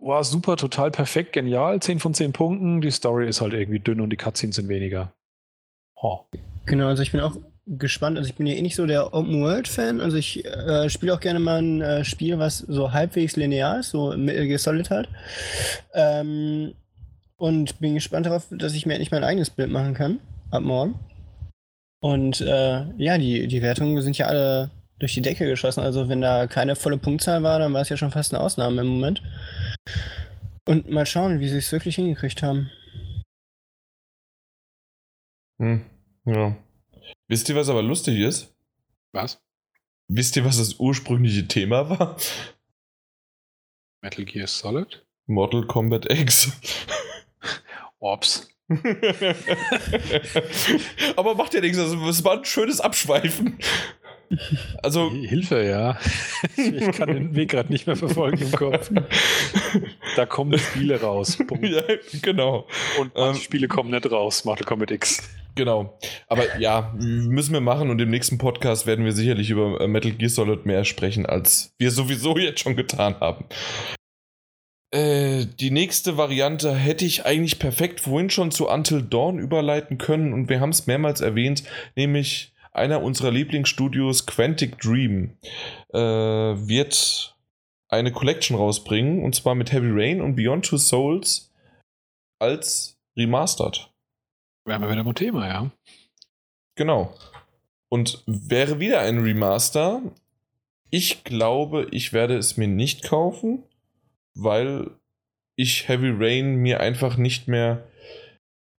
war 0.00 0.24
super, 0.24 0.56
total 0.56 0.90
perfekt, 0.90 1.32
genial, 1.32 1.80
10 1.80 2.00
von 2.00 2.12
10 2.12 2.32
Punkten, 2.32 2.80
die 2.80 2.90
Story 2.90 3.28
ist 3.28 3.40
halt 3.40 3.52
irgendwie 3.52 3.78
dünn 3.78 4.00
und 4.00 4.10
die 4.10 4.16
Cutscenes 4.16 4.56
sind 4.56 4.68
weniger. 4.68 5.12
Oh. 5.94 6.20
Genau, 6.66 6.88
also 6.88 7.04
ich 7.04 7.12
bin 7.12 7.20
auch 7.20 7.36
gespannt. 7.66 8.18
Also 8.18 8.28
ich 8.28 8.36
bin 8.36 8.46
ja 8.46 8.54
eh 8.54 8.62
nicht 8.62 8.76
so 8.76 8.86
der 8.86 9.14
Open-World-Fan. 9.14 10.00
Also 10.00 10.16
ich 10.16 10.44
äh, 10.44 10.88
spiele 10.88 11.14
auch 11.14 11.20
gerne 11.20 11.38
mal 11.38 11.62
ein 11.62 11.80
äh, 11.80 12.04
Spiel, 12.04 12.38
was 12.38 12.58
so 12.58 12.92
halbwegs 12.92 13.36
linear 13.36 13.80
ist, 13.80 13.90
so 13.90 14.16
Metal 14.16 14.46
Gear 14.46 14.58
Solid 14.58 14.90
halt. 14.90 15.08
Ähm, 15.94 16.74
und 17.36 17.80
bin 17.80 17.94
gespannt 17.94 18.26
darauf, 18.26 18.46
dass 18.50 18.74
ich 18.74 18.86
mir 18.86 18.94
endlich 18.94 19.10
mein 19.10 19.24
eigenes 19.24 19.50
Bild 19.50 19.70
machen 19.70 19.94
kann. 19.94 20.20
Ab 20.50 20.62
morgen. 20.62 20.98
Und 22.00 22.40
äh, 22.40 22.84
ja, 22.96 23.16
die, 23.18 23.46
die 23.46 23.62
Wertungen 23.62 24.00
sind 24.02 24.18
ja 24.18 24.26
alle 24.26 24.70
durch 24.98 25.14
die 25.14 25.22
Decke 25.22 25.46
geschossen. 25.46 25.80
Also 25.80 26.08
wenn 26.08 26.20
da 26.20 26.46
keine 26.46 26.76
volle 26.76 26.98
Punktzahl 26.98 27.42
war, 27.42 27.58
dann 27.58 27.72
war 27.72 27.80
es 27.80 27.88
ja 27.88 27.96
schon 27.96 28.10
fast 28.10 28.32
eine 28.32 28.42
Ausnahme 28.42 28.82
im 28.82 28.88
Moment. 28.88 29.22
Und 30.66 30.90
mal 30.90 31.06
schauen, 31.06 31.40
wie 31.40 31.48
sie 31.48 31.58
es 31.58 31.72
wirklich 31.72 31.96
hingekriegt 31.96 32.42
haben. 32.42 32.70
Hm, 35.58 35.84
ja. 36.26 36.56
Wisst 37.32 37.48
ihr, 37.48 37.56
was 37.56 37.70
aber 37.70 37.80
lustig 37.80 38.18
ist? 38.18 38.54
Was? 39.12 39.40
Wisst 40.06 40.36
ihr, 40.36 40.44
was 40.44 40.58
das 40.58 40.74
ursprüngliche 40.78 41.48
Thema 41.48 41.88
war? 41.88 42.18
Metal 44.02 44.26
Gear 44.26 44.46
Solid? 44.46 45.02
Mortal 45.24 45.66
Kombat 45.66 46.12
X. 46.12 46.52
Ops. 48.00 48.50
aber 51.16 51.34
macht 51.34 51.54
ja 51.54 51.62
nichts, 51.62 51.78
also 51.78 52.06
es 52.06 52.22
war 52.22 52.36
ein 52.36 52.44
schönes 52.44 52.82
Abschweifen. 52.82 53.58
Also, 54.82 55.10
Hilfe, 55.10 55.64
ja. 55.64 55.98
Ich 56.58 56.92
kann 56.92 57.14
den 57.14 57.34
Weg 57.34 57.52
gerade 57.52 57.72
nicht 57.72 57.86
mehr 57.86 57.96
verfolgen 57.96 58.42
im 58.42 58.52
Kopf. 58.52 58.90
Da 60.16 60.26
kommen 60.26 60.58
Spiele 60.58 61.00
raus. 61.00 61.38
Punkt. 61.46 61.66
ja, 61.66 61.82
genau. 62.20 62.66
Und 63.00 63.14
manche 63.14 63.38
Ähm, 63.38 63.42
Spiele 63.42 63.68
kommen 63.68 63.90
nicht 63.90 64.10
raus, 64.12 64.44
Mortal 64.44 64.66
Kombat 64.66 64.90
X. 64.90 65.22
Genau. 65.54 65.98
Aber 66.28 66.58
ja, 66.58 66.92
müssen 66.94 67.52
wir 67.52 67.60
machen 67.60 67.90
und 67.90 68.00
im 68.00 68.10
nächsten 68.10 68.38
Podcast 68.38 68.86
werden 68.86 69.04
wir 69.04 69.12
sicherlich 69.12 69.50
über 69.50 69.80
äh, 69.80 69.88
Metal 69.88 70.12
Gear 70.12 70.30
Solid 70.30 70.66
mehr 70.66 70.84
sprechen, 70.84 71.26
als 71.26 71.74
wir 71.78 71.90
sowieso 71.90 72.36
jetzt 72.38 72.60
schon 72.60 72.76
getan 72.76 73.16
haben. 73.20 73.44
Äh, 74.92 75.46
die 75.58 75.70
nächste 75.70 76.16
Variante 76.16 76.74
hätte 76.74 77.04
ich 77.04 77.24
eigentlich 77.24 77.58
perfekt 77.58 78.00
vorhin 78.00 78.30
schon 78.30 78.50
zu 78.50 78.68
Until 78.68 79.02
Dawn 79.02 79.38
überleiten 79.38 79.98
können 79.98 80.32
und 80.32 80.48
wir 80.48 80.60
haben 80.60 80.70
es 80.70 80.86
mehrmals 80.86 81.20
erwähnt, 81.20 81.64
nämlich 81.96 82.52
einer 82.72 83.02
unserer 83.02 83.30
Lieblingsstudios, 83.30 84.26
Quantic 84.26 84.78
Dream, 84.78 85.36
äh, 85.92 85.98
wird 85.98 87.36
eine 87.88 88.12
Collection 88.12 88.56
rausbringen 88.56 89.22
und 89.22 89.34
zwar 89.34 89.54
mit 89.54 89.72
Heavy 89.72 89.90
Rain 89.90 90.20
und 90.22 90.36
Beyond 90.36 90.66
Two 90.66 90.78
Souls 90.78 91.52
als 92.38 92.98
Remastered. 93.16 93.91
Wären 94.64 94.82
wir 94.82 94.90
wieder 94.90 95.04
beim 95.04 95.14
Thema, 95.14 95.48
ja. 95.48 95.70
Genau. 96.76 97.14
Und 97.88 98.22
wäre 98.26 98.78
wieder 98.78 99.00
ein 99.00 99.18
Remaster. 99.22 100.02
Ich 100.90 101.24
glaube, 101.24 101.88
ich 101.90 102.12
werde 102.12 102.36
es 102.36 102.56
mir 102.56 102.68
nicht 102.68 103.02
kaufen, 103.02 103.64
weil 104.34 104.90
ich 105.56 105.88
Heavy 105.88 106.10
Rain 106.10 106.56
mir 106.56 106.80
einfach 106.80 107.16
nicht 107.16 107.48
mehr. 107.48 107.86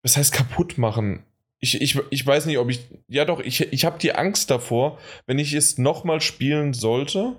Was 0.04 0.18
heißt 0.18 0.34
kaputt 0.34 0.78
machen? 0.78 1.24
Ich, 1.60 1.80
ich, 1.82 2.00
ich 2.10 2.26
weiß 2.26 2.46
nicht, 2.46 2.58
ob 2.58 2.70
ich. 2.70 2.82
Ja, 3.08 3.26
doch, 3.26 3.40
ich, 3.40 3.62
ich 3.72 3.86
habe 3.86 4.00
die 4.00 4.14
Angst 4.14 4.50
davor, 4.52 5.00
wenn 5.26 5.40
ich 5.40 5.54
es 5.54 5.78
nochmal 5.78 6.22
spielen 6.22 6.74
sollte, 6.74 7.36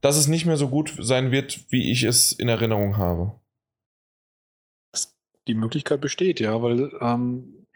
dass 0.00 0.16
es 0.16 0.28
nicht 0.28 0.46
mehr 0.46 0.56
so 0.56 0.68
gut 0.68 0.94
sein 0.98 1.30
wird, 1.30 1.60
wie 1.70 1.90
ich 1.90 2.02
es 2.02 2.32
in 2.32 2.48
Erinnerung 2.48 2.96
habe. 2.96 3.38
Die 5.48 5.54
Möglichkeit 5.54 6.00
besteht, 6.00 6.40
ja, 6.40 6.62
weil, 6.62 6.92
ähm, 7.00 7.66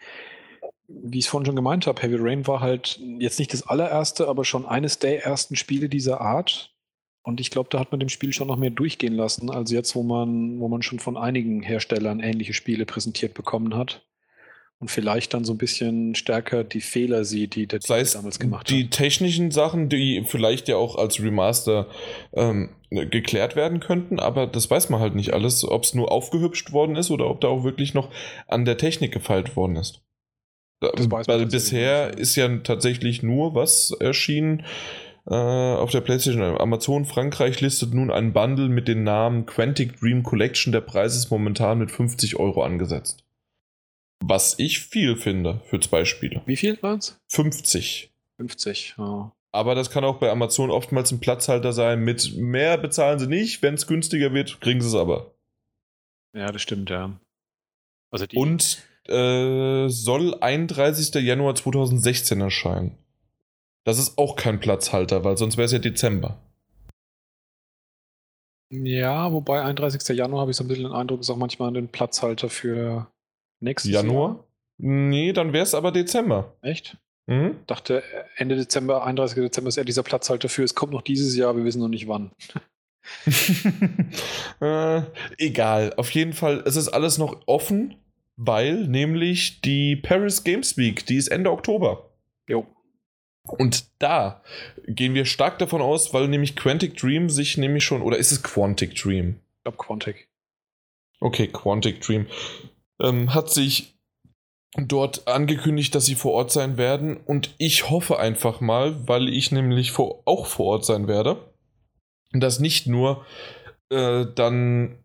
wie 0.87 1.19
ich 1.19 1.25
es 1.25 1.31
vorhin 1.31 1.47
schon 1.47 1.57
gemeint 1.57 1.87
habe, 1.87 2.01
Heavy 2.03 2.17
Rain 2.19 2.47
war 2.47 2.61
halt 2.61 3.01
jetzt 3.19 3.39
nicht 3.39 3.53
das 3.53 3.67
allererste, 3.67 4.29
aber 4.29 4.45
schon 4.45 4.67
eines 4.67 4.99
der 4.99 5.25
ersten 5.25 5.57
Spiele 5.57 5.89
dieser 5.89 6.21
Art. 6.21 6.75
Und 7.23 7.41
ich 7.41 7.51
glaube, 7.51 7.71
da 7.71 7.81
hat 7.81 7.91
man 7.91 8.01
dem 8.01 8.11
Spiel 8.11 8.35
schon 8.35 8.49
noch 8.49 8.59
mehr 8.59 8.71
durchgehen 8.71 9.15
lassen, 9.15 9.51
als 9.51 9.71
jetzt, 9.71 9.95
wo 9.95 10.03
man, 10.03 10.61
wo 10.61 10.69
man 10.69 10.83
schon 10.83 10.99
von 10.99 11.17
einigen 11.17 11.63
Herstellern 11.63 12.21
ähnliche 12.21 12.53
Spiele 12.53 12.85
präsentiert 12.85 13.33
bekommen 13.33 13.75
hat. 13.75 14.07
Und 14.85 14.91
vielleicht 14.91 15.33
dann 15.33 15.45
so 15.47 15.55
ein 15.55 15.59
bisschen 15.59 16.15
stärker 16.15 16.63
die 16.63 16.83
Fehler 16.83 17.25
sieht, 17.25 17.55
die 17.55 17.67
der 17.67 17.81
es 17.81 18.13
damals 18.13 18.39
gemacht 18.39 18.69
die 18.69 18.85
hat. 18.85 18.91
technischen 18.91 19.51
Sachen, 19.51 19.89
die 19.89 20.23
vielleicht 20.27 20.69
ja 20.69 20.77
auch 20.77 20.97
als 20.97 21.21
Remaster 21.23 21.87
ähm, 22.35 22.69
geklärt 22.91 23.57
werden 23.57 23.81
könnten, 23.81 24.21
aber 24.21 24.47
das 24.47 24.71
weiß 24.71 24.91
man 24.91 25.01
halt 25.01 25.15
nicht 25.15 25.33
alles, 25.33 25.65
ob 25.65 25.85
es 25.85 25.95
nur 25.95 26.13
aufgehübscht 26.13 26.73
worden 26.73 26.97
ist 26.97 27.11
oder 27.11 27.31
ob 27.31 27.41
da 27.41 27.49
auch 27.49 27.65
wirklich 27.65 27.95
noch 27.95 28.11
an 28.47 28.67
der 28.67 28.77
Technik 28.77 29.11
gefeilt 29.13 29.57
worden 29.57 29.77
ist. 29.77 30.03
Da- 30.81 30.93
Das 30.95 31.11
weiß 31.11 31.27
Weil 31.29 31.47
bisher 31.47 32.19
ist 32.19 32.37
ja 32.37 32.47
tatsächlich 32.59 33.23
nur 33.23 33.55
was 33.55 33.91
erschienen 33.99 34.65
äh, 35.27 35.35
auf 35.35 35.91
der 35.93 36.03
PlayStation. 36.03 36.43
Amazon 36.61 37.07
Frankreich 37.07 37.63
listet 37.63 37.95
nun 37.95 38.11
einen 38.11 38.35
Bundle 38.35 38.69
mit 38.69 38.87
dem 38.89 39.03
Namen 39.03 39.47
Quantic 39.47 39.99
Dream 39.99 40.23
Collection. 40.23 40.71
Der 40.73 40.83
Preis 40.83 41.17
ist 41.17 41.31
momentan 41.31 41.79
mit 41.79 41.91
50 41.91 42.37
Euro 42.39 42.63
angesetzt. 42.63 43.24
Was 44.23 44.59
ich 44.59 44.81
viel 44.81 45.17
finde 45.17 45.61
für 45.67 45.81
zwei 45.81 46.05
Spiele. 46.05 46.43
Wie 46.47 46.57
viel 46.57 46.83
waren 46.83 46.99
es? 46.99 47.21
50. 47.29 48.13
50. 48.37 48.95
Ja. 48.99 49.33
Aber 49.53 49.75
das 49.75 49.91
kann 49.91 50.05
auch 50.05 50.19
bei 50.19 50.31
Amazon 50.31 50.71
oftmals 50.71 51.13
ein 51.13 51.21
Platzhalter 51.21 51.73
sein. 51.73 52.01
Mit 52.01 52.35
mehr 52.37 52.77
bezahlen 52.77 53.19
sie 53.19 53.29
nicht. 53.29 53.63
Wenn 53.63 53.75
es 53.75 53.87
günstiger 53.87 54.33
wird, 54.35 54.61
kriegen 54.61 54.81
sie 54.81 54.89
es 54.89 54.95
aber. 54.95 55.35
ja, 56.35 56.51
das 56.51 56.63
stimmt, 56.63 56.91
ja. 56.91 57.19
Also 58.11 58.27
die, 58.27 58.37
Und 58.37 58.83
äh, 59.09 59.89
soll 59.89 60.35
31. 60.41 61.15
Januar 61.23 61.55
2016 61.55 62.41
erscheinen. 62.41 62.99
Das 63.85 63.99
ist 63.99 64.17
auch 64.19 64.35
kein 64.35 64.61
Platzhalter, 64.61 65.25
weil 65.25 65.37
sonst 65.37 65.57
wäre 65.57 65.67
es 65.67 65.73
ja 65.73 65.79
Dezember. 65.79 66.39
ja, 68.71 69.31
wobei 69.31 69.63
31. 69.63 70.17
Januar 70.17 70.41
habe 70.43 70.51
ich 70.51 70.57
so 70.57 70.65
ein 70.65 70.69
bisschen 70.69 70.85
den 70.85 70.93
Eindruck, 70.93 71.21
ist 71.21 71.31
auch 71.31 71.37
manchmal 71.37 71.77
ein 71.77 71.89
Platzhalter 71.89 72.49
für 72.49 73.09
nächstes 73.61 73.91
Januar? 73.91 74.45
Nee, 74.79 75.33
dann 75.33 75.53
wäre 75.53 75.63
es 75.63 75.75
aber 75.75 75.93
Dezember. 75.93 76.57
Jahr. 76.63 76.73
Echt? 76.73 76.97
Mhm. 77.27 77.57
Dachte 77.67 78.03
Ende 78.37 78.57
Dezember, 78.57 79.05
31. 79.05 79.43
Dezember 79.43 79.69
ist 79.69 79.77
eher 79.77 79.85
dieser 79.85 80.03
Platzhalter 80.03 80.49
für, 80.49 80.63
es 80.63 80.75
kommt 80.75 80.93
noch 80.93 81.03
dieses 81.03 81.35
Jahr, 81.37 81.57
wir 81.57 81.65
wissen 81.65 81.81
noch 81.81 81.89
nicht 81.89 82.09
wann. 82.09 82.33
äh, 84.61 85.03
egal, 85.39 85.95
auf 85.97 86.11
jeden 86.11 86.33
Fall, 86.33 86.63
es 86.67 86.77
ist 86.77 86.89
alles 86.89 87.19
noch 87.19 87.43
offen, 87.47 87.97
weil 88.37 88.87
nämlich 88.87 89.61
die 89.61 89.97
Paris 89.97 90.45
Games 90.45 90.77
Week, 90.77 91.05
die 91.07 91.17
ist 91.17 91.29
Ende 91.29 91.51
Oktober. 91.51 92.11
Jo. 92.49 92.67
Und 93.47 93.87
da 93.99 94.43
gehen 94.87 95.15
wir 95.15 95.27
stark 95.27 95.59
davon 95.59 95.83
aus, 95.83 96.15
weil 96.15 96.29
nämlich 96.29 96.57
Quantic 96.57 96.97
Dream 96.97 97.29
sich 97.29 97.59
nämlich 97.59 97.85
schon, 97.85 98.03
oder 98.03 98.17
ist 98.17 98.33
es 98.33 98.43
Quantic 98.43 98.95
Dream? 98.95 99.41
Ich 99.59 99.65
glaube 99.65 99.79
Quantic. 99.79 100.29
Okay, 101.21 101.49
Quantic 101.49 102.01
Dream. 102.01 102.27
Ähm, 103.05 103.35
hat 103.35 103.51
sich 103.51 103.95
dort 104.77 105.29
angekündigt, 105.29 105.95
dass 105.95 106.07
sie 106.07 106.15
vor 106.15 106.33
Ort 106.33 106.51
sein 106.51 106.77
werden. 106.77 107.17
Und 107.17 107.55
ich 107.59 107.91
hoffe 107.91 108.19
einfach 108.19 108.61
mal, 108.61 109.07
weil 109.07 109.29
ich 109.29 109.53
nämlich 109.53 109.93
vor, 109.93 110.23
auch 110.25 110.47
vor 110.47 110.67
Ort 110.67 110.85
sein 110.85 111.07
werde, 111.07 111.53
dass 112.33 112.59
nicht 112.59 112.87
nur 112.87 113.25
äh, 113.91 114.27
dann 114.35 115.05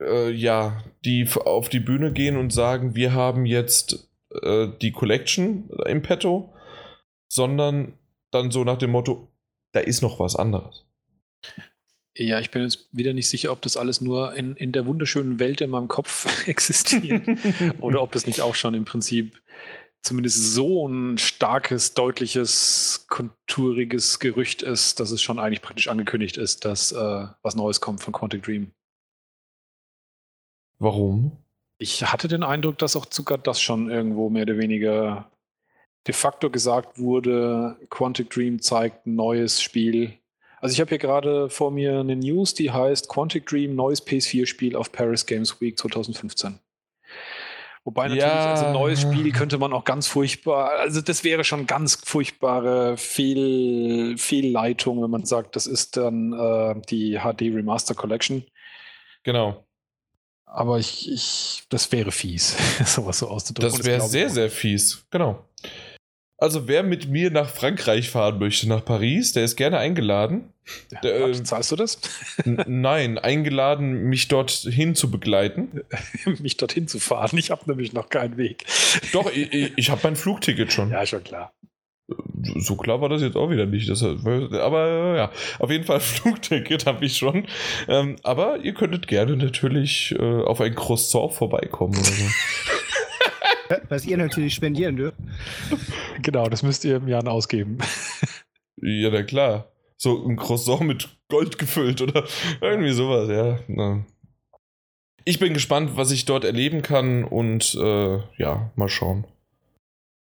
äh, 0.00 0.30
ja, 0.30 0.84
die 1.04 1.28
auf 1.44 1.68
die 1.68 1.80
Bühne 1.80 2.12
gehen 2.12 2.36
und 2.36 2.52
sagen, 2.52 2.94
wir 2.94 3.12
haben 3.12 3.46
jetzt 3.46 4.08
äh, 4.42 4.68
die 4.80 4.92
Collection 4.92 5.68
im 5.86 6.02
Petto, 6.02 6.52
sondern 7.28 7.98
dann 8.30 8.50
so 8.50 8.64
nach 8.64 8.78
dem 8.78 8.90
Motto, 8.90 9.28
da 9.72 9.80
ist 9.80 10.02
noch 10.02 10.20
was 10.20 10.36
anderes. 10.36 10.86
Ja, 12.18 12.40
ich 12.40 12.50
bin 12.50 12.62
jetzt 12.62 12.88
wieder 12.92 13.12
nicht 13.12 13.28
sicher, 13.28 13.52
ob 13.52 13.60
das 13.60 13.76
alles 13.76 14.00
nur 14.00 14.34
in, 14.34 14.56
in 14.56 14.72
der 14.72 14.86
wunderschönen 14.86 15.38
Welt 15.38 15.60
in 15.60 15.68
meinem 15.68 15.88
Kopf 15.88 16.48
existiert 16.48 17.26
oder 17.80 18.02
ob 18.02 18.12
das 18.12 18.26
nicht 18.26 18.40
auch 18.40 18.54
schon 18.54 18.74
im 18.74 18.86
Prinzip 18.86 19.40
zumindest 20.02 20.54
so 20.54 20.88
ein 20.88 21.18
starkes, 21.18 21.92
deutliches, 21.94 23.06
konturiges 23.08 24.18
Gerücht 24.18 24.62
ist, 24.62 25.00
dass 25.00 25.10
es 25.10 25.20
schon 25.20 25.38
eigentlich 25.38 25.62
praktisch 25.62 25.88
angekündigt 25.88 26.36
ist, 26.36 26.64
dass 26.64 26.92
äh, 26.92 27.26
was 27.42 27.56
Neues 27.56 27.80
kommt 27.80 28.00
von 28.00 28.14
Quantic 28.14 28.44
Dream. 28.44 28.70
Warum? 30.78 31.36
Ich 31.78 32.02
hatte 32.10 32.28
den 32.28 32.42
Eindruck, 32.42 32.78
dass 32.78 32.96
auch 32.96 33.06
sogar 33.10 33.36
das 33.38 33.60
schon 33.60 33.90
irgendwo 33.90 34.30
mehr 34.30 34.44
oder 34.44 34.58
weniger 34.58 35.30
de 36.06 36.14
facto 36.14 36.50
gesagt 36.50 36.98
wurde, 36.98 37.76
Quantic 37.90 38.30
Dream 38.30 38.62
zeigt 38.62 39.06
ein 39.06 39.16
neues 39.16 39.60
Spiel. 39.60 40.18
Also 40.66 40.74
ich 40.74 40.80
habe 40.80 40.88
hier 40.88 40.98
gerade 40.98 41.48
vor 41.48 41.70
mir 41.70 42.00
eine 42.00 42.16
News, 42.16 42.52
die 42.52 42.72
heißt 42.72 43.08
Quantic 43.08 43.46
Dream 43.46 43.76
neues 43.76 44.04
PS4-Spiel 44.04 44.74
auf 44.74 44.90
Paris 44.90 45.24
Games 45.24 45.60
Week 45.60 45.78
2015. 45.78 46.58
Wobei 47.84 48.08
natürlich, 48.08 48.24
Ja. 48.24 48.52
also 48.54 48.72
neues 48.72 49.02
Spiel 49.02 49.30
könnte 49.30 49.58
man 49.58 49.72
auch 49.72 49.84
ganz 49.84 50.08
furchtbar, 50.08 50.70
also 50.70 51.00
das 51.02 51.22
wäre 51.22 51.44
schon 51.44 51.68
ganz 51.68 52.00
furchtbare 52.04 52.96
Fehl, 52.96 54.18
Fehlleitung, 54.18 55.04
wenn 55.04 55.10
man 55.10 55.24
sagt, 55.24 55.54
das 55.54 55.68
ist 55.68 55.98
dann 55.98 56.32
äh, 56.32 56.74
die 56.90 57.20
HD 57.20 57.42
Remaster 57.42 57.94
Collection. 57.94 58.44
Genau. 59.22 59.64
Aber 60.46 60.80
ich, 60.80 61.08
ich, 61.12 61.62
das 61.68 61.92
wäre 61.92 62.10
fies, 62.10 62.56
sowas 62.84 63.20
so 63.20 63.28
auszudrücken. 63.28 63.76
Das 63.78 63.86
wäre 63.86 64.00
sehr, 64.00 64.30
sehr 64.30 64.50
fies. 64.50 65.06
Genau. 65.12 65.44
Also, 66.38 66.68
wer 66.68 66.82
mit 66.82 67.08
mir 67.08 67.30
nach 67.30 67.48
Frankreich 67.48 68.10
fahren 68.10 68.38
möchte, 68.38 68.68
nach 68.68 68.84
Paris, 68.84 69.32
der 69.32 69.44
ist 69.44 69.56
gerne 69.56 69.78
eingeladen. 69.78 70.52
Der, 71.02 71.20
Ja, 71.20 71.28
äh, 71.28 71.42
zahlst 71.42 71.72
du 71.72 71.76
das? 71.76 71.98
Nein, 72.44 73.18
eingeladen, 73.18 74.04
mich 74.04 74.28
dorthin 74.28 74.94
zu 74.94 75.10
begleiten. 75.10 75.82
Mich 76.40 76.56
dorthin 76.56 76.88
zu 76.88 76.98
fahren. 76.98 77.38
Ich 77.38 77.50
habe 77.50 77.62
nämlich 77.66 77.92
noch 77.92 78.08
keinen 78.08 78.36
Weg. 78.36 78.66
Doch, 79.12 79.30
ich, 79.32 79.72
ich, 79.76 79.90
habe 79.90 80.00
mein 80.04 80.16
Flugticket 80.16 80.72
schon. 80.72 80.90
Ja, 80.90 81.06
schon 81.06 81.22
klar. 81.22 81.52
So 82.58 82.76
klar 82.76 83.00
war 83.00 83.08
das 83.08 83.22
jetzt 83.22 83.36
auch 83.36 83.50
wieder 83.50 83.66
nicht. 83.66 83.88
Das, 83.88 84.02
aber 84.02 85.16
ja, 85.16 85.32
auf 85.58 85.70
jeden 85.70 85.84
Fall 85.84 86.00
Flugticket 86.00 86.84
habe 86.86 87.04
ich 87.04 87.16
schon. 87.16 87.46
Ähm, 87.88 88.16
aber 88.22 88.58
ihr 88.58 88.74
könntet 88.74 89.06
gerne 89.06 89.36
natürlich 89.36 90.14
äh, 90.18 90.42
auf 90.42 90.60
ein 90.60 90.74
Croissant 90.74 91.32
vorbeikommen 91.32 91.96
oder 91.96 92.04
so. 92.04 92.24
Was 93.88 94.06
ihr 94.06 94.16
natürlich 94.16 94.54
spendieren 94.54 94.96
dürft. 94.96 95.18
Genau, 96.22 96.48
das 96.48 96.62
müsst 96.62 96.84
ihr 96.86 96.96
im 96.96 97.08
Jahr 97.08 97.26
ausgeben. 97.28 97.76
ja, 98.82 99.10
na 99.10 99.22
klar. 99.22 99.70
So 99.98 100.26
ein 100.26 100.36
Croissant 100.36 100.80
mit 100.82 101.08
Gold 101.28 101.58
gefüllt 101.58 102.00
oder 102.00 102.24
irgendwie 102.62 102.92
sowas, 102.92 103.28
ja. 103.28 103.58
Na. 103.68 104.04
Ich 105.24 105.38
bin 105.38 105.52
gespannt, 105.54 105.90
was 105.96 106.10
ich 106.10 106.24
dort 106.24 106.44
erleben 106.44 106.80
kann 106.82 107.24
und 107.24 107.74
äh, 107.74 108.18
ja, 108.38 108.70
mal 108.76 108.88
schauen. 108.88 109.26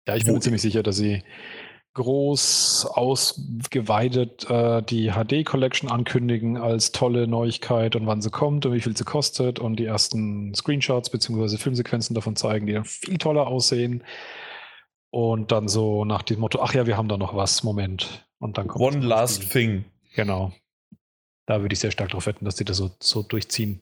Ja, 0.09 0.17
ich 0.17 0.25
bin 0.25 0.33
Wo- 0.33 0.37
mir 0.37 0.41
ziemlich 0.43 0.63
sicher, 0.63 0.83
dass 0.83 0.97
sie 0.97 1.23
groß 1.97 2.87
ausgeweitet 2.93 4.49
äh, 4.51 4.83
die 4.83 5.13
HD 5.13 5.45
Collection 5.47 5.91
ankündigen 5.91 6.59
als 6.59 6.93
tolle 6.93 7.27
Neuigkeit 7.27 7.97
und 7.97 8.07
wann 8.07 8.21
sie 8.21 8.31
kommt 8.31 8.67
und 8.67 8.75
wie 8.75 8.81
viel 8.81 8.97
sie 8.97 9.05
kostet 9.05 9.59
und 9.59 9.77
die 9.77 9.87
ersten 9.87 10.55
Screenshots 10.55 11.09
bzw. 11.09 11.57
Filmsequenzen 11.57 12.15
davon 12.15 12.37
zeigen, 12.37 12.67
die 12.67 12.75
dann 12.75 12.85
viel 12.85 13.17
toller 13.17 13.47
aussehen. 13.47 14.05
Und 15.11 15.51
dann 15.53 15.69
so 15.69 16.05
nach 16.05 16.23
dem 16.23 16.41
Motto, 16.41 16.61
ach 16.61 16.75
ja, 16.75 16.87
wir 16.87 16.99
haben 16.99 17.09
da 17.09 17.17
noch 17.17 17.35
was, 17.35 17.63
Moment. 17.63 18.29
Und 18.39 18.59
dann 18.59 18.69
kommt 18.69 18.97
One 18.97 19.07
last 19.07 19.51
thing. 19.51 19.87
Genau. 20.15 20.53
Da 21.47 21.63
würde 21.63 21.73
ich 21.73 21.79
sehr 21.79 21.93
stark 21.93 22.11
darauf 22.11 22.27
wetten, 22.27 22.45
dass 22.45 22.57
die 22.57 22.65
das 22.65 22.77
so, 22.77 22.91
so 23.01 23.23
durchziehen. 23.23 23.81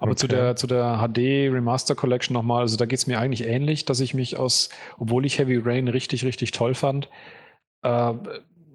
Aber 0.00 0.16
zu 0.16 0.26
Okay. 0.26 0.36
der, 0.36 0.56
zu 0.56 0.66
der 0.66 0.98
HD 0.98 1.52
Remaster 1.52 1.94
Collection 1.94 2.34
nochmal, 2.34 2.62
also 2.62 2.76
da 2.76 2.86
geht 2.86 2.98
es 2.98 3.06
mir 3.06 3.18
eigentlich 3.20 3.46
ähnlich, 3.46 3.84
dass 3.84 4.00
ich 4.00 4.14
mich 4.14 4.36
aus, 4.36 4.68
obwohl 4.98 5.26
ich 5.26 5.38
Heavy 5.38 5.58
Rain 5.58 5.88
richtig, 5.88 6.24
richtig 6.24 6.50
toll 6.50 6.74
fand, 6.74 7.08
äh, 7.82 8.14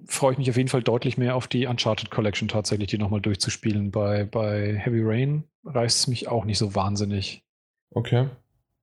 freue 0.08 0.34
ich 0.34 0.38
mich 0.38 0.50
auf 0.50 0.58
jeden 0.58 0.70
Fall 0.70 0.84
deutlich 0.84 1.18
mehr 1.18 1.36
auf 1.36 1.48
die 1.48 1.68
Uncharted 1.68 2.12
Collection 2.12 2.48
tatsächlich, 2.48 2.88
die 2.88 2.98
nochmal 2.98 3.22
durchzuspielen. 3.22 3.92
Bei, 3.92 4.24
bei 4.24 4.76
Heavy 4.76 5.02
Rain 5.04 5.44
reißt 5.66 6.00
es 6.00 6.08
mich 6.08 6.28
auch 6.28 6.46
nicht 6.46 6.58
so 6.58 6.76
wahnsinnig. 6.76 7.44
Okay. 7.92 8.28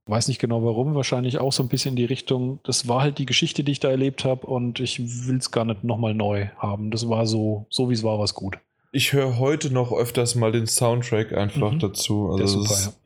Weiß 0.07 0.29
nicht 0.29 0.39
genau 0.39 0.63
warum, 0.63 0.95
wahrscheinlich 0.95 1.39
auch 1.39 1.53
so 1.53 1.63
ein 1.63 1.71
bisschen 1.71 1.93
in 1.93 1.97
die 1.97 2.05
Richtung, 2.05 2.61
das 2.65 2.89
war 2.89 3.01
halt 3.01 3.19
die 3.19 3.25
Geschichte, 3.25 3.65
die 3.65 3.73
ich 3.73 3.81
da 3.81 3.89
erlebt 3.89 4.27
habe 4.27 4.47
und 4.47 4.81
ich 4.81 5.27
will 5.27 5.39
es 5.39 5.51
gar 5.51 5.65
nicht 5.65 5.83
nochmal 5.83 6.13
neu 6.13 6.49
haben. 6.59 6.91
Das 6.91 7.09
war 7.09 7.27
so, 7.27 7.67
so 7.71 7.89
wie 7.89 7.95
es 7.95 8.03
war, 8.03 8.19
war 8.19 8.25
es 8.25 8.35
gut. 8.35 8.59
Ich 8.95 9.13
höre 9.13 9.39
heute 9.39 9.73
noch 9.73 9.91
öfters 9.93 10.37
mal 10.37 10.53
den 10.53 10.69
Soundtrack 10.69 11.33
einfach 11.33 11.73
Mhm. 11.73 11.79
dazu. 11.81 12.31
Also 12.31 12.45
ist 12.45 12.51
es 12.71 12.85
super, 12.85 12.97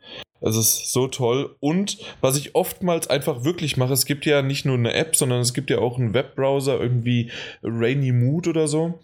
ist, 0.43 0.57
es 0.57 0.57
ist 0.57 0.93
so 0.93 1.09
toll. 1.09 1.57
Und 1.61 1.97
was 2.21 2.37
ich 2.37 2.55
oftmals 2.55 3.09
einfach 3.09 3.43
wirklich 3.43 3.79
mache, 3.79 3.95
es 3.95 4.05
gibt 4.05 4.27
ja 4.27 4.43
nicht 4.43 4.67
nur 4.67 4.77
eine 4.77 4.93
App, 4.93 5.17
sondern 5.17 5.41
es 5.41 5.55
gibt 5.55 5.71
ja 5.71 5.79
auch 5.79 5.99
einen 5.99 6.13
Webbrowser, 6.13 6.79
irgendwie 6.79 7.31
Rainy 7.63 8.13
Mood 8.13 8.49
oder 8.49 8.69
so. 8.69 8.99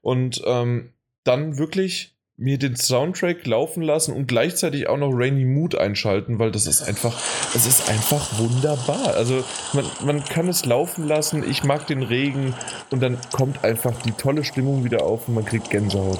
Und 0.00 0.42
ähm, 0.46 0.94
dann 1.24 1.58
wirklich 1.58 2.16
mir 2.40 2.58
den 2.58 2.74
Soundtrack 2.74 3.46
laufen 3.46 3.82
lassen 3.82 4.14
und 4.14 4.26
gleichzeitig 4.26 4.88
auch 4.88 4.96
noch 4.96 5.10
Rainy 5.12 5.44
Mood 5.44 5.74
einschalten, 5.74 6.38
weil 6.38 6.50
das 6.50 6.66
ist 6.66 6.80
einfach, 6.80 7.14
es 7.54 7.66
ist 7.66 7.90
einfach 7.90 8.38
wunderbar. 8.38 9.14
Also 9.14 9.44
man, 9.74 9.84
man 10.04 10.24
kann 10.24 10.48
es 10.48 10.64
laufen 10.64 11.06
lassen, 11.06 11.48
ich 11.48 11.64
mag 11.64 11.86
den 11.86 12.02
Regen 12.02 12.54
und 12.90 13.02
dann 13.02 13.18
kommt 13.30 13.62
einfach 13.62 13.92
die 14.02 14.12
tolle 14.12 14.42
Stimmung 14.42 14.84
wieder 14.84 15.02
auf 15.02 15.28
und 15.28 15.34
man 15.34 15.44
kriegt 15.44 15.68
Gänsehaut. 15.68 16.18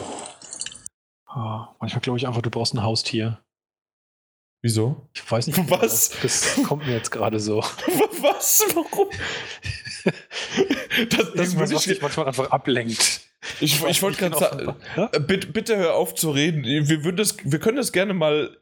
Ah, 1.27 1.69
manchmal 1.81 2.03
glaube 2.03 2.19
ich 2.19 2.27
einfach, 2.27 2.43
du 2.43 2.51
brauchst 2.51 2.75
ein 2.75 2.83
Haustier. 2.83 3.41
Wieso? 4.63 5.09
Ich 5.15 5.31
weiß 5.31 5.47
nicht. 5.47 5.59
Was? 5.71 6.11
genau. 6.11 6.23
Das 6.23 6.63
kommt 6.67 6.87
mir 6.87 6.95
jetzt 6.95 7.11
gerade 7.11 7.41
so. 7.41 7.61
Was? 8.21 8.65
Warum? 8.75 9.09
das, 10.05 10.13
das 11.09 11.49
Irgendwas, 11.49 11.73
was 11.75 11.83
dich 11.85 11.93
ich, 11.97 12.03
manchmal 12.03 12.27
einfach 12.27 12.51
ablenkt. 12.51 13.21
ich, 13.61 13.83
ich 13.85 14.03
wollte 14.03 14.19
gerade 14.19 14.39
sagen, 14.39 14.77
Ja? 14.97 15.09
äh, 15.13 15.21
bitte, 15.21 15.47
bitte 15.49 15.77
hör 15.77 15.95
auf 15.95 16.15
zu 16.15 16.31
reden. 16.31 16.63
Wir, 16.65 17.05
würden 17.05 17.17
das, 17.17 17.37
wir 17.43 17.59
können 17.59 17.77
das 17.79 17.93
gerne 17.93 18.13
mal 18.13 18.57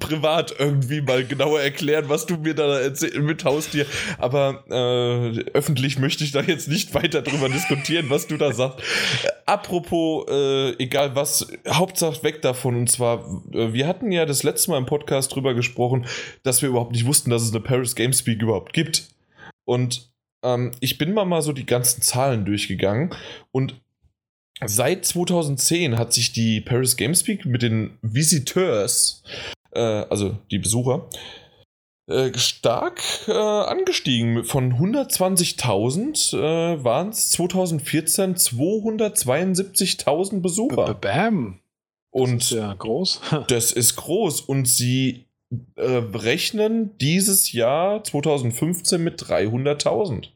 privat 0.00 0.54
irgendwie 0.58 1.00
mal 1.00 1.24
genauer 1.24 1.60
erklären, 1.60 2.08
was 2.08 2.26
du 2.26 2.36
mir 2.36 2.54
da 2.54 2.80
erzähl- 2.80 3.20
mithaust 3.20 3.72
dir. 3.72 3.86
Aber 4.18 4.64
äh, 4.68 5.40
öffentlich 5.52 5.98
möchte 5.98 6.24
ich 6.24 6.32
da 6.32 6.40
jetzt 6.40 6.66
nicht 6.68 6.92
weiter 6.94 7.22
drüber 7.22 7.48
diskutieren, 7.48 8.10
was 8.10 8.26
du 8.26 8.36
da 8.36 8.52
sagst. 8.52 8.80
Äh, 9.22 9.28
apropos, 9.46 10.26
äh, 10.28 10.70
egal 10.82 11.14
was, 11.14 11.46
Hauptsache 11.68 12.22
weg 12.24 12.42
davon. 12.42 12.74
Und 12.76 12.90
zwar, 12.90 13.20
äh, 13.52 13.72
wir 13.72 13.86
hatten 13.86 14.10
ja 14.10 14.26
das 14.26 14.42
letzte 14.42 14.72
Mal 14.72 14.78
im 14.78 14.86
Podcast 14.86 15.32
drüber 15.34 15.54
gesprochen, 15.54 16.06
dass 16.42 16.62
wir 16.62 16.68
überhaupt 16.70 16.92
nicht 16.92 17.06
wussten, 17.06 17.30
dass 17.30 17.42
es 17.42 17.50
eine 17.52 17.60
Paris 17.60 17.94
Games 17.94 18.26
Week 18.26 18.42
überhaupt 18.42 18.72
gibt. 18.72 19.08
Und 19.64 20.10
ähm, 20.42 20.72
ich 20.80 20.98
bin 20.98 21.12
mal 21.12 21.26
mal 21.26 21.42
so 21.42 21.52
die 21.52 21.66
ganzen 21.66 22.02
Zahlen 22.02 22.44
durchgegangen 22.44 23.10
und 23.52 23.74
seit 24.64 25.04
2010 25.04 25.98
hat 25.98 26.12
sich 26.12 26.32
die 26.32 26.60
Paris 26.60 26.96
Games 26.96 27.26
Week 27.26 27.44
mit 27.46 27.62
den 27.62 27.98
Visiteurs, 28.02 29.22
also 29.72 30.36
die 30.50 30.58
Besucher, 30.58 31.08
äh, 32.10 32.36
stark 32.36 33.00
äh, 33.28 33.32
angestiegen. 33.32 34.44
Von 34.44 34.74
120.000 34.74 36.36
äh, 36.36 36.82
waren 36.82 37.10
es 37.10 37.30
2014 37.30 38.34
272.000 38.34 40.40
Besucher. 40.40 40.92
Bam. 40.94 41.60
Das 42.12 42.22
Und 42.22 42.42
ist 42.42 42.50
ja 42.50 42.74
groß. 42.74 43.20
das 43.48 43.70
ist 43.70 43.94
groß 43.94 44.40
und 44.40 44.66
sie 44.66 45.26
äh, 45.76 45.84
rechnen 45.84 46.98
dieses 46.98 47.52
Jahr 47.52 48.02
2015 48.02 49.00
mit 49.02 49.22
300.000. 49.22 50.30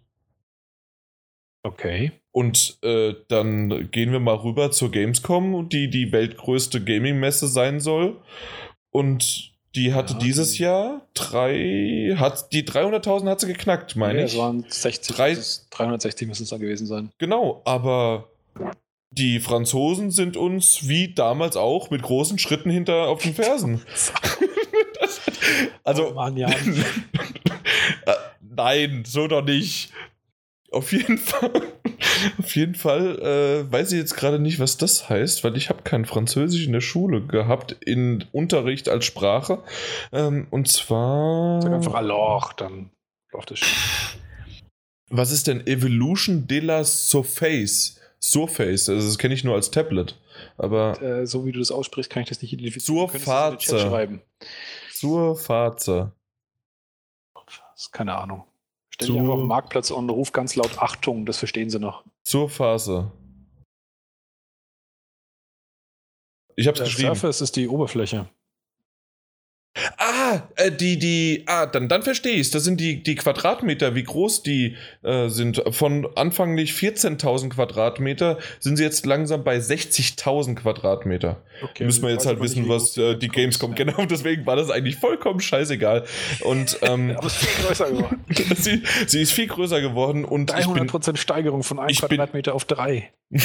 Okay. 1.65 2.12
Und 2.31 2.78
äh, 2.82 3.15
dann 3.28 3.90
gehen 3.90 4.12
wir 4.12 4.20
mal 4.20 4.36
rüber 4.36 4.70
zur 4.70 4.93
Gamescom, 4.93 5.69
die 5.69 5.90
die 5.90 6.12
weltgrößte 6.12 6.85
Gaming-Messe 6.85 7.48
sein 7.48 7.81
soll. 7.81 8.20
Und 8.95 9.51
die 9.75 9.93
hatte 9.93 10.12
Ja, 10.12 10.19
dieses 10.21 10.53
die- 10.53 10.62
Jahr 10.62 11.03
drei, 11.15 12.15
hat 12.16 12.53
die 12.53 12.62
300.000 12.65 13.29
hat 13.29 13.41
sie 13.41 13.49
geknackt, 13.49 13.97
meine 13.97 14.21
ja, 14.21 14.25
ich. 14.27 14.33
Es 14.35 14.39
waren 14.39 14.65
60, 14.69 15.16
Drei- 15.16 15.35
das 15.35 15.39
ist 15.49 15.66
360 15.71 16.29
müssen 16.29 16.45
es 16.45 16.51
da 16.51 16.59
gewesen 16.59 16.87
sein. 16.87 17.11
Genau, 17.19 17.61
aber 17.65 18.29
die 19.11 19.41
Franzosen 19.41 20.12
sind 20.12 20.37
uns 20.37 20.89
wie 20.89 21.12
damals 21.12 21.57
auch 21.57 21.91
mit 21.91 22.03
großen 22.03 22.39
Schritten 22.39 22.71
hinter 22.71 23.09
auf 23.09 23.21
den 23.23 23.35
Fersen. 23.35 23.83
Das- 25.01 25.21
also, 25.83 26.11
oh 26.11 26.15
Mann, 26.15 26.37
ja. 26.37 26.49
Äh, 28.07 28.12
Nein, 28.57 29.03
so 29.07 29.27
doch 29.27 29.43
nicht. 29.45 29.91
Auf 30.75 30.93
jeden 30.93 31.19
Fall, 31.19 31.53
auf 32.39 32.57
jeden 32.57 32.75
Fall 32.75 33.19
äh, 33.21 33.73
weiß 33.73 33.93
ich 33.93 33.99
jetzt 33.99 34.17
gerade 34.17 34.41
nicht, 34.41 34.59
was 34.59 34.77
das 34.77 35.09
heißt, 35.09 35.45
weil 35.45 35.57
ich 35.57 35.69
habe 35.69 35.83
kein 35.83 36.05
Französisch 36.05 36.67
in 36.67 36.73
der 36.73 36.81
Schule 36.81 37.25
gehabt, 37.25 37.77
in 37.81 38.25
Unterricht 38.33 38.89
als 38.89 39.05
Sprache. 39.05 39.63
Ähm, 40.13 40.49
und 40.51 40.67
zwar... 40.67 41.63
Sag 41.63 41.73
einfach 41.73 41.95
Alors, 41.95 42.55
dann 42.57 42.91
läuft 43.31 43.53
es 43.53 43.61
schon. 43.61 43.69
Was 45.11 45.31
ist 45.31 45.47
denn 45.47 45.65
Evolution 45.67 46.49
de 46.49 46.59
la 46.59 46.83
Surface? 46.83 48.01
Surface, 48.21 48.89
also 48.89 49.07
das 49.07 49.19
kenne 49.19 49.35
ich 49.35 49.45
nur 49.45 49.55
als 49.55 49.71
Tablet. 49.71 50.19
Aber 50.57 51.01
Äh, 51.01 51.27
so 51.27 51.47
wie 51.47 51.53
du 51.53 51.61
das 51.61 51.71
aussprichst, 51.71 52.11
kann 52.11 52.25
ich 52.25 52.29
das 52.31 52.43
nicht 52.43 52.53
identifizieren. 52.53 53.09
Faze. 53.09 53.79
schreiben. 53.79 54.23
Surface. 54.91 56.11
Keine 57.93 58.17
Ahnung. 58.17 58.45
Stell 58.95 59.07
Zur- 59.09 59.15
dich 59.15 59.21
einfach 59.23 59.35
auf 59.35 59.41
den 59.41 59.49
Marktplatz 59.49 59.91
und 59.91 60.09
ruf 60.09 60.31
ganz 60.31 60.55
laut 60.55 60.79
Achtung, 60.79 61.27
das 61.27 61.39
verstehen 61.39 61.69
sie 61.69 61.81
noch. 61.81 62.05
Surface. 62.25 62.89
Ich 66.57 66.69
habe 66.69 66.75
es 66.75 66.79
Der 66.79 66.85
geschrieben. 66.85 67.09
Surface 67.16 67.41
ist 67.41 67.57
die 67.57 67.66
Oberfläche. 67.66 68.29
Ah, 69.99 70.43
äh, 70.55 70.71
die, 70.71 70.99
die, 71.01 71.43
ah, 71.47 71.67
dann, 71.67 71.89
dann 71.89 72.03
verstehe 72.03 72.35
ich 72.35 72.43
es. 72.43 72.51
Das 72.53 72.63
sind 72.63 72.79
die, 72.81 73.03
die 73.03 73.17
Quadratmeter, 73.17 73.97
wie 73.97 74.05
groß 74.05 74.45
die 74.45 74.77
äh, 75.03 75.29
sind. 75.29 75.63
Von 75.73 76.07
anfänglich 76.15 76.73
14.000 76.73 77.51
Quadratmeter 77.51 78.39
sind 78.61 78.77
sie 78.77 78.85
jetzt 78.85 79.05
langsam 79.05 79.43
bei 79.43 79.57
60.000 79.57 80.55
Quadratmeter. 80.55 81.43
Okay, 81.63 81.85
Müssen 81.87 82.03
wir 82.05 82.11
jetzt 82.11 82.27
halt 82.27 82.41
wissen, 82.41 82.69
was 82.69 82.97
äh, 82.97 83.17
die 83.17 83.29
Gamescom, 83.29 83.71
Ja. 83.75 83.85
genau, 83.85 84.05
deswegen 84.07 84.47
war 84.47 84.55
das 84.55 84.71
eigentlich 84.71 84.97
vollkommen 84.97 85.41
scheißegal. 85.41 86.05
Und 86.43 86.79
ähm, 86.83 87.13
Aber 87.17 87.27
es 87.27 87.35
ist 87.35 87.45
viel 87.45 87.65
größer 87.67 87.91
geworden. 87.91 88.25
sie, 88.57 88.83
sie 89.09 89.23
ist 89.23 89.33
viel 89.33 89.49
größer 89.49 89.81
geworden 89.81 90.25
und 90.25 90.53
ich 90.57 90.67
bin, 90.69 90.89
300% 90.89 91.17
Steigerung 91.17 91.65
von 91.65 91.81
1 91.81 91.91
ich 91.91 92.01
bin- 92.01 92.09
Quadratmeter 92.11 92.55
auf 92.55 92.65
3. 92.65 93.11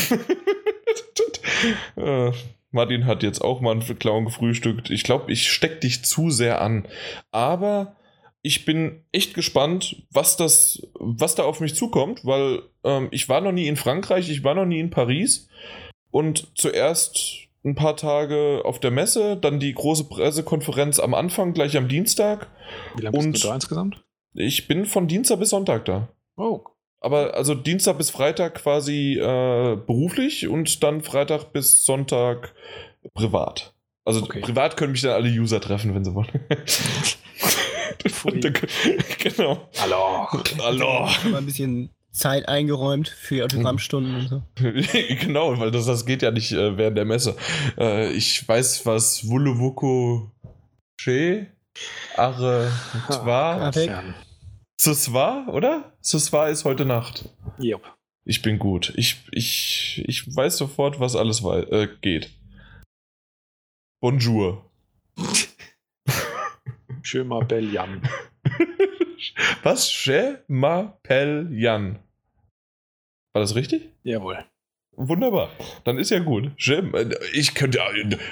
äh, 1.96 2.32
Martin 2.72 3.06
hat 3.06 3.24
jetzt 3.24 3.42
auch 3.42 3.62
mal 3.62 3.72
einen 3.72 4.00
Clown 4.00 4.26
gefrühstückt. 4.26 4.90
Ich 4.90 5.04
glaube, 5.04 5.32
ich 5.32 5.50
steck 5.52 5.82
dich 5.82 6.04
zu 6.06 6.30
sehr 6.30 6.62
an. 6.62 6.88
Aber 7.32 7.96
ich 8.42 8.64
bin 8.66 9.04
echt 9.12 9.34
gespannt, 9.34 10.04
was 10.12 10.38
das, 10.38 10.82
was 10.94 11.36
da 11.36 11.44
auf 11.44 11.60
mich 11.60 11.76
zukommt, 11.76 12.26
weil 12.26 12.62
ähm, 12.84 13.08
ich 13.12 13.28
war 13.28 13.42
noch 13.42 13.52
nie 13.52 13.68
in 13.68 13.76
Frankreich, 13.76 14.30
ich 14.30 14.44
war 14.44 14.56
noch 14.56 14.66
nie 14.66 14.80
in 14.80 14.90
Paris 14.92 15.50
und 16.12 16.48
zuerst 16.56 17.48
ein 17.66 17.76
paar 17.76 17.98
Tage 17.98 18.62
auf 18.64 18.80
der 18.80 18.92
Messe, 18.92 19.36
dann 19.36 19.60
die 19.60 19.74
große 19.74 20.06
Pressekonferenz 20.06 21.00
am 21.00 21.14
Anfang, 21.14 21.54
gleich 21.54 21.76
am 21.76 21.90
Dienstag. 21.90 22.48
Wie 22.96 23.02
lange 23.02 23.18
bist 23.18 23.26
Und- 23.28 23.44
du 23.44 23.48
da 23.48 23.56
insgesamt? 23.56 24.04
Ich 24.34 24.68
bin 24.68 24.86
von 24.86 25.08
Dienstag 25.08 25.40
bis 25.40 25.50
Sonntag 25.50 25.86
da. 25.86 26.08
Oh, 26.38 26.62
Aber 27.02 27.34
also 27.36 27.56
Dienstag 27.56 27.98
bis 27.98 28.10
Freitag 28.10 28.56
quasi 28.56 29.14
äh, 29.18 29.78
beruflich 29.78 30.48
und 30.48 30.84
dann 30.84 31.02
Freitag 31.02 31.54
bis 31.54 31.86
Sonntag 31.86 32.54
privat. 33.14 33.74
Also 34.06 34.24
Okay. 34.24 34.42
privat 34.42 34.76
können 34.76 34.92
mich 34.92 35.02
dann 35.02 35.12
alle 35.12 35.30
User 35.30 35.62
treffen, 35.62 35.94
wenn 35.96 36.04
sie 36.04 36.14
wollen. 36.14 36.30
Genau. 39.20 39.70
hallo. 39.78 40.28
Hallo. 40.62 41.10
Ein 41.36 41.46
bisschen 41.46 41.90
Zeit 42.12 42.48
eingeräumt 42.48 43.08
für 43.10 43.44
Autogrammstunden 43.44 44.16
und 44.16 44.28
so. 44.28 44.44
genau, 45.20 45.60
weil 45.60 45.72
das, 45.72 45.86
das 45.86 46.06
geht 46.06 46.22
ja 46.22 46.32
nicht 46.32 46.52
äh, 46.52 46.78
während 46.78 46.98
der 46.98 47.06
Messe. 47.06 47.36
Äh, 47.78 48.12
ich 48.12 48.48
weiß, 48.48 48.86
was 48.86 49.28
Wuluwuko 49.28 50.32
Che 51.00 51.48
Are 52.16 52.72
Twa. 53.08 53.72
Suswa, 54.82 55.46
oder? 55.50 55.92
Suswa 56.00 56.48
ist 56.48 56.64
heute 56.64 56.86
Nacht. 56.86 57.28
Jupp. 57.58 57.98
Ich 58.24 58.42
bin 58.42 58.60
gut. 58.60 58.94
Ich, 58.96 59.18
ich, 59.32 60.02
ich 60.08 60.34
weiß 60.34 60.56
sofort, 60.56 61.02
was 61.02 61.18
alles 61.18 61.44
äh, 61.44 61.90
geht. 62.00 62.30
Bonjour. 64.02 64.72
Mal 67.26 67.44
Bell 67.44 67.74
Jan. 67.74 68.08
Was? 69.64 70.06
Je 70.06 70.38
m'appelle 70.48 71.50
Jan. 71.52 72.00
War 73.34 73.42
das 73.42 73.56
richtig? 73.56 73.90
Jawohl. 74.04 74.46
Wunderbar. 74.96 75.52
Dann 75.84 75.98
ist 75.98 76.12
ja 76.12 76.20
gut. 76.20 76.54
Je, 76.58 76.76
äh, 76.76 77.20
ich 77.34 77.54
könnte. 77.54 77.82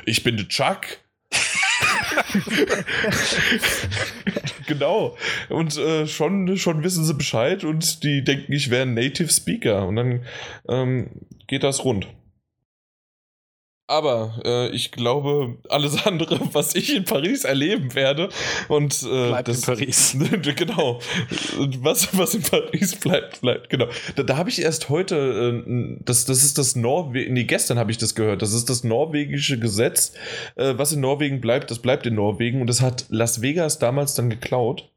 Ich 0.06 0.24
bin 0.24 0.38
der 0.38 0.48
Chuck. 0.48 0.86
genau. 4.68 5.18
Und 5.50 5.78
äh, 5.78 6.06
schon, 6.08 6.58
schon 6.58 6.84
wissen 6.84 7.04
sie 7.04 7.14
Bescheid 7.14 7.64
und 7.64 8.04
die 8.04 8.24
denken, 8.24 8.52
ich 8.54 8.70
wäre 8.70 8.84
ein 8.84 8.94
Native 8.94 9.30
Speaker. 9.30 9.88
Und 9.88 9.96
dann 9.96 10.26
ähm, 10.70 11.10
geht 11.48 11.64
das 11.64 11.84
rund. 11.84 12.08
Aber 13.90 14.42
äh, 14.44 14.70
ich 14.70 14.92
glaube, 14.92 15.58
alles 15.70 16.06
andere, 16.06 16.40
was 16.52 16.76
ich 16.76 16.94
in 16.94 17.06
Paris 17.06 17.46
erleben 17.46 17.96
werde, 17.96 18.30
und 18.68 19.02
äh, 19.04 19.30
Bleibt 19.30 19.48
in 19.48 19.62
Paris. 19.62 20.18
genau. 20.56 21.00
Was, 21.80 22.16
was 22.18 22.36
in 22.36 22.42
Paris 22.42 22.96
bleibt, 22.96 23.40
bleibt, 23.40 23.70
genau. 23.70 23.88
Da, 24.16 24.24
da 24.24 24.38
habe 24.38 24.50
ich 24.50 24.62
erst 24.62 24.90
heute, 24.90 25.64
äh, 25.66 25.98
das, 26.04 26.26
das 26.26 26.44
ist 26.44 26.58
das 26.58 26.76
Norwegen, 26.76 27.34
nee, 27.34 27.46
gestern 27.46 27.80
habe 27.80 27.92
ich 27.92 27.98
das 27.98 28.14
gehört, 28.14 28.42
das 28.42 28.54
ist 28.54 28.70
das 28.70 28.84
norwegische 28.84 29.58
Gesetz, 29.58 30.14
äh, 30.56 30.74
was 30.76 30.92
in 30.92 31.00
Norwegen 31.00 31.40
bleibt, 31.40 31.72
das 31.72 31.80
bleibt 31.80 32.06
in 32.06 32.16
Norwegen 32.16 32.60
und 32.60 32.68
das 32.68 32.82
hat 32.82 33.06
Las 33.10 33.42
Vegas 33.42 33.80
damals 33.80 34.16
dann 34.16 34.30
geklaut. 34.30 34.90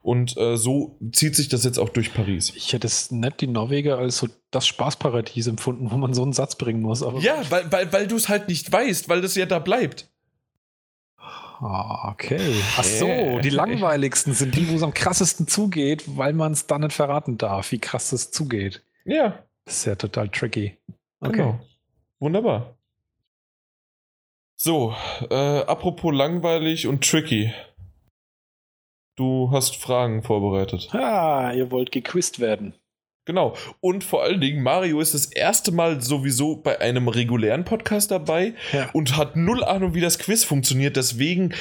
Und 0.00 0.36
äh, 0.36 0.56
so 0.56 0.96
zieht 1.12 1.34
sich 1.36 1.48
das 1.48 1.64
jetzt 1.64 1.78
auch 1.78 1.88
durch 1.88 2.14
Paris. 2.14 2.52
Ich 2.54 2.72
hätte 2.72 2.86
es 2.86 3.10
nicht 3.10 3.40
die 3.40 3.46
Norweger 3.46 3.98
als 3.98 4.18
so 4.18 4.28
das 4.50 4.66
Spaßparadies 4.66 5.48
empfunden, 5.48 5.90
wo 5.90 5.96
man 5.96 6.14
so 6.14 6.22
einen 6.22 6.32
Satz 6.32 6.54
bringen 6.56 6.80
muss. 6.80 7.02
Aber 7.02 7.18
Ja, 7.20 7.42
weil, 7.50 7.70
weil, 7.72 7.92
weil 7.92 8.06
du 8.06 8.16
es 8.16 8.28
halt 8.28 8.48
nicht 8.48 8.70
weißt, 8.70 9.08
weil 9.08 9.20
das 9.20 9.34
ja 9.34 9.44
da 9.44 9.58
bleibt. 9.58 10.08
Ah, 11.60 12.10
okay. 12.12 12.62
Ach 12.76 12.84
so, 12.84 13.40
die 13.40 13.50
langweiligsten 13.50 14.32
sind 14.32 14.54
die, 14.54 14.68
wo 14.68 14.76
es 14.76 14.82
am 14.84 14.94
krassesten 14.94 15.48
zugeht, 15.48 16.04
weil 16.16 16.32
man 16.32 16.52
es 16.52 16.68
dann 16.68 16.82
nicht 16.82 16.92
verraten 16.92 17.36
darf, 17.36 17.72
wie 17.72 17.80
krass 17.80 18.12
es 18.12 18.30
zugeht. 18.30 18.82
Ja, 19.04 19.42
Das 19.64 19.78
ist 19.78 19.84
ja 19.86 19.96
total 19.96 20.28
tricky. 20.28 20.76
Okay. 21.20 21.32
genau. 21.32 21.60
Wunderbar. 22.20 22.76
So, 24.54 24.94
äh, 25.30 25.34
apropos 25.34 26.14
langweilig 26.14 26.86
und 26.86 27.08
tricky. 27.08 27.52
Du 29.18 29.50
hast 29.52 29.74
Fragen 29.74 30.22
vorbereitet. 30.22 30.88
Ah, 30.94 31.52
ihr 31.52 31.72
wollt 31.72 31.90
gequizt 31.90 32.38
werden. 32.38 32.74
Genau. 33.24 33.54
Und 33.80 34.04
vor 34.04 34.22
allen 34.22 34.40
Dingen, 34.40 34.62
Mario 34.62 35.00
ist 35.00 35.12
das 35.12 35.26
erste 35.26 35.72
Mal 35.72 36.00
sowieso 36.00 36.54
bei 36.54 36.80
einem 36.80 37.08
regulären 37.08 37.64
Podcast 37.64 38.12
dabei 38.12 38.54
Ja. 38.72 38.88
und 38.92 39.16
hat 39.16 39.34
null 39.34 39.64
Ahnung, 39.64 39.92
wie 39.94 40.00
das 40.00 40.20
Quiz 40.20 40.44
funktioniert. 40.44 40.94
Deswegen 40.96 41.52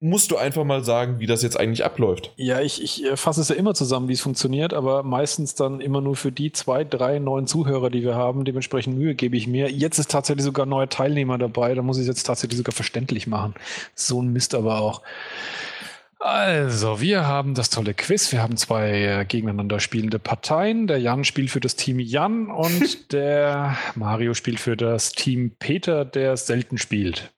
musst 0.00 0.32
du 0.32 0.36
einfach 0.36 0.64
mal 0.64 0.82
sagen, 0.82 1.20
wie 1.20 1.26
das 1.26 1.44
jetzt 1.44 1.60
eigentlich 1.60 1.84
abläuft. 1.84 2.32
Ja, 2.36 2.60
ich, 2.60 2.82
ich 2.82 3.04
äh, 3.04 3.16
fasse 3.16 3.40
es 3.40 3.50
ja 3.50 3.54
immer 3.54 3.74
zusammen, 3.74 4.08
wie 4.08 4.14
es 4.14 4.20
funktioniert, 4.20 4.74
aber 4.74 5.04
meistens 5.04 5.54
dann 5.54 5.80
immer 5.80 6.00
nur 6.00 6.16
für 6.16 6.32
die 6.32 6.50
zwei, 6.50 6.82
drei 6.82 7.20
neuen 7.20 7.46
Zuhörer, 7.46 7.88
die 7.90 8.02
wir 8.02 8.16
haben. 8.16 8.44
Dementsprechend 8.44 8.98
Mühe 8.98 9.14
gebe 9.14 9.36
ich 9.36 9.46
mir. 9.46 9.70
Jetzt 9.70 9.98
ist 10.00 10.10
tatsächlich 10.10 10.44
sogar 10.44 10.66
ein 10.66 10.70
neuer 10.70 10.88
Teilnehmer 10.88 11.38
dabei. 11.38 11.72
Da 11.76 11.82
muss 11.82 11.98
ich 11.98 12.02
es 12.02 12.08
jetzt 12.08 12.24
tatsächlich 12.24 12.58
sogar 12.58 12.74
verständlich 12.74 13.28
machen. 13.28 13.54
So 13.94 14.20
ein 14.20 14.32
Mist 14.32 14.56
aber 14.56 14.80
auch. 14.80 15.02
Also, 16.22 17.00
wir 17.00 17.26
haben 17.26 17.54
das 17.54 17.70
tolle 17.70 17.94
Quiz. 17.94 18.30
Wir 18.30 18.42
haben 18.42 18.58
zwei 18.58 18.90
äh, 18.90 19.24
gegeneinander 19.24 19.80
spielende 19.80 20.18
Parteien. 20.18 20.86
Der 20.86 20.98
Jan 20.98 21.24
spielt 21.24 21.48
für 21.48 21.60
das 21.60 21.76
Team 21.76 21.98
Jan 21.98 22.50
und 22.50 23.10
der 23.12 23.78
Mario 23.94 24.34
spielt 24.34 24.60
für 24.60 24.76
das 24.76 25.12
Team 25.12 25.52
Peter, 25.58 26.04
der 26.04 26.36
selten 26.36 26.76
spielt. 26.76 27.32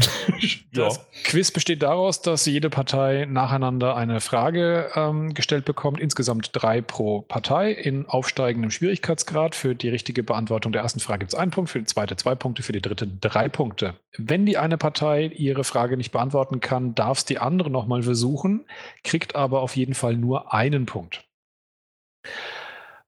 Das 0.72 1.00
Quiz 1.24 1.50
besteht 1.50 1.82
daraus, 1.82 2.22
dass 2.22 2.46
jede 2.46 2.70
Partei 2.70 3.26
nacheinander 3.28 3.96
eine 3.96 4.20
Frage 4.20 4.90
ähm, 4.94 5.34
gestellt 5.34 5.64
bekommt, 5.64 5.98
insgesamt 5.98 6.50
drei 6.52 6.80
pro 6.80 7.22
Partei 7.22 7.72
in 7.72 8.06
aufsteigendem 8.06 8.70
Schwierigkeitsgrad. 8.70 9.54
Für 9.54 9.74
die 9.74 9.88
richtige 9.88 10.22
Beantwortung 10.22 10.72
der 10.72 10.82
ersten 10.82 11.00
Frage 11.00 11.20
gibt 11.20 11.32
es 11.32 11.38
einen 11.38 11.50
Punkt, 11.50 11.70
für 11.70 11.80
die 11.80 11.86
zweite 11.86 12.16
zwei 12.16 12.36
Punkte, 12.36 12.62
für 12.62 12.72
die 12.72 12.80
dritte 12.80 13.08
drei 13.08 13.48
Punkte. 13.48 13.94
Wenn 14.16 14.46
die 14.46 14.58
eine 14.58 14.78
Partei 14.78 15.26
ihre 15.26 15.64
Frage 15.64 15.96
nicht 15.96 16.12
beantworten 16.12 16.60
kann, 16.60 16.94
darf 16.94 17.18
es 17.18 17.24
die 17.24 17.38
andere 17.38 17.70
nochmal 17.70 18.02
versuchen, 18.02 18.64
kriegt 19.02 19.34
aber 19.34 19.62
auf 19.62 19.76
jeden 19.76 19.94
Fall 19.94 20.16
nur 20.16 20.54
einen 20.54 20.86
Punkt. 20.86 21.24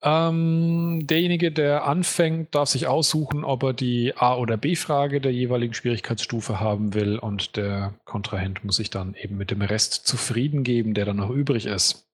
Ähm, 0.04 1.06
derjenige, 1.06 1.52
der 1.52 1.84
anfängt, 1.84 2.54
darf 2.56 2.68
sich 2.68 2.88
aussuchen, 2.88 3.44
ob 3.44 3.62
er 3.62 3.72
die 3.72 4.16
A- 4.16 4.36
oder 4.36 4.56
B-Frage 4.56 5.20
der 5.20 5.32
jeweiligen 5.32 5.74
Schwierigkeitsstufe 5.74 6.58
haben 6.58 6.94
will 6.94 7.18
und 7.18 7.56
der 7.56 7.94
Kontrahent 8.04 8.64
muss 8.64 8.76
sich 8.76 8.90
dann 8.90 9.14
eben 9.14 9.36
mit 9.36 9.52
dem 9.52 9.62
Rest 9.62 10.06
zufrieden 10.06 10.64
geben, 10.64 10.94
der 10.94 11.04
dann 11.04 11.18
noch 11.18 11.30
übrig 11.30 11.66
ist. 11.66 12.08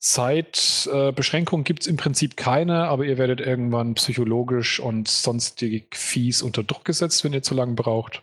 Zeitbeschränkung 0.00 1.62
gibt 1.62 1.82
es 1.82 1.86
im 1.86 1.96
Prinzip 1.96 2.36
keine, 2.36 2.88
aber 2.88 3.04
ihr 3.04 3.16
werdet 3.16 3.40
irgendwann 3.40 3.94
psychologisch 3.94 4.80
und 4.80 5.06
sonstig 5.06 5.96
fies 5.96 6.42
unter 6.42 6.64
Druck 6.64 6.84
gesetzt, 6.84 7.22
wenn 7.22 7.32
ihr 7.32 7.42
zu 7.42 7.54
lange 7.54 7.74
braucht. 7.74 8.22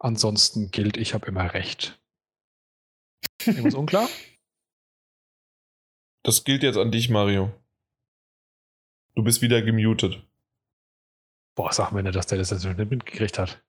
Ansonsten 0.00 0.70
gilt, 0.72 0.96
ich 0.96 1.14
habe 1.14 1.26
immer 1.26 1.54
recht. 1.54 1.98
Irgendwas 3.46 3.74
unklar? 3.74 4.08
Das 6.22 6.44
gilt 6.44 6.62
jetzt 6.62 6.76
an 6.76 6.90
dich, 6.90 7.08
Mario. 7.08 7.50
Du 9.14 9.22
bist 9.22 9.42
wieder 9.42 9.62
gemutet. 9.62 10.22
Boah, 11.54 11.72
sag 11.72 11.92
mir 11.92 12.02
nicht, 12.02 12.14
dass 12.14 12.26
der 12.26 12.38
das 12.38 12.50
jetzt 12.50 12.64
nicht 12.64 12.90
mitgekriegt 12.90 13.38
hat. 13.38 13.62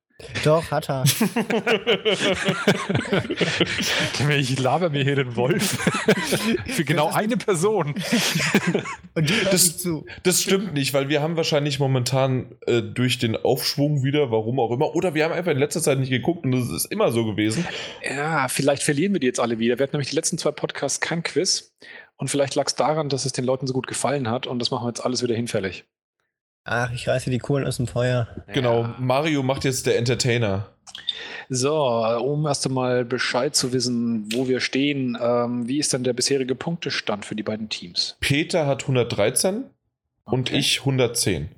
Doch, 0.44 0.72
hat 0.72 0.90
er. 0.90 1.04
ich 4.38 4.60
laber 4.60 4.90
mir 4.90 5.04
hier 5.04 5.16
den 5.16 5.36
Wolf. 5.36 5.72
Für 6.68 6.84
genau 6.84 7.12
eine 7.12 7.38
Person. 7.38 7.96
Und 9.16 9.30
die 9.30 9.34
hört 9.34 9.54
Das-. 9.54 9.88
Das 10.24 10.42
stimmt 10.42 10.74
nicht, 10.74 10.94
weil 10.94 11.10
wir 11.10 11.22
haben 11.22 11.38
wahrscheinlich 11.38 11.80
momentan 11.80 12.56
äh, 12.68 12.82
durch 12.82 13.20
den 13.20 13.36
Aufschwung 13.36 14.04
wieder, 14.04 14.32
warum 14.32 14.60
auch 14.60 14.72
immer, 14.72 14.96
oder 14.96 15.14
wir 15.14 15.26
haben 15.26 15.34
einfach 15.34 15.52
in 15.52 15.58
letzter 15.58 15.82
Zeit 15.82 16.00
nicht 16.00 16.10
geguckt 16.10 16.46
und 16.46 16.52
das 16.52 16.70
ist 16.70 16.86
immer 16.86 17.12
so 17.12 17.26
gewesen. 17.26 17.66
Ja, 18.04 18.48
vielleicht 18.48 18.84
verlieren 18.84 19.14
wir 19.14 19.20
die 19.20 19.28
jetzt 19.28 19.40
alle 19.40 19.60
wieder. 19.60 19.78
Wir 19.80 19.84
hatten 19.84 19.96
nämlich 19.96 20.10
die 20.10 20.16
letzten 20.16 20.38
zwei 20.38 20.52
Podcasts 20.52 21.02
kein 21.02 21.24
Quiz. 21.24 21.74
Und 22.22 22.28
vielleicht 22.28 22.54
lag 22.54 22.68
es 22.68 22.76
daran, 22.76 23.10
dass 23.10 23.26
es 23.26 23.32
den 23.34 23.46
Leuten 23.46 23.66
so 23.66 23.74
gut 23.74 23.88
gefallen 23.88 24.30
hat. 24.30 24.46
Und 24.46 24.60
das 24.60 24.70
machen 24.70 24.84
wir 24.86 24.90
jetzt 24.90 25.04
alles 25.04 25.24
wieder 25.24 25.34
hinfällig. 25.34 25.86
Ach, 26.64 26.92
ich 26.94 27.08
reiße 27.08 27.32
die 27.32 27.40
Kohlen 27.40 27.66
aus 27.66 27.78
dem 27.78 27.88
Feuer. 27.88 28.28
Genau, 28.54 28.84
Ja. 28.84 28.96
Mario 29.00 29.42
macht 29.42 29.64
jetzt 29.64 29.88
der 29.88 29.98
Entertainer. 29.98 30.70
So, 31.50 31.74
um 31.76 32.46
erst 32.46 32.68
einmal 32.68 33.04
Bescheid 33.06 33.56
zu 33.56 33.74
wissen, 33.74 34.32
wo 34.34 34.48
wir 34.48 34.60
stehen. 34.60 35.18
Ähm, 35.20 35.68
wie 35.68 35.80
ist 35.80 35.94
denn 35.94 36.04
der 36.04 36.14
bisherige 36.14 36.54
Punktestand 36.54 37.26
für 37.26 37.36
die 37.36 37.42
beiden 37.42 37.70
Teams? 37.70 38.18
Peter 38.20 38.68
hat 38.68 38.84
113 38.84 39.64
und 40.26 40.50
Okay. 40.52 40.60
ich 40.60 40.82
110. 40.82 41.50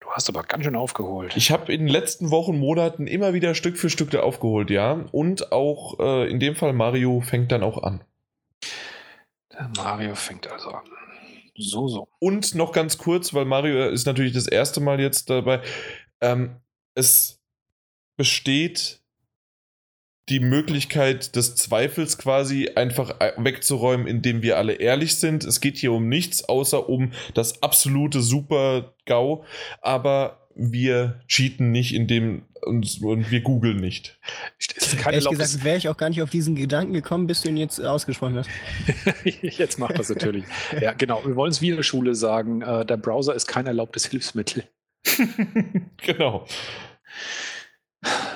Du 0.00 0.08
hast 0.10 0.28
aber 0.28 0.42
ganz 0.42 0.64
schön 0.64 0.74
aufgeholt. 0.74 1.32
Ich 1.36 1.52
habe 1.52 1.72
in 1.72 1.82
den 1.82 1.88
letzten 1.88 2.32
Wochen, 2.32 2.58
Monaten 2.58 3.06
immer 3.06 3.32
wieder 3.34 3.54
Stück 3.54 3.78
für 3.78 3.88
Stück 3.88 4.10
da 4.10 4.20
aufgeholt, 4.20 4.70
ja. 4.70 5.04
Und 5.12 5.52
auch 5.52 6.00
äh, 6.00 6.28
in 6.28 6.40
dem 6.40 6.56
Fall 6.56 6.72
Mario 6.72 7.20
fängt 7.20 7.52
dann 7.52 7.62
auch 7.62 7.80
an. 7.84 8.02
Der 9.54 9.70
Mario 9.76 10.14
fängt 10.14 10.46
also 10.50 10.70
an. 10.70 10.84
So, 11.56 11.88
so. 11.88 12.08
Und 12.18 12.54
noch 12.54 12.72
ganz 12.72 12.98
kurz, 12.98 13.32
weil 13.32 13.44
Mario 13.44 13.88
ist 13.88 14.06
natürlich 14.06 14.32
das 14.32 14.48
erste 14.48 14.80
Mal 14.80 15.00
jetzt 15.00 15.30
dabei. 15.30 15.62
Ähm, 16.20 16.56
es 16.94 17.40
besteht 18.16 19.00
die 20.30 20.40
Möglichkeit 20.40 21.36
des 21.36 21.54
Zweifels 21.54 22.16
quasi 22.16 22.70
einfach 22.74 23.20
äh, 23.20 23.32
wegzuräumen, 23.36 24.06
indem 24.06 24.42
wir 24.42 24.56
alle 24.56 24.74
ehrlich 24.74 25.16
sind. 25.16 25.44
Es 25.44 25.60
geht 25.60 25.76
hier 25.76 25.92
um 25.92 26.08
nichts 26.08 26.48
außer 26.48 26.88
um 26.88 27.12
das 27.34 27.62
absolute 27.62 28.22
Super-GAU, 28.22 29.44
aber 29.82 30.43
wir 30.54 31.20
cheaten 31.26 31.70
nicht, 31.72 31.94
indem 31.94 32.42
und, 32.62 33.02
und 33.02 33.30
wir 33.30 33.40
googeln 33.40 33.76
nicht. 33.76 34.18
Es 34.58 34.92
ist 34.92 34.98
keine 34.98 35.16
Ehrlich 35.16 35.30
gesagt, 35.30 35.64
wäre 35.64 35.76
ich 35.76 35.88
auch 35.88 35.96
gar 35.96 36.08
nicht 36.08 36.22
auf 36.22 36.30
diesen 36.30 36.54
Gedanken 36.54 36.92
gekommen, 36.92 37.26
bis 37.26 37.42
du 37.42 37.48
ihn 37.48 37.56
jetzt 37.56 37.80
ausgesprochen 37.80 38.36
hast. 38.36 38.50
Jetzt 39.42 39.78
macht 39.78 39.98
das 39.98 40.08
natürlich. 40.08 40.44
ja, 40.80 40.92
genau. 40.92 41.22
Wir 41.24 41.36
wollen 41.36 41.50
es 41.50 41.60
wie 41.60 41.70
in 41.70 41.76
der 41.76 41.82
Schule 41.82 42.14
sagen: 42.14 42.62
äh, 42.62 42.84
Der 42.86 42.96
Browser 42.96 43.34
ist 43.34 43.46
kein 43.46 43.66
erlaubtes 43.66 44.06
Hilfsmittel. 44.06 44.64
genau. 45.98 46.46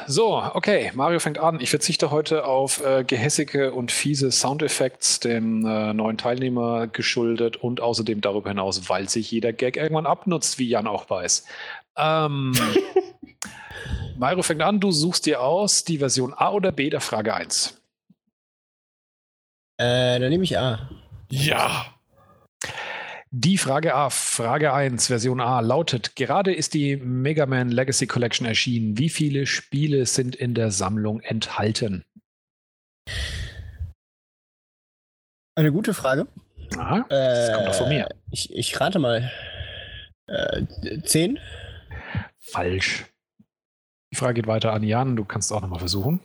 So, 0.07 0.43
okay, 0.55 0.90
Mario 0.95 1.19
fängt 1.19 1.39
an. 1.39 1.61
Ich 1.61 1.69
verzichte 1.69 2.11
heute 2.11 2.47
auf 2.47 2.82
äh, 2.82 3.05
gehässige 3.05 3.74
und 3.74 3.93
fiese 3.93 4.32
Soundeffekts 4.32 5.20
dem 5.20 5.66
äh, 5.66 5.93
neuen 5.93 6.16
Teilnehmer 6.16 6.86
geschuldet 6.86 7.59
und 7.59 7.82
außerdem 7.82 8.23
darüber 8.23 8.49
hinaus, 8.49 8.89
weil 8.89 9.11
sich 9.11 9.31
jeder 9.31 9.53
Gag 9.53 9.77
irgendwann 9.77 10.07
abnutzt, 10.07 10.59
wie 10.59 10.69
Jan 10.69 10.86
auch 10.86 11.11
weiß. 11.11 11.45
Ähm, 11.99 12.53
Mario 14.16 14.43
fängt 14.43 14.62
an, 14.62 14.81
du 14.81 14.91
suchst 14.93 15.27
dir 15.27 15.41
aus 15.41 15.85
die 15.85 15.99
Version 15.99 16.33
A 16.37 16.51
oder 16.51 16.73
B 16.73 16.91
der 16.91 17.01
Frage 17.01 17.35
1. 17.35 17.81
Äh, 19.81 20.19
dann 20.19 20.29
nehme 20.31 20.45
ich 20.45 20.59
A. 20.59 20.89
Ja. 21.31 21.95
Die 23.31 23.59
Frage 23.59 23.95
A, 23.95 24.09
Frage 24.11 24.73
1, 24.73 25.09
Version 25.09 25.41
A 25.41 25.61
lautet: 25.61 26.16
Gerade 26.16 26.55
ist 26.55 26.73
die 26.73 26.97
Mega 26.97 27.45
Man 27.47 27.69
Legacy 27.69 28.07
Collection 28.07 28.47
erschienen. 28.47 28.97
Wie 28.97 29.11
viele 29.11 29.47
Spiele 29.47 30.07
sind 30.07 30.35
in 30.35 30.55
der 30.55 30.70
Sammlung 30.70 31.20
enthalten? 31.20 32.05
Eine 35.55 35.73
gute 35.73 35.93
Frage. 35.93 36.27
Aha, 36.77 37.05
Äh, 37.09 37.09
das 37.11 37.53
kommt 37.53 37.69
doch 37.69 37.75
von 37.75 37.89
mir. 37.89 38.09
Ich, 38.31 38.53
ich 38.55 38.81
rate 38.81 38.99
mal. 38.99 39.31
Äh, 40.27 40.62
zehn? 41.05 41.39
Falsch. 42.51 43.07
Die 44.12 44.16
Frage 44.16 44.35
geht 44.35 44.47
weiter 44.47 44.73
an 44.73 44.83
Jan. 44.83 45.16
Du 45.16 45.25
kannst 45.25 45.53
auch 45.53 45.61
nochmal 45.61 45.81
versuchen. 45.81 46.20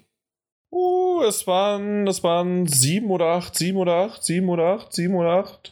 Uh, 0.71 1.21
es 1.23 1.45
waren, 1.45 2.07
es 2.07 2.23
waren 2.23 2.65
sieben 2.67 3.11
oder 3.11 3.27
acht, 3.27 3.55
sieben 3.55 3.77
oder 3.77 3.95
acht, 3.95 4.23
sieben 4.23 4.49
oder 4.49 4.65
acht, 4.65 4.93
sieben 4.93 5.15
oder 5.15 5.31
acht. 5.31 5.71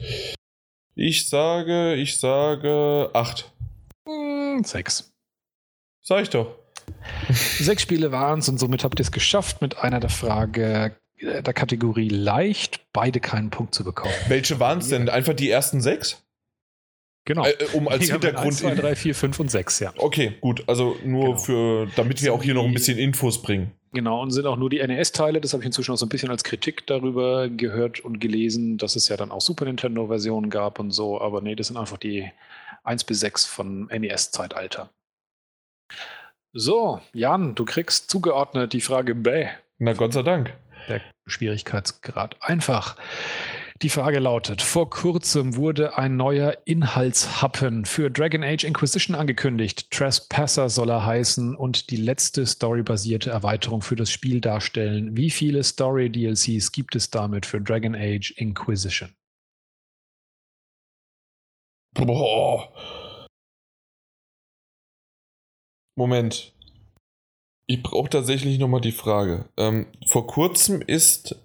Ich 0.96 1.28
sage, 1.30 1.96
ich 1.96 2.20
sage 2.20 3.10
acht. 3.14 3.52
Hm, 4.08 4.64
Sechs. 4.64 5.12
Sag 6.02 6.24
ich 6.24 6.30
doch. 6.30 6.56
Sechs 7.32 7.82
Spiele 7.82 8.12
waren 8.12 8.40
es 8.40 8.50
und 8.50 8.60
somit 8.60 8.84
habt 8.84 9.00
ihr 9.00 9.04
es 9.04 9.12
geschafft, 9.12 9.62
mit 9.62 9.78
einer 9.78 10.00
der 10.00 10.10
Frage 10.10 10.96
äh, 11.18 11.42
der 11.42 11.54
Kategorie 11.54 12.10
leicht 12.10 12.82
beide 12.94 13.20
keinen 13.20 13.50
Punkt 13.50 13.74
zu 13.74 13.84
bekommen. 13.84 14.14
Welche 14.28 14.60
waren 14.60 14.80
es 14.80 14.90
denn? 14.90 15.10
Einfach 15.10 15.34
die 15.34 15.50
ersten 15.50 15.82
six? 15.82 16.22
Genau. 17.26 17.46
Äh, 17.46 17.56
um 17.74 17.88
als 17.88 18.02
Mega 18.02 18.14
Hintergrund. 18.14 18.48
1, 18.48 18.60
2, 18.60 18.76
3, 18.76 18.96
4, 18.96 19.16
5 19.16 19.40
und 19.40 19.52
6, 19.52 19.80
ja. 19.80 19.94
Okay, 19.98 20.38
gut. 20.42 20.64
Also 20.68 20.98
nur 21.04 21.26
Genau. 21.26 21.38
für, 21.38 21.88
damit 21.96 22.22
wir 22.24 22.34
auch 22.34 22.42
hier 22.44 22.54
noch 22.56 22.66
ein 22.66 22.74
bisschen 22.74 22.98
Infos 22.98 23.42
bringen. 23.42 23.72
Genau, 23.94 24.22
und 24.22 24.32
sind 24.32 24.48
auch 24.48 24.56
nur 24.56 24.70
die 24.70 24.80
NES-Teile. 24.86 25.42
Das 25.42 25.54
habe 25.54 25.62
ich 25.64 25.68
inzwischen 25.68 25.92
auch 25.92 25.98
so 25.98 26.06
ein 26.06 26.10
bisschen 26.10 26.30
als 26.32 26.44
Kritik 26.44 26.88
darüber 26.88 27.50
gehört 27.50 28.00
und 28.00 28.20
gelesen, 28.20 28.78
dass 28.78 28.96
es 28.96 29.10
ja 29.10 29.18
dann 29.18 29.32
auch 29.32 29.42
Super 29.42 29.66
Nintendo-Versionen 29.66 30.50
gab 30.50 30.80
und 30.80 30.92
so. 30.92 31.20
Aber 31.22 31.42
nee, 31.42 31.56
das 31.56 31.68
sind 31.68 31.78
einfach 31.78 31.98
die 31.98 32.32
1 32.84 33.04
bis 33.04 33.20
6 33.20 33.46
von 33.46 33.88
NES-Zeitalter. 33.88 34.90
So, 36.54 37.02
Jan, 37.14 37.56
du 37.56 37.66
kriegst 37.66 38.10
zugeordnet 38.10 38.74
die 38.74 38.82
Frage 38.82 39.16
B. 39.16 39.48
Na 39.78 39.94
Gott 39.94 40.14
sei 40.14 40.24
Dank. 40.24 40.54
Der 40.90 41.02
Schwierigkeitsgrad 41.28 42.36
einfach. 42.42 42.96
Die 43.82 43.90
Frage 43.90 44.20
lautet: 44.20 44.62
Vor 44.62 44.92
kurzem 44.92 45.56
wurde 45.56 45.98
ein 45.98 46.16
neuer 46.16 46.56
Inhaltshappen 46.66 47.86
für 47.86 48.12
Dragon 48.12 48.44
Age 48.44 48.64
Inquisition 48.64 49.16
angekündigt. 49.16 49.90
Trespasser 49.90 50.70
soll 50.70 50.92
er 50.92 51.04
heißen 51.04 51.56
und 51.56 51.90
die 51.90 51.96
letzte 51.96 52.46
storybasierte 52.46 53.32
Erweiterung 53.32 53.82
für 53.82 53.96
das 53.96 54.12
Spiel 54.12 54.40
darstellen. 54.40 55.18
Wie 55.18 55.32
viele 55.32 55.64
Story-DLCs 55.64 56.72
gibt 56.72 56.96
es 56.96 57.10
damit 57.10 57.48
für 57.48 57.60
Dragon 57.60 57.96
Age 57.96 58.32
Inquisition? 58.38 59.16
Boah. 61.96 62.72
Moment. 65.96 66.54
Ich 67.66 67.82
brauche 67.82 68.10
tatsächlich 68.10 68.60
nochmal 68.60 68.82
die 68.82 68.92
Frage. 68.92 69.50
Ähm, 69.58 69.88
vor 70.06 70.28
kurzem 70.28 70.82
ist. 70.82 71.36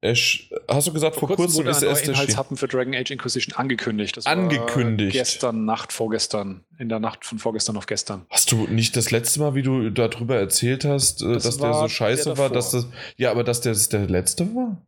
Esch, 0.00 0.50
hast 0.68 0.86
du 0.86 0.92
gesagt, 0.92 1.16
vor, 1.16 1.28
vor 1.28 1.36
kurzem, 1.36 1.64
kurzem 1.64 1.70
ist 1.70 1.82
erst 1.82 2.08
Inhaltshappen 2.08 2.56
für 2.56 2.68
Dragon 2.68 2.94
Age 2.94 3.10
Inquisition 3.10 3.56
angekündigt. 3.56 4.16
Das 4.16 4.26
angekündigt. 4.26 5.12
gestern 5.12 5.64
Nacht, 5.64 5.92
vorgestern. 5.92 6.64
In 6.78 6.88
der 6.88 7.00
Nacht 7.00 7.24
von 7.24 7.38
vorgestern 7.38 7.76
auf 7.76 7.86
gestern. 7.86 8.26
Hast 8.30 8.52
du 8.52 8.66
nicht 8.66 8.96
das 8.96 9.10
letzte 9.10 9.40
Mal, 9.40 9.54
wie 9.54 9.62
du 9.62 9.90
darüber 9.90 10.36
erzählt 10.36 10.84
hast, 10.84 11.22
äh, 11.22 11.32
das 11.34 11.44
dass 11.44 11.58
der 11.58 11.74
so 11.74 11.88
scheiße 11.88 12.24
der 12.24 12.38
war, 12.38 12.50
dass 12.50 12.70
das. 12.70 12.86
Ja, 13.16 13.30
aber 13.30 13.44
dass 13.44 13.60
der 13.60 13.72
das 13.72 13.88
der 13.88 14.06
letzte 14.06 14.46
war? 14.54 14.80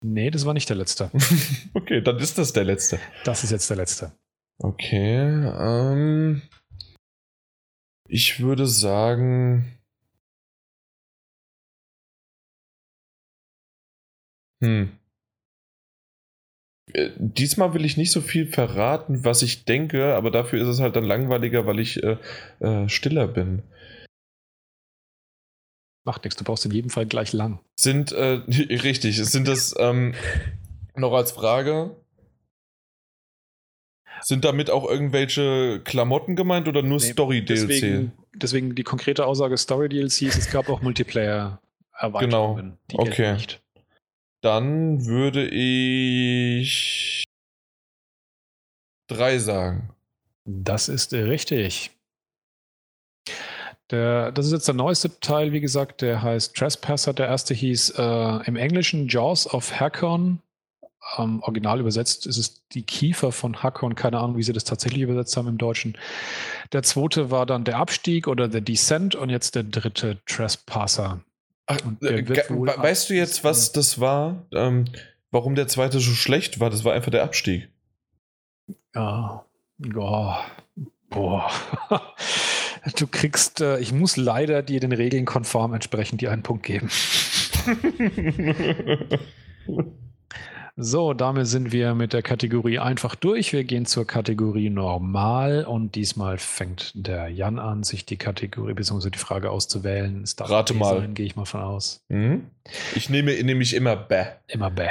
Nee, 0.00 0.30
das 0.30 0.44
war 0.44 0.54
nicht 0.54 0.68
der 0.68 0.76
letzte. 0.76 1.10
okay, 1.74 2.02
dann 2.02 2.18
ist 2.18 2.36
das 2.38 2.52
der 2.52 2.64
letzte. 2.64 2.98
Das 3.24 3.42
ist 3.42 3.50
jetzt 3.50 3.70
der 3.70 3.76
letzte. 3.76 4.12
Okay, 4.58 5.18
ähm. 5.58 6.42
Ich 8.08 8.40
würde 8.40 8.66
sagen. 8.66 9.78
Hm. 14.62 14.90
Äh, 16.94 17.10
diesmal 17.18 17.74
will 17.74 17.84
ich 17.84 17.96
nicht 17.96 18.12
so 18.12 18.20
viel 18.20 18.46
verraten, 18.46 19.24
was 19.24 19.42
ich 19.42 19.64
denke, 19.64 20.14
aber 20.14 20.30
dafür 20.30 20.62
ist 20.62 20.68
es 20.68 20.80
halt 20.80 20.96
dann 20.96 21.04
langweiliger, 21.04 21.66
weil 21.66 21.80
ich 21.80 22.02
äh, 22.02 22.16
äh, 22.60 22.88
stiller 22.88 23.26
bin. 23.26 23.62
Macht 26.06 26.24
nichts, 26.24 26.36
du 26.36 26.44
brauchst 26.44 26.64
in 26.64 26.70
jedem 26.70 26.90
Fall 26.90 27.06
gleich 27.06 27.32
lang. 27.32 27.60
Sind, 27.76 28.12
äh, 28.12 28.40
richtig, 28.48 29.16
sind 29.16 29.48
das 29.48 29.74
ähm, 29.78 30.14
noch 30.94 31.12
als 31.12 31.32
Frage, 31.32 31.96
sind 34.20 34.44
damit 34.44 34.70
auch 34.70 34.88
irgendwelche 34.88 35.80
Klamotten 35.84 36.36
gemeint 36.36 36.68
oder 36.68 36.82
nur 36.82 36.98
nee, 36.98 37.12
Story-DLC? 37.12 37.68
Deswegen, 37.68 38.12
deswegen, 38.34 38.74
die 38.74 38.84
konkrete 38.84 39.26
Aussage 39.26 39.56
Story-DLCs, 39.56 40.36
es 40.36 40.50
gab 40.50 40.68
auch 40.68 40.80
Multiplayer-Erweiterungen. 40.82 42.78
Genau. 42.88 43.02
okay. 43.02 43.32
Nicht. 43.34 43.63
Dann 44.44 45.06
würde 45.06 45.48
ich 45.48 47.24
drei 49.08 49.38
sagen. 49.38 49.94
Das 50.44 50.90
ist 50.90 51.14
richtig. 51.14 51.92
Der, 53.90 54.32
das 54.32 54.44
ist 54.46 54.52
jetzt 54.52 54.68
der 54.68 54.74
neueste 54.74 55.18
Teil, 55.20 55.52
wie 55.52 55.60
gesagt, 55.60 56.02
der 56.02 56.22
heißt 56.22 56.54
Trespasser. 56.54 57.14
Der 57.14 57.28
erste 57.28 57.54
hieß 57.54 57.94
äh, 57.96 58.46
im 58.46 58.56
Englischen 58.56 59.08
Jaws 59.08 59.46
of 59.52 59.80
Hakon 59.80 60.42
ähm, 61.18 61.42
original 61.42 61.80
übersetzt 61.80 62.26
ist 62.26 62.38
es 62.38 62.66
die 62.68 62.82
Kiefer 62.82 63.32
von 63.32 63.62
Hakon. 63.62 63.94
Keine 63.94 64.18
Ahnung, 64.18 64.36
wie 64.36 64.42
sie 64.42 64.52
das 64.52 64.64
tatsächlich 64.64 65.02
übersetzt 65.02 65.36
haben 65.36 65.48
im 65.48 65.58
Deutschen. 65.58 65.96
Der 66.72 66.82
zweite 66.82 67.30
war 67.30 67.46
dann 67.46 67.64
der 67.64 67.78
Abstieg 67.78 68.26
oder 68.26 68.50
The 68.50 68.60
Descent 68.60 69.14
und 69.14 69.30
jetzt 69.30 69.54
der 69.54 69.64
dritte 69.64 70.18
Trespasser. 70.26 71.20
Ach, 71.66 71.78
äh, 72.02 72.26
weißt 72.26 73.10
du 73.10 73.14
jetzt, 73.14 73.44
was 73.44 73.72
das 73.72 74.00
war? 74.00 74.46
Ähm, 74.52 74.86
warum 75.30 75.54
der 75.54 75.68
zweite 75.68 76.00
so 76.00 76.12
schlecht 76.12 76.60
war? 76.60 76.70
Das 76.70 76.84
war 76.84 76.92
einfach 76.92 77.10
der 77.10 77.22
Abstieg. 77.22 77.68
Ja, 78.94 79.44
ja. 79.78 80.44
Boah. 81.10 81.50
Du 82.98 83.06
kriegst, 83.06 83.62
äh, 83.62 83.78
ich 83.78 83.94
muss 83.94 84.18
leider 84.18 84.62
dir 84.62 84.78
den 84.78 84.92
Regeln 84.92 85.24
konform 85.24 85.72
entsprechend 85.72 86.20
dir 86.20 86.30
einen 86.30 86.42
Punkt 86.42 86.64
geben. 86.64 86.90
So, 90.76 91.14
damit 91.14 91.46
sind 91.46 91.70
wir 91.70 91.94
mit 91.94 92.12
der 92.12 92.22
Kategorie 92.22 92.80
einfach 92.80 93.14
durch. 93.14 93.52
Wir 93.52 93.62
gehen 93.62 93.86
zur 93.86 94.08
Kategorie 94.08 94.70
normal 94.70 95.64
und 95.64 95.94
diesmal 95.94 96.36
fängt 96.36 96.90
der 96.94 97.28
Jan 97.28 97.60
an, 97.60 97.84
sich 97.84 98.04
die 98.04 98.16
Kategorie 98.16 98.74
bzw. 98.74 99.10
die 99.10 99.18
Frage 99.18 99.50
auszuwählen. 99.50 100.22
Es 100.24 100.34
Rate 100.40 100.74
mal. 100.74 100.98
Sein, 100.98 101.14
gehe 101.14 101.26
ich 101.26 101.36
mal 101.36 101.44
von 101.44 101.60
aus. 101.60 102.04
Mhm. 102.08 102.50
Ich 102.96 103.08
nehme 103.08 103.40
nämlich 103.44 103.74
immer 103.74 103.94
Bäh. 103.94 104.24
Immer 104.48 104.70
Bäh. 104.70 104.90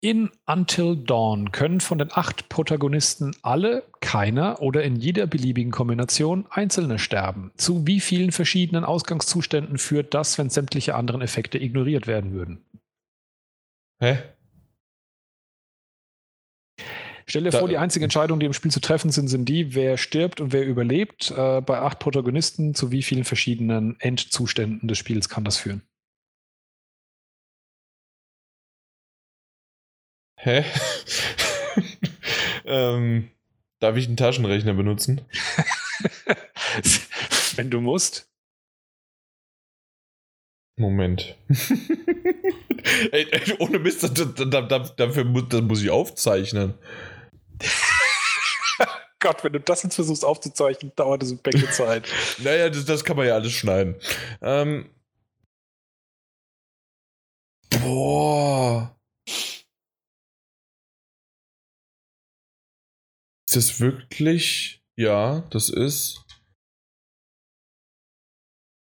In 0.00 0.30
Until 0.46 0.96
Dawn 0.96 1.52
können 1.52 1.80
von 1.80 1.98
den 1.98 2.10
acht 2.10 2.48
Protagonisten 2.48 3.34
alle, 3.42 3.82
keiner 4.00 4.62
oder 4.62 4.82
in 4.82 4.96
jeder 4.96 5.26
beliebigen 5.26 5.72
Kombination 5.72 6.46
einzelne 6.48 6.98
sterben. 6.98 7.50
Zu 7.56 7.86
wie 7.86 8.00
vielen 8.00 8.32
verschiedenen 8.32 8.84
Ausgangszuständen 8.84 9.76
führt 9.76 10.14
das, 10.14 10.38
wenn 10.38 10.48
sämtliche 10.48 10.94
anderen 10.94 11.20
Effekte 11.20 11.58
ignoriert 11.58 12.06
werden 12.06 12.32
würden? 12.32 12.64
Hä? 14.00 14.18
Stell 17.28 17.44
dir 17.44 17.50
da, 17.50 17.58
vor, 17.58 17.68
die 17.68 17.76
einzigen 17.76 18.04
Entscheidungen, 18.04 18.40
die 18.40 18.46
im 18.46 18.54
Spiel 18.54 18.70
zu 18.70 18.80
treffen 18.80 19.10
sind, 19.10 19.28
sind 19.28 19.44
die, 19.44 19.74
wer 19.74 19.98
stirbt 19.98 20.40
und 20.40 20.54
wer 20.54 20.64
überlebt. 20.64 21.30
Äh, 21.30 21.60
bei 21.60 21.78
acht 21.78 21.98
Protagonisten, 21.98 22.74
zu 22.74 22.90
wie 22.90 23.02
vielen 23.02 23.24
verschiedenen 23.24 24.00
Endzuständen 24.00 24.88
des 24.88 24.96
Spiels 24.96 25.28
kann 25.28 25.44
das 25.44 25.58
führen? 25.58 25.82
Hä? 30.36 30.64
ähm, 32.64 33.28
darf 33.78 33.96
ich 33.96 34.06
einen 34.06 34.16
Taschenrechner 34.16 34.72
benutzen? 34.72 35.20
Wenn 37.56 37.68
du 37.70 37.82
musst. 37.82 38.30
Moment. 40.78 41.36
ey, 43.10 43.26
ey, 43.32 43.54
ohne 43.58 43.80
Mist, 43.80 44.02
da, 44.02 44.08
da, 44.08 44.62
da, 44.62 44.78
dafür 44.78 45.24
muss, 45.24 45.48
das 45.50 45.60
muss 45.60 45.82
ich 45.82 45.90
aufzeichnen. 45.90 46.72
Gott, 49.20 49.42
wenn 49.42 49.52
du 49.52 49.60
das 49.60 49.82
jetzt 49.82 49.96
versuchst 49.96 50.24
aufzuzeichnen, 50.24 50.92
dauert 50.94 51.22
das 51.22 51.30
eine 51.30 51.40
Menge 51.44 51.70
Zeit. 51.70 52.08
naja, 52.38 52.68
das, 52.70 52.84
das, 52.84 53.04
kann 53.04 53.16
man 53.16 53.26
ja 53.26 53.34
alles 53.34 53.52
schneiden. 53.52 53.96
Ähm. 54.40 54.90
Boah. 57.70 58.96
Ist 63.48 63.56
das 63.56 63.80
wirklich? 63.80 64.82
Ja, 64.96 65.40
das 65.50 65.68
ist. 65.68 66.24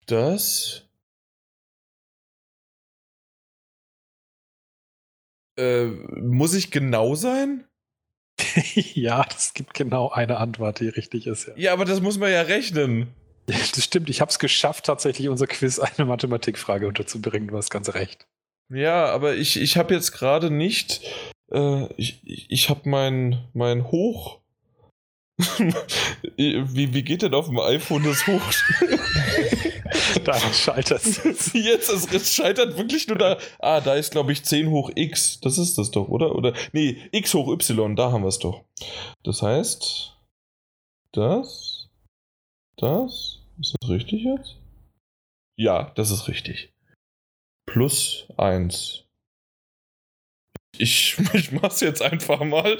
Das. 0.06 0.88
Äh, 5.56 5.86
muss 5.86 6.54
ich 6.54 6.70
genau 6.70 7.14
sein? 7.14 7.69
ja, 8.94 9.24
das 9.24 9.54
gibt 9.54 9.74
genau 9.74 10.10
eine 10.10 10.38
Antwort, 10.38 10.80
die 10.80 10.88
richtig 10.88 11.26
ist. 11.26 11.48
Ja, 11.48 11.54
ja 11.56 11.72
aber 11.72 11.84
das 11.84 12.00
muss 12.00 12.18
man 12.18 12.30
ja 12.30 12.42
rechnen. 12.42 13.08
Das 13.46 13.84
stimmt, 13.84 14.10
ich 14.10 14.20
habe 14.20 14.30
es 14.30 14.38
geschafft, 14.38 14.86
tatsächlich 14.86 15.28
unser 15.28 15.46
Quiz 15.46 15.78
eine 15.78 16.06
Mathematikfrage 16.06 16.86
unterzubringen, 16.86 17.48
du 17.48 17.56
hast 17.56 17.70
ganz 17.70 17.92
recht. 17.94 18.26
Ja, 18.72 19.06
aber 19.06 19.34
ich, 19.34 19.60
ich 19.60 19.76
habe 19.76 19.92
jetzt 19.92 20.12
gerade 20.12 20.50
nicht, 20.50 21.00
äh, 21.50 21.92
ich, 21.94 22.20
ich 22.24 22.70
habe 22.70 22.88
mein, 22.88 23.48
mein 23.52 23.90
Hoch, 23.90 24.38
wie, 26.36 26.94
wie 26.94 27.02
geht 27.02 27.22
denn 27.22 27.34
auf 27.34 27.46
dem 27.46 27.58
iPhone 27.58 28.04
das 28.04 28.26
hoch? 28.26 28.42
da 30.24 30.38
scheitert 30.38 31.04
es. 31.04 31.52
Jetzt, 31.52 31.88
es, 31.90 32.34
scheitert 32.34 32.76
wirklich 32.76 33.08
nur 33.08 33.18
da. 33.18 33.38
Ah, 33.58 33.80
da 33.80 33.94
ist, 33.94 34.10
glaube 34.10 34.32
ich, 34.32 34.44
10 34.44 34.70
hoch 34.70 34.90
x. 34.94 35.40
Das 35.40 35.58
ist 35.58 35.78
das 35.78 35.90
doch, 35.90 36.08
oder? 36.08 36.34
Oder 36.34 36.54
nee, 36.72 36.96
x 37.12 37.34
hoch 37.34 37.52
y, 37.52 37.96
da 37.96 38.12
haben 38.12 38.22
wir 38.22 38.28
es 38.28 38.38
doch. 38.38 38.64
Das 39.24 39.42
heißt, 39.42 40.16
das, 41.12 41.88
das, 42.76 43.40
ist 43.58 43.76
das 43.80 43.90
richtig 43.90 44.24
jetzt? 44.24 44.56
Ja, 45.56 45.92
das 45.94 46.10
ist 46.10 46.28
richtig. 46.28 46.72
Plus 47.66 48.26
1 48.36 49.04
ich, 50.76 51.16
ich 51.32 51.52
mach's 51.52 51.80
jetzt 51.80 52.02
einfach 52.02 52.44
mal. 52.44 52.76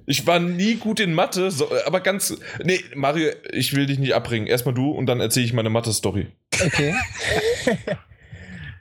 Ich 0.04 0.26
war 0.26 0.40
nie 0.40 0.74
gut 0.74 0.98
in 0.98 1.14
Mathe, 1.14 1.52
so, 1.52 1.70
aber 1.86 2.00
ganz. 2.00 2.36
Nee, 2.64 2.80
Mario, 2.96 3.30
ich 3.52 3.72
will 3.72 3.86
dich 3.86 4.00
nicht 4.00 4.16
abbringen. 4.16 4.48
Erstmal 4.48 4.74
du 4.74 4.90
und 4.90 5.06
dann 5.06 5.20
erzähle 5.20 5.46
ich 5.46 5.52
meine 5.52 5.70
Mathe-Story. 5.70 6.26
Okay. 6.60 6.92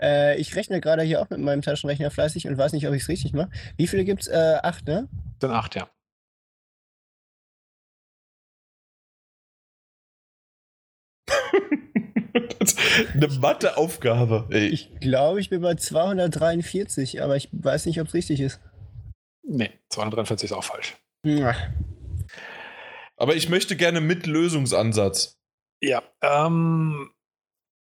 äh, 0.01 0.35
ich 0.41 0.55
rechne 0.55 0.81
gerade 0.81 1.03
hier 1.03 1.22
auch 1.22 1.30
mit 1.30 1.38
meinem 1.39 1.61
Taschenrechner 1.61 2.09
fleißig 2.09 2.47
und 2.47 2.57
weiß 2.57 2.73
nicht, 2.73 2.88
ob 2.88 2.95
ich 2.95 3.03
es 3.03 3.07
richtig 3.07 3.34
mache. 3.34 3.51
Wie 3.77 3.85
viele 3.85 4.03
gibt's? 4.03 4.26
Äh, 4.27 4.57
acht, 4.63 4.88
ne? 4.88 5.07
Sind 5.39 5.51
acht, 5.51 5.76
ja. 5.76 5.88
Eine 13.13 13.27
Matheaufgabe. 13.27 14.47
Ich 14.55 14.89
glaube, 14.99 15.39
ich 15.39 15.49
bin 15.49 15.61
bei 15.61 15.76
243, 15.76 17.22
aber 17.22 17.35
ich 17.35 17.49
weiß 17.51 17.85
nicht, 17.85 17.99
ob 18.01 18.07
es 18.07 18.13
richtig 18.13 18.39
ist. 18.39 18.59
Nee, 19.43 19.72
243 19.89 20.51
ist 20.51 20.55
auch 20.55 20.63
falsch. 20.63 20.95
Ja. 21.26 21.55
Aber 23.18 23.35
ich 23.35 23.49
möchte 23.49 23.76
gerne 23.76 24.01
mit 24.01 24.26
Lösungsansatz. 24.26 25.38
Ja, 25.81 26.01
ähm, 26.22 27.11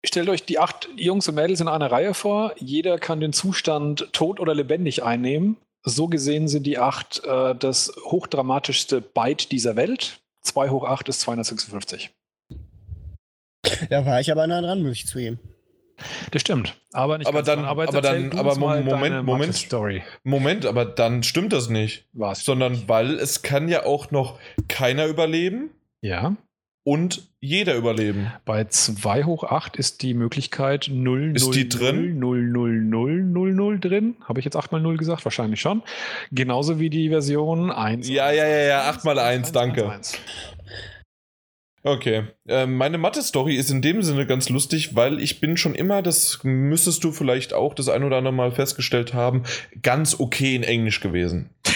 stellt 0.04 0.28
euch 0.28 0.44
die 0.44 0.58
acht 0.58 0.88
Jungs 0.96 1.28
und 1.28 1.34
Mädels 1.34 1.60
in 1.60 1.68
einer 1.68 1.90
Reihe 1.90 2.14
vor. 2.14 2.54
Jeder 2.58 2.98
kann 2.98 3.20
den 3.20 3.32
Zustand 3.32 4.12
tot 4.12 4.40
oder 4.40 4.54
lebendig 4.54 5.02
einnehmen. 5.02 5.56
So 5.82 6.08
gesehen 6.08 6.46
sind 6.46 6.64
die 6.64 6.78
acht 6.78 7.22
äh, 7.24 7.54
das 7.54 7.92
hochdramatischste 8.04 9.00
Byte 9.00 9.50
dieser 9.50 9.76
Welt. 9.76 10.20
2 10.42 10.70
hoch 10.70 10.84
8 10.84 11.08
ist 11.08 11.20
256. 11.20 12.10
Da 13.90 14.04
war 14.06 14.20
ich 14.20 14.30
aber 14.32 14.46
nah 14.46 14.60
dran, 14.60 14.82
muss 14.82 14.92
ich 14.92 15.06
zugeben. 15.06 15.38
Das 16.30 16.40
stimmt. 16.40 16.76
Aber 16.92 17.18
nicht 17.18 17.26
Aber 17.26 17.42
dann- 17.42 17.64
aber, 17.66 17.84
dann- 17.86 18.32
aber 18.32 18.56
Moment, 18.56 19.24
Moment. 19.26 19.54
Story. 19.54 20.02
Moment, 20.24 20.64
aber 20.64 20.86
dann 20.86 21.22
stimmt 21.22 21.52
das 21.52 21.68
nicht. 21.68 22.06
Was? 22.14 22.44
Sondern 22.44 22.88
weil 22.88 23.14
es 23.16 23.42
kann 23.42 23.68
ja 23.68 23.84
auch 23.84 24.10
noch 24.10 24.38
keiner 24.68 25.06
überleben 25.06 25.70
Ja. 26.00 26.36
und 26.84 27.28
jeder 27.42 27.74
überleben. 27.76 28.32
Bei 28.46 28.64
2 28.64 29.24
hoch 29.24 29.44
8 29.44 29.76
ist 29.76 30.00
die 30.00 30.14
Möglichkeit 30.14 30.88
0, 30.90 31.36
Ist 31.36 31.44
0, 31.46 31.54
die 31.54 31.68
drin? 31.68 32.18
0, 32.18 32.42
0, 32.48 32.70
0, 32.82 33.22
0, 33.22 33.52
0 33.52 33.78
drin. 33.80 34.16
Habe 34.26 34.38
ich 34.40 34.44
jetzt 34.46 34.56
8 34.56 34.72
mal 34.72 34.80
0 34.80 34.96
gesagt? 34.96 35.24
Wahrscheinlich 35.26 35.60
schon. 35.60 35.82
Genauso 36.32 36.80
wie 36.80 36.88
die 36.88 37.10
Version 37.10 37.70
1. 37.70 38.08
Ja, 38.08 38.30
ja, 38.30 38.46
ja, 38.46 38.62
ja, 38.62 38.88
8 38.88 39.04
mal 39.04 39.18
1, 39.18 39.52
danke. 39.52 40.00
Okay. 41.82 42.24
Ähm, 42.46 42.76
meine 42.76 42.98
Mathe-Story 42.98 43.56
ist 43.56 43.70
in 43.70 43.80
dem 43.80 44.02
Sinne 44.02 44.26
ganz 44.26 44.50
lustig, 44.50 44.94
weil 44.96 45.20
ich 45.20 45.40
bin 45.40 45.56
schon 45.56 45.74
immer, 45.74 46.02
das 46.02 46.40
müsstest 46.42 47.02
du 47.04 47.12
vielleicht 47.12 47.54
auch 47.54 47.72
das 47.74 47.88
ein 47.88 48.04
oder 48.04 48.18
andere 48.18 48.34
Mal 48.34 48.52
festgestellt 48.52 49.14
haben, 49.14 49.44
ganz 49.82 50.20
okay 50.20 50.54
in 50.54 50.62
Englisch 50.62 51.00
gewesen. 51.00 51.50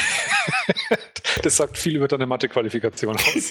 Das 1.42 1.56
sagt 1.56 1.76
viel 1.76 1.96
über 1.96 2.08
deine 2.08 2.26
Mathe-Qualifikation 2.26 3.16
aus. 3.16 3.50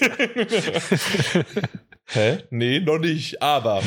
Hä? 2.06 2.38
Nee, 2.50 2.80
noch 2.80 2.98
nicht. 2.98 3.42
Aber 3.42 3.82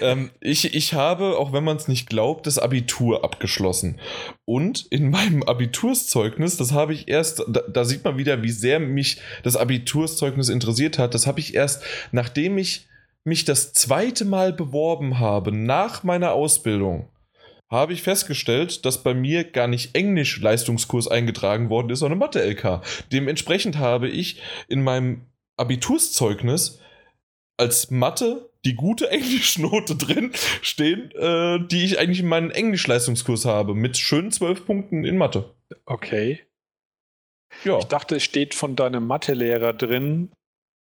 ähm, 0.00 0.30
ich, 0.40 0.74
ich 0.74 0.94
habe, 0.94 1.38
auch 1.38 1.52
wenn 1.52 1.64
man 1.64 1.76
es 1.76 1.88
nicht 1.88 2.08
glaubt, 2.08 2.46
das 2.46 2.58
Abitur 2.58 3.24
abgeschlossen. 3.24 4.00
Und 4.44 4.86
in 4.90 5.10
meinem 5.10 5.42
Abiturszeugnis, 5.46 6.56
das 6.56 6.72
habe 6.72 6.92
ich 6.92 7.08
erst, 7.08 7.44
da, 7.48 7.62
da 7.68 7.84
sieht 7.84 8.04
man 8.04 8.18
wieder, 8.18 8.42
wie 8.42 8.50
sehr 8.50 8.80
mich 8.80 9.20
das 9.42 9.56
Abiturszeugnis 9.56 10.48
interessiert 10.48 10.98
hat. 10.98 11.14
Das 11.14 11.26
habe 11.26 11.40
ich 11.40 11.54
erst, 11.54 11.82
nachdem 12.12 12.58
ich 12.58 12.88
mich 13.24 13.44
das 13.44 13.72
zweite 13.72 14.24
Mal 14.24 14.52
beworben 14.52 15.18
habe, 15.18 15.52
nach 15.52 16.02
meiner 16.02 16.32
Ausbildung, 16.32 17.08
habe 17.70 17.92
ich 17.92 18.02
festgestellt, 18.02 18.84
dass 18.84 19.04
bei 19.04 19.14
mir 19.14 19.44
gar 19.44 19.68
nicht 19.68 19.94
Englisch-Leistungskurs 19.94 21.06
eingetragen 21.06 21.70
worden 21.70 21.90
ist, 21.90 22.00
sondern 22.00 22.18
Mathe-LK. 22.18 22.80
Dementsprechend 23.12 23.78
habe 23.78 24.08
ich 24.08 24.42
in 24.66 24.82
meinem 24.82 25.26
Abiturszeugnis 25.56 26.80
als 27.60 27.90
Mathe 27.90 28.50
die 28.64 28.74
gute 28.74 29.10
Englischnote 29.10 29.96
drin 29.96 30.32
stehen, 30.62 31.10
äh, 31.12 31.60
die 31.66 31.84
ich 31.84 31.98
eigentlich 31.98 32.20
in 32.20 32.28
meinem 32.28 32.50
Englisch-Leistungskurs 32.50 33.44
habe, 33.44 33.74
mit 33.74 33.96
schönen 33.96 34.32
zwölf 34.32 34.66
Punkten 34.66 35.04
in 35.04 35.16
Mathe. 35.16 35.54
Okay. 35.86 36.40
Ja. 37.64 37.78
Ich 37.78 37.84
dachte, 37.84 38.16
es 38.16 38.24
steht 38.24 38.54
von 38.54 38.76
deinem 38.76 39.06
Mathelehrer 39.06 39.72
drin 39.72 40.30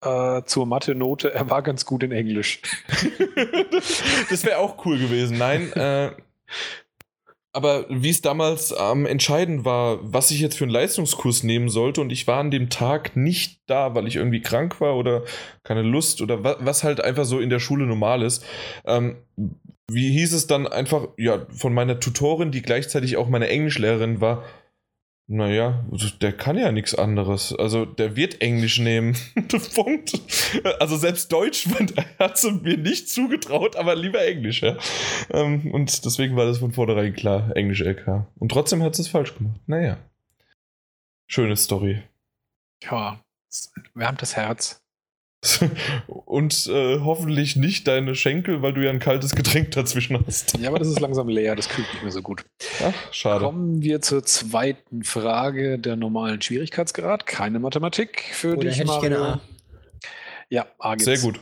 äh, 0.03 0.44
zur 0.44 0.65
Mathe-Note, 0.65 1.34
er 1.34 1.49
war 1.49 1.61
ganz 1.61 1.85
gut 1.85 2.03
in 2.03 2.11
Englisch. 2.11 2.61
das 4.30 4.44
wäre 4.44 4.60
auch 4.60 4.85
cool 4.85 4.98
gewesen. 4.98 5.38
Nein, 5.38 5.72
äh, 5.73 6.11
aber 7.58 7.88
wie 7.90 8.12
es 8.12 8.22
damals 8.22 8.72
am 8.72 9.08
entscheidend 9.08 9.66
war, 9.66 9.98
was 10.04 10.30
ich 10.30 10.40
jetzt 10.40 10.60
für 10.60 10.66
einen 10.66 10.72
Leistungskurs 10.72 11.42
nehmen 11.42 11.70
sollte, 11.70 12.02
und 12.02 12.12
ich 12.12 12.28
war 12.28 12.40
an 12.40 12.52
dem 12.52 12.70
Tag 12.70 13.16
nicht 13.16 13.62
da, 13.66 13.96
weil 13.96 14.06
ich 14.06 14.18
irgendwie 14.18 14.42
krank 14.42 14.80
war 14.80 14.96
oder 14.96 15.24
keine 15.64 15.82
Lust 15.82 16.22
oder 16.22 16.44
wa 16.44 16.58
was 16.60 16.84
halt 16.84 17.04
einfach 17.04 17.26
so 17.26 17.40
in 17.40 17.50
der 17.50 17.58
Schule 17.58 17.88
normal 17.88 18.22
ist. 18.22 18.46
Ähm, 18.86 19.16
wie 19.90 20.12
hieß 20.12 20.34
es 20.34 20.46
dann 20.46 20.68
einfach, 20.68 21.08
ja, 21.18 21.48
von 21.50 21.74
meiner 21.74 22.00
Tutorin, 22.00 22.52
die 22.52 22.62
gleichzeitig 22.62 23.18
auch 23.18 23.28
meine 23.28 23.48
Englischlehrerin 23.48 24.22
war, 24.22 24.44
naja, 25.30 25.86
der 26.22 26.32
kann 26.32 26.58
ja 26.58 26.72
nichts 26.72 26.95
anderes. 26.95 27.54
Also 27.54 27.86
der 27.86 28.16
wird 28.16 28.41
Englisch 28.41 28.80
nehmen. 28.80 29.18
Punkt. 29.76 30.22
Also 30.80 30.95
selbst 30.95 31.32
Deutsch 31.34 31.68
hat 32.20 32.38
sie 32.38 32.52
mir 32.52 32.78
nicht 32.78 33.10
zugetraut, 33.10 33.76
aber 33.76 33.95
lieber 33.95 34.26
Englisch, 34.26 34.62
ja. 34.62 34.78
Ähm, 35.32 35.72
und 35.72 36.06
deswegen 36.06 36.38
war 36.38 36.45
das 36.45 36.60
von 36.60 36.72
vornherein 36.72 37.14
klar, 37.14 37.56
Englisch 37.58 37.82
LK. 37.82 38.26
Und 38.40 38.52
trotzdem 38.54 38.82
hat 38.82 38.95
sie 38.95 39.02
es 39.02 39.10
falsch 39.10 39.36
gemacht. 39.36 39.60
Naja. 39.68 39.98
Schöne 41.28 41.58
Story. 41.58 42.04
Ja, 42.82 43.20
es 43.49 43.74
wärmt 43.95 44.22
das 44.22 44.38
Herz. 44.38 44.82
Und 46.07 46.68
äh, 46.68 46.99
hoffentlich 46.99 47.56
nicht 47.56 47.88
deine 47.88 48.15
Schenkel, 48.15 48.61
weil 48.61 48.74
du 48.74 48.84
ja 48.84 48.90
ein 48.90 48.99
kaltes 48.99 49.36
Getränk 49.36 49.72
dazwischen 49.72 50.24
hast. 50.26 50.57
Ja, 50.57 50.69
aber 50.69 50.80
das 50.80 50.88
ist 50.88 50.99
langsam 50.99 51.28
leer, 51.28 51.56
das 51.56 51.69
kühlt 51.69 51.88
nicht 51.94 52.03
mehr 52.03 52.11
so 52.11 52.22
gut. 52.22 52.45
Ach, 52.84 53.14
schade. 53.14 53.44
Kommen 53.45 53.82
wir 53.82 54.02
zur 54.02 54.24
zweiten 54.24 55.03
Frage 55.03 55.80
der 55.80 55.95
normalen 55.95 56.41
Schwierigkeitsgrad. 56.41 57.26
Keine 57.26 57.60
Mathematik 57.60 58.24
für 58.32 58.57
Oder 58.57 58.69
dich, 58.69 58.80
hätte 58.80 58.91
ich 58.91 59.02
gerne 59.02 59.19
A. 59.19 59.41
Ja, 60.49 60.68
A 60.80 60.95
gibt's. 60.95 61.06
Sehr 61.06 61.19
gut. 61.19 61.40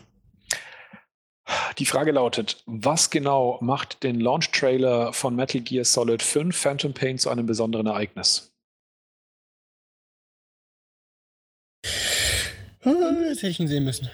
Die 1.77 1.85
Frage 1.85 2.11
lautet: 2.11 2.63
Was 2.65 3.09
genau 3.09 3.59
macht 3.61 4.03
den 4.03 4.19
Launch-Trailer 4.19 5.13
von 5.13 5.35
Metal 5.35 5.61
Gear 5.61 5.85
Solid 5.85 6.23
5 6.23 6.55
Phantom 6.55 6.93
Pain 6.93 7.17
zu 7.17 7.29
einem 7.29 7.45
besonderen 7.45 7.87
Ereignis? 7.87 8.51
Ah, 12.85 12.91
Das 13.27 13.37
hätte 13.39 13.47
ich 13.47 13.59
ihn 13.59 13.67
sehen 13.67 13.83
müssen. 13.83 14.09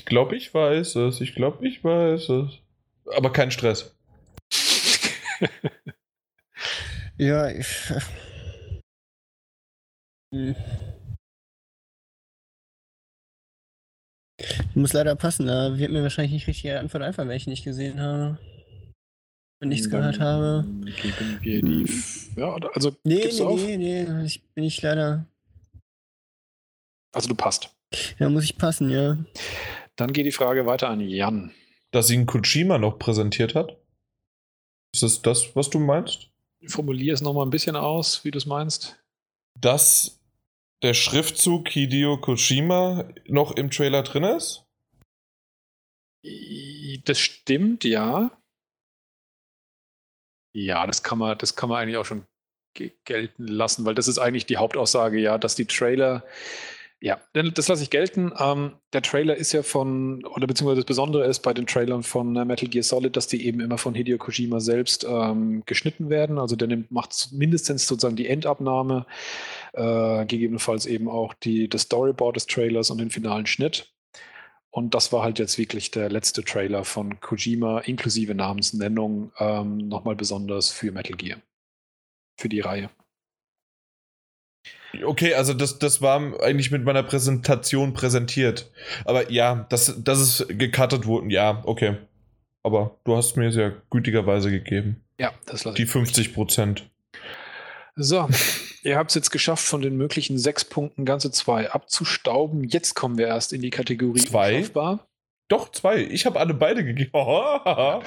Ich 0.00 0.06
glaube, 0.06 0.36
ich 0.36 0.52
weiß 0.52 0.96
es. 0.96 1.20
Ich 1.20 1.34
glaube, 1.34 1.66
ich 1.66 1.82
weiß 1.84 2.28
es. 2.28 2.52
Aber 3.16 3.32
kein 3.32 3.50
Stress. 3.50 3.94
Ja, 7.20 7.48
ich. 7.50 7.66
Hm. 10.32 10.54
Muss 14.74 14.92
leider 14.92 15.16
passen, 15.16 15.46
da 15.48 15.76
wird 15.78 15.90
mir 15.90 16.02
wahrscheinlich 16.04 16.32
nicht 16.32 16.46
richtig 16.46 16.70
Antwort 16.72 17.02
einfach, 17.02 17.26
wenn 17.26 17.36
ich 17.36 17.46
ihn 17.46 17.50
nicht 17.50 17.64
gesehen 17.64 18.00
habe. 18.00 18.38
Und 19.60 19.70
nichts 19.70 19.90
gehört 19.90 20.20
habe. 20.20 20.64
Geben 21.02 21.38
wir 21.40 21.62
die. 21.62 21.82
F- 21.82 22.28
Ja, 22.36 22.54
also, 22.72 22.94
Nee, 23.02 23.28
nee, 23.32 23.42
auf? 23.42 23.60
nee, 23.60 23.76
nee, 23.76 24.24
ich 24.24 24.44
bin 24.54 24.62
ich 24.62 24.80
leider. 24.80 25.26
Also 27.18 27.28
du 27.28 27.34
passt. 27.34 27.74
Ja, 28.18 28.28
muss 28.28 28.44
ich 28.44 28.56
passen, 28.56 28.90
ja. 28.90 29.18
Dann 29.96 30.12
geht 30.12 30.26
die 30.26 30.32
Frage 30.32 30.66
weiter 30.66 30.88
an 30.88 31.00
Jan. 31.00 31.52
Dass 31.90 32.10
ihn 32.10 32.26
Kojima 32.26 32.78
noch 32.78 32.98
präsentiert 32.98 33.54
hat? 33.54 33.76
Ist 34.94 35.02
das 35.02 35.22
das, 35.22 35.56
was 35.56 35.68
du 35.70 35.78
meinst? 35.78 36.30
Formulier 36.66 37.14
es 37.14 37.20
nochmal 37.20 37.46
ein 37.46 37.50
bisschen 37.50 37.76
aus, 37.76 38.24
wie 38.24 38.30
du 38.30 38.38
es 38.38 38.46
meinst. 38.46 39.02
Dass 39.58 40.20
der 40.82 40.94
Schriftzug 40.94 41.68
Hideo 41.68 42.18
Kojima 42.20 43.08
noch 43.26 43.52
im 43.52 43.70
Trailer 43.70 44.02
drin 44.02 44.24
ist? 44.24 44.64
Das 47.04 47.18
stimmt, 47.18 47.84
ja. 47.84 48.30
Ja, 50.54 50.86
das 50.86 51.02
kann 51.02 51.18
man, 51.18 51.36
das 51.38 51.56
kann 51.56 51.68
man 51.68 51.78
eigentlich 51.82 51.96
auch 51.96 52.04
schon 52.04 52.26
ge- 52.74 52.92
gelten 53.04 53.46
lassen, 53.46 53.84
weil 53.84 53.94
das 53.94 54.08
ist 54.08 54.18
eigentlich 54.18 54.46
die 54.46 54.56
Hauptaussage, 54.56 55.18
ja, 55.18 55.38
dass 55.38 55.54
die 55.54 55.66
Trailer, 55.66 56.24
ja, 57.00 57.20
denn 57.34 57.52
das 57.54 57.68
lasse 57.68 57.84
ich 57.84 57.90
gelten. 57.90 58.32
Ähm, 58.38 58.72
der 58.92 59.02
Trailer 59.02 59.36
ist 59.36 59.52
ja 59.52 59.62
von, 59.62 60.24
oder 60.24 60.48
beziehungsweise 60.48 60.80
das 60.80 60.86
Besondere 60.86 61.26
ist 61.26 61.40
bei 61.40 61.54
den 61.54 61.66
Trailern 61.66 62.02
von 62.02 62.34
äh, 62.34 62.44
Metal 62.44 62.68
Gear 62.68 62.82
Solid, 62.82 63.16
dass 63.16 63.28
die 63.28 63.46
eben 63.46 63.60
immer 63.60 63.78
von 63.78 63.94
Hideo 63.94 64.18
Kojima 64.18 64.58
selbst 64.58 65.06
ähm, 65.08 65.62
geschnitten 65.64 66.10
werden. 66.10 66.38
Also 66.38 66.56
der 66.56 66.66
nimmt, 66.66 66.90
macht 66.90 67.28
mindestens 67.32 67.86
sozusagen 67.86 68.16
die 68.16 68.26
Endabnahme, 68.26 69.06
äh, 69.74 70.26
gegebenenfalls 70.26 70.86
eben 70.86 71.08
auch 71.08 71.34
die, 71.34 71.68
das 71.68 71.82
Storyboard 71.82 72.34
des 72.34 72.46
Trailers 72.46 72.90
und 72.90 72.98
den 72.98 73.10
finalen 73.10 73.46
Schnitt. 73.46 73.92
Und 74.70 74.94
das 74.94 75.12
war 75.12 75.22
halt 75.22 75.38
jetzt 75.38 75.56
wirklich 75.56 75.92
der 75.92 76.10
letzte 76.10 76.42
Trailer 76.42 76.84
von 76.84 77.20
Kojima, 77.20 77.80
inklusive 77.80 78.34
Namensnennung, 78.34 79.32
ähm, 79.38 79.76
nochmal 79.88 80.16
besonders 80.16 80.70
für 80.70 80.90
Metal 80.90 81.16
Gear. 81.16 81.38
Für 82.36 82.48
die 82.48 82.60
Reihe. 82.60 82.90
Okay, 85.04 85.34
also 85.34 85.52
das, 85.54 85.78
das 85.78 86.00
war 86.00 86.40
eigentlich 86.42 86.70
mit 86.70 86.84
meiner 86.84 87.02
Präsentation 87.02 87.92
präsentiert. 87.92 88.70
Aber 89.04 89.30
ja, 89.30 89.66
dass, 89.68 90.02
dass 90.02 90.18
es 90.18 90.46
gecuttet 90.48 91.06
wurde, 91.06 91.30
ja, 91.32 91.62
okay. 91.66 91.96
Aber 92.62 92.96
du 93.04 93.16
hast 93.16 93.36
mir 93.36 93.48
es 93.48 93.56
ja 93.56 93.72
gütigerweise 93.90 94.50
gegeben. 94.50 95.02
Ja, 95.18 95.32
das 95.46 95.64
lasse 95.64 95.76
Die 95.76 95.82
ich. 95.82 95.90
50 95.90 96.34
Prozent. 96.34 96.88
So, 97.96 98.28
ihr 98.82 98.96
habt 98.96 99.10
es 99.10 99.14
jetzt 99.14 99.30
geschafft, 99.30 99.64
von 99.64 99.80
den 99.82 99.96
möglichen 99.96 100.38
sechs 100.38 100.64
Punkten 100.64 101.04
ganze 101.04 101.30
zwei 101.30 101.70
abzustauben. 101.70 102.64
Jetzt 102.64 102.94
kommen 102.94 103.18
wir 103.18 103.26
erst 103.26 103.52
in 103.52 103.60
die 103.60 103.70
Kategorie 103.70 104.20
Zwei? 104.20 104.56
unschaffbar. 104.56 105.06
Doch, 105.48 105.72
zwei. 105.72 106.02
Ich 106.02 106.26
habe 106.26 106.38
alle 106.38 106.54
beide 106.54 106.84
gegeben. 106.84 107.10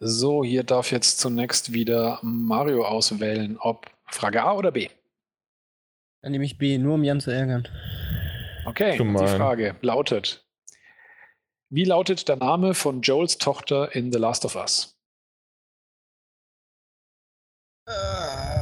So, 0.00 0.44
hier 0.44 0.62
darf 0.62 0.92
jetzt 0.92 1.18
zunächst 1.18 1.72
wieder 1.72 2.20
Mario 2.22 2.84
auswählen, 2.84 3.56
ob 3.58 3.90
Frage 4.10 4.42
A 4.42 4.52
oder 4.52 4.72
B. 4.72 4.88
Dann 6.22 6.32
nehme 6.32 6.44
ich 6.44 6.58
B, 6.58 6.78
nur 6.78 6.94
um 6.94 7.04
Jan 7.04 7.20
zu 7.20 7.30
ärgern. 7.30 7.68
Okay, 8.64 8.98
die 8.98 9.28
Frage 9.28 9.76
lautet: 9.80 10.44
Wie 11.70 11.84
lautet 11.84 12.28
der 12.28 12.36
Name 12.36 12.74
von 12.74 13.02
Joels 13.02 13.38
Tochter 13.38 13.94
in 13.94 14.12
The 14.12 14.18
Last 14.18 14.44
of 14.44 14.56
Us? 14.56 14.98
Äh, 17.88 18.60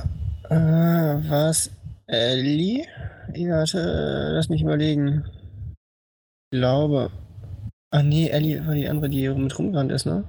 äh, 0.51 1.31
was? 1.31 1.71
Ellie? 2.07 2.87
Ich 3.35 3.49
warte, 3.49 4.33
lass 4.35 4.49
mich 4.49 4.63
überlegen. 4.63 5.25
Ich 6.51 6.59
glaube. 6.59 7.11
Ah 7.91 8.03
nee, 8.03 8.29
Ellie 8.29 8.65
war 8.67 8.75
die 8.75 8.89
andere, 8.89 9.09
die 9.09 9.19
hier 9.19 9.35
mit 9.35 9.59
rumgerannt 9.59 9.91
ist, 9.91 10.07
ne? 10.07 10.25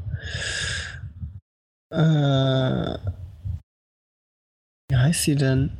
Äh, 1.92 2.98
wie 4.90 4.96
heißt 4.96 5.24
sie 5.24 5.36
denn? 5.36 5.78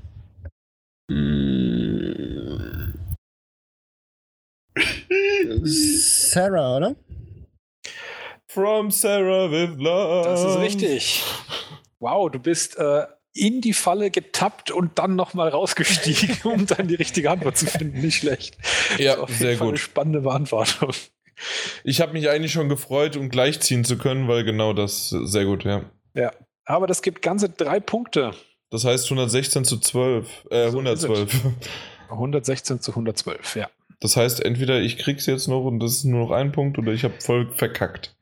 Sarah, 5.64 6.78
oder? 6.78 6.96
From 8.48 8.92
Sarah 8.92 9.52
with 9.52 9.78
Love. 9.78 10.24
Das 10.28 10.44
ist 10.44 10.60
richtig. 10.60 11.24
Wow, 12.00 12.30
du 12.32 12.40
bist 12.40 12.78
äh, 12.78 13.06
in 13.34 13.62
die 13.62 13.74
Falle 13.74 14.10
getappt 14.12 14.72
und 14.72 14.98
dann 15.00 15.16
nochmal 15.16 15.50
rausgestiegen, 15.50 16.38
um 16.44 16.66
dann 16.66 16.88
die 16.88 16.96
richtige 16.96 17.30
Antwort 17.32 17.58
zu 17.58 17.66
finden. 17.68 18.02
Nicht 18.02 18.18
schlecht. 18.20 18.58
Ja, 18.98 19.16
Das 19.16 19.18
ist 19.18 19.24
auf 19.24 19.30
jeden 19.30 19.40
sehr 19.40 19.58
Fall 19.58 19.68
Eine 19.68 19.72
gut. 19.74 19.80
spannende 19.80 20.22
Beantwortung. 20.22 20.92
Ich 21.84 22.02
habe 22.02 22.14
mich 22.14 22.30
eigentlich 22.30 22.52
schon 22.52 22.68
gefreut, 22.70 23.16
um 23.16 23.30
gleichziehen 23.30 23.84
zu 23.86 23.98
können, 23.98 24.28
weil 24.28 24.44
genau 24.44 24.74
das 24.74 25.10
sehr 25.10 25.46
gut, 25.46 25.64
ja. 25.66 25.84
Ja. 26.16 26.34
Aber 26.66 26.88
das 26.88 27.02
gibt 27.02 27.22
ganze 27.22 27.50
drei 27.50 27.80
Punkte. 27.80 28.32
Das 28.70 28.84
heißt 28.84 29.06
116 29.06 29.64
zu 29.66 29.78
12, 29.78 30.48
äh, 30.50 30.70
So 30.70 30.82
ist 30.82 31.04
es. 31.04 31.06
112. 31.06 31.46
116 32.10 32.82
zu 32.82 32.92
112, 32.92 33.56
ja. 33.56 33.70
Das 34.00 34.16
heißt, 34.16 34.44
entweder 34.44 34.80
ich 34.80 34.98
krieg's 34.98 35.26
jetzt 35.26 35.48
noch 35.48 35.64
und 35.66 35.80
das 35.80 35.94
ist 35.94 36.04
nur 36.04 36.28
noch 36.28 36.32
ein 36.32 36.52
Punkt 36.52 36.78
oder 36.78 36.92
ich 36.92 37.04
habe 37.04 37.16
voll 37.20 37.52
verkackt. 37.54 38.16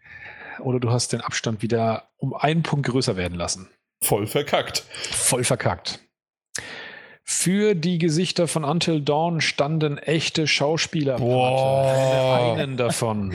Oder 0.59 0.79
du 0.79 0.89
hast 0.89 1.11
den 1.11 1.21
Abstand 1.21 1.61
wieder 1.61 2.09
um 2.17 2.33
einen 2.33 2.63
Punkt 2.63 2.87
größer 2.87 3.17
werden 3.17 3.37
lassen. 3.37 3.69
Voll 4.01 4.25
verkackt. 4.27 4.79
Voll 5.11 5.43
verkackt. 5.43 5.99
Für 7.23 7.75
die 7.75 7.97
Gesichter 7.97 8.47
von 8.47 8.63
Until 8.63 9.01
Dawn 9.01 9.41
standen 9.41 9.97
echte 9.97 10.47
Schauspieler. 10.47 11.17
Boah. 11.17 12.55
Einen 12.55 12.77
davon. 12.77 13.33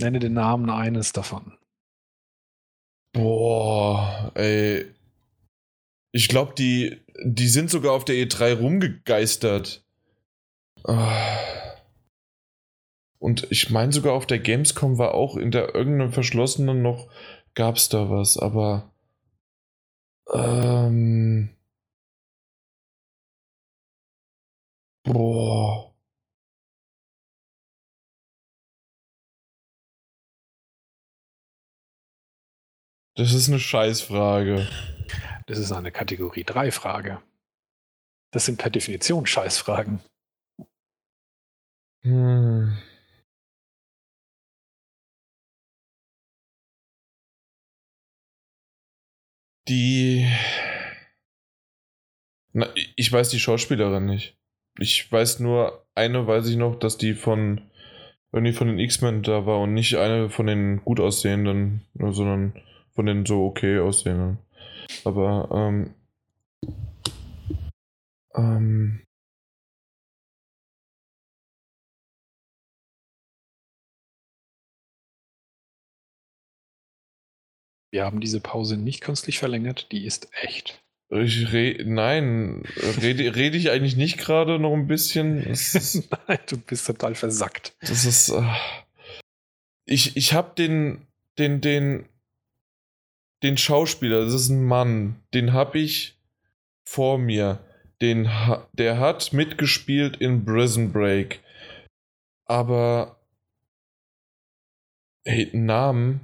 Nenne 0.00 0.18
den 0.18 0.32
Namen 0.32 0.70
eines 0.70 1.12
davon. 1.12 1.52
Boah, 3.12 4.32
ey. 4.34 4.86
Ich 6.12 6.28
glaube, 6.28 6.54
die, 6.54 7.00
die 7.24 7.48
sind 7.48 7.70
sogar 7.70 7.92
auf 7.92 8.04
der 8.04 8.16
E3 8.16 8.54
rumgegeistert. 8.58 9.84
Ah. 10.84 11.56
Und 13.18 13.50
ich 13.50 13.70
meine 13.70 13.92
sogar 13.92 14.12
auf 14.14 14.26
der 14.26 14.38
Gamescom 14.38 14.98
war 14.98 15.14
auch 15.14 15.36
in 15.36 15.50
der 15.50 15.74
irgendeinem 15.74 16.12
verschlossenen 16.12 16.82
noch, 16.82 17.08
gab's 17.54 17.88
da 17.88 18.08
was, 18.10 18.36
aber 18.38 18.92
ähm, 20.32 21.50
boah. 25.04 25.94
Das 33.16 33.32
ist 33.32 33.48
eine 33.48 33.58
Scheißfrage. 33.58 34.68
Das 35.46 35.58
ist 35.58 35.72
eine 35.72 35.92
Kategorie 35.92 36.44
3 36.44 36.72
Frage. 36.72 37.22
Das 38.32 38.46
sind 38.46 38.58
per 38.58 38.70
Definition 38.70 39.26
Scheißfragen. 39.26 40.00
Hm. 42.02 42.76
Die. 49.68 50.28
Na, 52.52 52.68
ich 52.96 53.12
weiß 53.12 53.30
die 53.30 53.40
Schauspielerin 53.40 54.06
nicht. 54.06 54.36
Ich 54.78 55.10
weiß 55.10 55.40
nur, 55.40 55.86
eine 55.94 56.26
weiß 56.26 56.48
ich 56.48 56.56
noch, 56.56 56.76
dass 56.78 56.98
die 56.98 57.14
von 57.14 57.70
irgendwie 58.32 58.52
von 58.52 58.68
den 58.68 58.78
X-Men 58.78 59.22
da 59.22 59.46
war 59.46 59.60
und 59.60 59.74
nicht 59.74 59.96
eine 59.96 60.28
von 60.28 60.46
den 60.46 60.84
gut 60.84 61.00
aussehenden, 61.00 61.86
sondern 61.94 62.60
von 62.94 63.06
den 63.06 63.24
so 63.24 63.44
okay 63.46 63.78
aussehenden. 63.78 64.38
Aber 65.04 65.48
ähm, 65.52 65.94
ähm, 68.34 69.06
Wir 77.96 78.04
haben 78.04 78.20
diese 78.20 78.40
Pause 78.40 78.76
nicht 78.76 79.00
künstlich 79.00 79.38
verlängert, 79.38 79.90
die 79.90 80.04
ist 80.04 80.28
echt. 80.42 80.82
Ich 81.08 81.50
re 81.52 81.82
nein, 81.86 82.62
rede, 83.00 83.34
rede 83.34 83.56
ich 83.56 83.70
eigentlich 83.70 83.96
nicht 83.96 84.18
gerade 84.18 84.58
noch 84.58 84.74
ein 84.74 84.86
bisschen? 84.86 85.38
Nein, 86.28 86.38
du 86.46 86.58
bist 86.58 86.86
total 86.86 87.14
versackt. 87.14 87.74
das 87.80 88.04
ist 88.04 88.32
ah. 88.32 88.54
ich 89.86 90.14
ich 90.14 90.34
habe 90.34 90.54
den 90.56 91.06
den 91.38 91.62
den 91.62 92.06
den 93.42 93.56
Schauspieler, 93.56 94.24
das 94.24 94.34
ist 94.34 94.48
ein 94.48 94.64
Mann, 94.64 95.20
den 95.34 95.52
habe 95.52 95.78
ich 95.78 96.18
vor 96.84 97.18
mir. 97.18 97.60
Den 98.02 98.28
der 98.72 98.98
hat 99.00 99.32
mitgespielt 99.32 100.16
in 100.18 100.44
Prison 100.44 100.92
Break. 100.92 101.40
Aber 102.46 103.20
hey, 105.24 105.50
Namen 105.52 106.20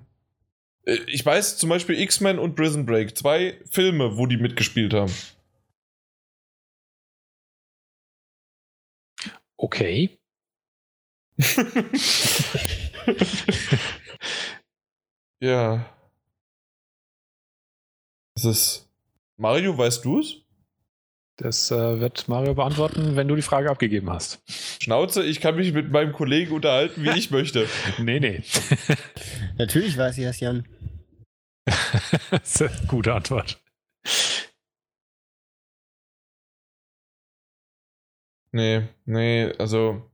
Äh, 0.86 0.98
ich 1.06 1.24
weiß 1.24 1.58
zum 1.58 1.68
Beispiel 1.70 1.98
X-Men 2.00 2.38
und 2.38 2.56
Prison 2.56 2.86
Break, 2.86 3.16
zwei 3.16 3.58
Filme, 3.70 4.16
wo 4.16 4.26
die 4.26 4.36
mitgespielt 4.36 4.94
haben. 4.94 5.12
Okay. 9.56 10.18
ja. 15.40 15.86
Das 18.42 18.56
ist. 18.56 18.88
Mario, 19.36 19.78
weißt 19.78 20.04
du 20.04 20.18
es? 20.18 20.38
Das 21.36 21.70
äh, 21.70 22.00
wird 22.00 22.28
Mario 22.28 22.54
beantworten, 22.54 23.14
wenn 23.14 23.28
du 23.28 23.36
die 23.36 23.42
Frage 23.42 23.70
abgegeben 23.70 24.10
hast. 24.10 24.42
Schnauze, 24.82 25.22
ich 25.22 25.40
kann 25.40 25.54
mich 25.54 25.72
mit 25.72 25.92
meinem 25.92 26.12
Kollegen 26.12 26.52
unterhalten, 26.52 27.04
wie 27.04 27.16
ich 27.16 27.30
möchte. 27.30 27.68
Nee, 27.98 28.18
nee. 28.18 28.42
Natürlich 29.58 29.96
weiß 29.96 30.18
ich 30.18 30.24
das, 30.24 30.40
Jan. 30.40 30.66
das 32.30 32.60
ist 32.60 32.62
eine 32.62 32.86
gute 32.88 33.14
Antwort. 33.14 33.62
Nee, 38.50 38.88
nee, 39.04 39.52
also. 39.58 40.10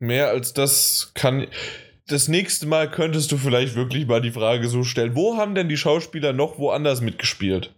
Mehr 0.00 0.30
als 0.30 0.52
das 0.54 1.12
kann. 1.14 1.46
Das 2.08 2.28
nächste 2.28 2.66
Mal 2.66 2.90
könntest 2.90 3.30
du 3.32 3.36
vielleicht 3.36 3.74
wirklich 3.74 4.06
mal 4.06 4.20
die 4.20 4.32
Frage 4.32 4.68
so 4.68 4.84
stellen: 4.84 5.14
Wo 5.14 5.36
haben 5.36 5.54
denn 5.54 5.68
die 5.68 5.76
Schauspieler 5.76 6.32
noch 6.32 6.58
woanders 6.58 7.00
mitgespielt? 7.00 7.72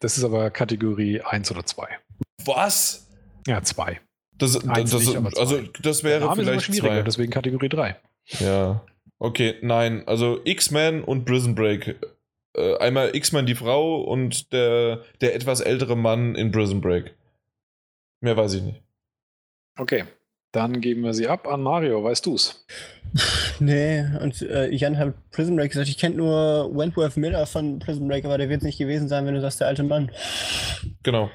Das 0.00 0.18
ist 0.18 0.24
aber 0.24 0.50
Kategorie 0.50 1.20
1 1.20 1.50
oder 1.52 1.64
2. 1.64 1.86
Was? 2.44 3.06
Ja, 3.46 3.62
2. 3.62 4.00
Das, 4.36 4.54
das, 4.54 4.64
nicht, 4.64 4.88
zwei. 4.88 5.40
also, 5.40 5.62
das 5.80 6.02
wäre 6.02 6.26
Name 6.26 6.42
ist 6.42 6.48
vielleicht 6.48 6.64
schwieriger, 6.64 6.94
zwei. 6.94 7.02
deswegen 7.02 7.30
Kategorie 7.30 7.68
3. 7.68 7.96
Ja. 8.40 8.84
Okay, 9.20 9.54
nein. 9.62 10.02
Also 10.08 10.40
X-Men 10.44 11.04
und 11.04 11.24
Prison 11.24 11.54
Break. 11.54 11.96
Äh, 12.56 12.76
einmal 12.78 13.14
X-Men 13.14 13.46
die 13.46 13.54
Frau 13.54 14.02
und 14.02 14.52
der, 14.52 15.04
der 15.20 15.36
etwas 15.36 15.60
ältere 15.60 15.96
Mann 15.96 16.34
in 16.34 16.50
Prison 16.50 16.80
Break. 16.80 17.14
Mehr 18.20 18.36
weiß 18.36 18.54
ich 18.54 18.62
nicht. 18.62 18.82
Okay, 19.78 20.04
dann 20.52 20.80
geben 20.80 21.02
wir 21.02 21.14
sie 21.14 21.28
ab 21.28 21.46
an 21.48 21.62
Mario. 21.62 22.02
Weißt 22.04 22.26
du's? 22.26 22.64
Nee, 23.60 24.04
und 24.20 24.40
äh, 24.42 24.70
Jan 24.70 24.96
hat 24.96 25.14
Prison 25.30 25.54
Break 25.54 25.70
gesagt, 25.70 25.88
ich 25.88 25.98
kenne 25.98 26.16
nur 26.16 26.74
Wentworth 26.74 27.16
Miller 27.18 27.46
von 27.46 27.78
Prison 27.78 28.08
Break, 28.08 28.24
aber 28.24 28.38
der 28.38 28.48
wird 28.48 28.62
es 28.62 28.64
nicht 28.64 28.78
gewesen 28.78 29.06
sein, 29.06 29.26
wenn 29.26 29.34
du 29.34 29.40
sagst, 29.40 29.60
der 29.60 29.68
alte 29.68 29.82
Mann. 29.82 30.10
Genau, 31.02 31.30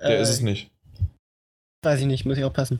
der 0.00 0.18
Äh, 0.18 0.22
ist 0.22 0.28
es 0.28 0.42
nicht. 0.42 0.70
Weiß 1.82 1.98
ich 2.00 2.06
nicht, 2.06 2.26
muss 2.26 2.36
ich 2.38 2.44
auch 2.44 2.52
passen. 2.52 2.78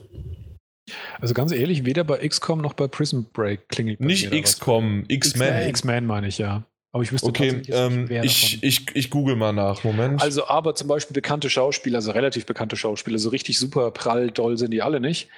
Also 1.20 1.32
ganz 1.34 1.52
ehrlich, 1.52 1.84
weder 1.86 2.04
bei 2.04 2.18
XCOM 2.28 2.60
noch 2.60 2.74
bei 2.74 2.86
Prison 2.86 3.26
Break 3.32 3.68
klingelt 3.68 4.00
Nicht. 4.00 4.30
XCOM. 4.30 5.04
X-Men. 5.08 5.68
X-Men 5.70 6.06
meine 6.06 6.28
ich, 6.28 6.38
ja. 6.38 6.64
Aber 6.94 7.02
ich 7.02 7.10
wüsste 7.12 7.28
Okay, 7.28 7.62
ähm, 7.68 8.00
nicht, 8.02 8.10
wer 8.10 8.24
ich, 8.24 8.50
davon. 8.52 8.68
ich, 8.68 8.86
ich 8.96 9.10
google 9.10 9.34
mal 9.36 9.52
nach. 9.52 9.82
Moment. 9.82 10.20
Also, 10.22 10.46
aber 10.46 10.74
zum 10.74 10.88
Beispiel 10.88 11.14
bekannte 11.14 11.48
Schauspieler, 11.48 11.96
also 11.96 12.10
relativ 12.10 12.44
bekannte 12.44 12.76
Schauspieler, 12.76 13.18
so 13.18 13.30
richtig 13.30 13.58
super 13.58 13.90
prall 13.92 14.30
doll 14.30 14.58
sind 14.58 14.72
die 14.72 14.82
alle 14.82 15.00
nicht. 15.00 15.28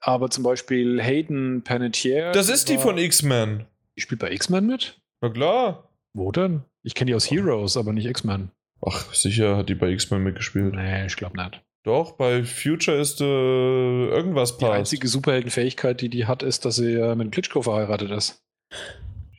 Aber 0.00 0.28
zum 0.30 0.44
Beispiel 0.44 1.00
Hayden 1.02 1.62
Panettiere. 1.64 2.32
das 2.32 2.48
ist 2.50 2.68
die 2.68 2.74
war- 2.76 2.82
von 2.82 2.98
X-Men. 2.98 3.64
Die 3.96 4.02
spielt 4.02 4.20
bei 4.20 4.30
X-Men 4.30 4.66
mit? 4.66 5.00
Na 5.22 5.30
klar. 5.30 5.88
Wo 6.12 6.32
denn? 6.32 6.64
Ich 6.82 6.94
kenne 6.94 7.10
die 7.10 7.14
aus 7.14 7.30
Heroes, 7.30 7.76
aber 7.76 7.92
nicht 7.92 8.06
X-Men. 8.06 8.50
Ach, 8.84 9.12
sicher 9.14 9.56
hat 9.56 9.68
die 9.68 9.74
bei 9.74 9.88
X-Men 9.90 10.22
mitgespielt. 10.22 10.74
Nee, 10.74 11.06
ich 11.06 11.16
glaube 11.16 11.36
nicht. 11.42 11.62
Doch, 11.82 12.12
bei 12.12 12.44
Future 12.44 12.98
ist 12.98 13.20
äh, 13.22 13.24
irgendwas 13.24 14.58
Die 14.58 14.64
passt. 14.66 14.76
einzige 14.78 15.08
Superheldenfähigkeit, 15.08 16.00
die 16.02 16.10
die 16.10 16.26
hat, 16.26 16.42
ist, 16.42 16.64
dass 16.66 16.76
sie 16.76 16.92
äh, 16.92 17.14
mit 17.14 17.32
Klitschko 17.32 17.62
verheiratet 17.62 18.10
ist. 18.10 18.42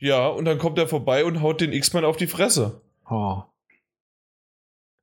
Ja, 0.02 0.26
und 0.26 0.46
dann 0.46 0.58
kommt 0.58 0.80
er 0.80 0.88
vorbei 0.88 1.24
und 1.24 1.42
haut 1.42 1.60
den 1.60 1.72
X-Men 1.72 2.04
auf 2.04 2.16
die 2.16 2.26
Fresse. 2.26 2.80
Oh. 3.08 3.44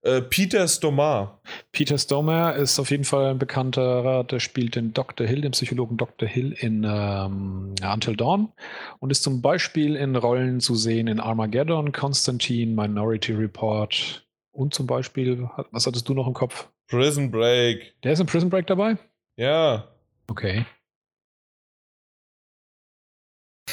Äh, 0.02 0.22
Peter 0.22 0.68
Stomar. 0.68 1.40
Peter 1.72 1.98
Stormare 1.98 2.58
ist 2.58 2.80
auf 2.80 2.92
jeden 2.92 3.06
Fall 3.06 3.28
ein 3.28 3.40
bekannterer, 3.40 4.26
der 4.26 4.42
spielt 4.42 4.76
den 4.76 4.94
Dr. 4.94 5.26
Hill, 5.26 5.40
den 5.40 5.54
Psychologen 5.54 5.96
Dr. 5.96 6.28
Hill 6.28 6.52
in 6.52 6.86
ähm, 6.86 7.76
Until 7.82 8.18
Dawn 8.18 8.52
und 9.00 9.10
ist 9.10 9.24
zum 9.24 9.42
Beispiel 9.42 9.96
in 9.96 10.18
Rollen 10.18 10.60
zu 10.60 10.76
sehen 10.76 11.08
in 11.08 11.22
Armageddon, 11.22 11.94
Constantine, 11.94 12.74
Minority 12.74 13.32
Report 13.32 14.28
und 14.52 14.74
zum 14.74 14.86
Beispiel, 14.86 15.50
was 15.72 15.88
hattest 15.88 16.10
du 16.10 16.14
noch 16.14 16.28
im 16.28 16.34
Kopf? 16.34 16.68
Prison 16.90 17.32
Break. 17.32 17.94
Der 18.04 18.12
ist 18.12 18.20
in 18.20 18.26
Prison 18.26 18.50
Break 18.50 18.68
dabei? 18.68 18.98
Ja. 19.38 19.88
Okay. 20.28 20.66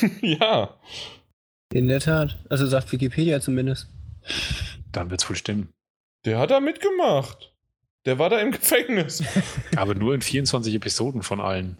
ja. 0.21 0.75
In 1.73 1.89
der 1.89 2.01
Tat. 2.01 2.39
Also 2.49 2.67
sagt 2.67 2.93
Wikipedia 2.93 3.41
zumindest. 3.41 3.89
Dann 4.93 5.11
wird's 5.11 5.29
wohl 5.29 5.37
stimmen. 5.37 5.73
Der 6.25 6.39
hat 6.39 6.51
da 6.51 6.61
mitgemacht. 6.61 7.55
Der 8.05 8.19
war 8.19 8.31
da 8.31 8.39
im 8.41 8.51
Gefängnis. 8.53 9.23
Aber 9.77 9.95
nur 9.95 10.15
in 10.15 10.21
24 10.23 10.75
Episoden 10.75 11.23
von 11.23 11.41
allen. 11.41 11.79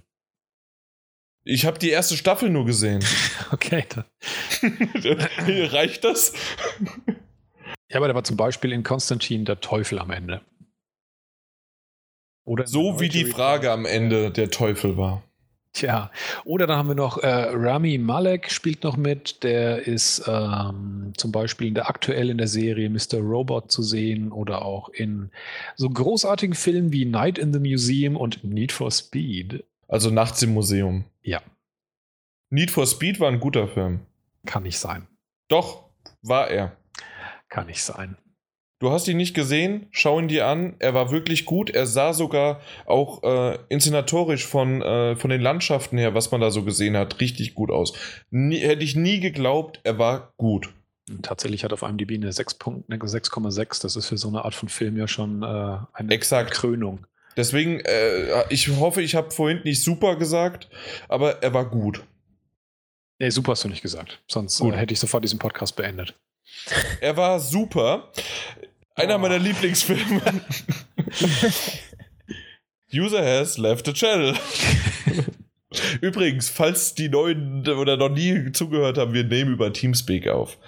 Ich 1.45 1.65
habe 1.65 1.79
die 1.79 1.91
erste 1.91 2.17
Staffel 2.17 2.51
nur 2.51 2.67
gesehen. 2.67 3.05
Okay. 3.53 3.85
Dann. 3.89 4.05
Reicht 5.71 6.03
das? 6.03 6.33
Ja, 7.89 7.99
aber 7.99 8.09
der 8.09 8.17
war 8.17 8.25
zum 8.25 8.37
Beispiel 8.37 8.73
in 8.73 8.83
Constantine 8.83 9.45
der 9.45 9.61
Teufel 9.61 10.01
am 10.01 10.11
Ende. 10.11 10.41
Oder 12.45 12.67
So 12.67 12.99
wie 12.99 13.09
die. 13.09 13.25
Frage 13.25 13.71
am 13.71 13.87
Ende 13.87 14.33
der 14.33 14.51
Teufel 14.51 14.97
war. 14.97 15.23
Tja, 15.77 16.11
oder 16.47 16.67
dann 16.67 16.79
haben 16.79 16.89
wir 16.89 16.95
noch 16.95 17.19
äh, 17.19 17.29
Rami 17.29 17.99
Malek 17.99 18.51
spielt 18.51 18.83
noch 18.83 18.97
mit. 18.97 19.43
Der 19.43 19.87
ist 19.87 20.25
ähm, 20.27 21.13
zum 21.19 21.33
Beispiel 21.33 21.67
in 21.67 21.75
der 21.75 21.91
aktuell 21.91 22.31
in 22.31 22.39
der 22.39 22.49
Serie 22.49 22.89
Mr. 22.89 23.19
Robot 23.19 23.71
zu 23.71 23.83
sehen 23.83 24.33
oder 24.33 24.63
auch 24.63 24.89
in 24.89 25.31
so 25.75 25.91
großartigen 25.91 26.55
Filmen 26.55 26.93
wie 26.93 27.05
Night 27.05 27.37
in 27.37 27.53
the 27.53 27.59
Museum 27.59 28.17
und 28.17 28.43
Need 28.43 28.73
for 28.73 28.91
Speed. 28.91 29.65
Also 29.87 30.09
nachts 30.09 30.43
im 30.43 30.55
Museum. 30.55 31.05
Ja, 31.23 31.43
Need 32.49 32.71
for 32.71 32.87
Speed 32.87 33.21
war 33.21 33.29
ein 33.29 33.41
guter 33.41 33.69
Film. 33.69 34.01
kann 34.47 34.63
nicht 34.63 34.79
sein. 34.79 35.07
Doch, 35.49 35.91
war 36.23 36.49
er. 36.49 36.75
Kann 37.51 37.67
nicht 37.67 37.83
sein. 37.83 38.17
Du 38.79 38.91
hast 38.91 39.09
ihn 39.09 39.17
nicht 39.17 39.35
gesehen, 39.35 39.87
schau 39.91 40.19
ihn 40.21 40.29
dir 40.29 40.47
an. 40.47 40.77
Er 40.81 40.93
war 40.93 41.11
wirklich 41.11 41.47
gut. 41.47 41.71
Er 41.71 41.87
sah 41.87 42.13
sogar 42.13 42.61
auch 42.85 43.23
äh, 43.23 43.59
inszenatorisch 43.71 44.47
von, 44.47 44.83
äh, 44.83 45.17
von 45.17 45.31
den 45.31 45.41
Landschaften 45.41 45.97
her, 45.97 46.15
was 46.15 46.31
man 46.31 46.43
da 46.43 46.51
so 46.51 46.63
gesehen 46.63 46.95
hat, 46.97 47.21
richtig 47.21 47.55
gut 47.55 47.71
aus. 47.71 47.95
Nie, 48.31 48.59
hätte 48.59 48.85
ich 48.85 48.95
nie 48.95 49.21
geglaubt, 49.21 49.81
er 49.85 49.99
war 49.99 50.35
gut. 50.37 50.69
Tatsächlich 51.23 51.65
hat 51.65 51.73
auf 51.73 51.83
IMDb 51.83 52.15
eine 52.15 52.33
6 52.33 52.55
Punkt- 52.55 52.91
eine 52.91 52.99
6,6. 53.01 53.81
Das 53.81 53.97
ist 53.97 54.09
für 54.09 54.19
so 54.19 54.29
eine 54.29 54.45
Art 54.45 54.55
von 54.55 54.69
Film 54.69 54.97
ja 54.99 55.09
schon 55.09 55.43
äh, 55.43 55.79
eine 55.93 56.13
Exakt. 56.13 56.51
Krönung. 56.51 57.07
Deswegen, 57.37 57.81
äh, 57.81 58.45
ich 58.51 58.69
hoffe, 58.69 59.03
ich 59.03 59.15
habe 59.15 59.31
vorhin 59.31 59.61
nicht 59.65 59.83
super 59.83 60.17
gesagt, 60.17 60.69
aber 61.09 61.43
er 61.43 61.55
war 61.55 61.65
gut. 61.71 62.03
Nee, 63.19 63.31
super 63.31 63.53
hast 63.53 63.65
du 63.65 63.69
nicht 63.69 63.83
gesagt. 63.83 64.23
Sonst 64.29 64.61
äh, 64.61 64.73
hätte 64.73 64.93
ich 64.93 65.01
sofort 65.01 65.23
diesen 65.25 65.39
Podcast 65.39 65.77
beendet. 65.77 66.15
Er 67.01 67.17
war 67.17 67.41
super. 67.41 68.11
Einer 68.95 69.17
Oh. 69.17 69.19
meiner 69.19 69.39
Lieblingsfilme. 69.39 70.23
User 72.93 73.23
has 73.25 73.59
left 73.59 73.87
the 73.87 73.93
channel. 73.93 74.35
Übrigens, 76.01 76.49
falls 76.49 76.95
die 76.95 77.09
neuen 77.09 77.69
oder 77.69 77.97
noch 77.97 78.09
nie 78.09 78.53
zugehört 78.53 78.97
haben, 78.99 79.13
wir 79.13 79.25
nehmen 79.25 79.53
über 79.53 79.73
Teamspeak 79.73 80.29
auf. 80.29 80.59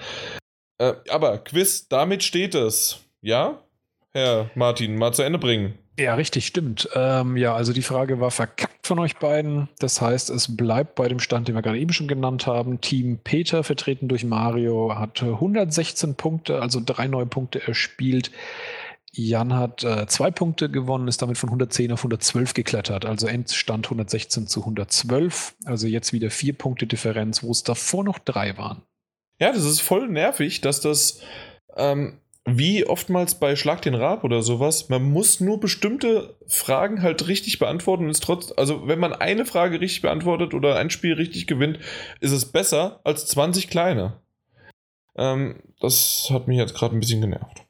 Äh, 0.78 0.94
aber 1.08 1.38
Quiz, 1.38 1.88
damit 1.88 2.22
steht 2.22 2.54
es. 2.54 3.00
Ja? 3.22 3.62
Herr 4.12 4.50
Martin, 4.54 4.96
mal 4.96 5.12
zu 5.12 5.22
Ende 5.22 5.38
bringen. 5.38 5.78
Ja, 5.98 6.14
richtig, 6.14 6.46
stimmt. 6.46 6.88
Ähm, 6.94 7.36
ja, 7.36 7.56
also 7.56 7.72
die 7.72 7.82
Frage 7.82 8.20
war 8.20 8.30
verkackt 8.30 8.86
von 8.86 9.00
euch 9.00 9.16
beiden. 9.16 9.68
Das 9.80 10.00
heißt, 10.00 10.30
es 10.30 10.56
bleibt 10.56 10.94
bei 10.94 11.08
dem 11.08 11.18
Stand, 11.18 11.48
den 11.48 11.56
wir 11.56 11.62
gerade 11.62 11.80
eben 11.80 11.92
schon 11.92 12.06
genannt 12.06 12.46
haben. 12.46 12.80
Team 12.80 13.18
Peter, 13.24 13.64
vertreten 13.64 14.06
durch 14.06 14.24
Mario, 14.24 14.94
hat 14.94 15.20
116 15.20 16.14
Punkte, 16.14 16.62
also 16.62 16.80
drei 16.84 17.08
neue 17.08 17.26
Punkte 17.26 17.66
erspielt. 17.66 18.30
Jan 19.10 19.54
hat 19.54 19.82
äh, 19.82 20.06
zwei 20.06 20.30
Punkte 20.30 20.70
gewonnen, 20.70 21.08
ist 21.08 21.20
damit 21.20 21.36
von 21.36 21.48
110 21.48 21.90
auf 21.90 22.00
112 22.00 22.54
geklettert. 22.54 23.04
Also 23.04 23.26
Endstand 23.26 23.86
116 23.86 24.46
zu 24.46 24.60
112. 24.60 25.56
Also 25.64 25.88
jetzt 25.88 26.12
wieder 26.12 26.30
vier 26.30 26.52
Punkte 26.52 26.86
Differenz, 26.86 27.42
wo 27.42 27.50
es 27.50 27.64
davor 27.64 28.04
noch 28.04 28.20
drei 28.20 28.56
waren. 28.56 28.82
Ja, 29.40 29.50
das 29.50 29.64
ist 29.64 29.80
voll 29.80 30.08
nervig, 30.08 30.60
dass 30.60 30.80
das, 30.80 31.20
ähm, 31.76 32.20
wie 32.44 32.86
oftmals 32.86 33.38
bei 33.38 33.56
Schlag 33.56 33.82
den 33.82 33.94
Rab 33.94 34.24
oder 34.24 34.42
sowas, 34.42 34.88
man 34.88 35.02
muss 35.02 35.40
nur 35.40 35.60
bestimmte 35.60 36.38
Fragen 36.46 37.02
halt 37.02 37.28
richtig 37.28 37.58
beantworten 37.58 38.04
und 38.04 38.10
ist 38.10 38.22
trotz, 38.22 38.52
also 38.56 38.86
wenn 38.88 38.98
man 38.98 39.12
eine 39.12 39.44
Frage 39.44 39.80
richtig 39.80 40.02
beantwortet 40.02 40.54
oder 40.54 40.76
ein 40.76 40.90
Spiel 40.90 41.14
richtig 41.14 41.46
gewinnt, 41.46 41.78
ist 42.20 42.32
es 42.32 42.50
besser 42.50 43.00
als 43.04 43.26
20 43.26 43.68
kleine. 43.68 44.20
Ähm, 45.16 45.62
das 45.80 46.28
hat 46.30 46.48
mich 46.48 46.58
jetzt 46.58 46.74
gerade 46.74 46.96
ein 46.96 47.00
bisschen 47.00 47.20
genervt. 47.20 47.66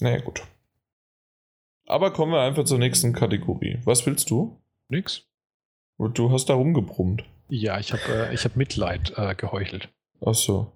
Naja, 0.00 0.20
gut. 0.20 0.42
Aber 1.86 2.12
kommen 2.12 2.32
wir 2.32 2.40
einfach 2.40 2.64
zur 2.64 2.78
nächsten 2.78 3.12
Kategorie. 3.12 3.78
Was 3.84 4.04
willst 4.04 4.30
du? 4.30 4.60
Nix. 4.88 5.26
Du 5.98 6.32
hast 6.32 6.46
da 6.46 6.54
rumgebrummt. 6.54 7.24
Ja, 7.48 7.78
ich 7.78 7.92
habe 7.92 8.02
äh, 8.08 8.34
ich 8.34 8.44
hab 8.44 8.56
Mitleid 8.56 9.12
äh, 9.16 9.34
geheuchelt. 9.34 9.90
Ach 10.24 10.34
so. 10.34 10.73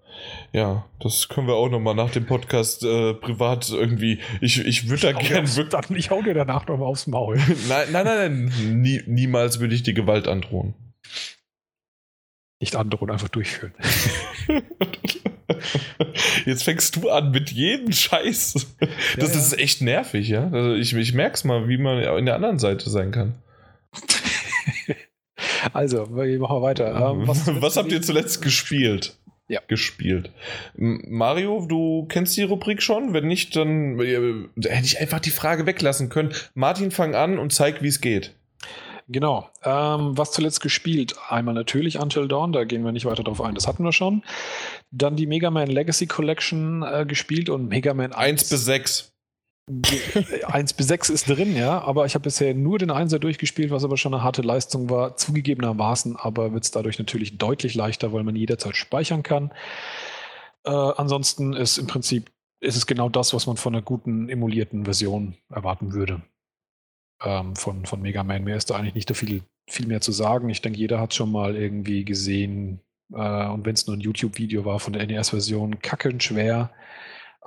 Ja, 0.53 0.87
das 1.01 1.29
können 1.29 1.47
wir 1.47 1.55
auch 1.55 1.69
nochmal 1.69 1.95
nach 1.95 2.11
dem 2.11 2.27
Podcast 2.27 2.83
äh, 2.83 3.15
privat 3.15 3.71
irgendwie. 3.71 4.21
Ich, 4.41 4.65
ich 4.65 4.89
würde 4.89 5.13
da 5.13 5.19
gern 5.19 5.57
wirklich. 5.57 5.99
Ich 5.99 6.11
hau 6.11 6.23
dir 6.23 6.35
danach 6.35 6.67
noch 6.67 6.79
mal 6.79 6.87
aufs 6.87 7.07
Maul. 7.07 7.37
Nein, 7.69 7.89
nein, 7.93 8.05
nein, 8.05 8.45
nein. 8.45 8.81
Nie, 8.81 9.03
niemals 9.07 9.61
würde 9.61 9.75
ich 9.75 9.83
die 9.83 9.95
Gewalt 9.95 10.27
androhen. 10.27 10.75
Nicht 12.61 12.75
androhen, 12.75 13.11
einfach 13.11 13.29
durchführen. 13.29 13.73
Jetzt 16.45 16.65
fängst 16.65 16.97
du 16.97 17.11
an 17.11 17.31
mit 17.31 17.53
jedem 17.53 17.93
Scheiß. 17.93 18.55
Das 19.17 19.35
ja. 19.35 19.39
ist 19.39 19.59
echt 19.59 19.81
nervig, 19.81 20.29
ja. 20.29 20.51
Also 20.51 20.75
ich, 20.75 20.95
ich 20.95 21.15
merk's 21.15 21.45
mal, 21.45 21.69
wie 21.69 21.79
man 21.79 22.03
in 22.03 22.27
der 22.27 22.35
anderen 22.35 22.59
Seite 22.59 22.91
sein 22.91 23.13
kann. 23.13 23.35
Also, 25.73 26.15
wir 26.15 26.39
machen 26.39 26.63
weiter. 26.63 26.95
Ähm, 26.95 27.27
was, 27.27 27.47
was, 27.61 27.77
habt 27.77 27.91
ihr 27.91 28.01
zuletzt 28.01 28.43
gespielt? 28.43 29.17
Ja. 29.49 29.61
Gespielt. 29.67 30.31
Mario, 30.77 31.65
du 31.67 32.07
kennst 32.09 32.37
die 32.37 32.43
Rubrik 32.43 32.83
schon? 32.83 33.15
Wenn 33.15 33.27
nicht, 33.27 33.57
dann 33.57 33.99
äh, 33.99 34.69
hätte 34.69 34.85
ich 34.85 35.01
einfach 35.01 35.21
die 35.21 35.31
Frage 35.31 35.65
weglassen 35.65 36.11
können. 36.11 36.35
Martin, 36.55 36.91
fang 36.91 37.15
an 37.15 37.39
und 37.39 37.53
zeig, 37.53 37.83
wie 37.83 37.89
es 37.89 38.03
geht. 38.03 38.35
Genau. 39.09 39.49
Ähm, 39.65 40.19
was 40.19 40.33
zuletzt 40.33 40.61
gespielt? 40.61 41.15
Einmal 41.31 41.55
natürlich 41.55 41.99
Until 41.99 42.29
Dawn, 42.29 42.53
da 42.53 42.65
gehen 42.65 42.85
wir 42.85 42.93
nicht 42.93 43.07
weiter 43.07 43.25
drauf 43.25 43.41
ein, 43.41 43.55
das 43.55 43.67
hatten 43.67 43.83
wir 43.83 43.93
schon. 43.93 44.23
Dann 44.91 45.17
die 45.17 45.27
Mega 45.27 45.51
Man 45.51 45.69
Legacy 45.69 46.07
Collection 46.07 46.83
äh, 46.83 47.07
gespielt 47.07 47.49
und 47.49 47.69
Mega 47.69 47.95
Man 47.95 48.13
1 48.13 48.51
bis 48.51 48.67
6. 48.67 49.13
1 50.47 50.73
bis 50.73 50.89
6 50.89 51.11
ist 51.11 51.29
drin, 51.29 51.57
ja, 51.57 51.81
aber 51.81 52.07
ich 52.07 52.15
habe 52.15 52.25
bisher 52.25 52.55
nur 52.55 52.79
den 52.79 52.91
1er 52.91 53.19
durchgespielt, 53.19 53.71
was 53.71 53.85
aber 53.85 53.97
schon 53.97 54.15
eine 54.15 54.23
harte 54.23 54.43
Leistung 54.43 54.91
war. 54.91 55.17
Zugegebenermaßen 55.17 56.17
aber 56.17 56.53
wird 56.53 56.65
es 56.65 56.71
dadurch 56.71 56.99
natürlich 56.99 57.39
deutlich 57.39 57.75
leichter, 57.75 58.13
weil 58.13 58.25
man 58.25 58.37
jederzeit 58.37 58.77
speichern 58.77 59.23
kann. 59.23 59.53
Äh, 60.65 60.71
ansonsten 60.71 61.53
ist 61.53 61.79
im 61.79 61.87
Prinzip 61.87 62.31
ist 62.61 62.77
es 62.77 62.87
genau 62.87 63.09
das, 63.09 63.35
was 63.35 63.47
man 63.47 63.57
von 63.57 63.75
einer 63.75 63.83
guten 63.83 64.29
emulierten 64.29 64.85
Version 64.85 65.37
erwarten 65.49 65.93
würde. 65.93 66.23
Ähm, 67.23 67.57
von, 67.57 67.87
von 67.87 68.01
Mega 68.01 68.23
Man. 68.23 68.45
Mehr 68.45 68.57
ist 68.57 68.71
da 68.71 68.77
eigentlich 68.77 68.95
nicht 68.95 69.09
so 69.09 69.15
viel, 69.15 69.43
viel 69.69 69.87
mehr 69.87 70.01
zu 70.01 70.13
sagen. 70.13 70.49
Ich 70.49 70.63
denke, 70.63 70.79
jeder 70.79 71.01
hat 71.01 71.15
schon 71.15 71.33
mal 71.33 71.57
irgendwie 71.57 72.05
gesehen, 72.05 72.81
äh, 73.13 73.47
und 73.47 73.65
wenn 73.67 73.75
es 73.75 73.87
nur 73.87 73.97
ein 73.97 74.01
YouTube-Video 74.01 74.65
war 74.65 74.81
von 74.81 74.93
der 74.93 75.07
NES-Version, 75.07 75.81
kackend 75.81 76.23
schwer, 76.23 76.71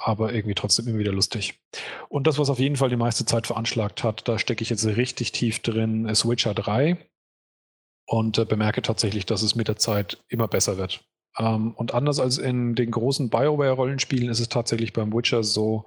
aber 0.03 0.33
irgendwie 0.33 0.55
trotzdem 0.55 0.87
immer 0.87 0.99
wieder 0.99 1.11
lustig. 1.11 1.59
Und 2.09 2.27
das, 2.27 2.39
was 2.39 2.49
auf 2.49 2.59
jeden 2.59 2.75
Fall 2.75 2.89
die 2.89 2.95
meiste 2.95 3.25
Zeit 3.25 3.47
veranschlagt 3.47 4.03
hat, 4.03 4.27
da 4.27 4.39
stecke 4.39 4.63
ich 4.63 4.69
jetzt 4.69 4.85
richtig 4.85 5.31
tief 5.31 5.59
drin, 5.59 6.05
ist 6.07 6.27
Witcher 6.27 6.53
3 6.53 6.97
und 8.05 8.37
äh, 8.37 8.45
bemerke 8.45 8.81
tatsächlich, 8.81 9.25
dass 9.25 9.41
es 9.41 9.55
mit 9.55 9.67
der 9.67 9.77
Zeit 9.77 10.23
immer 10.27 10.47
besser 10.47 10.77
wird. 10.77 11.03
Ähm, 11.37 11.73
und 11.75 11.93
anders 11.93 12.19
als 12.19 12.37
in 12.37 12.75
den 12.75 12.91
großen 12.91 13.29
BioWare-Rollenspielen 13.29 14.29
ist 14.29 14.39
es 14.39 14.49
tatsächlich 14.49 14.93
beim 14.93 15.13
Witcher 15.13 15.43
so, 15.43 15.85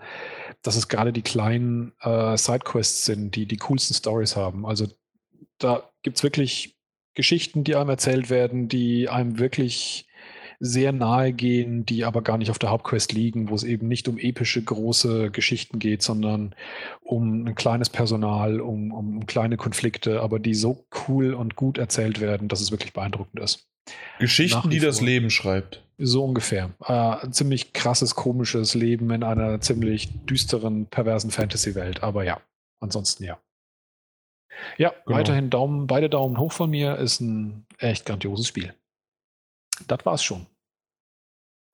dass 0.63 0.77
es 0.77 0.89
gerade 0.89 1.13
die 1.13 1.23
kleinen 1.23 1.93
äh, 2.01 2.37
Sidequests 2.37 3.05
sind, 3.05 3.35
die 3.37 3.47
die 3.47 3.59
coolsten 3.59 3.95
Stories 3.95 4.37
haben. 4.37 4.65
Also 4.65 4.87
da 5.59 5.91
gibt 6.03 6.17
es 6.17 6.23
wirklich 6.23 6.77
Geschichten, 7.15 7.65
die 7.65 7.77
einem 7.77 7.91
erzählt 7.91 8.31
werden, 8.31 8.69
die 8.69 9.09
einem 9.09 9.39
wirklich 9.39 10.07
sehr 10.65 10.93
nahe 10.93 11.33
gehen, 11.33 11.85
die 11.85 12.05
aber 12.05 12.23
gar 12.23 12.39
nicht 12.39 12.51
auf 12.51 12.59
der 12.59 12.71
Hauptquest 12.71 13.13
liegen, 13.13 13.51
wo 13.51 13.55
es 13.55 13.65
eben 13.65 13.87
nicht 13.87 14.09
um 14.09 14.19
epische 14.19 14.63
große 14.63 15.31
Geschichten 15.31 15.79
geht, 15.79 16.03
sondern 16.03 16.55
um 17.03 17.47
ein 17.47 17.55
kleines 17.55 17.91
Personal, 17.91 18.61
um, 18.61 18.93
um 18.93 19.27
kleine 19.27 19.59
Konflikte, 19.59 20.23
aber 20.23 20.39
die 20.39 20.55
so 20.55 20.87
cool 21.07 21.35
und 21.35 21.55
gut 21.55 21.77
erzählt 21.77 22.21
werden, 22.21 22.49
dass 22.49 22.63
es 22.63 22.71
wirklich 22.71 22.95
beeindruckend 22.95 23.41
ist. 23.41 23.69
Geschichten, 24.19 24.71
die 24.71 24.81
das 24.81 25.03
Leben 25.03 25.29
schreibt. 25.29 25.83
So 25.99 26.25
ungefähr. 26.25 26.71
Äh, 26.87 26.93
ein 26.93 27.33
ziemlich 27.35 27.75
krasses, 27.75 28.15
komisches 28.15 28.75
Leben 28.75 29.11
in 29.11 29.23
einer 29.23 29.61
ziemlich 29.61 30.09
düsteren, 30.25 30.87
perversen 30.87 31.31
Fantasy-Welt. 31.31 32.03
Aber 32.03 32.25
ja, 32.25 32.41
ansonsten 32.81 33.25
ja. 33.25 33.39
Ja, 34.79 34.95
genau. 35.05 35.19
weiterhin 35.19 35.51
Daumen, 35.51 35.87
beide 35.87 36.09
Daumen 36.09 36.39
hoch 36.39 36.53
von 36.53 36.71
mir. 36.71 36.97
Ist 36.97 37.21
ein 37.21 37.67
echt 37.79 38.07
grandioses 38.07 38.49
Spiel. 38.49 38.75
Das 39.87 40.05
war's 40.07 40.25
schon. 40.25 40.47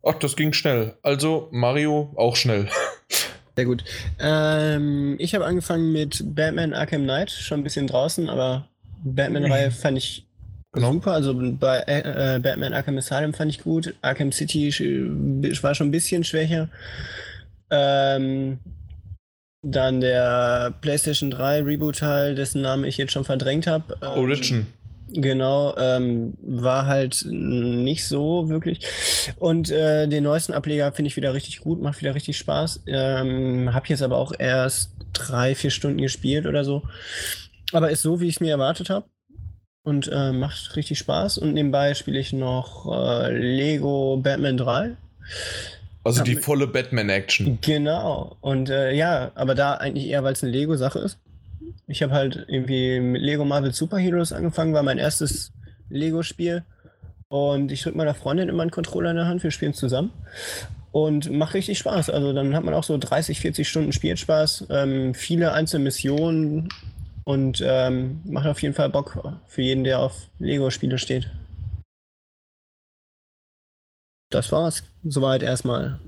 Ach, 0.02 0.14
das 0.14 0.36
ging 0.36 0.52
schnell. 0.52 0.94
Also 1.02 1.48
Mario 1.50 2.12
auch 2.16 2.36
schnell. 2.36 2.68
Sehr 3.56 3.66
gut. 3.66 3.84
Ähm, 4.18 5.16
ich 5.18 5.34
habe 5.34 5.44
angefangen 5.44 5.92
mit 5.92 6.22
Batman 6.34 6.72
Arkham 6.72 7.02
Knight, 7.02 7.30
schon 7.30 7.60
ein 7.60 7.64
bisschen 7.64 7.86
draußen, 7.86 8.30
aber 8.30 8.68
Batman-Reihe 9.04 9.70
fand 9.70 9.98
ich 9.98 10.26
genau. 10.72 10.92
super. 10.92 11.12
Also 11.12 11.34
bei 11.34 11.82
äh, 11.86 12.40
Batman 12.42 12.72
Arkham 12.72 12.96
Asylum 12.96 13.34
fand 13.34 13.50
ich 13.50 13.62
gut. 13.62 13.94
Arkham 14.00 14.32
City 14.32 14.70
war 15.62 15.74
schon 15.74 15.88
ein 15.88 15.92
bisschen 15.92 16.24
schwächer. 16.24 16.68
Ähm, 17.70 18.58
dann 19.62 20.00
der 20.00 20.72
PlayStation 20.80 21.30
3 21.30 21.62
Reboot-Teil, 21.62 22.34
dessen 22.34 22.62
Namen 22.62 22.84
ich 22.84 22.96
jetzt 22.96 23.12
schon 23.12 23.24
verdrängt 23.24 23.66
habe. 23.66 23.96
Ähm, 24.00 24.08
Origin. 24.08 24.66
Genau, 25.12 25.76
ähm, 25.76 26.34
war 26.40 26.86
halt 26.86 27.24
nicht 27.28 28.06
so 28.06 28.48
wirklich. 28.48 28.86
Und 29.38 29.70
äh, 29.70 30.06
den 30.06 30.24
neuesten 30.24 30.52
Ableger 30.52 30.92
finde 30.92 31.08
ich 31.08 31.16
wieder 31.16 31.34
richtig 31.34 31.60
gut, 31.60 31.82
macht 31.82 32.00
wieder 32.00 32.14
richtig 32.14 32.36
Spaß. 32.38 32.82
Ähm, 32.86 33.74
habe 33.74 33.88
jetzt 33.88 34.02
aber 34.02 34.16
auch 34.16 34.32
erst 34.38 34.92
drei, 35.12 35.54
vier 35.54 35.70
Stunden 35.70 36.00
gespielt 36.00 36.46
oder 36.46 36.64
so. 36.64 36.82
Aber 37.72 37.90
ist 37.90 38.02
so, 38.02 38.20
wie 38.20 38.28
ich 38.28 38.36
es 38.36 38.40
mir 38.40 38.50
erwartet 38.50 38.90
habe. 38.90 39.06
Und 39.82 40.10
äh, 40.12 40.32
macht 40.32 40.76
richtig 40.76 40.98
Spaß. 40.98 41.38
Und 41.38 41.54
nebenbei 41.54 41.94
spiele 41.94 42.18
ich 42.18 42.32
noch 42.32 42.86
äh, 42.86 43.32
Lego 43.32 44.18
Batman 44.18 44.56
3. 44.56 44.96
Also 46.04 46.22
die 46.22 46.36
volle 46.36 46.66
Batman-Action. 46.66 47.58
Genau. 47.60 48.36
Und 48.40 48.70
äh, 48.70 48.92
ja, 48.92 49.32
aber 49.34 49.54
da 49.54 49.74
eigentlich 49.74 50.06
eher, 50.06 50.22
weil 50.22 50.32
es 50.32 50.42
eine 50.42 50.52
Lego-Sache 50.52 50.98
ist. 50.98 51.18
Ich 51.86 52.02
habe 52.02 52.12
halt 52.12 52.46
irgendwie 52.48 53.00
mit 53.00 53.22
Lego 53.22 53.44
Marvel 53.44 53.72
Super 53.72 53.98
Heroes 53.98 54.32
angefangen, 54.32 54.74
war 54.74 54.82
mein 54.82 54.98
erstes 54.98 55.52
Lego-Spiel. 55.88 56.64
Und 57.28 57.70
ich 57.70 57.82
drücke 57.82 57.96
meiner 57.96 58.14
Freundin 58.14 58.48
immer 58.48 58.62
einen 58.62 58.70
Controller 58.70 59.10
in 59.10 59.16
der 59.16 59.26
Hand, 59.26 59.42
wir 59.42 59.50
spielen 59.50 59.74
zusammen. 59.74 60.12
Und 60.92 61.30
macht 61.30 61.54
richtig 61.54 61.78
Spaß. 61.78 62.10
Also 62.10 62.32
dann 62.32 62.54
hat 62.56 62.64
man 62.64 62.74
auch 62.74 62.82
so 62.82 62.98
30, 62.98 63.40
40 63.40 63.68
Stunden 63.68 63.92
Spielspaß, 63.92 64.66
ähm, 64.70 65.14
viele 65.14 65.52
einzelne 65.52 65.84
Missionen 65.84 66.68
und 67.24 67.62
ähm, 67.64 68.20
macht 68.24 68.46
auf 68.46 68.60
jeden 68.60 68.74
Fall 68.74 68.90
Bock 68.90 69.40
für 69.46 69.62
jeden, 69.62 69.84
der 69.84 70.00
auf 70.00 70.28
Lego-Spiele 70.40 70.98
steht. 70.98 71.30
Das 74.30 74.50
war's. 74.52 74.82
Soweit 75.04 75.42
erstmal. 75.42 76.00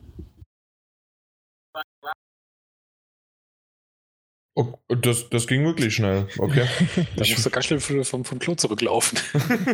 Oh, 4.54 4.74
das, 4.88 5.30
das 5.30 5.46
ging 5.46 5.64
wirklich 5.64 5.94
schnell, 5.94 6.26
okay. 6.38 6.66
da 7.16 7.24
musst 7.26 7.46
du 7.46 7.48
ganz 7.48 7.64
schnell 7.64 7.80
vom, 7.80 8.24
vom 8.26 8.38
Klo 8.38 8.54
zurücklaufen. 8.54 9.18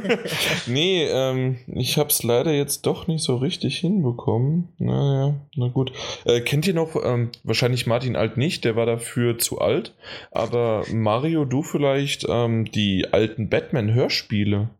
nee, 0.67 1.05
ähm, 1.05 1.59
ich 1.67 1.99
hab's 1.99 2.23
leider 2.23 2.53
jetzt 2.53 2.87
doch 2.87 3.09
nicht 3.09 3.25
so 3.25 3.39
richtig 3.39 3.79
hinbekommen. 3.79 4.69
Naja, 4.79 5.35
na 5.57 5.69
gut. 5.69 5.93
Äh, 6.27 6.43
kennt 6.43 6.65
ihr 6.69 6.75
noch, 6.75 6.95
ähm, 7.05 7.33
wahrscheinlich 7.43 7.89
Martin 7.89 8.15
Alt 8.15 8.37
nicht, 8.37 8.65
der 8.65 8.77
war 8.77 8.87
dafür 8.87 9.39
zu 9.39 9.59
alt, 9.59 9.97
aber 10.31 10.85
Mario, 10.93 11.45
du 11.45 11.65
vielleicht 11.65 12.25
ähm, 12.29 12.71
die 12.71 13.09
alten 13.11 13.49
Batman-Hörspiele? 13.49 14.71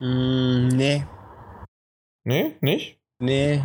Mm, 0.00 0.68
nee. 0.68 1.04
Nee, 2.24 2.56
nicht? 2.62 2.98
Nee. 3.18 3.62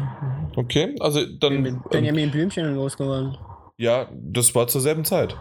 Okay, 0.58 0.94
also 1.00 1.26
dann. 1.26 1.64
Bin 1.64 1.74
mit 1.74 1.90
Benjamin 1.90 2.26
ähm, 2.26 2.32
Blümchen 2.32 2.76
losgeworden. 2.76 3.38
Ja, 3.80 4.10
das 4.14 4.56
war 4.56 4.68
zur 4.68 4.82
selben 4.82 5.06
Zeit. 5.06 5.38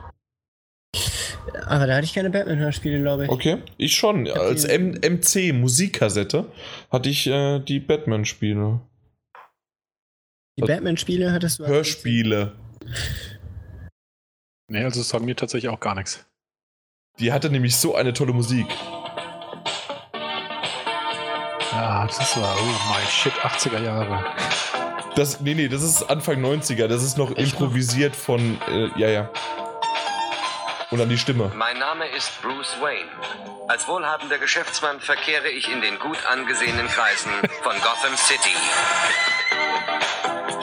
Aber 1.66 1.86
da 1.86 1.96
hatte 1.96 2.04
ich 2.04 2.14
keine 2.14 2.30
Batman-Hörspiele, 2.30 3.00
glaube 3.00 3.24
ich. 3.24 3.30
Okay, 3.30 3.62
ich 3.76 3.96
schon. 3.96 4.26
Ich 4.26 4.36
Als 4.36 4.64
M 4.64 4.90
MC 4.90 5.52
Musikkassette 5.54 6.50
hatte 6.90 7.08
ich 7.08 7.26
äh, 7.26 7.60
die 7.60 7.80
Batman-Spiele. 7.80 8.80
Die 10.58 10.62
Batman-Spiele 10.62 11.32
hattest 11.32 11.58
du? 11.58 11.66
Hörspiele. 11.66 12.52
Nee, 14.68 14.84
also 14.84 15.00
das 15.00 15.08
sagen 15.08 15.24
mir 15.24 15.36
tatsächlich 15.36 15.70
auch 15.70 15.80
gar 15.80 15.94
nichts. 15.94 16.26
Die 17.18 17.32
hatte 17.32 17.50
nämlich 17.50 17.76
so 17.76 17.94
eine 17.94 18.12
tolle 18.12 18.32
Musik. 18.32 18.66
Ja, 21.72 22.06
das 22.06 22.36
war, 22.36 22.56
oh 22.56 22.92
my 22.92 23.06
shit, 23.06 23.32
80er 23.32 23.82
Jahre. 23.82 24.24
Das, 25.16 25.40
nee, 25.40 25.54
nee, 25.54 25.68
das 25.68 25.82
ist 25.82 26.02
Anfang 26.02 26.44
90er. 26.44 26.88
Das 26.88 27.02
ist 27.02 27.16
noch 27.16 27.30
Echt 27.30 27.54
improvisiert 27.54 28.14
von. 28.14 28.60
Äh, 28.68 28.90
ja, 29.00 29.08
ja. 29.08 29.30
Und 30.90 30.98
dann 30.98 31.08
die 31.08 31.16
Stimme. 31.16 31.50
Mein 31.56 31.78
Name 31.78 32.06
ist 32.14 32.30
Bruce 32.42 32.76
Wayne. 32.82 33.08
Als 33.66 33.88
wohlhabender 33.88 34.36
Geschäftsmann 34.36 35.00
verkehre 35.00 35.48
ich 35.48 35.72
in 35.72 35.80
den 35.80 35.98
gut 35.98 36.18
angesehenen 36.30 36.86
Kreisen 36.86 37.30
von 37.62 37.72
Gotham 37.76 38.14
City. 38.16 38.54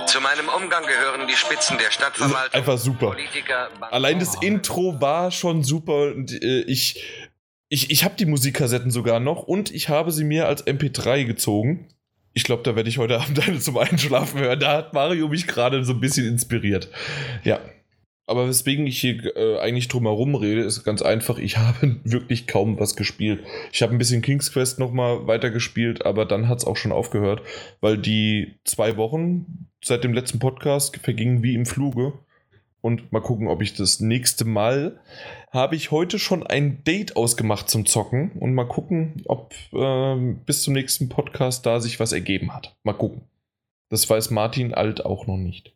Zu 0.06 0.22
meinem 0.22 0.48
Umgang 0.50 0.86
gehören 0.86 1.28
die 1.28 1.36
Spitzen 1.36 1.80
der 1.80 1.90
Stadtverwaltung. 1.90 2.54
Einfach 2.54 2.78
super. 2.78 3.08
Politiker, 3.08 3.70
Allein 3.90 4.20
das 4.20 4.36
Intro 4.36 5.02
war 5.02 5.32
schon 5.32 5.64
super. 5.64 6.12
Und, 6.14 6.32
äh, 6.32 6.62
ich 6.62 7.28
ich, 7.70 7.90
ich 7.90 8.04
habe 8.04 8.14
die 8.16 8.28
Musikkassetten 8.28 8.92
sogar 8.92 9.20
noch 9.20 9.42
und 9.42 9.72
ich 9.72 9.90
habe 9.90 10.12
sie 10.12 10.24
mir 10.24 10.48
als 10.48 10.68
MP3 10.68 11.26
gezogen. 11.26 11.88
Ich 12.34 12.44
glaube, 12.44 12.64
da 12.64 12.76
werde 12.76 12.90
ich 12.90 12.98
heute 12.98 13.20
Abend 13.20 13.40
eine 13.48 13.60
zum 13.60 13.78
Einschlafen 13.78 14.40
hören. 14.40 14.60
Da 14.60 14.78
hat 14.78 14.94
Mario 14.94 15.28
mich 15.28 15.48
gerade 15.48 15.84
so 15.86 15.94
ein 15.94 16.00
bisschen 16.00 16.28
inspiriert. 16.28 16.90
Ja. 17.44 17.60
Aber 18.26 18.48
weswegen 18.48 18.88
ich 18.88 19.02
hier 19.02 19.36
äh, 19.36 19.60
eigentlich 19.60 19.90
drum 19.90 20.04
herum 20.04 20.36
rede, 20.36 20.62
ist 20.62 20.86
ganz 20.86 21.02
einfach. 21.02 21.38
Ich 21.40 21.58
habe 21.58 22.00
wirklich 22.04 22.48
kaum 22.48 22.80
was 22.80 22.96
gespielt. 22.96 23.44
Ich 23.72 23.82
habe 23.82 23.92
ein 23.92 23.98
bisschen 23.98 24.22
King's 24.22 24.52
Quest 24.52 24.80
nochmal 24.80 25.28
weitergespielt, 25.28 26.06
aber 26.06 26.26
dann 26.26 26.48
hat 26.48 26.60
es 26.60 26.66
auch 26.66 26.78
schon 26.78 26.94
aufgehört, 26.94 27.42
weil 27.82 27.98
die 27.98 28.56
zwei 28.64 28.96
Wochen 28.98 29.68
seit 29.84 30.04
dem 30.04 30.14
letzten 30.14 30.40
Podcast 30.40 30.98
vergingen 30.98 31.44
wie 31.44 31.56
im 31.56 31.66
Fluge. 31.66 32.14
Und 32.80 33.12
mal 33.14 33.22
gucken, 33.22 33.48
ob 33.48 33.62
ich 33.62 33.76
das 33.76 34.02
nächste 34.02 34.44
Mal 34.44 35.00
habe 35.54 35.76
ich 35.76 35.92
heute 35.92 36.18
schon 36.18 36.46
ein 36.46 36.84
Date 36.84 37.16
ausgemacht 37.16 37.70
zum 37.70 37.86
Zocken 37.86 38.32
und 38.32 38.56
mal 38.56 38.68
gucken, 38.68 39.22
ob 39.26 39.54
äh, 39.72 40.34
bis 40.46 40.64
zum 40.64 40.74
nächsten 40.74 41.10
Podcast 41.10 41.66
da 41.66 41.80
sich 41.80 42.00
was 42.00 42.12
ergeben 42.12 42.54
hat. 42.54 42.76
Mal 42.84 42.94
gucken. 42.94 43.22
Das 43.90 44.10
weiß 44.10 44.32
Martin 44.32 44.74
Alt 44.74 45.06
auch 45.06 45.28
noch 45.28 45.38
nicht. 45.38 45.76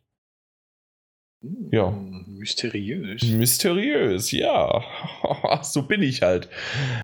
Hm, 1.42 1.68
ja. 1.70 1.90
Mysteriös. 2.26 3.22
Mysteriös, 3.22 4.32
ja. 4.32 4.82
so 5.62 5.82
bin 5.82 6.02
ich 6.02 6.22
halt. 6.22 6.48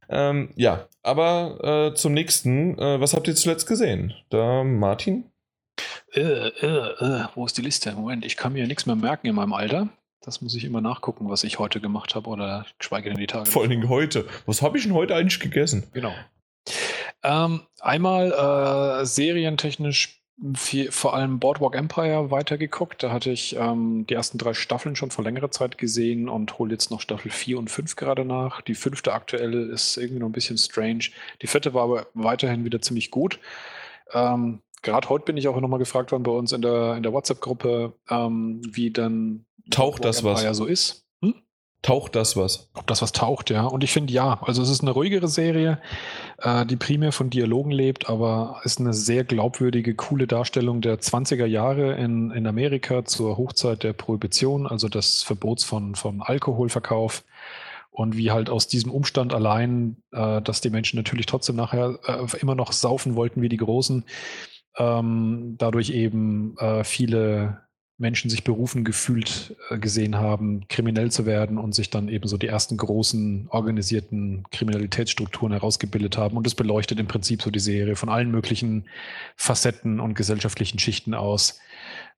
Ähm, 0.09 0.51
ja, 0.57 0.89
aber 1.05 1.93
äh, 1.93 1.95
zum 1.95 2.13
nächsten. 2.13 2.77
Äh, 2.77 3.01
was 3.01 3.15
habt 3.15 3.29
ihr 3.29 3.37
zuletzt 3.37 3.69
gesehen? 3.69 4.15
Da, 4.31 4.65
Martin? 4.65 5.31
Äh, 6.13 6.49
äh, 6.49 6.67
äh, 6.67 7.25
wo 7.37 7.47
ist 7.47 7.57
die 7.57 7.63
Liste? 7.63 7.93
Moment, 7.93 8.25
ich 8.25 8.37
kann 8.37 8.53
mir 8.53 8.67
nichts 8.67 8.87
mehr 8.87 8.97
merken 8.97 9.29
in 9.29 9.37
meinem 9.37 9.53
Alter. 9.53 9.91
Das 10.25 10.41
muss 10.41 10.55
ich 10.55 10.65
immer 10.65 10.81
nachgucken, 10.81 11.29
was 11.29 11.45
ich 11.45 11.59
heute 11.59 11.81
gemacht 11.81 12.15
habe 12.15 12.31
oder 12.31 12.65
geschweige 12.79 13.11
denn 13.11 13.19
die 13.19 13.27
Tage. 13.27 13.47
Vor 13.47 13.63
allen 13.63 13.71
Dingen 13.71 13.89
heute. 13.89 14.27
Was 14.47 14.63
habe 14.63 14.79
ich 14.79 14.85
denn 14.85 14.95
heute 14.95 15.15
eigentlich 15.15 15.39
gegessen? 15.39 15.85
Genau. 15.93 16.13
Ähm, 17.23 17.61
einmal 17.81 18.33
äh, 18.33 19.05
serientechnisch 19.05 20.23
viel, 20.57 20.91
vor 20.91 21.15
allem 21.15 21.39
Boardwalk 21.39 21.77
Empire 21.77 22.31
weitergeguckt. 22.31 23.03
Da 23.03 23.13
hatte 23.13 23.31
ich 23.31 23.55
ähm, 23.57 24.07
die 24.09 24.15
ersten 24.15 24.39
drei 24.39 24.53
Staffeln 24.53 24.97
schon 24.97 25.11
vor 25.11 25.25
längerer 25.25 25.51
Zeit 25.51 25.79
gesehen 25.79 26.29
und 26.29 26.59
hole 26.59 26.73
jetzt 26.73 26.91
noch 26.91 27.01
Staffel 27.01 27.31
4 27.31 27.59
und 27.59 27.71
5 27.71 27.95
gerade 27.95 28.25
nach. 28.25 28.61
Die 28.63 28.75
fünfte 28.75 29.13
aktuelle 29.13 29.63
ist 29.67 29.97
irgendwie 29.97 30.21
noch 30.21 30.29
ein 30.29 30.33
bisschen 30.33 30.59
strange. 30.59 31.05
Die 31.43 31.47
vierte 31.47 31.73
war 31.73 31.85
aber 31.85 32.07
weiterhin 32.15 32.65
wieder 32.65 32.81
ziemlich 32.83 33.11
gut. 33.11 33.39
Ähm, 34.13 34.61
gerade 34.83 35.09
heute 35.09 35.25
bin 35.25 35.37
ich 35.37 35.49
auch 35.49 35.61
nochmal 35.61 35.79
gefragt 35.79 36.13
worden 36.13 36.25
bei 36.25 36.33
uns 36.33 36.53
in 36.53 36.63
der, 36.63 36.97
in 36.97 37.03
der 37.03 37.13
WhatsApp-Gruppe, 37.13 37.93
ähm, 38.11 38.61
wie 38.67 38.91
dann 38.91 39.45
Taucht 39.71 40.05
das 40.05 40.25
was? 40.25 40.43
Ja 40.43 40.55
so 40.55 40.67
ist. 40.67 41.05
Hm? 41.23 41.35
Taucht 41.83 42.15
das 42.15 42.37
was? 42.37 42.71
Ob 42.75 42.87
das 42.87 43.03
was 43.03 43.13
taucht, 43.13 43.51
ja. 43.51 43.65
Und 43.65 43.85
ich 43.85 43.93
finde 43.93 44.13
ja. 44.13 44.41
Also 44.43 44.63
es 44.63 44.71
ist 44.71 44.83
eine 44.83 44.91
ruhigere 44.91 45.29
Serie, 45.29 45.81
äh, 46.39 46.67
die 46.67 46.77
primär 46.77 47.13
von 47.13 47.31
Dialogen 47.31 47.71
lebt, 47.71 48.09
aber 48.09 48.61
ist 48.65 48.81
eine 48.81 48.93
sehr 48.93 49.25
glaubwürdige, 49.25 49.95
coole 49.95 50.27
Darstellung 50.27 50.81
der 50.81 51.01
20er 51.01 51.47
Jahre 51.47 51.95
in, 51.95 52.31
in 52.31 52.47
Amerika 52.47 53.05
zur 53.05 53.37
Hochzeit 53.37 53.83
der 53.83 53.93
Prohibition, 53.93 54.67
also 54.67 54.89
des 54.89 55.23
Verbots 55.23 55.65
von, 55.65 55.95
von 55.95 56.23
Alkoholverkauf. 56.23 57.25
Und 57.91 58.17
wie 58.17 58.33
halt 58.33 58.51
aus 58.51 58.67
diesem 58.67 58.91
Umstand 58.91 59.33
allein, 59.33 59.97
äh, 60.11 60.43
dass 60.43 60.61
die 60.61 60.71
Menschen 60.71 60.97
natürlich 60.97 61.27
trotzdem 61.27 61.55
nachher 61.55 61.99
äh, 62.07 62.37
immer 62.39 62.57
noch 62.57 62.73
saufen 62.73 63.15
wollten 63.15 63.41
wie 63.41 63.49
die 63.49 63.57
Großen, 63.57 64.05
ähm, 64.79 65.55
dadurch 65.59 65.91
eben 65.91 66.57
äh, 66.59 66.83
viele 66.83 67.64
Menschen 67.97 68.29
sich 68.29 68.43
berufen 68.43 68.85
gefühlt 68.85 69.57
äh, 69.71 69.79
gesehen 69.79 70.17
haben, 70.17 70.67
kriminell 70.69 71.13
zu 71.13 71.27
werden 71.27 71.59
und 71.59 71.75
sich 71.75 71.91
dann 71.91 72.09
eben 72.09 72.27
so 72.27 72.37
die 72.37 72.49
ersten 72.49 72.77
großen 72.77 73.47
organisierten 73.51 74.45
Kriminalitätsstrukturen 74.51 75.53
herausgebildet 75.53 76.19
haben. 76.19 76.37
Und 76.37 76.45
das 76.45 76.55
beleuchtet 76.55 76.99
im 76.99 77.07
Prinzip 77.07 77.43
so 77.43 77.51
die 77.51 77.61
Serie 77.61 77.95
von 77.95 78.09
allen 78.09 78.31
möglichen 78.31 78.87
Facetten 79.37 80.01
und 80.01 80.15
gesellschaftlichen 80.15 80.79
Schichten 80.79 81.15
aus, 81.15 81.61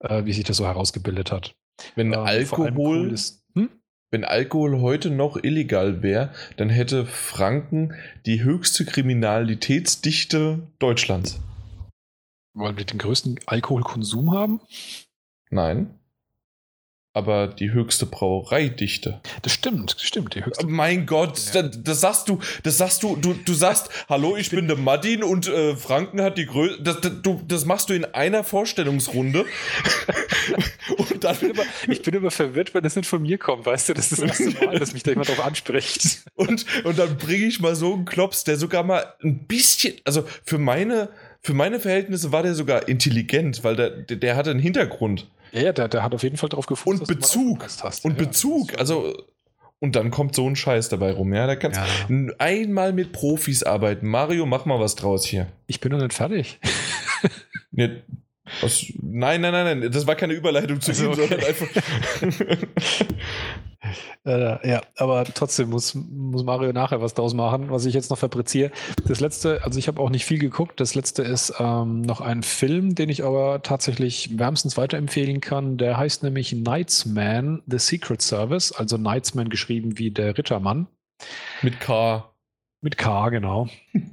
äh, 0.01 0.25
wie 0.25 0.33
sich 0.33 0.45
das 0.45 0.57
so 0.57 0.67
herausgebildet 0.67 1.31
hat. 1.31 1.55
Wenn 1.95 2.13
ähm, 2.13 2.21
Alkohol 2.21 2.73
cool 2.77 3.13
ist, 3.13 3.45
hm? 3.55 3.69
Wenn 4.11 4.25
Alkohol 4.25 4.81
heute 4.81 5.11
noch 5.11 5.37
illegal 5.37 6.03
wäre, 6.03 6.33
dann 6.57 6.71
hätte 6.71 7.05
Franken 7.05 7.95
die 8.25 8.43
höchste 8.43 8.87
Kriminalitätsdichte 8.87 10.69
Deutschlands. 10.79 11.41
Weil 12.55 12.79
wir 12.79 12.85
den 12.85 12.99
größten 12.99 13.41
Alkoholkonsum 13.47 14.33
haben? 14.33 14.61
Nein. 15.51 15.99
Aber 17.17 17.47
die 17.47 17.71
höchste 17.71 18.05
Brauereidichte. 18.05 19.23
Das 19.41 19.51
stimmt, 19.51 19.95
das 19.95 20.03
stimmt. 20.03 20.35
Die 20.35 20.45
höchste 20.45 20.67
mein 20.67 21.07
Gott, 21.07 21.41
ja. 21.55 21.63
das, 21.63 21.83
das, 21.83 22.01
sagst 22.03 22.29
du, 22.29 22.41
das 22.63 22.77
sagst 22.77 23.03
du, 23.03 23.17
du, 23.17 23.33
du 23.33 23.55
sagst, 23.55 23.89
hallo, 24.11 24.37
ich, 24.37 24.51
bin, 24.51 24.69
der 24.69 24.77
Martin 24.77 25.25
und 25.25 25.49
äh, 25.49 25.77
Franken 25.77 26.21
hat 26.21 26.37
die 26.37 26.45
größte. 26.45 26.83
Das, 26.83 27.01
das, 27.01 27.13
das 27.49 27.65
machst 27.65 27.89
du 27.89 27.95
in 27.95 28.05
einer 28.05 28.45
Vorstellungsrunde. 28.45 29.47
und 30.99 31.25
dann. 31.25 31.33
Ich 31.33 31.41
bin, 31.41 31.51
immer, 31.53 31.63
ich 31.89 32.03
bin 32.03 32.15
immer 32.17 32.31
verwirrt, 32.31 32.75
wenn 32.75 32.83
das 32.83 32.97
nicht 32.97 33.09
von 33.09 33.23
mir 33.23 33.39
kommt, 33.39 33.65
weißt 33.65 33.89
du, 33.89 33.95
das 33.95 34.13
ist 34.13 34.21
das 34.21 34.39
erste 34.39 34.67
Mal, 34.67 34.79
dass 34.79 34.93
mich 34.93 35.03
da 35.03 35.13
jemand 35.13 35.31
drauf 35.31 35.43
anspricht. 35.43 36.23
Und, 36.35 36.67
und 36.85 36.99
dann 36.99 37.17
bringe 37.17 37.47
ich 37.47 37.61
mal 37.61 37.75
so 37.75 37.95
einen 37.95 38.05
Klops, 38.05 38.45
der 38.45 38.59
sogar 38.59 38.83
mal 38.83 39.15
ein 39.23 39.47
bisschen, 39.47 39.95
also 40.05 40.27
für 40.45 40.59
meine, 40.59 41.09
für 41.47 41.55
meine 41.55 41.79
Verhältnisse 41.79 42.33
war 42.33 42.43
der 42.43 42.57
sogar 42.57 42.89
intelligent, 42.89 43.63
weil 43.63 43.77
der, 43.77 43.91
der 43.91 44.35
hatte 44.35 44.51
einen 44.51 44.59
Hintergrund. 44.59 45.29
Ja, 45.53 45.61
ja 45.61 45.73
der, 45.73 45.87
der 45.87 46.03
hat 46.03 46.13
auf 46.13 46.25
jeden 46.25 46.37
Fall 46.37 46.49
darauf 46.49 46.67
gefunden, 46.67 47.03
und 47.03 47.07
Bezug. 47.07 47.65
Und 48.03 48.19
ja, 48.19 48.27
Bezug. 48.27 48.77
Also, 48.81 49.17
und 49.79 49.95
dann 49.95 50.11
kommt 50.11 50.35
so 50.35 50.45
ein 50.51 50.57
Scheiß 50.57 50.89
dabei 50.89 51.13
rum. 51.13 51.33
Ja, 51.33 51.47
da 51.47 51.55
kannst 51.55 51.79
ja. 51.79 52.17
einmal 52.39 52.93
mit 52.93 53.13
Profis 53.13 53.63
arbeiten. 53.63 54.09
Mario, 54.09 54.45
mach 54.45 54.65
mal 54.65 54.81
was 54.81 54.97
draus 54.97 55.25
hier. 55.25 55.47
Ich 55.69 55.79
bin 55.79 55.93
noch 55.93 56.01
nicht 56.01 56.15
fertig. 56.15 56.59
ja, 57.71 57.91
was, 58.61 58.85
nein, 59.01 59.41
nein, 59.41 59.53
nein, 59.53 59.79
nein. 59.79 59.93
Das 59.93 60.05
war 60.05 60.17
keine 60.17 60.33
Überleitung 60.33 60.81
zu 60.81 60.91
also, 60.91 61.05
ihm, 61.05 61.11
okay. 61.13 61.29
sondern 61.29 61.47
einfach. 61.47 61.69
Äh, 64.25 64.69
ja, 64.69 64.83
aber 64.97 65.25
trotzdem 65.25 65.71
muss, 65.71 65.95
muss 65.95 66.45
Mario 66.45 66.73
nachher 66.73 67.01
was 67.01 67.15
draus 67.15 67.35
machen, 67.35 67.71
was 67.71 67.85
ich 67.87 67.95
jetzt 67.95 68.11
noch 68.11 68.19
fabriziere. 68.19 68.71
Das 69.07 69.21
letzte, 69.21 69.63
also 69.65 69.79
ich 69.79 69.89
habe 69.89 70.01
auch 70.01 70.11
nicht 70.11 70.25
viel 70.25 70.39
geguckt. 70.39 70.81
Das 70.81 70.95
letzte 70.95 71.23
ist 71.23 71.55
ähm, 71.59 72.01
noch 72.01 72.21
ein 72.21 72.43
Film, 72.43 72.95
den 72.95 73.09
ich 73.09 73.25
aber 73.25 73.63
tatsächlich 73.63 74.39
wärmstens 74.39 74.77
weiterempfehlen 74.77 75.41
kann. 75.41 75.77
Der 75.77 75.97
heißt 75.97 76.23
nämlich 76.23 76.51
Knightsman, 76.51 77.63
The 77.67 77.79
Secret 77.79 78.23
Service, 78.23 78.73
also 78.73 78.97
Knightsman 78.99 79.49
geschrieben 79.49 79.99
wie 79.99 80.11
der 80.11 80.37
Rittermann. 80.37 80.87
Mit 81.63 81.81
K. 81.81 82.31
Mit 82.83 82.99
K, 82.99 83.29
genau. 83.31 83.69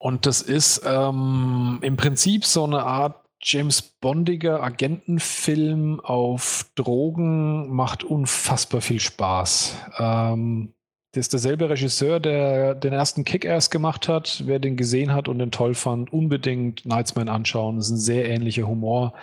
Und 0.00 0.26
das 0.26 0.42
ist 0.42 0.82
ähm, 0.86 1.80
im 1.82 1.96
Prinzip 1.96 2.44
so 2.44 2.64
eine 2.64 2.84
Art 2.84 3.27
James 3.40 3.82
Bondiger 3.82 4.62
Agentenfilm 4.62 6.00
auf 6.00 6.66
Drogen 6.74 7.68
macht 7.70 8.02
unfassbar 8.04 8.80
viel 8.80 9.00
Spaß. 9.00 9.76
Ähm, 9.98 10.74
das 11.12 11.26
ist 11.26 11.32
derselbe 11.32 11.70
Regisseur, 11.70 12.20
der 12.20 12.74
den 12.74 12.92
ersten 12.92 13.24
Kick-Ass 13.24 13.70
gemacht 13.70 14.08
hat. 14.08 14.42
Wer 14.46 14.58
den 14.58 14.76
gesehen 14.76 15.12
hat 15.12 15.28
und 15.28 15.38
den 15.38 15.50
toll 15.50 15.74
fand, 15.74 16.12
unbedingt 16.12 16.84
Nightsman 16.84 17.28
anschauen. 17.28 17.76
Das 17.76 17.86
ist 17.86 17.92
ein 17.92 17.98
sehr 17.98 18.28
ähnlicher 18.28 18.66
Humor. 18.66 19.14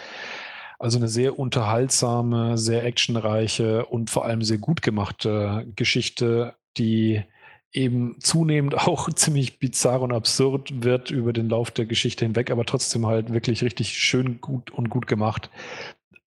Also 0.80 0.98
eine 0.98 1.08
sehr 1.08 1.38
unterhaltsame, 1.38 2.58
sehr 2.58 2.84
actionreiche 2.84 3.86
und 3.86 4.10
vor 4.10 4.26
allem 4.26 4.42
sehr 4.42 4.58
gut 4.58 4.82
gemachte 4.82 5.68
Geschichte, 5.76 6.56
die 6.78 7.24
eben 7.76 8.16
zunehmend 8.20 8.76
auch 8.88 9.12
ziemlich 9.12 9.60
bizarr 9.60 10.02
und 10.02 10.12
absurd 10.12 10.84
wird 10.84 11.12
über 11.12 11.34
den 11.34 11.50
Lauf 11.50 11.72
der 11.72 11.86
Geschichte 11.86 12.26
hinweg, 12.26 12.52
aber 12.52 12.66
trotzdem 12.66 13.06
halt 13.06 13.34
wirklich 13.34 13.64
richtig 13.64 13.98
schön 13.98 14.42
gut 14.42 14.72
und 14.72 14.90
gut 14.90 15.08
gemacht. 15.08 15.50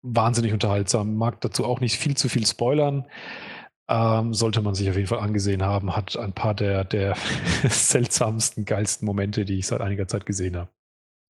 Wahnsinnig 0.01 0.53
unterhaltsam. 0.53 1.15
Mag 1.15 1.41
dazu 1.41 1.65
auch 1.65 1.79
nicht 1.79 1.97
viel 1.97 2.15
zu 2.15 2.29
viel 2.29 2.45
spoilern. 2.45 3.05
Ähm, 3.87 4.33
sollte 4.33 4.61
man 4.61 4.73
sich 4.73 4.89
auf 4.89 4.95
jeden 4.95 5.07
Fall 5.07 5.19
angesehen 5.19 5.63
haben. 5.63 5.95
Hat 5.95 6.17
ein 6.17 6.33
paar 6.33 6.53
der, 6.53 6.83
der 6.83 7.15
seltsamsten, 7.69 8.65
geilsten 8.65 9.05
Momente, 9.05 9.45
die 9.45 9.59
ich 9.59 9.67
seit 9.67 9.81
einiger 9.81 10.07
Zeit 10.07 10.25
gesehen 10.25 10.57
habe. 10.57 10.69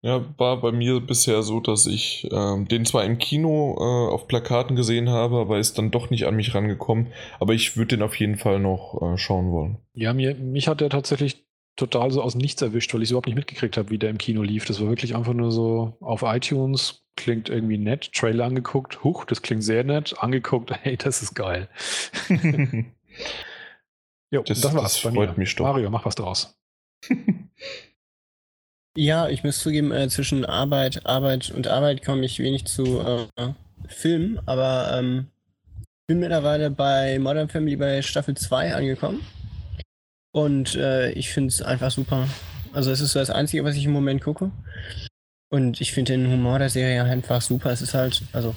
Ja, 0.05 0.23
war 0.37 0.61
bei 0.61 0.71
mir 0.71 0.99
bisher 0.99 1.41
so, 1.41 1.59
dass 1.59 1.87
ich 1.87 2.29
ähm, 2.31 2.67
den 2.67 2.85
zwar 2.85 3.05
im 3.05 3.17
Kino 3.17 3.75
äh, 3.79 4.13
auf 4.13 4.27
Plakaten 4.27 4.75
gesehen 4.75 5.09
habe, 5.09 5.37
aber 5.37 5.57
ist 5.57 5.79
dann 5.79 5.89
doch 5.89 6.11
nicht 6.11 6.27
an 6.27 6.35
mich 6.35 6.53
rangekommen. 6.53 7.07
Aber 7.39 7.55
ich 7.55 7.75
würde 7.75 7.97
den 7.97 8.03
auf 8.03 8.15
jeden 8.19 8.37
Fall 8.37 8.59
noch 8.59 9.01
äh, 9.01 9.17
schauen 9.17 9.51
wollen. 9.51 9.79
Ja, 9.95 10.13
mir, 10.13 10.35
mich 10.35 10.67
hat 10.67 10.79
der 10.79 10.91
tatsächlich 10.91 11.43
total 11.75 12.11
so 12.11 12.21
aus 12.21 12.33
dem 12.33 12.41
Nichts 12.41 12.61
erwischt, 12.61 12.93
weil 12.93 13.01
ich 13.01 13.09
überhaupt 13.09 13.25
nicht 13.25 13.35
mitgekriegt 13.35 13.77
habe, 13.77 13.89
wie 13.89 13.97
der 13.97 14.11
im 14.11 14.19
Kino 14.19 14.43
lief. 14.43 14.65
Das 14.65 14.79
war 14.79 14.89
wirklich 14.89 15.15
einfach 15.15 15.33
nur 15.33 15.51
so 15.51 15.97
auf 16.01 16.21
iTunes, 16.21 17.03
klingt 17.15 17.49
irgendwie 17.49 17.79
nett, 17.79 18.11
Trailer 18.13 18.45
angeguckt, 18.45 19.03
huch, 19.03 19.25
das 19.25 19.41
klingt 19.41 19.63
sehr 19.63 19.83
nett, 19.83 20.13
angeguckt, 20.19 20.71
hey, 20.83 20.97
das 20.97 21.23
ist 21.23 21.33
geil. 21.33 21.67
jo, 24.29 24.43
das, 24.43 24.61
das 24.61 24.75
war's 24.75 24.83
das 24.83 24.97
freut 24.97 25.31
mir. 25.31 25.39
Mich 25.39 25.55
doch. 25.55 25.65
Mario, 25.65 25.89
mach 25.89 26.05
was 26.05 26.13
draus. 26.13 26.55
Ja, 28.97 29.27
ich 29.27 29.43
muss 29.43 29.59
zugeben, 29.59 29.91
äh, 29.91 30.07
zwischen 30.07 30.45
Arbeit, 30.45 31.05
Arbeit 31.05 31.51
und 31.51 31.67
Arbeit 31.67 32.03
komme 32.03 32.25
ich 32.25 32.39
wenig 32.39 32.65
zu 32.65 33.01
äh, 33.01 33.49
Filmen, 33.87 34.39
aber 34.45 34.97
ähm, 34.97 35.27
bin 36.07 36.19
mittlerweile 36.19 36.71
bei 36.71 37.19
Modern 37.19 37.49
Family 37.49 37.75
bei 37.75 38.01
Staffel 38.01 38.37
2 38.37 38.73
angekommen. 38.73 39.25
Und 40.31 40.75
äh, 40.75 41.11
ich 41.11 41.29
finde 41.29 41.49
es 41.49 41.61
einfach 41.61 41.91
super. 41.91 42.27
Also 42.73 42.91
es 42.91 43.01
ist 43.01 43.11
so 43.11 43.19
das 43.19 43.29
Einzige, 43.29 43.63
was 43.63 43.75
ich 43.75 43.85
im 43.85 43.91
Moment 43.91 44.21
gucke. 44.21 44.51
Und 45.49 45.81
ich 45.81 45.91
finde 45.93 46.13
den 46.13 46.31
Humor 46.31 46.59
der 46.59 46.69
Serie 46.69 47.03
einfach 47.03 47.41
super. 47.41 47.71
Es 47.71 47.81
ist 47.81 47.93
halt, 47.93 48.23
also 48.33 48.55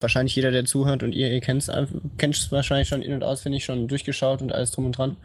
wahrscheinlich 0.00 0.34
jeder, 0.34 0.50
der 0.50 0.64
zuhört 0.64 1.02
und 1.02 1.12
ihr, 1.12 1.30
ihr 1.30 1.40
kennt 1.40 1.68
es 1.68 2.52
wahrscheinlich 2.52 2.88
schon 2.88 3.02
in- 3.02 3.12
und 3.12 3.22
auswendig, 3.22 3.64
schon 3.64 3.88
durchgeschaut 3.88 4.42
und 4.42 4.52
alles 4.52 4.70
drum 4.70 4.86
und 4.86 4.98
dran. 4.98 5.16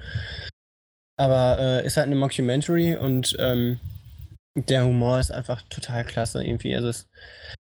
Aber 1.18 1.58
äh, 1.60 1.86
ist 1.86 1.98
halt 1.98 2.08
eine 2.08 2.16
Mockumentary 2.16 2.96
und 2.96 3.36
ähm, 3.40 3.80
der 4.56 4.86
Humor 4.86 5.20
ist 5.20 5.32
einfach 5.32 5.62
total 5.70 6.06
klasse 6.06 6.44
irgendwie. 6.44 6.76
Also 6.76 6.90
es, 6.90 7.08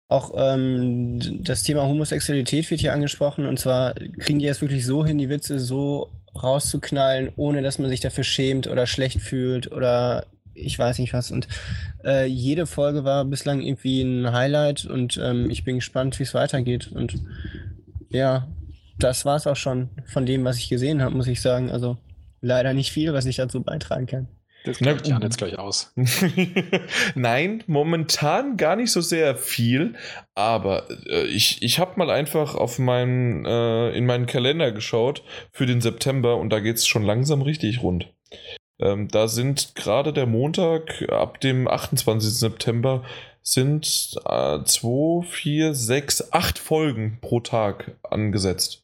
auch 0.10 0.32
ähm, 0.38 1.44
das 1.44 1.64
Thema 1.64 1.84
Homosexualität 1.84 2.70
wird 2.72 2.82
hier 2.82 2.94
angesprochen 2.94 3.46
und 3.46 3.60
zwar 3.60 3.94
kriegen 3.94 4.40
die 4.40 4.48
es 4.48 4.62
wirklich 4.62 4.86
so 4.86 5.06
hin, 5.06 5.18
die 5.18 5.30
Witze 5.30 5.60
so 5.60 6.10
rauszuknallen, 6.42 7.32
ohne 7.36 7.62
dass 7.62 7.80
man 7.80 7.90
sich 7.90 8.00
dafür 8.00 8.24
schämt 8.24 8.68
oder 8.68 8.88
schlecht 8.88 9.22
fühlt 9.22 9.72
oder 9.72 10.26
ich 10.54 10.78
weiß 10.78 11.00
nicht 11.00 11.14
was. 11.14 11.32
Und 11.32 11.48
äh, 12.04 12.26
jede 12.26 12.66
Folge 12.66 13.04
war 13.04 13.26
bislang 13.26 13.62
irgendwie 13.62 14.02
ein 14.02 14.32
Highlight 14.32 14.86
und 14.86 15.20
ähm, 15.22 15.50
ich 15.50 15.64
bin 15.64 15.76
gespannt, 15.76 16.18
wie 16.20 16.24
es 16.24 16.34
weitergeht. 16.34 16.92
Und 16.92 17.16
ja, 18.10 18.48
das 18.98 19.26
war 19.26 19.36
es 19.36 19.46
auch 19.46 19.56
schon 19.56 19.90
von 20.06 20.26
dem, 20.26 20.44
was 20.46 20.58
ich 20.58 20.70
gesehen 20.70 21.02
habe, 21.02 21.16
muss 21.16 21.28
ich 21.28 21.42
sagen. 21.42 21.70
Also 21.70 21.98
leider 22.42 22.74
nicht 22.74 22.92
viel, 22.92 23.14
was 23.14 23.26
ich 23.26 23.36
dazu 23.36 23.62
beitragen 23.62 24.08
kann. 24.08 24.28
Das 24.68 24.80
klingt 24.80 25.08
ja 25.08 25.18
jetzt 25.22 25.38
gleich 25.38 25.58
aus. 25.58 25.94
Nein, 27.16 27.64
momentan 27.68 28.58
gar 28.58 28.76
nicht 28.76 28.92
so 28.92 29.00
sehr 29.00 29.38
viel, 29.38 29.96
aber 30.36 30.90
äh, 31.08 31.26
ich, 31.28 31.62
ich 31.62 31.80
habe 31.80 31.98
mal 31.98 32.10
einfach 32.10 32.54
auf 32.54 32.78
meinen, 32.78 33.46
äh, 33.46 33.92
in 33.92 34.06
meinen 34.06 34.26
Kalender 34.26 34.74
geschaut 34.74 35.24
für 35.54 35.66
den 35.66 35.80
September 35.80 36.36
und 36.36 36.50
da 36.50 36.60
geht 36.60 36.76
es 36.76 36.86
schon 36.86 37.04
langsam 37.04 37.42
richtig 37.42 37.82
rund. 37.82 38.14
Ähm, 38.80 39.08
da 39.08 39.30
sind 39.30 39.74
gerade 39.76 40.12
der 40.12 40.26
Montag 40.26 41.10
ab 41.10 41.40
dem 41.40 41.70
28. 41.70 42.30
September 42.30 43.06
sind 43.42 43.86
2, 43.86 45.26
4, 45.26 45.74
6, 45.74 46.34
8 46.34 46.60
Folgen 46.60 47.20
pro 47.22 47.40
Tag 47.40 47.96
angesetzt. 48.04 48.84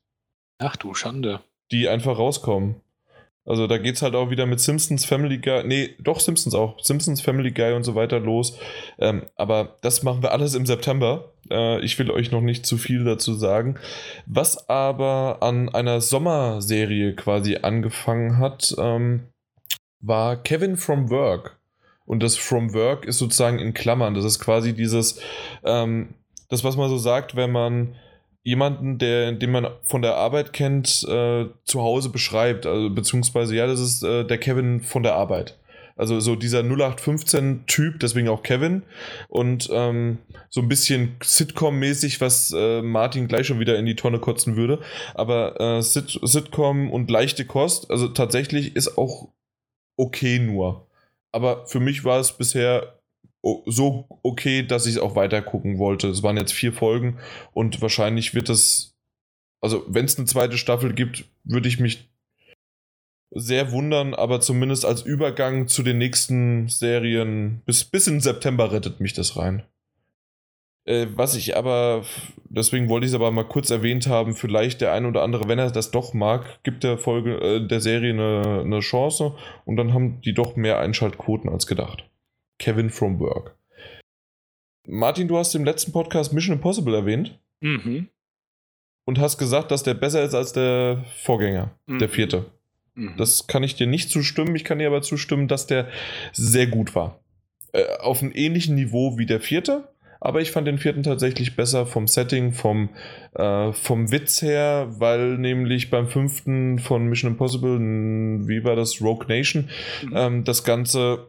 Ach 0.60 0.78
du 0.78 0.94
Schande. 0.94 1.42
Die 1.72 1.90
einfach 1.90 2.18
rauskommen. 2.18 2.76
Also 3.46 3.68
da 3.68 3.78
geht 3.78 3.96
es 3.96 4.02
halt 4.02 4.16
auch 4.16 4.30
wieder 4.30 4.46
mit 4.46 4.62
Simpsons 4.62 5.04
Family 5.04 5.38
Guy, 5.38 5.64
nee, 5.66 5.96
doch 6.00 6.20
Simpsons 6.22 6.56
auch, 6.56 6.80
Simpsons 6.80 7.22
Family 7.22 7.52
Guy 7.52 7.74
und 7.74 7.84
so 7.84 7.94
weiter 7.94 8.20
los. 8.20 8.58
Ähm, 9.00 9.24
aber 9.36 9.78
das 9.82 10.02
machen 10.04 10.24
wir 10.24 10.32
alles 10.32 10.56
im 10.56 10.66
September. 10.66 11.34
Äh, 11.50 11.84
ich 11.84 12.00
will 12.00 12.10
euch 12.10 12.32
noch 12.32 12.42
nicht 12.42 12.66
zu 12.66 12.78
viel 12.78 13.04
dazu 13.04 13.34
sagen. 13.34 13.76
Was 14.26 14.70
aber 14.70 15.40
an 15.42 15.68
einer 15.70 16.00
Sommerserie 16.00 17.16
quasi 17.16 17.58
angefangen 17.58 18.38
hat, 18.38 18.74
ähm, 18.78 19.28
war 20.00 20.38
Kevin 20.38 20.78
from 20.78 21.10
Work. 21.10 21.60
Und 22.06 22.24
das 22.24 22.38
from 22.38 22.74
Work 22.74 23.06
ist 23.06 23.18
sozusagen 23.18 23.60
in 23.60 23.74
Klammern. 23.74 24.14
Das 24.14 24.26
ist 24.26 24.40
quasi 24.40 24.74
dieses, 24.74 25.22
ähm, 25.64 26.16
das, 26.50 26.64
was 26.64 26.78
man 26.78 26.90
so 26.90 26.98
sagt, 26.98 27.36
wenn 27.36 27.52
man 27.52 27.96
jemanden, 28.44 28.98
der, 28.98 29.32
den 29.32 29.52
man 29.52 29.68
von 29.84 30.02
der 30.02 30.16
Arbeit 30.16 30.54
kennt, 30.54 31.04
äh, 31.08 31.46
zu 31.64 31.82
Hause 31.82 32.10
beschreibt. 32.10 32.66
Also, 32.66 32.90
beziehungsweise, 32.90 33.56
ja, 33.56 33.68
das 33.68 33.80
ist 33.80 34.04
äh, 34.04 34.26
der 34.26 34.38
Kevin 34.38 34.82
von 34.82 35.04
der 35.04 35.16
Arbeit. 35.16 35.58
Also 35.96 36.20
so 36.20 36.36
dieser 36.36 36.62
0815-Typ, 36.62 38.00
deswegen 38.00 38.28
auch 38.28 38.42
Kevin. 38.42 38.84
Und 39.28 39.70
ähm, 39.72 40.18
so 40.50 40.62
ein 40.62 40.68
bisschen 40.68 41.16
Sitcom-mäßig, 41.22 42.20
was 42.20 42.52
äh, 42.56 42.82
Martin 42.82 43.28
gleich 43.28 43.48
schon 43.48 43.60
wieder 43.60 43.78
in 43.78 43.86
die 43.86 43.96
Tonne 43.96 44.20
kotzen 44.20 44.56
würde. 44.56 44.80
Aber 45.14 45.60
äh, 45.60 45.82
Sit 45.82 46.20
Sitcom 46.22 46.92
und 46.92 47.12
leichte 47.12 47.46
Kost, 47.46 47.92
also 47.92 48.08
tatsächlich 48.08 48.76
ist 48.76 48.98
auch 48.98 49.30
okay 49.96 50.40
nur. 50.40 50.88
Aber 51.32 51.68
für 51.68 51.80
mich 51.80 52.04
war 52.04 52.20
es 52.20 52.32
bisher 52.32 53.00
so 53.66 54.08
okay, 54.24 54.64
dass 54.64 54.86
ich 54.86 54.96
es 54.96 55.02
auch 55.02 55.16
weiter 55.16 55.42
gucken 55.42 55.78
wollte. 55.78 56.08
Es 56.08 56.24
waren 56.24 56.38
jetzt 56.38 56.54
vier 56.54 56.74
Folgen 56.74 57.20
und 57.54 57.82
wahrscheinlich 57.82 58.34
wird 58.34 58.50
es, 58.50 58.96
also 59.62 59.84
wenn 59.88 60.06
es 60.06 60.18
eine 60.18 60.28
zweite 60.28 60.58
Staffel 60.58 60.94
gibt, 60.94 61.26
würde 61.44 61.68
ich 61.68 61.80
mich 61.80 62.10
sehr 63.36 63.72
wundern, 63.72 64.14
aber 64.14 64.40
zumindest 64.42 64.86
als 64.86 65.02
Übergang 65.02 65.68
zu 65.68 65.84
den 65.84 65.98
nächsten 65.98 66.70
Serien 66.70 67.62
bis, 67.66 67.84
bis 67.84 68.08
in 68.08 68.22
September 68.22 68.72
rettet 68.72 69.00
mich 69.00 69.14
das 69.14 69.36
rein. 69.36 69.64
Äh, 70.86 71.08
was 71.16 71.36
ich 71.36 71.58
aber, 71.58 72.04
deswegen 72.46 72.90
wollte 72.90 73.06
ich 73.06 73.12
es 73.12 73.16
aber 73.16 73.32
mal 73.32 73.48
kurz 73.48 73.70
erwähnt 73.72 74.08
haben, 74.08 74.36
vielleicht 74.36 74.82
der 74.82 74.94
ein 74.94 75.06
oder 75.06 75.24
andere, 75.24 75.48
wenn 75.48 75.60
er 75.60 75.72
das 75.72 75.92
doch 75.92 76.14
mag, 76.14 76.62
gibt 76.64 76.84
der 76.84 76.98
Folge, 76.98 77.38
äh, 77.38 77.68
der 77.68 77.80
Serie 77.80 78.14
eine, 78.14 78.62
eine 78.62 78.80
Chance 78.82 79.36
und 79.66 79.78
dann 79.78 79.94
haben 79.94 80.22
die 80.22 80.34
doch 80.34 80.56
mehr 80.56 80.80
Einschaltquoten 80.80 81.50
als 81.50 81.68
gedacht. 81.68 82.06
Kevin 82.60 82.90
from 82.90 83.20
Work. 83.20 83.56
Martin, 84.88 85.28
du 85.28 85.38
hast 85.38 85.56
im 85.56 85.64
letzten 85.64 85.92
Podcast 85.92 86.34
Mission 86.34 86.56
Impossible 86.56 86.94
erwähnt. 86.94 87.40
Mhm. 87.62 88.10
Und 89.06 89.20
hast 89.20 89.38
gesagt, 89.38 89.72
dass 89.72 89.84
der 89.84 89.96
besser 89.96 90.24
ist 90.24 90.34
als 90.34 90.54
der 90.54 91.04
Vorgänger, 91.24 91.72
mhm. 91.88 92.00
der 92.00 92.10
vierte. 92.10 92.46
Mhm. 92.96 93.16
Das 93.18 93.48
kann 93.48 93.64
ich 93.64 93.76
dir 93.76 93.88
nicht 93.88 94.10
zustimmen. 94.10 94.56
Ich 94.56 94.64
kann 94.64 94.80
dir 94.80 94.88
aber 94.88 95.02
zustimmen, 95.02 95.48
dass 95.48 95.68
der 95.68 95.90
sehr 96.32 96.68
gut 96.68 96.96
war. 96.96 97.20
Äh, 97.74 97.86
auf 98.00 98.22
einem 98.22 98.32
ähnlichen 98.34 98.76
Niveau 98.76 99.18
wie 99.18 99.26
der 99.26 99.42
vierte. 99.42 99.90
Aber 100.22 100.40
ich 100.40 100.52
fand 100.52 100.68
den 100.68 100.78
vierten 100.78 101.04
tatsächlich 101.04 101.58
besser 101.58 101.86
vom 101.86 102.08
Setting, 102.08 102.54
vom, 102.54 102.90
äh, 103.34 103.74
vom 103.74 104.10
Witz 104.10 104.42
her, 104.42 104.88
weil 104.98 105.38
nämlich 105.38 105.90
beim 105.90 106.08
fünften 106.08 106.80
von 106.80 107.08
Mission 107.08 107.32
Impossible, 107.32 107.78
wie 108.48 108.64
war 108.64 108.78
das, 108.78 109.02
Rogue 109.02 109.28
Nation, 109.28 109.70
mhm. 110.02 110.14
ähm, 110.16 110.44
das 110.46 110.64
Ganze 110.64 111.28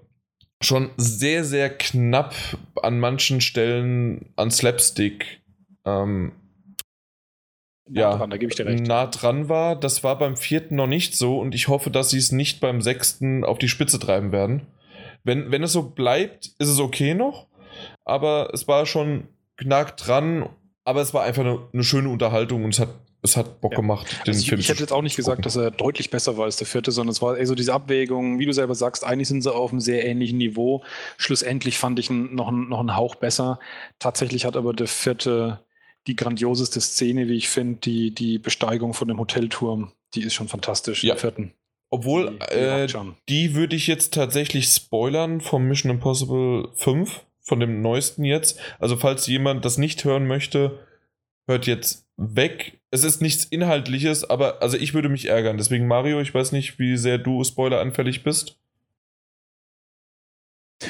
schon 0.65 0.91
sehr, 0.97 1.45
sehr 1.45 1.70
knapp 1.70 2.35
an 2.82 2.99
manchen 2.99 3.41
Stellen 3.41 4.32
an 4.36 4.51
Slapstick 4.51 5.43
ähm, 5.85 6.32
nah 7.89 8.01
ja, 8.01 8.16
dran, 8.16 8.31
da 8.31 8.36
gebe 8.36 8.51
ich 8.51 8.57
dir 8.57 8.66
recht. 8.66 8.86
nah 8.86 9.07
dran 9.07 9.49
war. 9.49 9.77
Das 9.77 10.03
war 10.03 10.19
beim 10.19 10.36
vierten 10.36 10.77
noch 10.77 10.86
nicht 10.86 11.16
so 11.16 11.39
und 11.39 11.55
ich 11.55 11.69
hoffe, 11.69 11.91
dass 11.91 12.11
sie 12.11 12.19
es 12.19 12.32
nicht 12.32 12.61
beim 12.61 12.81
sechsten 12.81 13.45
auf 13.45 13.59
die 13.59 13.69
Spitze 13.69 13.99
treiben 13.99 14.32
werden. 14.32 14.66
Wenn, 15.23 15.51
wenn 15.51 15.62
es 15.62 15.73
so 15.73 15.91
bleibt, 15.91 16.47
ist 16.59 16.69
es 16.69 16.81
okay 16.81 17.15
noch, 17.15 17.47
aber 18.05 18.51
es 18.53 18.69
war 18.69 18.86
schon 18.86 19.28
knackt 19.57 20.07
dran, 20.07 20.49
aber 20.85 21.01
es 21.01 21.15
war 21.15 21.23
einfach 21.23 21.43
eine, 21.43 21.66
eine 21.73 21.85
schöne 21.85 22.09
Unterhaltung 22.09 22.65
und 22.65 22.74
es 22.74 22.81
hat 22.81 22.91
es 23.24 23.38
hat 23.38 23.62
Bock 23.62 23.72
ja. 23.72 23.76
gemacht, 23.76 24.06
den 24.26 24.34
also 24.34 24.46
Film 24.46 24.60
ich, 24.60 24.66
ich 24.66 24.70
hätte 24.70 24.80
jetzt 24.80 24.92
auch 24.92 25.01
nicht 25.01 25.16
gesagt, 25.16 25.46
dass 25.46 25.56
er 25.56 25.70
deutlich 25.70 26.10
besser 26.10 26.36
war 26.36 26.44
als 26.44 26.56
der 26.56 26.66
vierte, 26.66 26.92
sondern 26.92 27.12
es 27.12 27.22
war 27.22 27.38
eher 27.38 27.46
so 27.46 27.55
diese 27.55 27.72
Abwägung, 27.72 28.38
wie 28.38 28.44
du 28.44 28.52
selber 28.52 28.74
sagst, 28.74 29.02
eigentlich 29.02 29.28
sind 29.28 29.40
sie 29.40 29.52
auf 29.52 29.70
einem 29.70 29.80
sehr 29.80 30.06
ähnlichen 30.06 30.36
Niveau. 30.36 30.84
Schlussendlich 31.16 31.78
fand 31.78 31.98
ich 31.98 32.10
noch, 32.10 32.51
noch 32.51 32.80
einen 32.80 32.96
Hauch 32.96 33.14
besser. 33.14 33.59
Tatsächlich 33.98 34.44
hat 34.44 34.56
aber 34.56 34.74
der 34.74 34.88
vierte 34.88 35.60
die 36.06 36.16
grandioseste 36.16 36.82
Szene, 36.82 37.26
wie 37.28 37.36
ich 37.36 37.48
finde, 37.48 37.80
die, 37.80 38.14
die 38.14 38.38
Besteigung 38.38 38.92
von 38.92 39.09
dem 39.09 39.18
Hotelturm, 39.18 39.92
die 40.14 40.22
ist 40.22 40.34
schon 40.34 40.48
fantastisch 40.48 41.02
ja. 41.02 41.14
im 41.14 41.18
vierten. 41.18 41.55
Obwohl, 41.88 42.30
die, 42.30 42.38
die, 42.38 42.59
äh, 42.59 42.88
die 43.30 43.55
würde 43.55 43.74
ich 43.74 43.86
jetzt 43.86 44.12
tatsächlich 44.12 44.66
spoilern 44.66 45.40
vom 45.40 45.64
Mission 45.64 45.90
Impossible 45.90 46.68
5, 46.74 47.24
von 47.40 47.60
dem 47.60 47.80
neuesten 47.80 48.24
jetzt. 48.24 48.60
Also 48.78 48.96
falls 48.96 49.26
jemand 49.26 49.64
das 49.64 49.78
nicht 49.78 50.05
hören 50.05 50.26
möchte, 50.26 50.78
hört 51.46 51.66
jetzt 51.66 52.06
weg. 52.16 52.80
Es 52.95 53.03
ist 53.03 53.21
nichts 53.21 53.45
Inhaltliches, 53.45 54.23
aber 54.23 54.62
also 54.62 54.77
ich 54.77 54.95
würde 54.95 55.09
mich 55.09 55.25
ärgern. 55.25 55.57
Deswegen, 55.57 55.89
Mario, 55.89 56.21
ich 56.21 56.33
weiß 56.33 56.53
nicht, 56.53 56.79
wie 56.79 56.97
sehr 56.97 57.19
du 57.19 57.43
spoileranfällig 57.43 58.23
bist. 58.23 58.57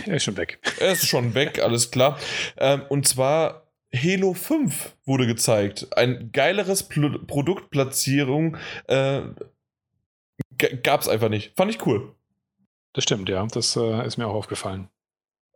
Er 0.04 0.16
ist 0.16 0.24
schon 0.24 0.36
weg. 0.36 0.58
Er 0.80 0.92
ist 0.92 1.08
schon 1.08 1.32
weg, 1.32 1.58
alles 1.62 1.90
klar. 1.90 2.18
Ähm, 2.58 2.82
und 2.90 3.08
zwar 3.08 3.70
Halo 3.94 4.34
5 4.34 4.96
wurde 5.06 5.26
gezeigt. 5.26 5.96
Ein 5.96 6.30
geileres 6.30 6.82
Pl 6.82 7.20
Produktplatzierung 7.20 8.58
äh, 8.86 9.22
gab 10.82 11.00
es 11.00 11.08
einfach 11.08 11.30
nicht. 11.30 11.56
Fand 11.56 11.70
ich 11.70 11.86
cool. 11.86 12.14
Das 12.92 13.04
stimmt, 13.04 13.30
ja. 13.30 13.46
Das 13.46 13.76
äh, 13.76 14.06
ist 14.06 14.18
mir 14.18 14.26
auch 14.26 14.34
aufgefallen. 14.34 14.90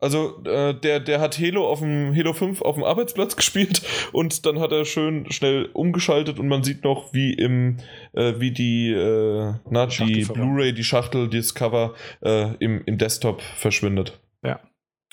Also 0.00 0.42
äh, 0.44 0.74
der, 0.74 1.00
der 1.00 1.20
hat 1.20 1.38
Halo 1.38 1.66
auf 1.66 1.80
dem 1.80 2.14
Halo 2.14 2.32
5 2.32 2.62
auf 2.62 2.76
dem 2.76 2.84
Arbeitsplatz 2.84 3.34
gespielt 3.36 3.82
und 4.12 4.46
dann 4.46 4.60
hat 4.60 4.72
er 4.72 4.84
schön 4.84 5.30
schnell 5.30 5.70
umgeschaltet 5.72 6.38
und 6.38 6.48
man 6.48 6.62
sieht 6.62 6.84
noch, 6.84 7.12
wie 7.12 7.34
im, 7.34 7.78
äh, 8.12 8.34
wie 8.38 8.52
die, 8.52 8.92
äh, 8.92 9.54
na, 9.70 9.86
die 9.86 10.24
Blu-ray, 10.24 10.72
die 10.72 10.84
Schachtel, 10.84 11.28
das 11.28 11.54
Cover 11.54 11.94
äh, 12.22 12.54
im, 12.58 12.82
im 12.84 12.98
Desktop 12.98 13.42
verschwindet. 13.42 14.20
Ja. 14.44 14.60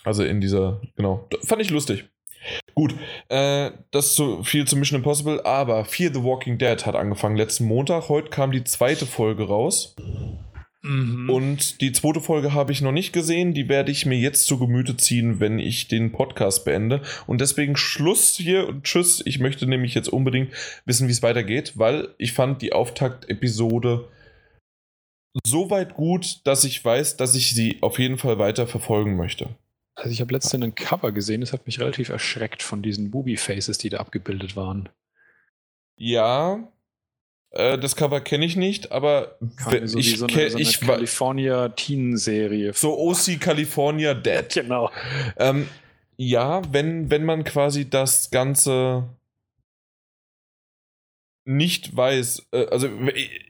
Also 0.04 0.24
in 0.24 0.40
dieser, 0.40 0.82
genau. 0.96 1.28
Fand 1.44 1.62
ich 1.62 1.72
lustig. 1.72 2.06
Gut, 2.76 2.94
äh, 3.30 3.72
das 3.90 4.08
ist 4.08 4.16
so 4.18 4.44
viel 4.44 4.68
zu 4.68 4.76
Mission 4.76 5.00
Impossible, 5.00 5.44
aber 5.46 5.84
Fear 5.86 6.14
the 6.14 6.24
Walking 6.24 6.60
Dead 6.60 6.86
hat 6.86 6.96
angefangen 6.96 7.38
letzten 7.38 7.66
Montag. 7.66 8.10
Heute 8.10 8.30
kam 8.30 8.52
die 8.52 8.64
zweite 8.64 9.08
Folge 9.08 9.48
raus. 9.48 9.96
Mhm. 10.86 11.30
Und 11.32 11.82
die 11.82 11.92
zweite 11.92 12.22
Folge 12.22 12.54
habe 12.54 12.72
ich 12.72 12.82
noch 12.82 12.92
nicht 12.92 13.12
gesehen. 13.12 13.56
Die 13.56 13.68
werde 13.70 13.92
ich 13.92 14.06
mir 14.06 14.20
jetzt 14.20 14.46
zu 14.46 14.60
Gemüte 14.60 14.96
ziehen, 14.96 15.40
wenn 15.40 15.58
ich 15.58 15.88
den 15.88 16.12
Podcast 16.12 16.64
beende. 16.64 17.02
Und 17.26 17.42
deswegen 17.42 17.76
Schluss 17.76 18.36
hier 18.36 18.68
und 18.68 18.84
Tschüss. 18.84 19.24
Ich 19.26 19.40
möchte 19.40 19.66
nämlich 19.66 19.96
jetzt 19.96 20.10
unbedingt 20.10 20.54
wissen, 20.86 21.08
wie 21.08 21.12
es 21.12 21.24
weitergeht, 21.24 21.74
weil 21.76 22.10
ich 22.20 22.34
fand 22.34 22.62
die 22.62 22.74
Auftakt-Episode 22.74 24.08
so 25.46 25.72
weit 25.72 25.96
gut, 25.96 26.42
dass 26.46 26.64
ich 26.64 26.86
weiß, 26.86 27.18
dass 27.18 27.34
ich 27.34 27.56
sie 27.56 27.80
auf 27.82 27.98
jeden 27.98 28.18
Fall 28.18 28.38
weiter 28.38 28.68
verfolgen 28.68 29.16
möchte. 29.18 29.50
Also 29.96 30.12
ich 30.12 30.22
habe 30.22 30.34
letztens 30.34 30.64
ein 30.64 30.76
Cover 30.76 31.12
gesehen, 31.12 31.42
das 31.42 31.52
hat 31.52 31.66
mich 31.66 31.80
relativ 31.80 32.10
erschreckt 32.10 32.62
von 32.62 32.84
diesen 32.84 33.10
Booby-Faces, 33.10 33.80
die 33.80 33.90
da 33.90 33.98
abgebildet 33.98 34.56
waren. 34.56 34.90
Ja, 35.98 36.72
das 37.56 37.95
Cover 37.95 38.19
kenne 38.19 38.45
ich 38.45 38.56
nicht, 38.56 38.92
aber 38.92 39.38
so 39.85 39.98
ich 39.98 40.17
so 40.17 40.27
eine, 40.27 40.50
so 40.50 40.58
eine 40.58 40.66
California 40.88 41.69
Teen 41.69 42.17
Serie. 42.17 42.74
So 42.74 42.98
OC 42.98 43.40
California 43.40 44.14
Dead. 44.14 44.50
genau. 44.53 44.92
Ähm, 45.38 45.67
ja, 46.17 46.61
wenn, 46.72 47.09
wenn 47.09 47.24
man 47.24 47.43
quasi 47.43 47.90
das 47.90 48.30
Ganze 48.30 49.06
nicht 51.46 51.96
weiß, 51.96 52.48
äh, 52.52 52.66
also 52.66 52.90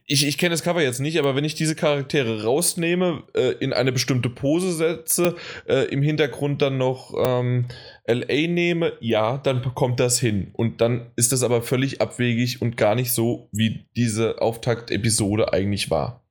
ich, 0.05 0.27
ich 0.27 0.37
kenne 0.37 0.51
das 0.51 0.63
Cover 0.63 0.81
jetzt 0.81 0.99
nicht, 0.99 1.17
aber 1.17 1.35
wenn 1.35 1.45
ich 1.45 1.55
diese 1.55 1.75
Charaktere 1.75 2.43
rausnehme, 2.43 3.23
äh, 3.33 3.53
in 3.53 3.73
eine 3.73 3.91
bestimmte 3.91 4.29
Pose 4.29 4.73
setze, 4.73 5.35
äh, 5.67 5.85
im 5.85 6.01
Hintergrund 6.01 6.61
dann 6.61 6.77
noch 6.77 7.13
ähm, 7.17 7.65
LA 8.05 8.47
nehme, 8.47 8.93
ja, 8.99 9.37
dann 9.37 9.73
kommt 9.73 9.99
das 9.99 10.19
hin. 10.19 10.51
Und 10.53 10.81
dann 10.81 11.11
ist 11.15 11.31
das 11.31 11.41
aber 11.41 11.61
völlig 11.61 12.01
abwegig 12.01 12.61
und 12.61 12.77
gar 12.77 12.95
nicht 12.95 13.13
so, 13.13 13.47
wie 13.51 13.85
diese 13.95 14.41
Auftakt-Episode 14.41 15.53
eigentlich 15.53 15.89
war. 15.89 16.23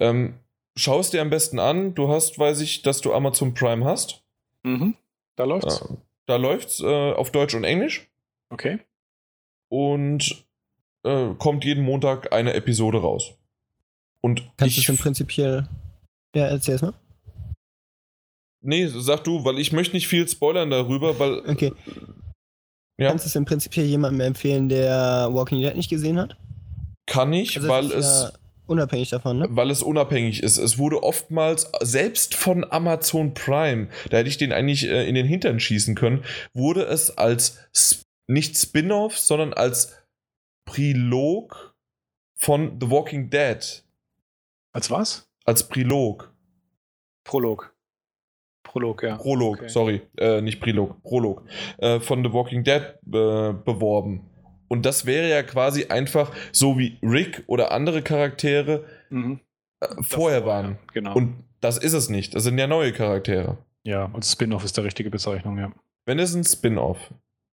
Ähm, 0.00 0.34
Schau 0.78 1.00
es 1.00 1.10
dir 1.10 1.22
am 1.22 1.30
besten 1.30 1.58
an. 1.58 1.94
Du 1.94 2.08
hast, 2.08 2.38
weiß 2.38 2.60
ich, 2.60 2.82
dass 2.82 3.00
du 3.00 3.14
Amazon 3.14 3.54
Prime 3.54 3.84
hast. 3.84 4.22
Mhm. 4.62 4.94
Da 5.34 5.44
läuft's. 5.44 5.80
Ja, 5.80 5.96
da 6.26 6.36
läuft's 6.36 6.80
äh, 6.80 7.12
auf 7.12 7.32
Deutsch 7.32 7.54
und 7.54 7.64
Englisch. 7.64 8.10
Okay. 8.50 8.80
Und 9.68 10.45
äh, 11.06 11.34
kommt 11.38 11.64
jeden 11.64 11.84
Montag 11.84 12.32
eine 12.32 12.54
Episode 12.54 12.98
raus. 12.98 13.34
Und 14.20 14.42
Kannst 14.56 14.76
du 14.76 14.82
schon 14.82 14.96
prinzipiell. 14.96 15.68
Ja, 16.34 16.46
erzähl's 16.46 16.82
mal. 16.82 16.94
Nee, 18.62 18.88
sag 18.88 19.24
du, 19.24 19.44
weil 19.44 19.58
ich 19.58 19.72
möchte 19.72 19.94
nicht 19.94 20.08
viel 20.08 20.26
spoilern 20.28 20.70
darüber, 20.70 21.18
weil. 21.18 21.38
Okay. 21.48 21.72
Ja. 22.98 23.10
Kannst 23.10 23.24
du 23.24 23.28
es 23.28 23.36
im 23.36 23.44
Prinzip 23.44 23.74
hier 23.74 23.86
jemandem 23.86 24.20
empfehlen, 24.20 24.68
der 24.68 25.28
Walking 25.30 25.60
Dead 25.60 25.76
nicht 25.76 25.90
gesehen 25.90 26.18
hat? 26.18 26.36
Kann 27.06 27.32
ich, 27.32 27.56
also 27.56 27.68
weil 27.68 27.92
es. 27.92 28.30
Ja 28.32 28.38
unabhängig 28.66 29.10
davon, 29.10 29.38
ne? 29.38 29.46
weil 29.50 29.70
es 29.70 29.82
unabhängig 29.82 30.42
ist. 30.42 30.58
Es 30.58 30.78
wurde 30.78 31.02
oftmals, 31.02 31.70
selbst 31.82 32.34
von 32.34 32.66
Amazon 32.68 33.34
Prime, 33.34 33.88
da 34.10 34.18
hätte 34.18 34.28
ich 34.28 34.38
den 34.38 34.52
eigentlich 34.52 34.88
äh, 34.88 35.08
in 35.08 35.14
den 35.14 35.26
Hintern 35.26 35.60
schießen 35.60 35.94
können, 35.94 36.24
wurde 36.52 36.82
es 36.82 37.16
als 37.16 37.58
Sp 37.72 38.04
nicht 38.28 38.58
Spin-off, 38.58 39.16
sondern 39.16 39.52
als 39.52 39.94
Prilog 40.66 41.74
von 42.34 42.78
The 42.80 42.90
Walking 42.90 43.30
Dead. 43.30 43.82
Als 44.72 44.90
was? 44.90 45.26
Als 45.46 45.66
Prilog. 45.68 46.32
Prolog. 47.24 47.74
Prolog, 48.62 49.02
ja. 49.02 49.16
Prolog, 49.16 49.58
Okay. 49.58 49.68
sorry, 49.68 50.02
äh, 50.18 50.42
nicht 50.42 50.60
Prilog, 50.60 51.02
Prolog. 51.02 51.44
Äh, 51.78 52.00
von 52.00 52.22
The 52.22 52.32
Walking 52.32 52.62
Dead 52.62 52.82
äh, 52.82 53.52
beworben. 53.64 54.28
Und 54.68 54.84
das 54.84 55.06
wäre 55.06 55.28
ja 55.30 55.42
quasi 55.44 55.86
einfach 55.86 56.32
so 56.52 56.76
wie 56.76 56.98
Rick 57.02 57.44
oder 57.46 57.70
andere 57.72 58.02
Charaktere 58.02 58.84
Mhm. 59.08 59.40
äh, 59.80 59.86
vorher 60.02 60.44
waren. 60.44 60.78
Genau. 60.92 61.14
Und 61.14 61.44
das 61.60 61.78
ist 61.78 61.92
es 61.94 62.10
nicht. 62.10 62.34
Das 62.34 62.42
sind 62.42 62.58
ja 62.58 62.66
neue 62.66 62.92
Charaktere. 62.92 63.58
ja, 63.84 64.10
also 64.12 64.30
Spin-off 64.30 64.64
ist 64.64 64.76
der 64.76 64.84
richtige 64.84 65.08
Bezeichnung, 65.10 65.56
ja. 65.58 65.72
Wenn 66.04 66.18
es 66.18 66.34
ein 66.34 66.44
Spin-off. 66.44 66.98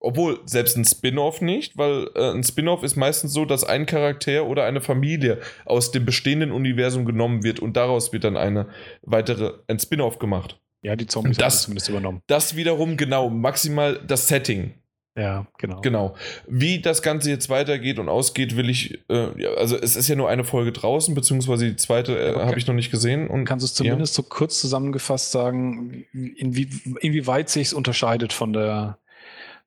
Obwohl, 0.05 0.41
selbst 0.47 0.77
ein 0.77 0.85
Spin-off 0.85 1.41
nicht, 1.41 1.77
weil 1.79 2.09
äh, 2.17 2.33
ein 2.33 2.43
Spin-off 2.43 2.83
ist 2.83 2.97
meistens 2.97 3.33
so, 3.33 3.45
dass 3.45 3.63
ein 3.63 3.87
Charakter 3.87 4.47
oder 4.47 4.65
eine 4.65 4.81
Familie 4.81 5.39
aus 5.65 5.93
dem 5.93 6.05
bestehenden 6.05 6.51
Universum 6.51 7.05
genommen 7.05 7.45
wird 7.45 7.61
und 7.61 7.77
daraus 7.77 8.13
wird 8.13 8.25
dann 8.25 8.37
eine 8.37 8.67
weitere, 9.03 9.53
ein 9.69 9.79
Spin-off 9.79 10.19
gemacht. 10.19 10.59
Ja, 10.83 10.97
die 10.97 11.07
Zombies 11.07 11.37
Das- 11.37 11.45
haben 11.45 11.49
es 11.57 11.63
zumindest 11.63 11.89
übernommen. 11.89 12.23
Das 12.27 12.57
wiederum 12.57 12.97
genau, 12.97 13.31
maximal 13.31 14.01
das 14.05 14.27
Setting. 14.27 14.75
Ja, 15.17 15.47
genau. 15.59 15.81
Genau. 15.83 16.15
Wie 16.49 16.81
das 16.81 17.03
Ganze 17.03 17.29
jetzt 17.31 17.51
weitergeht 17.51 17.99
und 17.99 18.09
ausgeht, 18.09 18.57
will 18.57 18.71
ich, 18.71 18.99
äh, 19.11 19.41
ja, 19.41 19.51
also 19.59 19.77
es 19.77 19.95
ist 19.95 20.09
ja 20.09 20.17
nur 20.17 20.31
eine 20.31 20.43
Folge 20.43 20.73
draußen, 20.73 21.15
beziehungsweise 21.15 21.67
die 21.67 21.77
zweite 21.77 22.19
äh, 22.19 22.31
Okay. 22.33 22.47
habe 22.47 22.59
ich 22.59 22.67
noch 22.67 22.75
nicht 22.75 22.91
gesehen. 22.91 23.29
Und 23.29 23.45
Kannst 23.45 23.63
du 23.63 23.67
es 23.67 23.75
zumindest 23.75 24.15
so 24.15 24.23
kurz 24.23 24.59
zusammengefasst 24.59 25.31
sagen, 25.31 26.07
inwie, 26.15 26.71
inwieweit 27.01 27.51
sich 27.51 27.69
es 27.69 27.73
unterscheidet 27.75 28.33
von 28.33 28.55
der, 28.55 28.99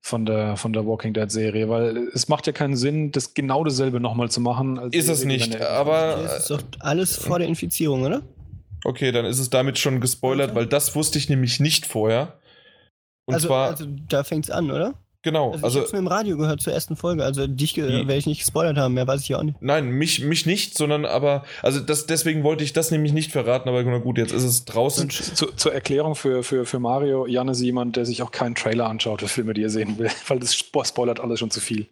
von 0.05 0.23
der, 0.25 0.55
von 0.55 0.71
der 0.71 0.85
Walking 0.85 1.13
Dead 1.13 1.31
Serie? 1.31 1.67
Weil 1.67 2.09
es 2.13 2.27
macht 2.29 2.45
ja 2.45 2.53
keinen 2.53 2.75
Sinn, 2.75 3.11
das 3.11 3.33
genau 3.33 3.63
dasselbe 3.63 3.99
nochmal 3.99 4.29
zu 4.29 4.39
machen. 4.39 4.77
als 4.77 4.93
Ist 4.95 5.09
es 5.09 5.25
nicht, 5.25 5.59
aber- 5.61 6.17
Das 6.21 6.39
ist 6.41 6.49
doch 6.51 6.61
alles 6.79 7.15
vor 7.17 7.39
der 7.39 7.47
Infizierung, 7.47 8.03
oder? 8.03 8.21
Okay, 8.83 9.11
dann 9.11 9.25
ist 9.25 9.39
es 9.39 9.49
damit 9.49 9.79
schon 9.79 9.99
gespoilert, 9.99 10.51
Okay. 10.51 10.59
weil 10.59 10.67
das 10.67 10.95
wusste 10.95 11.17
ich 11.17 11.27
nämlich 11.27 11.59
nicht 11.59 11.87
vorher. 11.87 12.37
Und 13.27 13.33
also, 13.33 13.47
zwar, 13.47 13.69
also 13.71 13.87
da 14.07 14.23
fängt's 14.23 14.51
an, 14.51 14.69
oder? 14.69 14.93
Genau, 15.25 15.47
Also, 15.51 15.57
ich 15.57 15.63
also 15.65 15.79
hab's 15.81 15.91
nur 15.91 15.99
im 15.99 16.07
Radio 16.07 16.37
gehört 16.37 16.61
zur 16.61 16.71
ersten 16.71 16.95
Folge. 16.95 17.25
Also 17.25 17.45
dich 17.47 17.73
Die- 17.73 17.81
werde 17.81 18.15
ich 18.15 18.25
nicht 18.25 18.39
gespoilert 18.39 18.77
haben, 18.77 18.93
mehr 18.93 19.05
weiß 19.05 19.19
ich 19.21 19.27
ja 19.27 19.39
auch 19.39 19.43
nicht. 19.43 19.61
Nein, 19.61 19.89
mich, 19.89 20.21
mich 20.21 20.45
nicht, 20.45 20.77
sondern 20.77 21.03
aber, 21.03 21.43
also 21.61 21.81
das, 21.81 22.05
deswegen 22.05 22.43
wollte 22.45 22.63
ich 22.63 22.71
das 22.71 22.91
nämlich 22.91 23.11
nicht 23.11 23.33
verraten, 23.33 23.67
aber 23.67 23.83
na 23.83 23.97
gut, 23.97 24.17
jetzt 24.17 24.31
ist 24.31 24.43
es 24.45 24.63
draußen. 24.63 25.09
Zu, 25.09 25.47
zur 25.47 25.73
Erklärung 25.73 26.15
für, 26.15 26.43
für, 26.43 26.65
für 26.65 26.79
Mario, 26.79 27.27
Jan 27.27 27.49
ist 27.49 27.59
jemand, 27.61 27.97
der 27.97 28.05
sich 28.05 28.21
auch 28.23 28.31
keinen 28.31 28.55
Trailer 28.55 28.87
anschaut 28.87 29.19
für 29.19 29.27
Filme, 29.27 29.53
die 29.53 29.63
er 29.63 29.69
sehen 29.69 29.97
will, 29.97 30.09
weil 30.29 30.39
das 30.39 30.55
spo- 30.55 30.87
spoilert 30.87 31.19
alles 31.19 31.39
schon 31.39 31.51
zu 31.51 31.59
viel. 31.59 31.87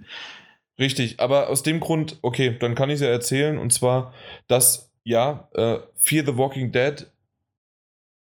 Richtig, 0.79 1.19
aber 1.19 1.49
aus 1.49 1.61
dem 1.63 1.81
Grund, 1.81 2.17
okay, 2.21 2.55
dann 2.57 2.73
kann 2.75 2.89
ich 2.89 2.95
es 2.95 3.01
ja 3.01 3.07
erzählen, 3.09 3.57
und 3.59 3.73
zwar, 3.73 4.13
dass, 4.47 4.91
ja, 5.03 5.49
äh, 5.53 5.79
Fear 5.97 6.25
the 6.25 6.37
Walking 6.37 6.71
Dead 6.71 7.05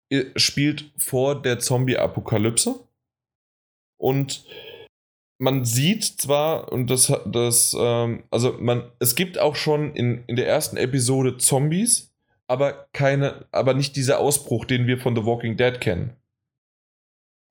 äh, 0.10 0.26
spielt 0.36 0.86
vor 0.98 1.42
der 1.42 1.60
Zombie-Apokalypse. 1.60 2.76
Und 3.98 4.44
man 5.44 5.66
sieht 5.66 6.06
zwar, 6.06 6.72
und 6.72 6.90
das, 6.90 7.12
das 7.26 7.76
ähm, 7.78 8.24
also 8.32 8.54
man, 8.60 8.90
es 9.00 9.16
gibt 9.16 9.38
auch 9.38 9.56
schon 9.58 9.94
in, 9.94 10.24
in 10.26 10.38
der 10.38 10.48
ersten 10.48 10.78
Episode 10.78 11.38
Zombies, 11.38 12.14
aber 12.48 12.88
keine, 12.94 13.46
aber 13.52 13.74
nicht 13.74 13.98
dieser 13.98 14.20
Ausbruch, 14.20 14.64
den 14.64 14.88
wir 14.88 15.00
von 15.00 15.16
The 15.18 15.26
Walking 15.26 15.58
Dead 15.58 15.82
kennen. 15.82 16.16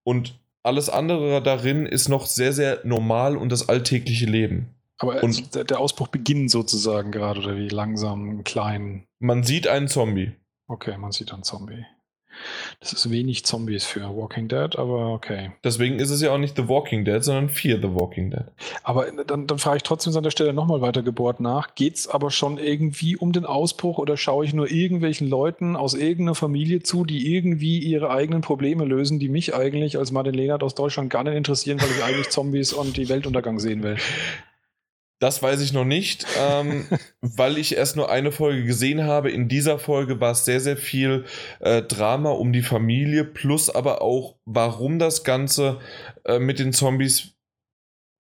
Und 0.05 0.41
alles 0.62 0.89
andere 0.89 1.43
darin 1.43 1.85
ist 1.85 2.09
noch 2.09 2.25
sehr, 2.25 2.55
sehr 2.55 2.81
normal 2.85 3.37
und 3.37 3.53
das 3.53 3.69
alltägliche 3.69 4.27
Leben. 4.27 4.75
Aber 4.99 5.23
Und- 5.23 5.55
der, 5.55 5.65
der 5.65 5.79
Ausbruch 5.79 6.09
beginnt 6.09 6.51
sozusagen 6.51 7.12
gerade, 7.12 7.41
oder 7.41 7.57
wie 7.57 7.69
langsam, 7.69 8.43
klein. 8.43 9.05
Man 9.19 9.43
sieht 9.43 9.67
einen 9.69 9.89
Zombie. 9.89 10.33
Okay, 10.67 10.97
man 10.97 11.12
sieht 11.12 11.33
einen 11.33 11.43
Zombie. 11.43 11.85
Das 12.81 12.93
ist 12.93 13.11
wenig 13.11 13.44
Zombies 13.44 13.85
für 13.85 14.01
Walking 14.01 14.49
Dead, 14.49 14.77
aber 14.77 15.12
okay. 15.12 15.52
Deswegen 15.65 15.99
ist 15.99 16.11
es 16.11 16.20
ja 16.20 16.33
auch 16.33 16.39
nicht 16.39 16.57
The 16.57 16.69
Walking 16.69 17.05
Dead, 17.05 17.23
sondern 17.23 17.49
Fear 17.49 17.78
the 17.81 17.94
Walking 17.94 18.31
Dead. 18.31 18.44
Aber 18.83 19.07
dann, 19.27 19.47
dann 19.47 19.59
frage 19.59 19.78
ich 19.78 19.83
trotzdem 19.83 20.17
an 20.17 20.23
der 20.23 20.31
Stelle 20.31 20.52
nochmal 20.52 20.81
weiter 20.81 21.02
gebohrt 21.02 21.41
nach. 21.41 21.75
Geht 21.75 21.97
es 21.97 22.09
aber 22.09 22.31
schon 22.31 22.59
irgendwie 22.59 23.17
um 23.17 23.33
den 23.33 23.47
Ausbruch 23.47 23.99
oder 23.99 24.17
schaue 24.17 24.44
ich 24.44 24.55
nur 24.55 24.70
irgendwelchen 24.70 25.28
Leuten 25.28 25.77
aus 25.77 25.94
irgendeiner 25.94 26.35
Familie 26.35 26.83
zu, 26.83 27.05
die 27.05 27.35
irgendwie 27.35 27.78
ihre 27.78 28.11
eigenen 28.11 28.43
Probleme 28.43 28.85
lösen, 28.85 29.19
die 29.19 29.28
mich 29.28 29.55
eigentlich 29.55 29.99
als 29.99 30.12
Martin 30.12 30.35
Lehnert 30.35 30.62
aus 30.62 30.75
Deutschland 30.75 31.11
gar 31.11 31.25
nicht 31.25 31.35
interessieren, 31.35 31.81
weil 31.81 31.91
ich 31.91 32.02
eigentlich 32.02 32.31
Zombies 32.31 32.73
und 32.73 32.97
die 32.97 33.09
Weltuntergang 33.09 33.59
sehen 33.59 33.83
will? 33.83 33.97
Das 35.23 35.41
weiß 35.41 35.60
ich 35.60 35.73
noch 35.73 35.84
nicht, 35.84 36.26
ähm, 36.36 36.84
weil 37.20 37.57
ich 37.57 37.76
erst 37.76 37.94
nur 37.94 38.10
eine 38.10 38.33
Folge 38.33 38.65
gesehen 38.65 39.05
habe. 39.05 39.31
In 39.31 39.47
dieser 39.47 39.78
Folge 39.78 40.18
war 40.18 40.33
es 40.33 40.44
sehr, 40.44 40.59
sehr 40.59 40.76
viel 40.76 41.26
äh, 41.60 41.81
Drama 41.81 42.31
um 42.31 42.52
die 42.52 42.62
Familie, 42.62 43.23
plus 43.23 43.70
aber 43.70 44.02
auch, 44.02 44.34
warum 44.47 44.99
das 44.99 45.23
Ganze 45.23 45.78
äh, 46.25 46.41
mit 46.41 46.59
den 46.59 46.73
Zombies 46.73 47.34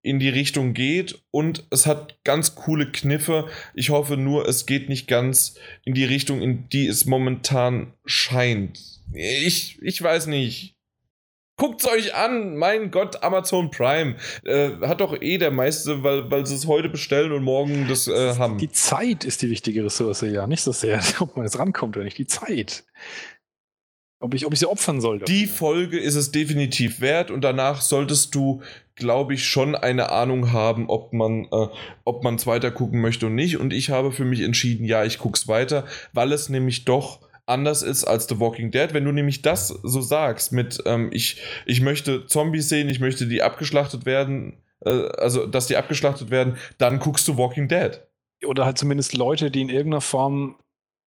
in 0.04 0.20
die 0.20 0.28
Richtung 0.28 0.74
geht. 0.74 1.20
Und 1.32 1.64
es 1.70 1.86
hat 1.86 2.22
ganz 2.22 2.54
coole 2.54 2.92
Kniffe. 2.92 3.48
Ich 3.74 3.90
hoffe 3.90 4.16
nur, 4.16 4.46
es 4.46 4.66
geht 4.66 4.88
nicht 4.88 5.08
ganz 5.08 5.56
in 5.84 5.94
die 5.94 6.04
Richtung, 6.04 6.40
in 6.40 6.68
die 6.68 6.86
es 6.86 7.04
momentan 7.04 7.94
scheint. 8.04 8.78
Ich, 9.12 9.82
ich 9.82 10.00
weiß 10.00 10.28
nicht. 10.28 10.76
Guckt's 11.62 11.86
euch 11.86 12.12
an, 12.16 12.56
mein 12.56 12.90
Gott, 12.90 13.22
Amazon 13.22 13.70
Prime. 13.70 14.16
Äh, 14.42 14.70
hat 14.80 15.00
doch 15.00 15.22
eh 15.22 15.38
der 15.38 15.52
meiste, 15.52 16.02
weil, 16.02 16.28
weil 16.28 16.44
sie 16.44 16.56
es 16.56 16.66
heute 16.66 16.88
bestellen 16.88 17.30
und 17.30 17.44
morgen 17.44 17.86
das 17.86 18.08
äh, 18.08 18.34
haben. 18.34 18.58
Die 18.58 18.72
Zeit 18.72 19.22
ist 19.22 19.42
die 19.42 19.48
wichtige 19.48 19.84
Ressource, 19.84 20.22
ja. 20.22 20.48
Nicht 20.48 20.62
so 20.62 20.72
sehr, 20.72 21.00
ob 21.20 21.36
man 21.36 21.46
jetzt 21.46 21.60
rankommt 21.60 21.96
oder 21.96 22.02
nicht. 22.02 22.18
Die 22.18 22.26
Zeit. 22.26 22.82
Ob 24.18 24.34
ich, 24.34 24.44
ob 24.44 24.52
ich 24.52 24.58
sie 24.58 24.66
opfern 24.66 25.00
soll. 25.00 25.20
dafür. 25.20 25.32
Die 25.32 25.46
Folge 25.46 26.00
ist 26.00 26.16
es 26.16 26.32
definitiv 26.32 27.00
wert 27.00 27.30
und 27.30 27.42
danach 27.42 27.80
solltest 27.80 28.34
du, 28.34 28.62
glaube 28.96 29.34
ich, 29.34 29.46
schon 29.46 29.76
eine 29.76 30.10
Ahnung 30.10 30.50
haben, 30.50 30.88
ob 30.88 31.12
man 31.12 31.44
äh, 31.44 31.68
ob 32.02 32.24
man 32.24 32.34
es 32.34 32.46
weiter 32.48 32.72
gucken 32.72 33.00
möchte 33.00 33.26
und 33.26 33.36
nicht. 33.36 33.58
Und 33.58 33.72
ich 33.72 33.90
habe 33.90 34.10
für 34.10 34.24
mich 34.24 34.40
entschieden, 34.40 34.84
ja, 34.84 35.04
ich 35.04 35.20
guck's 35.20 35.46
weiter, 35.46 35.86
weil 36.12 36.32
es 36.32 36.48
nämlich 36.48 36.84
doch 36.84 37.20
anders 37.46 37.82
ist 37.82 38.04
als 38.04 38.28
The 38.28 38.38
Walking 38.38 38.70
Dead. 38.70 38.92
Wenn 38.92 39.04
du 39.04 39.12
nämlich 39.12 39.42
das 39.42 39.68
so 39.68 40.00
sagst 40.00 40.52
mit 40.52 40.82
ähm, 40.86 41.10
ich, 41.12 41.42
ich 41.66 41.80
möchte 41.80 42.26
Zombies 42.26 42.68
sehen, 42.68 42.88
ich 42.88 43.00
möchte 43.00 43.26
die 43.26 43.42
abgeschlachtet 43.42 44.06
werden, 44.06 44.58
äh, 44.84 45.08
also 45.18 45.46
dass 45.46 45.66
die 45.66 45.76
abgeschlachtet 45.76 46.30
werden, 46.30 46.56
dann 46.78 46.98
guckst 46.98 47.26
du 47.28 47.36
Walking 47.36 47.68
Dead. 47.68 48.00
oder 48.46 48.64
halt 48.64 48.78
zumindest 48.78 49.14
Leute, 49.14 49.50
die 49.50 49.62
in 49.62 49.68
irgendeiner 49.68 50.00
Form 50.00 50.56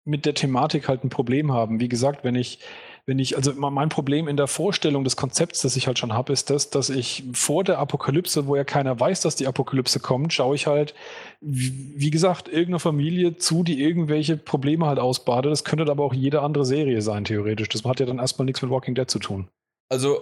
mit 0.05 0.27
der 0.27 0.35
Thematik 0.35 0.89
halt 0.89 1.05
ein 1.05 1.09
Problem 1.09 1.53
haben. 1.53 1.81
Wie 1.81 1.89
gesagt, 1.89 2.25
wenn 2.25 2.35
ich, 2.35 2.61
wenn 3.07 3.19
ich, 3.19 3.37
also 3.37 3.53
mein 3.55 3.91
Problem 3.91 4.29
in 4.29 4.37
der 4.37 4.47
Vorstellung 4.47 5.05
des 5.05 5.17
Konzepts, 5.17 5.61
das 5.61 5.77
ich 5.77 5.87
halt 5.87 5.99
schon 5.99 6.15
habe, 6.15 6.33
ist 6.33 6.49
das, 6.49 6.71
dass 6.71 6.89
ich 6.89 7.25
vor 7.33 7.63
der 7.63 7.79
Apokalypse, 7.79 8.47
wo 8.47 8.57
ja 8.57 8.65
keiner 8.65 8.99
weiß, 8.99 9.21
dass 9.21 9.37
die 9.37 9.47
Apokalypse 9.47 10.01
kommt, 10.01 10.33
schaue 10.33 10.55
ich 10.55 10.67
halt, 10.67 10.95
wie 11.41 12.11
gesagt, 12.11 12.49
irgendeiner 12.49 12.81
Familie 12.81 13.37
zu, 13.37 13.63
die 13.63 13.83
irgendwelche 13.83 14.39
Probleme 14.39 14.87
halt 14.87 14.99
ausbadet. 14.99 15.53
Das 15.53 15.65
könnte 15.65 15.91
aber 15.91 16.05
auch 16.05 16.15
jede 16.15 16.41
andere 16.41 16.65
Serie 16.65 17.03
sein, 17.03 17.25
theoretisch. 17.25 17.69
Das 17.69 17.85
hat 17.85 18.01
ja 18.01 18.07
dann 18.07 18.19
erstmal 18.19 18.47
nichts 18.47 18.63
mit 18.63 18.71
Walking 18.71 18.95
Dead 18.95 19.11
zu 19.11 19.19
tun. 19.19 19.49
Also 19.91 20.19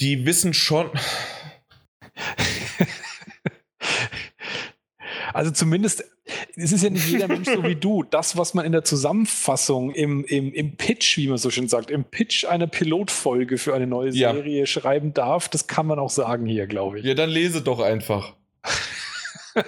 die 0.00 0.24
wissen 0.24 0.54
schon. 0.54 0.90
Also 5.34 5.52
zumindest, 5.52 6.04
es 6.60 6.72
ist 6.72 6.82
ja 6.82 6.90
nicht 6.90 7.08
jeder 7.08 7.28
Mensch 7.28 7.48
so 7.48 7.62
wie 7.62 7.76
du. 7.76 8.02
Das, 8.02 8.36
was 8.36 8.52
man 8.54 8.66
in 8.66 8.72
der 8.72 8.82
Zusammenfassung, 8.82 9.92
im, 9.92 10.24
im, 10.24 10.52
im 10.52 10.76
Pitch, 10.76 11.16
wie 11.16 11.28
man 11.28 11.38
so 11.38 11.50
schön 11.50 11.68
sagt, 11.68 11.90
im 11.90 12.04
Pitch 12.04 12.44
einer 12.44 12.66
Pilotfolge 12.66 13.58
für 13.58 13.74
eine 13.74 13.86
neue 13.86 14.10
Ja. 14.10 14.32
Serie 14.32 14.66
schreiben 14.66 15.14
darf, 15.14 15.48
das 15.48 15.66
kann 15.66 15.86
man 15.86 15.98
auch 15.98 16.10
sagen 16.10 16.46
hier, 16.46 16.66
glaube 16.66 16.98
ich. 16.98 17.04
Ja, 17.04 17.14
dann 17.14 17.30
lese 17.30 17.62
doch 17.62 17.80
einfach. 17.80 18.34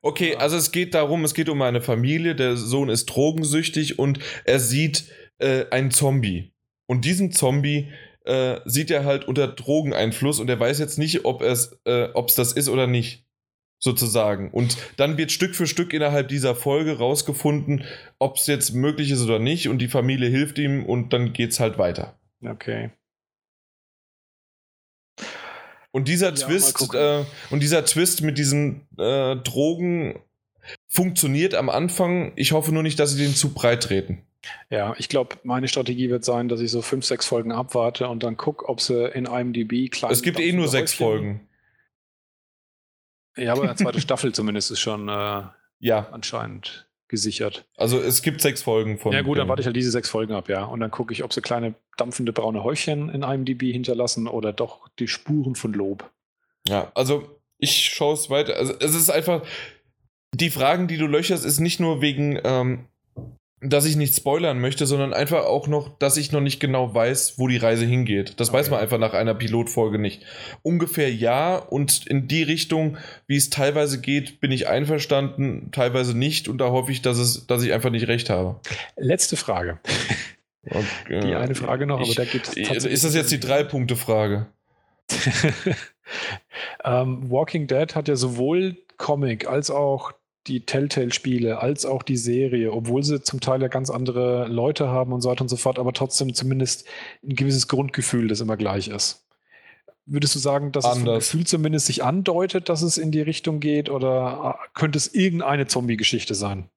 Okay, 0.00 0.36
also 0.36 0.56
es 0.56 0.70
geht 0.70 0.94
darum, 0.94 1.24
es 1.24 1.34
geht 1.34 1.48
um 1.48 1.60
eine 1.60 1.80
Familie, 1.80 2.36
der 2.36 2.56
Sohn 2.56 2.88
ist 2.88 3.06
drogensüchtig 3.06 3.98
und 3.98 4.20
er 4.44 4.60
sieht 4.60 5.06
äh, 5.38 5.64
einen 5.70 5.90
Zombie. 5.90 6.52
Und 6.86 7.04
diesen 7.04 7.32
Zombie 7.32 7.88
äh, 8.24 8.60
sieht 8.64 8.92
er 8.92 9.04
halt 9.04 9.26
unter 9.26 9.48
Drogeneinfluss 9.48 10.38
und 10.38 10.48
er 10.48 10.60
weiß 10.60 10.78
jetzt 10.78 10.98
nicht, 10.98 11.24
ob 11.24 11.42
es 11.42 11.80
äh, 11.84 12.08
ob's 12.14 12.36
das 12.36 12.52
ist 12.52 12.68
oder 12.68 12.86
nicht. 12.86 13.27
Sozusagen. 13.80 14.50
Und 14.50 14.76
dann 14.96 15.16
wird 15.18 15.30
Stück 15.30 15.54
für 15.54 15.68
Stück 15.68 15.92
innerhalb 15.92 16.28
dieser 16.28 16.56
Folge 16.56 16.98
rausgefunden, 16.98 17.84
ob 18.18 18.36
es 18.36 18.48
jetzt 18.48 18.74
möglich 18.74 19.10
ist 19.10 19.22
oder 19.22 19.38
nicht. 19.38 19.68
Und 19.68 19.78
die 19.78 19.88
Familie 19.88 20.28
hilft 20.28 20.58
ihm 20.58 20.84
und 20.84 21.12
dann 21.12 21.32
geht's 21.32 21.60
halt 21.60 21.78
weiter. 21.78 22.18
Okay. 22.44 22.90
Und 25.92 26.08
dieser 26.08 26.30
Ja, 26.30 26.46
Twist, 26.46 26.92
äh, 26.94 27.24
und 27.50 27.62
dieser 27.62 27.84
Twist 27.84 28.22
mit 28.22 28.36
diesen 28.36 28.86
äh, 28.98 29.36
Drogen, 29.36 30.20
funktioniert 30.86 31.54
am 31.54 31.68
Anfang. 31.68 32.32
Ich 32.36 32.52
hoffe 32.52 32.72
nur 32.72 32.82
nicht, 32.82 32.98
dass 32.98 33.12
sie 33.12 33.22
den 33.22 33.34
zu 33.34 33.54
breit 33.54 33.84
treten. 33.84 34.22
Ja, 34.70 34.94
ich 34.98 35.08
glaube, 35.08 35.36
meine 35.42 35.68
Strategie 35.68 36.10
wird 36.10 36.24
sein, 36.24 36.48
dass 36.48 36.60
ich 36.60 36.70
so 36.70 36.80
fünf, 36.80 37.04
sechs 37.04 37.26
Folgen 37.26 37.52
abwarte 37.52 38.08
und 38.08 38.22
dann 38.22 38.36
gucke, 38.36 38.68
ob 38.68 38.80
sie 38.80 39.06
in 39.08 39.26
IMDb 39.26 39.90
klein 39.90 40.12
Es 40.12 40.22
gibt 40.22 40.38
eh 40.38 40.52
nur 40.52 40.68
sechs 40.68 40.94
Folgen. 40.94 41.47
Ja, 43.38 43.52
aber 43.52 43.62
eine 43.62 43.74
zweite 43.76 44.00
Staffel 44.00 44.32
zumindest 44.32 44.70
ist 44.70 44.80
schon 44.80 45.08
äh, 45.08 45.42
Ja, 45.80 46.08
anscheinend 46.10 46.86
gesichert. 47.08 47.64
also 47.76 47.98
es 47.98 48.20
gibt 48.20 48.42
sechs 48.42 48.60
Folgen 48.62 48.98
von. 48.98 49.12
Ja 49.12 49.22
gut, 49.22 49.38
dann 49.38 49.48
warte 49.48 49.60
ich 49.60 49.66
halt 49.66 49.76
diese 49.76 49.90
sechs 49.90 50.10
Folgen 50.10 50.34
ab, 50.34 50.48
ja. 50.50 50.64
Und 50.64 50.80
dann 50.80 50.90
gucke 50.90 51.12
ich, 51.14 51.24
ob 51.24 51.32
sie 51.32 51.40
kleine 51.40 51.74
dampfende 51.96 52.32
braune 52.34 52.62
Häufchen 52.62 53.08
in 53.08 53.22
IMDb 53.22 53.72
hinterlassen 53.72 54.28
oder 54.28 54.52
doch 54.52 54.88
die 54.98 55.08
Spuren 55.08 55.54
von 55.54 55.72
Lob. 55.72 56.10
Ja, 56.66 56.92
also 56.94 57.40
ich 57.56 57.86
schaue 57.86 58.12
es 58.14 58.28
weiter. 58.28 58.56
Also 58.56 58.74
es 58.78 58.94
ist 58.94 59.08
einfach, 59.10 59.42
die 60.34 60.50
Fragen, 60.50 60.86
die 60.86 60.98
du 60.98 61.06
löcherst, 61.06 61.46
ist 61.46 61.60
nicht 61.60 61.80
nur 61.80 62.02
wegen, 62.02 62.38
ähm, 62.44 62.84
dass 63.60 63.84
ich 63.86 63.96
nicht 63.96 64.14
spoilern 64.14 64.60
möchte, 64.60 64.86
sondern 64.86 65.12
einfach 65.12 65.44
auch 65.44 65.66
noch, 65.66 65.98
dass 65.98 66.16
ich 66.16 66.30
noch 66.30 66.40
nicht 66.40 66.60
genau 66.60 66.94
weiß, 66.94 67.38
wo 67.38 67.48
die 67.48 67.56
Reise 67.56 67.84
hingeht. 67.84 68.34
Das 68.38 68.52
weiß 68.52 68.66
Okay. 68.66 68.74
man 68.74 68.80
einfach 68.82 68.98
nach 68.98 69.14
einer 69.14 69.34
Pilotfolge 69.34 69.98
nicht. 69.98 70.22
Ungefähr 70.62 71.12
ja 71.12 71.56
und 71.56 72.06
in 72.06 72.28
die 72.28 72.42
Richtung, 72.42 72.98
wie 73.26 73.36
es 73.36 73.50
teilweise 73.50 74.00
geht, 74.00 74.40
bin 74.40 74.52
ich 74.52 74.68
einverstanden, 74.68 75.70
teilweise 75.72 76.16
nicht 76.16 76.48
und 76.48 76.58
da 76.58 76.70
hoffe 76.70 76.92
ich, 76.92 77.02
dass, 77.02 77.18
es, 77.18 77.46
dass 77.46 77.62
ich 77.62 77.72
einfach 77.72 77.90
nicht 77.90 78.06
recht 78.08 78.30
habe. 78.30 78.60
Letzte 78.96 79.36
Frage. 79.36 79.80
Äh, 80.64 81.20
Die 81.20 81.34
eine 81.34 81.54
Frage 81.54 81.86
noch, 81.86 82.00
aber 82.00 82.08
ich, 82.08 82.14
da 82.14 82.24
geht 82.24 82.46
es 82.46 82.84
Ist 82.84 83.04
das 83.04 83.14
jetzt 83.14 83.32
die 83.32 83.40
Drei-Punkte-Frage? 83.40 84.46
ähm, 86.84 87.30
Walking 87.30 87.66
Dead 87.66 87.94
hat 87.94 88.08
ja 88.08 88.16
sowohl 88.16 88.76
Comic 88.98 89.46
als 89.48 89.70
auch 89.70 90.12
die 90.48 90.64
Telltale-Spiele, 90.64 91.60
als 91.60 91.84
auch 91.86 92.02
die 92.02 92.16
Serie, 92.16 92.72
obwohl 92.72 93.02
sie 93.02 93.22
zum 93.22 93.40
Teil 93.40 93.62
ja 93.62 93.68
ganz 93.68 93.90
andere 93.90 94.48
Leute 94.48 94.88
haben 94.88 95.12
und 95.12 95.20
so 95.20 95.28
weiter 95.28 95.42
und 95.42 95.48
so 95.48 95.56
fort, 95.56 95.78
aber 95.78 95.92
trotzdem 95.92 96.34
zumindest 96.34 96.86
ein 97.22 97.36
gewisses 97.36 97.68
Grundgefühl, 97.68 98.28
das 98.28 98.40
immer 98.40 98.56
gleich 98.56 98.88
ist. 98.88 99.26
Würdest 100.06 100.34
du 100.34 100.38
sagen, 100.38 100.72
dass 100.72 100.84
es 100.84 100.90
vom 100.90 101.00
Anders. 101.00 101.30
Gefühl 101.30 101.46
zumindest 101.46 101.86
sich 101.86 102.02
andeutet, 102.02 102.70
dass 102.70 102.80
es 102.80 102.96
in 102.96 103.10
die 103.10 103.20
Richtung 103.20 103.60
geht, 103.60 103.90
oder 103.90 104.58
äh, 104.58 104.68
könnte 104.78 104.96
es 104.96 105.14
irgendeine 105.14 105.66
Zombie-Geschichte 105.66 106.34
sein? 106.34 106.70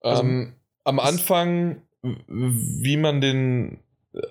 Also, 0.00 0.22
ähm, 0.22 0.54
am 0.84 0.98
Anfang, 0.98 1.82
wie 2.02 2.96
man 2.96 3.20
den, 3.20 3.80
äh, 4.14 4.22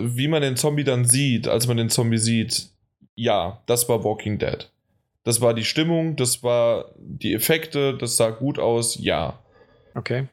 wie 0.00 0.28
man 0.28 0.40
den 0.40 0.56
Zombie 0.56 0.84
dann 0.84 1.04
sieht, 1.04 1.46
als 1.46 1.66
man 1.66 1.76
den 1.76 1.90
Zombie 1.90 2.18
sieht, 2.18 2.70
ja, 3.14 3.62
das 3.66 3.88
war 3.88 4.02
Walking 4.02 4.38
Dead. 4.38 4.70
Das 5.24 5.40
war 5.40 5.54
die 5.54 5.64
Stimmung, 5.64 6.16
das 6.16 6.42
war 6.42 6.92
die 6.96 7.34
Effekte, 7.34 7.96
das 7.96 8.16
sah 8.16 8.30
gut 8.30 8.58
aus, 8.58 8.96
ja. 8.98 9.42
Okay. 9.94 10.28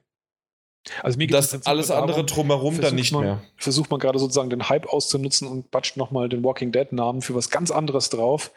Also 1.01 1.17
mir 1.17 1.27
geht 1.27 1.35
es 1.35 1.45
Das 1.45 1.51
Prinzip 1.51 1.67
alles 1.67 1.87
nur 1.87 1.97
darum, 1.97 2.09
andere 2.09 2.25
drumherum 2.25 2.79
dann 2.79 2.95
nicht 2.95 3.11
man, 3.11 3.23
mehr. 3.23 3.41
Versucht 3.57 3.89
man 3.89 3.99
gerade 3.99 4.19
sozusagen 4.19 4.49
den 4.49 4.69
Hype 4.69 4.87
auszunutzen 4.87 5.47
und 5.47 5.71
batscht 5.71 5.97
nochmal 5.97 6.29
den 6.29 6.43
Walking 6.43 6.71
Dead-Namen 6.71 7.21
für 7.21 7.33
was 7.33 7.49
ganz 7.49 7.71
anderes 7.71 8.09
drauf? 8.09 8.51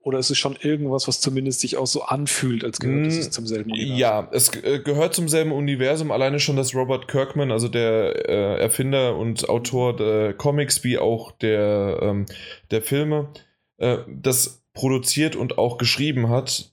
Oder 0.00 0.18
ist 0.18 0.30
es 0.30 0.38
schon 0.38 0.56
irgendwas, 0.56 1.06
was 1.08 1.20
zumindest 1.20 1.60
sich 1.60 1.76
auch 1.76 1.86
so 1.86 2.02
anfühlt, 2.02 2.64
als 2.64 2.80
gehört 2.80 3.06
es 3.06 3.16
Mm, 3.16 3.20
ist 3.20 3.32
zum 3.34 3.46
selben 3.46 3.70
Universum? 3.70 3.98
Ja, 3.98 4.28
es 4.32 4.54
äh, 4.54 4.80
gehört 4.80 5.14
zum 5.14 5.28
selben 5.28 5.52
Universum, 5.52 6.10
alleine 6.10 6.40
schon, 6.40 6.56
dass 6.56 6.74
Robert 6.74 7.06
Kirkman, 7.08 7.52
also 7.52 7.68
der 7.68 8.28
äh, 8.28 8.60
Erfinder 8.60 9.16
und 9.16 9.48
Autor 9.48 9.94
der 9.96 10.32
Comics 10.32 10.84
wie 10.84 10.98
auch 10.98 11.32
der, 11.32 11.98
ähm, 12.02 12.26
der 12.70 12.80
Filme, 12.80 13.28
äh, 13.76 13.98
das 14.08 14.63
produziert 14.74 15.36
und 15.36 15.58
auch 15.58 15.78
geschrieben 15.78 16.28
hat. 16.28 16.72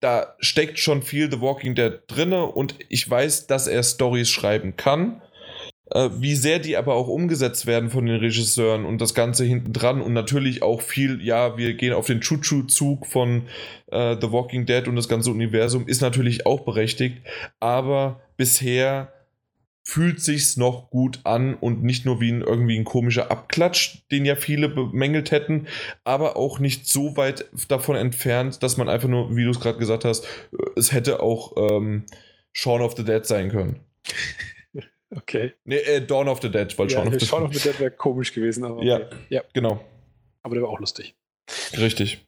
Da 0.00 0.36
steckt 0.40 0.78
schon 0.78 1.02
viel 1.02 1.30
The 1.30 1.40
Walking 1.40 1.74
Dead 1.74 2.00
drinne 2.06 2.46
und 2.46 2.76
ich 2.88 3.08
weiß, 3.08 3.46
dass 3.46 3.66
er 3.66 3.82
Stories 3.82 4.28
schreiben 4.28 4.76
kann. 4.76 5.22
Äh, 5.90 6.10
wie 6.18 6.34
sehr 6.34 6.58
die 6.58 6.76
aber 6.76 6.94
auch 6.94 7.06
umgesetzt 7.06 7.66
werden 7.66 7.90
von 7.90 8.06
den 8.06 8.16
Regisseuren 8.16 8.84
und 8.84 9.00
das 9.00 9.14
Ganze 9.14 9.44
hinten 9.44 9.72
dran 9.72 10.00
und 10.00 10.12
natürlich 10.12 10.62
auch 10.62 10.82
viel, 10.82 11.22
ja, 11.22 11.56
wir 11.56 11.74
gehen 11.74 11.92
auf 11.92 12.06
den 12.06 12.20
Chuchu-Zug 12.20 13.06
von 13.06 13.42
äh, 13.86 14.16
The 14.20 14.32
Walking 14.32 14.66
Dead 14.66 14.88
und 14.88 14.96
das 14.96 15.08
ganze 15.08 15.30
Universum 15.30 15.86
ist 15.86 16.02
natürlich 16.02 16.44
auch 16.44 16.60
berechtigt, 16.60 17.18
aber 17.60 18.20
bisher 18.36 19.12
fühlt 19.88 20.20
sich's 20.20 20.56
noch 20.56 20.90
gut 20.90 21.20
an 21.22 21.54
und 21.54 21.84
nicht 21.84 22.04
nur 22.04 22.20
wie 22.20 22.32
ein 22.32 22.40
irgendwie 22.42 22.76
ein 22.76 22.82
komischer 22.84 23.30
Abklatsch, 23.30 23.98
den 24.10 24.24
ja 24.24 24.34
viele 24.34 24.68
bemängelt 24.68 25.30
hätten, 25.30 25.68
aber 26.02 26.36
auch 26.36 26.58
nicht 26.58 26.88
so 26.88 27.16
weit 27.16 27.44
davon 27.68 27.94
entfernt, 27.94 28.64
dass 28.64 28.76
man 28.78 28.88
einfach 28.88 29.08
nur, 29.08 29.36
wie 29.36 29.44
du 29.44 29.50
es 29.50 29.60
gerade 29.60 29.78
gesagt 29.78 30.04
hast, 30.04 30.24
äh, 30.24 30.56
es 30.76 30.90
hätte 30.92 31.20
auch 31.20 31.52
ähm, 31.56 32.04
Shaun 32.52 32.80
of 32.82 32.96
the 32.96 33.04
Dead 33.04 33.24
sein 33.24 33.50
können. 33.50 33.80
Okay. 35.14 35.52
Nee, 35.64 35.76
äh, 35.76 36.04
Dawn 36.04 36.26
of 36.28 36.42
the 36.42 36.50
Dead, 36.50 36.76
weil 36.76 36.90
Ja, 36.90 36.98
Shaun 36.98 37.14
of 37.14 37.20
the 37.20 37.26
Shaun 37.26 37.42
of 37.44 37.54
the 37.54 37.60
Dead 37.60 37.78
wäre 37.78 37.92
komisch 37.92 38.32
gewesen, 38.34 38.64
aber 38.64 38.82
Ja. 38.82 38.96
okay. 38.96 39.14
ja. 39.28 39.42
Genau, 39.52 39.80
Aber 40.42 40.56
der 40.56 40.64
war 40.64 40.70
auch 40.70 40.80
lustig. 40.80 41.14
richtig. 41.78 42.25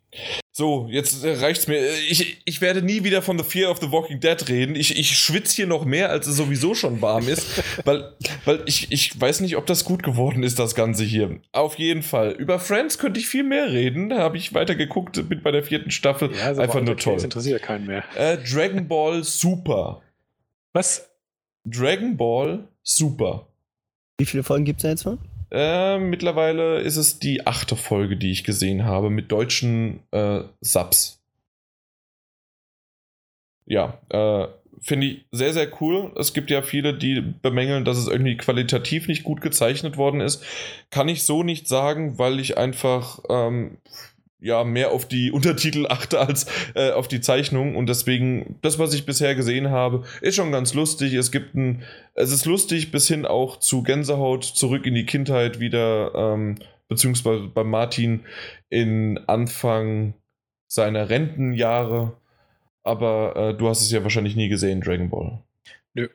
So, 0.53 0.89
jetzt 0.91 1.23
äh, 1.23 1.35
reicht's 1.35 1.69
mir. 1.69 1.77
Äh, 1.79 1.99
Ich, 2.09 2.43
ich 2.45 2.61
werde 2.61 2.83
nie 2.83 3.05
wieder 3.05 3.23
von 3.23 3.39
The 3.39 3.45
Fear 3.45 3.71
of 3.71 3.79
the 3.81 3.93
Walking 3.93 4.19
Dead 4.21 4.49
reden. 4.49 4.75
Ich, 4.75 4.99
ich 4.99 5.17
schwitze 5.17 5.55
hier 5.55 5.67
noch 5.67 5.85
mehr, 5.85 6.11
als 6.11 6.27
es 6.27 6.37
sowieso 6.37 6.75
schon 6.75 7.01
warm 7.01 7.29
ist, 7.29 7.63
weil, 7.85 8.13
weil 8.45 8.63
ich, 8.67 8.91
ich 8.91 9.21
weiß 9.21 9.41
nicht, 9.41 9.57
ob 9.57 9.67
das 9.67 9.85
gut 9.85 10.03
geworden 10.03 10.43
ist, 10.43 10.59
das 10.59 10.75
Ganze 10.75 11.05
hier. 11.05 11.39
Auf 11.53 11.79
jeden 11.79 12.03
Fall. 12.03 12.33
Über 12.33 12.59
Friends 12.59 12.99
könnte 12.99 13.21
ich 13.21 13.29
viel 13.29 13.45
mehr 13.45 13.71
reden. 13.71 14.09
Da 14.09 14.19
habe 14.19 14.37
ich 14.37 14.53
weiter 14.55 14.75
geguckt, 14.75 15.29
bin 15.29 15.43
bei 15.43 15.53
der 15.53 15.63
vierten 15.63 15.91
Staffel. 15.91 16.31
Ja, 16.31 16.51
ist 16.51 16.59
aber 16.59 16.63
Einfach 16.63 16.83
nur 16.83 16.97
toll. 16.97 17.15
Das 17.15 17.25
interessiert 17.25 17.61
ja 17.61 17.65
keinen 17.65 17.87
mehr. 17.87 18.03
Äh, 18.17 18.39
Dragon 18.39 18.89
Ball 18.89 19.23
Super. 19.23 20.03
Was? 20.73 21.09
Dragon 21.65 22.17
Ball 22.17 22.67
Super. 22.83 23.47
Wie 24.19 24.27
viele 24.27 24.43
Folgen 24.43 24.65
gibt 24.65 24.79
es 24.81 24.83
da 24.83 24.89
jetzt 24.89 25.03
von? 25.03 25.19
Äh, 25.51 25.99
mittlerweile 25.99 26.81
ist 26.81 26.97
es 26.97 27.19
die 27.19 27.47
achte 27.47 27.77
Folge, 27.77 28.17
die 28.17 28.31
ich 28.31 28.45
gesehen 28.45 28.85
habe, 28.85 29.11
mit 29.11 29.33
deutschen 29.33 30.01
äh, 30.11 30.43
Subs. 30.61 31.23
Ja, 33.65 33.99
äh, 34.11 34.49
finde 34.81 35.07
ich 35.07 35.25
sehr, 35.33 35.53
sehr 35.53 35.69
cool. 35.81 36.13
Es 36.17 36.33
gibt 36.33 36.51
ja 36.51 36.63
viele, 36.63 36.95
die 36.95 37.21
bemängeln, 37.21 37.85
dass 37.85 37.99
es 37.99 38.09
irgendwie 38.09 38.37
qualitativ 38.37 39.09
nicht 39.09 39.25
gut 39.25 39.41
gezeichnet 39.41 39.97
worden 39.97 40.21
ist. 40.21 40.45
Kann 40.91 41.09
ich 41.09 41.25
so 41.25 41.43
nicht 41.43 41.69
sagen, 41.69 42.19
weil 42.19 42.41
ich 42.41 42.59
einfach 42.59 43.21
ähm, 43.29 43.79
ja 44.41 44.65
mehr 44.65 44.93
auf 44.93 45.07
die 45.07 45.31
Untertitel 45.33 45.87
achte 45.89 46.21
als 46.21 46.47
äh, 46.75 46.93
auf 46.93 47.09
die 47.09 47.21
Zeichnung 47.21 47.77
und 47.77 47.89
deswegen 47.89 48.57
das, 48.63 48.79
was 48.79 48.95
ich 48.95 49.07
bisher 49.07 49.35
gesehen 49.35 49.71
habe, 49.71 50.05
ist 50.21 50.37
schon 50.37 50.53
ganz 50.53 50.75
lustig. 50.75 51.15
Es 51.15 51.31
gibt 51.33 51.55
ein, 51.55 51.83
es 52.15 52.33
ist 52.33 52.47
lustig 52.47 52.91
bis 52.91 53.09
hin 53.09 53.27
auch 53.27 53.59
zu 53.59 53.83
Gänsehaut 53.83 54.45
zurück 54.45 54.87
in 54.87 54.95
die 54.95 55.07
Kindheit 55.07 55.61
wieder, 55.61 56.15
ähm, 56.15 56.57
beziehungsweise 56.89 57.49
bei 57.49 57.65
Martin 57.65 58.25
in 58.71 59.19
Anfang 59.27 60.15
seiner 60.69 61.11
Rentenjahre. 61.11 62.17
Aber 62.83 63.37
äh, 63.37 63.55
du 63.55 63.69
hast 63.69 63.83
es 63.83 63.91
ja 63.91 64.03
wahrscheinlich 64.03 64.37
nie 64.37 64.49
gesehen, 64.49 64.81
Dragon 64.81 65.11
Ball. 65.11 65.43
Nö. 65.95 66.09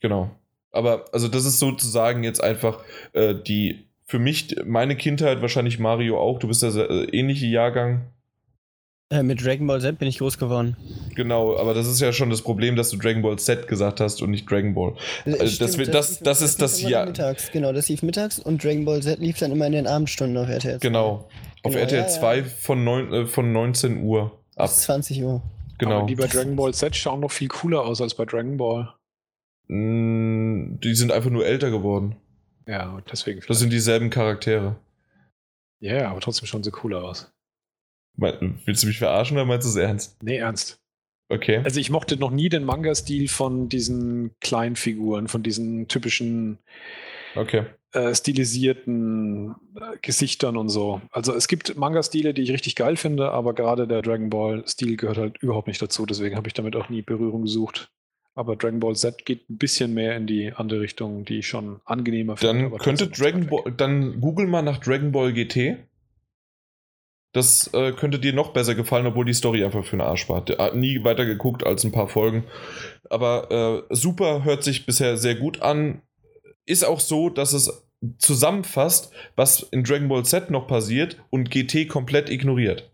Genau. 0.00 0.30
Aber 0.70 1.06
also 1.12 1.26
das 1.28 1.46
ist 1.46 1.58
sozusagen 1.58 2.22
jetzt 2.22 2.42
einfach 2.42 2.84
äh, 3.12 3.34
die 3.34 3.86
für 4.06 4.18
mich 4.18 4.56
meine 4.64 4.96
Kindheit, 4.96 5.42
wahrscheinlich 5.42 5.78
Mario 5.78 6.18
auch. 6.20 6.38
Du 6.38 6.48
bist 6.48 6.62
ja 6.62 6.70
sehr, 6.70 6.88
äh, 6.90 7.04
ähnliche 7.12 7.46
Jahrgang. 7.46 8.06
Äh, 9.10 9.22
mit 9.22 9.44
Dragon 9.44 9.66
Ball 9.68 9.80
Z 9.80 9.98
bin 10.00 10.08
ich 10.08 10.18
groß 10.18 10.36
geworden. 10.38 10.76
Genau, 11.14 11.56
aber 11.56 11.74
das 11.74 11.86
ist 11.86 12.00
ja 12.00 12.12
schon 12.12 12.28
das 12.30 12.42
Problem, 12.42 12.74
dass 12.74 12.90
du 12.90 12.96
Dragon 12.96 13.22
Ball 13.22 13.38
Z 13.38 13.68
gesagt 13.68 14.00
hast 14.00 14.20
und 14.22 14.30
nicht 14.30 14.50
Dragon 14.50 14.74
Ball. 14.74 14.94
Äh, 15.24 15.38
Also 15.38 15.64
das 15.64 15.78
wird- 15.78 15.94
das- 15.94 16.10
lief- 16.10 16.20
das 16.24 16.42
ist 16.42 16.54
lief 16.54 16.58
das 16.60 16.80
immer 16.80 16.90
Jahr- 16.90 17.06
Mittags, 17.06 17.52
genau, 17.52 17.72
das 17.72 17.88
lief 17.88 18.02
mittags 18.02 18.38
und 18.40 18.62
Dragon 18.64 18.84
Ball 18.84 19.00
Z 19.02 19.20
lief 19.20 19.38
dann 19.38 19.52
immer 19.52 19.66
in 19.66 19.72
den 19.72 19.86
Abendstunden 19.86 20.36
auf 20.36 20.48
RTL. 20.48 20.78
Genau. 20.80 21.28
Auf 21.62 21.72
Genau, 21.72 21.78
RTL 21.78 22.00
ja, 22.00 22.08
2 22.08 22.36
ja. 22.38 22.44
Von, 22.44 22.82
neun, 22.84 23.12
äh, 23.12 23.26
von 23.26 23.52
19 23.52 24.02
Uhr 24.02 24.32
ab. 24.56 24.66
Bis 24.66 24.80
20 24.82 25.22
Uhr. 25.22 25.40
Genau. 25.78 25.98
Aber 25.98 26.06
die 26.06 26.14
bei 26.16 26.26
Dragon 26.26 26.56
Ball 26.56 26.74
Z 26.74 26.96
schauen 26.96 27.20
noch 27.20 27.30
viel 27.30 27.48
cooler 27.48 27.84
aus 27.84 28.00
als 28.00 28.14
bei 28.14 28.24
Dragon 28.24 28.56
Ball. 28.56 28.88
Mm, 29.68 30.78
Die 30.82 30.94
sind 30.94 31.12
einfach 31.12 31.30
nur 31.30 31.44
älter 31.46 31.70
geworden. 31.70 32.16
Ja, 32.68 32.90
und 32.90 33.10
deswegen. 33.10 33.40
Das 33.46 33.58
sind 33.58 33.72
dieselben 33.72 34.10
Charaktere. 34.10 34.76
ja, 35.80 35.94
ja, 36.00 36.10
aber 36.10 36.20
trotzdem 36.20 36.46
schauen 36.46 36.62
sie 36.64 36.70
cooler 36.70 37.04
aus. 37.04 37.32
Mein- 38.16 38.60
Willst 38.64 38.82
du 38.82 38.86
mich 38.86 38.98
verarschen 38.98 39.36
oder 39.36 39.44
meinst 39.46 39.66
du 39.66 39.70
es 39.70 39.76
ernst? 39.76 40.22
Nee, 40.22 40.36
ernst. 40.38 40.80
Okay. 41.28 41.58
Also 41.64 41.80
ich 41.80 41.90
mochte 41.90 42.16
noch 42.16 42.30
nie 42.30 42.48
den 42.48 42.64
Manga-Stil 42.64 43.28
von 43.28 43.68
diesen 43.68 44.30
kleinen 44.40 44.76
Figuren, 44.76 45.26
von 45.28 45.42
diesen 45.42 45.88
typischen 45.88 46.58
Okay. 47.34 47.66
äh, 47.92 48.14
stilisierten 48.14 49.54
äh, 49.74 49.96
Gesichtern 50.02 50.56
und 50.56 50.68
so. 50.68 51.00
Also 51.10 51.34
es 51.34 51.48
gibt 51.48 51.76
Manga-Stile, 51.76 52.32
die 52.32 52.42
ich 52.42 52.52
richtig 52.52 52.76
geil 52.76 52.96
finde, 52.96 53.32
aber 53.32 53.54
gerade 53.54 53.86
der 53.88 54.02
Dragon 54.02 54.30
Ball-Stil 54.30 54.96
gehört 54.96 55.18
halt 55.18 55.38
überhaupt 55.42 55.66
nicht 55.68 55.82
dazu. 55.82 56.06
Deswegen 56.06 56.36
habe 56.36 56.46
ich 56.48 56.54
damit 56.54 56.74
auch 56.76 56.88
nie 56.88 57.02
Berührung 57.02 57.42
gesucht. 57.42 57.90
Aber 58.36 58.54
Dragon 58.54 58.80
Ball 58.80 58.94
Z 58.94 59.24
geht 59.24 59.48
ein 59.48 59.56
bisschen 59.56 59.94
mehr 59.94 60.14
in 60.14 60.26
die 60.26 60.52
andere 60.52 60.80
Richtung, 60.80 61.24
die 61.24 61.38
ich 61.38 61.48
schon 61.48 61.80
angenehmer 61.86 62.36
finde. 62.36 62.68
Dann 62.68 62.78
könnte 62.78 63.08
Dragon. 63.08 63.46
Ball, 63.46 63.72
dann 63.74 64.20
google 64.20 64.46
mal 64.46 64.60
nach 64.60 64.78
Dragon 64.78 65.10
Ball 65.10 65.32
GT. 65.32 65.78
Das 67.32 67.72
äh, 67.72 67.92
könnte 67.92 68.18
dir 68.18 68.34
noch 68.34 68.52
besser 68.52 68.74
gefallen, 68.74 69.06
obwohl 69.06 69.24
die 69.24 69.32
Story 69.32 69.64
einfach 69.64 69.84
für 69.84 69.96
den 69.96 70.02
Arsch 70.02 70.28
war. 70.28 70.44
Der 70.44 70.58
hat 70.58 70.76
nie 70.76 71.02
weiter 71.02 71.24
geguckt 71.24 71.64
als 71.64 71.84
ein 71.84 71.92
paar 71.92 72.08
Folgen. 72.08 72.44
Aber 73.08 73.86
äh, 73.88 73.94
super, 73.94 74.44
hört 74.44 74.62
sich 74.62 74.84
bisher 74.84 75.16
sehr 75.16 75.34
gut 75.34 75.62
an. 75.62 76.02
Ist 76.66 76.84
auch 76.84 77.00
so, 77.00 77.30
dass 77.30 77.54
es 77.54 77.88
zusammenfasst, 78.18 79.12
was 79.34 79.62
in 79.62 79.82
Dragon 79.82 80.08
Ball 80.08 80.26
Z 80.26 80.50
noch 80.50 80.66
passiert 80.66 81.16
und 81.30 81.50
GT 81.50 81.88
komplett 81.88 82.28
ignoriert. 82.28 82.90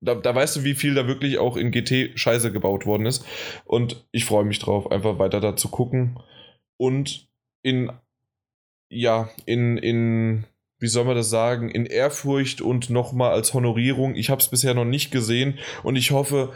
Da, 0.00 0.14
da 0.14 0.34
weißt 0.34 0.56
du, 0.56 0.64
wie 0.64 0.74
viel 0.74 0.94
da 0.94 1.06
wirklich 1.06 1.38
auch 1.38 1.56
in 1.56 1.70
GT 1.70 2.18
Scheiße 2.18 2.52
gebaut 2.52 2.86
worden 2.86 3.06
ist. 3.06 3.24
Und 3.64 4.06
ich 4.12 4.24
freue 4.24 4.44
mich 4.44 4.58
drauf, 4.58 4.90
einfach 4.90 5.18
weiter 5.18 5.40
da 5.40 5.56
zu 5.56 5.68
gucken. 5.68 6.20
Und 6.76 7.28
in, 7.62 7.90
ja, 8.90 9.28
in, 9.44 9.76
in, 9.76 10.44
wie 10.78 10.86
soll 10.86 11.04
man 11.04 11.16
das 11.16 11.30
sagen, 11.30 11.68
in 11.68 11.86
Ehrfurcht 11.86 12.60
und 12.60 12.90
nochmal 12.90 13.32
als 13.32 13.54
Honorierung. 13.54 14.14
Ich 14.14 14.30
habe 14.30 14.40
es 14.40 14.48
bisher 14.48 14.74
noch 14.74 14.84
nicht 14.84 15.10
gesehen 15.10 15.58
und 15.82 15.96
ich 15.96 16.12
hoffe, 16.12 16.52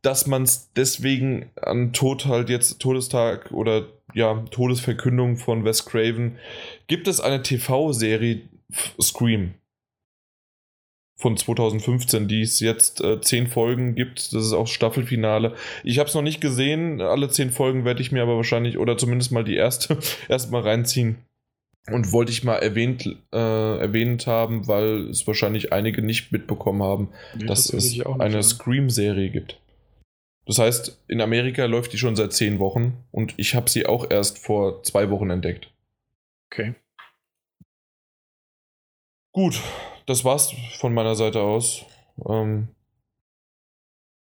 dass 0.00 0.26
man 0.26 0.44
es 0.44 0.72
deswegen 0.72 1.50
an 1.56 1.92
Tod 1.92 2.26
halt 2.26 2.48
jetzt, 2.48 2.80
Todestag 2.80 3.50
oder 3.50 3.86
ja, 4.14 4.44
Todesverkündung 4.50 5.36
von 5.36 5.64
Wes 5.64 5.84
Craven, 5.84 6.38
gibt 6.86 7.08
es 7.08 7.20
eine 7.20 7.42
TV-Serie 7.42 8.42
Scream 9.00 9.54
von 11.20 11.36
2015, 11.36 12.28
die 12.28 12.42
es 12.42 12.60
jetzt 12.60 13.00
äh, 13.00 13.20
zehn 13.20 13.48
Folgen 13.48 13.96
gibt. 13.96 14.32
Das 14.32 14.44
ist 14.44 14.52
auch 14.52 14.68
Staffelfinale. 14.68 15.54
Ich 15.82 15.98
habe 15.98 16.08
es 16.08 16.14
noch 16.14 16.22
nicht 16.22 16.40
gesehen. 16.40 17.00
Alle 17.00 17.28
zehn 17.28 17.50
Folgen 17.50 17.84
werde 17.84 18.00
ich 18.00 18.12
mir 18.12 18.22
aber 18.22 18.36
wahrscheinlich, 18.36 18.78
oder 18.78 18.96
zumindest 18.96 19.32
mal 19.32 19.44
die 19.44 19.56
erste, 19.56 19.98
erstmal 20.28 20.62
reinziehen. 20.62 21.18
Und 21.90 22.12
wollte 22.12 22.30
ich 22.30 22.44
mal 22.44 22.56
erwähnt, 22.56 23.06
äh, 23.32 23.78
erwähnt 23.78 24.26
haben, 24.26 24.68
weil 24.68 25.08
es 25.08 25.26
wahrscheinlich 25.26 25.72
einige 25.72 26.02
nicht 26.02 26.32
mitbekommen 26.32 26.82
haben, 26.82 27.08
Nee, 27.34 27.46
dass 27.46 27.68
das 27.68 27.86
es 27.86 28.06
eine. 28.06 28.42
Scream-Serie 28.42 29.30
gibt. 29.30 29.58
Das 30.44 30.58
heißt, 30.58 31.02
in 31.08 31.20
Amerika 31.20 31.64
läuft 31.64 31.92
die 31.92 31.98
schon 31.98 32.14
seit 32.14 32.32
zehn 32.32 32.58
Wochen 32.58 33.04
und 33.10 33.34
ich 33.38 33.54
habe 33.54 33.68
sie 33.68 33.86
auch 33.86 34.10
erst 34.10 34.38
vor 34.38 34.82
zwei 34.82 35.10
Wochen 35.10 35.30
entdeckt. 35.30 35.70
Okay. 36.50 36.74
Gut, 39.32 39.60
das 40.08 40.24
war's 40.24 40.54
von 40.78 40.94
meiner 40.94 41.14
Seite 41.14 41.42
aus. 41.42 41.84
Ähm, 42.26 42.68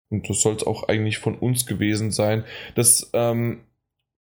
und 0.09 0.29
das 0.29 0.41
soll 0.41 0.55
es 0.55 0.65
auch 0.65 0.87
eigentlich 0.87 1.19
von 1.19 1.37
uns 1.37 1.65
gewesen 1.65 2.11
sein. 2.11 2.45
Das 2.75 3.09
ähm, 3.13 3.61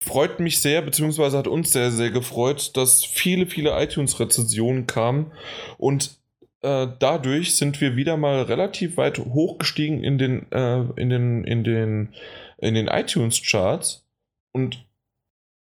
freut 0.02 0.40
mich 0.40 0.60
sehr, 0.60 0.82
beziehungsweise 0.82 1.38
hat 1.38 1.48
uns 1.48 1.72
sehr, 1.72 1.92
sehr 1.92 2.10
gefreut, 2.10 2.76
dass 2.76 3.04
viele, 3.04 3.46
viele 3.46 3.80
iTunes-Rezensionen 3.82 4.88
kamen. 4.88 5.32
Und 5.78 6.18
äh, 6.62 6.88
dadurch 7.00 7.56
sind 7.56 7.80
wir 7.82 7.96
wieder 7.96 8.18
mal 8.18 8.42
relativ 8.44 8.98
weit 8.98 9.20
hochgestiegen 9.20 10.04
in 10.04 10.18
den, 10.18 10.52
äh, 10.52 10.80
in 10.96 11.10
den, 11.10 11.44
in 11.44 11.64
den, 11.64 12.14
in 12.58 12.74
den 12.74 12.88
iTunes-Charts. 12.88 14.06
Und 14.54 14.88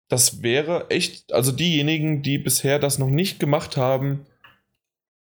das 0.08 0.42
wäre 0.42 0.90
echt, 0.90 1.32
also 1.32 1.50
diejenigen, 1.50 2.22
die 2.22 2.38
bisher 2.38 2.78
das 2.78 2.98
noch 2.98 3.10
nicht 3.10 3.40
gemacht 3.40 3.76
haben, 3.76 4.26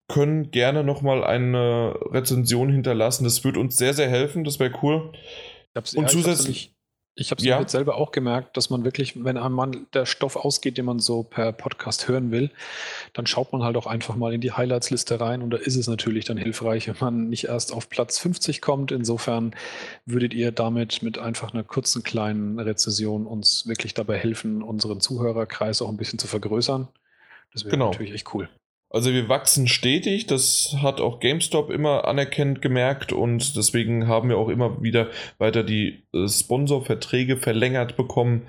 können 0.07 0.51
gerne 0.51 0.83
nochmal 0.83 1.23
eine 1.23 1.95
Rezension 2.11 2.69
hinterlassen. 2.69 3.23
Das 3.25 3.43
würde 3.43 3.59
uns 3.59 3.77
sehr, 3.77 3.93
sehr 3.93 4.09
helfen. 4.09 4.43
Das 4.43 4.59
wäre 4.59 4.73
cool. 4.81 5.11
Und 5.75 5.95
ja, 5.95 6.07
zusätzlich- 6.07 6.73
Ich 7.19 7.31
habe 7.31 7.39
es 7.39 7.45
Ja. 7.47 7.67
selber 7.67 7.95
auch 7.95 8.11
gemerkt, 8.11 8.57
dass 8.57 8.69
man 8.69 8.85
wirklich, 8.85 9.23
wenn 9.23 9.37
einem 9.37 9.55
Mann 9.55 9.87
der 9.95 10.05
Stoff 10.05 10.35
ausgeht, 10.35 10.77
den 10.77 10.85
man 10.85 10.99
so 10.99 11.23
per 11.23 11.51
Podcast 11.51 12.07
hören 12.07 12.29
will, 12.29 12.51
dann 13.13 13.25
schaut 13.25 13.51
man 13.51 13.63
halt 13.63 13.75
auch 13.75 13.87
einfach 13.87 14.15
mal 14.15 14.35
in 14.35 14.39
die 14.41 14.51
Highlights-Liste 14.51 15.19
rein 15.19 15.41
und 15.41 15.49
da 15.49 15.57
ist 15.57 15.75
es 15.75 15.87
natürlich 15.87 16.25
dann 16.25 16.37
hilfreich, 16.37 16.87
wenn 16.87 16.95
man 16.99 17.27
nicht 17.27 17.45
erst 17.45 17.73
auf 17.73 17.89
Platz 17.89 18.19
50 18.19 18.61
kommt. 18.61 18.91
Insofern 18.91 19.55
würdet 20.05 20.35
ihr 20.35 20.51
damit 20.51 21.01
mit 21.01 21.17
einfach 21.17 21.55
einer 21.55 21.63
kurzen 21.63 22.03
kleinen 22.03 22.59
Rezension 22.59 23.25
uns 23.25 23.65
wirklich 23.65 23.95
dabei 23.95 24.19
helfen, 24.19 24.61
unseren 24.61 24.99
Zuhörerkreis 25.01 25.81
auch 25.81 25.89
ein 25.89 25.97
bisschen 25.97 26.19
zu 26.19 26.27
vergrößern. 26.27 26.87
Das 27.51 27.63
wäre 27.65 27.71
Genau. 27.71 27.89
natürlich 27.89 28.13
echt 28.13 28.31
cool. 28.35 28.47
Also 28.89 29.11
wir 29.11 29.27
wachsen 29.27 29.67
stetig, 29.67 30.27
das 30.27 30.77
hat 30.81 31.01
auch 31.01 31.19
GameStop 31.19 31.69
immer 31.69 32.05
anerkennend 32.05 32.61
gemerkt 32.61 33.11
und 33.11 33.57
deswegen 33.57 34.07
haben 34.07 34.29
wir 34.29 34.37
auch 34.37 34.47
immer 34.47 34.81
wieder 34.81 35.07
weiter 35.39 35.63
die 35.63 36.03
äh, 36.13 36.27
Sponsorverträge 36.27 37.37
verlängert 37.37 37.97
bekommen. 37.97 38.47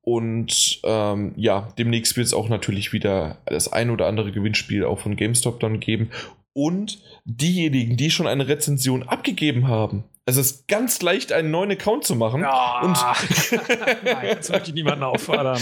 Und 0.00 0.80
ähm, 0.84 1.32
ja, 1.36 1.68
demnächst 1.78 2.16
wird 2.16 2.26
es 2.26 2.34
auch 2.34 2.48
natürlich 2.48 2.92
wieder 2.92 3.38
das 3.46 3.72
ein 3.72 3.90
oder 3.90 4.06
andere 4.06 4.32
Gewinnspiel 4.32 4.84
auch 4.84 4.98
von 4.98 5.16
GameStop 5.16 5.60
dann 5.60 5.80
geben. 5.80 6.10
Und 6.52 6.98
diejenigen, 7.24 7.96
die 7.96 8.10
schon 8.10 8.26
eine 8.26 8.48
Rezension 8.48 9.02
abgegeben 9.02 9.68
haben, 9.68 10.04
es 10.26 10.36
ist 10.38 10.68
ganz 10.68 11.02
leicht, 11.02 11.32
einen 11.32 11.50
neuen 11.50 11.70
Account 11.72 12.04
zu 12.04 12.16
machen. 12.16 12.44
Und 12.44 12.96
Nein, 14.04 14.26
jetzt 14.26 14.50
möchte 14.50 14.70
ich 14.70 14.74
niemanden 14.74 15.02
auffordern. 15.04 15.60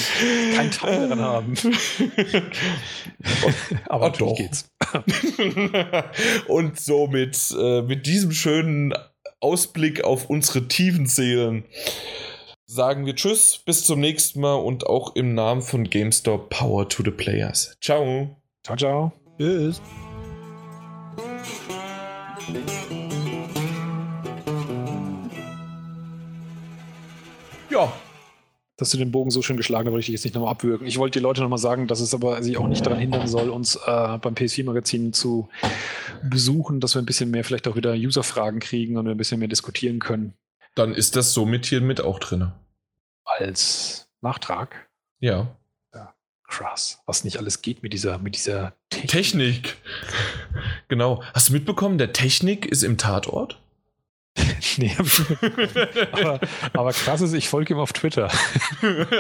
Kein 0.54 0.70
Teil 0.70 1.08
daran 1.08 1.20
haben. 1.20 1.54
Aber 3.88 4.04
Ah, 4.04 4.08
natürlich 4.08 4.32
doch. 4.32 4.36
geht's. 4.38 4.68
Und 6.48 6.78
somit 6.78 7.54
äh, 7.58 7.82
mit 7.82 8.06
diesem 8.06 8.30
schönen 8.32 8.94
Ausblick 9.40 10.04
auf 10.04 10.30
unsere 10.30 10.68
tiefen 10.68 11.06
Seelen 11.06 11.64
sagen 12.64 13.04
wir 13.04 13.14
Tschüss, 13.14 13.58
bis 13.66 13.84
zum 13.84 14.00
nächsten 14.00 14.40
Mal 14.40 14.54
und 14.54 14.86
auch 14.86 15.14
im 15.14 15.34
Namen 15.34 15.60
von 15.60 15.84
GameStop 15.90 16.48
Power 16.48 16.88
to 16.88 17.02
the 17.04 17.10
Players. 17.10 17.76
Ciao. 17.82 18.36
Ciao, 18.64 18.76
ciao. 18.76 19.12
Tschüss. 19.38 19.82
Ja, 27.72 27.92
Dass 28.76 28.90
du 28.90 28.98
den 28.98 29.12
Bogen 29.12 29.30
so 29.30 29.42
schön 29.42 29.56
geschlagen 29.56 29.86
hast, 29.86 29.92
wollte 29.92 30.00
ich 30.00 30.06
dich 30.06 30.14
jetzt 30.14 30.24
nicht 30.24 30.34
nochmal 30.34 30.52
abwürgen. 30.52 30.86
Ich 30.86 30.98
wollte 30.98 31.18
die 31.18 31.22
Leute 31.22 31.40
nochmal 31.40 31.58
sagen, 31.58 31.86
dass 31.86 32.00
es 32.00 32.14
aber 32.14 32.42
sich 32.42 32.58
auch 32.58 32.68
nicht 32.68 32.84
daran 32.84 32.98
hindern 32.98 33.26
soll, 33.26 33.48
uns 33.48 33.76
äh, 33.76 34.18
beim 34.18 34.34
PS4-Magazin 34.34 35.12
zu 35.12 35.48
besuchen, 36.22 36.80
dass 36.80 36.94
wir 36.94 37.02
ein 37.02 37.06
bisschen 37.06 37.30
mehr 37.30 37.44
vielleicht 37.44 37.66
auch 37.68 37.76
wieder 37.76 37.92
User-Fragen 37.92 38.60
kriegen 38.60 38.96
und 38.96 39.06
wir 39.06 39.12
ein 39.12 39.18
bisschen 39.18 39.38
mehr 39.38 39.48
diskutieren 39.48 39.98
können 39.98 40.34
dann 40.74 40.94
ist 40.94 41.16
das 41.16 41.34
somit 41.34 41.66
hier 41.66 41.80
mit 41.80 42.00
auch 42.00 42.18
drin. 42.18 42.52
als 43.24 44.08
Nachtrag. 44.20 44.88
Ja. 45.20 45.56
Krass, 46.48 47.00
was 47.06 47.24
nicht 47.24 47.38
alles 47.38 47.62
geht 47.62 47.82
mit 47.82 47.94
dieser, 47.94 48.18
mit 48.18 48.34
dieser 48.34 48.74
Technik. 48.90 49.10
Technik. 49.10 49.76
genau. 50.88 51.22
Hast 51.32 51.48
du 51.48 51.54
mitbekommen, 51.54 51.96
der 51.96 52.12
Technik 52.12 52.66
ist 52.66 52.82
im 52.82 52.98
Tatort? 52.98 53.61
nee, 54.78 54.96
aber, 56.12 56.40
aber 56.72 56.92
krass 56.92 57.20
ist, 57.20 57.34
ich 57.34 57.48
folge 57.48 57.74
ihm 57.74 57.80
auf 57.80 57.92
Twitter. 57.92 58.30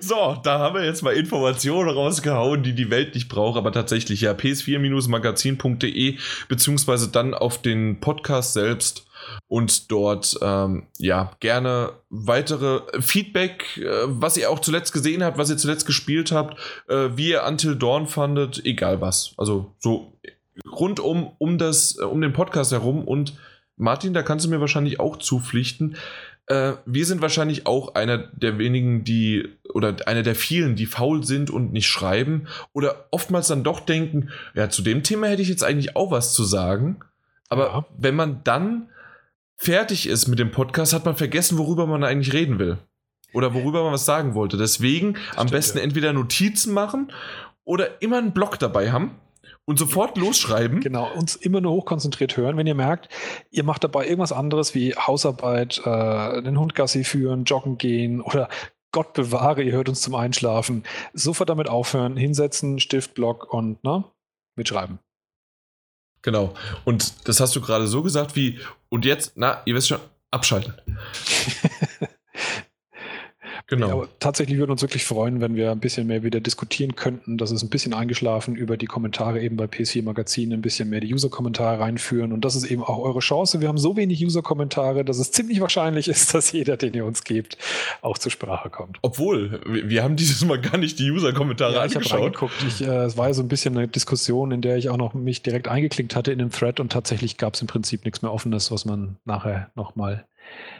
so, 0.00 0.38
da 0.42 0.58
haben 0.60 0.76
wir 0.76 0.84
jetzt 0.84 1.02
mal 1.02 1.14
Informationen 1.14 1.90
rausgehauen, 1.90 2.62
die 2.62 2.74
die 2.74 2.90
Welt 2.90 3.14
nicht 3.14 3.28
braucht, 3.28 3.58
aber 3.58 3.72
tatsächlich 3.72 4.20
ja 4.20 4.32
ps4-magazin.de 4.32 6.18
beziehungsweise 6.48 7.08
dann 7.08 7.34
auf 7.34 7.60
den 7.60 7.98
Podcast 7.98 8.52
selbst 8.52 9.06
und 9.48 9.90
dort 9.90 10.38
ähm, 10.42 10.86
ja 10.98 11.32
gerne 11.40 11.92
weitere 12.10 12.82
Feedback, 13.00 13.78
äh, 13.78 14.04
was 14.06 14.36
ihr 14.36 14.50
auch 14.50 14.60
zuletzt 14.60 14.92
gesehen 14.92 15.22
habt, 15.24 15.38
was 15.38 15.50
ihr 15.50 15.56
zuletzt 15.56 15.86
gespielt 15.86 16.32
habt, 16.32 16.58
äh, 16.88 17.10
wie 17.16 17.30
ihr 17.30 17.44
Until 17.44 17.76
Dawn 17.76 18.06
fandet, 18.06 18.64
egal 18.64 19.00
was. 19.00 19.34
Also 19.36 19.74
so 19.78 20.12
rundum 20.70 21.32
um 21.38 21.58
das 21.58 21.98
äh, 21.98 22.04
um 22.04 22.20
den 22.20 22.32
Podcast 22.32 22.72
herum 22.72 23.04
und 23.04 23.34
Martin, 23.76 24.12
da 24.14 24.22
kannst 24.22 24.44
du 24.44 24.50
mir 24.50 24.60
wahrscheinlich 24.60 25.00
auch 25.00 25.16
zupflichten. 25.16 25.96
Äh, 26.46 26.74
wir 26.84 27.06
sind 27.06 27.22
wahrscheinlich 27.22 27.66
auch 27.66 27.94
einer 27.94 28.18
der 28.18 28.58
wenigen, 28.58 29.04
die 29.04 29.48
oder 29.72 29.96
einer 30.06 30.22
der 30.22 30.34
vielen, 30.34 30.76
die 30.76 30.86
faul 30.86 31.24
sind 31.24 31.50
und 31.50 31.72
nicht 31.72 31.86
schreiben 31.86 32.48
oder 32.72 33.06
oftmals 33.10 33.48
dann 33.48 33.64
doch 33.64 33.80
denken, 33.80 34.28
ja, 34.54 34.68
zu 34.68 34.82
dem 34.82 35.02
Thema 35.02 35.28
hätte 35.28 35.42
ich 35.42 35.48
jetzt 35.48 35.64
eigentlich 35.64 35.96
auch 35.96 36.10
was 36.10 36.34
zu 36.34 36.44
sagen. 36.44 37.00
Aber 37.48 37.66
Ja. 37.66 37.86
wenn 37.96 38.14
man 38.14 38.40
dann 38.44 38.88
fertig 39.56 40.08
ist 40.08 40.28
mit 40.28 40.38
dem 40.38 40.50
Podcast, 40.50 40.92
hat 40.92 41.04
man 41.04 41.16
vergessen, 41.16 41.58
worüber 41.58 41.86
man 41.86 42.04
eigentlich 42.04 42.32
reden 42.32 42.58
will. 42.58 42.78
Oder 43.32 43.54
worüber 43.54 43.82
man 43.84 43.94
was 43.94 44.04
sagen 44.04 44.34
wollte. 44.34 44.58
Deswegen 44.58 45.14
am 45.30 45.48
stimmt, 45.48 45.50
besten 45.52 45.78
ja. 45.78 45.84
entweder 45.84 46.12
Notizen 46.12 46.74
machen 46.74 47.10
oder 47.64 48.02
immer 48.02 48.18
einen 48.18 48.32
Blog 48.32 48.58
dabei 48.58 48.92
haben 48.92 49.12
und 49.64 49.78
sofort 49.78 50.18
losschreiben. 50.18 50.80
Genau, 50.80 51.12
uns 51.12 51.36
immer 51.36 51.60
nur 51.60 51.72
hochkonzentriert 51.72 52.36
hören. 52.36 52.56
Wenn 52.56 52.66
ihr 52.66 52.74
merkt, 52.74 53.08
ihr 53.50 53.64
macht 53.64 53.84
dabei 53.84 54.06
irgendwas 54.06 54.32
anderes 54.32 54.74
wie 54.74 54.94
Hausarbeit, 54.94 55.78
äh, 55.84 56.42
den 56.42 56.58
Hund 56.58 56.74
Gassi 56.74 57.04
führen, 57.04 57.44
joggen 57.44 57.78
gehen 57.78 58.20
oder 58.20 58.48
Gott 58.92 59.14
bewahre, 59.14 59.62
ihr 59.62 59.72
hört 59.72 59.88
uns 59.88 60.02
zum 60.02 60.14
Einschlafen. 60.14 60.84
Sofort 61.14 61.48
damit 61.48 61.68
aufhören, 61.68 62.16
hinsetzen, 62.16 62.78
Stift, 62.78 63.14
Block 63.14 63.52
und 63.52 63.82
ne, 63.84 64.04
mitschreiben. 64.54 64.98
Genau. 66.20 66.54
Und 66.84 67.26
das 67.28 67.40
hast 67.40 67.56
du 67.56 67.60
gerade 67.60 67.86
so 67.86 68.02
gesagt 68.02 68.36
wie, 68.36 68.60
und 68.88 69.04
jetzt, 69.04 69.32
na, 69.36 69.62
ihr 69.64 69.74
wisst 69.74 69.88
schon, 69.88 70.00
abschalten. 70.30 70.74
Genau. 73.72 73.90
Aber 73.90 74.08
tatsächlich 74.20 74.58
würde 74.58 74.70
uns 74.70 74.82
wirklich 74.82 75.06
freuen, 75.06 75.40
wenn 75.40 75.56
wir 75.56 75.70
ein 75.70 75.80
bisschen 75.80 76.06
mehr 76.06 76.22
wieder 76.22 76.40
diskutieren 76.40 76.94
könnten. 76.94 77.38
Das 77.38 77.50
ist 77.50 77.62
ein 77.62 77.70
bisschen 77.70 77.94
eingeschlafen 77.94 78.54
über 78.54 78.76
die 78.76 78.84
Kommentare 78.84 79.40
eben 79.40 79.56
bei 79.56 79.64
PS4 79.64 80.02
Magazin, 80.02 80.52
ein 80.52 80.60
bisschen 80.60 80.90
mehr 80.90 81.00
die 81.00 81.14
User-Kommentare 81.14 81.80
reinführen. 81.80 82.34
Und 82.34 82.44
das 82.44 82.54
ist 82.54 82.64
eben 82.64 82.82
auch 82.82 82.98
eure 82.98 83.20
Chance. 83.20 83.62
Wir 83.62 83.68
haben 83.68 83.78
so 83.78 83.96
wenig 83.96 84.22
User-Kommentare, 84.22 85.06
dass 85.06 85.18
es 85.18 85.32
ziemlich 85.32 85.62
wahrscheinlich 85.62 86.08
ist, 86.08 86.34
dass 86.34 86.52
jeder, 86.52 86.76
den 86.76 86.92
ihr 86.92 87.06
uns 87.06 87.24
gebt, 87.24 87.56
auch 88.02 88.18
zur 88.18 88.30
Sprache 88.30 88.68
kommt. 88.68 88.98
Obwohl, 89.00 89.62
wir 89.64 90.02
haben 90.02 90.16
dieses 90.16 90.44
Mal 90.44 90.60
gar 90.60 90.76
nicht 90.76 90.98
die 90.98 91.10
User-Kommentare 91.10 91.72
Ja, 91.72 91.86
ich 91.86 91.94
habe 91.94 92.04
angeschaut. 92.04 92.50
Ich, 92.68 92.82
äh, 92.82 93.04
es 93.04 93.16
war 93.16 93.28
ja 93.28 93.34
so 93.34 93.42
ein 93.42 93.48
bisschen 93.48 93.74
eine 93.78 93.88
Diskussion, 93.88 94.52
in 94.52 94.60
der 94.60 94.76
ich 94.76 94.90
auch 94.90 94.98
noch 94.98 95.14
mich 95.14 95.40
direkt 95.40 95.68
eingeklinkt 95.68 96.14
hatte 96.14 96.30
in 96.30 96.38
den 96.38 96.50
Thread 96.50 96.78
und 96.78 96.92
tatsächlich 96.92 97.38
gab 97.38 97.54
es 97.54 97.62
im 97.62 97.68
Prinzip 97.68 98.04
nichts 98.04 98.20
mehr 98.20 98.34
Offenes, 98.34 98.70
was 98.70 98.84
man 98.84 99.16
nachher 99.24 99.70
nochmal 99.74 100.26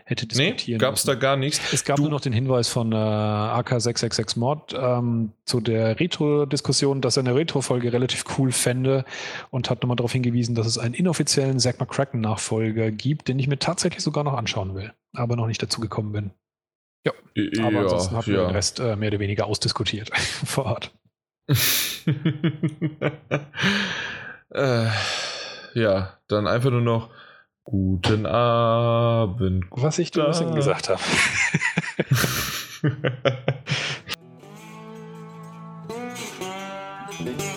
hätte 0.04 0.26
Nee, 0.26 0.50
diskutieren 0.52 0.78
gab 0.78 0.94
es 0.94 1.04
da 1.04 1.14
gar 1.14 1.36
nichts. 1.36 1.72
Es 1.72 1.84
gab 1.84 1.96
Du- 1.96 2.02
nur 2.02 2.10
noch 2.10 2.20
den 2.20 2.32
Hinweis 2.32 2.68
von 2.68 2.92
äh, 2.92 2.96
AK666 2.96 4.38
Mod 4.38 4.74
ähm, 4.76 5.32
zu 5.44 5.60
der 5.60 5.98
Retro-Diskussion, 6.00 7.00
dass 7.00 7.16
er 7.16 7.22
eine 7.24 7.34
Retro-Folge 7.34 7.92
relativ 7.92 8.24
cool 8.38 8.52
fände 8.52 9.04
und 9.50 9.70
hat 9.70 9.82
nochmal 9.82 9.96
darauf 9.96 10.12
hingewiesen, 10.12 10.54
dass 10.54 10.66
es 10.66 10.78
einen 10.78 10.94
inoffiziellen 10.94 11.58
Zack 11.60 11.78
McCracken-Nachfolger 11.80 12.90
gibt, 12.90 13.28
den 13.28 13.38
ich 13.38 13.48
mir 13.48 13.58
tatsächlich 13.58 14.02
sogar 14.02 14.24
noch 14.24 14.34
anschauen 14.34 14.74
will, 14.74 14.92
aber 15.14 15.36
noch 15.36 15.46
nicht 15.46 15.62
dazu 15.62 15.80
gekommen 15.80 16.12
bin. 16.12 16.30
Aber 17.60 17.80
ansonsten 17.80 18.16
hat 18.16 18.26
man 18.28 18.36
den 18.36 18.50
Rest 18.50 18.78
äh, 18.78 18.94
mehr 18.96 19.08
oder 19.08 19.18
weniger 19.18 19.46
ausdiskutiert 19.46 20.10
vor 20.44 20.66
Ort. 20.66 20.92
äh, 24.50 24.86
ja, 25.74 26.18
dann 26.28 26.46
einfach 26.46 26.70
nur 26.70 26.80
noch 26.82 27.10
guten 27.64 28.26
Abend. 28.26 29.64
Was 29.70 29.98
ich 29.98 30.10
dir 30.10 30.24
ein 30.24 30.28
bisschen 30.28 30.54
gesagt 30.54 30.88
habe. 30.88 31.00